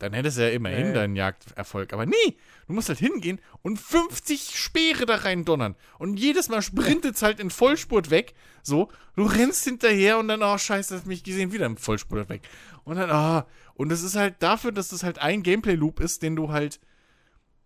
Dann 0.00 0.14
hättest 0.14 0.38
du 0.38 0.42
ja 0.42 0.48
immerhin 0.48 0.88
äh. 0.88 0.94
deinen 0.94 1.14
Jagderfolg. 1.14 1.92
Aber 1.92 2.06
nee, 2.06 2.36
du 2.66 2.72
musst 2.72 2.88
halt 2.88 2.98
hingehen 2.98 3.38
und 3.60 3.78
50 3.78 4.58
Speere 4.58 5.04
da 5.04 5.16
rein 5.16 5.44
donnern. 5.44 5.76
Und 5.98 6.18
jedes 6.18 6.48
Mal 6.48 6.62
sprintet 6.62 7.16
es 7.16 7.22
halt 7.22 7.38
in 7.38 7.50
Vollspurt 7.50 8.10
weg. 8.10 8.32
So, 8.62 8.88
du 9.14 9.24
rennst 9.24 9.64
hinterher 9.64 10.18
und 10.18 10.28
dann, 10.28 10.42
oh, 10.42 10.56
scheiße, 10.56 10.96
hast 10.96 11.06
mich 11.06 11.22
gesehen, 11.22 11.52
wieder 11.52 11.66
im 11.66 11.76
Vollspurt 11.76 12.30
weg. 12.30 12.40
Und 12.84 12.96
dann, 12.96 13.10
ah, 13.10 13.40
oh. 13.40 13.82
und 13.82 13.92
es 13.92 14.02
ist 14.02 14.16
halt 14.16 14.36
dafür, 14.42 14.72
dass 14.72 14.88
das 14.88 15.02
halt 15.02 15.18
ein 15.18 15.42
Gameplay-Loop 15.42 16.00
ist, 16.00 16.22
den 16.22 16.34
du 16.34 16.50
halt 16.50 16.80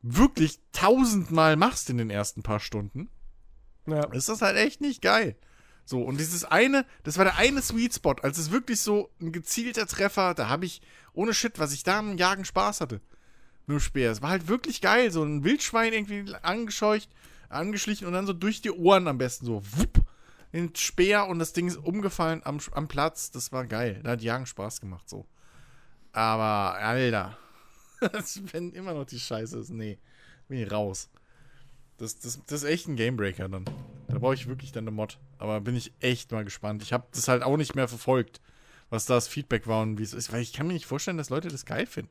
wirklich 0.02 0.58
tausendmal 0.72 1.54
machst 1.54 1.88
in 1.88 1.98
den 1.98 2.10
ersten 2.10 2.42
paar 2.42 2.60
Stunden. 2.60 3.08
Ja. 3.86 4.12
Ist 4.12 4.28
das 4.28 4.42
halt 4.42 4.56
echt 4.56 4.80
nicht 4.80 5.02
geil. 5.02 5.36
So, 5.84 6.02
und 6.02 6.18
dieses 6.18 6.44
eine, 6.44 6.86
das 7.02 7.18
war 7.18 7.24
der 7.24 7.36
eine 7.36 7.60
Sweet 7.60 7.94
Spot, 7.94 8.14
als 8.22 8.38
es 8.38 8.50
wirklich 8.50 8.80
so 8.80 9.10
ein 9.20 9.32
gezielter 9.32 9.86
Treffer, 9.86 10.34
da 10.34 10.48
habe 10.48 10.64
ich, 10.64 10.80
ohne 11.12 11.34
Shit, 11.34 11.58
was 11.58 11.72
ich 11.72 11.82
da 11.82 11.98
am 11.98 12.16
Jagen 12.16 12.44
Spaß 12.44 12.80
hatte. 12.80 13.00
Mit 13.66 13.76
dem 13.76 13.80
Speer. 13.80 14.10
Es 14.10 14.22
war 14.22 14.30
halt 14.30 14.48
wirklich 14.48 14.80
geil, 14.80 15.10
so 15.10 15.22
ein 15.22 15.44
Wildschwein 15.44 15.92
irgendwie 15.92 16.34
angescheucht, 16.42 17.08
angeschlichen 17.48 18.06
und 18.06 18.12
dann 18.12 18.26
so 18.26 18.32
durch 18.32 18.60
die 18.62 18.70
Ohren 18.70 19.08
am 19.08 19.18
besten 19.18 19.46
so, 19.46 19.62
wupp, 19.76 20.00
den 20.52 20.74
Speer 20.76 21.26
und 21.26 21.38
das 21.38 21.52
Ding 21.52 21.66
ist 21.66 21.76
umgefallen 21.76 22.40
am, 22.44 22.60
am 22.72 22.88
Platz. 22.88 23.30
Das 23.30 23.52
war 23.52 23.66
geil. 23.66 24.00
Da 24.02 24.12
hat 24.12 24.22
Jagen 24.22 24.46
Spaß 24.46 24.80
gemacht, 24.80 25.08
so. 25.08 25.26
Aber, 26.12 26.78
Alter, 26.78 27.36
wenn 28.52 28.72
immer 28.72 28.94
noch 28.94 29.04
die 29.04 29.18
Scheiße 29.18 29.58
ist, 29.58 29.70
nee, 29.70 29.98
bin 30.48 30.58
ich 30.58 30.70
raus. 30.70 31.10
Das, 31.98 32.18
das, 32.18 32.40
das 32.46 32.62
ist 32.62 32.68
echt 32.68 32.88
ein 32.88 32.96
Gamebreaker 32.96 33.48
dann. 33.48 33.64
Da 34.08 34.18
brauche 34.18 34.34
ich 34.34 34.46
wirklich 34.46 34.72
dann 34.72 34.84
eine 34.84 34.90
Mod. 34.90 35.18
Aber 35.38 35.60
bin 35.60 35.76
ich 35.76 35.92
echt 36.00 36.32
mal 36.32 36.44
gespannt. 36.44 36.82
Ich 36.82 36.92
habe 36.92 37.06
das 37.12 37.28
halt 37.28 37.42
auch 37.42 37.56
nicht 37.56 37.74
mehr 37.74 37.88
verfolgt, 37.88 38.40
was 38.90 39.06
da 39.06 39.14
das 39.14 39.28
Feedback 39.28 39.66
war 39.66 39.82
und 39.82 39.98
wie 39.98 40.02
es 40.02 40.12
ist. 40.12 40.32
Weil 40.32 40.42
ich 40.42 40.52
kann 40.52 40.66
mir 40.66 40.72
nicht 40.72 40.86
vorstellen, 40.86 41.16
dass 41.16 41.30
Leute 41.30 41.48
das 41.48 41.64
geil 41.64 41.86
finden. 41.86 42.10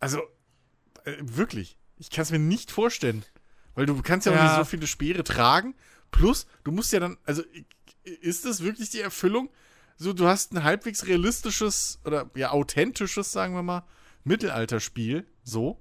Also, 0.00 0.20
äh, 1.04 1.16
wirklich. 1.20 1.78
Ich 1.98 2.10
kann 2.10 2.22
es 2.22 2.30
mir 2.30 2.38
nicht 2.38 2.70
vorstellen. 2.70 3.24
Weil 3.74 3.86
du 3.86 4.00
kannst 4.02 4.26
ja, 4.26 4.32
ja. 4.32 4.38
auch 4.38 4.42
nicht 4.44 4.56
so 4.56 4.64
viele 4.64 4.86
Speere 4.86 5.24
tragen. 5.24 5.74
Plus, 6.10 6.46
du 6.64 6.72
musst 6.72 6.92
ja 6.92 7.00
dann, 7.00 7.18
also 7.24 7.42
ist 8.04 8.44
das 8.44 8.62
wirklich 8.62 8.90
die 8.90 9.00
Erfüllung? 9.00 9.50
So, 9.96 10.12
du 10.12 10.26
hast 10.26 10.52
ein 10.52 10.62
halbwegs 10.62 11.06
realistisches 11.06 11.98
oder 12.04 12.30
ja 12.34 12.50
authentisches, 12.50 13.32
sagen 13.32 13.54
wir 13.54 13.62
mal, 13.62 13.84
Mittelalterspiel, 14.24 15.26
so. 15.42 15.80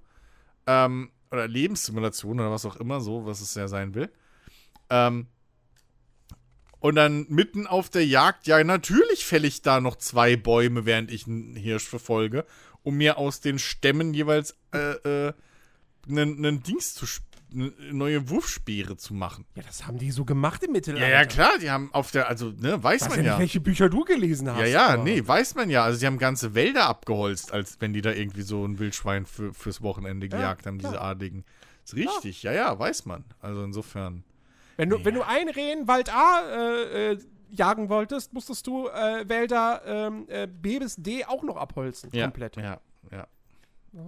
Ähm, 0.67 1.11
oder 1.35 1.47
Lebenssimulation 1.47 2.39
oder 2.39 2.51
was 2.51 2.65
auch 2.65 2.75
immer, 2.77 3.01
so, 3.01 3.25
was 3.25 3.41
es 3.41 3.55
ja 3.55 3.67
sein 3.67 3.93
will. 3.93 4.09
Ähm, 4.89 5.27
und 6.79 6.95
dann 6.95 7.25
mitten 7.29 7.65
auf 7.67 7.89
der 7.89 8.05
Jagd, 8.05 8.47
ja, 8.47 8.63
natürlich 8.63 9.25
fälle 9.25 9.47
ich 9.47 9.61
da 9.61 9.81
noch 9.81 9.95
zwei 9.95 10.35
Bäume, 10.35 10.85
während 10.85 11.11
ich 11.11 11.25
einen 11.25 11.55
Hirsch 11.55 11.87
verfolge, 11.87 12.45
um 12.83 12.95
mir 12.95 13.17
aus 13.17 13.41
den 13.41 13.57
Stämmen 13.57 14.13
jeweils 14.13 14.55
äh, 14.73 15.27
äh, 15.27 15.33
einen 16.07 16.61
Dings 16.61 16.93
zu 16.93 17.05
eine 17.05 17.34
neue 17.55 18.29
Wurfspeere 18.29 18.97
zu 18.97 19.13
machen. 19.13 19.45
Ja, 19.55 19.63
das 19.63 19.87
haben 19.87 19.97
die 19.97 20.11
so 20.11 20.25
gemacht 20.25 20.63
im 20.63 20.73
Mittelalter. 20.73 21.07
Ja, 21.07 21.21
ja, 21.21 21.25
klar, 21.25 21.51
die 21.59 21.71
haben 21.71 21.89
auf 21.93 22.11
der, 22.11 22.27
also, 22.27 22.51
ne, 22.51 22.81
weiß, 22.83 23.03
weiß 23.03 23.09
man 23.09 23.25
ja. 23.25 23.31
Nicht, 23.33 23.39
welche 23.39 23.59
Bücher 23.61 23.89
du 23.89 24.03
gelesen 24.03 24.49
hast. 24.49 24.59
Ja, 24.59 24.65
ja, 24.65 24.87
aber. 24.89 25.03
nee, 25.03 25.25
weiß 25.25 25.55
man 25.55 25.69
ja. 25.69 25.83
Also, 25.83 25.99
sie 25.99 26.05
haben 26.05 26.17
ganze 26.17 26.53
Wälder 26.53 26.87
abgeholzt, 26.87 27.51
als 27.51 27.77
wenn 27.79 27.93
die 27.93 28.01
da 28.01 28.11
irgendwie 28.11 28.41
so 28.41 28.65
ein 28.65 28.79
Wildschwein 28.79 29.25
für, 29.25 29.53
fürs 29.53 29.81
Wochenende 29.81 30.27
gejagt 30.27 30.65
ja, 30.65 30.71
haben, 30.71 30.77
klar. 30.77 30.91
diese 30.91 31.01
Adligen. 31.01 31.45
Ist 31.83 31.95
richtig, 31.95 32.43
ja. 32.43 32.51
ja, 32.51 32.57
ja, 32.71 32.79
weiß 32.79 33.05
man. 33.05 33.23
Also, 33.39 33.63
insofern. 33.63 34.23
Wenn 34.77 34.89
du, 34.89 34.97
ja. 34.97 35.05
wenn 35.05 35.15
du 35.15 35.21
ein 35.25 35.47
Reh 35.49 35.71
in 35.71 35.87
Wald 35.87 36.13
A 36.13 36.41
äh, 36.41 37.11
äh, 37.11 37.17
jagen 37.51 37.89
wolltest, 37.89 38.33
musstest 38.33 38.67
du 38.67 38.87
äh, 38.87 39.27
Wälder 39.27 39.81
ähm, 39.85 40.25
äh, 40.27 40.47
B 40.47 40.79
bis 40.79 40.95
D 40.97 41.25
auch 41.25 41.43
noch 41.43 41.57
abholzen, 41.57 42.09
ja, 42.13 42.25
komplett. 42.25 42.57
Ja, 42.57 42.79
ja. 43.11 43.27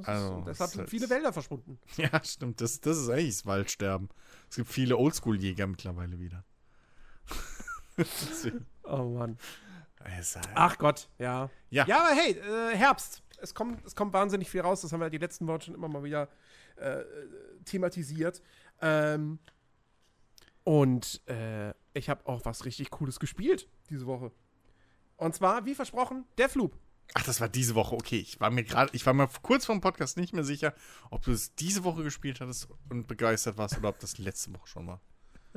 Also, 0.04 0.44
deshalb 0.46 0.72
sind 0.72 0.90
viele 0.90 1.10
Wälder 1.10 1.32
verschwunden. 1.34 1.80
Ja, 1.98 2.24
stimmt. 2.24 2.62
Das, 2.62 2.82
das 2.82 2.98
ist 2.98 3.10
eigentlich 3.10 3.38
das 3.38 3.46
Waldsterben. 3.46 4.10
Es 4.50 4.58
gibt 4.58 4.70
viele 4.70 4.98
Oldschool-Jäger 4.98 5.68
mittlerweile 5.68 6.20
wieder. 6.20 6.44
oh 8.84 9.04
Mann. 9.04 9.38
Ach 10.56 10.78
Gott, 10.78 11.10
ja. 11.18 11.50
Ja, 11.70 11.86
ja 11.86 12.00
aber 12.00 12.16
hey, 12.16 12.32
äh, 12.32 12.76
Herbst. 12.76 13.24
Es 13.40 13.54
kommt, 13.54 13.86
es 13.86 13.96
kommt 13.96 14.14
wahnsinnig 14.14 14.50
viel 14.50 14.62
raus. 14.62 14.82
Das 14.82 14.92
haben 14.92 15.00
wir 15.00 15.10
die 15.10 15.18
letzten 15.18 15.48
Wochen 15.48 15.62
schon 15.62 15.76
immer 15.76 15.88
mal 15.88 16.04
wieder 16.04 16.30
äh, 16.78 17.04
thematisiert. 17.66 18.42
Ähm, 18.82 19.40
und 20.64 21.22
äh, 21.28 21.74
ich 21.94 22.10
habe 22.10 22.26
auch 22.26 22.46
was 22.46 22.66
richtig 22.66 22.90
Cooles 22.92 23.20
gespielt 23.20 23.70
diese 23.90 24.06
Woche. 24.06 24.32
Und 25.18 25.34
zwar, 25.34 25.66
wie 25.66 25.76
versprochen, 25.76 26.26
Deathloop. 26.38 26.78
Ach, 27.14 27.24
das 27.24 27.42
war 27.42 27.50
diese 27.50 27.76
Woche, 27.76 27.96
okay. 27.96 28.20
Ich 28.20 28.40
war 28.40 28.50
mir 28.50 28.64
gerade, 28.64 28.90
ich 28.94 29.06
war 29.06 29.14
mir 29.14 29.30
kurz 29.42 29.66
vor 29.66 29.76
dem 29.76 29.82
Podcast 29.82 30.18
nicht 30.18 30.34
mehr 30.34 30.44
sicher, 30.44 30.74
ob 31.10 31.24
du 31.24 31.32
es 31.32 31.56
diese 31.56 31.84
Woche 31.84 32.04
gespielt 32.04 32.42
hattest 32.42 32.68
und 32.90 33.08
begeistert 33.08 33.58
warst 33.58 33.78
oder 33.78 33.90
ob 33.90 34.00
das 34.00 34.18
letzte 34.18 34.54
Woche 34.54 34.68
schon 34.68 34.88
war. 34.88 35.02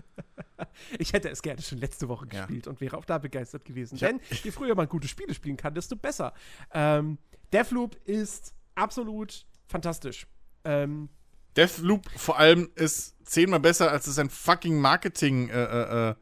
ich 0.98 1.12
hätte 1.12 1.28
es 1.28 1.42
gerne 1.42 1.60
schon 1.60 1.78
letzte 1.78 2.08
Woche 2.08 2.26
ja. 2.32 2.40
gespielt 2.40 2.66
und 2.66 2.80
wäre 2.80 2.96
auch 2.96 3.04
da 3.04 3.18
begeistert 3.18 3.64
gewesen. 3.64 3.96
Ich 3.96 4.00
Denn 4.00 4.20
je 4.42 4.50
früher 4.50 4.74
man 4.74 4.88
gute 4.88 5.08
Spiele 5.08 5.34
spielen 5.34 5.56
kann, 5.56 5.74
desto 5.74 5.96
besser. 5.96 6.32
Ähm, 6.72 7.18
Deathloop 7.52 7.96
ist 8.04 8.54
absolut 8.74 9.44
fantastisch. 9.66 10.26
Ähm, 10.64 11.08
Deathloop 11.56 12.08
vor 12.16 12.38
allem 12.38 12.70
ist 12.76 13.16
zehnmal 13.26 13.60
besser, 13.60 13.90
als 13.90 14.06
es 14.06 14.18
ein 14.18 14.30
fucking 14.30 14.80
Marketing 14.80 15.48
äh, 15.48 15.62
äh, 15.62 16.10
äh 16.10 16.14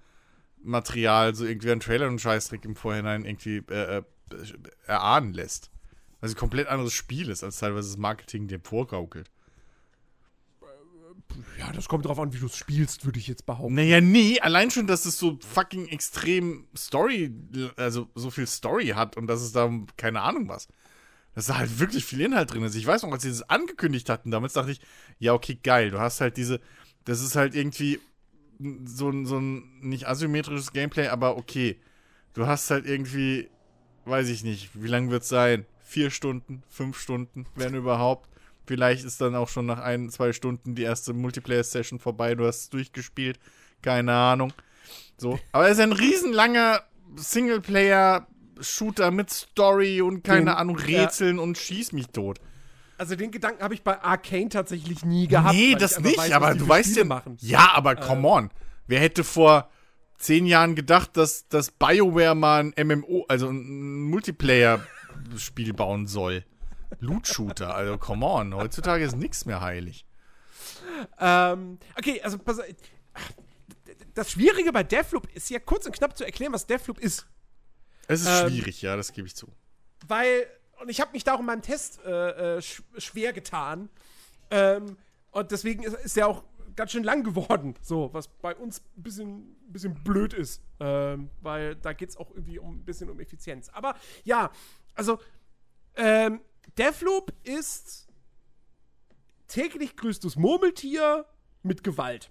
Material, 0.61 1.37
so 1.37 1.45
irgendwie 1.47 1.71
ein 1.71 1.79
Trailer 1.79 2.09
und 2.09 2.21
Scheißtrick 2.21 2.65
im 2.65 2.75
Vorhinein 2.75 3.25
irgendwie 3.25 3.59
äh, 3.71 3.99
äh 3.99 4.03
erahnen 4.87 5.33
lässt. 5.33 5.71
Weil 6.21 6.29
es 6.29 6.35
ein 6.35 6.39
komplett 6.39 6.69
anderes 6.69 6.93
Spiel 6.93 7.29
ist, 7.31 7.45
als 7.45 7.59
teilweise 7.59 7.91
das 7.91 7.99
Marketing 7.99 8.49
dir 8.49 8.61
vorgaukelt. 8.61 9.31
Ja, 11.59 11.73
das 11.73 11.89
kommt 11.89 12.07
drauf 12.07 12.19
an, 12.19 12.33
wie 12.33 12.39
du 12.39 12.47
es 12.47 12.57
spielst, 12.57 13.05
würde 13.05 13.19
ich 13.19 13.29
jetzt 13.29 13.45
behaupten. 13.45 13.75
Naja, 13.75 14.01
nee, 14.01 14.41
allein 14.41 14.71
schon, 14.71 14.87
dass 14.87 15.05
es 15.05 15.19
so 15.19 15.39
fucking 15.41 15.87
extrem 15.89 16.67
Story, 16.77 17.35
also 17.77 18.09
so 18.15 18.31
viel 18.31 18.47
Story 18.47 18.89
hat 18.89 19.17
und 19.17 19.27
dass 19.27 19.43
es 19.43 19.53
da, 19.53 19.71
keine 19.97 20.23
Ahnung 20.23 20.49
was, 20.49 20.69
dass 21.35 21.47
da 21.47 21.59
halt 21.59 21.79
wirklich 21.79 22.05
viel 22.05 22.21
Inhalt 22.21 22.53
drin 22.53 22.63
ist. 22.63 22.75
Ich 22.75 22.87
weiß 22.87 23.03
noch, 23.03 23.13
als 23.13 23.23
sie 23.23 23.29
das 23.29 23.49
angekündigt 23.49 24.09
hatten, 24.09 24.31
damals 24.31 24.55
dachte 24.55 24.73
ich, 24.73 24.81
ja, 25.19 25.35
okay, 25.35 25.59
geil, 25.63 25.91
du 25.91 26.01
hast 26.01 26.21
halt 26.21 26.37
diese, 26.37 26.61
das 27.05 27.21
ist 27.21 27.37
halt 27.37 27.55
irgendwie 27.55 28.01
so 28.85 29.11
ein, 29.11 29.27
so 29.27 29.39
ein 29.39 29.81
nicht 29.81 30.09
asymmetrisches 30.09 30.73
Gameplay, 30.73 31.09
aber 31.09 31.37
okay. 31.37 31.81
Du 32.35 32.47
hast 32.47 32.71
halt 32.71 32.87
irgendwie 32.87 33.49
weiß 34.09 34.29
ich 34.29 34.45
nicht, 34.45 34.71
wie 34.75 34.89
lange 34.89 35.11
wird 35.11 35.23
es 35.23 35.29
sein? 35.29 35.67
Vier 35.83 36.11
Stunden, 36.11 36.63
fünf 36.69 36.99
Stunden, 36.99 37.47
wenn 37.55 37.75
überhaupt. 37.75 38.29
Vielleicht 38.67 39.05
ist 39.05 39.21
dann 39.21 39.35
auch 39.35 39.49
schon 39.49 39.67
nach 39.67 39.79
ein, 39.79 40.11
zwei 40.11 40.33
Stunden 40.33 40.75
die 40.75 40.83
erste 40.83 41.15
Multiplayer-Session 41.15 41.99
vorbei, 41.99 42.35
du 42.35 42.47
hast 42.47 42.59
es 42.59 42.71
durchgespielt. 42.71 43.39
Keine 43.81 44.13
Ahnung. 44.13 44.53
So. 45.17 45.39
Aber 45.53 45.67
es 45.67 45.79
ist 45.79 45.83
ein 45.83 45.93
riesenlanger 45.93 46.83
Singleplayer-Shooter 47.17 49.11
mit 49.11 49.31
Story 49.31 50.03
und 50.03 50.23
keine 50.23 50.43
den, 50.43 50.49
Ahnung, 50.49 50.77
Rätseln 50.77 51.37
ja. 51.37 51.43
und 51.43 51.57
schieß 51.57 51.93
mich 51.93 52.09
tot. 52.09 52.41
Also 52.99 53.15
den 53.15 53.31
Gedanken 53.31 53.63
habe 53.63 53.75
ich 53.75 53.83
bei 53.83 54.03
Arcane 54.03 54.49
tatsächlich 54.49 55.05
nie 55.05 55.29
gehabt. 55.29 55.55
Nee, 55.55 55.77
das 55.77 56.01
nicht, 56.01 56.19
weiß, 56.19 56.33
aber 56.33 56.55
du 56.55 56.69
weißt 56.69 56.97
ja. 56.97 57.05
Machen. 57.05 57.37
Ja, 57.41 57.71
aber 57.75 57.95
come 57.97 58.27
äh. 58.27 58.31
on. 58.31 58.51
Wer 58.89 59.01
hätte 59.01 59.23
vor 59.23 59.71
zehn 60.19 60.47
Jahren 60.47 60.75
gedacht, 60.75 61.17
dass, 61.17 61.49
dass 61.49 61.71
BioWare 61.71 62.35
mal 62.35 62.73
ein 62.77 62.87
MMO, 62.87 63.25
also 63.29 63.49
ein 63.49 64.03
Multiplayer-Spiel 64.03 65.73
bauen 65.73 66.07
soll. 66.07 66.45
Loot-Shooter, 67.01 67.75
also 67.75 67.99
come 67.99 68.27
on, 68.27 68.55
heutzutage 68.55 69.05
ist 69.05 69.17
nichts 69.17 69.45
mehr 69.45 69.61
heilig. 69.61 70.05
Ähm, 71.19 71.79
okay, 71.97 72.21
also 72.23 72.39
pass, 72.39 72.61
das 74.15 74.33
Schwierige 74.33 74.73
bei 74.73 74.83
Deathloop 74.83 75.29
ist 75.35 75.49
ja 75.51 75.61
kurz 75.61 75.87
und 75.87 75.93
knapp 75.93 76.17
zu 76.17 76.25
erklären, 76.25 76.53
was 76.53 76.67
Deathloop 76.67 76.99
ist. 76.99 77.27
Es 78.09 78.23
ist 78.23 78.27
ähm, 78.27 78.49
schwierig, 78.49 78.83
ja, 78.83 78.97
das 78.97 79.13
gebe 79.13 79.27
ich 79.27 79.37
zu. 79.37 79.49
Weil, 80.07 80.47
und 80.81 80.89
ich 80.89 81.01
habe 81.01 81.13
mich 81.13 81.25
da 81.25 81.35
auch 81.35 81.41
in 81.41 81.47
meinem 81.47 81.63
Test 81.63 82.01
äh, 82.05 82.57
äh, 82.57 82.63
schwer 82.63 83.33
getan. 83.33 83.91
Ähm, 84.51 84.97
und 85.31 85.51
deswegen 85.53 85.85
ist, 85.85 85.95
ist 85.95 86.17
ja 86.17 86.27
auch 86.27 86.43
ganz 86.79 86.93
schön 86.93 87.03
lang 87.03 87.25
geworden. 87.25 87.75
So, 87.83 88.09
was 88.13 88.29
bei 88.29 88.55
uns 88.55 88.81
ein 88.97 89.03
bisschen, 89.03 89.57
bisschen 89.67 89.95
blöd 90.05 90.33
ist. 90.33 90.63
Ähm, 90.79 91.29
weil 91.43 91.75
da 91.75 91.93
geht 91.93 92.11
es 92.11 92.17
auch 92.17 92.31
irgendwie 92.31 92.61
um, 92.61 92.77
ein 92.77 92.85
bisschen 92.85 93.11
um 93.11 93.19
Effizienz. 93.19 93.69
Aber 93.71 93.97
ja, 94.23 94.53
also, 94.95 95.19
ähm, 95.97 96.41
Deathloop 96.79 97.33
ist 97.43 98.07
täglich 99.49 99.97
grüßtes 99.97 100.37
Murmeltier 100.37 101.27
mit 101.65 101.83
Gewalt. 101.83 102.31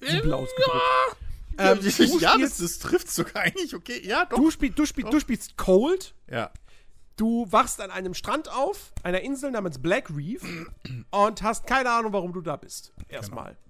Simpel 0.00 0.30
ja. 0.30 0.36
ausgedrückt. 0.36 1.16
Ähm, 1.56 1.78
ja, 2.18 2.36
das, 2.36 2.56
das 2.58 2.80
trifft 2.80 3.08
sogar 3.08 3.44
eigentlich, 3.44 3.76
okay, 3.76 4.02
ja, 4.04 4.24
doch. 4.24 4.36
Du, 4.36 4.50
spiel, 4.50 4.70
du, 4.70 4.84
spiel, 4.84 5.04
doch. 5.04 5.10
du 5.10 5.20
spielst 5.20 5.56
Cold. 5.56 6.12
Ja. 6.28 6.50
Du 7.16 7.46
wachst 7.50 7.80
an 7.80 7.90
einem 7.90 8.14
Strand 8.14 8.48
auf, 8.48 8.92
einer 9.02 9.20
Insel 9.20 9.52
namens 9.52 9.80
Black 9.80 10.10
Reef 10.10 10.42
und 11.10 11.42
hast 11.42 11.66
keine 11.66 11.90
Ahnung, 11.90 12.12
warum 12.12 12.32
du 12.32 12.40
da 12.40 12.56
bist. 12.56 12.92
Erstmal. 13.08 13.52
Genau. 13.52 13.60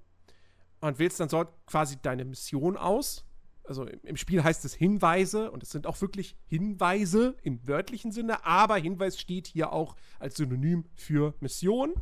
und 0.80 1.00
wählst 1.00 1.20
dann 1.20 1.30
dort 1.30 1.54
quasi 1.66 1.98
deine 2.02 2.26
Mission 2.26 2.78
aus. 2.78 3.26
Also 3.64 3.86
im 3.86 4.18
Spiel 4.18 4.44
heißt 4.44 4.66
es 4.66 4.74
Hinweise 4.74 5.52
und 5.52 5.64
es 5.64 5.70
sind 5.70 5.88
auch 5.88 6.02
wirklich 6.02 6.36
Hinweise 6.48 7.36
im 7.44 7.66
wörtlichen 7.68 8.12
Sinne, 8.12 8.46
aber 8.46 8.76
Hinweis 8.78 9.20
steht 9.20 9.48
hier 9.48 9.72
auch 9.72 9.96
als 10.20 10.36
Synonym 10.36 10.86
für 10.96 11.34
Mission. 11.40 11.94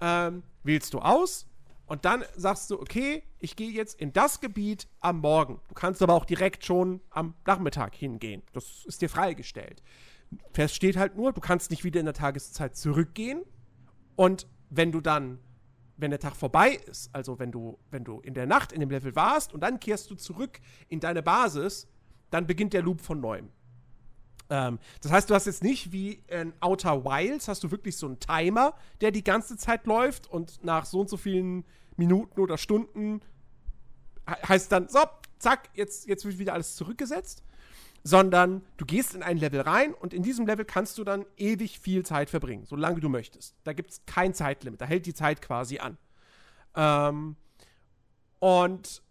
Ähm, 0.00 0.42
wählst 0.62 0.94
du 0.94 0.98
aus 0.98 1.48
und 1.86 2.04
dann 2.04 2.24
sagst 2.36 2.70
du, 2.70 2.80
okay, 2.80 3.22
ich 3.38 3.56
gehe 3.56 3.70
jetzt 3.70 3.98
in 4.00 4.12
das 4.12 4.40
Gebiet 4.40 4.88
am 5.00 5.20
Morgen. 5.20 5.60
Du 5.68 5.74
kannst 5.74 6.02
aber 6.02 6.14
auch 6.14 6.26
direkt 6.26 6.64
schon 6.64 7.00
am 7.10 7.34
Nachmittag 7.46 7.94
hingehen. 7.94 8.42
Das 8.52 8.84
ist 8.84 9.00
dir 9.00 9.08
freigestellt. 9.08 9.82
Fest 10.52 10.74
steht 10.74 10.96
halt 10.96 11.16
nur, 11.16 11.32
du 11.32 11.40
kannst 11.40 11.70
nicht 11.70 11.84
wieder 11.84 11.98
in 12.00 12.06
der 12.06 12.14
Tageszeit 12.14 12.76
zurückgehen. 12.76 13.42
Und 14.16 14.46
wenn 14.68 14.92
du 14.92 15.00
dann 15.00 15.38
wenn 15.98 16.10
der 16.10 16.20
Tag 16.20 16.36
vorbei 16.36 16.80
ist, 16.86 17.10
also 17.12 17.38
wenn 17.38 17.52
du, 17.52 17.78
wenn 17.90 18.04
du 18.04 18.20
in 18.20 18.32
der 18.32 18.46
Nacht 18.46 18.72
in 18.72 18.80
dem 18.80 18.90
Level 18.90 19.14
warst 19.14 19.52
und 19.52 19.60
dann 19.60 19.80
kehrst 19.80 20.10
du 20.10 20.14
zurück 20.14 20.60
in 20.88 21.00
deine 21.00 21.22
Basis, 21.22 21.88
dann 22.30 22.46
beginnt 22.46 22.72
der 22.72 22.82
Loop 22.82 23.00
von 23.00 23.20
neuem. 23.20 23.50
Ähm, 24.48 24.78
das 25.02 25.12
heißt, 25.12 25.28
du 25.28 25.34
hast 25.34 25.46
jetzt 25.46 25.62
nicht 25.62 25.92
wie 25.92 26.22
in 26.28 26.52
Outer 26.60 27.04
Wilds, 27.04 27.48
hast 27.48 27.64
du 27.64 27.70
wirklich 27.70 27.96
so 27.96 28.06
einen 28.06 28.20
Timer, 28.20 28.74
der 29.00 29.10
die 29.10 29.24
ganze 29.24 29.56
Zeit 29.56 29.86
läuft 29.86 30.28
und 30.28 30.64
nach 30.64 30.86
so 30.86 31.00
und 31.00 31.10
so 31.10 31.16
vielen 31.16 31.64
Minuten 31.96 32.40
oder 32.40 32.56
Stunden 32.56 33.20
heißt 34.26 34.70
dann, 34.70 34.88
so, 34.88 35.00
zack, 35.38 35.70
jetzt, 35.74 36.06
jetzt 36.06 36.24
wird 36.24 36.38
wieder 36.38 36.52
alles 36.52 36.76
zurückgesetzt 36.76 37.42
sondern 38.08 38.62
du 38.78 38.86
gehst 38.86 39.14
in 39.14 39.22
ein 39.22 39.36
Level 39.36 39.60
rein 39.60 39.92
und 39.92 40.14
in 40.14 40.22
diesem 40.22 40.46
Level 40.46 40.64
kannst 40.64 40.96
du 40.96 41.04
dann 41.04 41.26
ewig 41.36 41.78
viel 41.78 42.06
Zeit 42.06 42.30
verbringen, 42.30 42.64
solange 42.64 43.00
du 43.00 43.10
möchtest. 43.10 43.54
Da 43.64 43.74
gibt 43.74 43.90
es 43.90 44.00
kein 44.06 44.32
Zeitlimit, 44.32 44.80
da 44.80 44.86
hält 44.86 45.04
die 45.04 45.12
Zeit 45.12 45.42
quasi 45.42 45.78
an. 45.78 45.98
Ähm, 46.74 47.36
und 48.38 49.02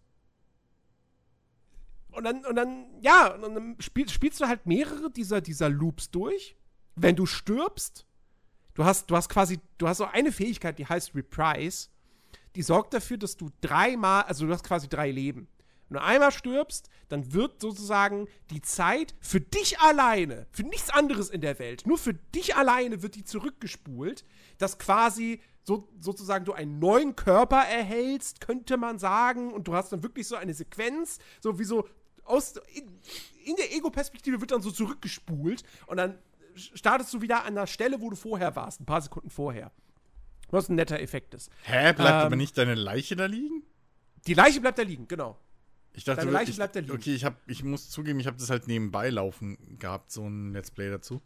und 2.10 2.24
dann, 2.24 2.44
und 2.44 2.56
dann, 2.56 2.86
ja, 3.00 3.34
und 3.34 3.54
dann 3.54 3.76
spiel, 3.78 4.08
spielst 4.08 4.40
du 4.40 4.48
halt 4.48 4.66
mehrere 4.66 5.12
dieser, 5.12 5.40
dieser 5.40 5.68
Loops 5.68 6.10
durch. 6.10 6.56
Wenn 6.96 7.14
du 7.14 7.24
stirbst, 7.24 8.04
du 8.74 8.84
hast, 8.84 9.08
du 9.08 9.14
hast 9.14 9.28
quasi, 9.28 9.60
du 9.76 9.86
hast 9.86 9.98
so 9.98 10.06
eine 10.06 10.32
Fähigkeit, 10.32 10.76
die 10.76 10.86
heißt 10.86 11.14
Reprise. 11.14 11.88
Die 12.56 12.62
sorgt 12.62 12.94
dafür, 12.94 13.18
dass 13.18 13.36
du 13.36 13.50
dreimal, 13.60 14.24
also 14.24 14.44
du 14.44 14.52
hast 14.52 14.64
quasi 14.64 14.88
drei 14.88 15.12
Leben. 15.12 15.46
Wenn 15.88 15.96
du 15.96 16.02
einmal 16.02 16.32
stirbst, 16.32 16.90
dann 17.08 17.32
wird 17.32 17.60
sozusagen 17.60 18.28
die 18.50 18.60
Zeit 18.60 19.14
für 19.20 19.40
dich 19.40 19.80
alleine, 19.80 20.46
für 20.52 20.62
nichts 20.62 20.90
anderes 20.90 21.30
in 21.30 21.40
der 21.40 21.58
Welt, 21.58 21.86
nur 21.86 21.98
für 21.98 22.14
dich 22.14 22.56
alleine 22.56 23.02
wird 23.02 23.14
die 23.14 23.24
zurückgespult, 23.24 24.24
dass 24.58 24.78
quasi 24.78 25.40
so, 25.62 25.88
sozusagen 26.00 26.44
du 26.44 26.52
einen 26.52 26.78
neuen 26.78 27.16
Körper 27.16 27.62
erhältst, 27.62 28.40
könnte 28.40 28.76
man 28.76 28.98
sagen, 28.98 29.52
und 29.52 29.68
du 29.68 29.74
hast 29.74 29.92
dann 29.92 30.02
wirklich 30.02 30.26
so 30.26 30.36
eine 30.36 30.54
Sequenz, 30.54 31.18
so 31.40 31.58
wie 31.58 31.64
so 31.64 31.86
aus, 32.24 32.54
in, 32.74 32.86
in 33.44 33.56
der 33.56 33.74
Ego-Perspektive 33.74 34.40
wird 34.40 34.50
dann 34.50 34.62
so 34.62 34.70
zurückgespult 34.70 35.62
und 35.86 35.96
dann 35.96 36.18
startest 36.54 37.12
du 37.14 37.20
wieder 37.22 37.44
an 37.44 37.54
der 37.54 37.66
Stelle, 37.66 38.00
wo 38.00 38.10
du 38.10 38.16
vorher 38.16 38.54
warst, 38.56 38.80
ein 38.80 38.86
paar 38.86 39.00
Sekunden 39.00 39.30
vorher. 39.30 39.70
Was 40.50 40.68
ein 40.68 40.76
netter 40.76 41.00
Effekt 41.00 41.34
ist. 41.34 41.50
Hä, 41.64 41.92
bleibt 41.92 41.98
ähm, 41.98 42.26
aber 42.26 42.36
nicht 42.36 42.56
deine 42.56 42.74
Leiche 42.74 43.16
da 43.16 43.26
liegen? 43.26 43.62
Die 44.26 44.34
Leiche 44.34 44.60
bleibt 44.60 44.78
da 44.78 44.82
liegen, 44.82 45.06
genau. 45.06 45.38
Ich 45.92 46.04
dachte, 46.04 46.20
Deine 46.20 46.32
Leiche 46.32 46.52
bleibt 46.52 46.76
da 46.76 46.80
liegen. 46.80 46.92
Okay, 46.92 47.14
ich, 47.14 47.24
hab, 47.24 47.36
ich 47.48 47.64
muss 47.64 47.90
zugeben, 47.90 48.20
ich 48.20 48.26
habe 48.26 48.36
das 48.36 48.50
halt 48.50 48.68
nebenbei 48.68 49.10
laufen 49.10 49.78
gehabt, 49.78 50.12
so 50.12 50.26
ein 50.26 50.52
Let's 50.52 50.70
Play 50.70 50.90
dazu. 50.90 51.20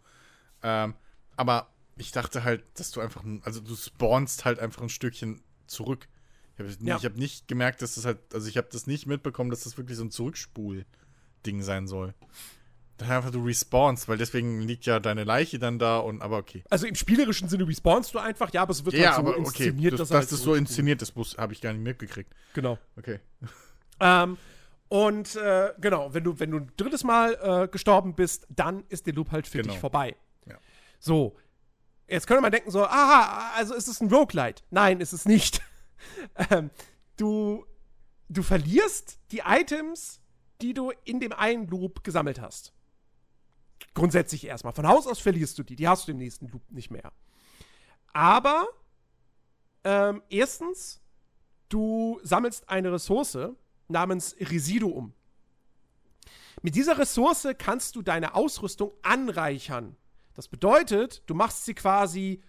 Ähm, 0.62 0.94
aber 1.36 1.68
ich 1.97 2.12
dachte 2.12 2.44
halt, 2.44 2.64
dass 2.74 2.90
du 2.90 3.01
einfach, 3.01 3.22
also 3.43 3.60
du 3.60 3.74
spawnst 3.76 4.44
halt 4.44 4.59
einfach 4.59 4.82
ein 4.82 4.89
Stückchen 4.89 5.43
zurück. 5.66 6.09
Ich 6.55 6.60
habe 6.60 6.76
ja. 6.80 7.02
hab 7.02 7.16
nicht 7.16 7.48
gemerkt, 7.48 7.82
dass 7.82 7.94
das 7.94 8.05
halt, 8.05 8.18
also 8.32 8.48
ich 8.48 8.56
habe 8.56 8.68
das 8.70 8.86
nicht 8.86 9.06
mitbekommen, 9.06 9.51
dass 9.51 9.64
das 9.64 9.76
wirklich 9.76 9.97
so 9.97 10.05
ein 10.05 10.10
Zurückspul-Ding 10.10 11.62
sein 11.62 11.86
soll. 11.86 12.14
Dann 12.98 13.10
einfach 13.10 13.30
du 13.30 13.44
respawnst, 13.44 14.06
weil 14.09 14.18
deswegen 14.18 14.60
liegt 14.60 14.84
ja 14.84 15.01
deine 15.01 15.24
Leiche 15.24 15.59
dann 15.59 15.78
da 15.78 15.98
und 15.98 16.20
aber 16.20 16.36
okay. 16.39 16.62
Also 16.68 16.86
im 16.86 16.94
spielerischen 16.94 17.48
Sinne 17.48 17.66
respawnst 17.66 18.14
du 18.14 18.18
einfach, 18.18 18.52
ja, 18.52 18.62
aber 18.62 18.72
es 18.72 18.84
wird 18.84 18.94
ja, 18.94 19.16
halt 19.16 19.24
so 19.24 19.32
aber 19.32 19.36
inszeniert, 19.39 19.94
okay. 19.94 19.98
das, 19.98 19.98
dass, 19.98 20.09
dass 20.09 20.18
halt 20.18 20.32
das 20.32 20.43
so 20.43 20.55
inszeniert 20.55 21.02
ist, 21.02 21.14
habe 21.39 21.52
ich 21.52 21.60
gar 21.60 21.72
nicht 21.72 21.82
mitgekriegt. 21.82 22.32
Genau. 22.55 22.78
Okay. 22.97 23.20
Ähm, 24.03 24.37
und 24.89 25.37
äh, 25.37 25.73
genau, 25.81 26.12
wenn 26.12 26.24
du, 26.24 26.39
wenn 26.39 26.51
du 26.51 26.59
ein 26.59 26.73
drittes 26.77 27.05
Mal 27.05 27.39
äh, 27.41 27.69
gestorben 27.69 28.15
bist, 28.15 28.47
dann 28.51 28.85
ist 28.89 29.07
der 29.07 29.15
Loop 29.15 29.31
halt 29.31 29.47
für 29.47 29.62
genau. 29.62 29.73
dich 29.73 29.81
vorbei. 29.81 30.16
Ja. 30.45 30.59
So, 30.99 31.37
jetzt 32.09 32.27
könnte 32.27 32.43
man 32.43 32.53
denken 32.53 32.70
so, 32.70 32.85
aha, 32.85 33.53
also 33.57 33.74
ist 33.74 33.89
es 33.89 34.01
ein 34.01 34.12
Roguelite. 34.12 34.62
Nein, 34.70 35.01
ist 35.01 35.12
es 35.12 35.24
nicht. 35.24 35.62
ähm, 36.51 36.70
du, 37.16 37.65
du 38.29 38.43
verlierst 38.43 39.19
die 39.31 39.43
Items, 39.47 40.20
die 40.61 40.74
du 40.74 40.93
in 41.05 41.20
dem 41.20 41.33
einen 41.33 41.69
Loop 41.69 42.05
gesammelt 42.05 42.41
hast. 42.41 42.74
Grundsätzlich 43.95 44.47
erstmal. 44.47 44.73
Von 44.73 44.87
Haus 44.87 45.07
aus 45.07 45.20
verlierst 45.20 45.59
du 45.59 45.62
die. 45.62 45.77
Die 45.77 45.89
hast 45.89 46.09
du 46.09 46.12
im 46.12 46.19
nächsten 46.19 46.49
Loop 46.49 46.62
nicht 46.70 46.91
mehr. 46.91 47.12
Aber 48.12 48.66
ähm, 49.85 50.23
erstens, 50.29 51.01
du 51.69 52.20
sammelst 52.23 52.69
eine 52.69 52.93
Ressource, 52.93 53.39
namens 53.89 54.37
Residuum. 54.39 55.15
Mit 56.63 56.75
dieser 56.75 56.99
Ressource 56.99 57.49
kannst 57.59 57.97
du 57.97 58.03
deine 58.03 58.35
Ausrüstung 58.35 58.93
anreichern. 59.03 59.97
Das 60.35 60.49
bedeutet, 60.49 61.23
du 61.27 61.35
machst 61.35 61.65
sie 61.65 61.75
quasi 61.75 62.43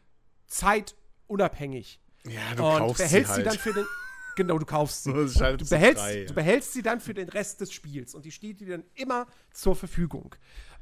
zeitunabhängig. 0.48 2.00
Ja, 2.26 2.56
du 2.56 2.64
und 2.66 2.78
kaufst 2.78 2.98
behältst 2.98 3.36
sie, 3.36 3.44
halt. 3.44 3.52
sie 3.52 3.58
dann 3.58 3.60
für 3.60 3.74
den 3.74 3.86
Genau, 4.36 4.58
du 4.58 4.66
kaufst 4.66 5.04
sie. 5.04 5.14
du, 5.14 5.66
behältst, 5.70 6.04
frei, 6.04 6.26
du 6.26 6.34
behältst 6.34 6.74
sie 6.74 6.82
dann 6.82 7.00
für 7.00 7.14
den 7.14 7.30
Rest 7.30 7.62
des 7.62 7.72
Spiels 7.72 8.16
und 8.16 8.26
die 8.26 8.32
steht 8.32 8.60
dir 8.60 8.68
dann 8.68 8.84
immer 8.96 9.28
zur 9.52 9.76
Verfügung. 9.76 10.36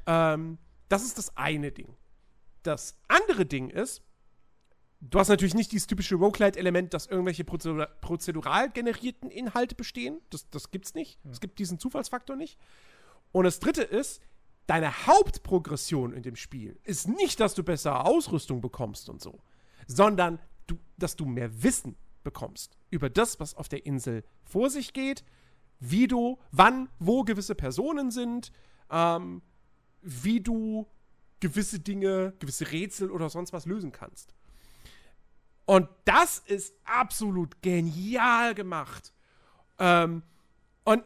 Ähm, 0.06 0.58
das 0.88 1.02
ist 1.02 1.18
das 1.18 1.36
eine 1.36 1.72
Ding. 1.72 1.96
Das 2.62 2.98
andere 3.08 3.44
Ding 3.44 3.70
ist, 3.70 4.02
Du 5.04 5.18
hast 5.18 5.28
natürlich 5.28 5.54
nicht 5.54 5.72
dieses 5.72 5.88
typische 5.88 6.14
Roguelite-Element, 6.14 6.94
dass 6.94 7.08
irgendwelche 7.08 7.42
prozedural 7.42 8.70
generierten 8.70 9.30
Inhalte 9.30 9.74
bestehen. 9.74 10.20
Das, 10.30 10.48
das 10.50 10.70
gibt's 10.70 10.94
nicht. 10.94 11.18
Es 11.28 11.40
gibt 11.40 11.58
diesen 11.58 11.80
Zufallsfaktor 11.80 12.36
nicht. 12.36 12.56
Und 13.32 13.42
das 13.42 13.58
dritte 13.58 13.82
ist, 13.82 14.22
deine 14.68 15.06
Hauptprogression 15.08 16.12
in 16.12 16.22
dem 16.22 16.36
Spiel 16.36 16.78
ist 16.84 17.08
nicht, 17.08 17.40
dass 17.40 17.54
du 17.54 17.64
bessere 17.64 18.04
Ausrüstung 18.04 18.60
bekommst 18.60 19.08
und 19.08 19.20
so, 19.20 19.40
sondern 19.88 20.38
du, 20.68 20.78
dass 20.98 21.16
du 21.16 21.26
mehr 21.26 21.64
Wissen 21.64 21.96
bekommst 22.22 22.78
über 22.90 23.10
das, 23.10 23.40
was 23.40 23.56
auf 23.56 23.68
der 23.68 23.84
Insel 23.84 24.22
vor 24.44 24.70
sich 24.70 24.92
geht, 24.92 25.24
wie 25.80 26.06
du, 26.06 26.38
wann, 26.52 26.88
wo 27.00 27.24
gewisse 27.24 27.56
Personen 27.56 28.12
sind, 28.12 28.52
ähm, 28.88 29.42
wie 30.00 30.40
du 30.40 30.86
gewisse 31.40 31.80
Dinge, 31.80 32.34
gewisse 32.38 32.70
Rätsel 32.70 33.10
oder 33.10 33.28
sonst 33.30 33.52
was 33.52 33.66
lösen 33.66 33.90
kannst. 33.90 34.32
Und 35.72 35.88
das 36.04 36.38
ist 36.38 36.74
absolut 36.84 37.62
genial 37.62 38.54
gemacht. 38.54 39.14
Ähm, 39.78 40.22
und 40.84 41.02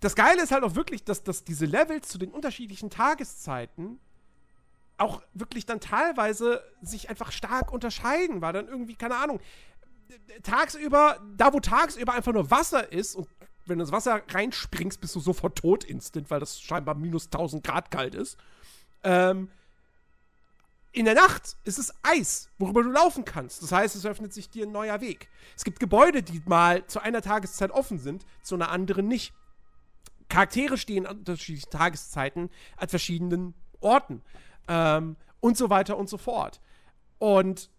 das 0.00 0.16
Geile 0.16 0.42
ist 0.42 0.50
halt 0.50 0.64
auch 0.64 0.74
wirklich, 0.74 1.04
dass, 1.04 1.22
dass 1.22 1.44
diese 1.44 1.64
Levels 1.64 2.08
zu 2.08 2.18
den 2.18 2.32
unterschiedlichen 2.32 2.90
Tageszeiten 2.90 4.00
auch 4.98 5.22
wirklich 5.32 5.64
dann 5.64 5.78
teilweise 5.78 6.60
sich 6.82 7.08
einfach 7.08 7.30
stark 7.30 7.72
unterscheiden, 7.72 8.40
weil 8.40 8.52
dann 8.52 8.66
irgendwie, 8.66 8.96
keine 8.96 9.14
Ahnung, 9.14 9.38
tagsüber, 10.42 11.20
da 11.36 11.52
wo 11.52 11.60
tagsüber 11.60 12.12
einfach 12.12 12.32
nur 12.32 12.50
Wasser 12.50 12.92
ist 12.92 13.14
und 13.14 13.28
wenn 13.66 13.78
du 13.78 13.84
ins 13.84 13.92
Wasser 13.92 14.22
reinspringst, 14.28 15.00
bist 15.00 15.14
du 15.14 15.20
sofort 15.20 15.56
tot 15.56 15.84
instant, 15.84 16.32
weil 16.32 16.40
das 16.40 16.60
scheinbar 16.60 16.96
minus 16.96 17.26
1000 17.26 17.62
Grad 17.62 17.92
kalt 17.92 18.16
ist. 18.16 18.38
Ähm, 19.04 19.52
in 20.92 21.04
der 21.04 21.14
Nacht 21.14 21.56
ist 21.64 21.78
es 21.78 21.94
Eis, 22.02 22.48
worüber 22.58 22.82
du 22.82 22.90
laufen 22.90 23.24
kannst. 23.24 23.62
Das 23.62 23.70
heißt, 23.70 23.94
es 23.94 24.06
öffnet 24.06 24.32
sich 24.32 24.50
dir 24.50 24.66
ein 24.66 24.72
neuer 24.72 25.00
Weg. 25.00 25.28
Es 25.56 25.64
gibt 25.64 25.78
Gebäude, 25.78 26.22
die 26.22 26.42
mal 26.46 26.86
zu 26.86 27.00
einer 27.00 27.22
Tageszeit 27.22 27.70
offen 27.70 27.98
sind, 27.98 28.26
zu 28.42 28.56
einer 28.56 28.70
anderen 28.70 29.06
nicht. 29.06 29.32
Charaktere 30.28 30.78
stehen 30.78 31.06
an 31.06 31.18
unterschiedlichen 31.18 31.70
Tageszeiten 31.70 32.50
an 32.76 32.88
verschiedenen 32.88 33.54
Orten. 33.80 34.22
Ähm, 34.68 35.16
und 35.40 35.56
so 35.56 35.70
weiter 35.70 35.96
und 35.96 36.08
so 36.08 36.18
fort. 36.18 36.60
Und 37.18 37.70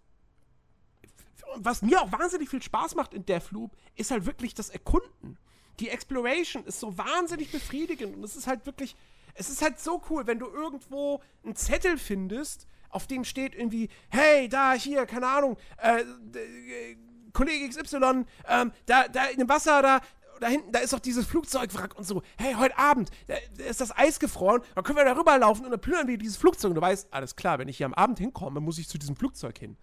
was 1.56 1.82
mir 1.82 2.02
auch 2.02 2.12
wahnsinnig 2.12 2.50
viel 2.50 2.62
Spaß 2.62 2.96
macht 2.96 3.14
in 3.14 3.26
Deathloop, 3.26 3.76
ist 3.96 4.12
halt 4.12 4.26
wirklich 4.26 4.54
das 4.54 4.70
Erkunden. 4.70 5.38
Die 5.80 5.90
Exploration 5.90 6.64
ist 6.66 6.80
so 6.80 6.98
wahnsinnig 6.98 7.52
befriedigend 7.52 8.16
und 8.16 8.24
es 8.24 8.36
ist 8.36 8.48
halt 8.48 8.66
wirklich, 8.66 8.96
es 9.34 9.50
ist 9.50 9.62
halt 9.62 9.80
so 9.80 10.02
cool, 10.10 10.28
wenn 10.28 10.40
du 10.40 10.48
irgendwo 10.48 11.22
einen 11.44 11.56
Zettel 11.56 11.98
findest, 11.98 12.68
auf 12.92 13.08
dem 13.08 13.24
steht 13.24 13.56
irgendwie, 13.56 13.90
hey, 14.10 14.48
da, 14.50 14.74
hier, 14.74 15.06
keine 15.06 15.28
Ahnung, 15.28 15.58
äh, 15.78 16.02
äh 16.02 16.96
Kollege 17.34 17.70
XY, 17.70 18.26
ähm, 18.50 18.72
da, 18.86 19.08
da 19.08 19.26
in 19.28 19.40
dem 19.40 19.48
Wasser, 19.48 19.82
da, 19.82 20.02
da 20.42 20.48
hinten, 20.48 20.72
da 20.72 20.80
ist 20.80 20.92
doch 20.92 21.00
dieses 21.00 21.26
Flugzeugwrack 21.26 21.98
und 21.98 22.04
so. 22.04 22.24
Hey, 22.38 22.56
heute 22.56 22.78
Abend, 22.78 23.10
da, 23.28 23.36
da 23.58 23.64
ist 23.66 23.80
das 23.80 23.96
Eis 23.96 24.20
gefroren, 24.20 24.62
dann 24.76 24.84
können 24.84 24.98
wir 24.98 25.06
da 25.06 25.16
rüberlaufen 25.16 25.64
und 25.64 25.72
dann 25.72 25.80
plündern 25.80 26.08
wir 26.08 26.18
dieses 26.18 26.36
Flugzeug. 26.36 26.70
Und 26.70 26.76
du 26.76 26.82
weißt, 26.82 27.14
alles 27.14 27.36
klar, 27.36 27.60
wenn 27.60 27.68
ich 27.68 27.78
hier 27.78 27.86
am 27.86 27.94
Abend 27.94 28.20
hinkomme, 28.20 28.60
muss 28.60 28.78
ich 28.78 28.90
zu 28.90 28.98
diesem 28.98 29.16
Flugzeug 29.16 29.58
hin. 29.58 29.78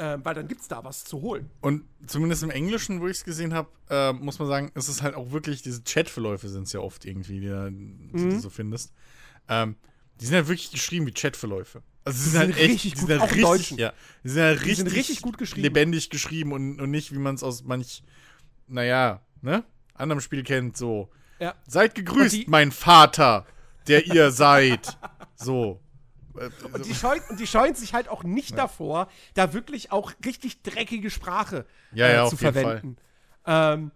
Ähm, 0.00 0.24
weil 0.24 0.34
dann 0.34 0.46
gibt 0.46 0.60
es 0.60 0.68
da 0.68 0.82
was 0.84 1.04
zu 1.04 1.20
holen. 1.20 1.50
Und 1.60 1.84
zumindest 2.06 2.42
im 2.44 2.50
Englischen, 2.50 3.00
wo 3.00 3.08
ich 3.08 3.18
es 3.18 3.24
gesehen 3.24 3.52
habe, 3.52 3.68
äh, 3.90 4.12
muss 4.12 4.38
man 4.38 4.48
sagen, 4.48 4.70
es 4.74 4.88
ist 4.88 5.02
halt 5.02 5.14
auch 5.14 5.32
wirklich, 5.32 5.60
diese 5.62 5.82
Chatverläufe 5.82 6.48
sind 6.48 6.64
es 6.64 6.72
ja 6.72 6.80
oft 6.80 7.04
irgendwie, 7.04 7.40
die, 7.40 7.48
mhm. 7.48 8.10
die, 8.14 8.28
du 8.28 8.38
so 8.38 8.48
findest. 8.48 8.92
Ähm, 9.48 9.76
die 10.20 10.26
sind 10.26 10.36
halt 10.36 10.48
wirklich 10.48 10.70
geschrieben 10.70 11.06
wie 11.06 11.12
Chatverläufe. 11.12 11.82
Also 12.08 12.22
sie 12.22 12.30
sind, 12.30 12.40
halt 12.40 12.56
echt, 12.56 12.70
richtig 12.70 12.94
gut, 12.94 13.10
halt 13.10 13.20
auch 13.20 13.30
richtig, 13.30 13.78
Ja, 13.78 13.92
die 14.24 14.28
sind 14.30 14.42
halt 14.42 14.60
richtig, 14.60 14.76
sind 14.78 14.92
richtig 14.94 15.20
gut 15.20 15.36
geschrieben. 15.36 15.62
lebendig 15.62 16.08
geschrieben 16.08 16.52
und, 16.52 16.80
und 16.80 16.90
nicht, 16.90 17.12
wie 17.12 17.18
man 17.18 17.34
es 17.34 17.42
aus 17.42 17.64
manch, 17.64 18.02
naja, 18.66 19.20
ne, 19.42 19.62
anderem 19.92 20.22
Spiel 20.22 20.42
kennt, 20.42 20.74
so. 20.74 21.10
Ja. 21.38 21.54
Seid 21.66 21.94
gegrüßt, 21.94 22.48
mein 22.48 22.72
Vater, 22.72 23.46
der 23.88 24.06
ihr 24.06 24.30
seid. 24.30 24.96
So. 25.34 25.80
Und 26.72 26.86
die, 26.86 26.94
scheuen, 26.94 27.20
und 27.28 27.40
die 27.40 27.46
scheuen 27.46 27.74
sich 27.74 27.92
halt 27.92 28.08
auch 28.08 28.24
nicht 28.24 28.52
ja. 28.52 28.56
davor, 28.56 29.08
da 29.34 29.52
wirklich 29.52 29.92
auch 29.92 30.14
richtig 30.24 30.62
dreckige 30.62 31.10
Sprache 31.10 31.66
ja, 31.92 32.08
ja, 32.08 32.26
äh, 32.26 32.30
zu 32.30 32.38
verwenden. 32.38 32.96
Ähm, 33.44 33.90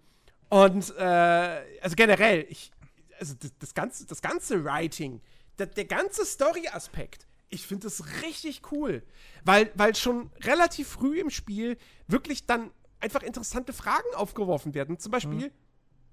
und 0.51 0.95
äh, 0.99 1.63
also 1.81 1.97
generell, 1.97 2.45
ich, 2.51 2.73
also 3.19 3.35
das, 3.41 3.53
das, 3.59 3.73
ganze, 3.73 4.05
das 4.05 4.21
ganze 4.21 4.67
Writing, 4.67 5.23
der, 5.59 5.65
der 5.65 5.87
ganze 5.87 6.27
Story-Aspekt, 6.27 7.27
ich 7.53 7.67
finde 7.67 7.85
das 7.85 8.23
richtig 8.23 8.63
cool. 8.73 9.03
Weil, 9.45 9.71
weil 9.75 9.95
schon 9.95 10.31
relativ 10.41 10.89
früh 10.89 11.21
im 11.21 11.31
Spiel 11.31 11.77
wirklich 12.07 12.47
dann 12.47 12.71
einfach 12.99 13.23
interessante 13.23 13.73
Fragen 13.73 14.15
aufgeworfen 14.15 14.75
werden. 14.75 14.99
Zum 14.99 15.13
Beispiel, 15.13 15.49
mhm. 15.49 15.53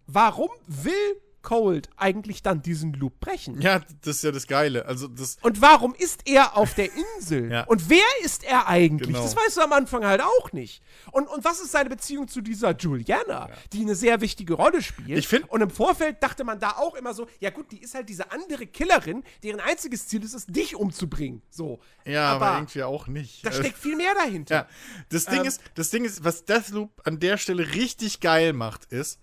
warum 0.06 0.50
will 0.68 1.22
Cold 1.42 1.90
eigentlich 1.98 2.44
dann 2.44 2.62
diesen 2.62 2.94
Loop 2.94 3.20
brechen? 3.20 3.62
Ja, 3.62 3.82
das 4.02 4.18
ist 4.18 4.24
ja 4.24 4.32
das 4.32 4.48
Geile. 4.48 4.86
Also 4.86 5.08
das 5.08 5.38
und 5.42 5.62
warum 5.62 5.96
ist 5.96 6.22
er 6.26 6.58
auf 6.58 6.74
der 6.74 6.90
Insel? 7.18 7.52
ja. 7.52 7.64
Und 7.64 7.90
wer 7.90 8.04
ist 8.24 8.44
er 8.44 8.68
eigentlich? 8.68 9.10
Genau. 9.10 9.24
Das 9.24 9.36
weißt 9.36 9.58
du 9.58 9.62
am 9.62 9.74
Anfang 9.74 10.06
halt 10.06 10.22
auch 10.22 10.52
nicht. 10.52 10.82
Und, 11.12 11.28
und 11.28 11.44
was 11.44 11.60
ist 11.60 11.72
seine 11.72 11.90
Beziehung 11.90 12.28
zu 12.28 12.42
dieser 12.42 12.76
Juliana, 12.76 13.50
ja. 13.50 13.56
die 13.74 13.82
eine 13.82 13.96
sehr 13.96 14.22
wichtige 14.22 14.54
Rolle 14.54 14.82
spielt? 14.82 15.18
Ich 15.18 15.28
find, 15.28 15.50
und 15.50 15.62
im 15.62 15.70
Vorfeld 15.70 16.22
dachte 16.22 16.44
man 16.44 16.60
da 16.60 16.72
auch 16.72 16.96
immer 16.96 17.14
so, 17.14 17.28
ja 17.40 17.50
gut, 17.50 17.72
die 17.72 17.82
ist 17.82 17.96
halt 17.96 18.10
diese 18.10 18.32
andere 18.32 18.68
Killerin, 18.68 19.24
deren 19.44 19.60
einziges 19.60 20.08
Ziel 20.08 20.24
ist 20.24 20.34
es, 20.34 20.46
dich 20.46 20.76
umzubringen. 20.76 21.42
So. 21.50 21.80
Ja, 22.06 22.34
aber, 22.34 22.46
aber 22.48 22.58
irgendwie 22.58 22.84
auch 22.84 23.08
nicht. 23.08 23.46
Da 23.46 23.52
steckt 23.52 23.78
viel 23.78 23.96
mehr 23.96 24.14
dahinter. 24.16 24.56
Ja. 24.56 24.68
Das 25.10 25.26
Ding 25.26 25.42
ähm, 25.42 25.46
ist, 25.46 25.62
das 25.76 25.90
Ding 25.90 26.06
ist, 26.06 26.24
was 26.24 26.46
Deathloop 26.46 27.02
an 27.06 27.20
der 27.20 27.38
Stelle 27.38 27.74
richtig 27.74 28.20
geil 28.20 28.54
macht, 28.54 28.86
ist, 28.86 29.20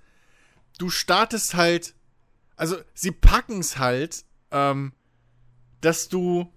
du 0.79 0.91
startest 0.91 1.55
halt 1.55 1.95
also 2.57 2.77
sie 2.95 3.13
packen 3.13 3.61
es 3.61 3.79
halt, 3.79 4.25
ähm, 4.51 4.93
dass 5.81 6.09
du 6.09 6.53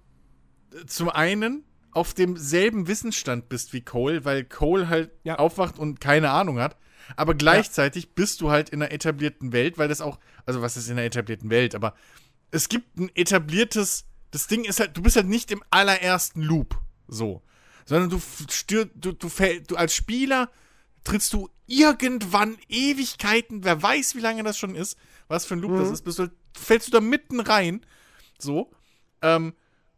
zum 0.87 1.09
einen 1.09 1.63
auf 1.91 2.13
demselben 2.13 2.87
Wissensstand 2.87 3.49
bist 3.49 3.73
wie 3.73 3.81
Cole, 3.81 4.23
weil 4.25 4.43
Cole 4.45 4.87
halt 4.87 5.11
ja. 5.23 5.35
aufwacht 5.35 5.79
und 5.79 5.99
keine 5.99 6.31
Ahnung 6.31 6.59
hat. 6.59 6.77
Aber 7.15 7.33
gleichzeitig 7.33 8.05
ja. 8.05 8.09
bist 8.15 8.41
du 8.41 8.51
halt 8.51 8.69
in 8.69 8.81
einer 8.81 8.91
etablierten 8.91 9.51
Welt, 9.51 9.77
weil 9.77 9.87
das 9.87 10.01
auch, 10.01 10.19
also 10.45 10.61
was 10.61 10.77
ist 10.77 10.87
in 10.87 10.93
einer 10.93 11.05
etablierten 11.05 11.49
Welt, 11.49 11.75
aber 11.75 11.95
es 12.51 12.69
gibt 12.69 12.97
ein 12.97 13.09
etabliertes, 13.15 14.05
das 14.31 14.47
Ding 14.47 14.63
ist 14.63 14.79
halt, 14.79 14.95
du 14.95 15.01
bist 15.01 15.15
halt 15.15 15.27
nicht 15.27 15.51
im 15.51 15.63
allerersten 15.71 16.41
Loop, 16.41 16.79
so, 17.07 17.41
sondern 17.85 18.09
du 18.09 18.21
stür, 18.49 18.85
du, 18.93 19.11
du, 19.13 19.29
du 19.67 19.75
als 19.75 19.95
Spieler 19.95 20.49
trittst 21.03 21.33
du 21.33 21.49
irgendwann 21.67 22.57
Ewigkeiten, 22.67 23.63
wer 23.63 23.81
weiß, 23.81 24.15
wie 24.15 24.21
lange 24.21 24.43
das 24.43 24.57
schon 24.57 24.75
ist, 24.75 24.97
was 25.27 25.45
für 25.45 25.55
ein 25.55 25.59
Loop 25.59 25.71
mhm. 25.71 25.79
das 25.79 25.91
ist, 25.91 26.01
bist 26.03 26.19
du, 26.19 26.27
fällst 26.53 26.87
du 26.87 26.91
da 26.91 27.01
mitten 27.01 27.39
rein. 27.39 27.85
So. 28.37 28.71
Ähm, 29.21 29.53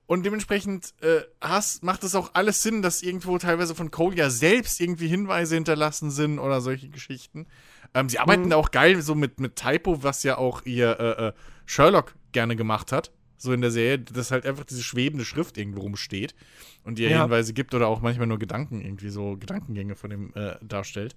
und 0.07 0.23
dementsprechend 0.25 0.93
äh, 1.01 1.21
hast, 1.39 1.83
macht 1.83 2.03
es 2.03 2.15
auch 2.15 2.31
alles 2.33 2.61
Sinn, 2.61 2.81
dass 2.81 3.01
irgendwo 3.01 3.37
teilweise 3.37 3.75
von 3.75 3.91
Cole 3.91 4.17
ja 4.17 4.29
selbst 4.29 4.81
irgendwie 4.81 5.07
Hinweise 5.07 5.55
hinterlassen 5.55 6.11
sind 6.11 6.37
oder 6.37 6.59
solche 6.59 6.89
Geschichten. 6.89 7.47
Ähm, 7.93 8.09
sie 8.09 8.19
arbeiten 8.19 8.43
mhm. 8.43 8.49
da 8.49 8.55
auch 8.57 8.71
geil 8.71 9.01
so 9.01 9.15
mit, 9.15 9.39
mit 9.39 9.55
Typo, 9.55 10.03
was 10.03 10.23
ja 10.23 10.37
auch 10.37 10.65
ihr 10.65 10.99
äh, 10.99 11.27
äh, 11.27 11.33
Sherlock 11.65 12.15
gerne 12.33 12.57
gemacht 12.57 12.91
hat. 12.91 13.11
So 13.41 13.53
in 13.53 13.61
der 13.61 13.71
Serie, 13.71 13.97
dass 13.97 14.29
halt 14.29 14.45
einfach 14.45 14.65
diese 14.65 14.83
schwebende 14.83 15.25
Schrift 15.25 15.57
irgendwo 15.57 15.81
rumsteht 15.81 16.35
und 16.83 16.99
dir 16.99 17.09
ja. 17.09 17.23
Hinweise 17.23 17.53
gibt 17.53 17.73
oder 17.73 17.87
auch 17.87 17.99
manchmal 17.99 18.27
nur 18.27 18.37
Gedanken, 18.37 18.81
irgendwie 18.81 19.09
so 19.09 19.35
Gedankengänge 19.35 19.95
von 19.95 20.11
dem 20.11 20.31
äh, 20.35 20.57
darstellt. 20.61 21.15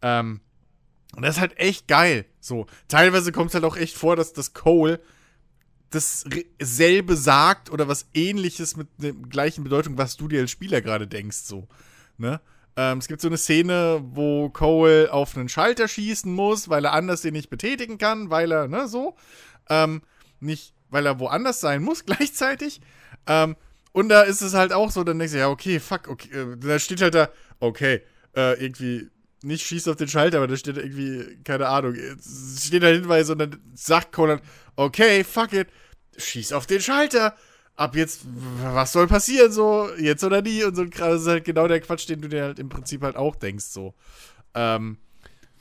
Ähm, 0.00 0.40
und 1.16 1.22
das 1.22 1.36
ist 1.36 1.40
halt 1.40 1.58
echt 1.58 1.88
geil. 1.88 2.24
So, 2.38 2.66
teilweise 2.86 3.32
kommt 3.32 3.48
es 3.48 3.54
halt 3.54 3.64
auch 3.64 3.76
echt 3.76 3.96
vor, 3.96 4.14
dass 4.14 4.32
das 4.32 4.54
Cole 4.54 5.00
dasselbe 5.90 7.16
sagt 7.16 7.70
oder 7.70 7.88
was 7.88 8.06
ähnliches 8.14 8.76
mit 8.76 8.86
der 8.98 9.12
gleichen 9.12 9.64
Bedeutung, 9.64 9.98
was 9.98 10.16
du 10.16 10.28
dir 10.28 10.42
als 10.42 10.52
Spieler 10.52 10.80
gerade 10.82 11.08
denkst, 11.08 11.38
so. 11.38 11.66
Ne? 12.16 12.40
Ähm, 12.76 12.98
es 12.98 13.08
gibt 13.08 13.22
so 13.22 13.28
eine 13.28 13.38
Szene, 13.38 14.04
wo 14.04 14.50
Cole 14.50 15.12
auf 15.12 15.36
einen 15.36 15.48
Schalter 15.48 15.88
schießen 15.88 16.32
muss, 16.32 16.68
weil 16.68 16.84
er 16.84 16.92
anders 16.92 17.22
den 17.22 17.32
nicht 17.32 17.50
betätigen 17.50 17.98
kann, 17.98 18.30
weil 18.30 18.52
er, 18.52 18.68
ne, 18.68 18.86
so. 18.86 19.16
Ähm, 19.68 20.02
nicht, 20.38 20.74
weil 20.90 21.06
er 21.06 21.18
woanders 21.20 21.60
sein 21.60 21.82
muss 21.82 22.04
gleichzeitig. 22.06 22.80
Ähm, 23.26 23.56
und 23.92 24.08
da 24.08 24.22
ist 24.22 24.42
es 24.42 24.54
halt 24.54 24.72
auch 24.72 24.90
so, 24.90 25.04
dann 25.04 25.18
denkst 25.18 25.32
du, 25.32 25.38
ja, 25.38 25.48
okay, 25.48 25.80
fuck, 25.80 26.08
okay, 26.08 26.28
äh, 26.30 26.56
da 26.58 26.78
steht 26.78 27.00
halt 27.00 27.14
da, 27.14 27.30
okay, 27.60 28.02
äh, 28.36 28.62
irgendwie 28.62 29.08
nicht 29.42 29.66
schießt 29.66 29.88
auf 29.88 29.96
den 29.96 30.08
Schalter, 30.08 30.38
aber 30.38 30.48
da 30.48 30.56
steht 30.56 30.76
irgendwie, 30.76 31.38
keine 31.44 31.68
Ahnung, 31.68 31.94
steht 32.58 32.82
da 32.82 32.88
Hinweis 32.88 33.30
und 33.30 33.38
dann 33.38 33.60
sagt 33.74 34.12
Conan, 34.12 34.40
okay, 34.76 35.24
fuck 35.24 35.52
it, 35.52 35.68
schieß 36.16 36.52
auf 36.52 36.66
den 36.66 36.80
Schalter. 36.80 37.36
Ab 37.76 37.94
jetzt, 37.94 38.22
was 38.62 38.92
soll 38.92 39.06
passieren, 39.06 39.52
so, 39.52 39.90
jetzt 39.98 40.24
oder 40.24 40.40
nie? 40.40 40.64
Und 40.64 40.74
so 40.76 40.84
das 40.84 41.22
ist 41.22 41.28
halt 41.28 41.44
genau 41.44 41.68
der 41.68 41.80
Quatsch, 41.80 42.08
den 42.08 42.22
du 42.22 42.28
dir 42.28 42.42
halt 42.42 42.58
im 42.58 42.70
Prinzip 42.70 43.02
halt 43.02 43.16
auch 43.16 43.36
denkst, 43.36 43.66
so. 43.66 43.94
Ähm, 44.54 44.96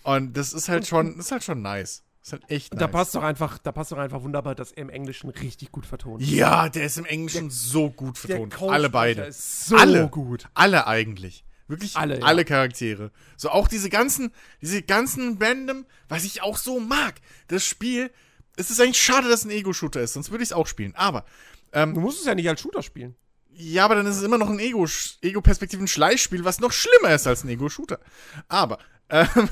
und 0.03 0.37
das 0.37 0.53
ist 0.53 0.69
halt 0.69 0.87
schon, 0.87 1.19
ist 1.19 1.31
halt 1.31 1.43
schon 1.43 1.61
nice. 1.61 2.04
Ist 2.25 2.31
halt 2.31 2.49
echt 2.49 2.73
nice. 2.73 2.79
Da 2.79 2.87
passt 2.87 3.13
doch 3.13 3.23
einfach, 3.23 3.59
da 3.59 3.71
passt 3.71 3.91
doch 3.91 3.97
einfach 3.97 4.23
wunderbar, 4.23 4.55
dass 4.55 4.71
er 4.71 4.81
im 4.81 4.89
Englischen 4.89 5.29
richtig 5.29 5.71
gut 5.71 5.85
vertont. 5.85 6.23
Ja, 6.23 6.69
der 6.69 6.85
ist 6.85 6.97
im 6.97 7.05
Englischen 7.05 7.49
der, 7.49 7.51
so 7.51 7.91
gut 7.91 8.17
vertont. 8.17 8.59
Alle 8.61 8.89
beide. 8.89 9.31
So 9.31 9.75
alle, 9.75 10.09
gut. 10.09 10.47
Alle 10.55 10.87
eigentlich. 10.87 11.45
Wirklich 11.67 11.95
alle, 11.95 12.21
alle 12.23 12.41
ja. 12.41 12.47
Charaktere. 12.47 13.11
So 13.37 13.49
auch 13.49 13.67
diese 13.67 13.89
ganzen, 13.89 14.31
diese 14.61 14.81
ganzen 14.81 15.37
random, 15.41 15.85
was 16.09 16.23
ich 16.23 16.41
auch 16.41 16.57
so 16.57 16.79
mag. 16.79 17.15
Das 17.47 17.63
Spiel, 17.63 18.11
es 18.55 18.69
ist 18.69 18.79
eigentlich 18.79 19.01
schade, 19.01 19.29
dass 19.29 19.41
es 19.41 19.45
ein 19.45 19.51
Ego-Shooter 19.51 20.01
ist, 20.01 20.13
sonst 20.13 20.31
würde 20.31 20.43
ich 20.43 20.49
es 20.49 20.53
auch 20.53 20.67
spielen. 20.67 20.95
Aber 20.95 21.25
ähm, 21.73 21.93
du 21.93 22.01
musst 22.01 22.19
es 22.19 22.25
ja 22.25 22.35
nicht 22.35 22.49
als 22.49 22.61
Shooter 22.61 22.83
spielen. 22.83 23.15
Ja, 23.51 23.85
aber 23.85 23.95
dann 23.95 24.05
ist 24.05 24.17
es 24.17 24.23
immer 24.23 24.37
noch 24.37 24.49
ein 24.49 24.59
Ego-Perspektiven-Schleichspiel, 24.59 26.43
was 26.43 26.59
noch 26.59 26.71
schlimmer 26.71 27.13
ist 27.15 27.25
als 27.25 27.43
ein 27.43 27.49
Ego-Shooter. 27.49 27.99
Aber 28.47 28.79
ähm, 29.09 29.49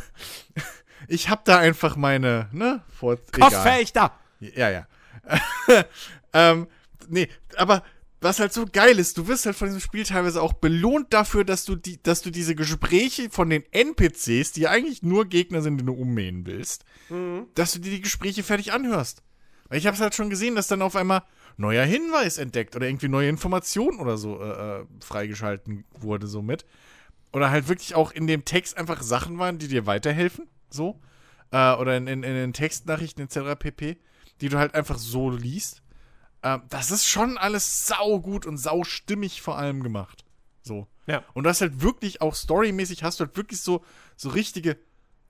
ich 1.08 1.30
habe 1.30 1.42
da 1.46 1.58
einfach 1.60 1.96
meine, 1.96 2.50
ne, 2.52 2.82
vor 2.90 3.18
Kopfechter. 3.32 4.12
Ja, 4.40 4.70
ja. 4.70 4.88
ähm, 6.34 6.68
nee, 7.08 7.30
aber 7.56 7.84
was 8.24 8.40
halt 8.40 8.54
so 8.54 8.66
geil 8.72 8.98
ist, 9.00 9.18
du 9.18 9.28
wirst 9.28 9.46
halt 9.46 9.56
von 9.56 9.68
diesem 9.68 9.82
Spiel 9.82 10.04
teilweise 10.06 10.42
auch 10.42 10.54
belohnt 10.54 11.14
dafür, 11.14 11.44
dass 11.44 11.66
du 11.66 11.76
die, 11.76 12.02
dass 12.02 12.22
du 12.22 12.32
diese 12.32 12.56
Gespräche 12.56 13.30
von 13.30 13.50
den 13.50 13.64
NPCs, 13.72 14.54
die 14.54 14.62
ja 14.62 14.70
eigentlich 14.70 15.04
nur 15.04 15.26
Gegner 15.26 15.62
sind, 15.62 15.78
die 15.78 15.86
du 15.86 15.94
ummähen 15.94 16.46
willst, 16.46 16.86
mhm. 17.10 17.48
dass 17.56 17.74
du 17.74 17.80
dir 17.80 17.92
die 17.92 18.02
Gespräche 18.02 18.44
fertig 18.44 18.72
anhörst. 18.72 19.24
Weil 19.68 19.78
ich 19.78 19.88
habe 19.88 19.96
es 19.96 20.02
halt 20.02 20.16
schon 20.16 20.30
gesehen, 20.30 20.56
dass 20.56 20.68
dann 20.68 20.82
auf 20.82 20.96
einmal 20.96 21.24
neuer 21.58 21.86
Hinweis 21.86 22.38
entdeckt 22.38 22.76
oder 22.76 22.88
irgendwie 22.88 23.10
neue 23.10 23.30
Informationen 23.30 24.00
oder 24.00 24.18
so 24.18 24.42
äh, 24.42 24.82
äh, 24.82 24.86
freigeschalten 25.02 25.84
wurde 26.00 26.28
somit. 26.28 26.66
Oder 27.32 27.50
halt 27.50 27.68
wirklich 27.68 27.96
auch 27.96 28.12
in 28.12 28.28
dem 28.28 28.46
Text 28.46 28.78
einfach 28.78 29.02
Sachen 29.02 29.40
waren, 29.40 29.58
die 29.58 29.68
dir 29.68 29.86
weiterhelfen, 29.86 30.48
so. 30.74 31.00
Äh, 31.52 31.74
oder 31.76 31.98
in, 31.98 32.08
in, 32.08 32.24
in 32.24 32.34
den 32.34 32.54
Textnachrichten 32.54 33.24
etc. 33.24 33.58
pp, 33.58 33.98
die 34.42 34.50
du 34.50 34.58
halt 34.58 34.76
einfach 34.76 34.98
so 34.98 35.30
liest. 35.30 35.84
Ähm, 36.42 36.64
das 36.70 36.92
ist 36.92 37.06
schon 37.06 37.38
alles 37.38 37.88
saugut 37.88 38.46
und 38.46 38.58
saustimmig 38.58 39.42
vor 39.42 39.58
allem 39.58 39.84
gemacht. 39.84 40.26
So. 40.62 40.88
Ja. 41.08 41.24
Und 41.34 41.44
du 41.44 41.50
hast 41.50 41.62
halt 41.62 41.82
wirklich 41.82 42.22
auch 42.22 42.36
storymäßig 42.36 43.04
hast 43.04 43.20
du 43.20 43.26
halt 43.26 43.38
wirklich 43.38 43.62
so, 43.62 43.84
so 44.16 44.30
richtige 44.30 44.78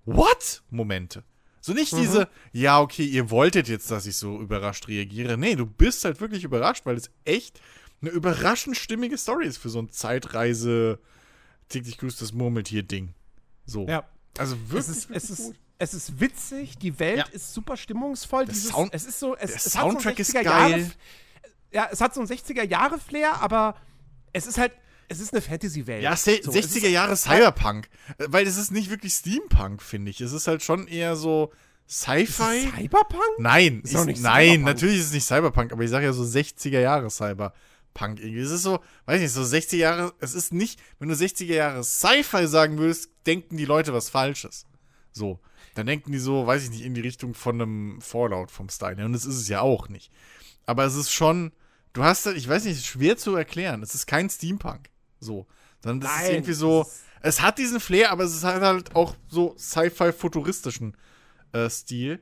What-Momente. 0.06 1.24
So 1.62 1.74
nicht 1.74 1.94
mhm. 1.94 2.02
diese, 2.02 2.28
ja, 2.52 2.80
okay, 2.80 3.06
ihr 3.06 3.30
wolltet 3.30 3.70
jetzt, 3.70 3.90
dass 3.90 4.06
ich 4.06 4.18
so 4.18 4.40
überrascht 4.40 4.88
reagiere. 4.88 5.38
Nee, 5.38 5.56
du 5.56 5.66
bist 5.66 6.04
halt 6.04 6.20
wirklich 6.20 6.44
überrascht, 6.44 6.86
weil 6.86 6.98
es 6.98 7.10
echt 7.24 7.62
eine 8.02 8.12
überraschend 8.12 8.76
stimmige 8.76 9.18
Story 9.18 9.48
ist 9.48 9.58
für 9.58 9.70
so 9.70 9.80
ein 9.80 9.90
Zeitreise 9.90 11.00
täglich 11.70 11.98
grüßt 11.98 12.22
das 12.22 12.34
Murmeltier-Ding. 12.34 13.14
So. 13.66 13.88
Ja. 13.88 14.04
Also 14.38 14.58
wirklich. 14.70 14.80
Es 14.80 14.90
ist, 14.90 15.12
es 15.12 15.30
ist, 15.30 15.54
Es 15.78 15.94
ist 15.94 16.20
witzig, 16.20 16.78
die 16.78 16.98
Welt 17.00 17.18
ja. 17.18 17.26
ist 17.32 17.54
super 17.54 17.78
stimmungsvoll. 17.78 18.46
Dieses, 18.46 18.70
Sound, 18.70 18.94
es 18.94 19.06
ist 19.06 19.20
so, 19.20 19.36
es, 19.36 19.48
der 19.48 19.56
es 19.58 19.64
Soundtrack 19.64 20.16
so 20.16 20.22
ist 20.22 20.34
geil. 20.34 20.46
Jahre, 20.46 20.92
ja, 21.72 21.90
es 21.92 22.02
hat 22.02 22.14
so 22.14 22.22
ein 22.22 22.28
60er-Jahre-Flair, 22.28 23.42
aber 23.42 23.76
es 24.32 24.48
ist 24.48 24.58
halt, 24.58 24.72
es 25.10 25.20
ist 25.20 25.34
eine 25.34 25.42
Fantasy-Welt. 25.42 26.04
Ja, 26.04 26.16
so, 26.16 26.32
60er 26.32 26.88
Jahre 26.88 27.16
Cyberpunk. 27.16 27.90
Äh, 28.18 28.26
weil 28.30 28.48
es 28.48 28.58
ist 28.58 28.72
nicht 28.72 28.90
wirklich 28.90 29.14
Steampunk, 29.14 29.82
finde 29.82 30.12
ich. 30.12 30.22
Es 30.22 30.32
ist 30.32 30.48
halt 30.48 30.64
schon 30.64 30.88
eher 30.88 31.16
so 31.16 31.52
Sci-Fi. 31.88 32.72
Cyberpunk? 32.76 33.22
Nein, 33.40 33.82
ist 33.84 33.94
ist, 33.94 34.06
nein, 34.06 34.16
Cyberpunk. 34.16 34.64
natürlich 34.64 35.00
ist 35.00 35.08
es 35.08 35.14
nicht 35.14 35.26
Cyberpunk, 35.28 35.72
aber 35.74 35.84
ich 35.84 35.90
sage 35.90 36.06
ja 36.06 36.14
so 36.14 36.24
60er 36.24 36.80
Cyberpunk 37.94 38.20
irgendwie. 38.20 38.42
Es 38.42 38.52
ist 38.52 38.64
so, 38.64 38.80
weiß 39.06 39.22
nicht, 39.22 39.32
so 39.32 39.44
60 39.44 39.80
Jahre, 39.80 40.14
es 40.20 40.34
ist 40.34 40.54
nicht, 40.54 40.82
wenn 41.00 41.10
du 41.10 41.16
60er 41.16 41.54
Jahre 41.54 41.84
Sci-Fi 41.84 42.48
sagen 42.48 42.78
würdest, 42.78 43.10
denken 43.26 43.58
die 43.58 43.66
Leute 43.66 43.94
was 43.94 44.10
Falsches. 44.10 44.66
So. 45.12 45.40
Dann 45.76 45.88
denken 45.88 46.12
die 46.12 46.20
so, 46.20 46.46
weiß 46.46 46.66
ich 46.66 46.70
nicht, 46.70 46.86
in 46.86 46.94
die 46.94 47.02
Richtung 47.02 47.34
von 47.34 47.60
einem 47.60 48.02
Fallout 48.02 48.52
vom 48.52 48.70
Style. 48.70 49.04
Und 49.04 49.14
das 49.14 49.26
ist 49.26 49.38
es 49.38 49.48
ja 49.48 49.62
auch 49.62 49.90
nicht. 49.90 50.12
Aber 50.66 50.86
es 50.86 50.96
ist 50.96 51.12
schon, 51.12 51.52
du 51.94 52.04
hast 52.04 52.28
ich 52.28 52.48
weiß 52.48 52.66
nicht, 52.66 52.86
schwer 52.86 53.18
zu 53.18 53.36
erklären. 53.36 53.82
Es 53.82 53.96
ist 53.96 54.06
kein 54.06 54.30
Steampunk. 54.30 54.90
So. 55.20 55.48
Sondern 55.82 56.02
das 56.02 56.12
Nein, 56.12 56.24
ist 56.24 56.32
irgendwie 56.32 56.54
so, 56.54 56.86
es 57.22 57.42
hat 57.42 57.58
diesen 57.58 57.80
Flair, 57.80 58.12
aber 58.12 58.24
es 58.24 58.44
hat 58.44 58.62
halt 58.62 58.96
auch 58.96 59.16
so 59.28 59.56
Sci-Fi-futuristischen 59.58 60.96
äh, 61.54 61.70
Stil. 61.70 62.22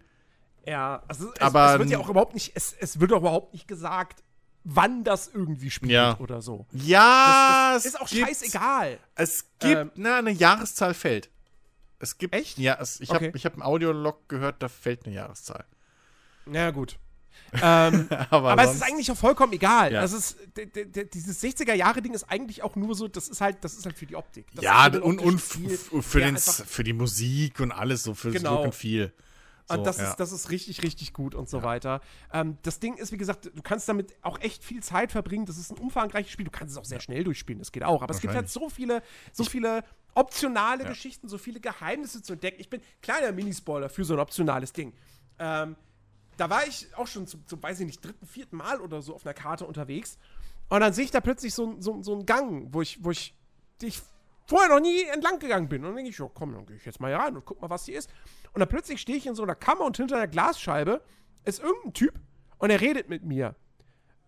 Ja, 0.65 1.03
also 1.07 1.31
es, 1.33 1.41
aber, 1.41 1.73
es 1.73 1.79
wird 1.79 1.89
ja 1.89 1.99
auch 1.99 2.09
überhaupt 2.09 2.35
nicht, 2.35 2.51
es, 2.55 2.73
es 2.79 2.99
wird 2.99 3.11
auch 3.11 3.17
überhaupt 3.17 3.53
nicht 3.53 3.67
gesagt, 3.67 4.23
wann 4.63 5.03
das 5.03 5.29
irgendwie 5.33 5.71
spielt 5.71 5.91
ja. 5.91 6.17
oder 6.19 6.41
so. 6.41 6.65
Ja, 6.71 7.71
das, 7.73 7.83
das 7.83 7.93
ist 7.93 8.01
auch 8.01 8.07
scheißegal. 8.07 8.99
Es 9.15 9.45
gibt, 9.59 9.75
ähm, 9.75 9.91
na, 9.95 10.17
eine 10.17 10.31
Jahreszahl 10.31 10.93
fällt. 10.93 11.29
Es 11.99 12.17
gibt. 12.17 12.33
Echt? 12.33 12.57
Ja, 12.57 12.77
es, 12.79 12.99
ich 12.99 13.09
okay. 13.09 13.27
habe 13.27 13.39
hab 13.39 13.53
einen 13.53 13.61
Audiolog 13.61 14.27
gehört, 14.27 14.61
da 14.63 14.69
fällt 14.69 15.05
eine 15.05 15.15
Jahreszahl. 15.15 15.65
Na 16.45 16.71
gut. 16.71 16.97
ähm, 17.53 18.07
aber, 18.29 18.51
aber 18.51 18.63
es 18.63 18.75
ist 18.75 18.83
eigentlich 18.83 19.11
auch 19.11 19.17
vollkommen 19.17 19.53
egal. 19.53 19.93
Ja. 19.93 20.01
Also 20.01 20.17
es, 20.17 20.37
dieses 21.13 21.43
60er-Jahre-Ding 21.43 22.13
ist 22.13 22.23
eigentlich 22.23 22.63
auch 22.63 22.75
nur 22.75 22.95
so, 22.95 23.07
das 23.07 23.29
ist 23.29 23.41
halt, 23.41 23.63
das 23.63 23.73
ist 23.73 23.85
halt 23.85 23.97
für 23.97 24.05
die 24.05 24.15
Optik. 24.15 24.47
Das 24.53 24.63
ja, 24.63 24.87
und, 24.87 25.19
und 25.19 25.39
für, 25.39 26.19
den, 26.19 26.37
für 26.37 26.83
die 26.83 26.93
Musik 26.93 27.59
und 27.59 27.71
alles 27.71 28.03
so, 28.03 28.13
für 28.13 28.31
genau. 28.31 28.57
das 28.57 28.65
und 28.65 28.75
viel. 28.75 29.13
So, 29.71 29.77
und 29.77 29.83
das, 29.85 29.97
ja. 29.97 30.09
ist, 30.09 30.19
das 30.19 30.31
ist 30.31 30.49
richtig, 30.49 30.83
richtig 30.83 31.13
gut 31.13 31.35
und 31.35 31.49
so 31.49 31.57
ja. 31.57 31.63
weiter. 31.63 32.01
Ähm, 32.31 32.57
das 32.63 32.79
Ding 32.79 32.95
ist, 32.95 33.11
wie 33.11 33.17
gesagt, 33.17 33.51
du 33.53 33.61
kannst 33.61 33.87
damit 33.89 34.13
auch 34.21 34.39
echt 34.41 34.63
viel 34.63 34.83
Zeit 34.83 35.11
verbringen. 35.11 35.45
Das 35.45 35.57
ist 35.57 35.71
ein 35.71 35.77
umfangreiches 35.77 36.31
Spiel. 36.31 36.45
Du 36.45 36.51
kannst 36.51 36.73
es 36.73 36.77
auch 36.77 36.85
sehr 36.85 36.99
schnell 36.99 37.23
durchspielen, 37.23 37.59
das 37.59 37.71
geht 37.71 37.83
auch. 37.83 38.01
Aber 38.01 38.13
es 38.13 38.21
gibt 38.21 38.33
halt 38.33 38.49
so 38.49 38.69
viele, 38.69 39.01
so 39.31 39.43
viele 39.43 39.83
optionale. 40.13 40.85
Geschichten, 40.85 41.27
so 41.29 41.37
viele 41.37 41.59
Geheimnisse 41.59 42.21
zu 42.21 42.33
entdecken. 42.33 42.59
Ich 42.59 42.69
bin 42.69 42.81
kleiner 43.01 43.31
Minispoiler 43.31 43.89
für 43.89 44.03
so 44.03 44.13
ein 44.13 44.19
optionales 44.19 44.73
Ding. 44.73 44.93
Ähm, 45.39 45.75
da 46.37 46.49
war 46.49 46.65
ich 46.65 46.87
auch 46.95 47.07
schon 47.07 47.27
zum, 47.27 47.45
zum, 47.47 47.61
weiß 47.61 47.79
ich 47.81 47.85
nicht, 47.85 48.03
dritten, 48.03 48.25
vierten 48.25 48.57
Mal 48.57 48.81
oder 48.81 49.01
so 49.01 49.13
auf 49.13 49.25
einer 49.25 49.33
Karte 49.33 49.65
unterwegs. 49.65 50.17
Und 50.69 50.79
dann 50.79 50.93
sehe 50.93 51.05
ich 51.05 51.11
da 51.11 51.21
plötzlich 51.21 51.53
so, 51.53 51.75
so, 51.79 52.01
so 52.01 52.13
einen 52.13 52.25
Gang, 52.25 52.67
wo 52.71 52.81
ich, 52.81 53.03
wo 53.03 53.11
ich, 53.11 53.35
ich 53.81 54.01
vorher 54.47 54.69
noch 54.69 54.79
nie 54.79 55.03
entlang 55.03 55.39
gegangen 55.39 55.69
bin. 55.69 55.81
Und 55.81 55.89
dann 55.89 55.95
denke 55.97 56.11
ich, 56.11 56.21
oh, 56.21 56.29
komm, 56.33 56.53
dann 56.53 56.65
gehe 56.65 56.77
ich 56.77 56.85
jetzt 56.85 56.99
mal 56.99 57.09
hier 57.09 57.17
rein 57.17 57.35
und 57.35 57.45
guck 57.45 57.61
mal, 57.61 57.69
was 57.69 57.85
hier 57.85 57.97
ist. 57.97 58.09
Und 58.53 58.59
dann 58.59 58.69
plötzlich 58.69 59.01
stehe 59.01 59.17
ich 59.17 59.27
in 59.27 59.35
so 59.35 59.43
einer 59.43 59.55
Kammer 59.55 59.85
und 59.85 59.97
hinter 59.97 60.17
einer 60.17 60.27
Glasscheibe 60.27 61.01
ist 61.45 61.61
irgendein 61.61 61.93
Typ 61.93 62.19
und 62.57 62.69
er 62.69 62.81
redet 62.81 63.09
mit 63.09 63.23
mir. 63.23 63.55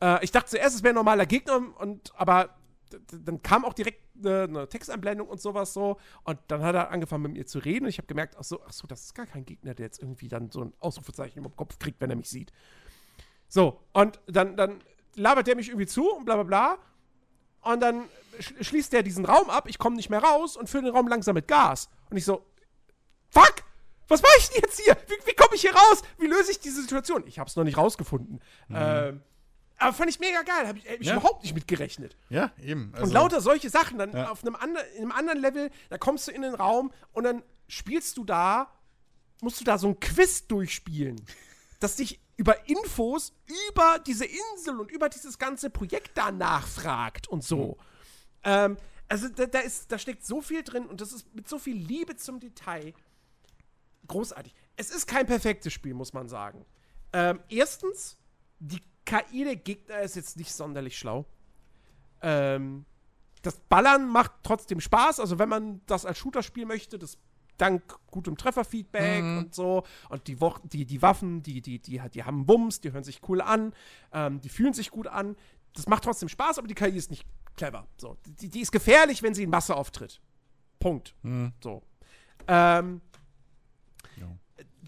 Äh, 0.01 0.23
ich 0.23 0.31
dachte 0.31 0.49
zuerst, 0.51 0.75
es 0.75 0.83
wäre 0.83 0.93
ein 0.93 0.95
normaler 0.95 1.25
Gegner, 1.25 1.61
und, 1.79 2.11
aber 2.15 2.55
dann 3.11 3.41
kam 3.41 3.65
auch 3.65 3.73
direkt 3.73 4.01
eine, 4.17 4.43
eine, 4.43 4.69
Textanblendung 4.69 5.27
und 5.27 5.41
sowas 5.41 5.73
so. 5.73 5.97
Und 6.23 6.39
dann 6.47 6.61
hat 6.61 6.75
er 6.75 6.91
angefangen 6.91 7.23
mit 7.23 7.33
mir 7.33 7.45
zu 7.45 7.59
reden. 7.59 7.85
Und 7.85 7.89
ich 7.89 7.97
habe 7.97 8.07
gemerkt, 8.07 8.35
ach 8.39 8.43
so, 8.43 8.61
ach 8.65 8.73
so, 8.73 8.87
das 8.87 9.03
ist 9.03 9.15
gar 9.15 9.25
kein 9.25 9.45
Gegner, 9.45 9.73
der 9.73 9.85
jetzt 9.85 10.01
irgendwie 10.01 10.27
dann 10.27 10.51
so 10.51 10.61
ein 10.61 10.73
Ausrufezeichen 10.79 11.43
im 11.43 11.55
Kopf 11.55 11.79
kriegt, 11.79 11.99
wenn 12.01 12.09
er 12.09 12.15
mich 12.15 12.29
sieht. 12.29 12.51
So, 13.47 13.79
und 13.93 14.19
dann, 14.27 14.55
dann 14.55 14.79
labert 15.15 15.47
der 15.47 15.55
mich 15.55 15.69
irgendwie 15.69 15.87
zu 15.87 16.11
und 16.11 16.25
bla 16.25 16.35
bla 16.35 16.43
bla. 16.43 16.77
Und 17.61 17.79
dann 17.81 18.05
schließt 18.39 18.91
der 18.91 19.03
diesen 19.03 19.25
Raum 19.25 19.49
ab, 19.49 19.69
ich 19.69 19.77
komme 19.77 19.95
nicht 19.95 20.09
mehr 20.09 20.21
raus 20.21 20.57
und 20.57 20.69
fülle 20.69 20.85
den 20.85 20.95
Raum 20.95 21.07
langsam 21.07 21.35
mit 21.35 21.47
Gas. 21.47 21.89
Und 22.09 22.17
ich 22.17 22.25
so, 22.25 22.45
fuck! 23.29 23.63
Was 24.07 24.21
mache 24.21 24.33
ich 24.37 24.49
denn 24.49 24.61
jetzt 24.63 24.79
hier? 24.79 24.97
Wie, 25.07 25.27
wie 25.27 25.33
komme 25.33 25.55
ich 25.55 25.61
hier 25.61 25.73
raus? 25.73 26.01
Wie 26.17 26.27
löse 26.27 26.51
ich 26.51 26.59
diese 26.59 26.81
Situation? 26.81 27.23
Ich 27.27 27.39
habe 27.39 27.49
es 27.49 27.55
noch 27.55 27.63
nicht 27.63 27.77
rausgefunden. 27.77 28.41
Mhm. 28.67 28.75
Ähm, 28.77 29.21
aber 29.77 29.93
fand 29.93 30.09
ich 30.09 30.19
mega 30.19 30.41
geil. 30.43 30.67
Habe 30.67 30.77
ich, 30.77 30.85
hab 30.87 30.99
ich 30.99 31.07
ja. 31.07 31.17
überhaupt 31.17 31.43
nicht 31.43 31.53
mit 31.53 31.67
gerechnet. 31.67 32.15
Ja, 32.29 32.51
eben. 32.61 32.91
Also, 32.93 33.05
und 33.05 33.13
lauter 33.13 33.41
solche 33.41 33.69
Sachen. 33.69 33.97
Dann 33.97 34.13
ja. 34.13 34.31
auf 34.31 34.43
einem, 34.43 34.55
andre, 34.55 34.81
in 34.95 35.03
einem 35.03 35.11
anderen 35.11 35.39
Level, 35.39 35.71
da 35.89 35.97
kommst 35.97 36.27
du 36.27 36.31
in 36.31 36.41
den 36.41 36.55
Raum 36.55 36.91
und 37.11 37.23
dann 37.23 37.43
spielst 37.67 38.17
du 38.17 38.23
da, 38.23 38.71
musst 39.41 39.59
du 39.59 39.65
da 39.65 39.77
so 39.77 39.87
ein 39.87 39.99
Quiz 39.99 40.47
durchspielen, 40.47 41.21
das 41.79 41.95
dich 41.95 42.19
über 42.35 42.67
Infos 42.67 43.33
über 43.69 43.99
diese 43.99 44.25
Insel 44.25 44.79
und 44.79 44.91
über 44.91 45.09
dieses 45.09 45.37
ganze 45.37 45.69
Projekt 45.69 46.17
da 46.17 46.31
nachfragt 46.31 47.27
und 47.27 47.43
so. 47.43 47.77
Mhm. 47.77 47.83
Ähm, 48.43 48.77
also 49.07 49.29
da, 49.29 49.45
da, 49.45 49.59
ist, 49.59 49.91
da 49.91 49.99
steckt 49.99 50.25
so 50.25 50.41
viel 50.41 50.63
drin 50.63 50.85
und 50.87 51.01
das 51.01 51.11
ist 51.11 51.33
mit 51.35 51.47
so 51.47 51.59
viel 51.59 51.77
Liebe 51.77 52.15
zum 52.15 52.39
Detail 52.39 52.93
großartig. 54.07 54.53
Es 54.75 54.89
ist 54.89 55.07
kein 55.07 55.25
perfektes 55.25 55.73
Spiel, 55.73 55.93
muss 55.93 56.13
man 56.13 56.27
sagen. 56.27 56.65
Ähm, 57.11 57.39
erstens, 57.49 58.17
die 58.59 58.81
KI 59.05 59.43
der 59.43 59.55
Gegner 59.55 59.99
ist 59.99 60.15
jetzt 60.15 60.37
nicht 60.37 60.53
sonderlich 60.53 60.97
schlau. 60.97 61.25
Ähm, 62.21 62.85
das 63.41 63.59
Ballern 63.59 64.07
macht 64.07 64.31
trotzdem 64.43 64.79
Spaß. 64.79 65.19
Also, 65.19 65.37
wenn 65.37 65.49
man 65.49 65.81
das 65.85 66.05
als 66.05 66.17
Shooter 66.17 66.41
spielen 66.41 66.67
möchte, 66.67 66.97
das 66.97 67.17
dank 67.57 67.83
gutem 68.09 68.37
Trefferfeedback 68.37 69.23
mhm. 69.23 69.37
und 69.37 69.55
so. 69.55 69.83
Und 70.09 70.27
die, 70.27 70.37
die, 70.63 70.85
die 70.85 71.01
Waffen, 71.01 71.43
die, 71.43 71.61
die, 71.61 71.79
die, 71.79 72.01
die 72.09 72.23
haben 72.23 72.45
Bums, 72.45 72.81
die 72.81 72.91
hören 72.91 73.03
sich 73.03 73.21
cool 73.27 73.41
an, 73.41 73.73
ähm, 74.11 74.41
die 74.41 74.49
fühlen 74.49 74.73
sich 74.73 74.89
gut 74.89 75.07
an. 75.07 75.35
Das 75.73 75.87
macht 75.87 76.03
trotzdem 76.03 76.29
Spaß, 76.29 76.57
aber 76.57 76.67
die 76.67 76.75
KI 76.75 76.95
ist 76.95 77.11
nicht 77.11 77.25
clever. 77.55 77.87
So, 77.97 78.17
die, 78.25 78.49
die 78.49 78.61
ist 78.61 78.71
gefährlich, 78.71 79.21
wenn 79.21 79.33
sie 79.33 79.43
in 79.43 79.49
Masse 79.49 79.75
auftritt. 79.75 80.21
Punkt. 80.79 81.13
Mhm. 81.21 81.53
So. 81.61 81.83
Ähm. 82.47 83.01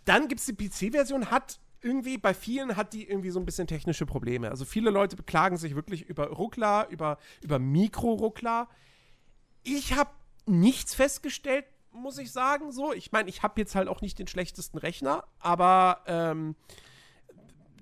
Dann 0.06 0.27
gibt 0.27 0.40
es 0.40 0.45
die 0.45 0.53
PC-Version, 0.53 1.32
hat 1.32 1.60
irgendwie 1.82 2.18
bei 2.18 2.34
vielen 2.34 2.76
hat 2.76 2.94
die 2.94 3.07
irgendwie 3.07 3.30
so 3.30 3.40
ein 3.40 3.45
bisschen 3.45 3.68
technische 3.68 4.06
Probleme. 4.06 4.49
Also 4.49 4.65
viele 4.65 4.90
Leute 4.90 5.15
beklagen 5.15 5.57
sich 5.57 5.76
wirklich 5.76 6.10
über 6.10 6.30
Ruckler, 6.30 6.88
über, 6.90 7.19
über 7.44 7.60
Mikro-Ruckler. 7.60 8.68
Ich 9.64 9.94
habe 9.94 10.10
nichts 10.48 10.95
festgestellt, 10.95 11.65
muss 11.91 12.18
ich 12.18 12.32
sagen. 12.32 12.72
So, 12.72 12.91
ich 12.91 13.11
meine, 13.11 13.30
ich 13.30 13.44
habe 13.44 13.61
jetzt 13.61 13.76
halt 13.76 13.88
auch 13.88 14.02
nicht 14.02 14.18
den 14.18 14.27
schlechtesten 14.27 14.80
Rechner, 14.80 15.26
aber 15.40 16.02
ähm, 16.07 16.56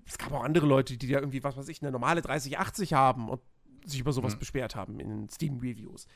es 0.05 0.17
gab 0.17 0.33
auch 0.33 0.43
andere 0.43 0.65
Leute, 0.65 0.97
die 0.97 1.07
ja 1.07 1.19
irgendwie, 1.19 1.43
was 1.43 1.55
weiß 1.55 1.69
ich, 1.69 1.81
eine 1.81 1.91
normale 1.91 2.21
3080 2.21 2.93
haben 2.93 3.29
und 3.29 3.41
sich 3.85 4.01
über 4.01 4.11
sowas 4.11 4.35
mhm. 4.35 4.39
beschwert 4.39 4.75
haben 4.75 4.99
in 4.99 5.29
Steam-Reviews. 5.29 6.07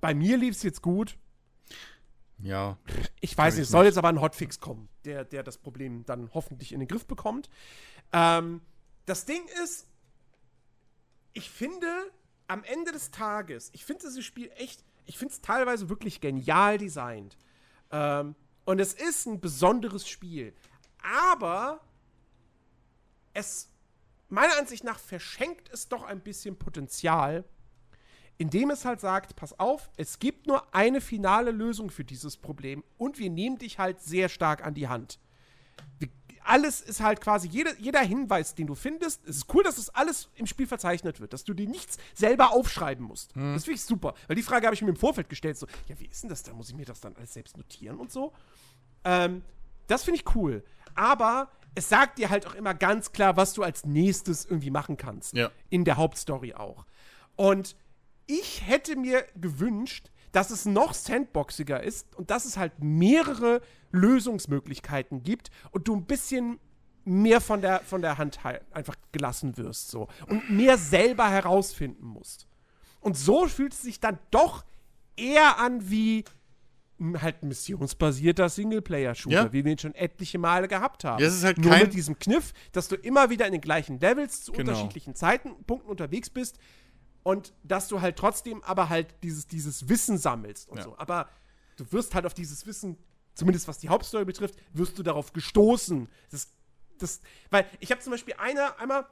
Bei 0.00 0.14
mir 0.14 0.36
lief 0.36 0.54
es 0.56 0.62
jetzt 0.62 0.82
gut. 0.82 1.16
Ja. 2.44 2.76
Ich 3.20 3.36
weiß 3.36 3.54
nicht, 3.54 3.62
es 3.64 3.70
soll 3.70 3.86
jetzt 3.86 3.96
aber 3.96 4.10
ein 4.10 4.20
Hotfix 4.20 4.60
kommen, 4.60 4.90
der, 5.06 5.24
der 5.24 5.42
das 5.42 5.56
Problem 5.56 6.04
dann 6.04 6.30
hoffentlich 6.34 6.72
in 6.72 6.78
den 6.78 6.88
Griff 6.88 7.06
bekommt. 7.06 7.48
Ähm, 8.12 8.60
das 9.06 9.24
Ding 9.24 9.42
ist, 9.64 9.88
ich 11.32 11.50
finde, 11.50 11.86
am 12.46 12.62
Ende 12.64 12.92
des 12.92 13.10
Tages, 13.10 13.70
ich 13.72 13.86
finde 13.86 14.02
dieses 14.06 14.24
Spiel 14.24 14.50
echt, 14.56 14.84
ich 15.06 15.16
finde 15.16 15.32
es 15.32 15.40
teilweise 15.40 15.88
wirklich 15.88 16.20
genial 16.20 16.76
designt. 16.76 17.38
Ähm, 17.90 18.34
und 18.66 18.78
es 18.78 18.92
ist 18.92 19.26
ein 19.26 19.40
besonderes 19.40 20.06
Spiel. 20.06 20.54
Aber 21.02 21.80
es, 23.32 23.70
meiner 24.28 24.58
Ansicht 24.58 24.84
nach, 24.84 24.98
verschenkt 24.98 25.70
es 25.72 25.88
doch 25.88 26.02
ein 26.02 26.20
bisschen 26.20 26.58
Potenzial, 26.58 27.44
indem 28.38 28.70
es 28.70 28.84
halt 28.84 29.00
sagt, 29.00 29.36
pass 29.36 29.58
auf, 29.58 29.90
es 29.96 30.18
gibt 30.18 30.46
nur 30.46 30.74
eine 30.74 31.00
finale 31.00 31.50
Lösung 31.50 31.90
für 31.90 32.04
dieses 32.04 32.36
Problem 32.36 32.82
und 32.98 33.18
wir 33.18 33.30
nehmen 33.30 33.58
dich 33.58 33.78
halt 33.78 34.00
sehr 34.00 34.28
stark 34.28 34.64
an 34.64 34.74
die 34.74 34.88
Hand. 34.88 35.18
Wir, 35.98 36.08
alles 36.42 36.80
ist 36.80 37.00
halt 37.00 37.20
quasi, 37.20 37.48
jeder, 37.48 37.76
jeder 37.78 38.00
Hinweis, 38.00 38.54
den 38.54 38.66
du 38.66 38.74
findest, 38.74 39.26
es 39.26 39.36
ist 39.36 39.54
cool, 39.54 39.62
dass 39.62 39.76
das 39.76 39.90
alles 39.90 40.28
im 40.34 40.46
Spiel 40.46 40.66
verzeichnet 40.66 41.20
wird, 41.20 41.32
dass 41.32 41.44
du 41.44 41.54
dir 41.54 41.68
nichts 41.68 41.96
selber 42.12 42.52
aufschreiben 42.52 43.04
musst. 43.04 43.34
Hm. 43.34 43.54
Das 43.54 43.64
finde 43.64 43.76
ich 43.76 43.84
super, 43.84 44.14
weil 44.26 44.36
die 44.36 44.42
Frage 44.42 44.66
habe 44.66 44.74
ich 44.74 44.82
mir 44.82 44.90
im 44.90 44.96
Vorfeld 44.96 45.28
gestellt, 45.28 45.56
so, 45.56 45.66
ja, 45.88 45.98
wie 45.98 46.06
ist 46.06 46.22
denn 46.22 46.30
das 46.30 46.42
da? 46.42 46.52
Muss 46.52 46.68
ich 46.68 46.74
mir 46.74 46.84
das 46.84 47.00
dann 47.00 47.16
alles 47.16 47.32
selbst 47.32 47.56
notieren 47.56 47.98
und 47.98 48.12
so? 48.12 48.32
Ähm, 49.04 49.42
das 49.86 50.04
finde 50.04 50.20
ich 50.20 50.34
cool. 50.34 50.64
Aber 50.94 51.50
es 51.74 51.88
sagt 51.88 52.18
dir 52.18 52.30
halt 52.30 52.46
auch 52.46 52.54
immer 52.54 52.74
ganz 52.74 53.12
klar, 53.12 53.36
was 53.36 53.54
du 53.54 53.62
als 53.62 53.84
nächstes 53.84 54.44
irgendwie 54.44 54.70
machen 54.70 54.96
kannst. 54.96 55.34
Ja. 55.34 55.50
In 55.70 55.84
der 55.84 55.96
Hauptstory 55.96 56.54
auch. 56.54 56.84
Und 57.36 57.76
ich 58.26 58.66
hätte 58.66 58.96
mir 58.96 59.24
gewünscht, 59.36 60.10
dass 60.32 60.50
es 60.50 60.66
noch 60.66 60.94
sandboxiger 60.94 61.82
ist 61.82 62.14
und 62.16 62.30
dass 62.30 62.44
es 62.44 62.56
halt 62.56 62.72
mehrere 62.80 63.60
Lösungsmöglichkeiten 63.92 65.22
gibt 65.22 65.50
und 65.70 65.86
du 65.86 65.94
ein 65.94 66.04
bisschen 66.04 66.58
mehr 67.04 67.40
von 67.40 67.60
der, 67.60 67.80
von 67.80 68.02
der 68.02 68.18
Hand 68.18 68.40
einfach 68.72 68.96
gelassen 69.12 69.56
wirst 69.56 69.90
so 69.90 70.08
und 70.26 70.50
mehr 70.50 70.78
selber 70.78 71.30
herausfinden 71.30 72.06
musst. 72.06 72.48
Und 73.00 73.16
so 73.16 73.46
fühlt 73.46 73.74
es 73.74 73.82
sich 73.82 74.00
dann 74.00 74.18
doch 74.30 74.64
eher 75.16 75.58
an 75.58 75.90
wie 75.90 76.24
halt 77.20 77.42
missionsbasierter 77.42 78.48
Singleplayer-Shooter, 78.48 79.34
ja. 79.34 79.52
wie 79.52 79.64
wir 79.64 79.72
ihn 79.72 79.78
schon 79.78 79.94
etliche 79.94 80.38
Male 80.38 80.68
gehabt 80.68 81.04
haben. 81.04 81.22
Das 81.22 81.34
ist 81.34 81.44
halt 81.44 81.58
Nur 81.58 81.70
kein 81.70 81.82
mit 81.82 81.94
diesem 81.94 82.18
Kniff, 82.18 82.52
dass 82.72 82.88
du 82.88 82.96
immer 82.96 83.30
wieder 83.30 83.46
in 83.46 83.52
den 83.52 83.60
gleichen 83.60 83.98
Levels 84.00 84.42
zu 84.42 84.52
genau. 84.52 84.70
unterschiedlichen 84.70 85.14
Zeitenpunkten 85.14 85.90
unterwegs 85.90 86.30
bist 86.30 86.58
und 87.24 87.54
dass 87.64 87.88
du 87.88 88.00
halt 88.00 88.16
trotzdem 88.16 88.62
aber 88.62 88.88
halt 88.88 89.16
dieses, 89.24 89.48
dieses 89.48 89.88
Wissen 89.88 90.18
sammelst 90.18 90.68
und 90.68 90.76
ja. 90.76 90.84
so. 90.84 90.96
Aber 90.98 91.28
du 91.76 91.90
wirst 91.90 92.14
halt 92.14 92.26
auf 92.26 92.34
dieses 92.34 92.66
Wissen, 92.66 92.96
zumindest 93.34 93.66
was 93.66 93.78
die 93.78 93.88
Hauptstory 93.88 94.24
betrifft, 94.24 94.54
wirst 94.72 94.96
du 94.98 95.02
darauf 95.02 95.32
gestoßen. 95.32 96.08
Das, 96.30 96.52
das, 96.98 97.20
weil 97.50 97.66
ich 97.80 97.90
habe 97.90 98.00
zum 98.00 98.12
Beispiel 98.12 98.34
eine, 98.38 98.78
einmal, 98.78 99.06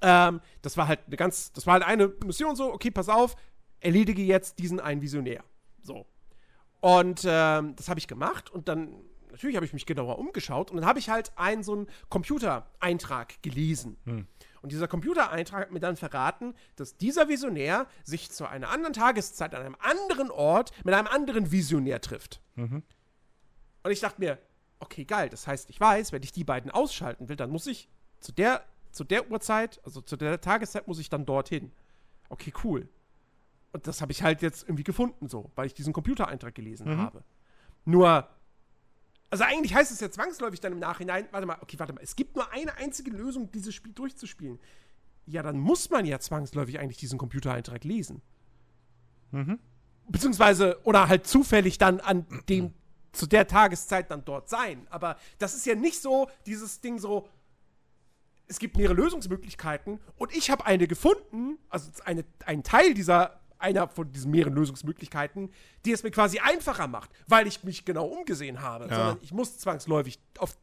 ähm, 0.00 0.40
das 0.62 0.76
war 0.76 0.86
halt 0.86 1.00
eine 1.06 1.16
ganz, 1.16 1.52
das 1.52 1.66
war 1.66 1.74
halt 1.74 1.82
eine 1.82 2.08
Mission 2.24 2.54
so, 2.54 2.72
okay, 2.72 2.92
pass 2.92 3.08
auf, 3.08 3.36
erledige 3.80 4.22
jetzt 4.22 4.60
diesen 4.60 4.78
einen 4.78 5.02
Visionär. 5.02 5.42
So. 5.82 6.06
Und 6.80 7.22
ähm, 7.26 7.74
das 7.74 7.88
habe 7.88 7.98
ich 7.98 8.06
gemacht 8.06 8.50
und 8.50 8.68
dann, 8.68 9.02
natürlich 9.32 9.56
habe 9.56 9.66
ich 9.66 9.72
mich 9.72 9.84
genauer 9.84 10.20
umgeschaut 10.20 10.70
und 10.70 10.76
dann 10.76 10.86
habe 10.86 11.00
ich 11.00 11.08
halt 11.08 11.32
einen 11.34 11.64
so 11.64 11.72
einen 11.72 11.86
Computereintrag 12.08 13.42
gelesen. 13.42 13.96
Hm. 14.04 14.28
Und 14.62 14.72
dieser 14.72 14.88
Computereintrag 14.88 15.62
hat 15.62 15.70
mir 15.70 15.80
dann 15.80 15.96
verraten, 15.96 16.54
dass 16.76 16.96
dieser 16.96 17.28
Visionär 17.28 17.86
sich 18.04 18.30
zu 18.30 18.46
einer 18.46 18.70
anderen 18.70 18.92
Tageszeit 18.92 19.54
an 19.54 19.62
einem 19.62 19.76
anderen 19.80 20.30
Ort 20.30 20.72
mit 20.84 20.94
einem 20.94 21.06
anderen 21.06 21.52
Visionär 21.52 22.00
trifft. 22.00 22.40
Mhm. 22.54 22.82
Und 23.82 23.90
ich 23.90 24.00
dachte 24.00 24.20
mir, 24.20 24.38
okay, 24.80 25.04
geil, 25.04 25.28
das 25.28 25.46
heißt, 25.46 25.70
ich 25.70 25.80
weiß, 25.80 26.12
wenn 26.12 26.22
ich 26.22 26.32
die 26.32 26.44
beiden 26.44 26.70
ausschalten 26.70 27.28
will, 27.28 27.36
dann 27.36 27.50
muss 27.50 27.66
ich 27.66 27.88
zu 28.20 28.32
der, 28.32 28.64
zu 28.90 29.04
der 29.04 29.30
Uhrzeit, 29.30 29.80
also 29.84 30.00
zu 30.00 30.16
der 30.16 30.40
Tageszeit, 30.40 30.88
muss 30.88 30.98
ich 30.98 31.08
dann 31.08 31.26
dorthin. 31.26 31.72
Okay, 32.28 32.52
cool. 32.64 32.88
Und 33.72 33.86
das 33.86 34.00
habe 34.00 34.12
ich 34.12 34.22
halt 34.22 34.42
jetzt 34.42 34.64
irgendwie 34.64 34.84
gefunden, 34.84 35.28
so, 35.28 35.50
weil 35.54 35.66
ich 35.66 35.74
diesen 35.74 35.92
Computereintrag 35.92 36.54
gelesen 36.54 36.88
mhm. 36.88 36.98
habe. 36.98 37.24
Nur, 37.84 38.28
also 39.30 39.44
eigentlich 39.44 39.74
heißt 39.74 39.90
es 39.90 40.00
ja 40.00 40.10
zwangsläufig 40.10 40.60
dann 40.60 40.72
im 40.72 40.78
Nachhinein, 40.78 41.26
warte 41.30 41.46
mal, 41.46 41.58
okay, 41.60 41.78
warte 41.78 41.92
mal, 41.92 42.02
es 42.02 42.16
gibt 42.16 42.36
nur 42.36 42.52
eine 42.52 42.76
einzige 42.76 43.10
Lösung, 43.10 43.50
dieses 43.50 43.74
Spiel 43.74 43.92
durchzuspielen. 43.92 44.58
Ja, 45.26 45.42
dann 45.42 45.58
muss 45.58 45.90
man 45.90 46.06
ja 46.06 46.20
zwangsläufig 46.20 46.78
eigentlich 46.78 46.98
diesen 46.98 47.18
Computereintrag 47.18 47.82
lesen. 47.84 48.22
Mhm. 49.32 49.58
Beziehungsweise, 50.08 50.80
oder 50.84 51.08
halt 51.08 51.26
zufällig 51.26 51.78
dann 51.78 51.98
an 51.98 52.26
dem, 52.48 52.72
zu 53.12 53.26
der 53.26 53.48
Tageszeit 53.48 54.10
dann 54.10 54.24
dort 54.24 54.48
sein. 54.48 54.86
Aber 54.90 55.16
das 55.38 55.54
ist 55.54 55.66
ja 55.66 55.74
nicht 55.74 56.00
so, 56.00 56.30
dieses 56.46 56.80
Ding 56.80 56.98
so, 56.98 57.28
es 58.46 58.60
gibt 58.60 58.76
mehrere 58.76 58.94
Lösungsmöglichkeiten 58.94 59.98
und 60.16 60.34
ich 60.36 60.50
habe 60.50 60.64
eine 60.66 60.86
gefunden, 60.86 61.58
also 61.68 61.90
eine, 62.04 62.24
einen 62.44 62.62
Teil 62.62 62.94
dieser 62.94 63.40
einer 63.58 63.88
von 63.88 64.10
diesen 64.12 64.30
mehreren 64.30 64.54
Lösungsmöglichkeiten, 64.54 65.50
die 65.84 65.92
es 65.92 66.02
mir 66.02 66.10
quasi 66.10 66.38
einfacher 66.38 66.86
macht, 66.86 67.10
weil 67.26 67.46
ich 67.46 67.64
mich 67.64 67.84
genau 67.84 68.06
umgesehen 68.06 68.60
habe, 68.60 68.86
ja. 68.88 68.94
sondern 68.94 69.18
ich 69.22 69.32
muss 69.32 69.58
zwangsläufig 69.58 70.18
auf 70.38 70.56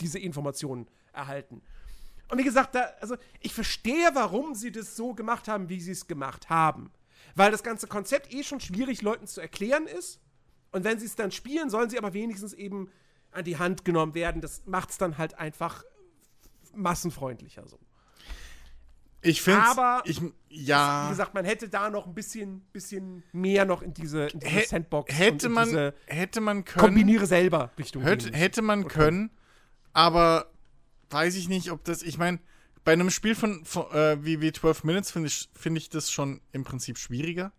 diese 0.00 0.18
Informationen 0.18 0.86
erhalten. 1.12 1.62
Und 2.28 2.38
wie 2.38 2.44
gesagt, 2.44 2.74
da, 2.74 2.90
also 3.00 3.16
ich 3.40 3.54
verstehe, 3.54 4.10
warum 4.14 4.54
sie 4.54 4.72
das 4.72 4.96
so 4.96 5.14
gemacht 5.14 5.48
haben, 5.48 5.68
wie 5.68 5.80
sie 5.80 5.92
es 5.92 6.06
gemacht 6.06 6.50
haben. 6.50 6.90
Weil 7.34 7.50
das 7.50 7.62
ganze 7.62 7.86
Konzept 7.86 8.32
eh 8.32 8.42
schon 8.42 8.60
schwierig 8.60 9.02
Leuten 9.02 9.26
zu 9.26 9.40
erklären 9.40 9.86
ist. 9.86 10.20
Und 10.72 10.84
wenn 10.84 10.98
sie 10.98 11.06
es 11.06 11.14
dann 11.14 11.30
spielen, 11.30 11.70
sollen 11.70 11.88
sie 11.88 11.98
aber 11.98 12.12
wenigstens 12.14 12.52
eben 12.52 12.90
an 13.30 13.44
die 13.44 13.58
Hand 13.58 13.84
genommen 13.84 14.14
werden. 14.14 14.40
Das 14.40 14.66
macht 14.66 14.90
es 14.90 14.98
dann 14.98 15.18
halt 15.18 15.38
einfach 15.38 15.84
massenfreundlicher 16.74 17.66
so. 17.68 17.78
Ich 19.26 19.42
finde 19.42 19.62
aber 19.62 20.02
ich, 20.04 20.20
ja. 20.48 21.06
wie 21.06 21.10
gesagt, 21.10 21.34
man 21.34 21.44
hätte 21.44 21.68
da 21.68 21.90
noch 21.90 22.06
ein 22.06 22.14
bisschen, 22.14 22.60
bisschen 22.72 23.22
mehr 23.32 23.64
noch 23.64 23.82
in 23.82 23.92
diese, 23.94 24.26
in 24.28 24.40
diese 24.40 24.66
Sandbox 24.66 25.12
hätte 25.12 25.48
man 25.48 25.92
hätte 26.06 26.40
man 26.40 26.64
können 26.64 26.86
kombiniere 26.86 27.26
selber 27.26 27.70
Richtung 27.78 28.02
hätte, 28.02 28.32
hätte 28.32 28.62
man 28.62 28.84
okay. 28.84 28.94
können, 28.94 29.30
aber 29.92 30.50
weiß 31.10 31.36
ich 31.36 31.48
nicht, 31.48 31.70
ob 31.70 31.84
das 31.84 32.02
ich 32.02 32.18
meine, 32.18 32.38
bei 32.84 32.92
einem 32.92 33.10
Spiel 33.10 33.34
von, 33.34 33.64
von 33.64 33.90
äh, 33.92 34.24
wie, 34.24 34.40
wie 34.40 34.52
12 34.52 34.84
Minutes 34.84 35.10
finde 35.10 35.28
ich 35.28 35.48
finde 35.54 35.78
ich 35.78 35.88
das 35.88 36.10
schon 36.10 36.40
im 36.52 36.64
Prinzip 36.64 36.98
schwieriger, 36.98 37.52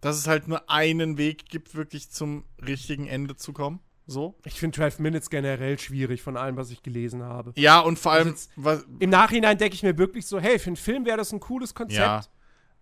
dass 0.00 0.16
es 0.16 0.26
halt 0.26 0.48
nur 0.48 0.70
einen 0.70 1.18
Weg 1.18 1.46
gibt 1.46 1.74
wirklich 1.74 2.10
zum 2.10 2.44
richtigen 2.64 3.06
Ende 3.06 3.36
zu 3.36 3.52
kommen. 3.52 3.80
So? 4.10 4.34
Ich 4.46 4.58
finde 4.58 4.74
12 4.74 5.00
Minutes 5.00 5.28
generell 5.28 5.78
schwierig 5.78 6.22
von 6.22 6.38
allem, 6.38 6.56
was 6.56 6.70
ich 6.70 6.82
gelesen 6.82 7.22
habe. 7.22 7.52
Ja, 7.56 7.80
und 7.80 7.98
vor 7.98 8.12
allem. 8.12 8.34
Also 8.64 8.84
Im 9.00 9.10
Nachhinein 9.10 9.58
denke 9.58 9.74
ich 9.74 9.82
mir 9.82 9.98
wirklich 9.98 10.24
so: 10.24 10.40
hey, 10.40 10.58
für 10.58 10.68
einen 10.68 10.76
Film 10.76 11.04
wäre 11.04 11.18
das 11.18 11.30
ein 11.30 11.40
cooles 11.40 11.74
Konzept. 11.74 12.00
Ja, 12.00 12.22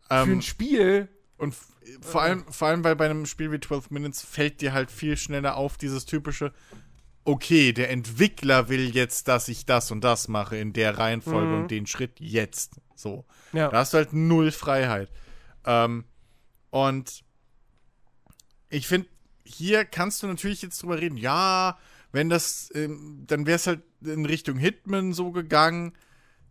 ähm, 0.09 0.25
für 0.25 0.33
ein 0.33 0.43
Spiel. 0.43 1.09
Und 1.37 1.55
vor 2.01 2.23
allem, 2.23 2.45
vor 2.49 2.69
allem, 2.69 2.85
weil 2.85 2.95
bei 2.95 3.07
einem 3.07 3.27
Spiel 3.27 3.51
wie 3.51 3.59
12 3.59 3.91
Minutes 3.91 4.23
fällt 4.23 4.61
dir 4.61 4.73
halt 4.73 4.89
viel 4.89 5.17
schneller 5.17 5.57
auf, 5.57 5.77
dieses 5.77 6.07
typische: 6.07 6.53
okay, 7.25 7.73
der 7.73 7.91
Entwickler 7.91 8.69
will 8.69 8.95
jetzt, 8.95 9.27
dass 9.27 9.49
ich 9.49 9.67
das 9.67 9.91
und 9.91 10.05
das 10.05 10.29
mache 10.29 10.57
in 10.57 10.73
der 10.73 10.97
Reihenfolge 10.97 11.49
mhm. 11.49 11.63
und 11.63 11.71
den 11.73 11.89
Schritt 11.89 12.21
jetzt. 12.21 12.81
So. 12.95 13.25
Ja. 13.53 13.69
Da 13.69 13.79
hast 13.79 13.93
du 13.93 13.99
halt 13.99 14.13
null 14.13 14.53
Freiheit. 14.53 15.11
Ähm, 15.65 16.05
und 16.71 17.25
ich 18.71 18.87
finde, 18.87 19.09
hier 19.47 19.85
kannst 19.85 20.23
du 20.23 20.27
natürlich 20.27 20.63
jetzt 20.63 20.83
drüber 20.83 21.01
reden, 21.01 21.17
ja, 21.17 21.79
wenn 22.13 22.29
das, 22.29 22.71
ähm, 22.75 23.25
dann 23.27 23.47
wäre 23.47 23.57
es 23.57 23.67
halt 23.67 23.83
in 24.03 24.25
Richtung 24.27 24.59
Hitman 24.59 25.13
so 25.13 25.31
gegangen. 25.33 25.93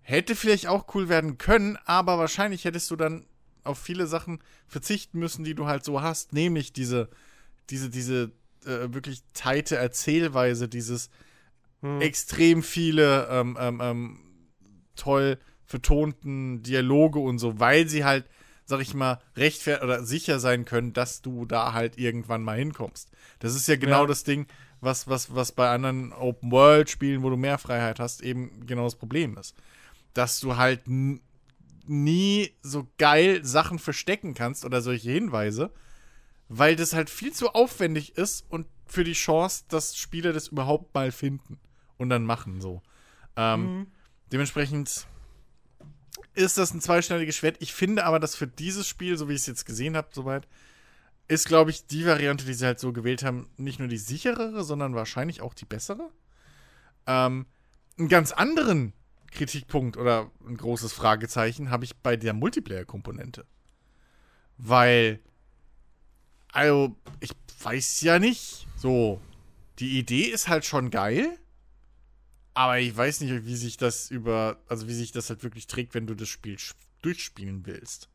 Hätte 0.01 0.35
vielleicht 0.35 0.67
auch 0.67 0.93
cool 0.93 1.09
werden 1.09 1.37
können, 1.37 1.77
aber 1.85 2.19
wahrscheinlich 2.19 2.65
hättest 2.65 2.91
du 2.91 2.95
dann 2.95 3.25
auf 3.63 3.79
viele 3.79 4.05
Sachen 4.05 4.39
verzichten 4.67 5.17
müssen, 5.17 5.43
die 5.43 5.55
du 5.55 5.65
halt 5.65 5.83
so 5.83 6.01
hast, 6.01 6.33
nämlich 6.33 6.73
diese, 6.73 7.09
diese, 7.71 7.89
diese 7.89 8.31
äh, 8.65 8.93
wirklich 8.93 9.23
teite 9.33 9.77
Erzählweise, 9.77 10.67
dieses 10.69 11.09
hm. 11.81 12.01
extrem 12.01 12.61
viele 12.61 13.27
ähm, 13.31 13.57
ähm, 13.59 13.81
ähm, 13.81 14.19
toll 14.95 15.39
vertonten 15.65 16.61
Dialoge 16.61 17.19
und 17.19 17.39
so, 17.39 17.59
weil 17.59 17.87
sie 17.87 18.05
halt 18.05 18.25
sag 18.65 18.81
ich 18.81 18.93
mal, 18.93 19.19
rechtfertigt 19.35 19.83
oder 19.83 20.03
sicher 20.03 20.39
sein 20.39 20.65
können, 20.65 20.93
dass 20.93 21.21
du 21.21 21.45
da 21.45 21.73
halt 21.73 21.97
irgendwann 21.97 22.43
mal 22.43 22.57
hinkommst. 22.57 23.09
Das 23.39 23.55
ist 23.55 23.67
ja 23.67 23.75
genau 23.75 24.01
ja. 24.01 24.07
das 24.07 24.23
Ding, 24.23 24.47
was, 24.81 25.07
was, 25.07 25.33
was 25.33 25.51
bei 25.51 25.69
anderen 25.69 26.13
Open-World-Spielen, 26.13 27.23
wo 27.23 27.29
du 27.29 27.37
mehr 27.37 27.57
Freiheit 27.57 27.99
hast, 27.99 28.21
eben 28.21 28.65
genau 28.65 28.83
das 28.83 28.95
Problem 28.95 29.37
ist. 29.37 29.55
Dass 30.13 30.39
du 30.39 30.57
halt 30.57 30.81
nie 31.87 32.51
so 32.61 32.87
geil 32.97 33.43
Sachen 33.45 33.79
verstecken 33.79 34.33
kannst 34.33 34.65
oder 34.65 34.81
solche 34.81 35.11
Hinweise, 35.11 35.71
weil 36.49 36.75
das 36.75 36.93
halt 36.93 37.09
viel 37.09 37.33
zu 37.33 37.49
aufwendig 37.49 38.17
ist 38.17 38.45
und 38.49 38.67
für 38.85 39.03
die 39.03 39.13
Chance, 39.13 39.65
dass 39.67 39.97
Spieler 39.97 40.33
das 40.33 40.49
überhaupt 40.49 40.93
mal 40.93 41.11
finden 41.11 41.59
und 41.97 42.09
dann 42.09 42.23
machen 42.23 42.61
so. 42.61 42.81
Ähm, 43.35 43.61
mhm. 43.61 43.87
Dementsprechend 44.31 45.07
ist 46.35 46.57
das 46.57 46.73
ein 46.73 46.81
zweischneidiges 46.81 47.35
Schwert. 47.35 47.57
Ich 47.59 47.73
finde 47.73 48.05
aber, 48.05 48.19
dass 48.19 48.35
für 48.35 48.47
dieses 48.47 48.87
Spiel, 48.87 49.17
so 49.17 49.29
wie 49.29 49.33
ich 49.33 49.41
es 49.41 49.47
jetzt 49.47 49.65
gesehen 49.65 49.95
habe, 49.95 50.09
soweit, 50.11 50.47
ist, 51.27 51.47
glaube 51.47 51.71
ich, 51.71 51.87
die 51.87 52.05
Variante, 52.05 52.45
die 52.45 52.53
sie 52.53 52.65
halt 52.65 52.79
so 52.79 52.93
gewählt 52.93 53.23
haben, 53.23 53.49
nicht 53.57 53.79
nur 53.79 53.87
die 53.87 53.97
sicherere, 53.97 54.63
sondern 54.63 54.93
wahrscheinlich 54.93 55.41
auch 55.41 55.53
die 55.53 55.65
bessere. 55.65 56.11
Ähm, 57.07 57.45
einen 57.97 58.09
ganz 58.09 58.31
anderen 58.31 58.93
Kritikpunkt 59.31 59.97
oder 59.97 60.29
ein 60.47 60.57
großes 60.57 60.93
Fragezeichen 60.93 61.69
habe 61.69 61.85
ich 61.85 61.95
bei 61.97 62.15
der 62.15 62.33
Multiplayer-Komponente. 62.33 63.45
Weil, 64.57 65.19
also, 66.51 66.95
ich 67.19 67.31
weiß 67.61 68.01
ja 68.01 68.19
nicht, 68.19 68.67
so, 68.77 69.19
die 69.79 69.97
Idee 69.97 70.25
ist 70.25 70.47
halt 70.47 70.65
schon 70.65 70.89
geil. 70.89 71.37
Aber 72.55 72.79
ich 72.79 72.95
weiß 72.95 73.21
nicht, 73.21 73.45
wie 73.45 73.55
sich 73.55 73.77
das 73.77 74.09
über, 74.09 74.57
also 74.67 74.87
wie 74.87 74.93
sich 74.93 75.11
das 75.11 75.29
halt 75.29 75.43
wirklich 75.43 75.67
trägt, 75.67 75.93
wenn 75.93 76.07
du 76.07 76.15
das 76.15 76.29
Spiel 76.29 76.57
durchspielen 77.01 77.65
willst. 77.65 78.09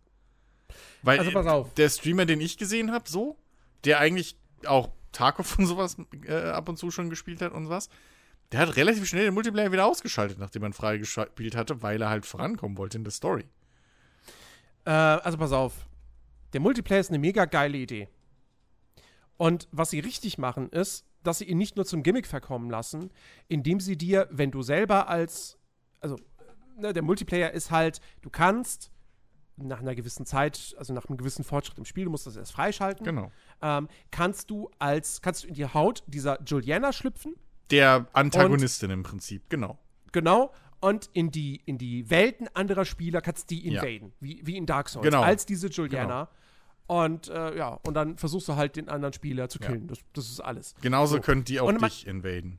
Weil 1.03 1.19
also 1.19 1.31
pass 1.31 1.47
auf. 1.47 1.75
der 1.75 1.91
Streamer, 1.91 2.25
den 2.25 2.41
ich 2.41 2.57
gesehen 2.57 2.91
habe, 2.91 3.09
so, 3.09 3.37
der 3.85 4.01
eigentlich 4.01 4.37
auch 4.65 4.91
Tarkov 5.13 5.59
und 5.59 5.67
sowas 5.67 5.97
äh, 6.27 6.35
ab 6.35 6.69
und 6.69 6.79
zu 6.79 6.91
schon 6.91 7.11
gespielt 7.11 7.43
hat 7.43 7.53
und 7.53 7.69
was, 7.69 7.91
der 8.51 8.61
hat 8.61 8.77
relativ 8.77 9.07
schnell 9.07 9.25
den 9.25 9.35
Multiplayer 9.35 9.73
wieder 9.73 9.87
ausgeschaltet, 9.87 10.39
nachdem 10.39 10.63
er 10.63 10.73
freigespielt 10.73 11.55
hatte, 11.55 11.83
weil 11.83 12.01
er 12.01 12.09
halt 12.09 12.25
vorankommen 12.25 12.79
wollte 12.79 12.99
in 12.99 13.05
der 13.05 13.13
Story. 13.13 13.45
Äh, 14.87 14.91
also 14.91 15.37
pass 15.37 15.53
auf. 15.53 15.87
Der 16.55 16.61
Multiplayer 16.61 17.01
ist 17.01 17.11
eine 17.11 17.19
mega 17.19 17.45
geile 17.45 17.77
Idee. 17.77 18.09
Und 19.37 19.69
was 19.71 19.91
sie 19.91 20.01
richtig 20.01 20.39
machen, 20.39 20.71
ist, 20.71 21.05
dass 21.23 21.39
sie 21.39 21.45
ihn 21.45 21.59
nicht 21.59 21.77
nur 21.77 21.85
zum 21.85 22.03
Gimmick 22.03 22.27
verkommen 22.27 22.71
lassen, 22.71 23.11
indem 23.49 23.81
sie 23.81 23.97
dir, 23.97 24.29
wenn 24.31 24.51
du 24.51 24.63
selber 24.63 25.09
als, 25.09 25.59
also 26.01 26.17
ne, 26.77 26.93
der 26.93 27.03
Multiplayer 27.03 27.51
ist 27.51 27.71
halt, 27.71 28.01
du 28.23 28.31
kannst 28.31 28.91
nach 29.57 29.81
einer 29.81 29.95
gewissen 29.95 30.27
Zeit, 30.27 30.75
also 30.79 30.95
nach 30.95 31.07
einem 31.07 31.19
gewissen 31.19 31.45
Fortschritt 31.45 31.79
im 31.79 31.85
Spiel, 31.85 32.05
du 32.05 32.11
musst 32.11 32.27
das 32.27 32.37
erst 32.37 32.53
freischalten. 32.53 33.05
Genau. 33.05 33.31
Ähm, 33.61 33.89
kannst 34.11 34.51
du 34.51 34.71
als, 34.79 35.21
kannst 35.21 35.45
du 35.45 35.49
in 35.49 35.55
die 35.55 35.67
Haut 35.67 36.03
dieser 36.07 36.43
Juliana 36.43 36.93
schlüpfen. 36.93 37.35
Der 37.71 38.07
Antagonistin 38.13 38.91
und, 38.91 38.99
im 38.99 39.03
Prinzip, 39.03 39.49
genau. 39.49 39.79
Genau. 40.13 40.53
Und 40.81 41.11
in 41.13 41.31
die, 41.31 41.61
in 41.67 41.77
die 41.77 42.09
Welten 42.09 42.49
anderer 42.55 42.87
Spieler 42.87 43.21
kannst 43.21 43.51
du 43.51 43.55
die 43.55 43.67
invaden, 43.67 44.09
ja. 44.09 44.15
wie, 44.21 44.41
wie 44.45 44.57
in 44.57 44.65
Dark 44.65 44.89
Souls, 44.89 45.05
genau. 45.05 45.23
als 45.23 45.45
diese 45.45 45.69
Juliana. 45.69 46.25
Genau. 46.25 46.40
Und 46.91 47.29
äh, 47.29 47.57
ja, 47.57 47.79
und 47.87 47.95
dann 47.95 48.17
versuchst 48.17 48.49
du 48.49 48.57
halt 48.57 48.75
den 48.75 48.89
anderen 48.89 49.13
Spieler 49.13 49.49
zu 49.49 49.61
killen. 49.61 49.83
Ja. 49.83 49.87
Das, 49.87 49.99
das, 50.13 50.29
ist 50.29 50.41
alles. 50.41 50.75
Genauso 50.81 51.17
so. 51.17 51.23
können 51.23 51.45
die 51.45 51.61
auch 51.61 51.69
und 51.69 51.81
dich 51.81 52.05
invaden. 52.05 52.59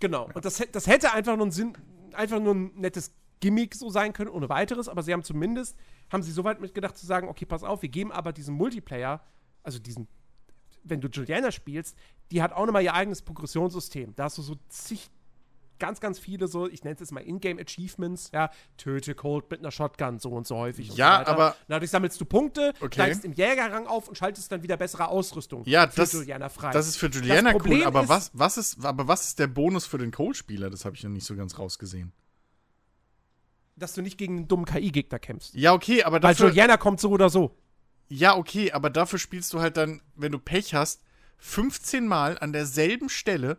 Genau. 0.00 0.28
Ja. 0.28 0.34
Und 0.34 0.44
das, 0.44 0.62
das 0.70 0.86
hätte 0.86 1.14
einfach 1.14 1.34
nur 1.34 1.46
ein 1.46 1.50
Sinn, 1.50 1.72
einfach 2.12 2.40
nur 2.40 2.54
ein 2.54 2.72
nettes 2.74 3.14
Gimmick 3.40 3.74
so 3.74 3.88
sein 3.88 4.12
können, 4.12 4.28
ohne 4.28 4.50
weiteres, 4.50 4.86
aber 4.86 5.02
sie 5.02 5.14
haben 5.14 5.22
zumindest, 5.22 5.78
haben 6.12 6.22
sie 6.22 6.30
so 6.30 6.44
weit 6.44 6.60
mitgedacht 6.60 6.98
zu 6.98 7.06
sagen, 7.06 7.26
okay, 7.26 7.46
pass 7.46 7.62
auf, 7.62 7.80
wir 7.80 7.88
geben 7.88 8.12
aber 8.12 8.34
diesem 8.34 8.54
Multiplayer, 8.54 9.24
also 9.62 9.78
diesen, 9.78 10.08
wenn 10.84 11.00
du 11.00 11.08
Juliana 11.08 11.50
spielst, 11.50 11.96
die 12.32 12.42
hat 12.42 12.52
auch 12.52 12.66
nochmal 12.66 12.82
ihr 12.82 12.92
eigenes 12.92 13.22
Progressionssystem. 13.22 14.14
Da 14.14 14.24
hast 14.24 14.36
du 14.36 14.42
so 14.42 14.56
zig 14.68 15.08
ganz, 15.80 16.00
ganz 16.00 16.20
viele 16.20 16.46
so, 16.46 16.68
ich 16.68 16.84
nenne 16.84 16.94
es 16.94 17.00
jetzt 17.00 17.10
mal 17.10 17.22
Ingame-Achievements, 17.26 18.30
ja, 18.32 18.50
töte 18.76 19.16
Cold 19.16 19.50
mit 19.50 19.58
einer 19.60 19.72
Shotgun 19.72 20.20
so 20.20 20.30
und 20.30 20.46
so 20.46 20.56
häufig. 20.56 20.94
Ja, 20.94 21.24
so 21.24 21.32
aber. 21.32 21.56
Dadurch 21.66 21.90
sammelst 21.90 22.20
du 22.20 22.24
Punkte, 22.24 22.72
okay. 22.80 22.94
steigst 22.94 23.24
im 23.24 23.32
Jägerrang 23.32 23.86
auf 23.88 24.08
und 24.08 24.16
schaltest 24.16 24.52
dann 24.52 24.62
wieder 24.62 24.76
bessere 24.76 25.08
Ausrüstung 25.08 25.64
ja, 25.66 25.88
für 25.88 26.02
das, 26.02 26.12
Juliana 26.12 26.48
frei. 26.48 26.70
Das 26.70 26.86
ist 26.86 26.96
für 26.96 27.08
Juliana 27.08 27.54
cool, 27.64 27.82
aber 27.84 28.02
ist, 28.02 28.08
was, 28.08 28.30
was 28.34 28.56
ist, 28.56 28.84
aber 28.84 29.08
was 29.08 29.26
ist 29.26 29.40
der 29.40 29.48
Bonus 29.48 29.86
für 29.86 29.98
den 29.98 30.12
Cold-Spieler? 30.12 30.70
Das 30.70 30.84
habe 30.84 30.94
ich 30.94 31.02
noch 31.02 31.10
nicht 31.10 31.26
so 31.26 31.34
ganz 31.34 31.58
rausgesehen 31.58 32.12
dass 33.76 33.94
du 33.94 34.02
nicht 34.02 34.18
gegen 34.18 34.36
einen 34.36 34.48
dummen 34.48 34.66
KI-Gegner 34.66 35.18
kämpfst. 35.18 35.54
Ja, 35.54 35.72
okay, 35.72 36.02
aber 36.04 36.20
dafür. 36.20 36.44
Weil 36.44 36.50
Juliana 36.50 36.76
kommt 36.76 37.00
so 37.00 37.10
oder 37.10 37.30
so. 37.30 37.56
Ja, 38.08 38.36
okay, 38.36 38.72
aber 38.72 38.90
dafür 38.90 39.18
spielst 39.18 39.52
du 39.52 39.60
halt 39.60 39.76
dann, 39.76 40.02
wenn 40.16 40.32
du 40.32 40.38
Pech 40.38 40.74
hast, 40.74 41.02
15 41.38 42.06
Mal 42.06 42.38
an 42.38 42.52
derselben 42.52 43.08
Stelle 43.08 43.58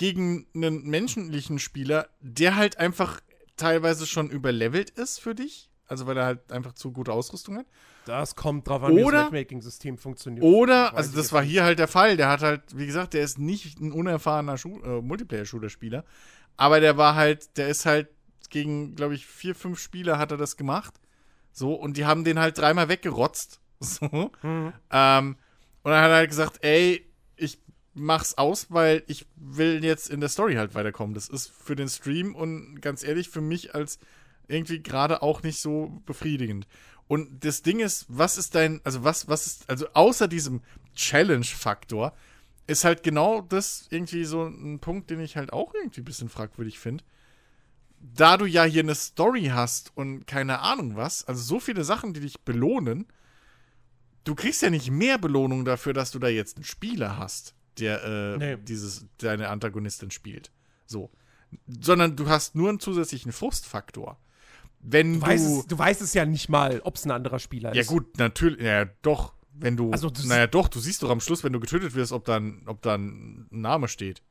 gegen 0.00 0.46
einen 0.54 0.88
menschlichen 0.88 1.58
Spieler, 1.58 2.08
der 2.20 2.56
halt 2.56 2.78
einfach 2.78 3.20
teilweise 3.58 4.06
schon 4.06 4.30
überlevelt 4.30 4.88
ist 4.88 5.20
für 5.20 5.34
dich. 5.34 5.68
Also 5.88 6.06
weil 6.06 6.16
er 6.16 6.24
halt 6.24 6.52
einfach 6.52 6.72
zu 6.72 6.90
gute 6.90 7.12
Ausrüstung 7.12 7.58
hat. 7.58 7.66
Das 8.06 8.34
kommt 8.34 8.66
drauf 8.66 8.82
an, 8.82 8.96
wie 8.96 9.02
das 9.02 9.12
Matchmaking-System 9.12 9.98
funktioniert. 9.98 10.42
Oder, 10.42 10.96
also 10.96 11.14
das 11.14 11.34
war 11.34 11.42
hier 11.42 11.64
halt 11.64 11.78
der 11.78 11.86
Fall. 11.86 12.16
Der 12.16 12.30
hat 12.30 12.40
halt, 12.40 12.62
wie 12.74 12.86
gesagt, 12.86 13.12
der 13.12 13.22
ist 13.22 13.38
nicht 13.38 13.78
ein 13.78 13.92
unerfahrener 13.92 14.54
äh, 14.64 15.02
Multiplayer-Shooter-Spieler. 15.02 16.06
Aber 16.56 16.80
der 16.80 16.96
war 16.96 17.14
halt, 17.14 17.58
der 17.58 17.68
ist 17.68 17.84
halt 17.84 18.08
gegen, 18.48 18.96
glaube 18.96 19.14
ich, 19.14 19.26
vier, 19.26 19.54
fünf 19.54 19.78
Spieler 19.80 20.16
hat 20.16 20.30
er 20.30 20.38
das 20.38 20.56
gemacht. 20.56 20.94
So, 21.52 21.74
und 21.74 21.98
die 21.98 22.06
haben 22.06 22.24
den 22.24 22.38
halt 22.38 22.56
dreimal 22.56 22.88
weggerotzt. 22.88 23.60
So. 23.82 24.30
Mhm. 24.42 24.72
Ähm, 24.90 25.36
und 25.82 25.90
dann 25.90 26.02
hat 26.02 26.10
er 26.10 26.16
halt 26.16 26.30
gesagt, 26.30 26.58
ey, 26.62 27.09
mach's 28.00 28.34
aus, 28.34 28.66
weil 28.70 29.02
ich 29.06 29.26
will 29.36 29.84
jetzt 29.84 30.10
in 30.10 30.20
der 30.20 30.28
Story 30.28 30.54
halt 30.54 30.74
weiterkommen. 30.74 31.14
Das 31.14 31.28
ist 31.28 31.50
für 31.50 31.76
den 31.76 31.88
Stream 31.88 32.34
und 32.34 32.80
ganz 32.80 33.02
ehrlich, 33.04 33.28
für 33.28 33.40
mich 33.40 33.74
als 33.74 33.98
irgendwie 34.48 34.82
gerade 34.82 35.22
auch 35.22 35.42
nicht 35.42 35.60
so 35.60 36.00
befriedigend. 36.06 36.66
Und 37.06 37.44
das 37.44 37.62
Ding 37.62 37.80
ist, 37.80 38.06
was 38.08 38.38
ist 38.38 38.54
dein, 38.54 38.80
also 38.84 39.04
was, 39.04 39.28
was 39.28 39.46
ist, 39.46 39.70
also 39.70 39.86
außer 39.94 40.28
diesem 40.28 40.62
Challenge-Faktor, 40.94 42.14
ist 42.66 42.84
halt 42.84 43.02
genau 43.02 43.40
das 43.40 43.86
irgendwie 43.90 44.24
so 44.24 44.44
ein 44.44 44.78
Punkt, 44.78 45.10
den 45.10 45.20
ich 45.20 45.36
halt 45.36 45.52
auch 45.52 45.74
irgendwie 45.74 46.02
ein 46.02 46.04
bisschen 46.04 46.28
fragwürdig 46.28 46.78
finde 46.78 47.04
da 48.00 48.36
du 48.36 48.46
ja 48.46 48.64
hier 48.64 48.82
eine 48.82 48.94
Story 48.94 49.50
hast 49.52 49.92
und 49.94 50.26
keine 50.26 50.60
Ahnung 50.60 50.96
was, 50.96 51.24
also 51.24 51.42
so 51.42 51.60
viele 51.60 51.84
Sachen, 51.84 52.14
die 52.14 52.20
dich 52.20 52.40
belohnen, 52.40 53.06
du 54.24 54.34
kriegst 54.34 54.62
ja 54.62 54.70
nicht 54.70 54.90
mehr 54.90 55.18
Belohnung 55.18 55.64
dafür, 55.64 55.92
dass 55.92 56.10
du 56.10 56.18
da 56.18 56.28
jetzt 56.28 56.56
einen 56.56 56.64
Spieler 56.64 57.18
hast, 57.18 57.54
der 57.78 58.04
äh, 58.04 58.36
nee. 58.38 58.56
dieses, 58.56 59.06
deine 59.18 59.48
Antagonistin 59.48 60.10
spielt. 60.10 60.50
So. 60.86 61.10
Sondern 61.66 62.16
du 62.16 62.28
hast 62.28 62.54
nur 62.54 62.68
einen 62.68 62.80
zusätzlichen 62.80 63.32
Frustfaktor. 63.32 64.18
Wenn 64.80 65.14
du, 65.14 65.20
du, 65.20 65.26
weißt 65.26 65.46
es, 65.46 65.66
du 65.66 65.78
weißt 65.78 66.00
es 66.02 66.14
ja 66.14 66.24
nicht 66.24 66.48
mal, 66.48 66.80
ob 66.84 66.96
es 66.96 67.04
ein 67.04 67.10
anderer 67.10 67.38
Spieler 67.38 67.70
ist. 67.70 67.76
Ja, 67.76 67.82
gut, 67.84 68.18
natürlich, 68.18 68.60
ja, 68.60 68.86
doch. 69.02 69.34
Wenn 69.52 69.76
du, 69.76 69.90
also, 69.90 70.10
naja, 70.24 70.46
doch, 70.46 70.68
du 70.68 70.80
siehst 70.80 71.02
doch 71.02 71.10
am 71.10 71.20
Schluss, 71.20 71.44
wenn 71.44 71.52
du 71.52 71.60
getötet 71.60 71.94
wirst, 71.94 72.12
ob 72.12 72.24
dann, 72.24 72.62
ob 72.64 72.80
dann 72.80 73.46
ein 73.52 73.60
Name 73.60 73.88
steht. 73.88 74.22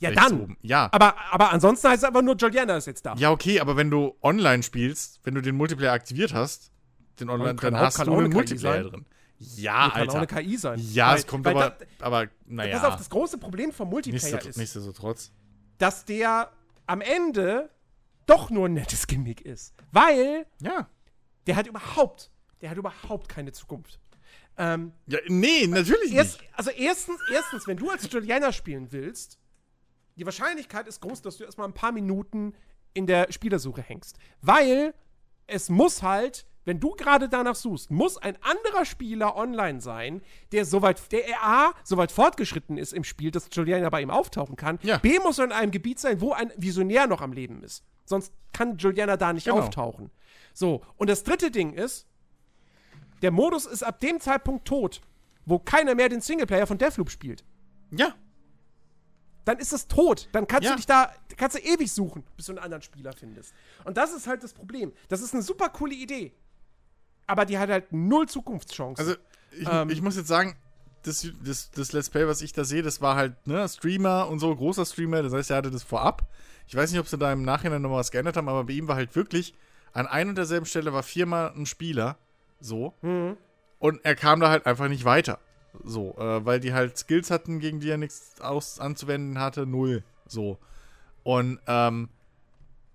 Ja, 0.00 0.10
dann. 0.10 0.40
Oben. 0.40 0.56
Ja. 0.62 0.88
Aber, 0.90 1.14
aber 1.30 1.52
ansonsten 1.52 1.88
heißt 1.88 2.02
es 2.02 2.08
einfach 2.08 2.22
nur, 2.22 2.36
Juliana 2.36 2.76
ist 2.76 2.86
jetzt 2.86 3.06
da. 3.06 3.14
Ja, 3.16 3.30
okay, 3.30 3.60
aber 3.60 3.76
wenn 3.76 3.90
du 3.90 4.16
online 4.20 4.62
spielst, 4.64 5.20
wenn 5.22 5.34
du 5.34 5.40
den 5.40 5.54
Multiplayer 5.54 5.92
aktiviert 5.92 6.34
hast, 6.34 6.72
den 7.20 7.30
Online, 7.30 7.54
dann 7.54 7.76
hast 7.78 8.04
du 8.04 8.12
einen 8.12 8.32
Multiplayer 8.32 8.82
drin. 8.82 9.06
Ja, 9.38 9.90
kann 9.90 10.00
Alter. 10.00 10.06
Kann 10.06 10.08
auch 10.10 10.36
eine 10.36 10.44
KI 10.44 10.56
sein. 10.56 10.80
Ja, 10.92 11.10
weil, 11.10 11.18
es 11.18 11.26
kommt 11.26 11.46
aber, 11.46 11.70
da, 11.70 12.06
aber, 12.06 12.28
naja. 12.46 12.78
Pass 12.78 12.92
auf, 12.92 12.96
das 12.96 13.10
große 13.10 13.38
Problem 13.38 13.72
vom 13.72 13.90
Multiplayer 13.90 14.44
ist, 14.44 14.56
nichtsdestotrotz. 14.56 15.32
dass 15.78 16.04
der 16.04 16.52
am 16.86 17.00
Ende 17.00 17.70
doch 18.26 18.50
nur 18.50 18.68
ein 18.68 18.74
nettes 18.74 19.06
Gimmick 19.06 19.40
ist. 19.42 19.74
Weil 19.92 20.46
ja. 20.60 20.88
der 21.46 21.56
hat 21.56 21.66
überhaupt, 21.66 22.30
der 22.60 22.70
hat 22.70 22.78
überhaupt 22.78 23.28
keine 23.28 23.52
Zukunft. 23.52 23.98
Ähm, 24.56 24.92
ja, 25.06 25.18
nee, 25.26 25.66
natürlich 25.66 26.12
erst, 26.12 26.40
nicht. 26.40 26.50
Also 26.54 26.70
erstens, 26.70 27.20
erstens, 27.32 27.66
wenn 27.66 27.76
du 27.76 27.90
als 27.90 28.10
Juliana 28.10 28.52
spielen 28.52 28.92
willst, 28.92 29.38
die 30.16 30.24
Wahrscheinlichkeit 30.24 30.86
ist 30.86 31.00
groß, 31.00 31.22
dass 31.22 31.38
du 31.38 31.44
erstmal 31.44 31.66
ein 31.66 31.74
paar 31.74 31.90
Minuten 31.90 32.54
in 32.92 33.06
der 33.06 33.32
Spielersuche 33.32 33.82
hängst. 33.82 34.16
Weil 34.40 34.94
es 35.46 35.68
muss 35.68 36.02
halt, 36.02 36.46
wenn 36.64 36.80
du 36.80 36.90
gerade 36.92 37.28
danach 37.28 37.54
suchst, 37.54 37.90
muss 37.90 38.16
ein 38.16 38.36
anderer 38.42 38.84
Spieler 38.84 39.36
online 39.36 39.80
sein, 39.80 40.22
der 40.52 40.64
soweit, 40.64 41.12
der 41.12 41.24
A, 41.42 41.72
soweit 41.84 42.10
fortgeschritten 42.10 42.78
ist 42.78 42.92
im 42.92 43.04
Spiel, 43.04 43.30
dass 43.30 43.48
Juliana 43.52 43.90
bei 43.90 44.02
ihm 44.02 44.10
auftauchen 44.10 44.56
kann. 44.56 44.78
Ja. 44.82 44.98
B 44.98 45.18
muss 45.18 45.38
er 45.38 45.44
in 45.44 45.52
einem 45.52 45.70
Gebiet 45.70 45.98
sein, 45.98 46.20
wo 46.20 46.32
ein 46.32 46.52
Visionär 46.56 47.06
noch 47.06 47.20
am 47.20 47.32
Leben 47.32 47.62
ist. 47.62 47.84
Sonst 48.04 48.32
kann 48.52 48.78
Juliana 48.78 49.16
da 49.16 49.32
nicht 49.32 49.44
genau. 49.44 49.58
auftauchen. 49.58 50.10
So, 50.52 50.82
und 50.96 51.10
das 51.10 51.24
dritte 51.24 51.50
Ding 51.50 51.72
ist, 51.72 52.06
der 53.22 53.30
Modus 53.30 53.66
ist 53.66 53.82
ab 53.82 54.00
dem 54.00 54.20
Zeitpunkt 54.20 54.66
tot, 54.66 55.00
wo 55.46 55.58
keiner 55.58 55.94
mehr 55.94 56.08
den 56.08 56.20
Singleplayer 56.20 56.66
von 56.66 56.78
Deathloop 56.78 57.10
spielt. 57.10 57.44
Ja 57.90 58.14
dann 59.44 59.58
ist 59.58 59.72
es 59.72 59.88
tot. 59.88 60.28
Dann 60.32 60.46
kannst 60.46 60.64
ja. 60.64 60.70
du 60.70 60.76
dich 60.76 60.86
da, 60.86 61.12
kannst 61.36 61.56
du 61.56 61.60
ewig 61.60 61.92
suchen, 61.92 62.24
bis 62.36 62.46
du 62.46 62.52
einen 62.52 62.58
anderen 62.58 62.82
Spieler 62.82 63.12
findest. 63.12 63.52
Und 63.84 63.96
das 63.96 64.12
ist 64.12 64.26
halt 64.26 64.42
das 64.42 64.52
Problem. 64.52 64.92
Das 65.08 65.20
ist 65.20 65.34
eine 65.34 65.42
super 65.42 65.68
coole 65.68 65.94
Idee. 65.94 66.32
Aber 67.26 67.44
die 67.44 67.58
hat 67.58 67.70
halt 67.70 67.92
null 67.92 68.28
Zukunftschancen. 68.28 69.04
Also, 69.04 69.18
ich, 69.50 69.68
ähm, 69.70 69.90
ich 69.90 70.02
muss 70.02 70.16
jetzt 70.16 70.28
sagen, 70.28 70.56
das, 71.02 71.26
das, 71.42 71.70
das, 71.70 71.92
Let's 71.92 72.10
Play, 72.10 72.26
was 72.26 72.42
ich 72.42 72.52
da 72.52 72.64
sehe, 72.64 72.82
das 72.82 73.00
war 73.00 73.16
halt, 73.16 73.46
ne, 73.46 73.68
Streamer 73.68 74.28
und 74.28 74.38
so, 74.38 74.54
großer 74.54 74.86
Streamer, 74.86 75.22
das 75.22 75.32
heißt, 75.32 75.50
er 75.50 75.58
hatte 75.58 75.70
das 75.70 75.82
vorab. 75.82 76.26
Ich 76.66 76.74
weiß 76.74 76.90
nicht, 76.90 77.00
ob 77.00 77.08
sie 77.08 77.18
da 77.18 77.32
im 77.32 77.42
Nachhinein 77.42 77.82
nochmal 77.82 78.00
was 78.00 78.10
geändert 78.10 78.36
haben, 78.36 78.48
aber 78.48 78.64
bei 78.64 78.72
ihm 78.72 78.88
war 78.88 78.96
halt 78.96 79.14
wirklich, 79.14 79.54
an 79.92 80.06
ein 80.06 80.30
und 80.30 80.36
derselben 80.36 80.66
Stelle 80.66 80.92
war 80.92 81.02
viermal 81.02 81.52
ein 81.54 81.66
Spieler, 81.66 82.16
so. 82.60 82.94
Mhm. 83.02 83.36
Und 83.78 84.04
er 84.04 84.16
kam 84.16 84.40
da 84.40 84.48
halt 84.48 84.66
einfach 84.66 84.88
nicht 84.88 85.04
weiter. 85.04 85.38
So, 85.82 86.14
äh, 86.18 86.44
weil 86.44 86.60
die 86.60 86.72
halt 86.72 86.96
Skills 86.96 87.30
hatten, 87.30 87.58
gegen 87.58 87.80
die 87.80 87.90
er 87.90 87.98
nichts 87.98 88.40
aus 88.40 88.78
anzuwenden 88.80 89.38
hatte, 89.38 89.66
null. 89.66 90.04
So. 90.26 90.58
Und, 91.22 91.60
ähm, 91.66 92.08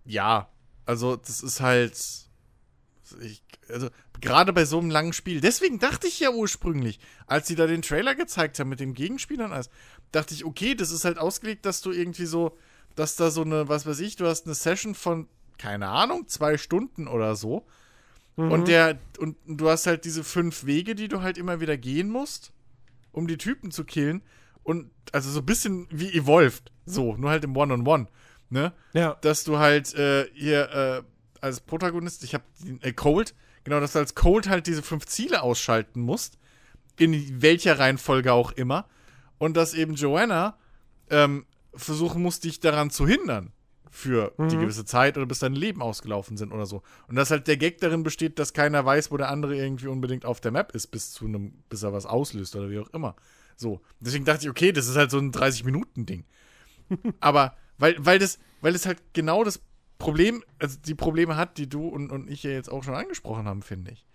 ja, 0.06 0.48
also 0.86 1.16
das 1.16 1.42
ist 1.42 1.62
halt. 1.62 2.29
Ich, 3.22 3.44
also, 3.70 3.90
gerade 4.22 4.54
bei 4.54 4.66
so 4.66 4.80
einem 4.80 4.90
langen 4.90 5.14
Spiel, 5.14 5.42
deswegen 5.42 5.80
dachte 5.80 6.08
ich 6.08 6.20
ja 6.20 6.32
ursprünglich, 6.32 7.00
als 7.28 7.48
sie 7.48 7.56
da 7.56 7.68
den 7.68 7.82
Trailer 7.82 8.16
gezeigt 8.16 8.60
haben 8.60 8.70
mit 8.70 8.80
dem 8.80 8.94
Gegenspieler 8.94 9.46
und 9.46 9.54
alles, 9.54 9.70
dachte 10.12 10.34
ich, 10.34 10.46
okay, 10.46 10.76
das 10.76 10.92
ist 10.92 11.06
halt 11.06 11.18
ausgelegt, 11.18 11.66
dass 11.66 11.82
du 11.82 11.92
irgendwie 11.92 12.26
so, 12.26 12.58
dass 12.96 13.16
da 13.16 13.32
so 13.32 13.42
eine, 13.42 13.70
was 13.70 13.86
weiß 13.86 14.00
ich, 14.00 14.16
du 14.16 14.26
hast 14.26 14.46
eine 14.46 14.56
Session 14.56 14.96
von, 14.96 15.28
keine 15.58 15.88
Ahnung, 15.88 16.28
zwei 16.28 16.58
Stunden 16.58 17.08
oder 17.08 17.36
so. 17.36 17.66
Mhm. 18.38 18.52
Und 18.52 18.68
der, 18.68 19.00
und 19.20 19.38
du 19.46 19.70
hast 19.70 19.88
halt 19.88 20.06
diese 20.06 20.24
fünf 20.24 20.66
Wege, 20.66 20.96
die 20.96 21.08
du 21.08 21.22
halt 21.22 21.38
immer 21.38 21.60
wieder 21.60 21.78
gehen 21.78 22.10
musst 22.10 22.52
um 23.12 23.28
die 23.28 23.38
Typen 23.38 23.72
zu 23.72 23.84
killen. 23.84 24.22
Und 24.64 24.92
also 25.12 25.30
so 25.30 25.40
ein 25.40 25.46
bisschen 25.46 25.88
wie 25.90 26.14
Evolved. 26.14 26.72
So, 26.86 27.16
nur 27.16 27.30
halt 27.30 27.44
im 27.44 27.56
One-on-One. 27.56 28.04
-on 28.04 28.06
-One, 28.06 28.08
ne? 28.50 28.74
Ja. 28.94 29.18
Dass 29.22 29.44
du 29.44 29.58
halt 29.58 29.94
äh, 29.96 30.28
hier 30.34 30.70
äh, 30.72 31.04
als 31.42 31.62
Protagonist, 31.62 32.24
ich 32.24 32.34
hab 32.34 32.44
äh, 32.82 32.94
Cold, 32.94 33.36
genau, 33.64 33.80
dass 33.80 33.94
du 33.94 34.00
als 34.00 34.16
Cold 34.16 34.50
halt 34.50 34.68
diese 34.68 34.82
fünf 34.82 35.06
Ziele 35.06 35.42
ausschalten 35.42 36.02
musst. 36.02 36.38
In 36.98 37.42
welcher 37.42 37.80
Reihenfolge 37.80 38.34
auch 38.34 38.52
immer. 38.52 38.86
Und 39.38 39.56
dass 39.56 39.74
eben 39.74 39.94
Joanna 39.94 40.58
ähm, 41.10 41.46
versuchen 41.74 42.22
muss, 42.22 42.42
dich 42.42 42.60
daran 42.60 42.90
zu 42.90 43.08
hindern 43.08 43.54
für 43.90 44.34
mhm. 44.38 44.50
die 44.50 44.58
gewisse 44.58 44.86
Zeit 44.86 45.18
oder 45.18 45.26
bis 45.26 45.40
dein 45.40 45.54
Leben 45.54 45.82
ausgelaufen 45.82 46.38
sind 46.38 46.52
oder 46.52 46.66
so. 46.66 46.84
Und 47.08 47.16
dass 47.16 47.32
halt 47.32 47.48
der 47.48 47.58
Gag 47.58 47.80
darin 47.80 48.04
besteht, 48.04 48.38
dass 48.38 48.54
keiner 48.54 48.86
weiß, 48.86 49.12
wo 49.12 49.18
der 49.18 49.30
andere 49.30 49.56
irgendwie 49.56 49.88
unbedingt 49.88 50.26
auf 50.26 50.42
der 50.42 50.52
Map 50.52 50.74
ist, 50.74 50.88
bis 50.88 51.12
zu 51.12 51.26
einem, 51.26 51.54
bis 51.70 51.84
er 51.84 51.94
was 51.94 52.06
auslöst 52.06 52.56
oder 52.56 52.70
wie 52.70 52.80
auch 52.80 52.90
immer. 52.90 53.16
So. 53.56 53.82
Deswegen 54.00 54.26
dachte 54.26 54.44
ich, 54.44 54.50
okay, 54.50 54.72
das 54.72 54.88
ist 54.88 54.96
halt 54.96 55.12
so 55.12 55.18
ein 55.18 55.32
30-Minuten-Ding. 55.32 56.24
Aber 57.20 57.56
weil, 57.78 57.96
weil 58.00 58.20
das, 58.20 58.40
weil 58.62 58.76
es 58.76 58.86
halt 58.86 59.02
genau 59.14 59.44
das 59.44 59.60
Problem, 60.00 60.44
also 60.58 60.80
die 60.84 60.96
Probleme 60.96 61.36
hat, 61.36 61.58
die 61.58 61.70
du 61.70 61.88
und, 61.88 62.12
und 62.12 62.30
ich 62.30 62.42
ja 62.42 62.52
jetzt 62.52 62.72
auch 62.72 62.84
schon 62.84 62.96
angesprochen 62.96 63.46
haben, 63.46 63.62
finde 63.62 63.92
ich. 63.92 64.06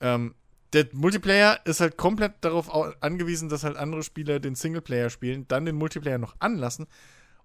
Ähm, 0.00 0.34
der 0.72 0.88
Multiplayer 0.92 1.60
ist 1.64 1.80
halt 1.80 1.96
komplett 1.96 2.34
darauf 2.40 2.72
angewiesen, 3.02 3.48
dass 3.48 3.64
halt 3.64 3.76
andere 3.76 4.02
Spieler 4.02 4.40
den 4.40 4.54
Singleplayer 4.54 5.10
spielen, 5.10 5.46
dann 5.48 5.66
den 5.66 5.76
Multiplayer 5.76 6.18
noch 6.18 6.36
anlassen 6.38 6.86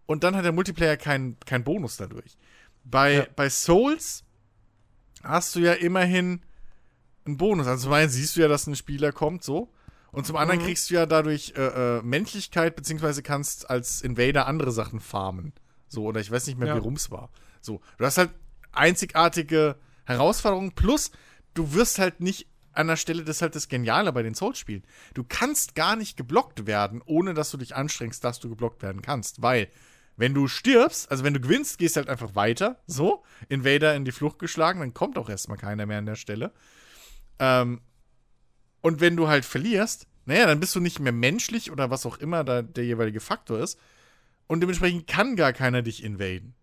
und 0.06 0.24
dann 0.24 0.36
hat 0.36 0.46
der 0.46 0.52
Multiplayer 0.52 0.98
keinen 0.98 1.38
kein 1.46 1.64
Bonus 1.64 1.98
dadurch. 1.98 2.38
Bei, 2.84 3.14
ja. 3.14 3.28
bei 3.36 3.50
Souls 3.50 4.24
hast 5.24 5.56
du 5.56 5.60
ja 5.60 5.74
immerhin 5.74 6.42
ein 7.26 7.38
Bonus. 7.38 7.68
Also 7.68 7.84
zum 7.84 7.94
einen 7.94 8.10
siehst 8.10 8.36
du 8.36 8.42
ja, 8.42 8.48
dass 8.48 8.68
ein 8.68 8.76
Spieler 8.76 9.12
kommt, 9.12 9.44
so. 9.44 9.72
Und 10.12 10.26
zum 10.26 10.38
anderen 10.38 10.62
mhm. 10.62 10.66
kriegst 10.66 10.90
du 10.90 10.94
ja 10.94 11.06
dadurch 11.06 11.54
äh, 11.58 11.98
äh, 11.98 12.02
Menschlichkeit, 12.04 12.76
beziehungsweise 12.76 13.22
kannst 13.22 13.70
als 13.70 14.02
Invader 14.02 14.48
andere 14.48 14.72
Sachen 14.72 15.00
farmen. 15.02 15.52
So, 15.88 16.06
oder 16.06 16.22
ich 16.22 16.32
weiß 16.32 16.48
nicht 16.48 16.58
mehr, 16.58 16.70
ja. 16.70 16.76
wie 16.76 16.80
rum 16.80 16.94
es 16.94 17.12
war. 17.12 17.30
So, 17.66 17.82
du 17.98 18.06
hast 18.06 18.18
halt 18.18 18.32
einzigartige 18.72 19.76
Herausforderungen, 20.06 20.74
plus 20.74 21.12
du 21.54 21.74
wirst 21.74 22.00
halt 22.00 22.20
nicht 22.20 22.48
an 22.74 22.88
der 22.88 22.98
Stelle, 22.98 23.24
das 23.24 23.38
ist 23.38 23.42
halt 23.42 23.56
das 23.56 23.70
Geniale 23.70 24.12
bei 24.12 24.22
den 24.22 24.36
Souls-Spielen. 24.36 24.84
Du 25.14 25.24
kannst 25.24 25.76
gar 25.76 25.96
nicht 25.96 26.18
geblockt 26.18 26.68
werden, 26.68 27.02
ohne 27.06 27.34
dass 27.34 27.52
du 27.52 27.58
dich 27.58 27.76
anstrengst, 27.76 28.24
dass 28.24 28.40
du 28.40 28.50
geblockt 28.50 28.84
werden 28.84 29.02
kannst. 29.02 29.42
Weil, 29.42 29.70
wenn 30.18 30.34
du 30.34 30.48
stirbst, 30.48 31.10
also 31.10 31.24
wenn 31.24 31.34
du 31.34 31.40
gewinnst, 31.40 31.78
gehst 31.78 31.96
du 31.96 32.00
halt 32.00 32.10
einfach 32.10 32.36
weiter. 32.36 32.78
So, 32.86 33.24
Invader 33.48 33.96
in 33.96 34.06
die 34.06 34.12
Flucht 34.12 34.40
geschlagen, 34.40 34.82
dann 34.82 34.94
kommt 34.94 35.18
auch 35.18 35.30
erstmal 35.30 35.58
keiner 35.58 35.86
mehr 35.86 36.00
an 36.00 36.06
der 36.06 36.16
Stelle. 36.16 36.52
Ähm, 37.40 37.82
und 38.82 39.00
wenn 39.00 39.16
du 39.16 39.28
halt 39.28 39.46
verlierst, 39.46 40.08
naja, 40.26 40.46
dann 40.46 40.60
bist 40.60 40.76
du 40.76 40.80
nicht 40.80 41.00
mehr 41.00 41.12
menschlich 41.12 41.72
oder 41.72 41.90
was 41.90 42.06
auch 42.06 42.18
immer 42.18 42.44
da 42.44 42.62
der 42.62 42.86
jeweilige 42.86 43.20
Faktor 43.20 43.60
ist. 43.60 43.80
Und 44.48 44.60
dementsprechend 44.60 45.08
kann 45.08 45.36
gar 45.36 45.54
keiner 45.54 45.82
dich 45.82 46.04
invaden. 46.04 46.54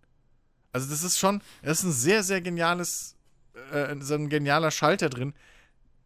Also, 0.72 0.88
das 0.88 1.02
ist 1.02 1.18
schon, 1.18 1.42
das 1.62 1.78
ist 1.78 1.84
ein 1.84 1.92
sehr, 1.92 2.22
sehr 2.22 2.40
geniales, 2.40 3.16
äh, 3.72 3.94
so 4.00 4.14
ein 4.14 4.28
genialer 4.28 4.70
Schalter 4.70 5.10
drin, 5.10 5.34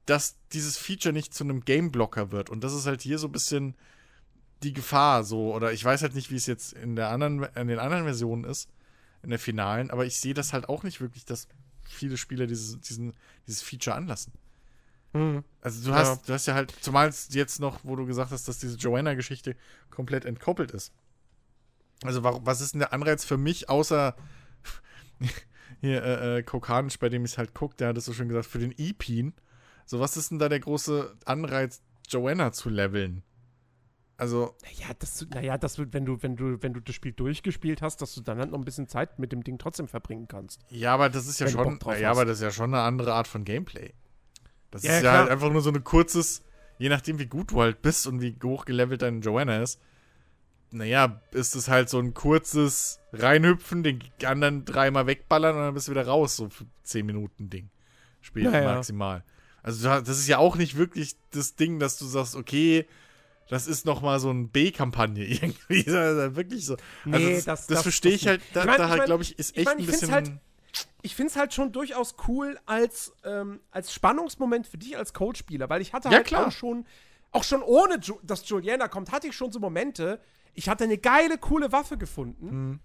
dass 0.07 0.37
dieses 0.53 0.77
Feature 0.77 1.13
nicht 1.13 1.35
zu 1.35 1.45
einem 1.45 1.65
Gameblocker 1.65 2.31
wird. 2.33 2.51
Und 2.51 2.63
das 2.63 2.73
ist 2.73 2.87
halt 2.87 3.03
hier 3.03 3.19
so 3.19 3.29
ein 3.29 3.33
bisschen 3.33 3.77
die 4.63 4.73
Gefahr, 4.73 5.25
so, 5.25 5.55
oder 5.55 5.73
ich 5.73 5.85
weiß 5.85 6.03
halt 6.03 6.15
nicht, 6.15 6.31
wie 6.31 6.37
es 6.37 6.47
jetzt 6.47 6.73
in 6.73 6.97
der 6.97 7.11
anderen, 7.11 7.43
in 7.55 7.69
den 7.69 7.79
anderen 7.79 8.05
Versionen 8.05 8.45
ist, 8.45 8.71
in 9.23 9.31
der 9.31 9.39
finalen, 9.39 9.91
aber 9.91 10.07
ich 10.07 10.19
sehe 10.19 10.35
das 10.35 10.53
halt 10.53 10.69
auch 10.69 10.83
nicht 10.83 11.01
wirklich, 11.01 11.25
dass 11.25 11.49
viele 11.85 12.17
Spieler 12.17 12.47
dieses, 12.47 12.81
diesen, 12.81 13.13
dieses 13.47 13.63
Feature 13.63 13.97
anlassen. 13.97 14.33
Mhm. 15.13 15.45
Also 15.61 15.91
du 15.91 15.95
hast, 15.95 16.09
ja. 16.09 16.23
du 16.27 16.33
hast 16.33 16.47
ja 16.47 16.55
halt, 16.55 16.75
zumal 16.81 17.13
jetzt 17.31 17.61
noch, 17.61 17.81
wo 17.83 17.97
du 17.97 18.07
gesagt 18.07 18.31
hast, 18.31 18.49
dass 18.49 18.59
diese 18.59 18.77
Joanna-Geschichte 18.77 19.57
komplett 19.91 20.25
entkoppelt 20.25 20.71
ist. 20.71 20.93
Also 22.03 22.23
warum, 22.23 22.45
was 22.45 22.61
ist 22.61 22.75
denn 22.75 22.81
der 22.81 22.93
Anreiz 22.93 23.25
für 23.25 23.39
mich, 23.39 23.69
außer 23.69 24.15
hier 25.81 26.03
äh, 26.03 26.39
äh, 26.39 26.43
Kokanisch, 26.43 26.99
bei 26.99 27.09
dem 27.09 27.25
ich 27.25 27.33
es 27.33 27.39
halt 27.39 27.55
gucke, 27.55 27.77
der 27.77 27.89
hat 27.89 27.97
es 27.97 28.05
so 28.05 28.13
schön 28.13 28.29
gesagt, 28.29 28.47
für 28.47 28.59
den 28.59 28.73
Epin 28.77 29.35
so, 29.87 30.01
was 30.01 30.17
ist 30.17 30.33
denn 30.33 30.41
da 30.41 30.49
der 30.49 30.61
große 30.61 31.17
Anreiz, 31.25 31.81
Joanna 32.09 32.53
zu 32.53 32.69
leveln? 32.69 33.23
Also. 34.19 34.57
Naja, 34.63 34.93
das, 34.99 35.27
naja, 35.31 35.59
das 35.59 35.79
wird, 35.79 35.93
wenn 35.93 36.05
du, 36.05 36.23
wenn 36.23 36.37
du, 36.37 36.61
wenn 36.61 36.73
du 36.73 36.81
das 36.81 36.95
Spiel 36.95 37.13
durchgespielt 37.13 37.83
hast, 37.83 38.03
dass 38.03 38.15
du 38.15 38.21
dann 38.21 38.39
halt 38.39 38.51
noch 38.51 38.59
ein 38.59 38.65
bisschen 38.65 38.89
Zeit 38.89 39.19
mit 39.19 39.31
dem 39.31 39.45
Ding 39.45 39.59
trotzdem 39.59 39.87
verbringen 39.87 40.27
kannst. 40.27 40.63
Ja, 40.71 40.93
aber 40.95 41.09
das 41.09 41.29
ist 41.29 41.39
ja 41.39 41.49
schon, 41.49 41.79
ja, 42.01 42.11
aber 42.11 42.25
das 42.25 42.39
ist 42.39 42.43
ja 42.43 42.51
schon 42.51 42.75
eine 42.75 42.83
andere 42.83 43.15
Art 43.15 43.29
von 43.29 43.45
Gameplay. 43.45 43.93
Das 44.73 44.83
ja, 44.83 44.97
ist 44.97 45.05
ja, 45.05 45.13
halt 45.13 45.31
einfach 45.31 45.53
nur 45.53 45.63
so 45.63 45.71
ein 45.71 45.85
kurzes, 45.85 46.43
je 46.79 46.89
nachdem 46.89 47.19
wie 47.21 47.27
gut 47.27 47.53
du 47.53 47.61
halt 47.61 47.81
bist 47.83 48.07
und 48.09 48.21
wie 48.21 48.37
hoch 48.43 48.65
gelevelt 48.65 49.03
deine 49.03 49.21
Joanna 49.21 49.63
ist, 49.63 49.81
naja, 50.71 51.21
ist 51.33 51.55
es 51.55 51.69
halt 51.69 51.89
so 51.89 51.99
ein 51.99 52.15
kurzes 52.15 53.01
Reinhüpfen, 53.13 53.83
den 53.83 54.03
anderen 54.25 54.65
dreimal 54.65 55.07
wegballern 55.07 55.57
und 55.57 55.63
dann 55.63 55.75
bist 55.75 55.89
du 55.89 55.93
wieder 55.93 56.07
raus, 56.07 56.37
so 56.37 56.49
für 56.49 56.67
10 56.83 57.07
Minuten 57.07 57.51
Ding. 57.51 57.71
Später 58.21 58.51
naja. 58.51 58.75
maximal. 58.75 59.25
Also 59.63 59.89
das 59.89 60.19
ist 60.19 60.29
ja 60.29 60.39
auch 60.39 60.57
nicht 60.57 60.77
wirklich 60.77 61.17
das 61.33 61.57
Ding, 61.57 61.79
dass 61.79 61.99
du 61.99 62.07
sagst, 62.07 62.37
okay, 62.37 62.87
das 63.49 63.67
ist 63.67 63.87
noch 63.87 64.01
mal 64.01 64.19
so 64.21 64.31
eine 64.31 64.45
B-Kampagne 64.45 65.25
irgendwie. 65.27 65.87
wirklich 65.87 66.67
so. 66.67 66.77
Also 67.05 67.27
nee, 67.27 67.35
das, 67.35 67.45
das, 67.45 67.67
das 67.67 67.83
verstehe 67.83 68.13
ich 68.13 68.27
halt, 68.27 68.43
da, 68.53 68.61
ich 68.61 68.67
mein, 68.67 68.79
da 68.79 68.89
halt, 68.89 69.05
glaube 69.05 69.23
ich, 69.23 69.39
ist 69.39 69.57
echt 69.57 69.59
ich 69.59 69.65
mein, 69.65 69.79
ich 69.79 69.87
ein 69.87 69.91
bisschen... 69.91 70.13
Halt, 70.13 70.33
ich 71.03 71.15
finde 71.15 71.31
es 71.31 71.37
halt 71.37 71.55
schon 71.55 71.73
durchaus 71.73 72.17
cool 72.29 72.59
als, 72.67 73.13
ähm, 73.25 73.61
als 73.71 73.95
Spannungsmoment 73.95 74.67
für 74.67 74.77
dich 74.77 74.97
als 74.97 75.15
Coach-Spieler, 75.15 75.69
weil 75.71 75.81
ich 75.81 75.93
hatte 75.93 76.09
ja, 76.09 76.17
halt 76.17 76.27
klar. 76.27 76.49
auch 76.49 76.53
schon, 76.53 76.85
auch 77.33 77.45
schon 77.45 77.63
ohne, 77.63 78.01
dass 78.23 78.49
Juliana 78.49 78.89
kommt, 78.89 79.13
hatte 79.13 79.29
ich 79.29 79.37
schon 79.37 79.53
so 79.53 79.59
Momente, 79.59 80.21
ich 80.57 80.69
hatte 80.69 80.85
eine 80.85 80.99
geile, 80.99 81.39
coole 81.39 81.71
Waffe 81.71 81.97
gefunden. 81.97 82.47
Mhm. 82.47 82.81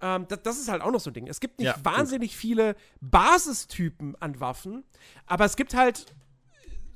Ähm, 0.00 0.26
das, 0.28 0.42
das, 0.42 0.58
ist 0.58 0.68
halt 0.68 0.82
auch 0.82 0.90
noch 0.90 1.00
so 1.00 1.10
ein 1.10 1.14
Ding. 1.14 1.26
Es 1.26 1.40
gibt 1.40 1.58
nicht 1.58 1.68
ja, 1.68 1.84
wahnsinnig 1.84 2.30
gut. 2.30 2.38
viele 2.38 2.76
Basistypen 3.00 4.14
an 4.20 4.40
Waffen, 4.40 4.84
aber 5.26 5.44
es 5.44 5.56
gibt 5.56 5.74
halt 5.74 6.06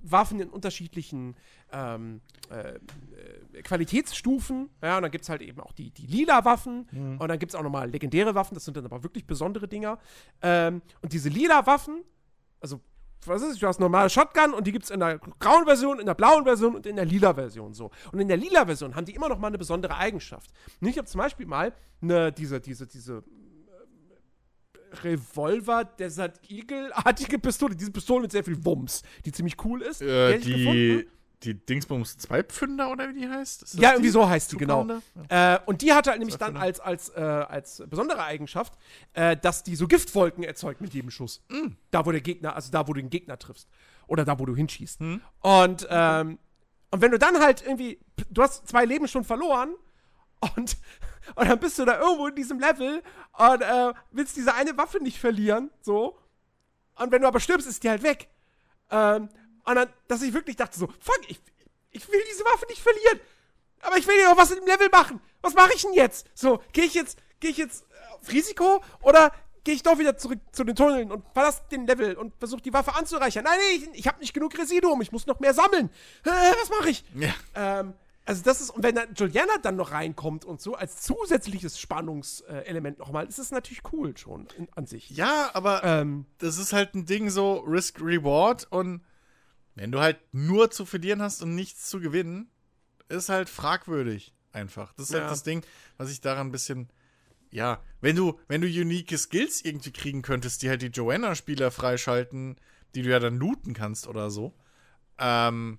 Waffen 0.03 0.41
in 0.41 0.49
unterschiedlichen 0.49 1.37
ähm, 1.73 2.21
äh, 2.51 2.75
äh, 2.75 3.63
Qualitätsstufen. 3.63 4.71
Ja, 4.83 4.97
und 4.97 5.03
dann 5.03 5.11
gibt 5.11 5.25
es 5.25 5.29
halt 5.29 5.43
eben 5.43 5.61
auch 5.61 5.73
die, 5.73 5.91
die 5.91 6.07
lila 6.07 6.45
Waffen. 6.45 6.89
Mhm. 6.91 7.19
Und 7.19 7.29
dann 7.29 7.39
gibt 7.39 7.53
es 7.53 7.57
auch 7.57 7.63
nochmal 7.63 7.91
legendäre 7.91 8.35
Waffen. 8.35 8.55
Das 8.55 8.65
sind 8.65 8.77
dann 8.77 8.85
aber 8.85 9.03
wirklich 9.03 9.27
besondere 9.27 9.69
Dinger. 9.69 9.99
Ähm, 10.43 10.83
und 11.03 11.13
diese 11.13 11.29
lila 11.29 11.67
Waffen, 11.67 12.03
also 12.61 12.81
was 13.27 13.43
ist, 13.43 13.61
du 13.61 13.67
hast 13.67 13.81
normale 13.81 14.09
Shotgun 14.09 14.55
und 14.55 14.67
die 14.67 14.73
gibt 14.73 14.85
es 14.85 14.91
in 14.91 15.01
der 15.01 15.19
grauen 15.39 15.65
Version, 15.65 16.01
in 16.01 16.07
der 16.07 16.15
blauen 16.15 16.45
Version 16.45 16.77
und 16.77 16.87
in 16.87 16.97
der 16.97 17.05
lila 17.05 17.35
Version 17.35 17.75
so. 17.75 17.91
Und 18.13 18.21
in 18.21 18.29
der 18.29 18.37
lila 18.37 18.67
Version 18.67 18.95
haben 18.95 19.05
die 19.05 19.15
immer 19.15 19.29
noch 19.29 19.39
mal 19.39 19.49
eine 19.49 19.59
besondere 19.59 19.97
Eigenschaft. 19.97 20.51
Und 20.81 20.89
ich 20.89 20.97
habe 20.97 21.07
zum 21.07 21.19
Beispiel 21.19 21.47
mal 21.47 21.75
eine, 22.01 22.33
diese, 22.33 22.61
diese, 22.61 22.87
diese 22.87 23.23
Revolver, 25.03 25.85
Desert 25.85 26.41
Eagle-artige 26.51 27.39
Pistole. 27.39 27.77
Diese 27.77 27.91
Pistole 27.91 28.23
mit 28.23 28.33
sehr 28.33 28.45
viel 28.45 28.65
Wumms, 28.65 29.03
die 29.25 29.33
ziemlich 29.33 29.57
cool 29.65 29.83
ist. 29.83 30.03
Äh, 30.03 30.39
die, 30.39 30.55
die 30.55 31.09
Dingsbums 31.45 32.19
Zweipfünder 32.19 32.91
oder 32.91 33.09
wie 33.09 33.21
die 33.21 33.29
heißt? 33.29 33.75
Ja, 33.75 33.93
irgendwie 33.93 34.11
so 34.11 34.29
heißt 34.29 34.53
die, 34.53 34.57
genau. 34.57 34.87
Ja. 35.29 35.55
Äh, 35.55 35.61
und 35.67 35.83
die 35.83 35.93
hatte 35.93 36.11
halt 36.11 36.19
nämlich 36.19 36.37
dann 36.37 36.57
als, 36.57 36.81
als, 36.81 37.09
äh, 37.11 37.21
als 37.21 37.83
besondere 37.89 38.23
Eigenschaft, 38.23 38.75
äh, 39.15 39.37
dass 39.37 39.63
die 39.63 39.75
so 39.75 39.89
Giftwolken 39.89 40.45
erzeugt 40.45 40.81
mit 40.81 40.93
jedem 40.93 41.11
Schuss. 41.11 41.43
Mhm. 41.49 41.77
Da, 41.91 42.05
wo 42.05 42.13
der 42.13 42.21
Gegner, 42.21 42.55
also 42.55 42.71
da, 42.71 42.87
wo 42.87 42.93
du 42.93 43.01
den 43.01 43.11
Gegner 43.11 43.39
triffst. 43.39 43.69
Oder 44.07 44.25
da, 44.25 44.39
wo 44.39 44.45
du 44.45 44.55
hinschießt. 44.55 45.01
Mhm. 45.01 45.21
Und, 45.41 45.87
ähm, 45.91 46.39
und 46.91 47.01
wenn 47.01 47.11
du 47.11 47.19
dann 47.19 47.39
halt 47.41 47.63
irgendwie, 47.63 48.01
du 48.31 48.43
hast 48.43 48.69
zwei 48.69 48.85
Leben 48.85 49.09
schon 49.09 49.25
verloren 49.25 49.75
und 50.57 50.77
und 51.35 51.49
dann 51.49 51.61
bist 51.61 51.79
du 51.79 51.85
da 51.85 52.01
irgendwo 52.01 52.27
in 52.27 52.35
diesem 52.35 52.59
Level 52.59 53.03
und 53.39 53.63
äh, 53.63 53.93
willst 54.11 54.37
diese 54.37 54.55
eine 54.55 54.77
Waffe 54.77 55.03
nicht 55.03 55.19
verlieren, 55.19 55.71
so. 55.81 56.19
Und 56.97 57.13
wenn 57.13 57.23
du 57.23 57.29
aber 57.29 57.41
stirbst, 57.41 57.69
ist 57.69 57.83
die 57.83 57.89
halt 57.89 58.03
weg. 58.03 58.29
Ähm, 58.91 59.29
und 59.65 59.75
dann, 59.75 59.89
dass 60.09 60.23
ich 60.23 60.33
wirklich 60.33 60.57
dachte 60.57 60.79
so, 60.79 60.87
fuck, 60.87 61.21
ich, 61.29 61.41
ich 61.91 62.09
will 62.11 62.23
diese 62.31 62.45
Waffe 62.45 62.67
nicht 62.69 62.83
verlieren. 62.83 63.21
Aber 63.83 63.97
ich 63.97 64.07
will 64.07 64.19
ja 64.21 64.33
auch 64.33 64.37
was 64.37 64.55
dem 64.55 64.67
Level 64.67 64.89
machen. 64.91 65.21
Was 65.43 65.55
mache 65.55 65.73
ich 65.75 65.83
denn 65.83 65.95
jetzt? 65.95 66.27
So, 66.35 66.63
gehe 66.73 66.85
ich 66.85 66.95
jetzt, 66.95 67.19
gehe 67.41 67.51
ich 67.51 67.57
jetzt 67.57 67.85
auf 68.21 68.31
Risiko 68.31 68.83
oder 69.01 69.33
gehe 69.65 69.75
ich 69.75 69.83
doch 69.83 69.99
wieder 69.99 70.17
zurück 70.17 70.39
zu 70.53 70.65
den 70.65 70.77
Tunneln 70.77 71.11
und 71.11 71.25
verlasse 71.33 71.63
den 71.71 71.87
Level 71.87 72.17
und 72.17 72.35
versuche 72.39 72.63
die 72.63 72.73
Waffe 72.73 72.95
anzureichern. 72.95 73.45
Nein, 73.45 73.59
nee, 73.59 73.77
ich, 73.77 74.01
ich 74.01 74.07
habe 74.07 74.21
nicht 74.21 74.35
genug 74.35 74.57
Residuum, 74.59 75.01
ich 75.03 75.13
muss 75.13 75.27
noch 75.27 75.41
mehr 75.41 75.55
sammeln. 75.55 75.91
Äh, 76.25 76.31
was 76.61 76.71
mache 76.71 76.91
ich? 76.91 77.05
Ja. 77.15 77.35
Ähm, 77.55 77.95
also 78.27 78.43
das 78.45 78.61
ist, 78.61 78.71
und 78.71 78.83
wenn 78.83 78.95
dann 78.95 79.15
Juliana 79.15 79.55
dann 79.63 79.77
noch 79.77 79.93
reinkommt 79.93 80.45
und 80.45 80.61
so 80.61 80.75
als 80.75 81.03
zusätzliches 81.03 81.81
Spannungselement 81.81 82.99
nochmal, 82.99 83.27
ist 83.27 83.39
es 83.39 83.51
natürlich 83.51 83.83
cool 83.93 84.17
schon 84.17 84.47
in, 84.57 84.69
an 84.75 84.87
sich. 84.87 85.11
Ja, 85.11 85.51
aber 85.55 85.83
ähm, 85.85 86.27
das 86.39 86.59
ist 86.59 86.73
halt 86.73 86.95
ein 86.95 87.07
Ding 87.07 87.31
so 87.31 87.59
Risk-Reward 87.59 88.69
und 88.71 89.03
wenn 89.81 89.93
du 89.93 90.01
halt 90.01 90.19
nur 90.33 90.71
zu 90.71 90.85
verlieren 90.85 91.23
hast 91.23 91.43
und 91.43 91.55
nichts 91.55 91.89
zu 91.89 92.01
gewinnen, 92.01 92.51
ist 93.09 93.31
halt 93.31 93.49
fragwürdig 93.49 94.35
einfach. 94.53 94.93
Das 94.93 95.07
ist 95.07 95.15
halt 95.15 95.23
ja. 95.23 95.29
halt 95.29 95.33
das 95.33 95.43
Ding, 95.43 95.63
was 95.97 96.11
ich 96.11 96.21
daran 96.21 96.49
ein 96.49 96.53
bisschen 96.53 96.91
ja, 97.51 97.83
wenn 98.03 98.15
du, 98.15 98.39
wenn 98.47 98.61
du 98.61 98.67
unique 98.67 99.19
Skills 99.19 99.65
irgendwie 99.65 99.91
kriegen 99.91 100.21
könntest, 100.21 100.63
die 100.63 100.69
halt 100.69 100.83
die 100.83 100.89
Joanna-Spieler 100.89 101.71
freischalten, 101.71 102.57
die 102.95 103.01
du 103.01 103.09
ja 103.09 103.19
dann 103.21 103.39
looten 103.39 103.73
kannst 103.73 104.07
oder 104.07 104.31
so, 104.31 104.53
ähm, 105.19 105.79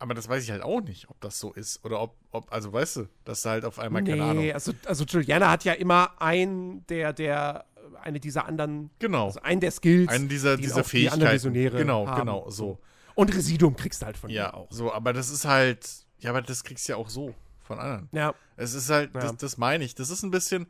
aber 0.00 0.14
das 0.14 0.28
weiß 0.28 0.42
ich 0.42 0.50
halt 0.50 0.62
auch 0.62 0.80
nicht, 0.80 1.08
ob 1.08 1.20
das 1.20 1.38
so 1.38 1.52
ist. 1.52 1.84
Oder 1.84 2.00
ob, 2.00 2.16
ob 2.32 2.52
also 2.52 2.72
weißt 2.72 2.96
du, 2.96 3.08
dass 3.24 3.42
da 3.42 3.50
halt 3.50 3.64
auf 3.64 3.78
einmal, 3.78 4.02
nee, 4.02 4.10
keine 4.10 4.24
Ahnung. 4.24 4.50
Also, 4.52 4.72
also 4.86 5.04
Juliana 5.04 5.52
hat 5.52 5.64
ja 5.64 5.72
immer 5.72 6.20
einen 6.20 6.84
der, 6.88 7.12
der, 7.12 7.64
eine 8.02 8.18
dieser 8.18 8.44
anderen. 8.44 8.90
Genau. 8.98 9.26
Also 9.26 9.40
einen 9.40 9.60
der 9.60 9.70
Skills. 9.70 10.08
Einen 10.08 10.28
dieser, 10.28 10.56
die 10.56 10.64
dieser 10.64 10.82
Fähigkeiten. 10.82 11.54
Die 11.54 11.70
genau, 11.70 12.08
haben. 12.08 12.18
genau, 12.18 12.50
so. 12.50 12.80
Und 13.14 13.34
Residuum 13.34 13.76
kriegst 13.76 14.02
du 14.02 14.06
halt 14.06 14.16
von 14.16 14.30
ja, 14.30 14.52
auch. 14.54 14.68
So, 14.70 14.92
aber 14.92 15.12
das 15.12 15.30
ist 15.30 15.44
halt, 15.44 15.88
ja, 16.18 16.30
aber 16.30 16.42
das 16.42 16.64
kriegst 16.64 16.88
du 16.88 16.92
ja 16.92 16.96
auch 16.96 17.08
so 17.08 17.34
von 17.62 17.78
anderen. 17.78 18.08
Ja. 18.12 18.34
Es 18.56 18.74
ist 18.74 18.90
halt, 18.90 19.14
ja. 19.14 19.20
das, 19.20 19.36
das 19.36 19.56
meine 19.58 19.84
ich. 19.84 19.94
Das 19.94 20.10
ist 20.10 20.22
ein 20.22 20.30
bisschen, 20.30 20.66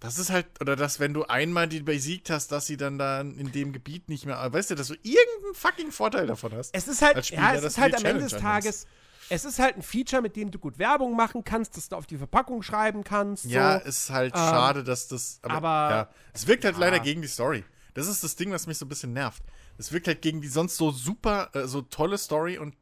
das 0.00 0.18
ist 0.18 0.30
halt, 0.30 0.46
oder 0.60 0.76
dass, 0.76 1.00
wenn 1.00 1.12
du 1.12 1.24
einmal 1.24 1.68
die 1.68 1.80
besiegt 1.80 2.30
hast, 2.30 2.52
dass 2.52 2.66
sie 2.66 2.76
dann 2.76 2.98
da 2.98 3.20
in 3.20 3.50
dem 3.52 3.72
Gebiet 3.72 4.08
nicht 4.08 4.26
mehr, 4.26 4.52
weißt 4.52 4.70
du, 4.70 4.74
dass 4.74 4.88
du 4.88 4.94
irgendeinen 4.94 5.54
fucking 5.54 5.90
Vorteil 5.90 6.26
davon 6.26 6.52
hast. 6.54 6.74
Es 6.74 6.86
ist 6.86 7.02
halt, 7.02 7.26
Spieler, 7.26 7.42
ja, 7.42 7.54
es 7.54 7.64
ist 7.64 7.78
halt 7.78 7.96
am 7.96 8.04
Ende 8.04 8.22
des 8.22 8.36
Tages, 8.36 8.86
es 9.30 9.44
ist 9.44 9.58
halt 9.58 9.76
ein 9.76 9.82
Feature, 9.82 10.22
mit 10.22 10.36
dem 10.36 10.50
du 10.50 10.58
gut 10.58 10.78
Werbung 10.78 11.16
machen 11.16 11.44
kannst, 11.44 11.76
dass 11.76 11.88
du 11.88 11.96
auf 11.96 12.06
die 12.06 12.16
Verpackung 12.16 12.62
schreiben 12.62 13.04
kannst. 13.04 13.44
Ja, 13.46 13.80
so. 13.80 13.86
ist 13.86 14.10
halt 14.10 14.34
ähm, 14.34 14.40
schade, 14.40 14.84
dass 14.84 15.08
das, 15.08 15.40
aber, 15.42 15.54
aber 15.54 15.94
ja, 15.94 16.08
es 16.32 16.46
wirkt 16.46 16.64
halt 16.64 16.76
ja. 16.76 16.80
leider 16.80 17.00
gegen 17.00 17.22
die 17.22 17.28
Story. 17.28 17.64
Das 17.94 18.06
ist 18.06 18.22
das 18.22 18.36
Ding, 18.36 18.52
was 18.52 18.66
mich 18.66 18.78
so 18.78 18.86
ein 18.86 18.88
bisschen 18.88 19.12
nervt. 19.12 19.42
Es 19.78 19.92
wirkt 19.92 20.08
halt 20.08 20.22
gegen 20.22 20.40
die 20.40 20.48
sonst 20.48 20.76
so 20.76 20.90
super, 20.90 21.50
äh, 21.54 21.66
so 21.66 21.82
tolle 21.82 22.18
Story 22.18 22.58
und 22.58 22.74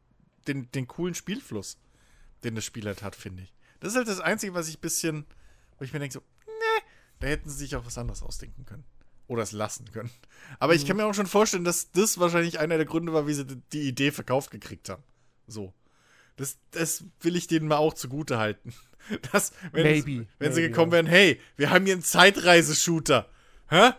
den, 0.48 0.70
den 0.72 0.88
coolen 0.88 1.14
Spielfluss, 1.14 1.78
den 2.42 2.54
das 2.54 2.64
Spiel 2.64 2.86
halt 2.86 3.02
hat, 3.02 3.14
finde 3.14 3.44
ich. 3.44 3.52
Das 3.80 3.92
ist 3.92 3.96
halt 3.96 4.08
das 4.08 4.20
Einzige, 4.20 4.54
was 4.54 4.68
ich 4.68 4.78
ein 4.78 4.80
bisschen, 4.80 5.26
wo 5.78 5.84
ich 5.84 5.92
mir 5.92 5.98
denke 5.98 6.14
so, 6.14 6.22
da 7.20 7.26
hätten 7.28 7.48
sie 7.48 7.56
sich 7.56 7.76
auch 7.76 7.86
was 7.86 7.98
anderes 7.98 8.22
ausdenken 8.22 8.64
können. 8.66 8.84
oder 9.28 9.42
es 9.42 9.52
lassen 9.52 9.90
können. 9.90 10.10
Aber 10.60 10.72
mhm. 10.72 10.78
ich 10.78 10.86
kann 10.86 10.96
mir 10.96 11.04
auch 11.06 11.14
schon 11.14 11.26
vorstellen, 11.26 11.64
dass 11.64 11.90
das 11.90 12.18
wahrscheinlich 12.18 12.60
einer 12.60 12.76
der 12.76 12.86
Gründe 12.86 13.12
war, 13.12 13.26
wie 13.26 13.34
sie 13.34 13.44
die 13.72 13.88
Idee 13.88 14.12
verkauft 14.12 14.50
gekriegt 14.50 14.88
haben. 14.88 15.02
So. 15.46 15.74
Das, 16.36 16.58
das 16.70 17.04
will 17.20 17.34
ich 17.34 17.46
denen 17.46 17.66
mal 17.66 17.78
auch 17.78 17.94
zugute 17.94 18.38
halten. 18.38 18.72
Das, 19.30 19.52
wenn, 19.70 19.84
maybe, 19.84 20.10
es, 20.10 20.26
wenn 20.40 20.48
maybe, 20.48 20.54
sie 20.54 20.62
gekommen 20.62 20.90
wären, 20.90 21.06
hey, 21.06 21.40
wir 21.56 21.70
haben 21.70 21.84
hier 21.84 21.94
einen 21.94 22.02
Zeitreiseshooter. 22.02 23.30
Hä? 23.68 23.92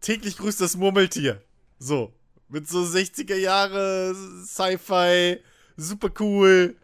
Täglich 0.00 0.38
grüßt 0.38 0.60
das 0.60 0.76
Murmeltier. 0.76 1.40
So. 1.78 2.12
Mit 2.50 2.68
so 2.68 2.80
60er 2.82 3.36
Jahre 3.36 4.14
Sci-Fi, 4.44 5.38
super 5.76 6.10
cool, 6.18 6.76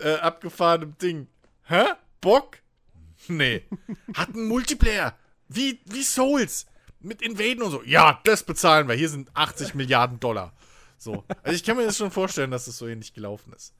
äh, 0.00 0.14
abgefahrenem 0.14 0.98
Ding. 0.98 1.28
Hä? 1.64 1.84
Bock? 2.20 2.58
Nee. 3.28 3.62
Hat 4.14 4.34
einen 4.34 4.48
Multiplayer. 4.48 5.16
Wie, 5.48 5.80
wie 5.84 6.02
Souls. 6.02 6.66
Mit 7.00 7.22
Invaden 7.22 7.62
und 7.62 7.70
so. 7.70 7.82
Ja, 7.84 8.20
das 8.24 8.42
bezahlen 8.42 8.88
wir. 8.88 8.96
Hier 8.96 9.08
sind 9.08 9.30
80 9.34 9.74
Milliarden 9.74 10.18
Dollar. 10.18 10.52
So. 10.96 11.24
Also 11.42 11.54
ich 11.54 11.62
kann 11.62 11.76
mir 11.76 11.84
das 11.84 11.96
schon 11.96 12.10
vorstellen, 12.10 12.50
dass 12.50 12.62
es 12.62 12.66
das 12.66 12.78
so 12.78 12.88
ähnlich 12.88 13.14
gelaufen 13.14 13.52
ist. 13.52 13.74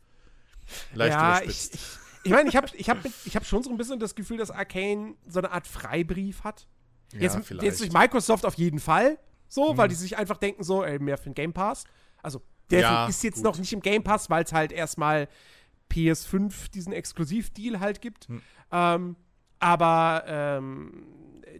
Leicht 0.94 1.14
ja. 1.14 1.42
Ich, 1.42 1.74
ich, 1.74 1.80
ich 2.22 2.30
meine, 2.30 2.48
ich 2.48 2.56
habe 2.56 2.68
ich 2.74 2.88
hab, 2.88 2.98
ich 3.24 3.34
hab 3.34 3.44
schon 3.44 3.64
so 3.64 3.70
ein 3.70 3.76
bisschen 3.76 3.98
das 3.98 4.14
Gefühl, 4.14 4.36
dass 4.36 4.50
Arcane 4.50 5.14
so 5.26 5.40
eine 5.40 5.50
Art 5.50 5.66
Freibrief 5.66 6.44
hat. 6.44 6.68
Ja, 7.12 7.20
jetzt, 7.20 7.38
vielleicht. 7.44 7.64
jetzt 7.64 7.80
durch 7.80 7.90
Microsoft 7.90 8.44
auf 8.44 8.54
jeden 8.54 8.78
Fall 8.78 9.18
so, 9.48 9.72
mhm. 9.72 9.76
weil 9.78 9.88
die 9.88 9.94
sich 9.94 10.16
einfach 10.16 10.36
denken 10.36 10.62
so, 10.62 10.84
ey, 10.84 10.98
mehr 10.98 11.18
für 11.18 11.24
den 11.24 11.34
Game 11.34 11.52
Pass. 11.52 11.84
Also, 12.22 12.42
der 12.70 12.80
ja, 12.80 13.06
ist 13.06 13.22
jetzt 13.24 13.36
gut. 13.36 13.44
noch 13.44 13.58
nicht 13.58 13.72
im 13.72 13.80
Game 13.80 14.04
Pass, 14.04 14.28
weil 14.30 14.44
es 14.44 14.52
halt 14.52 14.72
erstmal 14.72 15.28
PS5 15.90 16.70
diesen 16.70 16.92
Exklusivdeal 16.92 17.80
halt 17.80 18.00
gibt. 18.00 18.28
Mhm. 18.28 18.42
Ähm, 18.70 19.16
aber 19.58 20.24
ähm, 20.26 21.06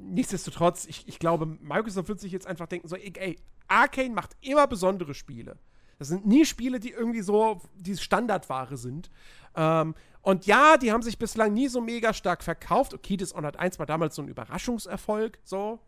nichtsdestotrotz, 0.01 0.87
ich, 0.87 1.09
ich 1.09 1.19
glaube, 1.19 1.47
Microsoft 1.47 2.09
wird 2.09 2.21
sich 2.21 2.33
jetzt 2.33 2.47
einfach 2.47 2.67
denken 2.67 2.89
so, 2.89 2.97
ey, 2.97 3.37
Arcane 3.69 4.15
macht 4.15 4.37
immer 4.41 4.67
besondere 4.67 5.15
Spiele. 5.15 5.59
Das 5.99 6.09
sind 6.09 6.27
nie 6.27 6.45
Spiele, 6.45 6.79
die 6.79 6.91
irgendwie 6.91 7.23
so 7.23 7.61
die 7.75 7.97
Standardware 7.97 8.77
sind. 8.77 9.11
Ähm, 9.57 9.95
und 10.23 10.47
ja, 10.47 10.77
die 10.77 10.93
haben 10.93 11.03
sich 11.03 11.19
bislang 11.19 11.53
nie 11.53 11.69
so 11.69 11.81
mega 11.81 12.13
stark 12.13 12.45
verkauft. 12.45 12.95
Okay, 12.95 13.17
Dishonored 13.17 13.57
1 13.57 13.79
war 13.79 13.87
damals 13.87 14.15
so 14.15 14.23
ein 14.23 14.29
Überraschungserfolg, 14.29 15.39
so. 15.43 15.81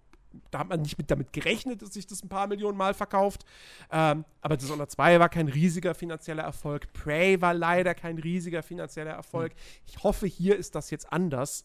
Da 0.50 0.60
hat 0.60 0.68
man 0.68 0.82
nicht 0.82 0.98
mit 0.98 1.10
damit 1.10 1.32
gerechnet, 1.32 1.82
dass 1.82 1.94
sich 1.94 2.06
das 2.06 2.22
ein 2.22 2.28
paar 2.28 2.46
Millionen 2.46 2.76
Mal 2.76 2.94
verkauft. 2.94 3.44
Ähm, 3.90 4.24
aber 4.40 4.56
Dishonored 4.56 4.90
2 4.90 5.20
war 5.20 5.28
kein 5.28 5.48
riesiger 5.48 5.94
finanzieller 5.94 6.42
Erfolg. 6.42 6.92
Prey 6.92 7.40
war 7.40 7.54
leider 7.54 7.94
kein 7.94 8.18
riesiger 8.18 8.62
finanzieller 8.62 9.12
Erfolg. 9.12 9.52
Hm. 9.52 9.58
Ich 9.86 10.02
hoffe, 10.02 10.26
hier 10.26 10.56
ist 10.56 10.74
das 10.74 10.90
jetzt 10.90 11.12
anders. 11.12 11.64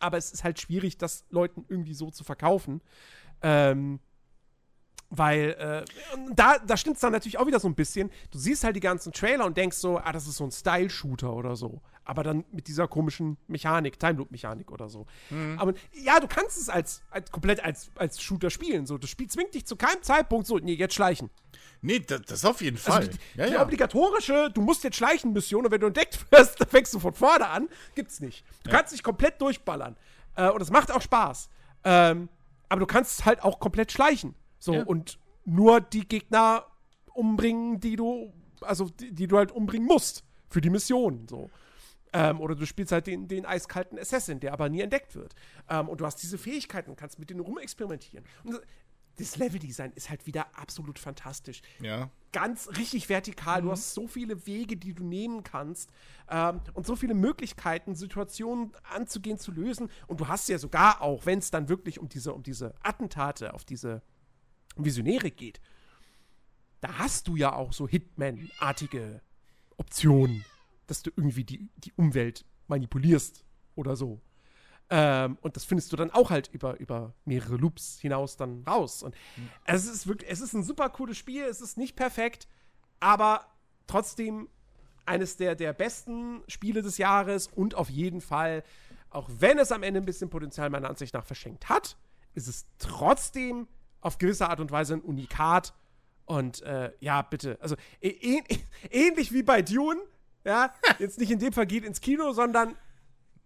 Aber 0.00 0.18
es 0.18 0.32
ist 0.32 0.44
halt 0.44 0.60
schwierig, 0.60 0.98
das 0.98 1.24
Leuten 1.30 1.64
irgendwie 1.68 1.94
so 1.94 2.10
zu 2.10 2.24
verkaufen. 2.24 2.82
Ähm, 3.42 4.00
weil 5.16 5.50
äh, 5.50 5.84
da, 6.34 6.58
da 6.58 6.76
stimmt 6.76 6.96
es 6.96 7.00
dann 7.00 7.12
natürlich 7.12 7.38
auch 7.38 7.46
wieder 7.46 7.60
so 7.60 7.68
ein 7.68 7.74
bisschen. 7.74 8.10
Du 8.30 8.38
siehst 8.38 8.64
halt 8.64 8.76
die 8.76 8.80
ganzen 8.80 9.12
Trailer 9.12 9.44
und 9.46 9.56
denkst 9.56 9.76
so, 9.76 9.98
ah, 9.98 10.12
das 10.12 10.26
ist 10.26 10.36
so 10.36 10.44
ein 10.44 10.50
Style-Shooter 10.50 11.32
oder 11.32 11.56
so. 11.56 11.80
Aber 12.04 12.22
dann 12.22 12.44
mit 12.52 12.68
dieser 12.68 12.86
komischen 12.86 13.38
Mechanik, 13.46 13.98
Time 13.98 14.14
Loop-Mechanik 14.14 14.70
oder 14.70 14.88
so. 14.88 15.06
Mhm. 15.30 15.58
Aber 15.58 15.72
ja, 15.92 16.20
du 16.20 16.26
kannst 16.26 16.58
es 16.58 16.68
als, 16.68 17.02
als 17.10 17.30
komplett 17.30 17.64
als, 17.64 17.90
als 17.94 18.20
Shooter 18.20 18.50
spielen. 18.50 18.86
So, 18.86 18.98
das 18.98 19.08
Spiel 19.08 19.28
zwingt 19.28 19.54
dich 19.54 19.66
zu 19.66 19.76
keinem 19.76 20.02
Zeitpunkt 20.02 20.46
so, 20.46 20.58
nee, 20.58 20.74
jetzt 20.74 20.94
schleichen. 20.94 21.30
Nee, 21.80 22.00
das, 22.00 22.22
das 22.22 22.44
auf 22.44 22.60
jeden 22.60 22.76
also 22.76 22.90
Fall. 22.90 23.00
Also 23.00 23.12
die, 23.12 23.38
ja, 23.38 23.46
die 23.46 23.52
ja. 23.54 23.62
obligatorische, 23.62 24.50
du 24.52 24.60
musst 24.60 24.84
jetzt 24.84 24.96
schleichen 24.96 25.32
Mission 25.32 25.64
und 25.64 25.70
wenn 25.70 25.80
du 25.80 25.86
entdeckt 25.86 26.26
wirst, 26.30 26.60
dann 26.60 26.68
fängst 26.68 26.92
du 26.92 26.98
von 26.98 27.14
vorne 27.14 27.48
an. 27.48 27.68
Gibt's 27.94 28.20
nicht. 28.20 28.44
Du 28.64 28.70
ja. 28.70 28.76
kannst 28.76 28.92
dich 28.92 29.02
komplett 29.02 29.40
durchballern. 29.40 29.96
Äh, 30.36 30.50
und 30.50 30.60
es 30.60 30.70
macht 30.70 30.90
auch 30.90 31.02
Spaß. 31.02 31.48
Ähm, 31.84 32.28
aber 32.68 32.80
du 32.80 32.86
kannst 32.86 33.24
halt 33.24 33.42
auch 33.42 33.60
komplett 33.60 33.92
schleichen. 33.92 34.34
So, 34.64 34.72
ja. 34.72 34.82
und 34.84 35.18
nur 35.44 35.82
die 35.82 36.08
Gegner 36.08 36.64
umbringen, 37.12 37.80
die 37.80 37.96
du, 37.96 38.32
also 38.62 38.88
die, 38.88 39.12
die, 39.12 39.26
du 39.26 39.36
halt 39.36 39.52
umbringen 39.52 39.86
musst 39.86 40.24
für 40.48 40.62
die 40.62 40.70
Mission. 40.70 41.28
So. 41.28 41.50
Ähm, 42.14 42.40
oder 42.40 42.54
du 42.54 42.64
spielst 42.64 42.90
halt 42.90 43.06
den, 43.06 43.28
den 43.28 43.44
eiskalten 43.44 43.98
Assassin, 43.98 44.40
der 44.40 44.54
aber 44.54 44.70
nie 44.70 44.80
entdeckt 44.80 45.14
wird. 45.14 45.34
Ähm, 45.68 45.90
und 45.90 46.00
du 46.00 46.06
hast 46.06 46.22
diese 46.22 46.38
Fähigkeiten 46.38 46.90
und 46.90 46.96
kannst 46.96 47.18
mit 47.18 47.28
denen 47.28 47.40
rumexperimentieren. 47.40 48.24
Und 48.44 48.62
das 49.16 49.36
Leveldesign 49.36 49.92
ist 49.92 50.08
halt 50.08 50.26
wieder 50.26 50.46
absolut 50.58 50.98
fantastisch. 50.98 51.60
Ja. 51.80 52.08
Ganz 52.32 52.68
richtig 52.78 53.10
vertikal. 53.10 53.60
Mhm. 53.60 53.66
Du 53.66 53.72
hast 53.72 53.92
so 53.92 54.08
viele 54.08 54.46
Wege, 54.46 54.78
die 54.78 54.94
du 54.94 55.04
nehmen 55.04 55.42
kannst 55.42 55.90
ähm, 56.30 56.62
und 56.72 56.86
so 56.86 56.96
viele 56.96 57.12
Möglichkeiten, 57.12 57.94
Situationen 57.94 58.72
anzugehen, 58.82 59.38
zu 59.38 59.52
lösen. 59.52 59.90
Und 60.06 60.20
du 60.20 60.28
hast 60.28 60.48
ja 60.48 60.58
sogar 60.58 61.02
auch, 61.02 61.26
wenn 61.26 61.38
es 61.38 61.50
dann 61.50 61.68
wirklich 61.68 62.00
um 62.00 62.08
diese, 62.08 62.32
um 62.32 62.42
diese 62.42 62.74
Attentate 62.82 63.52
auf 63.52 63.66
diese 63.66 64.00
Visionäre 64.76 65.30
geht, 65.30 65.60
da 66.80 66.98
hast 66.98 67.28
du 67.28 67.36
ja 67.36 67.54
auch 67.54 67.72
so 67.72 67.88
Hitman-artige 67.88 69.20
Optionen, 69.76 70.44
dass 70.86 71.02
du 71.02 71.10
irgendwie 71.16 71.44
die, 71.44 71.68
die 71.78 71.92
Umwelt 71.96 72.44
manipulierst 72.66 73.44
oder 73.74 73.96
so. 73.96 74.20
Ähm, 74.90 75.38
und 75.40 75.56
das 75.56 75.64
findest 75.64 75.92
du 75.92 75.96
dann 75.96 76.10
auch 76.10 76.30
halt 76.30 76.48
über, 76.52 76.78
über 76.78 77.14
mehrere 77.24 77.56
Loops 77.56 77.98
hinaus 78.00 78.36
dann 78.36 78.64
raus. 78.64 79.02
Und 79.02 79.14
mhm. 79.36 79.48
es 79.64 79.86
ist 79.86 80.06
wirklich, 80.06 80.30
es 80.30 80.40
ist 80.40 80.52
ein 80.52 80.62
super 80.62 80.90
cooles 80.90 81.16
Spiel, 81.16 81.44
es 81.44 81.60
ist 81.60 81.78
nicht 81.78 81.96
perfekt, 81.96 82.46
aber 83.00 83.46
trotzdem 83.86 84.48
eines 85.06 85.36
der, 85.36 85.54
der 85.54 85.72
besten 85.72 86.42
Spiele 86.48 86.82
des 86.82 86.98
Jahres 86.98 87.48
und 87.48 87.74
auf 87.74 87.90
jeden 87.90 88.20
Fall, 88.20 88.62
auch 89.10 89.28
wenn 89.38 89.58
es 89.58 89.72
am 89.72 89.82
Ende 89.82 90.00
ein 90.00 90.06
bisschen 90.06 90.30
Potenzial 90.30 90.70
meiner 90.70 90.88
Ansicht 90.88 91.14
nach 91.14 91.24
verschenkt 91.24 91.68
hat, 91.68 91.96
ist 92.34 92.48
es 92.48 92.66
trotzdem 92.78 93.68
auf 94.04 94.18
gewisse 94.18 94.48
Art 94.48 94.60
und 94.60 94.70
Weise 94.70 94.94
ein 94.94 95.00
Unikat. 95.00 95.74
Und 96.26 96.62
äh, 96.62 96.92
ja, 97.00 97.22
bitte. 97.22 97.58
Also 97.60 97.76
ähnlich 98.00 99.32
wie 99.32 99.42
bei 99.42 99.62
Dune, 99.62 100.00
ja, 100.44 100.72
jetzt 100.98 101.18
nicht 101.18 101.30
in 101.30 101.38
dem 101.38 101.52
Fall 101.52 101.66
geht 101.66 101.84
ins 101.84 102.00
Kino, 102.00 102.32
sondern 102.32 102.76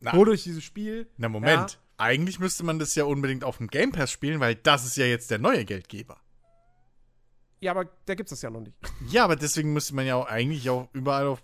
Na, 0.01 0.15
nur 0.15 0.27
durch 0.27 0.45
dieses 0.45 0.65
Spiel. 0.65 1.09
Na, 1.17 1.29
Moment. 1.29 1.73
Ja. 1.73 1.79
Eigentlich 2.01 2.39
müsste 2.39 2.65
man 2.65 2.79
das 2.79 2.95
ja 2.95 3.05
unbedingt 3.05 3.43
auf 3.43 3.57
dem 3.59 3.67
Game 3.67 3.91
Pass 3.91 4.13
spielen, 4.13 4.39
weil 4.39 4.55
das 4.55 4.85
ist 4.85 4.97
ja 4.97 5.07
jetzt 5.07 5.31
der 5.33 5.39
neue 5.39 5.65
Geldgeber. 5.65 6.21
Ja, 7.61 7.73
aber 7.73 7.87
da 8.07 8.15
gibt 8.15 8.31
es 8.31 8.41
ja 8.41 8.51
noch 8.51 8.61
nicht. 8.61 8.77
Ja, 9.11 9.25
aber 9.25 9.37
deswegen 9.37 9.73
müsste 9.73 9.95
man 9.95 10.07
ja 10.07 10.15
auch 10.15 10.27
eigentlich 10.27 10.71
auch 10.71 10.89
überall 10.93 11.27
auf, 11.27 11.43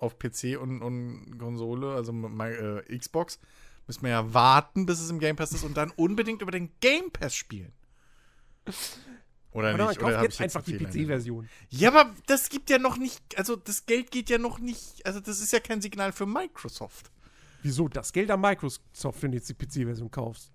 auf 0.00 0.18
PC 0.18 0.58
und, 0.60 0.82
und 0.82 1.38
Konsole, 1.38 1.94
also 1.94 2.12
äh, 2.12 2.98
Xbox, 2.98 3.38
müsste 3.86 4.02
man 4.02 4.10
ja 4.10 4.34
warten, 4.34 4.84
bis 4.84 5.00
es 5.00 5.10
im 5.10 5.20
Game 5.20 5.36
Pass 5.36 5.52
ist 5.52 5.64
und 5.64 5.76
dann 5.76 5.90
unbedingt 5.90 6.42
über 6.42 6.50
den 6.50 6.70
Game 6.80 7.10
Pass 7.10 7.34
spielen. 7.34 7.72
Oder, 9.52 9.74
Oder 9.74 9.88
nicht? 9.88 10.02
Oder 10.02 10.22
jetzt 10.22 10.40
einfach 10.40 10.62
die 10.62 10.76
PC-Version. 10.76 11.48
Ja, 11.70 11.90
aber 11.90 12.12
das 12.26 12.48
gibt 12.48 12.70
ja 12.70 12.78
noch 12.78 12.96
nicht, 12.96 13.22
also 13.38 13.54
das 13.54 13.86
Geld 13.86 14.10
geht 14.10 14.28
ja 14.28 14.38
noch 14.38 14.58
nicht, 14.58 15.06
also 15.06 15.20
das 15.20 15.40
ist 15.40 15.52
ja 15.52 15.60
kein 15.60 15.80
Signal 15.80 16.12
für 16.12 16.26
Microsoft. 16.26 17.12
Wieso? 17.62 17.88
Das 17.88 18.12
Geld 18.12 18.30
an 18.30 18.40
Microsoft, 18.40 19.22
wenn 19.22 19.30
du 19.30 19.38
jetzt 19.38 19.48
die 19.48 19.54
PC-Version 19.54 20.10
kaufst. 20.10 20.50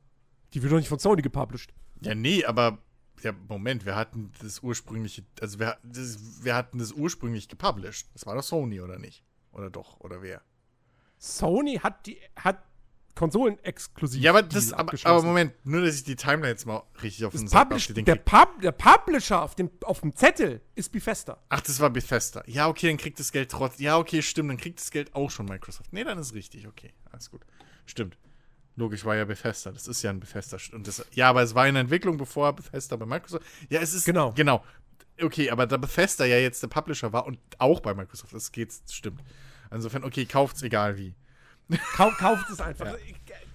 Die 0.53 0.61
wird 0.61 0.73
doch 0.73 0.77
nicht 0.77 0.90
von 0.90 0.99
Sony 0.99 1.22
gepublished. 1.22 1.73
Ja, 2.02 2.14
nee, 2.14 2.44
aber 2.44 2.80
ja, 3.23 3.34
Moment, 3.48 3.86
wir 3.86 3.95
hatten 3.95 4.31
das 4.41 4.61
ursprüngliche, 4.61 5.23
also 5.40 5.60
wir, 5.60 5.77
das, 5.84 6.44
wir 6.44 6.56
hatten 6.56 6.77
das 6.77 6.91
ursprünglich 6.91 7.48
gepublished. 7.48 8.10
Das 8.14 8.26
war 8.26 8.36
doch 8.36 8.44
Sony, 8.44 8.81
oder 8.81 8.99
nicht? 8.99 9.23
Oder 9.52 9.69
doch, 9.69 9.99
oder 10.02 10.22
wer? 10.22 10.41
Sony 11.18 11.80
hat 11.80 12.06
die, 12.06 12.18
hat 12.36 12.64
Konsolen-exklusiv. 13.19 14.21
Ja, 14.21 14.31
aber 14.31 14.43
das, 14.43 14.71
aber, 14.71 14.93
aber, 15.03 15.23
Moment, 15.23 15.53
nur 15.65 15.81
dass 15.81 15.95
ich 15.95 16.05
die 16.05 16.15
Timeline 16.15 16.47
jetzt 16.47 16.65
mal 16.65 16.83
richtig 17.03 17.25
auf 17.25 17.33
den 17.33 17.49
Sack 17.49 17.67
Publish, 17.67 17.87
der, 17.93 18.15
Pub, 18.15 18.61
der 18.61 18.71
Publisher 18.71 19.41
auf 19.41 19.55
dem, 19.55 19.69
auf 19.83 19.99
dem 19.99 20.15
Zettel 20.15 20.61
ist 20.75 20.89
Bethesda. 20.89 21.37
Ach, 21.49 21.59
das 21.59 21.81
war 21.81 21.89
Bethesda. 21.89 22.43
Ja, 22.47 22.69
okay, 22.69 22.87
dann 22.87 22.95
kriegt 22.95 23.19
das 23.19 23.33
Geld 23.33 23.51
trotzdem. 23.51 23.85
Ja, 23.85 23.97
okay, 23.97 24.21
stimmt, 24.21 24.51
dann 24.51 24.57
kriegt 24.57 24.79
das 24.79 24.89
Geld 24.89 25.13
auch 25.15 25.29
schon 25.29 25.47
Microsoft. 25.47 25.91
Nee, 25.91 26.05
dann 26.05 26.17
ist 26.17 26.33
richtig, 26.33 26.65
okay, 26.65 26.93
alles 27.11 27.29
gut. 27.29 27.41
Stimmt. 27.85 28.17
Logisch 28.77 29.03
war 29.03 29.17
ja 29.17 29.25
Bethesda. 29.25 29.73
Das 29.73 29.85
ist 29.85 30.01
ja 30.01 30.11
ein 30.11 30.21
Bethesda. 30.21 30.57
Und 30.71 30.87
das, 30.87 31.05
ja, 31.11 31.29
aber 31.29 31.41
es 31.41 31.53
war 31.53 31.67
in 31.67 31.75
Entwicklung, 31.75 32.15
bevor 32.15 32.53
Bethesda 32.53 32.95
bei 32.95 33.05
Microsoft. 33.05 33.45
Ja, 33.67 33.81
es 33.81 33.93
ist. 33.93 34.05
Genau. 34.05 34.31
Genau. 34.31 34.63
Okay, 35.21 35.49
aber 35.49 35.67
da 35.67 35.75
Bethesda 35.75 36.23
ja 36.23 36.37
jetzt 36.37 36.63
der 36.63 36.69
Publisher 36.69 37.11
war 37.11 37.27
und 37.27 37.37
auch 37.57 37.81
bei 37.81 37.93
Microsoft, 37.93 38.33
das 38.33 38.53
geht, 38.53 38.73
stimmt. 38.89 39.21
Insofern, 39.71 40.05
okay, 40.05 40.25
kauft's 40.25 40.61
egal 40.63 40.97
wie. 40.97 41.13
Kau 41.93 42.11
kauft 42.11 42.49
es 42.49 42.59
einfach. 42.59 42.85
Ja. 42.85 42.95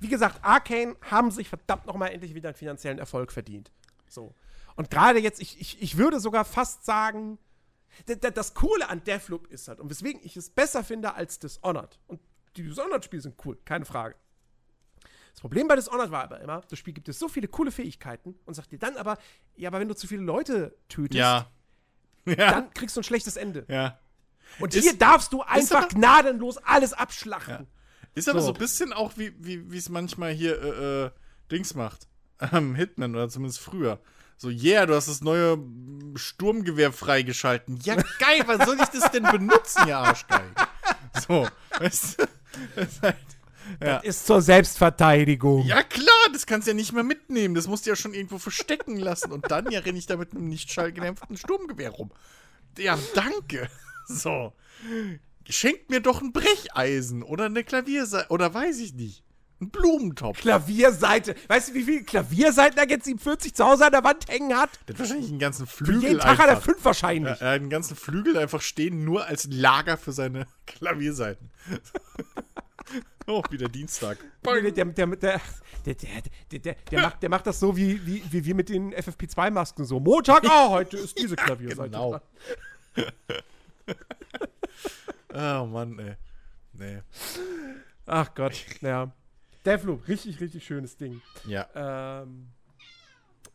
Wie 0.01 0.09
gesagt, 0.09 0.39
Arcane 0.43 0.97
haben 1.11 1.31
sich 1.31 1.49
verdammt 1.49 1.87
nochmal 1.87 2.13
endlich 2.13 2.35
wieder 2.35 2.51
einen 2.51 2.57
finanziellen 2.57 2.99
Erfolg 2.99 3.33
verdient. 3.33 3.73
So. 4.09 4.35
Und 4.77 4.91
gerade 4.91 5.19
jetzt, 5.19 5.41
ich, 5.41 5.61
ich, 5.61 5.83
ich 5.83 5.97
würde 5.97 6.21
sogar 6.21 6.45
fast 6.45 6.85
sagen, 6.85 7.39
das 8.07 8.55
Coole 8.55 8.89
an 8.89 9.03
Deathloop 9.05 9.47
ist 9.49 9.69
halt, 9.69 9.81
und 9.81 9.91
weswegen 9.91 10.21
ich 10.25 10.37
es 10.37 10.51
besser 10.51 10.83
finde 10.85 11.15
als 11.15 11.39
Dishonored. 11.39 11.99
Und 12.07 12.21
die 12.57 12.63
Dishonored-Spiele 12.65 13.23
sind 13.23 13.37
cool, 13.45 13.59
keine 13.65 13.85
Frage. 13.85 14.17
Das 15.33 15.41
Problem 15.41 15.67
bei 15.67 15.75
Dishonored 15.75 16.11
war 16.11 16.25
aber 16.25 16.41
immer, 16.41 16.63
das 16.69 16.79
Spiel 16.79 16.95
gibt 16.95 17.09
es 17.09 17.19
so 17.19 17.29
viele 17.29 17.49
coole 17.49 17.73
Fähigkeiten 17.73 18.37
und 18.45 18.55
sagt 18.55 18.71
dir 18.71 18.79
dann 18.79 18.97
aber, 18.97 19.19
ja, 19.57 19.69
aber 19.69 19.81
wenn 19.81 19.89
du 19.89 19.97
zu 19.97 20.07
viele 20.07 20.23
Leute 20.23 20.77
tötest, 20.89 21.19
ja. 21.19 21.51
Ja. 22.27 22.53
dann 22.53 22.73
kriegst 22.73 22.97
du 22.97 23.01
ein 23.01 23.05
schlechtes 23.05 23.37
Ende. 23.37 23.67
Ja. 23.69 23.99
Und 24.59 24.75
ist, 24.75 24.83
hier 24.83 24.97
darfst 24.97 25.33
du 25.33 25.43
einfach 25.43 25.89
gnadenlos 25.89 26.57
alles 26.59 26.93
abschlachten. 26.93 27.67
Ist 28.15 28.29
aber 28.29 28.41
so, 28.41 28.49
so 28.49 28.53
ein 28.53 28.59
bisschen 28.59 28.93
auch, 28.93 29.13
wie 29.17 29.29
es 29.77 29.89
wie, 29.89 29.93
manchmal 29.93 30.33
hier 30.33 30.61
äh, 30.63 31.05
äh, 31.07 31.11
Dings 31.51 31.75
macht. 31.75 32.07
ähm, 32.53 32.75
Hitman 32.75 33.15
oder 33.15 33.29
zumindest 33.29 33.61
früher. 33.61 34.01
So, 34.37 34.49
yeah, 34.49 34.85
du 34.85 34.95
hast 34.95 35.09
das 35.09 35.21
neue 35.21 35.59
Sturmgewehr 36.17 36.93
freigeschalten. 36.93 37.79
Ja, 37.85 37.95
geil, 37.95 38.43
was 38.47 38.67
soll 38.67 38.77
ich 38.81 38.89
das 38.89 39.11
denn 39.13 39.23
benutzen, 39.23 39.87
ihr 39.87 39.97
Arschgeil? 39.97 40.51
So, 41.27 41.49
weißt 41.79 42.21
du? 42.21 42.25
Das 42.77 42.87
ist, 42.87 43.03
halt, 43.03 43.17
ja. 43.81 43.97
das 43.97 44.05
ist 44.05 44.27
zur 44.27 44.41
Selbstverteidigung. 44.41 45.67
Ja, 45.67 45.83
klar, 45.83 46.29
das 46.33 46.47
kannst 46.47 46.69
du 46.69 46.71
ja 46.71 46.77
nicht 46.77 46.93
mehr 46.93 47.03
mitnehmen. 47.03 47.57
Das 47.57 47.67
musst 47.67 47.85
du 47.85 47.91
ja 47.91 47.97
schon 47.97 48.15
irgendwo 48.15 48.39
verstecken 48.39 48.97
lassen. 48.97 49.33
Und 49.33 49.51
dann 49.51 49.73
ja 49.73 49.81
renne 49.81 49.99
ich 49.99 50.07
da 50.07 50.17
mit 50.17 50.31
einem 50.31 50.49
nicht 50.49 50.71
schallgedämpften 50.71 51.37
Sturmgewehr 51.37 51.91
rum. 51.91 52.13
Ja, 52.79 52.97
danke. 53.17 53.69
So. 54.07 54.53
Schenkt 55.49 55.91
mir 55.91 56.01
doch 56.01 56.23
ein 56.23 56.33
Brecheisen 56.33 57.23
oder 57.23 57.47
eine 57.47 57.65
Klavierseite 57.65 58.31
oder 58.31 58.53
weiß 58.53 58.79
ich 58.79 58.95
nicht. 58.95 59.25
Ein 59.61 59.71
Blumentopf. 59.71 60.41
Klavierseite. 60.41 61.37
Weißt 61.49 61.71
du, 61.71 61.75
wie 61.75 61.85
viele 61.85 62.03
Klavierseiten 62.03 62.79
Agent 62.79 63.05
47 63.05 63.55
zu 63.55 63.65
Hause 63.65 63.87
an 63.87 63.93
der 63.93 64.03
Wand 64.03 64.29
hängen 64.29 64.57
hat? 64.57 64.71
Der 64.89 64.95
hat 64.95 65.01
wahrscheinlich 65.01 65.31
einen 65.31 65.39
ganzen 65.39 65.67
Flügel. 65.67 66.01
Für 66.01 66.07
jeden 66.09 66.21
Tag 66.21 66.31
einfach. 66.31 66.45
hat 66.45 66.51
er 66.51 66.61
fünf 66.61 66.85
wahrscheinlich. 66.85 67.41
Er 67.41 67.51
hat 67.53 67.61
einen 67.61 67.71
ganzen 67.71 67.97
Flügel 67.97 68.37
einfach 68.37 68.61
stehen, 68.61 69.05
nur 69.05 69.27
als 69.27 69.47
Lager 69.51 69.97
für 69.97 70.13
seine 70.13 70.47
Klavierseiten. 70.67 71.51
oh, 73.27 73.43
wieder 73.51 73.69
Dienstag. 73.69 74.19
Der, 75.87 75.95
der, 75.95 76.07
der, 76.13 76.23
der, 76.51 76.59
der, 76.59 76.75
der, 76.91 77.01
macht, 77.01 77.23
der 77.23 77.29
macht 77.31 77.47
das 77.47 77.61
so 77.61 77.77
wie, 77.77 78.05
wie, 78.05 78.23
wie 78.31 78.45
wir 78.45 78.55
mit 78.55 78.69
den 78.69 78.93
FFP2-Masken 78.93 79.85
so. 79.85 80.01
Montag, 80.01 80.45
oh, 80.47 80.71
heute 80.71 80.97
ist 80.97 81.19
diese 81.19 81.37
Klavierseite. 81.37 81.91
genau. 81.91 82.21
Oh 85.35 85.67
Mann, 85.67 85.99
ey. 85.99 86.17
Nee. 86.73 87.03
Ach 88.07 88.35
Gott, 88.35 88.65
ja. 88.81 89.13
Deathloop, 89.65 90.09
richtig, 90.09 90.41
richtig 90.41 90.65
schönes 90.65 90.97
Ding. 90.97 91.23
Ja. 91.47 91.69
Ähm, 91.75 92.49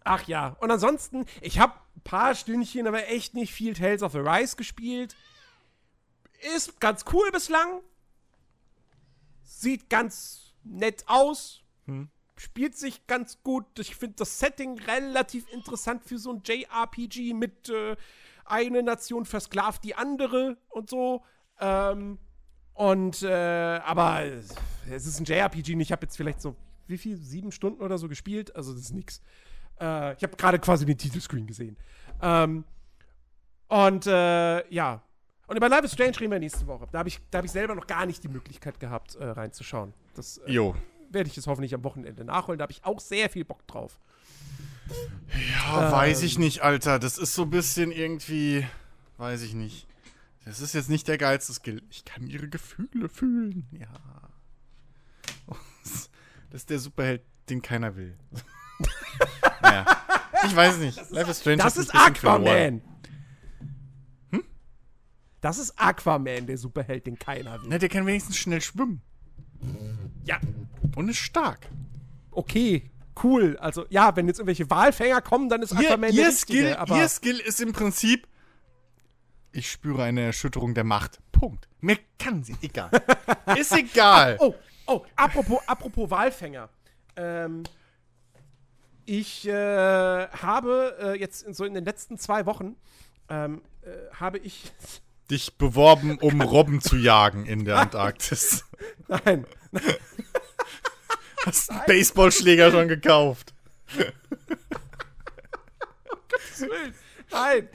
ach 0.04 0.28
ja, 0.28 0.56
und 0.60 0.72
ansonsten, 0.72 1.26
ich 1.42 1.60
habe 1.60 1.74
ein 1.96 2.02
paar 2.02 2.34
Stündchen, 2.34 2.88
aber 2.88 3.08
echt 3.08 3.34
nicht 3.34 3.54
viel 3.54 3.74
Tales 3.74 4.02
of 4.02 4.16
Arise 4.16 4.56
gespielt. 4.56 5.16
Ist 6.56 6.80
ganz 6.80 7.06
cool 7.14 7.30
bislang. 7.32 7.82
Sieht 9.44 9.90
ganz 9.90 10.54
nett 10.64 11.04
aus. 11.08 11.62
Hm. 11.86 12.10
Spielt 12.38 12.78
sich 12.78 13.06
ganz 13.08 13.44
gut. 13.44 13.66
Ich 13.78 13.96
finde 13.96 14.16
das 14.16 14.40
Setting 14.40 14.80
relativ 14.80 15.52
interessant 15.52 16.06
für 16.06 16.18
so 16.18 16.32
ein 16.32 16.42
JRPG 16.46 17.34
mit 17.34 17.70
äh, 17.70 17.98
eine 18.46 18.82
Nation 18.82 19.26
versklavt 19.26 19.84
die 19.84 19.96
andere 19.96 20.58
und 20.70 20.90
so. 20.90 21.24
Ähm, 21.60 22.18
und, 22.74 23.24
äh, 23.24 23.80
aber 23.84 24.24
es 24.90 25.06
ist 25.06 25.20
ein 25.20 25.26
JRPG 25.26 25.74
und 25.74 25.82
ich 25.82 25.92
habe 25.92 26.06
jetzt 26.06 26.16
vielleicht 26.16 26.42
so, 26.42 26.56
wie 26.88 26.98
viel? 26.98 27.18
Sieben 27.18 27.52
Stunden 27.52 27.82
oder 27.82 27.98
so 27.98 28.08
gespielt. 28.08 28.56
Also, 28.56 28.74
das 28.74 28.84
ist 28.84 28.94
nix. 28.94 29.22
Äh, 29.80 30.14
ich 30.16 30.24
habe 30.24 30.36
gerade 30.38 30.60
quasi 30.60 30.86
den 30.86 30.98
Titelscreen 30.98 31.46
gesehen. 31.46 31.78
Ähm, 32.22 32.64
und, 33.68 34.08
äh, 34.08 34.74
ja. 34.74 35.02
Und 35.48 35.58
über 35.58 35.70
Life 35.70 35.86
is 35.86 35.94
Strange 35.94 36.20
reden 36.20 36.32
wir 36.32 36.40
nächste 36.40 36.68
Woche. 36.68 36.88
Da 36.92 37.00
habe 37.00 37.10
ich, 37.10 37.20
hab 37.34 37.44
ich 37.44 37.52
selber 37.52 37.76
noch 37.76 37.88
gar 37.88 38.06
nicht 38.06 38.24
die 38.24 38.28
Möglichkeit 38.28 38.80
gehabt, 38.80 39.16
äh, 39.16 39.26
reinzuschauen. 39.26 39.94
Das 40.16 40.38
äh, 40.40 40.74
werde 41.10 41.30
ich 41.30 41.36
jetzt 41.36 41.48
hoffentlich 41.48 41.74
am 41.74 41.84
Wochenende 41.84 42.24
nachholen. 42.24 42.60
Da 42.60 42.64
habe 42.64 42.72
ich 42.72 42.84
auch 42.84 43.00
sehr 43.00 43.30
viel 43.30 43.46
Bock 43.46 43.66
drauf. 43.68 44.00
Ja, 45.54 45.88
ähm, 45.88 45.92
weiß 45.92 46.24
ich 46.24 46.40
nicht, 46.40 46.62
Alter. 46.62 47.00
Das 47.00 47.18
ist 47.18 47.34
so 47.34 47.44
ein 47.44 47.50
bisschen 47.50 47.92
irgendwie. 47.92 48.66
Weiß 49.18 49.42
ich 49.42 49.54
nicht. 49.54 49.89
Das 50.50 50.62
ist 50.62 50.74
jetzt 50.74 50.90
nicht 50.90 51.08
der 51.08 51.20
geilste 51.20 51.54
Skill. 51.54 51.84
Ich 51.92 52.06
kann 52.06 52.26
ihre 52.26 52.48
Gefühle 52.50 53.08
fühlen. 53.08 53.68
Ja. 53.72 53.88
Das 56.50 56.62
ist 56.62 56.70
der 56.72 56.80
Superheld, 56.80 57.22
den 57.52 57.62
keiner 57.62 57.96
will. 57.96 58.18
ja. 59.64 59.86
Ich 60.44 60.56
weiß 60.56 60.78
nicht. 60.78 60.98
Das 60.98 61.12
Life 61.12 61.30
is 61.30 61.40
Strange 61.42 61.58
das 61.58 61.78
ist 61.78 61.94
Aquaman. 61.94 62.82
Hm? 64.32 64.44
Das 65.40 65.60
ist 65.60 65.80
Aquaman, 65.80 66.48
der 66.48 66.58
Superheld, 66.58 67.06
den 67.06 67.20
keiner 67.20 67.62
will. 67.62 67.70
Na, 67.70 67.78
der 67.78 67.90
kann 67.90 68.08
wenigstens 68.08 68.38
schnell 68.38 68.62
schwimmen. 68.62 69.04
Ja. 70.26 70.40
Und 70.96 71.10
ist 71.10 71.20
stark. 71.20 71.70
Okay, 72.32 72.90
cool. 73.24 73.56
Also, 73.58 73.86
ja, 73.90 74.16
wenn 74.16 74.26
jetzt 74.28 74.40
irgendwelche 74.40 74.68
Walfänger 74.72 75.22
kommen, 75.22 75.48
dann 75.48 75.62
ist 75.62 75.74
Aquaman 75.74 76.10
ihr, 76.10 76.18
ihr 76.18 76.24
der 76.24 76.32
Skill, 76.32 76.74
aber 76.74 76.98
Ihr 76.98 77.08
Skill 77.08 77.38
ist 77.38 77.62
im 77.62 77.72
Prinzip 77.72 78.28
ich 79.60 79.70
spüre 79.70 80.04
eine 80.04 80.22
Erschütterung 80.22 80.74
der 80.74 80.86
Macht. 80.86 81.20
Punkt. 81.32 81.68
Mir 81.82 81.98
kann 82.18 82.44
sie. 82.44 82.56
Egal. 82.62 82.90
Ist 83.58 83.74
egal. 83.74 84.38
oh, 84.40 84.56
oh, 84.88 85.06
apropos, 85.16 85.60
apropos 85.68 86.10
Walfänger. 86.10 86.70
Ähm, 87.16 87.64
ich 89.06 89.48
äh, 89.48 89.54
habe 90.28 90.96
äh, 91.02 91.20
jetzt 91.20 91.44
in, 91.44 91.54
so 91.54 91.66
in 91.66 91.74
den 91.74 91.84
letzten 91.84 92.18
zwei 92.18 92.46
Wochen 92.46 92.78
ähm, 93.28 93.62
äh, 93.82 93.90
habe 94.16 94.38
ich 94.38 94.72
dich 95.30 95.58
beworben, 95.58 96.18
um 96.20 96.42
Robben 96.42 96.82
zu 96.82 96.96
jagen 96.96 97.46
in 97.46 97.66
der 97.66 97.78
Antarktis. 97.78 98.64
Nein. 99.08 99.46
Hast 101.46 101.70
einen 101.70 101.82
Baseballschläger 101.86 102.72
schon 102.72 102.88
gekauft? 102.88 103.54
Nein 107.32 107.70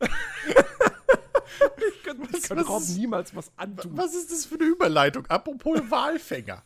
ich 0.00 2.02
könnte, 2.02 2.36
ich 2.36 2.42
könnte 2.42 2.64
Rob 2.64 2.82
ist, 2.82 2.96
niemals 2.96 3.34
was 3.34 3.50
antun. 3.56 3.96
Was 3.96 4.14
ist 4.14 4.30
das 4.30 4.46
für 4.46 4.56
eine 4.56 4.64
Überleitung? 4.64 5.26
Apropos 5.26 5.80
Walfänger. 5.90 6.62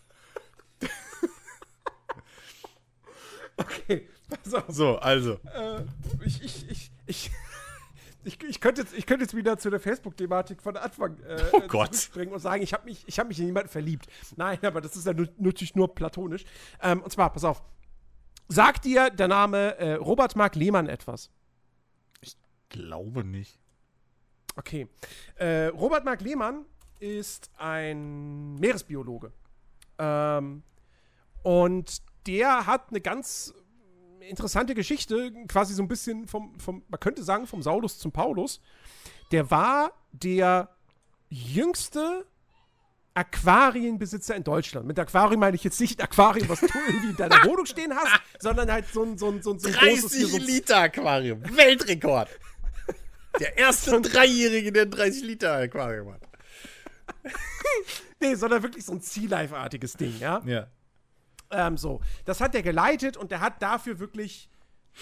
okay, 3.56 4.08
pass 4.28 4.54
auf. 4.54 4.64
So, 4.68 4.98
also. 4.98 5.34
Äh, 5.54 5.82
ich, 6.24 6.42
ich, 6.42 6.70
ich, 6.70 6.90
ich, 7.06 7.30
ich, 8.24 8.42
ich, 8.42 8.60
könnte 8.60 8.82
jetzt, 8.82 8.94
ich 8.94 9.06
könnte 9.06 9.24
jetzt 9.24 9.34
wieder 9.34 9.58
zu 9.58 9.70
der 9.70 9.80
Facebook-Thematik 9.80 10.62
von 10.62 10.76
Anfang 10.76 11.18
äh, 11.20 11.42
oh 11.52 11.60
Gott. 11.66 12.10
bringen 12.12 12.32
und 12.32 12.40
sagen, 12.40 12.62
ich 12.62 12.72
habe 12.72 12.84
mich, 12.84 13.04
hab 13.18 13.28
mich 13.28 13.40
in 13.40 13.46
jemanden 13.46 13.68
verliebt. 13.68 14.06
Nein, 14.36 14.58
aber 14.62 14.80
das 14.80 14.96
ist 14.96 15.06
ja 15.06 15.12
natürlich 15.12 15.74
nur 15.74 15.94
platonisch. 15.94 16.44
Ähm, 16.82 17.02
und 17.02 17.10
zwar, 17.10 17.32
pass 17.32 17.44
auf. 17.44 17.62
Sagt 18.48 18.84
dir 18.84 19.10
der 19.10 19.28
Name 19.28 19.76
äh, 19.78 19.94
Robert 19.94 20.36
Mark 20.36 20.54
Lehmann 20.54 20.88
etwas? 20.88 21.30
Glaube 22.74 23.24
nicht. 23.24 23.58
Okay. 24.56 24.88
Äh, 25.36 25.66
Robert 25.66 26.04
Mark 26.04 26.20
Lehmann 26.20 26.64
ist 27.00 27.50
ein 27.56 28.54
Meeresbiologe. 28.56 29.32
Ähm, 29.98 30.62
und 31.42 32.02
der 32.26 32.66
hat 32.66 32.90
eine 32.90 33.00
ganz 33.00 33.54
interessante 34.20 34.74
Geschichte, 34.74 35.32
quasi 35.48 35.74
so 35.74 35.82
ein 35.82 35.88
bisschen 35.88 36.26
vom, 36.26 36.58
vom, 36.58 36.82
man 36.88 37.00
könnte 37.00 37.22
sagen, 37.22 37.46
vom 37.46 37.62
Saulus 37.62 37.98
zum 37.98 38.12
Paulus. 38.12 38.60
Der 39.32 39.50
war 39.50 39.92
der 40.12 40.70
jüngste 41.28 42.26
Aquarienbesitzer 43.14 44.34
in 44.34 44.42
Deutschland. 44.42 44.86
Mit 44.86 44.98
Aquarium 44.98 45.40
meine 45.40 45.56
ich 45.56 45.62
jetzt 45.62 45.80
nicht 45.80 46.00
ein 46.00 46.04
Aquarium, 46.04 46.48
was 46.48 46.60
du 46.60 46.66
irgendwie 46.66 47.10
in 47.10 47.16
deiner 47.16 47.36
Wohnung 47.44 47.66
stehen 47.66 47.94
hast, 47.94 48.20
sondern 48.40 48.70
halt 48.70 48.86
so 48.88 49.04
ein, 49.04 49.18
so 49.18 49.30
ein, 49.30 49.42
so 49.42 49.52
ein, 49.52 49.58
so 49.58 49.68
ein 49.68 49.74
30 49.74 50.00
großes, 50.00 50.32
so 50.32 50.38
Liter 50.38 50.78
Aquarium. 50.78 51.42
Weltrekord. 51.56 52.28
Der 53.40 53.58
erste 53.58 54.00
Dreijährige, 54.00 54.72
der 54.72 54.82
ein 54.82 54.90
30 54.90 55.22
Liter 55.24 55.54
Aquarium 55.54 56.12
hat. 56.12 56.22
nee, 58.20 58.34
sondern 58.34 58.62
wirklich 58.62 58.84
so 58.84 58.92
ein 58.92 59.00
Sea 59.00 59.28
Life-artiges 59.28 59.94
Ding, 59.94 60.18
ja? 60.18 60.40
Ja. 60.44 60.68
Ähm, 61.50 61.76
so. 61.76 62.00
Das 62.24 62.40
hat 62.40 62.54
er 62.54 62.62
geleitet 62.62 63.16
und 63.16 63.30
der 63.30 63.40
hat 63.40 63.60
dafür 63.62 63.98
wirklich 63.98 64.48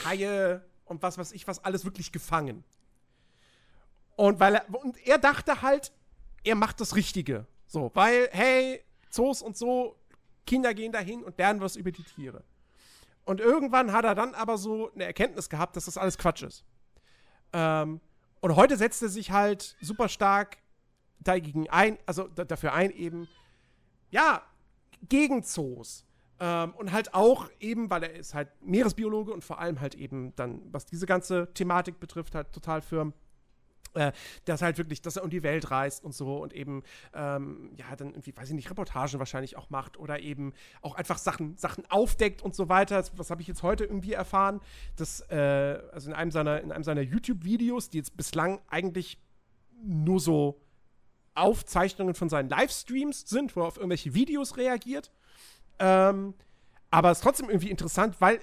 Haie 0.05 0.65
und 0.85 1.03
was 1.03 1.19
weiß 1.19 1.33
ich, 1.33 1.47
was 1.47 1.65
alles 1.65 1.85
wirklich 1.85 2.13
gefangen. 2.13 2.65
Und 4.17 4.41
weil 4.41 4.57
er, 4.57 4.75
und 4.75 4.97
er 5.07 5.19
dachte 5.19 5.63
halt, 5.63 5.93
er 6.45 6.55
macht 6.55 6.81
das 6.81 6.97
Richtige. 6.97 7.47
So, 7.67 7.91
weil, 7.95 8.29
hey, 8.33 8.83
Zoos 9.09 9.43
und 9.43 9.57
so, 9.57 9.97
Kinder 10.47 10.75
gehen 10.75 10.93
dahin 10.93 11.23
und 11.23 11.39
lernen 11.39 11.61
was 11.61 11.77
über 11.77 11.93
die 11.93 12.03
Tiere. 12.03 12.45
Und 13.25 13.41
irgendwann 13.41 13.93
hat 13.93 14.05
er 14.05 14.15
dann 14.15 14.35
aber 14.35 14.59
so 14.59 14.93
eine 14.93 15.05
Erkenntnis 15.05 15.49
gehabt, 15.49 15.77
dass 15.77 15.85
das 15.85 15.97
alles 15.97 16.19
Quatsch 16.19 16.43
ist. 16.43 16.65
Ähm, 17.53 18.01
und 18.43 18.57
heute 18.57 18.77
setzt 18.77 19.03
er 19.03 19.09
sich 19.09 19.31
halt 19.31 19.77
super 19.81 20.09
stark 20.09 20.59
dagegen 21.21 21.71
ein, 21.71 21.97
also 22.07 22.27
dafür 22.27 22.73
ein, 22.73 22.91
eben, 22.91 23.29
ja, 24.11 24.43
gegen 25.09 25.45
Zoos. 25.45 26.05
Ähm, 26.41 26.75
und 26.75 26.91
halt 26.91 27.15
auch 27.15 27.49
eben, 27.61 27.89
weil 27.89 28.03
er 28.03 28.15
ist 28.15 28.35
halt 28.35 28.49
Meeresbiologe 28.61 29.33
und 29.33 29.45
vor 29.45 29.61
allem 29.61 29.81
halt 29.81 29.95
eben 29.95 30.35
dann, 30.35 30.61
was 30.73 30.85
diese 30.85 31.07
ganze 31.07 31.55
Thematik 31.55 32.01
betrifft, 32.01 32.35
halt 32.35 32.53
total 32.53 32.83
firm 32.83 33.15
äh, 33.95 34.13
dass 34.45 34.63
halt 34.63 34.79
wirklich, 34.79 35.03
dass 35.03 35.17
er 35.17 35.25
um 35.25 35.31
die 35.31 35.43
Welt 35.43 35.71
reist 35.71 36.05
und 36.05 36.15
so 36.15 36.37
und 36.37 36.53
eben, 36.53 36.83
ähm, 37.15 37.73
ja, 37.77 37.95
dann 37.97 38.09
irgendwie, 38.09 38.37
weiß 38.37 38.49
ich 38.49 38.55
nicht, 38.55 38.71
Reportagen 38.71 39.19
wahrscheinlich 39.19 39.57
auch 39.57 39.71
macht 39.71 39.99
oder 39.99 40.21
eben 40.21 40.53
auch 40.81 40.95
einfach 40.95 41.19
Sachen, 41.19 41.57
Sachen 41.57 41.85
aufdeckt 41.91 42.43
und 42.43 42.55
so 42.55 42.69
weiter. 42.69 42.97
Das, 42.97 43.17
was 43.19 43.31
habe 43.31 43.43
ich 43.43 43.49
jetzt 43.49 43.63
heute 43.63 43.85
irgendwie 43.85 44.13
erfahren? 44.13 44.61
Dass, 44.97 45.21
äh, 45.31 45.81
also 45.93 46.11
in 46.11 46.17
einem 46.17 46.31
seiner, 46.31 46.61
in 46.61 46.73
einem 46.73 46.85
seiner 46.85 47.03
YouTube-Videos, 47.03 47.91
die 47.91 47.99
jetzt 47.99 48.17
bislang 48.17 48.61
eigentlich 48.69 49.19
nur 49.85 50.21
so 50.21 50.61
Aufzeichnungen 51.35 52.15
von 52.15 52.29
seinen 52.29 52.49
Livestreams 52.49 53.29
sind, 53.29 53.57
wo 53.57 53.61
er 53.61 53.67
auf 53.67 53.77
irgendwelche 53.77 54.15
Videos 54.15 54.57
reagiert, 54.57 55.11
ähm, 55.79 56.35
aber 56.91 57.11
es 57.11 57.19
ist 57.19 57.25
trotzdem 57.25 57.49
irgendwie 57.49 57.71
interessant, 57.71 58.21
weil 58.21 58.39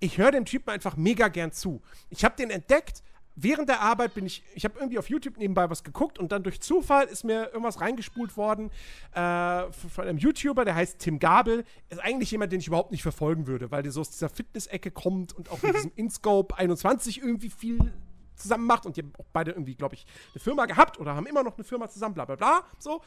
ich 0.00 0.18
höre 0.18 0.32
dem 0.32 0.46
Typen 0.46 0.70
einfach 0.70 0.96
mega 0.96 1.28
gern 1.28 1.52
zu. 1.52 1.82
Ich 2.08 2.24
habe 2.24 2.34
den 2.34 2.50
entdeckt. 2.50 3.02
Während 3.36 3.68
der 3.68 3.80
Arbeit 3.80 4.14
bin 4.14 4.26
ich, 4.26 4.42
ich 4.54 4.64
habe 4.64 4.78
irgendwie 4.78 4.98
auf 4.98 5.08
YouTube 5.08 5.38
nebenbei 5.38 5.70
was 5.70 5.84
geguckt 5.84 6.18
und 6.18 6.32
dann 6.32 6.42
durch 6.42 6.60
Zufall 6.60 7.06
ist 7.06 7.24
mir 7.24 7.46
irgendwas 7.48 7.80
reingespult 7.80 8.36
worden 8.36 8.70
äh, 9.12 9.70
von 9.72 10.04
einem 10.04 10.18
YouTuber, 10.18 10.64
der 10.64 10.74
heißt 10.74 10.98
Tim 10.98 11.18
Gabel. 11.18 11.64
Ist 11.88 12.00
eigentlich 12.00 12.30
jemand, 12.30 12.52
den 12.52 12.60
ich 12.60 12.66
überhaupt 12.66 12.90
nicht 12.90 13.02
verfolgen 13.02 13.46
würde, 13.46 13.70
weil 13.70 13.82
der 13.82 13.92
so 13.92 14.00
aus 14.00 14.10
dieser 14.10 14.28
Fitness-Ecke 14.28 14.90
kommt 14.90 15.32
und 15.32 15.50
auch 15.50 15.62
mit 15.62 15.74
diesem 15.74 15.92
InScope 15.96 16.56
21 16.56 17.22
irgendwie 17.22 17.50
viel 17.50 17.92
zusammen 18.34 18.66
macht 18.66 18.86
und 18.86 18.96
die 18.96 19.02
haben 19.02 19.12
auch 19.18 19.26
beide 19.32 19.52
irgendwie, 19.52 19.74
glaube 19.74 19.94
ich, 19.94 20.06
eine 20.34 20.40
Firma 20.40 20.66
gehabt 20.66 20.98
oder 20.98 21.14
haben 21.14 21.26
immer 21.26 21.42
noch 21.42 21.56
eine 21.56 21.64
Firma 21.64 21.88
zusammen, 21.88 22.14
bla 22.14 22.24
bla 22.24 22.36
bla. 22.36 22.64
So. 22.78 23.00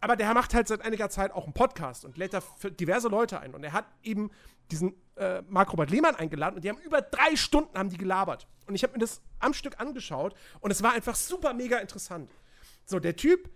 Aber 0.00 0.16
der 0.16 0.32
macht 0.34 0.54
halt 0.54 0.68
seit 0.68 0.82
einiger 0.82 1.08
Zeit 1.08 1.32
auch 1.32 1.44
einen 1.44 1.54
Podcast 1.54 2.04
und 2.04 2.16
lädt 2.16 2.34
da 2.34 2.40
für 2.40 2.70
diverse 2.70 3.08
Leute 3.08 3.40
ein. 3.40 3.54
Und 3.54 3.64
er 3.64 3.72
hat 3.72 3.86
eben 4.02 4.30
diesen 4.70 4.94
äh, 5.16 5.42
Marc 5.48 5.72
Robert 5.72 5.90
Lehmann 5.90 6.16
eingeladen 6.16 6.56
und 6.56 6.64
die 6.64 6.68
haben 6.68 6.78
über 6.78 7.00
drei 7.00 7.36
Stunden 7.36 7.76
haben 7.76 7.88
die 7.88 7.96
gelabert. 7.96 8.46
Und 8.66 8.74
ich 8.74 8.82
habe 8.82 8.92
mir 8.92 8.98
das 8.98 9.20
am 9.38 9.54
Stück 9.54 9.80
angeschaut 9.80 10.34
und 10.60 10.70
es 10.70 10.82
war 10.82 10.92
einfach 10.92 11.14
super 11.14 11.54
mega 11.54 11.78
interessant. 11.78 12.30
So, 12.84 12.98
der 12.98 13.16
Typ, 13.16 13.50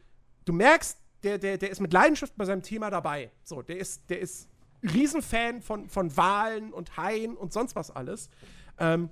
du 0.45 0.53
merkst, 0.53 0.99
der, 1.23 1.39
der, 1.39 1.59
der 1.59 1.71
ist 1.71 1.81
mit 1.81 1.93
Leidenschaft 1.93 2.37
bei 2.37 2.45
seinem 2.45 2.63
Thema 2.63 2.91
dabei. 2.91 3.31
So, 3.45 3.63
der 3.63 3.79
ist, 3.79 4.09
der 4.09 4.21
ist 4.21 4.49
Riesenfan 4.83 5.61
von, 5.61 5.89
von 5.89 6.17
Wahlen 6.17 6.73
und 6.73 6.97
Haien 6.97 7.37
und 7.37 7.53
sonst 7.53 7.77
was 7.77 7.91
alles. 7.91 8.31
Ähm, 8.79 9.11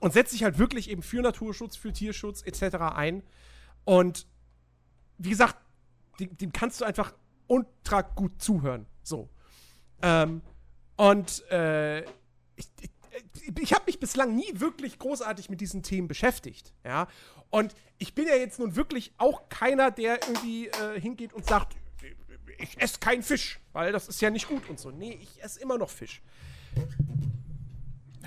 und 0.00 0.12
setzt 0.12 0.32
sich 0.32 0.44
halt 0.44 0.58
wirklich 0.58 0.90
eben 0.90 1.02
für 1.02 1.22
Naturschutz, 1.22 1.76
für 1.76 1.92
Tierschutz 1.92 2.42
etc. 2.42 2.76
ein. 2.94 3.22
Und 3.84 4.26
wie 5.18 5.30
gesagt, 5.30 5.56
dem, 6.22 6.36
dem 6.38 6.52
kannst 6.52 6.80
du 6.80 6.84
einfach 6.84 7.14
ultra 7.46 8.02
gut 8.02 8.40
zuhören. 8.40 8.86
So. 9.02 9.28
Ähm, 10.02 10.42
und 10.96 11.48
äh, 11.50 12.02
ich, 12.56 12.68
ich, 12.80 12.90
ich 13.60 13.72
habe 13.72 13.84
mich 13.86 13.98
bislang 14.00 14.34
nie 14.34 14.48
wirklich 14.54 14.98
großartig 14.98 15.50
mit 15.50 15.60
diesen 15.60 15.82
Themen 15.82 16.08
beschäftigt. 16.08 16.72
Ja. 16.84 17.08
Und 17.50 17.74
ich 17.98 18.14
bin 18.14 18.26
ja 18.26 18.36
jetzt 18.36 18.58
nun 18.58 18.76
wirklich 18.76 19.12
auch 19.18 19.48
keiner, 19.48 19.90
der 19.90 20.20
irgendwie 20.26 20.68
äh, 20.68 21.00
hingeht 21.00 21.32
und 21.32 21.46
sagt, 21.46 21.76
ich 22.58 22.80
esse 22.80 22.98
keinen 22.98 23.22
Fisch, 23.22 23.60
weil 23.72 23.92
das 23.92 24.08
ist 24.08 24.20
ja 24.20 24.30
nicht 24.30 24.48
gut 24.48 24.68
und 24.68 24.78
so. 24.78 24.90
Nee, 24.90 25.18
ich 25.20 25.42
esse 25.42 25.60
immer 25.60 25.78
noch 25.78 25.90
Fisch. 25.90 26.22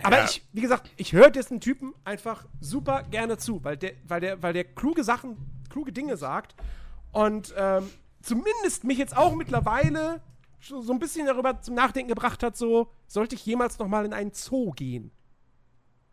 Aber 0.03 0.17
ja. 0.17 0.25
ich, 0.25 0.45
wie 0.51 0.61
gesagt, 0.61 0.91
ich 0.97 1.13
höre 1.13 1.31
diesen 1.31 1.61
Typen 1.61 1.93
einfach 2.03 2.45
super 2.59 3.03
gerne 3.03 3.37
zu, 3.37 3.63
weil 3.63 3.77
der, 3.77 3.93
weil 4.07 4.21
der, 4.21 4.43
weil 4.43 4.53
der 4.53 4.65
kluge 4.65 5.03
Sachen, 5.03 5.37
kluge 5.69 5.91
Dinge 5.91 6.17
sagt 6.17 6.55
und 7.15 7.53
ähm, 7.55 7.89
zumindest 8.21 8.83
mich 8.83 8.97
jetzt 8.97 9.15
auch 9.15 9.35
mittlerweile 9.35 10.21
so, 10.59 10.91
ein 10.91 10.99
bisschen 10.99 11.25
darüber 11.25 11.61
zum 11.61 11.73
Nachdenken 11.73 12.09
gebracht 12.09 12.43
hat, 12.43 12.57
so, 12.57 12.91
sollte 13.07 13.35
ich 13.35 13.45
jemals 13.45 13.79
noch 13.79 13.87
mal 13.87 14.03
in 14.03 14.11
einen 14.11 14.33
Zoo 14.33 14.71
gehen? 14.71 15.11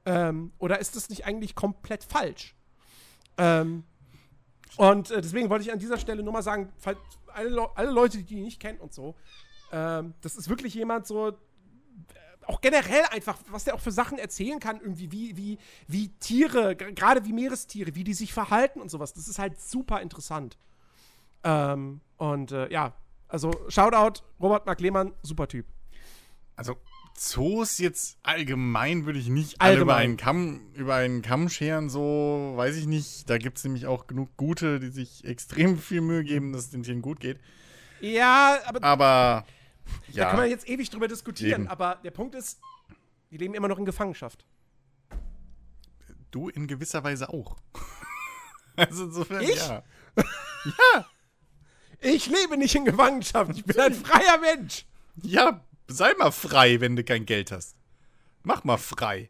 Ähm, 0.07 0.53
oder 0.59 0.79
ist 0.79 0.95
das 0.95 1.11
nicht 1.11 1.25
eigentlich 1.27 1.57
komplett 1.57 2.05
falsch? 2.05 2.55
Ähm, 3.37 3.83
und 4.77 5.11
äh, 5.11 5.21
deswegen 5.21 5.51
wollte 5.51 5.65
ich 5.65 5.73
an 5.73 5.81
dieser 5.81 5.99
Stelle 5.99 6.23
nur 6.23 6.35
mal 6.35 6.43
sagen, 6.45 6.73
alle, 7.35 7.77
alle 7.77 7.91
Leute, 7.91 8.23
die 8.23 8.37
ihn 8.37 8.45
nicht 8.45 8.61
kennen 8.61 8.79
und 8.79 8.95
so, 8.95 9.17
ähm, 9.73 10.15
das 10.21 10.37
ist 10.37 10.49
wirklich 10.49 10.73
jemand 10.75 11.09
so, 11.09 11.33
auch 12.47 12.61
generell 12.61 13.07
einfach, 13.11 13.39
was 13.51 13.65
der 13.65 13.75
auch 13.75 13.81
für 13.81 13.91
Sachen 13.91 14.19
erzählen 14.19 14.61
kann, 14.61 14.81
irgendwie, 14.81 15.11
wie, 15.11 15.37
wie, 15.37 15.59
wie 15.89 16.11
Tiere, 16.21 16.77
gerade 16.77 17.25
wie 17.25 17.33
Meerestiere, 17.33 17.97
wie 17.97 18.05
die 18.05 18.15
sich 18.15 18.33
verhalten 18.33 18.81
und 18.81 18.89
sowas. 18.89 19.13
Das 19.15 19.27
ist 19.27 19.41
halt 19.41 19.61
super 19.61 20.01
interessant. 20.01 20.59
Ähm, 21.45 22.01
und 22.17 22.53
äh, 22.53 22.71
ja, 22.71 22.95
also 23.29 23.53
Shoutout, 23.69 24.23
Robert 24.41 24.67
Mark 24.67 24.81
Lehmann, 24.81 25.13
super 25.23 25.49
Typ. 25.49 25.67
Also 26.57 26.77
Zoos 27.15 27.79
jetzt 27.79 28.19
allgemein 28.23 29.07
würde 29.07 29.19
ich 29.19 29.29
nicht 29.29 29.61
alle 29.61 29.81
über 29.81 29.97
einen, 29.97 30.17
Kamm, 30.17 30.73
über 30.75 30.95
einen 30.95 31.23
Kamm 31.23 31.49
scheren, 31.49 31.89
so 31.91 32.53
weiß 32.57 32.77
ich 32.77 32.87
nicht. 32.87 33.29
Da 33.29 33.39
gibt 33.39 33.59
es 33.59 33.65
nämlich 33.65 33.87
auch 33.87 34.07
genug 34.07 34.37
Gute, 34.37 34.81
die 34.81 34.89
sich 34.89 35.25
extrem 35.25 35.79
viel 35.79 36.01
Mühe 36.01 36.25
geben, 36.25 36.53
dass 36.53 36.63
es 36.63 36.71
den 36.71 36.83
Tieren 36.83 37.03
gut 37.03 37.21
geht. 37.21 37.39
Ja, 38.01 38.59
aber. 38.67 38.83
Aber 38.83 39.47
ja. 40.09 40.25
Da 40.25 40.31
kann 40.31 40.41
man 40.41 40.51
jetzt 40.51 40.69
ewig 40.69 40.91
drüber 40.91 41.09
diskutieren, 41.09 41.63
Eben. 41.63 41.71
aber 41.71 41.99
der 42.05 42.11
Punkt 42.11 42.35
ist, 42.35 42.61
die 43.31 43.37
leben 43.37 43.55
immer 43.55 43.69
noch 43.69 43.79
in 43.79 43.85
Gefangenschaft. 43.85 44.45
Du 46.31 46.49
in 46.49 46.67
gewisser 46.67 47.05
Weise 47.05 47.29
auch. 47.29 47.57
also 48.77 49.05
insofern, 49.05 49.43
ich? 49.43 49.57
ja. 49.57 49.83
ja. 50.17 51.07
Ich 52.03 52.27
lebe 52.27 52.57
nicht 52.57 52.75
in 52.75 52.85
Gefangenschaft. 52.85 53.53
Ich 53.57 53.65
bin 53.65 53.79
ein 53.79 53.95
freier 53.95 54.39
Mensch. 54.39 54.85
Ja, 55.23 55.65
sei 55.89 56.13
mal 56.15 56.33
frei, 56.33 56.81
wenn 56.81 56.97
du 56.97 57.05
kein 57.05 57.27
Geld 57.27 57.53
hast. 57.53 57.77
Mach 58.43 58.65
mal 58.65 58.79
frei. 58.79 59.29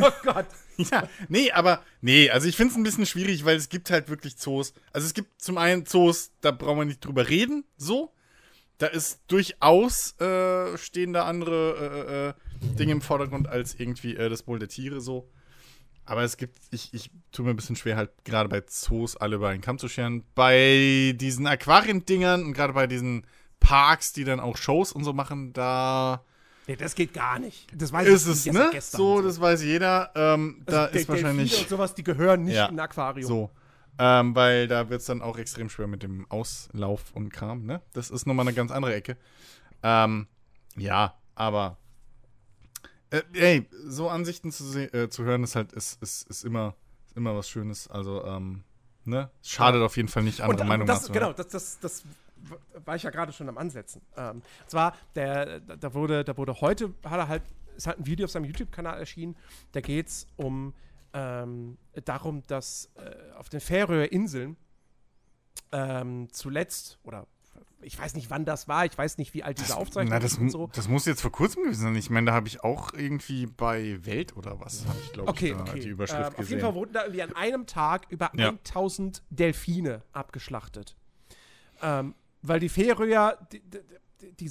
oh 0.00 0.10
Gott. 0.22 0.46
ja, 0.76 1.08
nee, 1.28 1.52
aber 1.52 1.82
nee, 2.00 2.30
also 2.30 2.48
ich 2.48 2.56
finde 2.56 2.72
es 2.72 2.78
ein 2.78 2.82
bisschen 2.82 3.06
schwierig, 3.06 3.44
weil 3.44 3.56
es 3.56 3.68
gibt 3.68 3.90
halt 3.90 4.08
wirklich 4.08 4.36
Zoos. 4.36 4.72
Also 4.92 5.06
es 5.06 5.14
gibt 5.14 5.40
zum 5.40 5.58
einen 5.58 5.86
Zoos, 5.86 6.32
da 6.40 6.50
brauchen 6.50 6.78
wir 6.78 6.84
nicht 6.84 7.04
drüber 7.04 7.28
reden, 7.28 7.64
so 7.76 8.14
da 8.78 8.86
ist 8.86 9.20
durchaus 9.28 10.18
äh, 10.20 10.76
stehen 10.76 11.12
da 11.12 11.24
andere 11.26 12.34
äh, 12.60 12.68
äh, 12.68 12.76
Dinge 12.76 12.92
im 12.92 13.00
Vordergrund 13.00 13.48
als 13.48 13.78
irgendwie 13.78 14.16
äh, 14.16 14.28
das 14.28 14.46
Wohl 14.46 14.58
der 14.58 14.68
Tiere 14.68 15.00
so. 15.00 15.30
Aber 16.06 16.22
es 16.22 16.36
gibt, 16.36 16.58
ich, 16.70 16.92
ich 16.92 17.10
tue 17.32 17.44
mir 17.44 17.52
ein 17.52 17.56
bisschen 17.56 17.76
schwer, 17.76 17.96
halt 17.96 18.10
gerade 18.24 18.48
bei 18.48 18.62
Zoos 18.66 19.16
alle 19.16 19.36
über 19.36 19.48
einen 19.48 19.62
Kamm 19.62 19.78
zu 19.78 19.88
scheren. 19.88 20.22
Bei 20.34 21.14
diesen 21.16 21.46
Aquariendingern 21.46 22.44
und 22.44 22.52
gerade 22.52 22.74
bei 22.74 22.86
diesen 22.86 23.26
Parks, 23.60 24.12
die 24.12 24.24
dann 24.24 24.40
auch 24.40 24.56
Shows 24.56 24.92
und 24.92 25.04
so 25.04 25.12
machen, 25.12 25.52
da. 25.52 26.22
Nee, 26.66 26.76
das 26.76 26.94
geht 26.94 27.14
gar 27.14 27.38
nicht. 27.38 27.68
Das 27.74 27.92
weiß 27.92 28.06
ist 28.06 28.26
ich 28.26 28.46
es, 28.46 28.52
ne? 28.52 28.70
So, 28.80 29.22
das 29.22 29.40
weiß 29.40 29.62
jeder. 29.62 30.10
Ähm, 30.14 30.62
also 30.66 30.78
da 30.78 30.84
ist 30.86 31.08
wahrscheinlich. 31.08 31.58
Und 31.58 31.68
sowas, 31.68 31.94
die 31.94 32.04
gehören 32.04 32.44
nicht 32.44 32.56
ja, 32.56 32.66
in 32.66 32.76
ein 32.76 32.80
Aquarium. 32.80 33.26
So. 33.26 33.50
Ähm, 33.98 34.34
weil 34.34 34.66
da 34.66 34.90
wird 34.90 35.00
es 35.00 35.06
dann 35.06 35.22
auch 35.22 35.38
extrem 35.38 35.68
schwer 35.68 35.86
mit 35.86 36.02
dem 36.02 36.28
Auslauf 36.30 37.12
und 37.14 37.30
Kram, 37.30 37.64
ne? 37.64 37.80
Das 37.92 38.10
ist 38.10 38.26
nochmal 38.26 38.46
eine 38.46 38.54
ganz 38.54 38.70
andere 38.72 38.94
Ecke. 38.94 39.16
Ähm, 39.82 40.26
ja, 40.76 41.14
aber 41.34 41.78
äh, 43.14 43.22
ey, 43.34 43.68
so 43.86 44.08
Ansichten 44.08 44.50
zu, 44.50 44.78
äh, 44.92 45.08
zu 45.08 45.24
hören 45.24 45.42
ist 45.44 45.56
halt, 45.56 45.72
ist, 45.72 46.02
ist, 46.02 46.28
ist, 46.28 46.44
immer, 46.44 46.74
ist 47.06 47.16
immer 47.16 47.36
was 47.36 47.48
Schönes. 47.48 47.88
Also, 47.88 48.24
ähm, 48.24 48.64
ne? 49.04 49.30
Schadet 49.42 49.82
auf 49.82 49.96
jeden 49.96 50.08
Fall 50.08 50.22
nicht, 50.22 50.40
andere 50.40 50.62
und, 50.62 50.68
Meinungen 50.68 50.86
das, 50.86 51.10
Genau, 51.10 51.32
das, 51.32 51.48
das, 51.48 51.78
das 51.80 52.02
war 52.84 52.96
ich 52.96 53.02
ja 53.02 53.10
gerade 53.10 53.32
schon 53.32 53.48
am 53.48 53.58
Ansetzen. 53.58 54.02
Ähm, 54.16 54.42
und 54.62 54.70
zwar, 54.70 54.94
der, 55.14 55.60
da 55.60 55.94
wurde, 55.94 56.24
da 56.24 56.36
wurde 56.36 56.60
heute, 56.60 56.92
hat 57.04 57.18
er 57.18 57.28
halt, 57.28 57.42
ist 57.76 57.86
halt 57.86 57.98
ein 57.98 58.06
Video 58.06 58.24
auf 58.24 58.30
seinem 58.30 58.44
YouTube-Kanal 58.44 58.98
erschienen, 58.98 59.36
da 59.72 59.80
geht 59.80 60.08
es 60.08 60.26
um 60.36 60.74
ähm, 61.12 61.78
darum, 62.04 62.42
dass 62.46 62.90
äh, 62.96 63.32
auf 63.36 63.48
den 63.48 63.60
Färöer 63.60 64.10
Inseln 64.10 64.56
ähm, 65.72 66.28
zuletzt, 66.32 66.98
oder 67.04 67.26
ich 67.84 67.98
weiß 67.98 68.14
nicht, 68.14 68.30
wann 68.30 68.44
das 68.44 68.68
war, 68.68 68.84
ich 68.84 68.96
weiß 68.96 69.18
nicht, 69.18 69.34
wie 69.34 69.42
alt 69.42 69.58
diese 69.58 69.76
Aufzeichnung 69.76 70.20
ist 70.20 70.38
und 70.38 70.50
so. 70.50 70.70
Das 70.74 70.88
muss 70.88 71.06
jetzt 71.06 71.20
vor 71.20 71.32
kurzem 71.32 71.64
gewesen 71.64 71.82
sein. 71.82 71.96
Ich 71.96 72.10
meine, 72.10 72.26
da 72.26 72.32
habe 72.32 72.48
ich 72.48 72.62
auch 72.64 72.92
irgendwie 72.92 73.46
bei 73.46 74.04
Welt 74.04 74.36
oder 74.36 74.60
was, 74.60 74.86
habe 74.86 74.98
ich, 75.02 75.12
glaube 75.12 75.30
okay, 75.30 75.50
ich, 75.52 75.56
okay. 75.56 75.80
die 75.80 75.88
Überschrift 75.88 76.20
ähm, 76.20 76.36
gesehen. 76.36 76.42
Auf 76.42 76.50
jeden 76.50 76.60
Fall 76.62 76.74
wurden 76.74 76.92
da 76.92 77.02
irgendwie 77.02 77.22
an 77.22 77.36
einem 77.36 77.66
Tag 77.66 78.06
über 78.10 78.30
ja. 78.34 78.48
1000 78.48 79.22
Delfine 79.30 80.02
abgeschlachtet. 80.12 80.96
Ähm, 81.82 82.14
weil 82.42 82.60
die 82.60 82.68
Färöer, 82.68 83.38
die, 83.52 83.60
die, 83.60 84.48
die, 84.48 84.50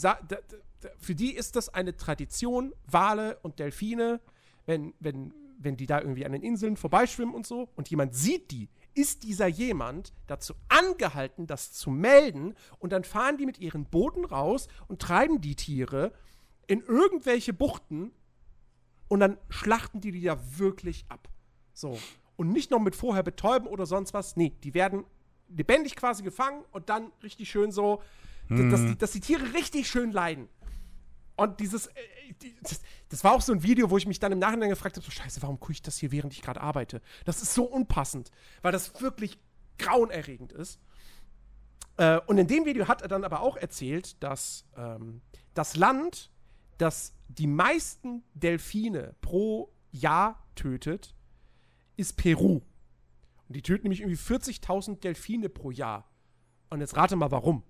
für 0.99 1.15
die 1.15 1.34
ist 1.34 1.55
das 1.55 1.69
eine 1.69 1.95
Tradition, 1.95 2.73
Wale 2.88 3.38
und 3.41 3.60
Delfine, 3.60 4.19
wenn, 4.65 4.93
wenn 4.99 5.34
wenn 5.64 5.77
die 5.77 5.85
da 5.85 5.99
irgendwie 5.99 6.26
an 6.26 6.31
den 6.31 6.43
Inseln 6.43 6.77
vorbeischwimmen 6.77 7.34
und 7.34 7.47
so 7.47 7.69
und 7.76 7.89
jemand 7.89 8.15
sieht 8.15 8.51
die, 8.51 8.69
ist 8.95 9.23
dieser 9.23 9.47
jemand 9.47 10.13
dazu 10.27 10.53
angehalten, 10.69 11.47
das 11.47 11.71
zu 11.71 11.89
melden 11.89 12.53
und 12.79 12.91
dann 12.91 13.03
fahren 13.03 13.37
die 13.37 13.45
mit 13.45 13.59
ihren 13.59 13.85
Booten 13.85 14.25
raus 14.25 14.67
und 14.87 15.01
treiben 15.01 15.41
die 15.41 15.55
Tiere 15.55 16.13
in 16.67 16.81
irgendwelche 16.81 17.53
Buchten 17.53 18.11
und 19.07 19.19
dann 19.19 19.37
schlachten 19.49 20.01
die 20.01 20.11
die 20.11 20.21
ja 20.21 20.37
wirklich 20.57 21.05
ab. 21.09 21.27
So. 21.73 21.99
Und 22.35 22.49
nicht 22.49 22.71
noch 22.71 22.79
mit 22.79 22.95
vorher 22.95 23.23
betäuben 23.23 23.67
oder 23.67 23.85
sonst 23.85 24.13
was. 24.13 24.35
Nee, 24.35 24.53
die 24.63 24.73
werden 24.73 25.05
lebendig 25.49 25.95
quasi 25.95 26.23
gefangen 26.23 26.63
und 26.71 26.89
dann 26.89 27.11
richtig 27.21 27.49
schön 27.49 27.71
so, 27.71 28.01
hm. 28.47 28.71
dass, 28.71 28.81
die, 28.81 28.97
dass 28.97 29.11
die 29.11 29.19
Tiere 29.19 29.53
richtig 29.53 29.87
schön 29.87 30.11
leiden. 30.11 30.47
Und 31.35 31.60
dieses, 31.60 31.88
äh, 31.88 31.91
das, 33.10 33.23
war 33.23 33.34
auch 33.34 33.41
so 33.41 33.53
ein 33.53 33.64
Video, 33.64 33.89
wo 33.89 33.97
ich 33.97 34.05
mich 34.05 34.19
dann 34.19 34.31
im 34.31 34.39
Nachhinein 34.39 34.69
gefragt 34.69 34.95
habe: 34.95 35.05
so, 35.05 35.11
Scheiße, 35.11 35.41
warum 35.41 35.60
gucke 35.60 35.73
ich 35.73 35.81
das 35.81 35.97
hier, 35.97 36.11
während 36.11 36.34
ich 36.34 36.41
gerade 36.41 36.61
arbeite? 36.61 37.01
Das 37.26 37.41
ist 37.41 37.53
so 37.53 37.64
unpassend, 37.64 38.31
weil 38.61 38.72
das 38.72 39.01
wirklich 39.01 39.39
grauenerregend 39.77 40.51
ist. 40.51 40.80
Äh, 41.97 42.19
und 42.27 42.38
in 42.38 42.47
dem 42.47 42.65
Video 42.65 42.88
hat 42.88 43.01
er 43.01 43.07
dann 43.07 43.23
aber 43.23 43.41
auch 43.41 43.57
erzählt, 43.57 44.22
dass 44.23 44.65
ähm, 44.77 45.22
das 45.53 45.76
Land, 45.76 46.31
das 46.77 47.14
die 47.27 47.47
meisten 47.47 48.23
Delfine 48.34 49.15
pro 49.22 49.72
Jahr 49.91 50.45
tötet, 50.55 51.15
ist 51.97 52.18
Peru. 52.18 52.61
Und 53.47 53.55
die 53.55 53.61
töten 53.61 53.84
nämlich 53.84 54.01
irgendwie 54.01 54.18
40.000 54.18 54.99
Delfine 54.99 55.49
pro 55.49 55.72
Jahr. 55.72 56.10
Und 56.69 56.80
jetzt 56.81 56.95
rate 56.95 57.15
mal, 57.15 57.31
warum. 57.31 57.64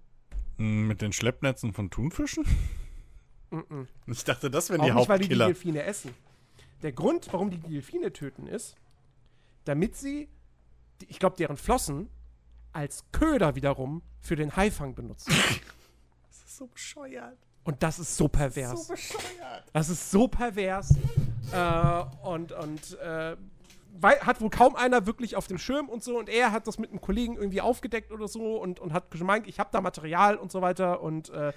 Mit 0.57 1.01
den 1.01 1.11
Schleppnetzen 1.11 1.73
von 1.73 1.89
Thunfischen? 1.89 2.45
Mm 3.53 3.87
Ich 4.07 4.23
dachte, 4.23 4.49
das 4.49 4.69
wären 4.69 4.81
die 4.81 4.87
nicht, 4.87 4.95
Hauptkiller. 4.95 5.09
weil 5.09 5.19
die, 5.19 5.29
die 5.29 5.37
Delfine 5.37 5.83
essen. 5.83 6.13
Der 6.81 6.91
Grund, 6.91 7.31
warum 7.31 7.49
die 7.49 7.59
Delfine 7.59 8.11
töten, 8.11 8.47
ist, 8.47 8.75
damit 9.65 9.95
sie, 9.95 10.29
ich 11.07 11.19
glaube, 11.19 11.37
deren 11.37 11.57
Flossen 11.57 12.09
als 12.73 13.05
Köder 13.11 13.55
wiederum 13.55 14.01
für 14.19 14.35
den 14.35 14.55
Haifang 14.55 14.95
benutzen. 14.95 15.33
das 16.27 16.43
ist 16.45 16.57
so 16.57 16.67
bescheuert. 16.67 17.37
Und 17.63 17.81
das 17.81 17.99
ist 17.99 18.17
so 18.17 18.27
pervers. 18.27 18.87
So 18.87 18.93
bescheuert. 18.93 19.63
Das 19.71 19.89
ist 19.89 20.11
so 20.11 20.27
pervers. 20.27 20.95
Äh, 21.53 22.27
und 22.27 22.51
und 22.51 22.97
äh, 22.99 23.37
hat 24.01 24.41
wohl 24.41 24.49
kaum 24.49 24.75
einer 24.75 25.05
wirklich 25.05 25.35
auf 25.35 25.47
dem 25.47 25.57
Schirm 25.57 25.87
und 25.87 26.03
so. 26.03 26.17
Und 26.17 26.27
er 26.27 26.51
hat 26.51 26.67
das 26.67 26.77
mit 26.77 26.89
einem 26.89 26.99
Kollegen 26.99 27.35
irgendwie 27.35 27.61
aufgedeckt 27.61 28.11
oder 28.11 28.27
so 28.27 28.57
und, 28.57 28.79
und 28.79 28.91
hat 28.91 29.11
gemeint, 29.11 29.47
ich 29.47 29.59
habe 29.59 29.69
da 29.71 29.79
Material 29.79 30.35
und 30.35 30.51
so 30.51 30.61
weiter. 30.61 31.01
Und 31.01 31.29
äh, 31.29 31.53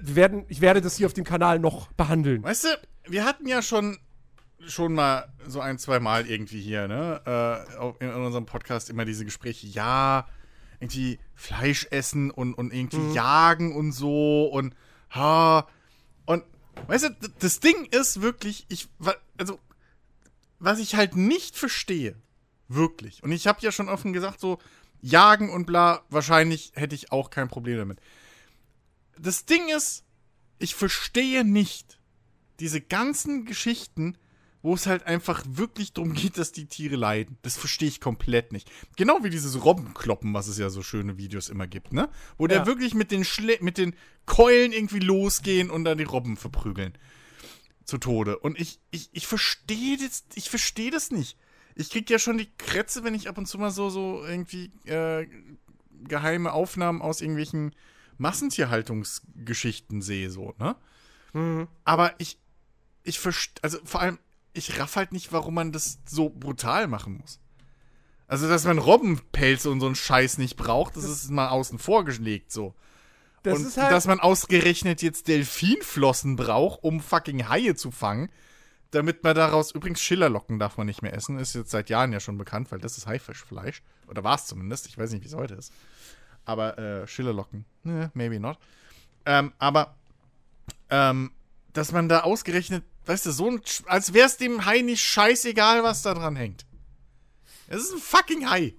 werden, 0.00 0.44
ich 0.48 0.60
werde 0.60 0.80
das 0.80 0.96
hier 0.96 1.06
auf 1.06 1.12
dem 1.12 1.24
Kanal 1.24 1.58
noch 1.58 1.92
behandeln. 1.92 2.42
Weißt 2.42 2.64
du, 2.64 2.68
wir 3.10 3.24
hatten 3.24 3.46
ja 3.46 3.62
schon 3.62 3.98
schon 4.66 4.92
mal 4.92 5.32
so 5.46 5.60
ein, 5.60 5.78
zwei 5.78 6.00
Mal 6.00 6.26
irgendwie 6.26 6.60
hier, 6.60 6.86
ne, 6.86 7.22
äh, 7.26 8.04
in 8.04 8.12
unserem 8.12 8.46
Podcast 8.46 8.90
immer 8.90 9.04
diese 9.04 9.24
Gespräche, 9.24 9.66
ja, 9.66 10.26
irgendwie 10.80 11.18
Fleisch 11.34 11.86
essen 11.90 12.30
und, 12.30 12.54
und 12.54 12.72
irgendwie 12.72 12.98
mhm. 12.98 13.14
jagen 13.14 13.74
und 13.74 13.92
so 13.92 14.46
und 14.46 14.74
ha. 15.14 15.66
Und 16.26 16.44
weißt 16.86 17.04
du, 17.04 17.28
das 17.38 17.60
Ding 17.60 17.86
ist 17.90 18.22
wirklich, 18.22 18.66
ich, 18.68 18.88
also, 19.38 19.58
was 20.58 20.78
ich 20.78 20.94
halt 20.94 21.16
nicht 21.16 21.56
verstehe, 21.56 22.16
wirklich, 22.68 23.22
und 23.22 23.32
ich 23.32 23.46
habe 23.46 23.60
ja 23.62 23.72
schon 23.72 23.88
offen 23.88 24.12
gesagt, 24.12 24.40
so, 24.40 24.58
jagen 25.02 25.50
und 25.50 25.66
bla, 25.66 26.02
wahrscheinlich 26.10 26.72
hätte 26.74 26.94
ich 26.94 27.12
auch 27.12 27.30
kein 27.30 27.48
Problem 27.48 27.78
damit. 27.78 28.00
Das 29.22 29.44
Ding 29.44 29.68
ist, 29.68 30.04
ich 30.58 30.74
verstehe 30.74 31.44
nicht 31.44 31.98
diese 32.58 32.80
ganzen 32.80 33.44
Geschichten, 33.44 34.16
wo 34.62 34.74
es 34.74 34.86
halt 34.86 35.06
einfach 35.06 35.42
wirklich 35.48 35.92
darum 35.92 36.12
geht, 36.12 36.36
dass 36.38 36.52
die 36.52 36.66
Tiere 36.66 36.96
leiden. 36.96 37.38
Das 37.42 37.56
verstehe 37.56 37.88
ich 37.88 38.00
komplett 38.00 38.52
nicht. 38.52 38.70
Genau 38.96 39.22
wie 39.22 39.30
dieses 39.30 39.64
Robbenkloppen, 39.64 40.34
was 40.34 40.48
es 40.48 40.58
ja 40.58 40.68
so 40.68 40.82
schöne 40.82 41.16
Videos 41.16 41.48
immer 41.48 41.66
gibt, 41.66 41.92
ne? 41.92 42.10
Wo 42.36 42.44
ja. 42.44 42.48
der 42.48 42.66
wirklich 42.66 42.94
mit 42.94 43.10
den, 43.10 43.24
Schle 43.24 43.58
mit 43.60 43.78
den 43.78 43.94
Keulen 44.26 44.72
irgendwie 44.72 44.98
losgehen 44.98 45.70
und 45.70 45.84
dann 45.84 45.98
die 45.98 46.04
Robben 46.04 46.36
verprügeln. 46.36 46.92
Zu 47.84 47.98
Tode. 47.98 48.38
Und 48.38 48.60
ich, 48.60 48.80
ich, 48.90 49.08
ich 49.12 49.26
verstehe 49.26 49.96
das, 49.96 50.24
ich 50.34 50.50
verstehe 50.50 50.90
das 50.90 51.10
nicht. 51.10 51.36
Ich 51.74 51.90
krieg 51.90 52.08
ja 52.10 52.18
schon 52.18 52.38
die 52.38 52.50
Krätze, 52.58 53.02
wenn 53.02 53.14
ich 53.14 53.28
ab 53.28 53.38
und 53.38 53.46
zu 53.46 53.58
mal 53.58 53.70
so, 53.70 53.88
so 53.90 54.22
irgendwie 54.24 54.70
äh, 54.84 55.26
geheime 56.04 56.52
Aufnahmen 56.52 57.00
aus 57.00 57.20
irgendwelchen 57.20 57.74
Massentierhaltungsgeschichten 58.20 60.02
sehe, 60.02 60.30
so, 60.30 60.54
ne? 60.58 60.76
Mhm. 61.32 61.68
Aber 61.84 62.14
ich, 62.18 62.38
ich 63.02 63.18
verstehe, 63.18 63.62
also 63.62 63.78
vor 63.84 64.00
allem, 64.00 64.18
ich 64.52 64.78
raff 64.78 64.96
halt 64.96 65.12
nicht, 65.12 65.32
warum 65.32 65.54
man 65.54 65.72
das 65.72 65.98
so 66.06 66.28
brutal 66.28 66.86
machen 66.86 67.18
muss. 67.18 67.40
Also, 68.26 68.48
dass 68.48 68.64
man 68.64 68.78
Robbenpelze 68.78 69.70
und 69.70 69.80
so 69.80 69.86
einen 69.86 69.96
Scheiß 69.96 70.38
nicht 70.38 70.56
braucht, 70.56 70.96
das, 70.96 71.02
das 71.02 71.24
ist 71.24 71.30
mal 71.30 71.48
außen 71.48 71.78
vor 71.78 72.04
gelegt 72.04 72.52
so. 72.52 72.74
Das 73.42 73.58
und 73.58 73.76
halt 73.76 73.90
dass 73.90 74.06
man 74.06 74.20
ausgerechnet 74.20 75.02
jetzt 75.02 75.26
Delfinflossen 75.26 76.36
braucht, 76.36 76.84
um 76.84 77.00
fucking 77.00 77.48
Haie 77.48 77.74
zu 77.74 77.90
fangen, 77.90 78.30
damit 78.90 79.24
man 79.24 79.34
daraus 79.34 79.72
übrigens 79.72 80.00
Schillerlocken 80.02 80.58
darf 80.58 80.76
man 80.76 80.86
nicht 80.86 81.02
mehr 81.02 81.14
essen, 81.14 81.38
ist 81.38 81.54
jetzt 81.54 81.70
seit 81.70 81.90
Jahren 81.90 82.12
ja 82.12 82.20
schon 82.20 82.38
bekannt, 82.38 82.70
weil 82.70 82.80
das 82.80 82.98
ist 82.98 83.06
Haifischfleisch 83.06 83.82
oder 84.08 84.22
war 84.24 84.34
es 84.34 84.46
zumindest, 84.46 84.86
ich 84.86 84.98
weiß 84.98 85.10
nicht, 85.12 85.22
wie 85.22 85.28
es 85.28 85.34
heute 85.34 85.54
ist. 85.54 85.72
Aber 86.50 86.78
äh, 86.78 87.06
Schillerlocken, 87.06 87.64
ne, 87.84 88.10
maybe 88.14 88.40
not. 88.40 88.58
Ähm, 89.24 89.52
aber 89.58 89.94
ähm, 90.90 91.30
dass 91.72 91.92
man 91.92 92.08
da 92.08 92.20
ausgerechnet 92.20 92.82
Weißt 93.06 93.26
du, 93.26 93.32
so 93.32 93.50
ein. 93.50 93.60
Als 93.86 94.12
wär's 94.12 94.36
dem 94.36 94.64
Hai 94.66 94.82
nicht 94.82 95.02
scheißegal, 95.02 95.82
was 95.82 96.02
da 96.02 96.14
dran 96.14 96.36
hängt. 96.36 96.64
Es 97.66 97.82
ist 97.82 97.92
ein 97.92 97.98
fucking 97.98 98.48
Hai. 98.48 98.74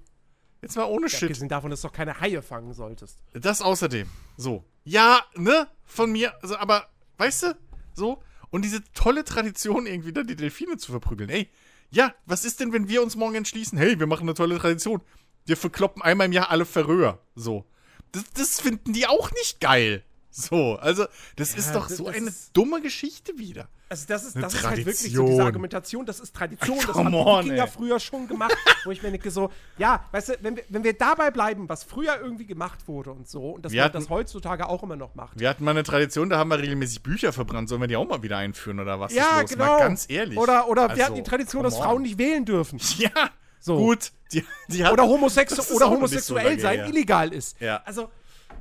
Jetzt 0.61 0.75
mal 0.75 0.85
ohne 0.85 1.07
ja, 1.07 1.09
Shit. 1.09 1.23
Abgesehen 1.23 1.49
davon, 1.49 1.71
dass 1.71 1.81
du 1.81 1.87
doch 1.87 1.93
keine 1.93 2.19
Haie 2.19 2.41
fangen 2.41 2.73
solltest. 2.73 3.17
Das 3.33 3.61
außerdem. 3.61 4.07
So. 4.37 4.63
Ja, 4.83 5.21
ne? 5.35 5.67
Von 5.85 6.11
mir. 6.11 6.33
Also, 6.41 6.55
aber, 6.57 6.87
weißt 7.17 7.43
du? 7.43 7.57
So. 7.93 8.21
Und 8.51 8.63
diese 8.63 8.83
tolle 8.93 9.23
Tradition, 9.23 9.85
irgendwie 9.85 10.13
da 10.13 10.23
die 10.23 10.35
Delfine 10.35 10.77
zu 10.77 10.91
verprügeln. 10.91 11.29
Ey, 11.29 11.49
ja, 11.89 12.13
was 12.25 12.45
ist 12.45 12.59
denn, 12.59 12.71
wenn 12.73 12.87
wir 12.87 13.01
uns 13.01 13.15
morgen 13.15 13.35
entschließen? 13.35 13.77
Hey, 13.77 13.99
wir 13.99 14.07
machen 14.07 14.23
eine 14.23 14.33
tolle 14.33 14.59
Tradition. 14.59 15.01
Wir 15.45 15.57
verkloppen 15.57 16.01
einmal 16.01 16.27
im 16.27 16.33
Jahr 16.33 16.49
alle 16.49 16.65
Verröhr. 16.65 17.19
So. 17.35 17.65
Das, 18.11 18.23
das 18.33 18.61
finden 18.61 18.93
die 18.93 19.07
auch 19.07 19.31
nicht 19.31 19.59
geil. 19.59 20.03
So, 20.31 20.77
also, 20.77 21.05
das 21.35 21.51
ja, 21.53 21.59
ist 21.59 21.75
doch 21.75 21.89
so 21.89 22.07
eine 22.07 22.33
dumme 22.53 22.81
Geschichte 22.81 23.37
wieder. 23.37 23.67
Also 23.89 24.05
das 24.07 24.23
ist, 24.23 24.37
das 24.37 24.53
ist 24.53 24.65
halt 24.65 24.77
wirklich 24.85 25.11
so 25.13 25.27
diese 25.27 25.43
Argumentation, 25.43 26.05
das 26.05 26.21
ist 26.21 26.33
Tradition, 26.33 26.77
das 26.87 26.95
haben 26.95 27.11
die 27.11 27.17
Wikinger 27.17 27.67
früher 27.67 27.99
schon 27.99 28.29
gemacht, 28.29 28.55
wo 28.85 28.91
ich 28.91 29.03
mir 29.03 29.11
denke 29.11 29.29
so, 29.29 29.51
ja, 29.77 30.05
weißt 30.13 30.29
du, 30.29 30.33
wenn 30.39 30.55
wir, 30.55 30.63
wenn 30.69 30.85
wir 30.85 30.93
dabei 30.93 31.29
bleiben, 31.29 31.67
was 31.67 31.83
früher 31.83 32.17
irgendwie 32.21 32.45
gemacht 32.45 32.87
wurde 32.87 33.11
und 33.11 33.27
so, 33.27 33.49
und 33.49 33.65
dass 33.65 33.73
wir 33.73 33.81
man 33.81 33.85
hatten, 33.87 33.99
das 33.99 34.09
heutzutage 34.09 34.69
auch 34.69 34.81
immer 34.83 34.95
noch 34.95 35.15
macht. 35.15 35.37
Wir 35.37 35.49
hatten 35.49 35.65
mal 35.65 35.71
eine 35.71 35.83
Tradition, 35.83 36.29
da 36.29 36.37
haben 36.37 36.49
wir 36.49 36.59
regelmäßig 36.59 37.03
Bücher 37.03 37.33
verbrannt, 37.33 37.67
sollen 37.67 37.81
wir 37.81 37.89
die 37.89 37.97
auch 37.97 38.07
mal 38.07 38.23
wieder 38.23 38.37
einführen 38.37 38.79
oder 38.79 39.01
was 39.01 39.13
ja, 39.13 39.43
genau. 39.43 39.65
Mal 39.65 39.79
ganz 39.79 40.05
ehrlich. 40.07 40.37
Oder, 40.37 40.69
oder 40.69 40.83
also, 40.83 40.95
wir 40.95 41.05
hatten 41.05 41.15
die 41.15 41.23
Tradition, 41.23 41.63
dass 41.63 41.75
Frauen 41.75 42.03
nicht 42.03 42.17
wählen 42.17 42.45
dürfen. 42.45 42.79
Ja, 42.97 43.31
so. 43.61 43.77
gut. 43.77 44.11
Die, 44.33 44.45
die 44.67 44.83
oder, 44.83 45.03
homosexu 45.03 45.73
oder 45.73 45.89
homosexuell 45.89 46.55
so 46.55 46.61
sein 46.61 46.79
ja. 46.79 46.87
illegal 46.87 47.33
ist. 47.33 47.59
Ja. 47.59 47.81
Also 47.85 48.09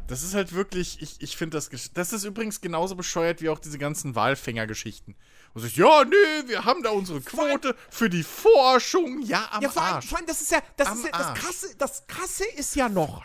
das 0.06 0.22
ist 0.22 0.34
halt 0.34 0.52
wirklich, 0.52 1.00
ich, 1.00 1.20
ich 1.20 1.36
finde 1.36 1.56
das, 1.56 1.70
das 1.94 2.12
ist 2.12 2.24
übrigens 2.24 2.60
genauso 2.60 2.96
bescheuert 2.96 3.40
wie 3.42 3.48
auch 3.48 3.58
diese 3.58 3.78
ganzen 3.78 4.14
Walfänger-Geschichten. 4.14 5.14
Und 5.54 5.62
sagt, 5.62 5.76
ja, 5.76 6.04
nee, 6.04 6.48
wir 6.48 6.64
haben 6.64 6.82
da 6.82 6.90
unsere 6.90 7.20
Quote 7.20 7.76
für 7.90 8.10
die 8.10 8.22
Forschung. 8.22 9.22
Ja, 9.22 9.48
am 9.52 9.62
ja, 9.62 9.68
vor 9.68 9.82
allem, 9.82 9.94
Arsch. 9.94 10.06
Vor 10.08 10.18
allem, 10.18 10.26
das 10.26 10.40
ist 10.40 10.52
ja, 10.52 10.58
das, 10.76 10.88
am 10.88 10.98
ist 10.98 11.04
ja, 11.06 11.10
das 11.12 11.34
krasse, 11.34 11.76
das 11.76 12.06
krasse 12.06 12.44
ist 12.56 12.76
ja 12.76 12.88
noch, 12.88 13.24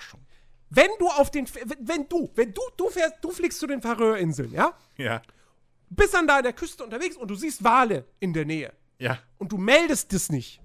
wenn 0.69 0.89
du 0.99 1.07
auf 1.07 1.31
den, 1.31 1.47
wenn 1.80 2.07
du, 2.10 2.31
wenn 2.35 2.53
du, 2.53 2.61
du 2.77 2.89
fährst, 2.89 3.15
du 3.22 3.31
fliegst 3.31 3.60
zu 3.60 3.68
den 3.68 3.81
Färöerinseln, 3.81 4.52
ja? 4.52 4.73
Ja. 4.97 5.22
Bist 5.89 6.14
dann 6.14 6.27
da 6.27 6.38
an 6.38 6.43
der 6.43 6.53
Küste 6.53 6.84
unterwegs 6.84 7.15
und 7.15 7.30
du 7.30 7.35
siehst 7.35 7.64
Wale 7.64 8.06
in 8.19 8.34
der 8.34 8.45
Nähe. 8.45 8.73
Ja. 8.97 9.19
Und 9.38 9.52
du 9.52 9.57
meldest 9.57 10.11
das 10.14 10.30
nicht. 10.30 10.61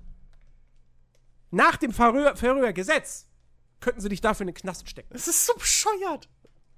Nach 1.51 1.77
dem 1.77 1.93
Färöer 1.93 2.73
Gesetz 2.73 3.27
könnten 3.81 4.01
sie 4.01 4.09
dich 4.09 4.21
dafür 4.21 4.43
in 4.43 4.49
den 4.49 4.55
Knast 4.55 4.89
stecken. 4.89 5.09
Das 5.13 5.27
ist 5.27 5.47
so 5.47 5.55
bescheuert. 5.55 6.29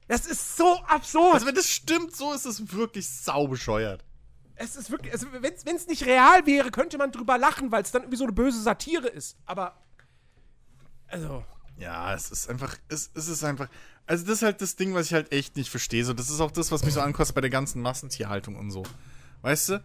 Das 0.08 0.26
ist 0.26 0.56
so 0.56 0.78
absurd. 0.84 1.34
Also, 1.34 1.46
wenn 1.46 1.54
das 1.54 1.68
stimmt, 1.68 2.16
so 2.16 2.32
ist 2.32 2.46
es 2.46 2.72
wirklich 2.72 3.08
sau 3.08 3.46
bescheuert. 3.48 4.04
Es 4.54 4.76
ist 4.76 4.90
wirklich, 4.90 5.12
also 5.12 5.26
wenn 5.32 5.76
es 5.76 5.86
nicht 5.86 6.04
real 6.04 6.46
wäre, 6.46 6.70
könnte 6.70 6.98
man 6.98 7.10
drüber 7.10 7.38
lachen, 7.38 7.72
weil 7.72 7.82
es 7.82 7.90
dann 7.90 8.02
irgendwie 8.02 8.18
so 8.18 8.24
eine 8.24 8.32
böse 8.32 8.62
Satire 8.62 9.08
ist. 9.08 9.36
Aber, 9.46 9.82
also. 11.08 11.44
Ja, 11.78 12.14
es 12.14 12.30
ist 12.30 12.48
einfach, 12.48 12.76
es, 12.88 13.10
es 13.14 13.28
ist 13.28 13.42
einfach, 13.42 13.68
also 14.06 14.24
das 14.24 14.36
ist 14.36 14.42
halt 14.42 14.60
das 14.60 14.76
Ding, 14.76 14.94
was 14.94 15.06
ich 15.06 15.14
halt 15.14 15.32
echt 15.32 15.56
nicht 15.56 15.70
verstehe. 15.70 16.04
So, 16.04 16.12
das 16.12 16.30
ist 16.30 16.40
auch 16.40 16.50
das, 16.50 16.70
was 16.70 16.84
mich 16.84 16.94
so 16.94 17.00
ankostet 17.00 17.34
bei 17.34 17.40
der 17.40 17.50
ganzen 17.50 17.80
Massentierhaltung 17.80 18.56
und 18.56 18.70
so. 18.70 18.84
Weißt 19.40 19.70
du? 19.70 19.84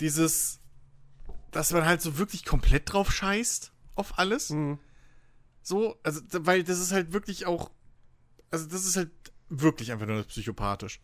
Dieses, 0.00 0.58
dass 1.50 1.72
man 1.72 1.84
halt 1.84 2.02
so 2.02 2.18
wirklich 2.18 2.44
komplett 2.44 2.92
drauf 2.92 3.12
scheißt 3.12 3.72
auf 4.00 4.18
alles. 4.18 4.50
Mhm. 4.50 4.78
So, 5.62 5.96
also, 6.02 6.20
weil 6.32 6.64
das 6.64 6.80
ist 6.80 6.92
halt 6.92 7.12
wirklich 7.12 7.46
auch. 7.46 7.70
Also, 8.50 8.66
das 8.66 8.84
ist 8.84 8.96
halt 8.96 9.10
wirklich 9.48 9.92
einfach 9.92 10.06
nur 10.06 10.22
psychopathisch. 10.24 11.00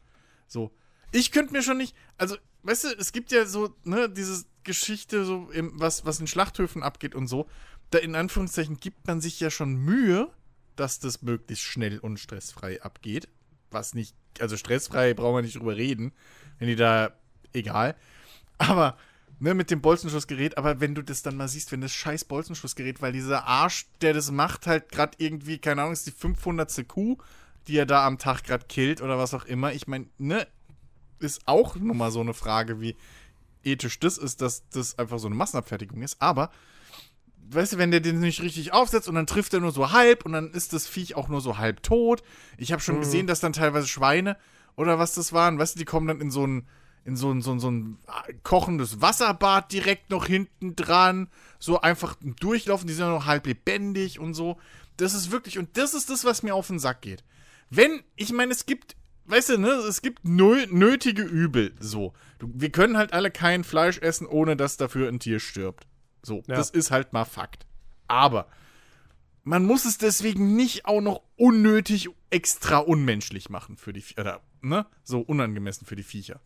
So. 0.49 0.73
Ich 1.13 1.31
könnte 1.31 1.53
mir 1.53 1.63
schon 1.63 1.77
nicht. 1.77 1.95
Also, 2.19 2.37
weißt 2.63 2.85
du, 2.85 2.89
es 2.99 3.13
gibt 3.13 3.31
ja 3.31 3.47
so, 3.47 3.77
ne, 3.85 4.09
diese 4.09 4.45
Geschichte, 4.65 5.25
so, 5.25 5.51
im, 5.51 5.79
was, 5.79 6.05
was 6.05 6.19
in 6.19 6.27
Schlachthöfen 6.27 6.83
abgeht 6.83 7.15
und 7.15 7.29
so. 7.29 7.47
Da 7.91 7.99
in 7.99 8.17
Anführungszeichen 8.17 8.79
gibt 8.79 9.07
man 9.07 9.21
sich 9.21 9.39
ja 9.39 9.51
schon 9.51 9.77
Mühe, 9.77 10.33
dass 10.75 10.99
das 10.99 11.23
möglichst 11.23 11.65
schnell 11.65 11.99
und 11.99 12.19
stressfrei 12.19 12.83
abgeht. 12.83 13.29
Was 13.71 13.95
nicht. 13.95 14.17
Also, 14.41 14.57
stressfrei 14.57 15.15
brauchen 15.15 15.37
wir 15.37 15.43
nicht 15.43 15.57
drüber 15.57 15.77
reden. 15.77 16.13
Wenn 16.59 16.69
die 16.69 16.77
da. 16.77 17.13
Egal. 17.53 17.95
Aber 18.59 18.99
ne, 19.39 19.55
mit 19.55 19.71
dem 19.71 19.81
Bolzenschussgerät, 19.81 20.59
aber 20.59 20.81
wenn 20.81 20.95
du 20.95 21.03
das 21.03 21.23
dann 21.23 21.37
mal 21.37 21.49
siehst, 21.49 21.73
wenn 21.73 21.81
das 21.81 21.93
scheiß 21.93 22.25
Bolzenschussgerät, 22.25 23.03
weil 23.03 23.13
dieser 23.13 23.47
Arsch, 23.47 23.87
der 24.01 24.15
das 24.15 24.31
macht, 24.31 24.67
halt 24.67 24.91
gerade 24.91 25.17
irgendwie, 25.19 25.59
keine 25.59 25.83
Ahnung, 25.83 25.93
ist 25.93 26.07
die 26.07 26.13
500. 26.13 26.89
Kuh, 26.89 27.19
die 27.69 27.77
er 27.77 27.87
da 27.87 28.07
am 28.07 28.19
Tag 28.19 28.45
gerade 28.45 28.67
killt 28.67 29.03
oder 29.03 29.19
was 29.19 29.35
auch 29.35 29.45
immer. 29.45 29.73
Ich 29.73 29.87
meine, 29.87 30.07
ne, 30.19 30.47
ist 31.19 31.43
auch 31.47 31.77
nochmal 31.77 32.11
so 32.11 32.21
eine 32.21 32.35
Frage, 32.35 32.81
wie 32.81 32.97
ethisch 33.63 33.99
das 33.99 34.19
ist, 34.19 34.41
dass 34.41 34.69
das 34.69 34.99
einfach 34.99 35.19
so 35.19 35.27
eine 35.27 35.35
Massenabfertigung 35.35 36.03
ist, 36.03 36.21
aber 36.21 36.51
weißt 37.51 37.75
du, 37.75 37.79
wenn 37.79 37.91
der 37.91 38.01
den 38.01 38.21
nicht 38.21 38.43
richtig 38.43 38.73
aufsetzt 38.73 39.09
und 39.09 39.15
dann 39.15 39.27
trifft 39.27 39.55
er 39.55 39.61
nur 39.61 39.73
so 39.73 39.93
halb 39.93 40.25
und 40.25 40.33
dann 40.33 40.51
ist 40.51 40.73
das 40.73 40.87
Viech 40.87 41.15
auch 41.15 41.29
nur 41.29 41.41
so 41.41 41.59
halb 41.59 41.83
tot. 41.83 42.23
Ich 42.59 42.73
habe 42.73 42.83
schon 42.83 42.97
mhm. 42.97 43.01
gesehen, 43.01 43.27
dass 43.27 43.41
dann 43.41 43.53
teilweise 43.53 43.87
Schweine 43.87 44.37
oder 44.77 44.99
was 44.99 45.15
das 45.15 45.33
waren, 45.33 45.59
weißt 45.59 45.75
du, 45.75 45.79
die 45.79 45.85
kommen 45.85 46.09
dann 46.09 46.21
in 46.21 46.31
so 46.31 46.47
ein 46.47 46.67
in 47.07 47.17
so 47.17 47.31
ein, 47.31 47.41
so, 47.41 47.53
ein, 47.53 47.61
so 47.61 47.71
ein 47.71 47.99
kochendes 48.43 49.01
Wasserbad 49.01 49.73
direkt 49.73 50.11
noch 50.11 50.27
hinten 50.27 50.77
dran. 50.77 51.29
So 51.59 51.81
einfach 51.81 52.17
durchlaufen, 52.21 52.87
die 52.87 52.95
sind 52.95 53.07
ja 53.07 53.13
noch 53.13 53.27
halb 53.27 53.47
lebendig 53.47 54.19
und 54.19 54.35
so. 54.35 54.59
Das 54.97 55.15
ist 55.15 55.31
wirklich, 55.31 55.59
und 55.59 55.77
das 55.77 55.95
ist 55.95 56.11
das, 56.11 56.25
was 56.25 56.43
mir 56.43 56.55
auf 56.55 56.67
den 56.67 56.79
Sack 56.79 57.03
geht. 57.03 57.25
Wenn, 57.71 58.03
ich 58.17 58.33
meine, 58.33 58.53
es 58.53 58.67
gibt 58.67 58.97
weißt 59.27 59.51
du, 59.51 59.59
ne, 59.59 59.71
es 59.71 60.03
gibt 60.03 60.25
nötige 60.25 61.23
Übel. 61.23 61.75
So. 61.81 62.13
Du, 62.39 62.51
wir 62.55 62.71
können 62.71 62.97
halt 62.97 63.13
alle 63.13 63.31
kein 63.31 63.65
Fleisch 63.65 63.99
essen, 63.99 64.27
ohne 64.27 64.57
dass 64.57 64.77
dafür 64.77 65.09
ein 65.09 65.19
Tier 65.19 65.41
stirbt. 65.41 65.87
So, 66.23 66.43
ja. 66.47 66.57
das 66.57 66.71
ist 66.71 66.91
halt 66.91 67.13
mal 67.13 67.25
Fakt. 67.25 67.67
Aber 68.09 68.49
man 69.45 69.65
muss 69.65 69.85
es 69.85 69.99
deswegen 69.99 70.57
nicht 70.57 70.87
auch 70.87 71.01
noch 71.01 71.23
unnötig 71.37 72.09
extra 72.31 72.79
unmenschlich 72.79 73.49
machen 73.49 73.77
für 73.77 73.93
die 73.93 74.05
oder 74.19 74.41
ne, 74.61 74.87
so 75.05 75.21
unangemessen 75.21 75.87
für 75.87 75.97
die 75.97 76.03
Viecher. 76.03 76.41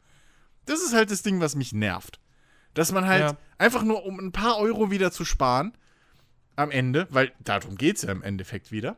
Das 0.71 0.81
ist 0.81 0.95
halt 0.95 1.11
das 1.11 1.23
Ding, 1.23 1.41
was 1.41 1.57
mich 1.57 1.73
nervt. 1.73 2.21
Dass 2.75 2.93
man 2.93 3.07
halt 3.07 3.23
ja. 3.23 3.37
einfach 3.59 3.83
nur 3.83 4.05
um 4.05 4.21
ein 4.21 4.31
paar 4.31 4.59
Euro 4.59 4.93
wieder 4.93 5.11
zu 5.11 5.25
sparen 5.25 5.77
am 6.55 6.71
Ende, 6.71 7.09
weil 7.11 7.33
darum 7.41 7.77
geht 7.77 7.97
es 7.97 8.03
ja 8.03 8.13
im 8.13 8.23
Endeffekt 8.23 8.71
wieder. 8.71 8.97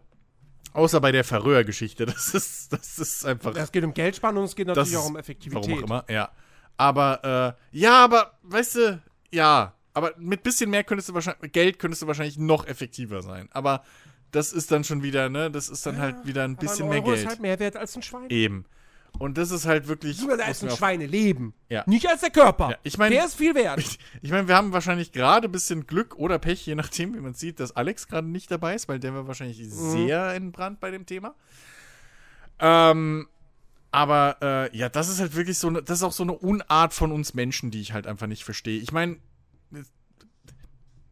Außer 0.74 1.01
bei 1.01 1.12
der 1.12 1.24
Verröhr-Geschichte. 1.24 2.05
Das 2.12 2.35
ist, 2.35 2.73
das 2.73 2.99
ist 2.99 3.24
einfach. 3.24 3.55
Es 3.57 3.73
geht 3.73 3.85
um 3.85 3.94
Geldsparen 3.94 4.36
und 4.36 4.44
es 4.44 4.55
geht 4.57 4.66
natürlich 4.66 4.97
auch 4.97 5.07
um 5.07 5.16
Effektivität. 5.16 5.70
Warum 5.70 5.78
auch 5.78 5.86
immer, 5.86 6.05
ja. 6.09 6.31
Aber, 6.77 7.57
äh, 7.73 7.78
ja, 7.78 8.05
aber, 8.05 8.39
weißt 8.43 8.74
du, 8.77 9.03
ja. 9.31 9.74
Aber 9.94 10.12
mit 10.19 10.43
bisschen 10.43 10.69
mehr 10.69 10.85
könntest 10.85 11.09
du 11.09 11.15
wahrscheinlich, 11.15 11.53
Geld 11.53 11.78
könntest 11.78 12.03
du 12.03 12.07
wahrscheinlich 12.07 12.39
noch 12.39 12.66
effektiver 12.66 13.23
sein. 13.23 13.49
Aber 13.53 13.82
das 14.31 14.53
ist 14.53 14.70
dann 14.70 14.85
schon 14.85 15.03
wieder, 15.03 15.28
ne, 15.28 15.51
das 15.51 15.69
ist 15.69 15.86
dann 15.86 15.97
ja, 15.97 16.03
halt 16.03 16.27
wieder 16.27 16.44
ein 16.44 16.57
bisschen 16.57 16.85
ein 16.85 16.90
mehr 16.90 17.01
Geld. 17.03 17.19
ist 17.19 17.27
halt 17.27 17.40
mehr 17.40 17.59
wert 17.59 17.77
als 17.77 17.97
ein 17.97 18.03
Schwein. 18.03 18.28
Eben. 18.31 18.65
Und 19.18 19.39
das 19.39 19.51
ist 19.51 19.66
halt 19.66 19.89
wirklich. 19.89 20.16
Sogar 20.16 20.40
als 20.40 20.62
ein 20.62 20.70
Schweineleben. 20.70 21.55
Ja. 21.68 21.84
Nicht 21.86 22.09
als 22.09 22.22
der 22.22 22.30
Körper. 22.30 22.70
Ja, 22.70 22.76
ich 22.82 22.98
mein, 22.98 23.12
der 23.12 23.24
ist 23.24 23.34
viel 23.34 23.55
wert. 23.55 23.78
Ich, 23.82 23.98
ich 24.22 24.30
meine, 24.30 24.48
wir 24.48 24.56
haben 24.56 24.72
wahrscheinlich 24.72 25.12
gerade 25.12 25.48
ein 25.48 25.52
bisschen 25.52 25.86
Glück 25.86 26.16
oder 26.16 26.39
Pech, 26.39 26.66
je 26.66 26.74
nachdem, 26.74 27.14
wie 27.14 27.20
man 27.20 27.34
sieht, 27.34 27.60
dass 27.60 27.76
Alex 27.76 28.09
gerade 28.09 28.26
nicht 28.26 28.51
dabei 28.51 28.74
ist, 28.74 28.89
weil 28.89 28.98
der 28.98 29.14
war 29.14 29.26
wahrscheinlich 29.26 29.59
mhm. 29.60 29.70
sehr 29.70 30.34
in 30.34 30.52
Brand 30.52 30.80
bei 30.80 30.90
dem 30.90 31.06
Thema. 31.06 31.34
Ähm, 32.59 33.28
aber 33.90 34.36
äh, 34.40 34.76
ja, 34.76 34.89
das 34.89 35.09
ist 35.09 35.20
halt 35.20 35.36
wirklich 35.36 35.59
so 35.59 35.68
eine, 35.68 35.82
das 35.82 35.98
ist 35.98 36.02
auch 36.02 36.12
so 36.12 36.22
eine 36.22 36.32
Unart 36.32 36.94
von 36.94 37.12
uns 37.12 37.34
Menschen, 37.34 37.70
die 37.70 37.80
ich 37.80 37.93
halt 37.93 38.06
einfach 38.06 38.26
nicht 38.26 38.44
verstehe. 38.44 38.80
Ich 38.80 38.93
meine, 38.93 39.18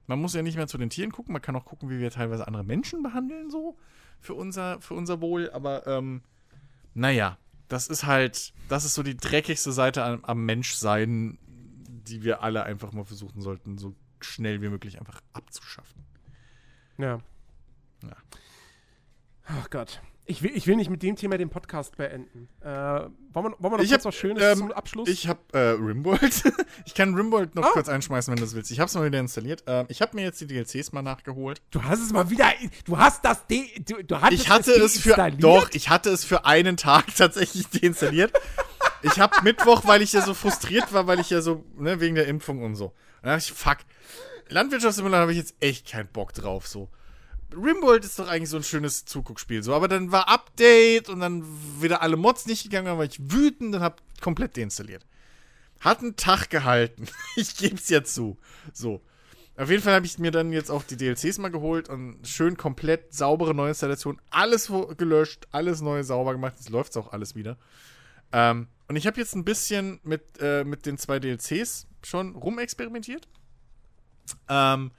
man 0.06 0.20
muss 0.20 0.34
ja 0.34 0.42
nicht 0.42 0.56
mehr 0.56 0.66
zu 0.66 0.78
den 0.78 0.90
Tieren 0.90 1.12
gucken, 1.12 1.32
man 1.32 1.42
kann 1.42 1.54
auch 1.56 1.64
gucken, 1.64 1.90
wie 1.90 2.00
wir 2.00 2.10
teilweise 2.10 2.46
andere 2.46 2.64
Menschen 2.64 3.02
behandeln, 3.02 3.50
so 3.50 3.76
für 4.18 4.34
unser, 4.34 4.80
für 4.80 4.94
unser 4.94 5.20
Wohl, 5.20 5.50
aber 5.50 5.86
ähm, 5.86 6.22
naja, 6.94 7.38
das 7.70 7.86
ist 7.86 8.04
halt, 8.04 8.52
das 8.68 8.84
ist 8.84 8.94
so 8.94 9.02
die 9.02 9.16
dreckigste 9.16 9.72
Seite 9.72 10.04
am, 10.04 10.24
am 10.24 10.44
Menschsein, 10.44 11.38
die 11.46 12.24
wir 12.24 12.42
alle 12.42 12.64
einfach 12.64 12.92
mal 12.92 13.04
versuchen 13.04 13.40
sollten, 13.40 13.78
so 13.78 13.94
schnell 14.20 14.60
wie 14.60 14.68
möglich 14.68 14.98
einfach 14.98 15.20
abzuschaffen. 15.32 16.04
Ja. 16.98 17.20
Ja. 18.02 18.16
Ach 19.44 19.70
Gott. 19.70 20.02
Ich 20.26 20.42
will, 20.42 20.52
ich 20.54 20.66
will 20.66 20.76
nicht 20.76 20.90
mit 20.90 21.02
dem 21.02 21.16
Thema 21.16 21.38
den 21.38 21.50
Podcast 21.50 21.96
beenden. 21.96 22.48
Äh, 22.60 22.66
wollen, 22.66 23.10
wir, 23.34 23.42
wollen 23.42 23.54
wir 23.60 23.70
noch 23.70 23.80
ich 23.80 23.90
kurz 23.90 24.04
hab, 24.04 24.04
was 24.06 24.14
Schönes 24.14 24.42
ähm, 24.44 24.58
zum 24.58 24.72
Abschluss? 24.72 25.08
Ich 25.08 25.26
habe 25.26 25.40
äh, 25.52 25.70
Rimworld. 25.70 26.42
ich 26.86 26.94
kann 26.94 27.14
Rimworld 27.14 27.54
noch 27.54 27.64
ah. 27.64 27.70
kurz 27.72 27.88
einschmeißen, 27.88 28.32
wenn 28.32 28.44
du 28.44 28.52
willst. 28.52 28.70
Ich 28.70 28.78
habe 28.78 28.88
es 28.88 28.94
mal 28.94 29.04
wieder 29.04 29.18
installiert. 29.18 29.64
Ähm, 29.66 29.86
ich 29.88 30.00
habe 30.00 30.14
mir 30.14 30.22
jetzt 30.22 30.40
die 30.40 30.46
DLCs 30.46 30.92
mal 30.92 31.02
nachgeholt. 31.02 31.62
Du 31.70 31.82
hast 31.82 32.00
es 32.00 32.12
mal 32.12 32.30
wieder. 32.30 32.48
Du 32.84 32.98
hast 32.98 33.24
das. 33.24 33.46
De, 33.46 33.66
du, 33.80 34.04
du 34.04 34.16
ich 34.30 34.48
hatte 34.48 34.70
es, 34.72 34.96
es 34.96 35.00
für. 35.00 35.16
Doch, 35.38 35.70
ich 35.72 35.88
hatte 35.88 36.10
es 36.10 36.24
für 36.24 36.44
einen 36.44 36.76
Tag 36.76 37.06
tatsächlich 37.16 37.66
deinstalliert. 37.68 38.32
ich 39.02 39.18
habe 39.18 39.34
Mittwoch, 39.42 39.82
weil 39.86 40.02
ich 40.02 40.12
ja 40.12 40.22
so 40.22 40.34
frustriert 40.34 40.92
war, 40.92 41.06
weil 41.06 41.18
ich 41.18 41.30
ja 41.30 41.40
so, 41.40 41.64
ne, 41.76 42.00
wegen 42.00 42.14
der 42.14 42.28
Impfung 42.28 42.62
und 42.62 42.76
so. 42.76 42.86
Und 42.86 42.94
dann 43.22 43.38
dachte 43.38 43.52
ich, 43.52 43.58
fuck. 43.58 43.78
Landwirtschaftssimulator 44.48 45.22
habe 45.22 45.32
ich 45.32 45.38
jetzt 45.38 45.54
echt 45.60 45.88
keinen 45.88 46.08
Bock 46.08 46.34
drauf, 46.34 46.66
so. 46.66 46.88
Rimworld 47.54 48.04
ist 48.04 48.18
doch 48.18 48.28
eigentlich 48.28 48.50
so 48.50 48.56
ein 48.56 48.62
schönes 48.62 49.04
Zuguckspiel, 49.04 49.62
so. 49.62 49.74
Aber 49.74 49.88
dann 49.88 50.12
war 50.12 50.28
Update 50.28 51.08
und 51.08 51.20
dann 51.20 51.44
wieder 51.80 52.02
alle 52.02 52.16
Mods 52.16 52.46
nicht 52.46 52.62
gegangen, 52.62 52.86
dann 52.86 52.98
war 52.98 53.04
ich 53.04 53.18
wütend 53.20 53.74
und 53.74 53.80
hab 53.82 54.02
komplett 54.20 54.56
deinstalliert. 54.56 55.06
Hat 55.80 56.00
einen 56.00 56.16
Tag 56.16 56.50
gehalten. 56.50 57.06
ich 57.36 57.56
geb's 57.56 57.88
ja 57.88 58.04
zu. 58.04 58.38
So. 58.72 59.00
Auf 59.56 59.68
jeden 59.68 59.82
Fall 59.82 59.94
habe 59.94 60.06
ich 60.06 60.18
mir 60.18 60.30
dann 60.30 60.52
jetzt 60.52 60.70
auch 60.70 60.82
die 60.84 60.96
DLCs 60.96 61.38
mal 61.38 61.50
geholt 61.50 61.88
und 61.88 62.26
schön 62.26 62.56
komplett 62.56 63.12
saubere 63.12 63.54
Neuinstallation. 63.54 64.20
Alles 64.30 64.72
gelöscht, 64.96 65.48
alles 65.50 65.82
neu 65.82 66.02
sauber 66.02 66.32
gemacht. 66.32 66.54
Jetzt 66.56 66.70
läuft's 66.70 66.96
auch 66.96 67.12
alles 67.12 67.34
wieder. 67.34 67.58
Ähm, 68.32 68.68
und 68.88 68.96
ich 68.96 69.06
habe 69.06 69.20
jetzt 69.20 69.34
ein 69.34 69.44
bisschen 69.44 70.00
mit, 70.02 70.22
äh, 70.40 70.64
mit 70.64 70.86
den 70.86 70.98
zwei 70.98 71.18
DLCs 71.18 71.86
schon 72.02 72.36
rumexperimentiert. 72.36 73.28
Ähm, 74.48 74.92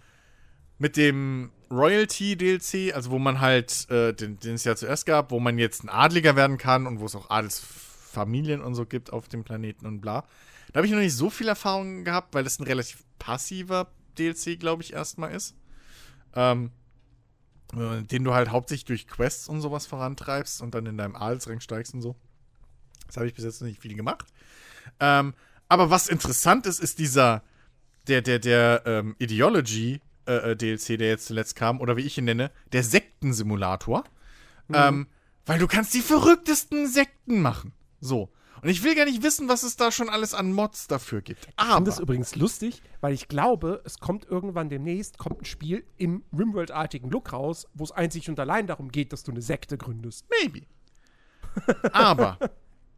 mit 0.78 0.98
dem 0.98 1.52
Royalty 1.72 2.36
DLC, 2.36 2.94
also 2.94 3.12
wo 3.12 3.20
man 3.20 3.40
halt, 3.40 3.90
äh, 3.90 4.14
den, 4.14 4.40
den 4.40 4.56
es 4.56 4.64
ja 4.64 4.76
zuerst 4.76 5.06
gab, 5.06 5.32
wo 5.32 5.40
man 5.40 5.58
jetzt 5.58 5.84
ein 5.84 5.90
Adliger 5.90 6.36
werden 6.36 6.58
kann 6.58 6.86
und 6.86 7.00
wo 7.00 7.06
es 7.06 7.16
auch 7.16 7.30
Adelsfamilien 7.30 8.62
und 8.62 8.76
so 8.76 8.86
gibt 8.86 9.14
auf 9.14 9.30
dem 9.30 9.44
Planeten 9.44 9.86
und 9.86 10.02
bla. 10.02 10.26
Da 10.72 10.78
habe 10.78 10.86
ich 10.86 10.92
noch 10.94 11.00
nicht 11.00 11.16
so 11.16 11.30
viel 11.30 11.48
Erfahrung 11.48 12.04
gehabt, 12.04 12.34
weil 12.34 12.44
das 12.44 12.60
ein 12.60 12.64
relativ 12.64 13.04
passiver 13.20 13.88
DLC, 14.18 14.60
glaube 14.60 14.84
ich, 14.84 14.94
erstmal 14.94 15.34
ist. 15.34 15.56
Ähm, 16.36 16.72
äh, 17.76 18.04
den 18.04 18.24
du 18.24 18.34
halt 18.34 18.50
hauptsächlich 18.50 18.86
durch 18.86 19.08
Quests 19.08 19.48
und 19.48 19.62
sowas 19.62 19.86
vorantreibst 19.86 20.62
und 20.62 20.76
dann 20.76 20.86
in 20.86 20.98
deinem 20.98 21.16
Adelsrang 21.16 21.62
steigst 21.62 21.94
und 21.94 22.02
so. 22.02 22.16
Das 23.08 23.18
habe 23.18 23.28
ich 23.28 23.34
bis 23.34 23.46
jetzt 23.46 23.62
noch 23.62 23.68
nicht 23.68 23.82
viel 23.82 23.96
gemacht. 23.96 24.28
Ähm, 25.00 25.34
aber 25.70 25.90
was 25.90 26.08
interessant 26.08 26.66
ist, 26.66 26.80
ist 26.80 27.00
dieser, 27.00 27.44
der, 28.08 28.22
der, 28.22 28.40
der 28.40 28.84
ähm, 28.86 29.16
Ideology 29.20 30.02
äh, 30.28 30.52
äh 30.52 30.56
DLC, 30.56 30.98
der 30.98 31.10
jetzt 31.10 31.28
zuletzt 31.28 31.56
kam, 31.56 31.80
oder 31.80 31.98
wie 31.98 32.02
ich 32.02 32.18
ihn 32.18 32.26
nenne, 32.26 32.52
der 32.72 32.84
Sektensimulator. 32.84 34.04
Mhm. 34.68 34.76
Ähm, 34.76 35.08
weil 35.46 35.60
du 35.60 35.68
kannst 35.68 35.94
die 35.94 36.02
verrücktesten 36.02 36.88
Sekten 36.88 37.42
machen. 37.42 37.74
So. 38.00 38.30
Und 38.62 38.70
ich 38.70 38.84
will 38.84 38.94
gar 38.94 39.06
nicht 39.06 39.24
wissen, 39.24 39.50
was 39.50 39.64
es 39.64 39.76
da 39.76 39.92
schon 39.92 40.08
alles 40.08 40.36
an 40.36 40.54
Mods 40.54 40.88
dafür 40.88 41.22
gibt. 41.22 41.48
Aber 41.56 41.68
ich 41.68 41.76
finde 41.76 41.90
das 41.90 42.00
übrigens 42.00 42.36
lustig, 42.36 42.84
weil 43.00 43.14
ich 43.14 43.28
glaube, 43.28 43.82
es 43.86 44.00
kommt 44.00 44.26
irgendwann 44.26 44.70
demnächst 44.70 45.18
kommt 45.18 45.42
ein 45.42 45.46
Spiel 45.46 45.84
im 45.98 46.24
Rimworld-artigen 46.38 47.10
Look 47.10 47.34
raus, 47.34 47.68
wo 47.74 47.84
es 47.84 47.92
einzig 47.92 48.30
und 48.30 48.40
allein 48.40 48.68
darum 48.68 48.92
geht, 48.92 49.14
dass 49.14 49.24
du 49.24 49.32
eine 49.32 49.42
Sekte 49.42 49.78
gründest. 49.78 50.28
Maybe. 50.30 50.68
Aber 51.92 52.38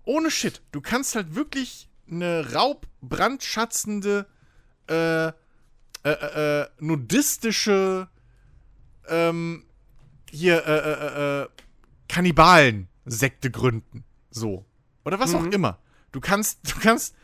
ohne 0.03 0.31
Shit, 0.31 0.61
du 0.73 0.81
kannst 0.81 1.15
halt 1.15 1.33
wirklich 1.33 1.89
eine 2.11 2.53
raubbrandschatzende 2.53 4.27
äh, 4.87 5.31
äh, 6.03 6.09
äh, 6.09 6.61
äh, 6.61 6.67
nudistische 6.79 8.09
ähm, 9.07 9.65
hier 10.29 10.65
äh, 10.65 10.71
äh, 10.71 11.41
äh, 11.43 11.47
Kannibalen-Sekte 12.07 13.51
gründen. 13.51 14.03
So. 14.29 14.65
Oder 15.05 15.19
was 15.19 15.31
mhm. 15.33 15.37
auch 15.37 15.45
immer. 15.45 15.79
Du 16.11 16.19
kannst, 16.19 16.59
du 16.69 16.79
kannst, 16.79 17.15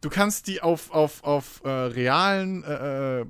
du 0.00 0.10
kannst 0.10 0.46
die 0.46 0.62
auf, 0.62 0.90
auf, 0.90 1.22
auf 1.24 1.62
äh, 1.64 1.68
realen 1.68 2.64
äh, 2.64 3.20
äh, 3.20 3.26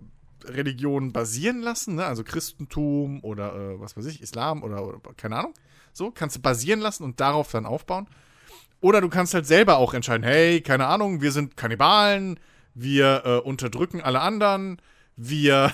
Religionen 0.47 1.13
basieren 1.13 1.61
lassen, 1.61 1.95
ne? 1.95 2.05
also 2.05 2.23
Christentum 2.23 3.23
oder 3.23 3.55
äh, 3.55 3.81
was 3.81 3.97
weiß 3.97 4.07
ich, 4.07 4.21
Islam 4.23 4.63
oder, 4.63 4.87
oder 4.87 5.01
keine 5.17 5.37
Ahnung. 5.37 5.55
So, 5.93 6.11
kannst 6.11 6.37
du 6.37 6.41
basieren 6.41 6.81
lassen 6.81 7.05
und 7.05 7.21
darauf 7.21 7.51
dann 7.51 7.67
aufbauen. 7.67 8.09
Oder 8.81 9.01
du 9.01 9.09
kannst 9.09 9.33
halt 9.33 9.47
selber 9.47 9.79
auch 9.79 9.95
entscheiden, 9.95 10.25
hey, 10.25 10.61
keine 10.61 10.87
Ahnung, 10.87 11.23
wir 11.23 11.33
sind 11.33 11.57
Kannibalen, 11.57 12.39
wir 12.75 13.23
äh, 13.25 13.37
unterdrücken 13.39 14.01
alle 14.01 14.21
anderen, 14.21 14.81
wir, 15.17 15.73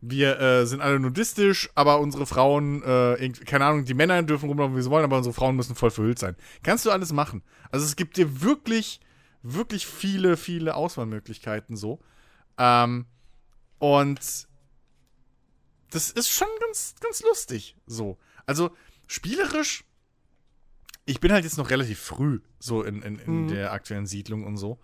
wir 0.00 0.40
äh, 0.40 0.66
sind 0.66 0.80
alle 0.80 1.00
nudistisch, 1.00 1.70
aber 1.74 2.00
unsere 2.00 2.26
Frauen, 2.26 2.82
äh, 2.82 3.28
keine 3.44 3.66
Ahnung, 3.66 3.84
die 3.84 3.94
Männer 3.94 4.22
dürfen 4.22 4.48
rumlaufen, 4.48 4.76
wie 4.76 4.82
sie 4.82 4.90
wollen, 4.90 5.04
aber 5.04 5.16
unsere 5.16 5.34
Frauen 5.34 5.56
müssen 5.56 5.74
voll 5.74 5.90
verhüllt 5.90 6.18
sein. 6.18 6.36
Kannst 6.62 6.86
du 6.86 6.90
alles 6.90 7.12
machen. 7.12 7.42
Also 7.70 7.86
es 7.86 7.96
gibt 7.96 8.16
dir 8.16 8.42
wirklich, 8.42 9.00
wirklich 9.42 9.86
viele, 9.86 10.36
viele 10.36 10.74
Auswahlmöglichkeiten 10.74 11.76
so. 11.76 12.00
Ähm, 12.58 13.06
und 13.78 14.20
das 15.90 16.10
ist 16.10 16.30
schon 16.30 16.48
ganz, 16.60 16.94
ganz 17.00 17.22
lustig 17.22 17.76
so. 17.86 18.18
Also 18.46 18.70
spielerisch, 19.06 19.84
ich 21.04 21.20
bin 21.20 21.32
halt 21.32 21.44
jetzt 21.44 21.58
noch 21.58 21.70
relativ 21.70 21.98
früh 21.98 22.40
so 22.58 22.82
in, 22.82 23.02
in, 23.02 23.18
in 23.18 23.44
mhm. 23.44 23.48
der 23.48 23.72
aktuellen 23.72 24.06
Siedlung 24.06 24.44
und 24.44 24.56
so. 24.56 24.78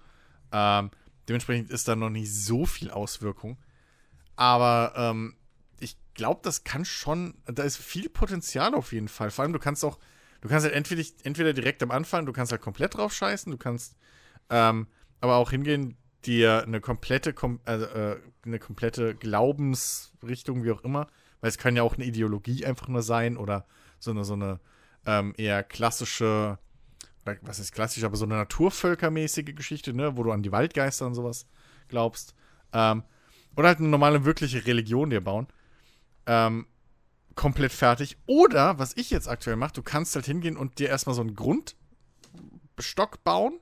Ähm, 0.52 0.90
dementsprechend 1.28 1.70
ist 1.70 1.88
da 1.88 1.94
noch 1.94 2.10
nicht 2.10 2.32
so 2.32 2.66
viel 2.66 2.90
Auswirkung. 2.90 3.58
Aber 4.36 4.92
ähm, 4.96 5.34
ich 5.80 5.96
glaube, 6.14 6.40
das 6.42 6.64
kann 6.64 6.84
schon, 6.84 7.34
da 7.46 7.62
ist 7.62 7.78
viel 7.78 8.08
Potenzial 8.08 8.74
auf 8.74 8.92
jeden 8.92 9.08
Fall. 9.08 9.30
Vor 9.30 9.42
allem, 9.42 9.52
du 9.52 9.58
kannst 9.58 9.84
auch, 9.84 9.98
du 10.42 10.48
kannst 10.48 10.64
halt 10.64 10.74
entweder, 10.74 11.02
entweder 11.24 11.52
direkt 11.52 11.82
am 11.82 11.90
Anfang, 11.90 12.26
du 12.26 12.32
kannst 12.32 12.52
halt 12.52 12.62
komplett 12.62 12.94
drauf 12.94 13.12
scheißen, 13.12 13.50
du 13.50 13.58
kannst 13.58 13.96
ähm, 14.50 14.86
aber 15.20 15.36
auch 15.36 15.50
hingehen, 15.50 15.96
dir 16.24 16.62
eine 16.62 16.80
komplette, 16.80 17.34
also, 17.64 17.86
äh, 17.86 18.20
eine 18.44 18.58
komplette 18.58 19.14
Glaubensrichtung, 19.14 20.64
wie 20.64 20.72
auch 20.72 20.82
immer, 20.82 21.08
weil 21.40 21.48
es 21.48 21.58
kann 21.58 21.76
ja 21.76 21.82
auch 21.82 21.94
eine 21.94 22.04
Ideologie 22.04 22.66
einfach 22.66 22.88
nur 22.88 23.02
sein 23.02 23.36
oder 23.36 23.66
so 23.98 24.10
eine, 24.10 24.24
so 24.24 24.34
eine 24.34 24.60
ähm, 25.06 25.34
eher 25.36 25.62
klassische, 25.62 26.58
was 27.42 27.58
ist 27.58 27.72
klassisch, 27.72 28.04
aber 28.04 28.16
so 28.16 28.24
eine 28.24 28.34
naturvölkermäßige 28.34 29.54
Geschichte, 29.54 29.94
ne, 29.94 30.16
wo 30.16 30.22
du 30.22 30.32
an 30.32 30.42
die 30.42 30.52
Waldgeister 30.52 31.06
und 31.06 31.14
sowas 31.14 31.46
glaubst. 31.88 32.34
Ähm, 32.72 33.04
oder 33.56 33.68
halt 33.68 33.78
eine 33.78 33.88
normale, 33.88 34.24
wirkliche 34.24 34.66
Religion 34.66 35.10
dir 35.10 35.22
bauen. 35.22 35.48
Ähm, 36.26 36.66
komplett 37.34 37.72
fertig. 37.72 38.16
Oder, 38.26 38.78
was 38.78 38.96
ich 38.96 39.10
jetzt 39.10 39.28
aktuell 39.28 39.56
mache, 39.56 39.74
du 39.74 39.82
kannst 39.82 40.14
halt 40.14 40.26
hingehen 40.26 40.56
und 40.56 40.78
dir 40.78 40.88
erstmal 40.88 41.14
so 41.14 41.22
ein 41.22 41.34
Grund, 41.34 41.76
Stock 42.78 43.24
bauen, 43.24 43.58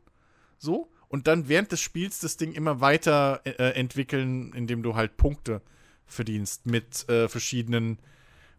so, 0.58 0.90
und 1.08 1.26
dann 1.28 1.48
während 1.48 1.70
des 1.70 1.80
Spiels 1.80 2.18
das 2.20 2.36
Ding 2.36 2.52
immer 2.52 2.80
weiter 2.80 3.40
äh, 3.44 3.74
entwickeln, 3.74 4.52
indem 4.52 4.82
du 4.82 4.96
halt 4.96 5.16
Punkte 5.16 5.62
verdienst 6.06 6.66
mit 6.66 7.08
äh, 7.08 7.28
verschiedenen, 7.28 7.98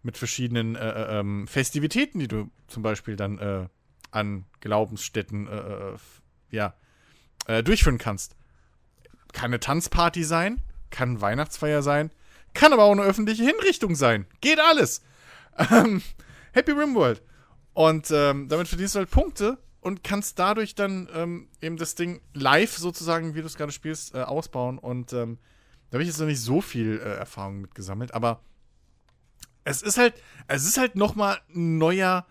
mit 0.03 0.18
verschiedenen 0.18 0.76
äh, 0.76 0.90
äh 0.90 1.20
ähm, 1.20 1.48
Festivitäten, 1.48 2.20
die 2.20 2.28
du 2.28 2.49
zum 2.68 2.84
Beispiel 2.84 3.16
dann 3.16 3.40
äh, 3.40 3.68
an 4.12 4.45
Glaubensstätten 4.62 5.48
äh, 5.48 5.98
ja, 6.52 6.74
durchführen 7.64 7.98
kannst. 7.98 8.36
Kann 9.34 9.48
eine 9.48 9.60
Tanzparty 9.60 10.24
sein, 10.24 10.62
kann 10.95 11.19
Weihnachtsfeier 11.19 11.81
sein, 11.81 12.09
kann 12.53 12.72
aber 12.72 12.85
auch 12.85 12.93
eine 12.93 13.01
öffentliche 13.01 13.43
Hinrichtung 13.43 13.95
sein. 13.95 14.26
Geht 14.41 14.59
alles. 14.59 15.01
Ähm, 15.72 16.01
Happy 16.51 16.72
Rimworld. 16.72 17.22
Und 17.73 18.11
ähm, 18.11 18.49
damit 18.49 18.67
verdienst 18.67 18.93
du 18.95 18.99
halt 18.99 19.09
Punkte 19.09 19.57
und 19.80 20.03
kannst 20.03 20.38
dadurch 20.38 20.76
dann 20.76 21.07
ähm, 21.13 21.47
eben 21.61 21.77
das 21.77 21.95
Ding 21.95 22.19
live 22.34 22.77
sozusagen, 22.77 23.35
wie 23.35 23.39
du 23.39 23.47
es 23.47 23.55
gerade 23.55 23.72
spielst, 23.72 24.15
äh, 24.15 24.23
ausbauen. 24.23 24.77
Und 24.77 25.13
ähm, 25.13 25.38
da 25.89 25.95
habe 25.95 26.03
ich 26.03 26.09
jetzt 26.09 26.19
noch 26.19 26.27
nicht 26.27 26.41
so 26.41 26.59
viel 26.59 26.99
äh, 26.99 27.15
Erfahrung 27.15 27.61
mit 27.61 27.73
gesammelt, 27.73 28.13
aber 28.13 28.41
es 29.63 29.81
ist 29.81 29.97
halt, 29.97 30.13
es 30.49 30.65
ist 30.65 30.77
halt 30.77 30.97
nochmal 30.97 31.39
ein 31.55 31.77
neuer, 31.77 32.26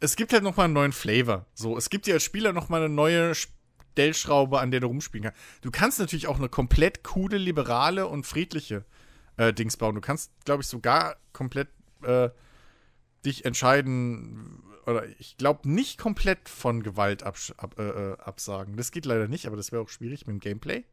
es 0.00 0.16
gibt 0.16 0.34
halt 0.34 0.42
nochmal 0.42 0.64
einen 0.64 0.74
neuen 0.74 0.92
Flavor. 0.92 1.46
So, 1.54 1.78
es 1.78 1.88
gibt 1.88 2.06
dir 2.06 2.12
als 2.12 2.24
Spieler 2.24 2.52
nochmal 2.52 2.82
eine 2.82 2.92
neue 2.92 3.34
Stellschraube, 3.92 4.60
an 4.60 4.70
der 4.70 4.80
du 4.80 4.86
rumspielen 4.86 5.24
kannst. 5.24 5.40
Du 5.62 5.70
kannst 5.70 5.98
natürlich 5.98 6.26
auch 6.26 6.38
eine 6.38 6.48
komplett 6.48 7.04
coole, 7.04 7.36
liberale 7.38 8.06
und 8.06 8.26
friedliche 8.26 8.84
äh, 9.36 9.52
Dings 9.52 9.76
bauen. 9.76 9.94
Du 9.94 10.00
kannst, 10.00 10.32
glaube 10.44 10.62
ich, 10.62 10.68
sogar 10.68 11.16
komplett 11.32 11.68
äh, 12.02 12.30
dich 13.24 13.44
entscheiden, 13.44 14.62
oder 14.86 15.06
ich 15.18 15.36
glaube 15.36 15.68
nicht 15.68 15.98
komplett 15.98 16.48
von 16.48 16.82
Gewalt 16.82 17.22
ab, 17.22 17.36
ab, 17.56 17.78
äh, 17.78 17.82
äh, 17.82 18.18
absagen. 18.18 18.76
Das 18.76 18.90
geht 18.90 19.06
leider 19.06 19.28
nicht, 19.28 19.46
aber 19.46 19.56
das 19.56 19.72
wäre 19.72 19.82
auch 19.82 19.88
schwierig 19.88 20.26
mit 20.26 20.34
dem 20.34 20.40
Gameplay. 20.40 20.84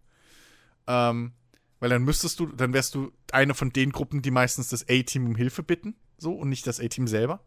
Ähm, 0.88 1.34
weil 1.80 1.90
dann 1.90 2.04
müsstest 2.04 2.40
du, 2.40 2.48
dann 2.48 2.74
wärst 2.74 2.94
du 2.96 3.12
eine 3.32 3.56
von 3.56 3.72
den 3.72 3.92
Gruppen, 3.92 4.22
die 4.22 4.32
meistens 4.32 4.70
das 4.70 4.86
A-Team 4.90 5.26
um 5.26 5.36
Hilfe 5.36 5.64
bitten, 5.64 5.96
so 6.18 6.34
und 6.34 6.50
nicht 6.50 6.68
das 6.68 6.80
A-Team 6.80 7.08
selber. 7.08 7.42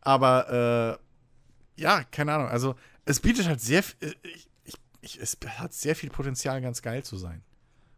Aber 0.00 0.98
äh, 1.76 1.82
ja, 1.82 2.04
keine 2.04 2.34
Ahnung. 2.34 2.48
Also 2.48 2.76
es 3.04 3.20
bietet 3.20 3.46
halt 3.46 3.60
sehr, 3.60 3.82
äh, 4.00 4.12
ich, 4.22 4.48
ich, 5.06 5.20
es 5.20 5.38
hat 5.58 5.72
sehr 5.72 5.96
viel 5.96 6.10
Potenzial, 6.10 6.60
ganz 6.60 6.82
geil 6.82 7.02
zu 7.04 7.16
sein 7.16 7.42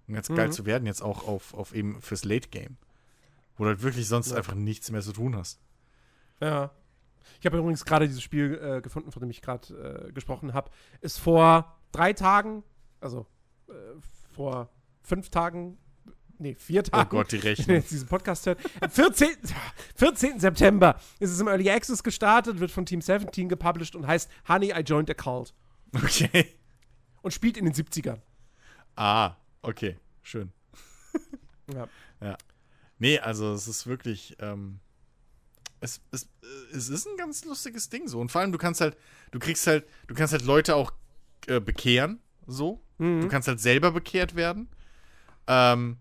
und 0.06 0.14
ganz 0.14 0.28
mhm. 0.28 0.36
geil 0.36 0.52
zu 0.52 0.66
werden 0.66 0.86
jetzt 0.86 1.02
auch 1.02 1.26
auf, 1.26 1.54
auf 1.54 1.74
eben 1.74 2.00
fürs 2.00 2.24
Late 2.24 2.48
Game, 2.48 2.76
wo 3.56 3.64
du 3.64 3.70
halt 3.70 3.82
wirklich 3.82 4.06
sonst 4.06 4.30
ja. 4.30 4.36
einfach 4.36 4.54
nichts 4.54 4.90
mehr 4.90 5.02
zu 5.02 5.12
tun 5.12 5.36
hast. 5.36 5.60
Ja. 6.40 6.70
Ich 7.40 7.46
habe 7.46 7.58
übrigens 7.58 7.84
gerade 7.84 8.06
dieses 8.06 8.22
Spiel 8.22 8.58
äh, 8.62 8.80
gefunden, 8.80 9.12
von 9.12 9.20
dem 9.20 9.30
ich 9.30 9.42
gerade 9.42 10.06
äh, 10.08 10.12
gesprochen 10.12 10.54
habe. 10.54 10.70
Ist 11.00 11.18
vor 11.18 11.76
drei 11.92 12.12
Tagen, 12.12 12.64
also 13.00 13.26
äh, 13.68 13.72
vor 14.34 14.70
fünf 15.02 15.30
Tagen, 15.30 15.78
nee, 16.38 16.54
vier 16.54 16.80
oh 16.80 16.90
Tagen. 16.90 17.08
Oh 17.10 17.18
Gott, 17.18 17.32
die 17.32 17.36
Rechnung. 17.36 17.76
jetzt 17.76 17.90
diesen 17.90 18.08
Podcast 18.08 18.46
hört. 18.46 18.58
14, 18.90 19.28
14. 19.94 20.40
September 20.40 20.98
ist 21.20 21.30
es 21.30 21.40
im 21.40 21.48
Early 21.48 21.70
Access 21.70 22.02
gestartet, 22.02 22.60
wird 22.60 22.70
von 22.70 22.86
Team 22.86 23.00
17 23.00 23.48
gepublished 23.48 23.94
und 23.94 24.06
heißt 24.06 24.30
Honey, 24.48 24.72
I 24.72 24.80
Joined 24.80 25.10
a 25.10 25.14
Cult. 25.14 25.54
Okay. 25.94 26.57
Und 27.22 27.32
spielt 27.32 27.56
in 27.56 27.64
den 27.64 27.74
70ern. 27.74 28.18
Ah, 28.96 29.36
okay, 29.62 29.96
schön. 30.22 30.52
ja. 31.72 31.88
Ja. 32.20 32.36
Nee, 32.98 33.18
also 33.18 33.52
es 33.52 33.68
ist 33.68 33.86
wirklich, 33.86 34.36
ähm, 34.40 34.80
es, 35.80 36.00
es, 36.10 36.28
es 36.72 36.88
ist 36.88 37.06
ein 37.06 37.16
ganz 37.16 37.44
lustiges 37.44 37.88
Ding 37.88 38.08
so. 38.08 38.20
Und 38.20 38.32
vor 38.32 38.40
allem, 38.40 38.52
du 38.52 38.58
kannst 38.58 38.80
halt, 38.80 38.96
du 39.30 39.38
kriegst 39.38 39.66
halt, 39.66 39.86
du 40.06 40.14
kannst 40.14 40.32
halt 40.32 40.44
Leute 40.44 40.74
auch 40.74 40.92
äh, 41.46 41.60
bekehren, 41.60 42.20
so. 42.46 42.80
Mhm. 42.98 43.22
Du 43.22 43.28
kannst 43.28 43.48
halt 43.48 43.60
selber 43.60 43.92
bekehrt 43.92 44.34
werden. 44.34 44.68
Ähm, 45.46 45.98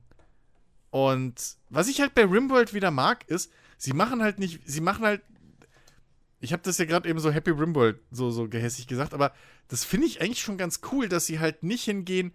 und 0.89 1.57
was 1.69 1.87
ich 1.87 2.01
halt 2.01 2.15
bei 2.15 2.25
Rimworld 2.25 2.73
wieder 2.73 2.91
mag, 2.91 3.27
ist, 3.27 3.51
sie 3.77 3.93
machen 3.93 4.21
halt 4.21 4.39
nicht, 4.39 4.61
sie 4.65 4.81
machen 4.81 5.05
halt. 5.05 5.21
Ich 6.39 6.53
habe 6.53 6.61
das 6.63 6.77
ja 6.77 6.85
gerade 6.85 7.09
eben 7.09 7.19
so 7.19 7.31
Happy 7.31 7.51
Rimworld 7.51 7.99
so, 8.11 8.29
so 8.29 8.47
gehässig 8.47 8.87
gesagt, 8.87 9.13
aber 9.13 9.33
das 9.67 9.83
finde 9.83 10.07
ich 10.07 10.21
eigentlich 10.21 10.41
schon 10.41 10.57
ganz 10.57 10.81
cool, 10.91 11.09
dass 11.09 11.25
sie 11.25 11.39
halt 11.39 11.63
nicht 11.63 11.83
hingehen 11.83 12.33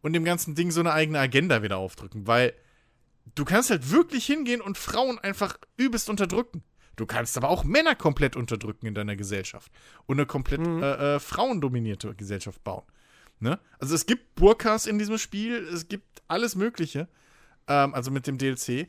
und 0.00 0.14
dem 0.14 0.24
ganzen 0.24 0.54
Ding 0.54 0.70
so 0.70 0.80
eine 0.80 0.92
eigene 0.92 1.18
Agenda 1.18 1.62
wieder 1.62 1.76
aufdrücken, 1.76 2.26
weil 2.26 2.54
du 3.34 3.44
kannst 3.44 3.70
halt 3.70 3.90
wirklich 3.90 4.26
hingehen 4.26 4.60
und 4.60 4.78
Frauen 4.78 5.18
einfach 5.18 5.58
übelst 5.76 6.08
unterdrücken. 6.08 6.62
Du 6.96 7.06
kannst 7.06 7.36
aber 7.36 7.48
auch 7.48 7.64
Männer 7.64 7.94
komplett 7.94 8.36
unterdrücken 8.36 8.86
in 8.86 8.94
deiner 8.94 9.16
Gesellschaft 9.16 9.72
und 10.06 10.18
eine 10.18 10.26
komplett 10.26 10.60
mhm. 10.60 10.82
äh, 10.82 11.16
äh, 11.16 11.20
frauendominierte 11.20 12.14
Gesellschaft 12.14 12.62
bauen. 12.64 12.84
Ne? 13.40 13.58
Also 13.78 13.94
es 13.94 14.06
gibt 14.06 14.34
Burkas 14.34 14.86
in 14.86 14.98
diesem 14.98 15.18
Spiel, 15.18 15.66
es 15.72 15.88
gibt 15.88 16.22
alles 16.28 16.54
Mögliche, 16.54 17.08
ähm, 17.66 17.94
also 17.94 18.10
mit 18.10 18.26
dem 18.26 18.38
DLC. 18.38 18.88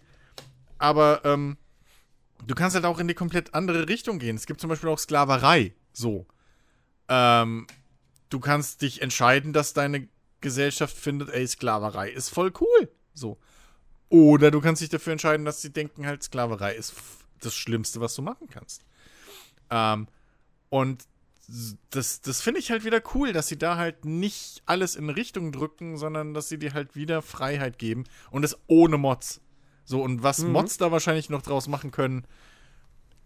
Aber 0.77 1.21
ähm, 1.23 1.57
du 2.47 2.55
kannst 2.55 2.75
halt 2.75 2.85
auch 2.85 2.99
in 2.99 3.07
die 3.07 3.13
komplett 3.13 3.53
andere 3.53 3.87
Richtung 3.87 4.19
gehen. 4.19 4.35
Es 4.35 4.45
gibt 4.45 4.61
zum 4.61 4.69
Beispiel 4.69 4.89
auch 4.89 4.99
Sklaverei, 4.99 5.73
so. 5.93 6.25
Ähm, 7.07 7.67
du 8.29 8.39
kannst 8.39 8.81
dich 8.81 9.01
entscheiden, 9.01 9.53
dass 9.53 9.73
deine 9.73 10.07
Gesellschaft 10.41 10.95
findet, 10.95 11.29
ey, 11.29 11.47
Sklaverei 11.47 12.09
ist 12.09 12.29
voll 12.29 12.51
cool, 12.59 12.89
so. 13.13 13.37
Oder 14.09 14.51
du 14.51 14.61
kannst 14.61 14.81
dich 14.81 14.89
dafür 14.89 15.13
entscheiden, 15.13 15.45
dass 15.45 15.61
sie 15.61 15.71
denken 15.71 16.05
halt, 16.05 16.23
Sklaverei 16.23 16.75
ist 16.75 16.93
das 17.39 17.55
Schlimmste, 17.55 17.99
was 17.99 18.15
du 18.15 18.21
machen 18.21 18.47
kannst. 18.49 18.85
Ähm, 19.69 20.07
und 20.69 21.05
das, 21.89 22.21
das 22.21 22.41
finde 22.41 22.59
ich 22.59 22.71
halt 22.71 22.85
wieder 22.85 23.01
cool, 23.13 23.33
dass 23.33 23.47
sie 23.47 23.57
da 23.57 23.77
halt 23.77 24.05
nicht 24.05 24.63
alles 24.65 24.95
in 24.95 25.09
Richtung 25.09 25.51
drücken, 25.51 25.97
sondern 25.97 26.33
dass 26.33 26.49
sie 26.49 26.57
dir 26.57 26.73
halt 26.73 26.95
wieder 26.95 27.21
Freiheit 27.21 27.77
geben 27.77 28.05
und 28.31 28.43
das 28.43 28.57
ohne 28.67 28.97
Mods. 28.97 29.41
So, 29.85 30.01
und 30.01 30.23
was 30.23 30.39
mhm. 30.39 30.51
Mods 30.51 30.77
da 30.77 30.91
wahrscheinlich 30.91 31.29
noch 31.29 31.41
draus 31.41 31.67
machen 31.67 31.91
können, 31.91 32.25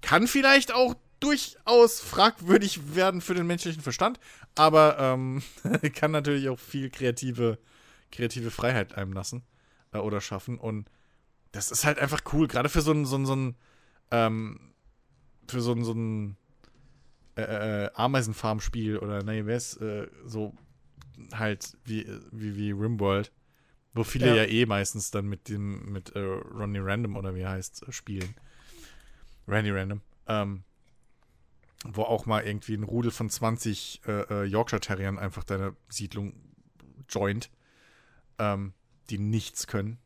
kann 0.01 0.27
vielleicht 0.27 0.73
auch 0.73 0.95
durchaus 1.19 1.99
fragwürdig 1.99 2.95
werden 2.95 3.21
für 3.21 3.34
den 3.34 3.47
menschlichen 3.47 3.81
Verstand, 3.81 4.19
aber 4.55 4.97
ähm, 4.99 5.41
kann 5.95 6.11
natürlich 6.11 6.49
auch 6.49 6.59
viel 6.59 6.89
kreative, 6.89 7.57
kreative 8.11 8.51
Freiheit 8.51 8.95
einem 8.95 9.13
lassen 9.13 9.43
äh, 9.93 9.97
oder 9.97 10.21
schaffen. 10.21 10.57
Und 10.57 10.89
das 11.51 11.71
ist 11.71 11.85
halt 11.85 11.99
einfach 11.99 12.21
cool, 12.34 12.47
gerade 12.47 12.69
für 12.69 12.81
so 12.81 12.91
ein, 12.91 13.05
so 13.05 13.17
ein, 13.17 13.25
so 13.25 13.35
ein 13.35 13.55
ähm, 14.11 14.73
für 15.47 15.61
so, 15.61 15.81
so 15.81 15.93
ein 15.93 16.38
äh, 17.35 17.85
äh, 17.85 17.89
Ameisenfarm-Spiel 17.93 18.97
oder 18.97 19.23
nee, 19.23 19.45
wer 19.45 19.57
ist 19.57 19.77
äh, 19.77 20.07
so 20.25 20.53
halt 21.34 21.77
wie, 21.85 22.05
wie, 22.31 22.55
wie 22.55 22.71
Rimworld, 22.71 23.31
wo 23.97 24.03
viele 24.03 24.27
ja. 24.27 24.35
ja 24.35 24.45
eh 24.45 24.65
meistens 24.65 25.11
dann 25.11 25.27
mit 25.27 25.49
dem, 25.49 25.91
mit 25.91 26.15
äh, 26.15 26.19
Ronnie 26.19 26.79
Random 26.79 27.15
oder 27.15 27.35
wie 27.35 27.41
er 27.41 27.51
heißt, 27.51 27.85
spielen. 27.89 28.35
Randy 29.47 29.71
Random. 29.71 30.01
Ähm, 30.27 30.63
wo 31.85 32.03
auch 32.03 32.25
mal 32.25 32.43
irgendwie 32.43 32.73
ein 32.73 32.83
Rudel 32.83 33.11
von 33.11 33.29
20 33.29 34.01
äh, 34.05 34.11
äh, 34.11 34.43
Yorkshire 34.45 34.81
Terriern 34.81 35.19
einfach 35.19 35.43
deine 35.43 35.75
Siedlung 35.89 36.33
joint, 37.09 37.49
ähm, 38.39 38.73
die 39.09 39.19
nichts 39.19 39.67
können. 39.67 39.99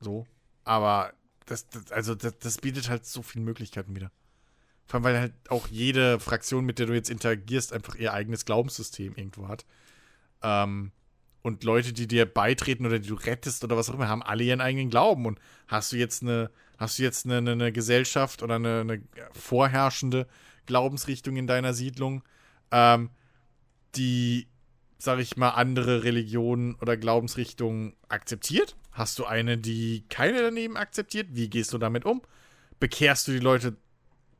So. 0.00 0.26
Aber 0.64 1.12
das, 1.46 1.68
das 1.68 1.92
also 1.92 2.14
das, 2.14 2.38
das, 2.38 2.58
bietet 2.58 2.88
halt 2.88 3.06
so 3.06 3.22
viele 3.22 3.44
Möglichkeiten 3.44 3.94
wieder. 3.94 4.10
Vor 4.86 4.96
allem, 4.96 5.04
weil 5.04 5.18
halt 5.18 5.34
auch 5.50 5.66
jede 5.68 6.20
Fraktion, 6.20 6.64
mit 6.64 6.78
der 6.78 6.86
du 6.86 6.94
jetzt 6.94 7.10
interagierst, 7.10 7.72
einfach 7.72 7.96
ihr 7.96 8.12
eigenes 8.12 8.44
Glaubenssystem 8.44 9.14
irgendwo 9.16 9.48
hat. 9.48 9.66
Ähm, 10.42 10.92
und 11.44 11.62
Leute, 11.62 11.92
die 11.92 12.08
dir 12.08 12.24
beitreten 12.24 12.86
oder 12.86 12.98
die 12.98 13.08
du 13.08 13.16
rettest 13.16 13.64
oder 13.64 13.76
was 13.76 13.90
auch 13.90 13.94
immer, 13.94 14.08
haben 14.08 14.22
alle 14.22 14.44
ihren 14.44 14.62
eigenen 14.62 14.88
Glauben. 14.88 15.26
Und 15.26 15.38
hast 15.68 15.92
du 15.92 15.96
jetzt 15.96 16.22
eine, 16.22 16.50
hast 16.78 16.98
du 16.98 17.02
jetzt 17.02 17.26
eine, 17.26 17.52
eine 17.52 17.70
Gesellschaft 17.70 18.42
oder 18.42 18.54
eine, 18.54 18.80
eine, 18.80 19.02
vorherrschende 19.32 20.26
Glaubensrichtung 20.64 21.36
in 21.36 21.46
deiner 21.46 21.74
Siedlung, 21.74 22.22
ähm, 22.70 23.10
die, 23.94 24.48
sag 24.96 25.18
ich 25.18 25.36
mal, 25.36 25.50
andere 25.50 26.02
Religionen 26.02 26.76
oder 26.76 26.96
Glaubensrichtungen 26.96 27.94
akzeptiert? 28.08 28.74
Hast 28.92 29.18
du 29.18 29.26
eine, 29.26 29.58
die 29.58 30.06
keine 30.08 30.40
daneben 30.40 30.78
akzeptiert? 30.78 31.28
Wie 31.32 31.50
gehst 31.50 31.74
du 31.74 31.78
damit 31.78 32.06
um? 32.06 32.22
Bekehrst 32.80 33.28
du 33.28 33.32
die 33.32 33.38
Leute 33.38 33.76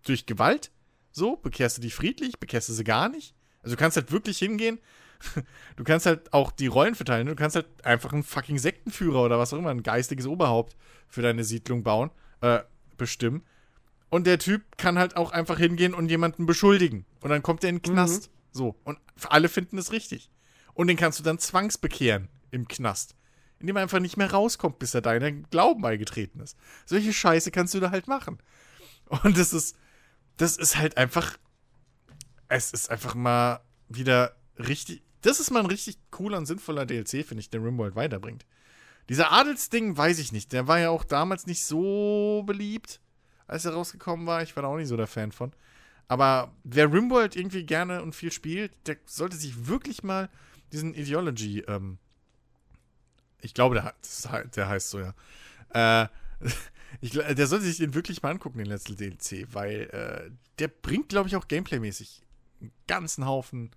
durch 0.07 0.25
Gewalt? 0.25 0.71
So? 1.13 1.37
Bekehrst 1.37 1.77
du 1.77 1.83
die 1.83 1.91
friedlich? 1.91 2.39
Bekehrst 2.39 2.71
du 2.71 2.73
sie 2.73 2.83
gar 2.85 3.11
nicht? 3.11 3.35
Also 3.63 3.77
du 3.77 3.79
kannst 3.79 3.99
halt 3.99 4.11
wirklich 4.11 4.39
hingehen. 4.39 4.79
Du 5.77 5.83
kannst 5.83 6.07
halt 6.07 6.33
auch 6.33 6.53
die 6.53 6.69
Rollen 6.69 6.95
verteilen. 6.95 7.27
Du 7.27 7.35
kannst 7.35 7.57
halt 7.57 7.67
einfach 7.85 8.13
einen 8.13 8.23
fucking 8.23 8.59
Sektenführer 8.59 9.25
oder 9.25 9.41
was 9.41 9.53
auch 9.53 9.59
immer, 9.59 9.71
ein 9.71 9.83
geistiges 9.83 10.27
Oberhaupt 10.27 10.77
für 11.09 11.21
deine 11.21 11.43
Siedlung 11.43 11.83
bauen, 11.83 12.11
äh, 12.43 12.61
bestimmen. 12.97 13.43
Und 14.09 14.29
der 14.29 14.39
Typ 14.39 14.63
kann 14.77 14.99
halt 14.99 15.17
auch 15.17 15.33
einfach 15.33 15.59
hingehen 15.59 15.95
und 15.95 16.09
jemanden 16.09 16.47
beschuldigen. 16.47 17.07
Und 17.21 17.31
dann 17.31 17.43
kommt 17.43 17.65
er 17.65 17.71
in 17.71 17.79
den 17.79 17.83
Knast. 17.83 18.29
Mhm. 18.29 18.33
So. 18.53 18.77
Und 18.85 18.99
alle 19.29 19.49
finden 19.49 19.79
es 19.79 19.91
richtig. 19.91 20.31
Und 20.75 20.87
den 20.87 20.97
kannst 20.97 21.19
du 21.19 21.25
dann 21.25 21.41
zwangsbekehren 21.41 22.29
im 22.53 22.69
Knast 22.69 23.17
indem 23.65 23.77
er 23.77 23.83
einfach 23.83 24.01
nicht 24.01 24.19
mehr 24.19 24.31
rauskommt, 24.31 24.79
bis 24.79 24.93
er 24.93 25.01
deinen 25.01 25.49
Glauben 25.49 25.81
beigetreten 25.81 26.39
ist. 26.41 26.55
Solche 26.85 27.15
Scheiße 27.15 27.51
kannst 27.51 27.73
du 27.73 27.81
da 27.81 27.91
halt 27.91 28.09
machen. 28.09 28.39
Und 29.23 29.39
das 29.39 29.55
ist, 29.55 29.77
das 30.37 30.59
ist 30.59 30.77
halt 30.77 30.99
einfach, 30.99 31.39
es 32.49 32.73
ist 32.73 32.91
einfach 32.91 33.15
mal 33.15 33.61
wieder 33.89 34.37
richtig. 34.59 35.03
Das 35.23 35.41
ist 35.41 35.51
mal 35.51 35.61
ein 35.61 35.67
richtig 35.67 35.97
cooler 36.11 36.39
und 36.39 36.47
sinnvoller 36.47 36.85
DLC, 36.85 37.25
finde 37.25 37.41
ich, 37.41 37.51
der 37.51 37.63
Rimworld 37.63 37.97
weiterbringt. 37.97 38.45
Dieser 39.09 39.33
Adelsding 39.33 39.97
weiß 39.97 40.19
ich 40.19 40.33
nicht. 40.33 40.53
Der 40.53 40.67
war 40.69 40.79
ja 40.79 40.91
auch 40.91 41.05
damals 41.05 41.47
nicht 41.47 41.65
so 41.65 42.43
beliebt, 42.47 43.01
als 43.47 43.65
er 43.65 43.73
rausgekommen 43.73 44.27
war. 44.27 44.43
Ich 44.43 44.55
war 44.57 44.63
da 44.63 44.69
auch 44.69 44.77
nicht 44.77 44.89
so 44.89 44.97
der 44.97 45.07
Fan 45.07 45.33
von. 45.33 45.53
Aber 46.09 46.53
wer 46.65 46.93
Rimworld 46.93 47.37
irgendwie 47.37 47.65
gerne 47.65 48.03
und 48.03 48.15
viel 48.15 48.33
spielt, 48.33 48.73
der 48.87 48.97
sollte 49.07 49.37
sich 49.37 49.67
wirklich 49.67 50.03
mal 50.03 50.29
diesen 50.73 50.95
Ideology, 50.95 51.61
ähm, 51.61 51.99
ich 53.41 53.55
glaube, 53.55 53.75
der, 53.75 54.45
der 54.45 54.69
heißt 54.69 54.91
so, 54.91 55.01
ja. 55.01 55.15
Äh, 55.73 56.09
ich, 57.01 57.13
der 57.13 57.47
sollte 57.47 57.65
sich 57.65 57.79
den 57.79 57.95
wirklich 57.95 58.23
mal 58.23 58.31
angucken, 58.31 58.59
den 58.59 58.67
letzten 58.67 58.97
DLC, 58.97 59.47
weil 59.53 59.83
äh, 59.93 60.31
der 60.59 60.69
bringt, 60.69 61.09
glaube 61.09 61.29
ich, 61.29 61.37
auch 61.37 61.49
gameplaymäßig 61.49 62.23
einen 62.61 62.73
ganzen 62.87 63.27
Haufen 63.27 63.71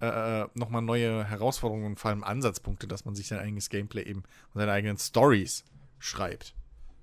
äh, 0.00 0.42
äh, 0.42 0.48
nochmal 0.54 0.82
neue 0.82 1.24
Herausforderungen 1.24 1.84
und 1.84 2.00
vor 2.00 2.10
allem 2.10 2.24
Ansatzpunkte, 2.24 2.88
dass 2.88 3.04
man 3.04 3.14
sich 3.14 3.28
sein 3.28 3.38
eigenes 3.38 3.68
Gameplay 3.68 4.02
eben 4.02 4.20
und 4.54 4.60
seine 4.60 4.72
eigenen 4.72 4.96
Stories 4.96 5.64
schreibt. 5.98 6.54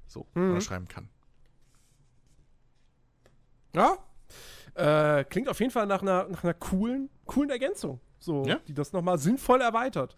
So, 0.07 0.25
mhm. 0.33 0.51
oder 0.51 0.61
schreiben 0.61 0.87
kann. 0.87 1.09
Ja. 3.75 3.97
Äh, 4.73 5.25
klingt 5.25 5.49
auf 5.49 5.59
jeden 5.59 5.71
Fall 5.71 5.85
nach 5.85 6.01
einer, 6.01 6.27
nach 6.27 6.43
einer 6.43 6.53
coolen, 6.53 7.09
coolen 7.25 7.49
Ergänzung. 7.49 7.99
So, 8.19 8.45
ja? 8.45 8.59
die 8.67 8.73
das 8.73 8.93
nochmal 8.93 9.19
sinnvoll 9.19 9.61
erweitert. 9.61 10.17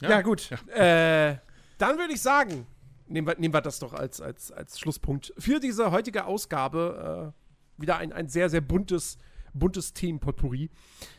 Ja, 0.00 0.10
ja 0.10 0.22
gut. 0.22 0.50
Ja. 0.50 1.30
Äh, 1.30 1.38
dann 1.78 1.98
würde 1.98 2.12
ich 2.12 2.22
sagen, 2.22 2.66
nehmen 3.06 3.26
wir, 3.26 3.36
nehmen 3.38 3.54
wir 3.54 3.60
das 3.60 3.78
doch 3.78 3.92
als, 3.92 4.20
als, 4.20 4.50
als 4.50 4.78
Schlusspunkt 4.78 5.32
für 5.38 5.60
diese 5.60 5.90
heutige 5.90 6.24
Ausgabe. 6.24 7.32
Äh, 7.34 7.80
wieder 7.80 7.98
ein, 7.98 8.12
ein 8.12 8.28
sehr, 8.28 8.50
sehr 8.50 8.60
buntes 8.60 9.18
buntes 9.58 9.92
Themenpotpourri. 9.92 10.70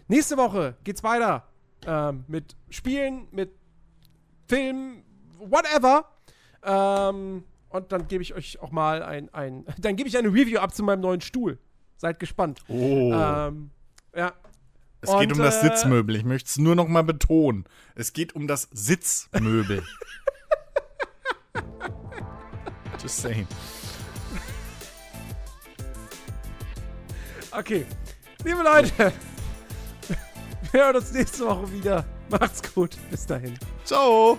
Nächste 0.08 0.38
Woche 0.38 0.78
geht's 0.84 1.04
weiter 1.04 1.48
ähm, 1.86 2.24
mit 2.28 2.56
Spielen, 2.70 3.28
mit 3.32 3.52
Filmen, 4.48 5.04
whatever. 5.38 6.06
Ähm, 6.64 7.44
und 7.70 7.92
dann 7.92 8.08
gebe 8.08 8.24
ich 8.24 8.34
euch 8.34 8.60
auch 8.62 8.72
mal 8.72 9.04
ein, 9.04 9.32
ein 9.34 9.66
dann 9.80 9.96
gebe 9.96 10.10
ich 10.10 10.18
eine 10.18 10.30
Review 10.30 10.60
ab 10.60 10.74
zu 10.74 10.84
meinem 10.84 11.02
neuen 11.02 11.22
Stuhl. 11.22 11.60
Seid 11.98 12.20
gespannt. 12.20 12.62
Oh. 12.68 13.12
Ähm, 13.14 13.72
ja. 14.16 14.34
Es 15.02 15.10
und, 15.10 15.20
geht 15.20 15.32
um 15.32 15.40
das 15.40 15.64
äh, 15.64 15.68
Sitzmöbel. 15.68 16.16
Ich 16.16 16.26
möchte 16.26 16.48
es 16.48 16.58
nur 16.58 16.76
noch 16.76 16.88
mal 16.88 17.04
betonen. 17.04 17.66
Es 17.96 18.14
geht 18.14 18.36
um 18.36 18.48
das 18.48 18.68
Sitzmöbel. 18.72 19.84
Just 23.02 23.22
saying. 23.22 23.48
Okay. 27.52 27.86
Liebe 28.46 28.64
Leute, 28.64 29.12
wir 30.72 30.82
hören 30.82 30.96
uns 30.96 31.12
nächste 31.12 31.46
Woche 31.46 31.72
wieder. 31.72 32.06
Macht's 32.30 32.62
gut. 32.74 32.96
Bis 33.12 33.26
dahin. 33.26 33.58
Ciao. 33.84 34.38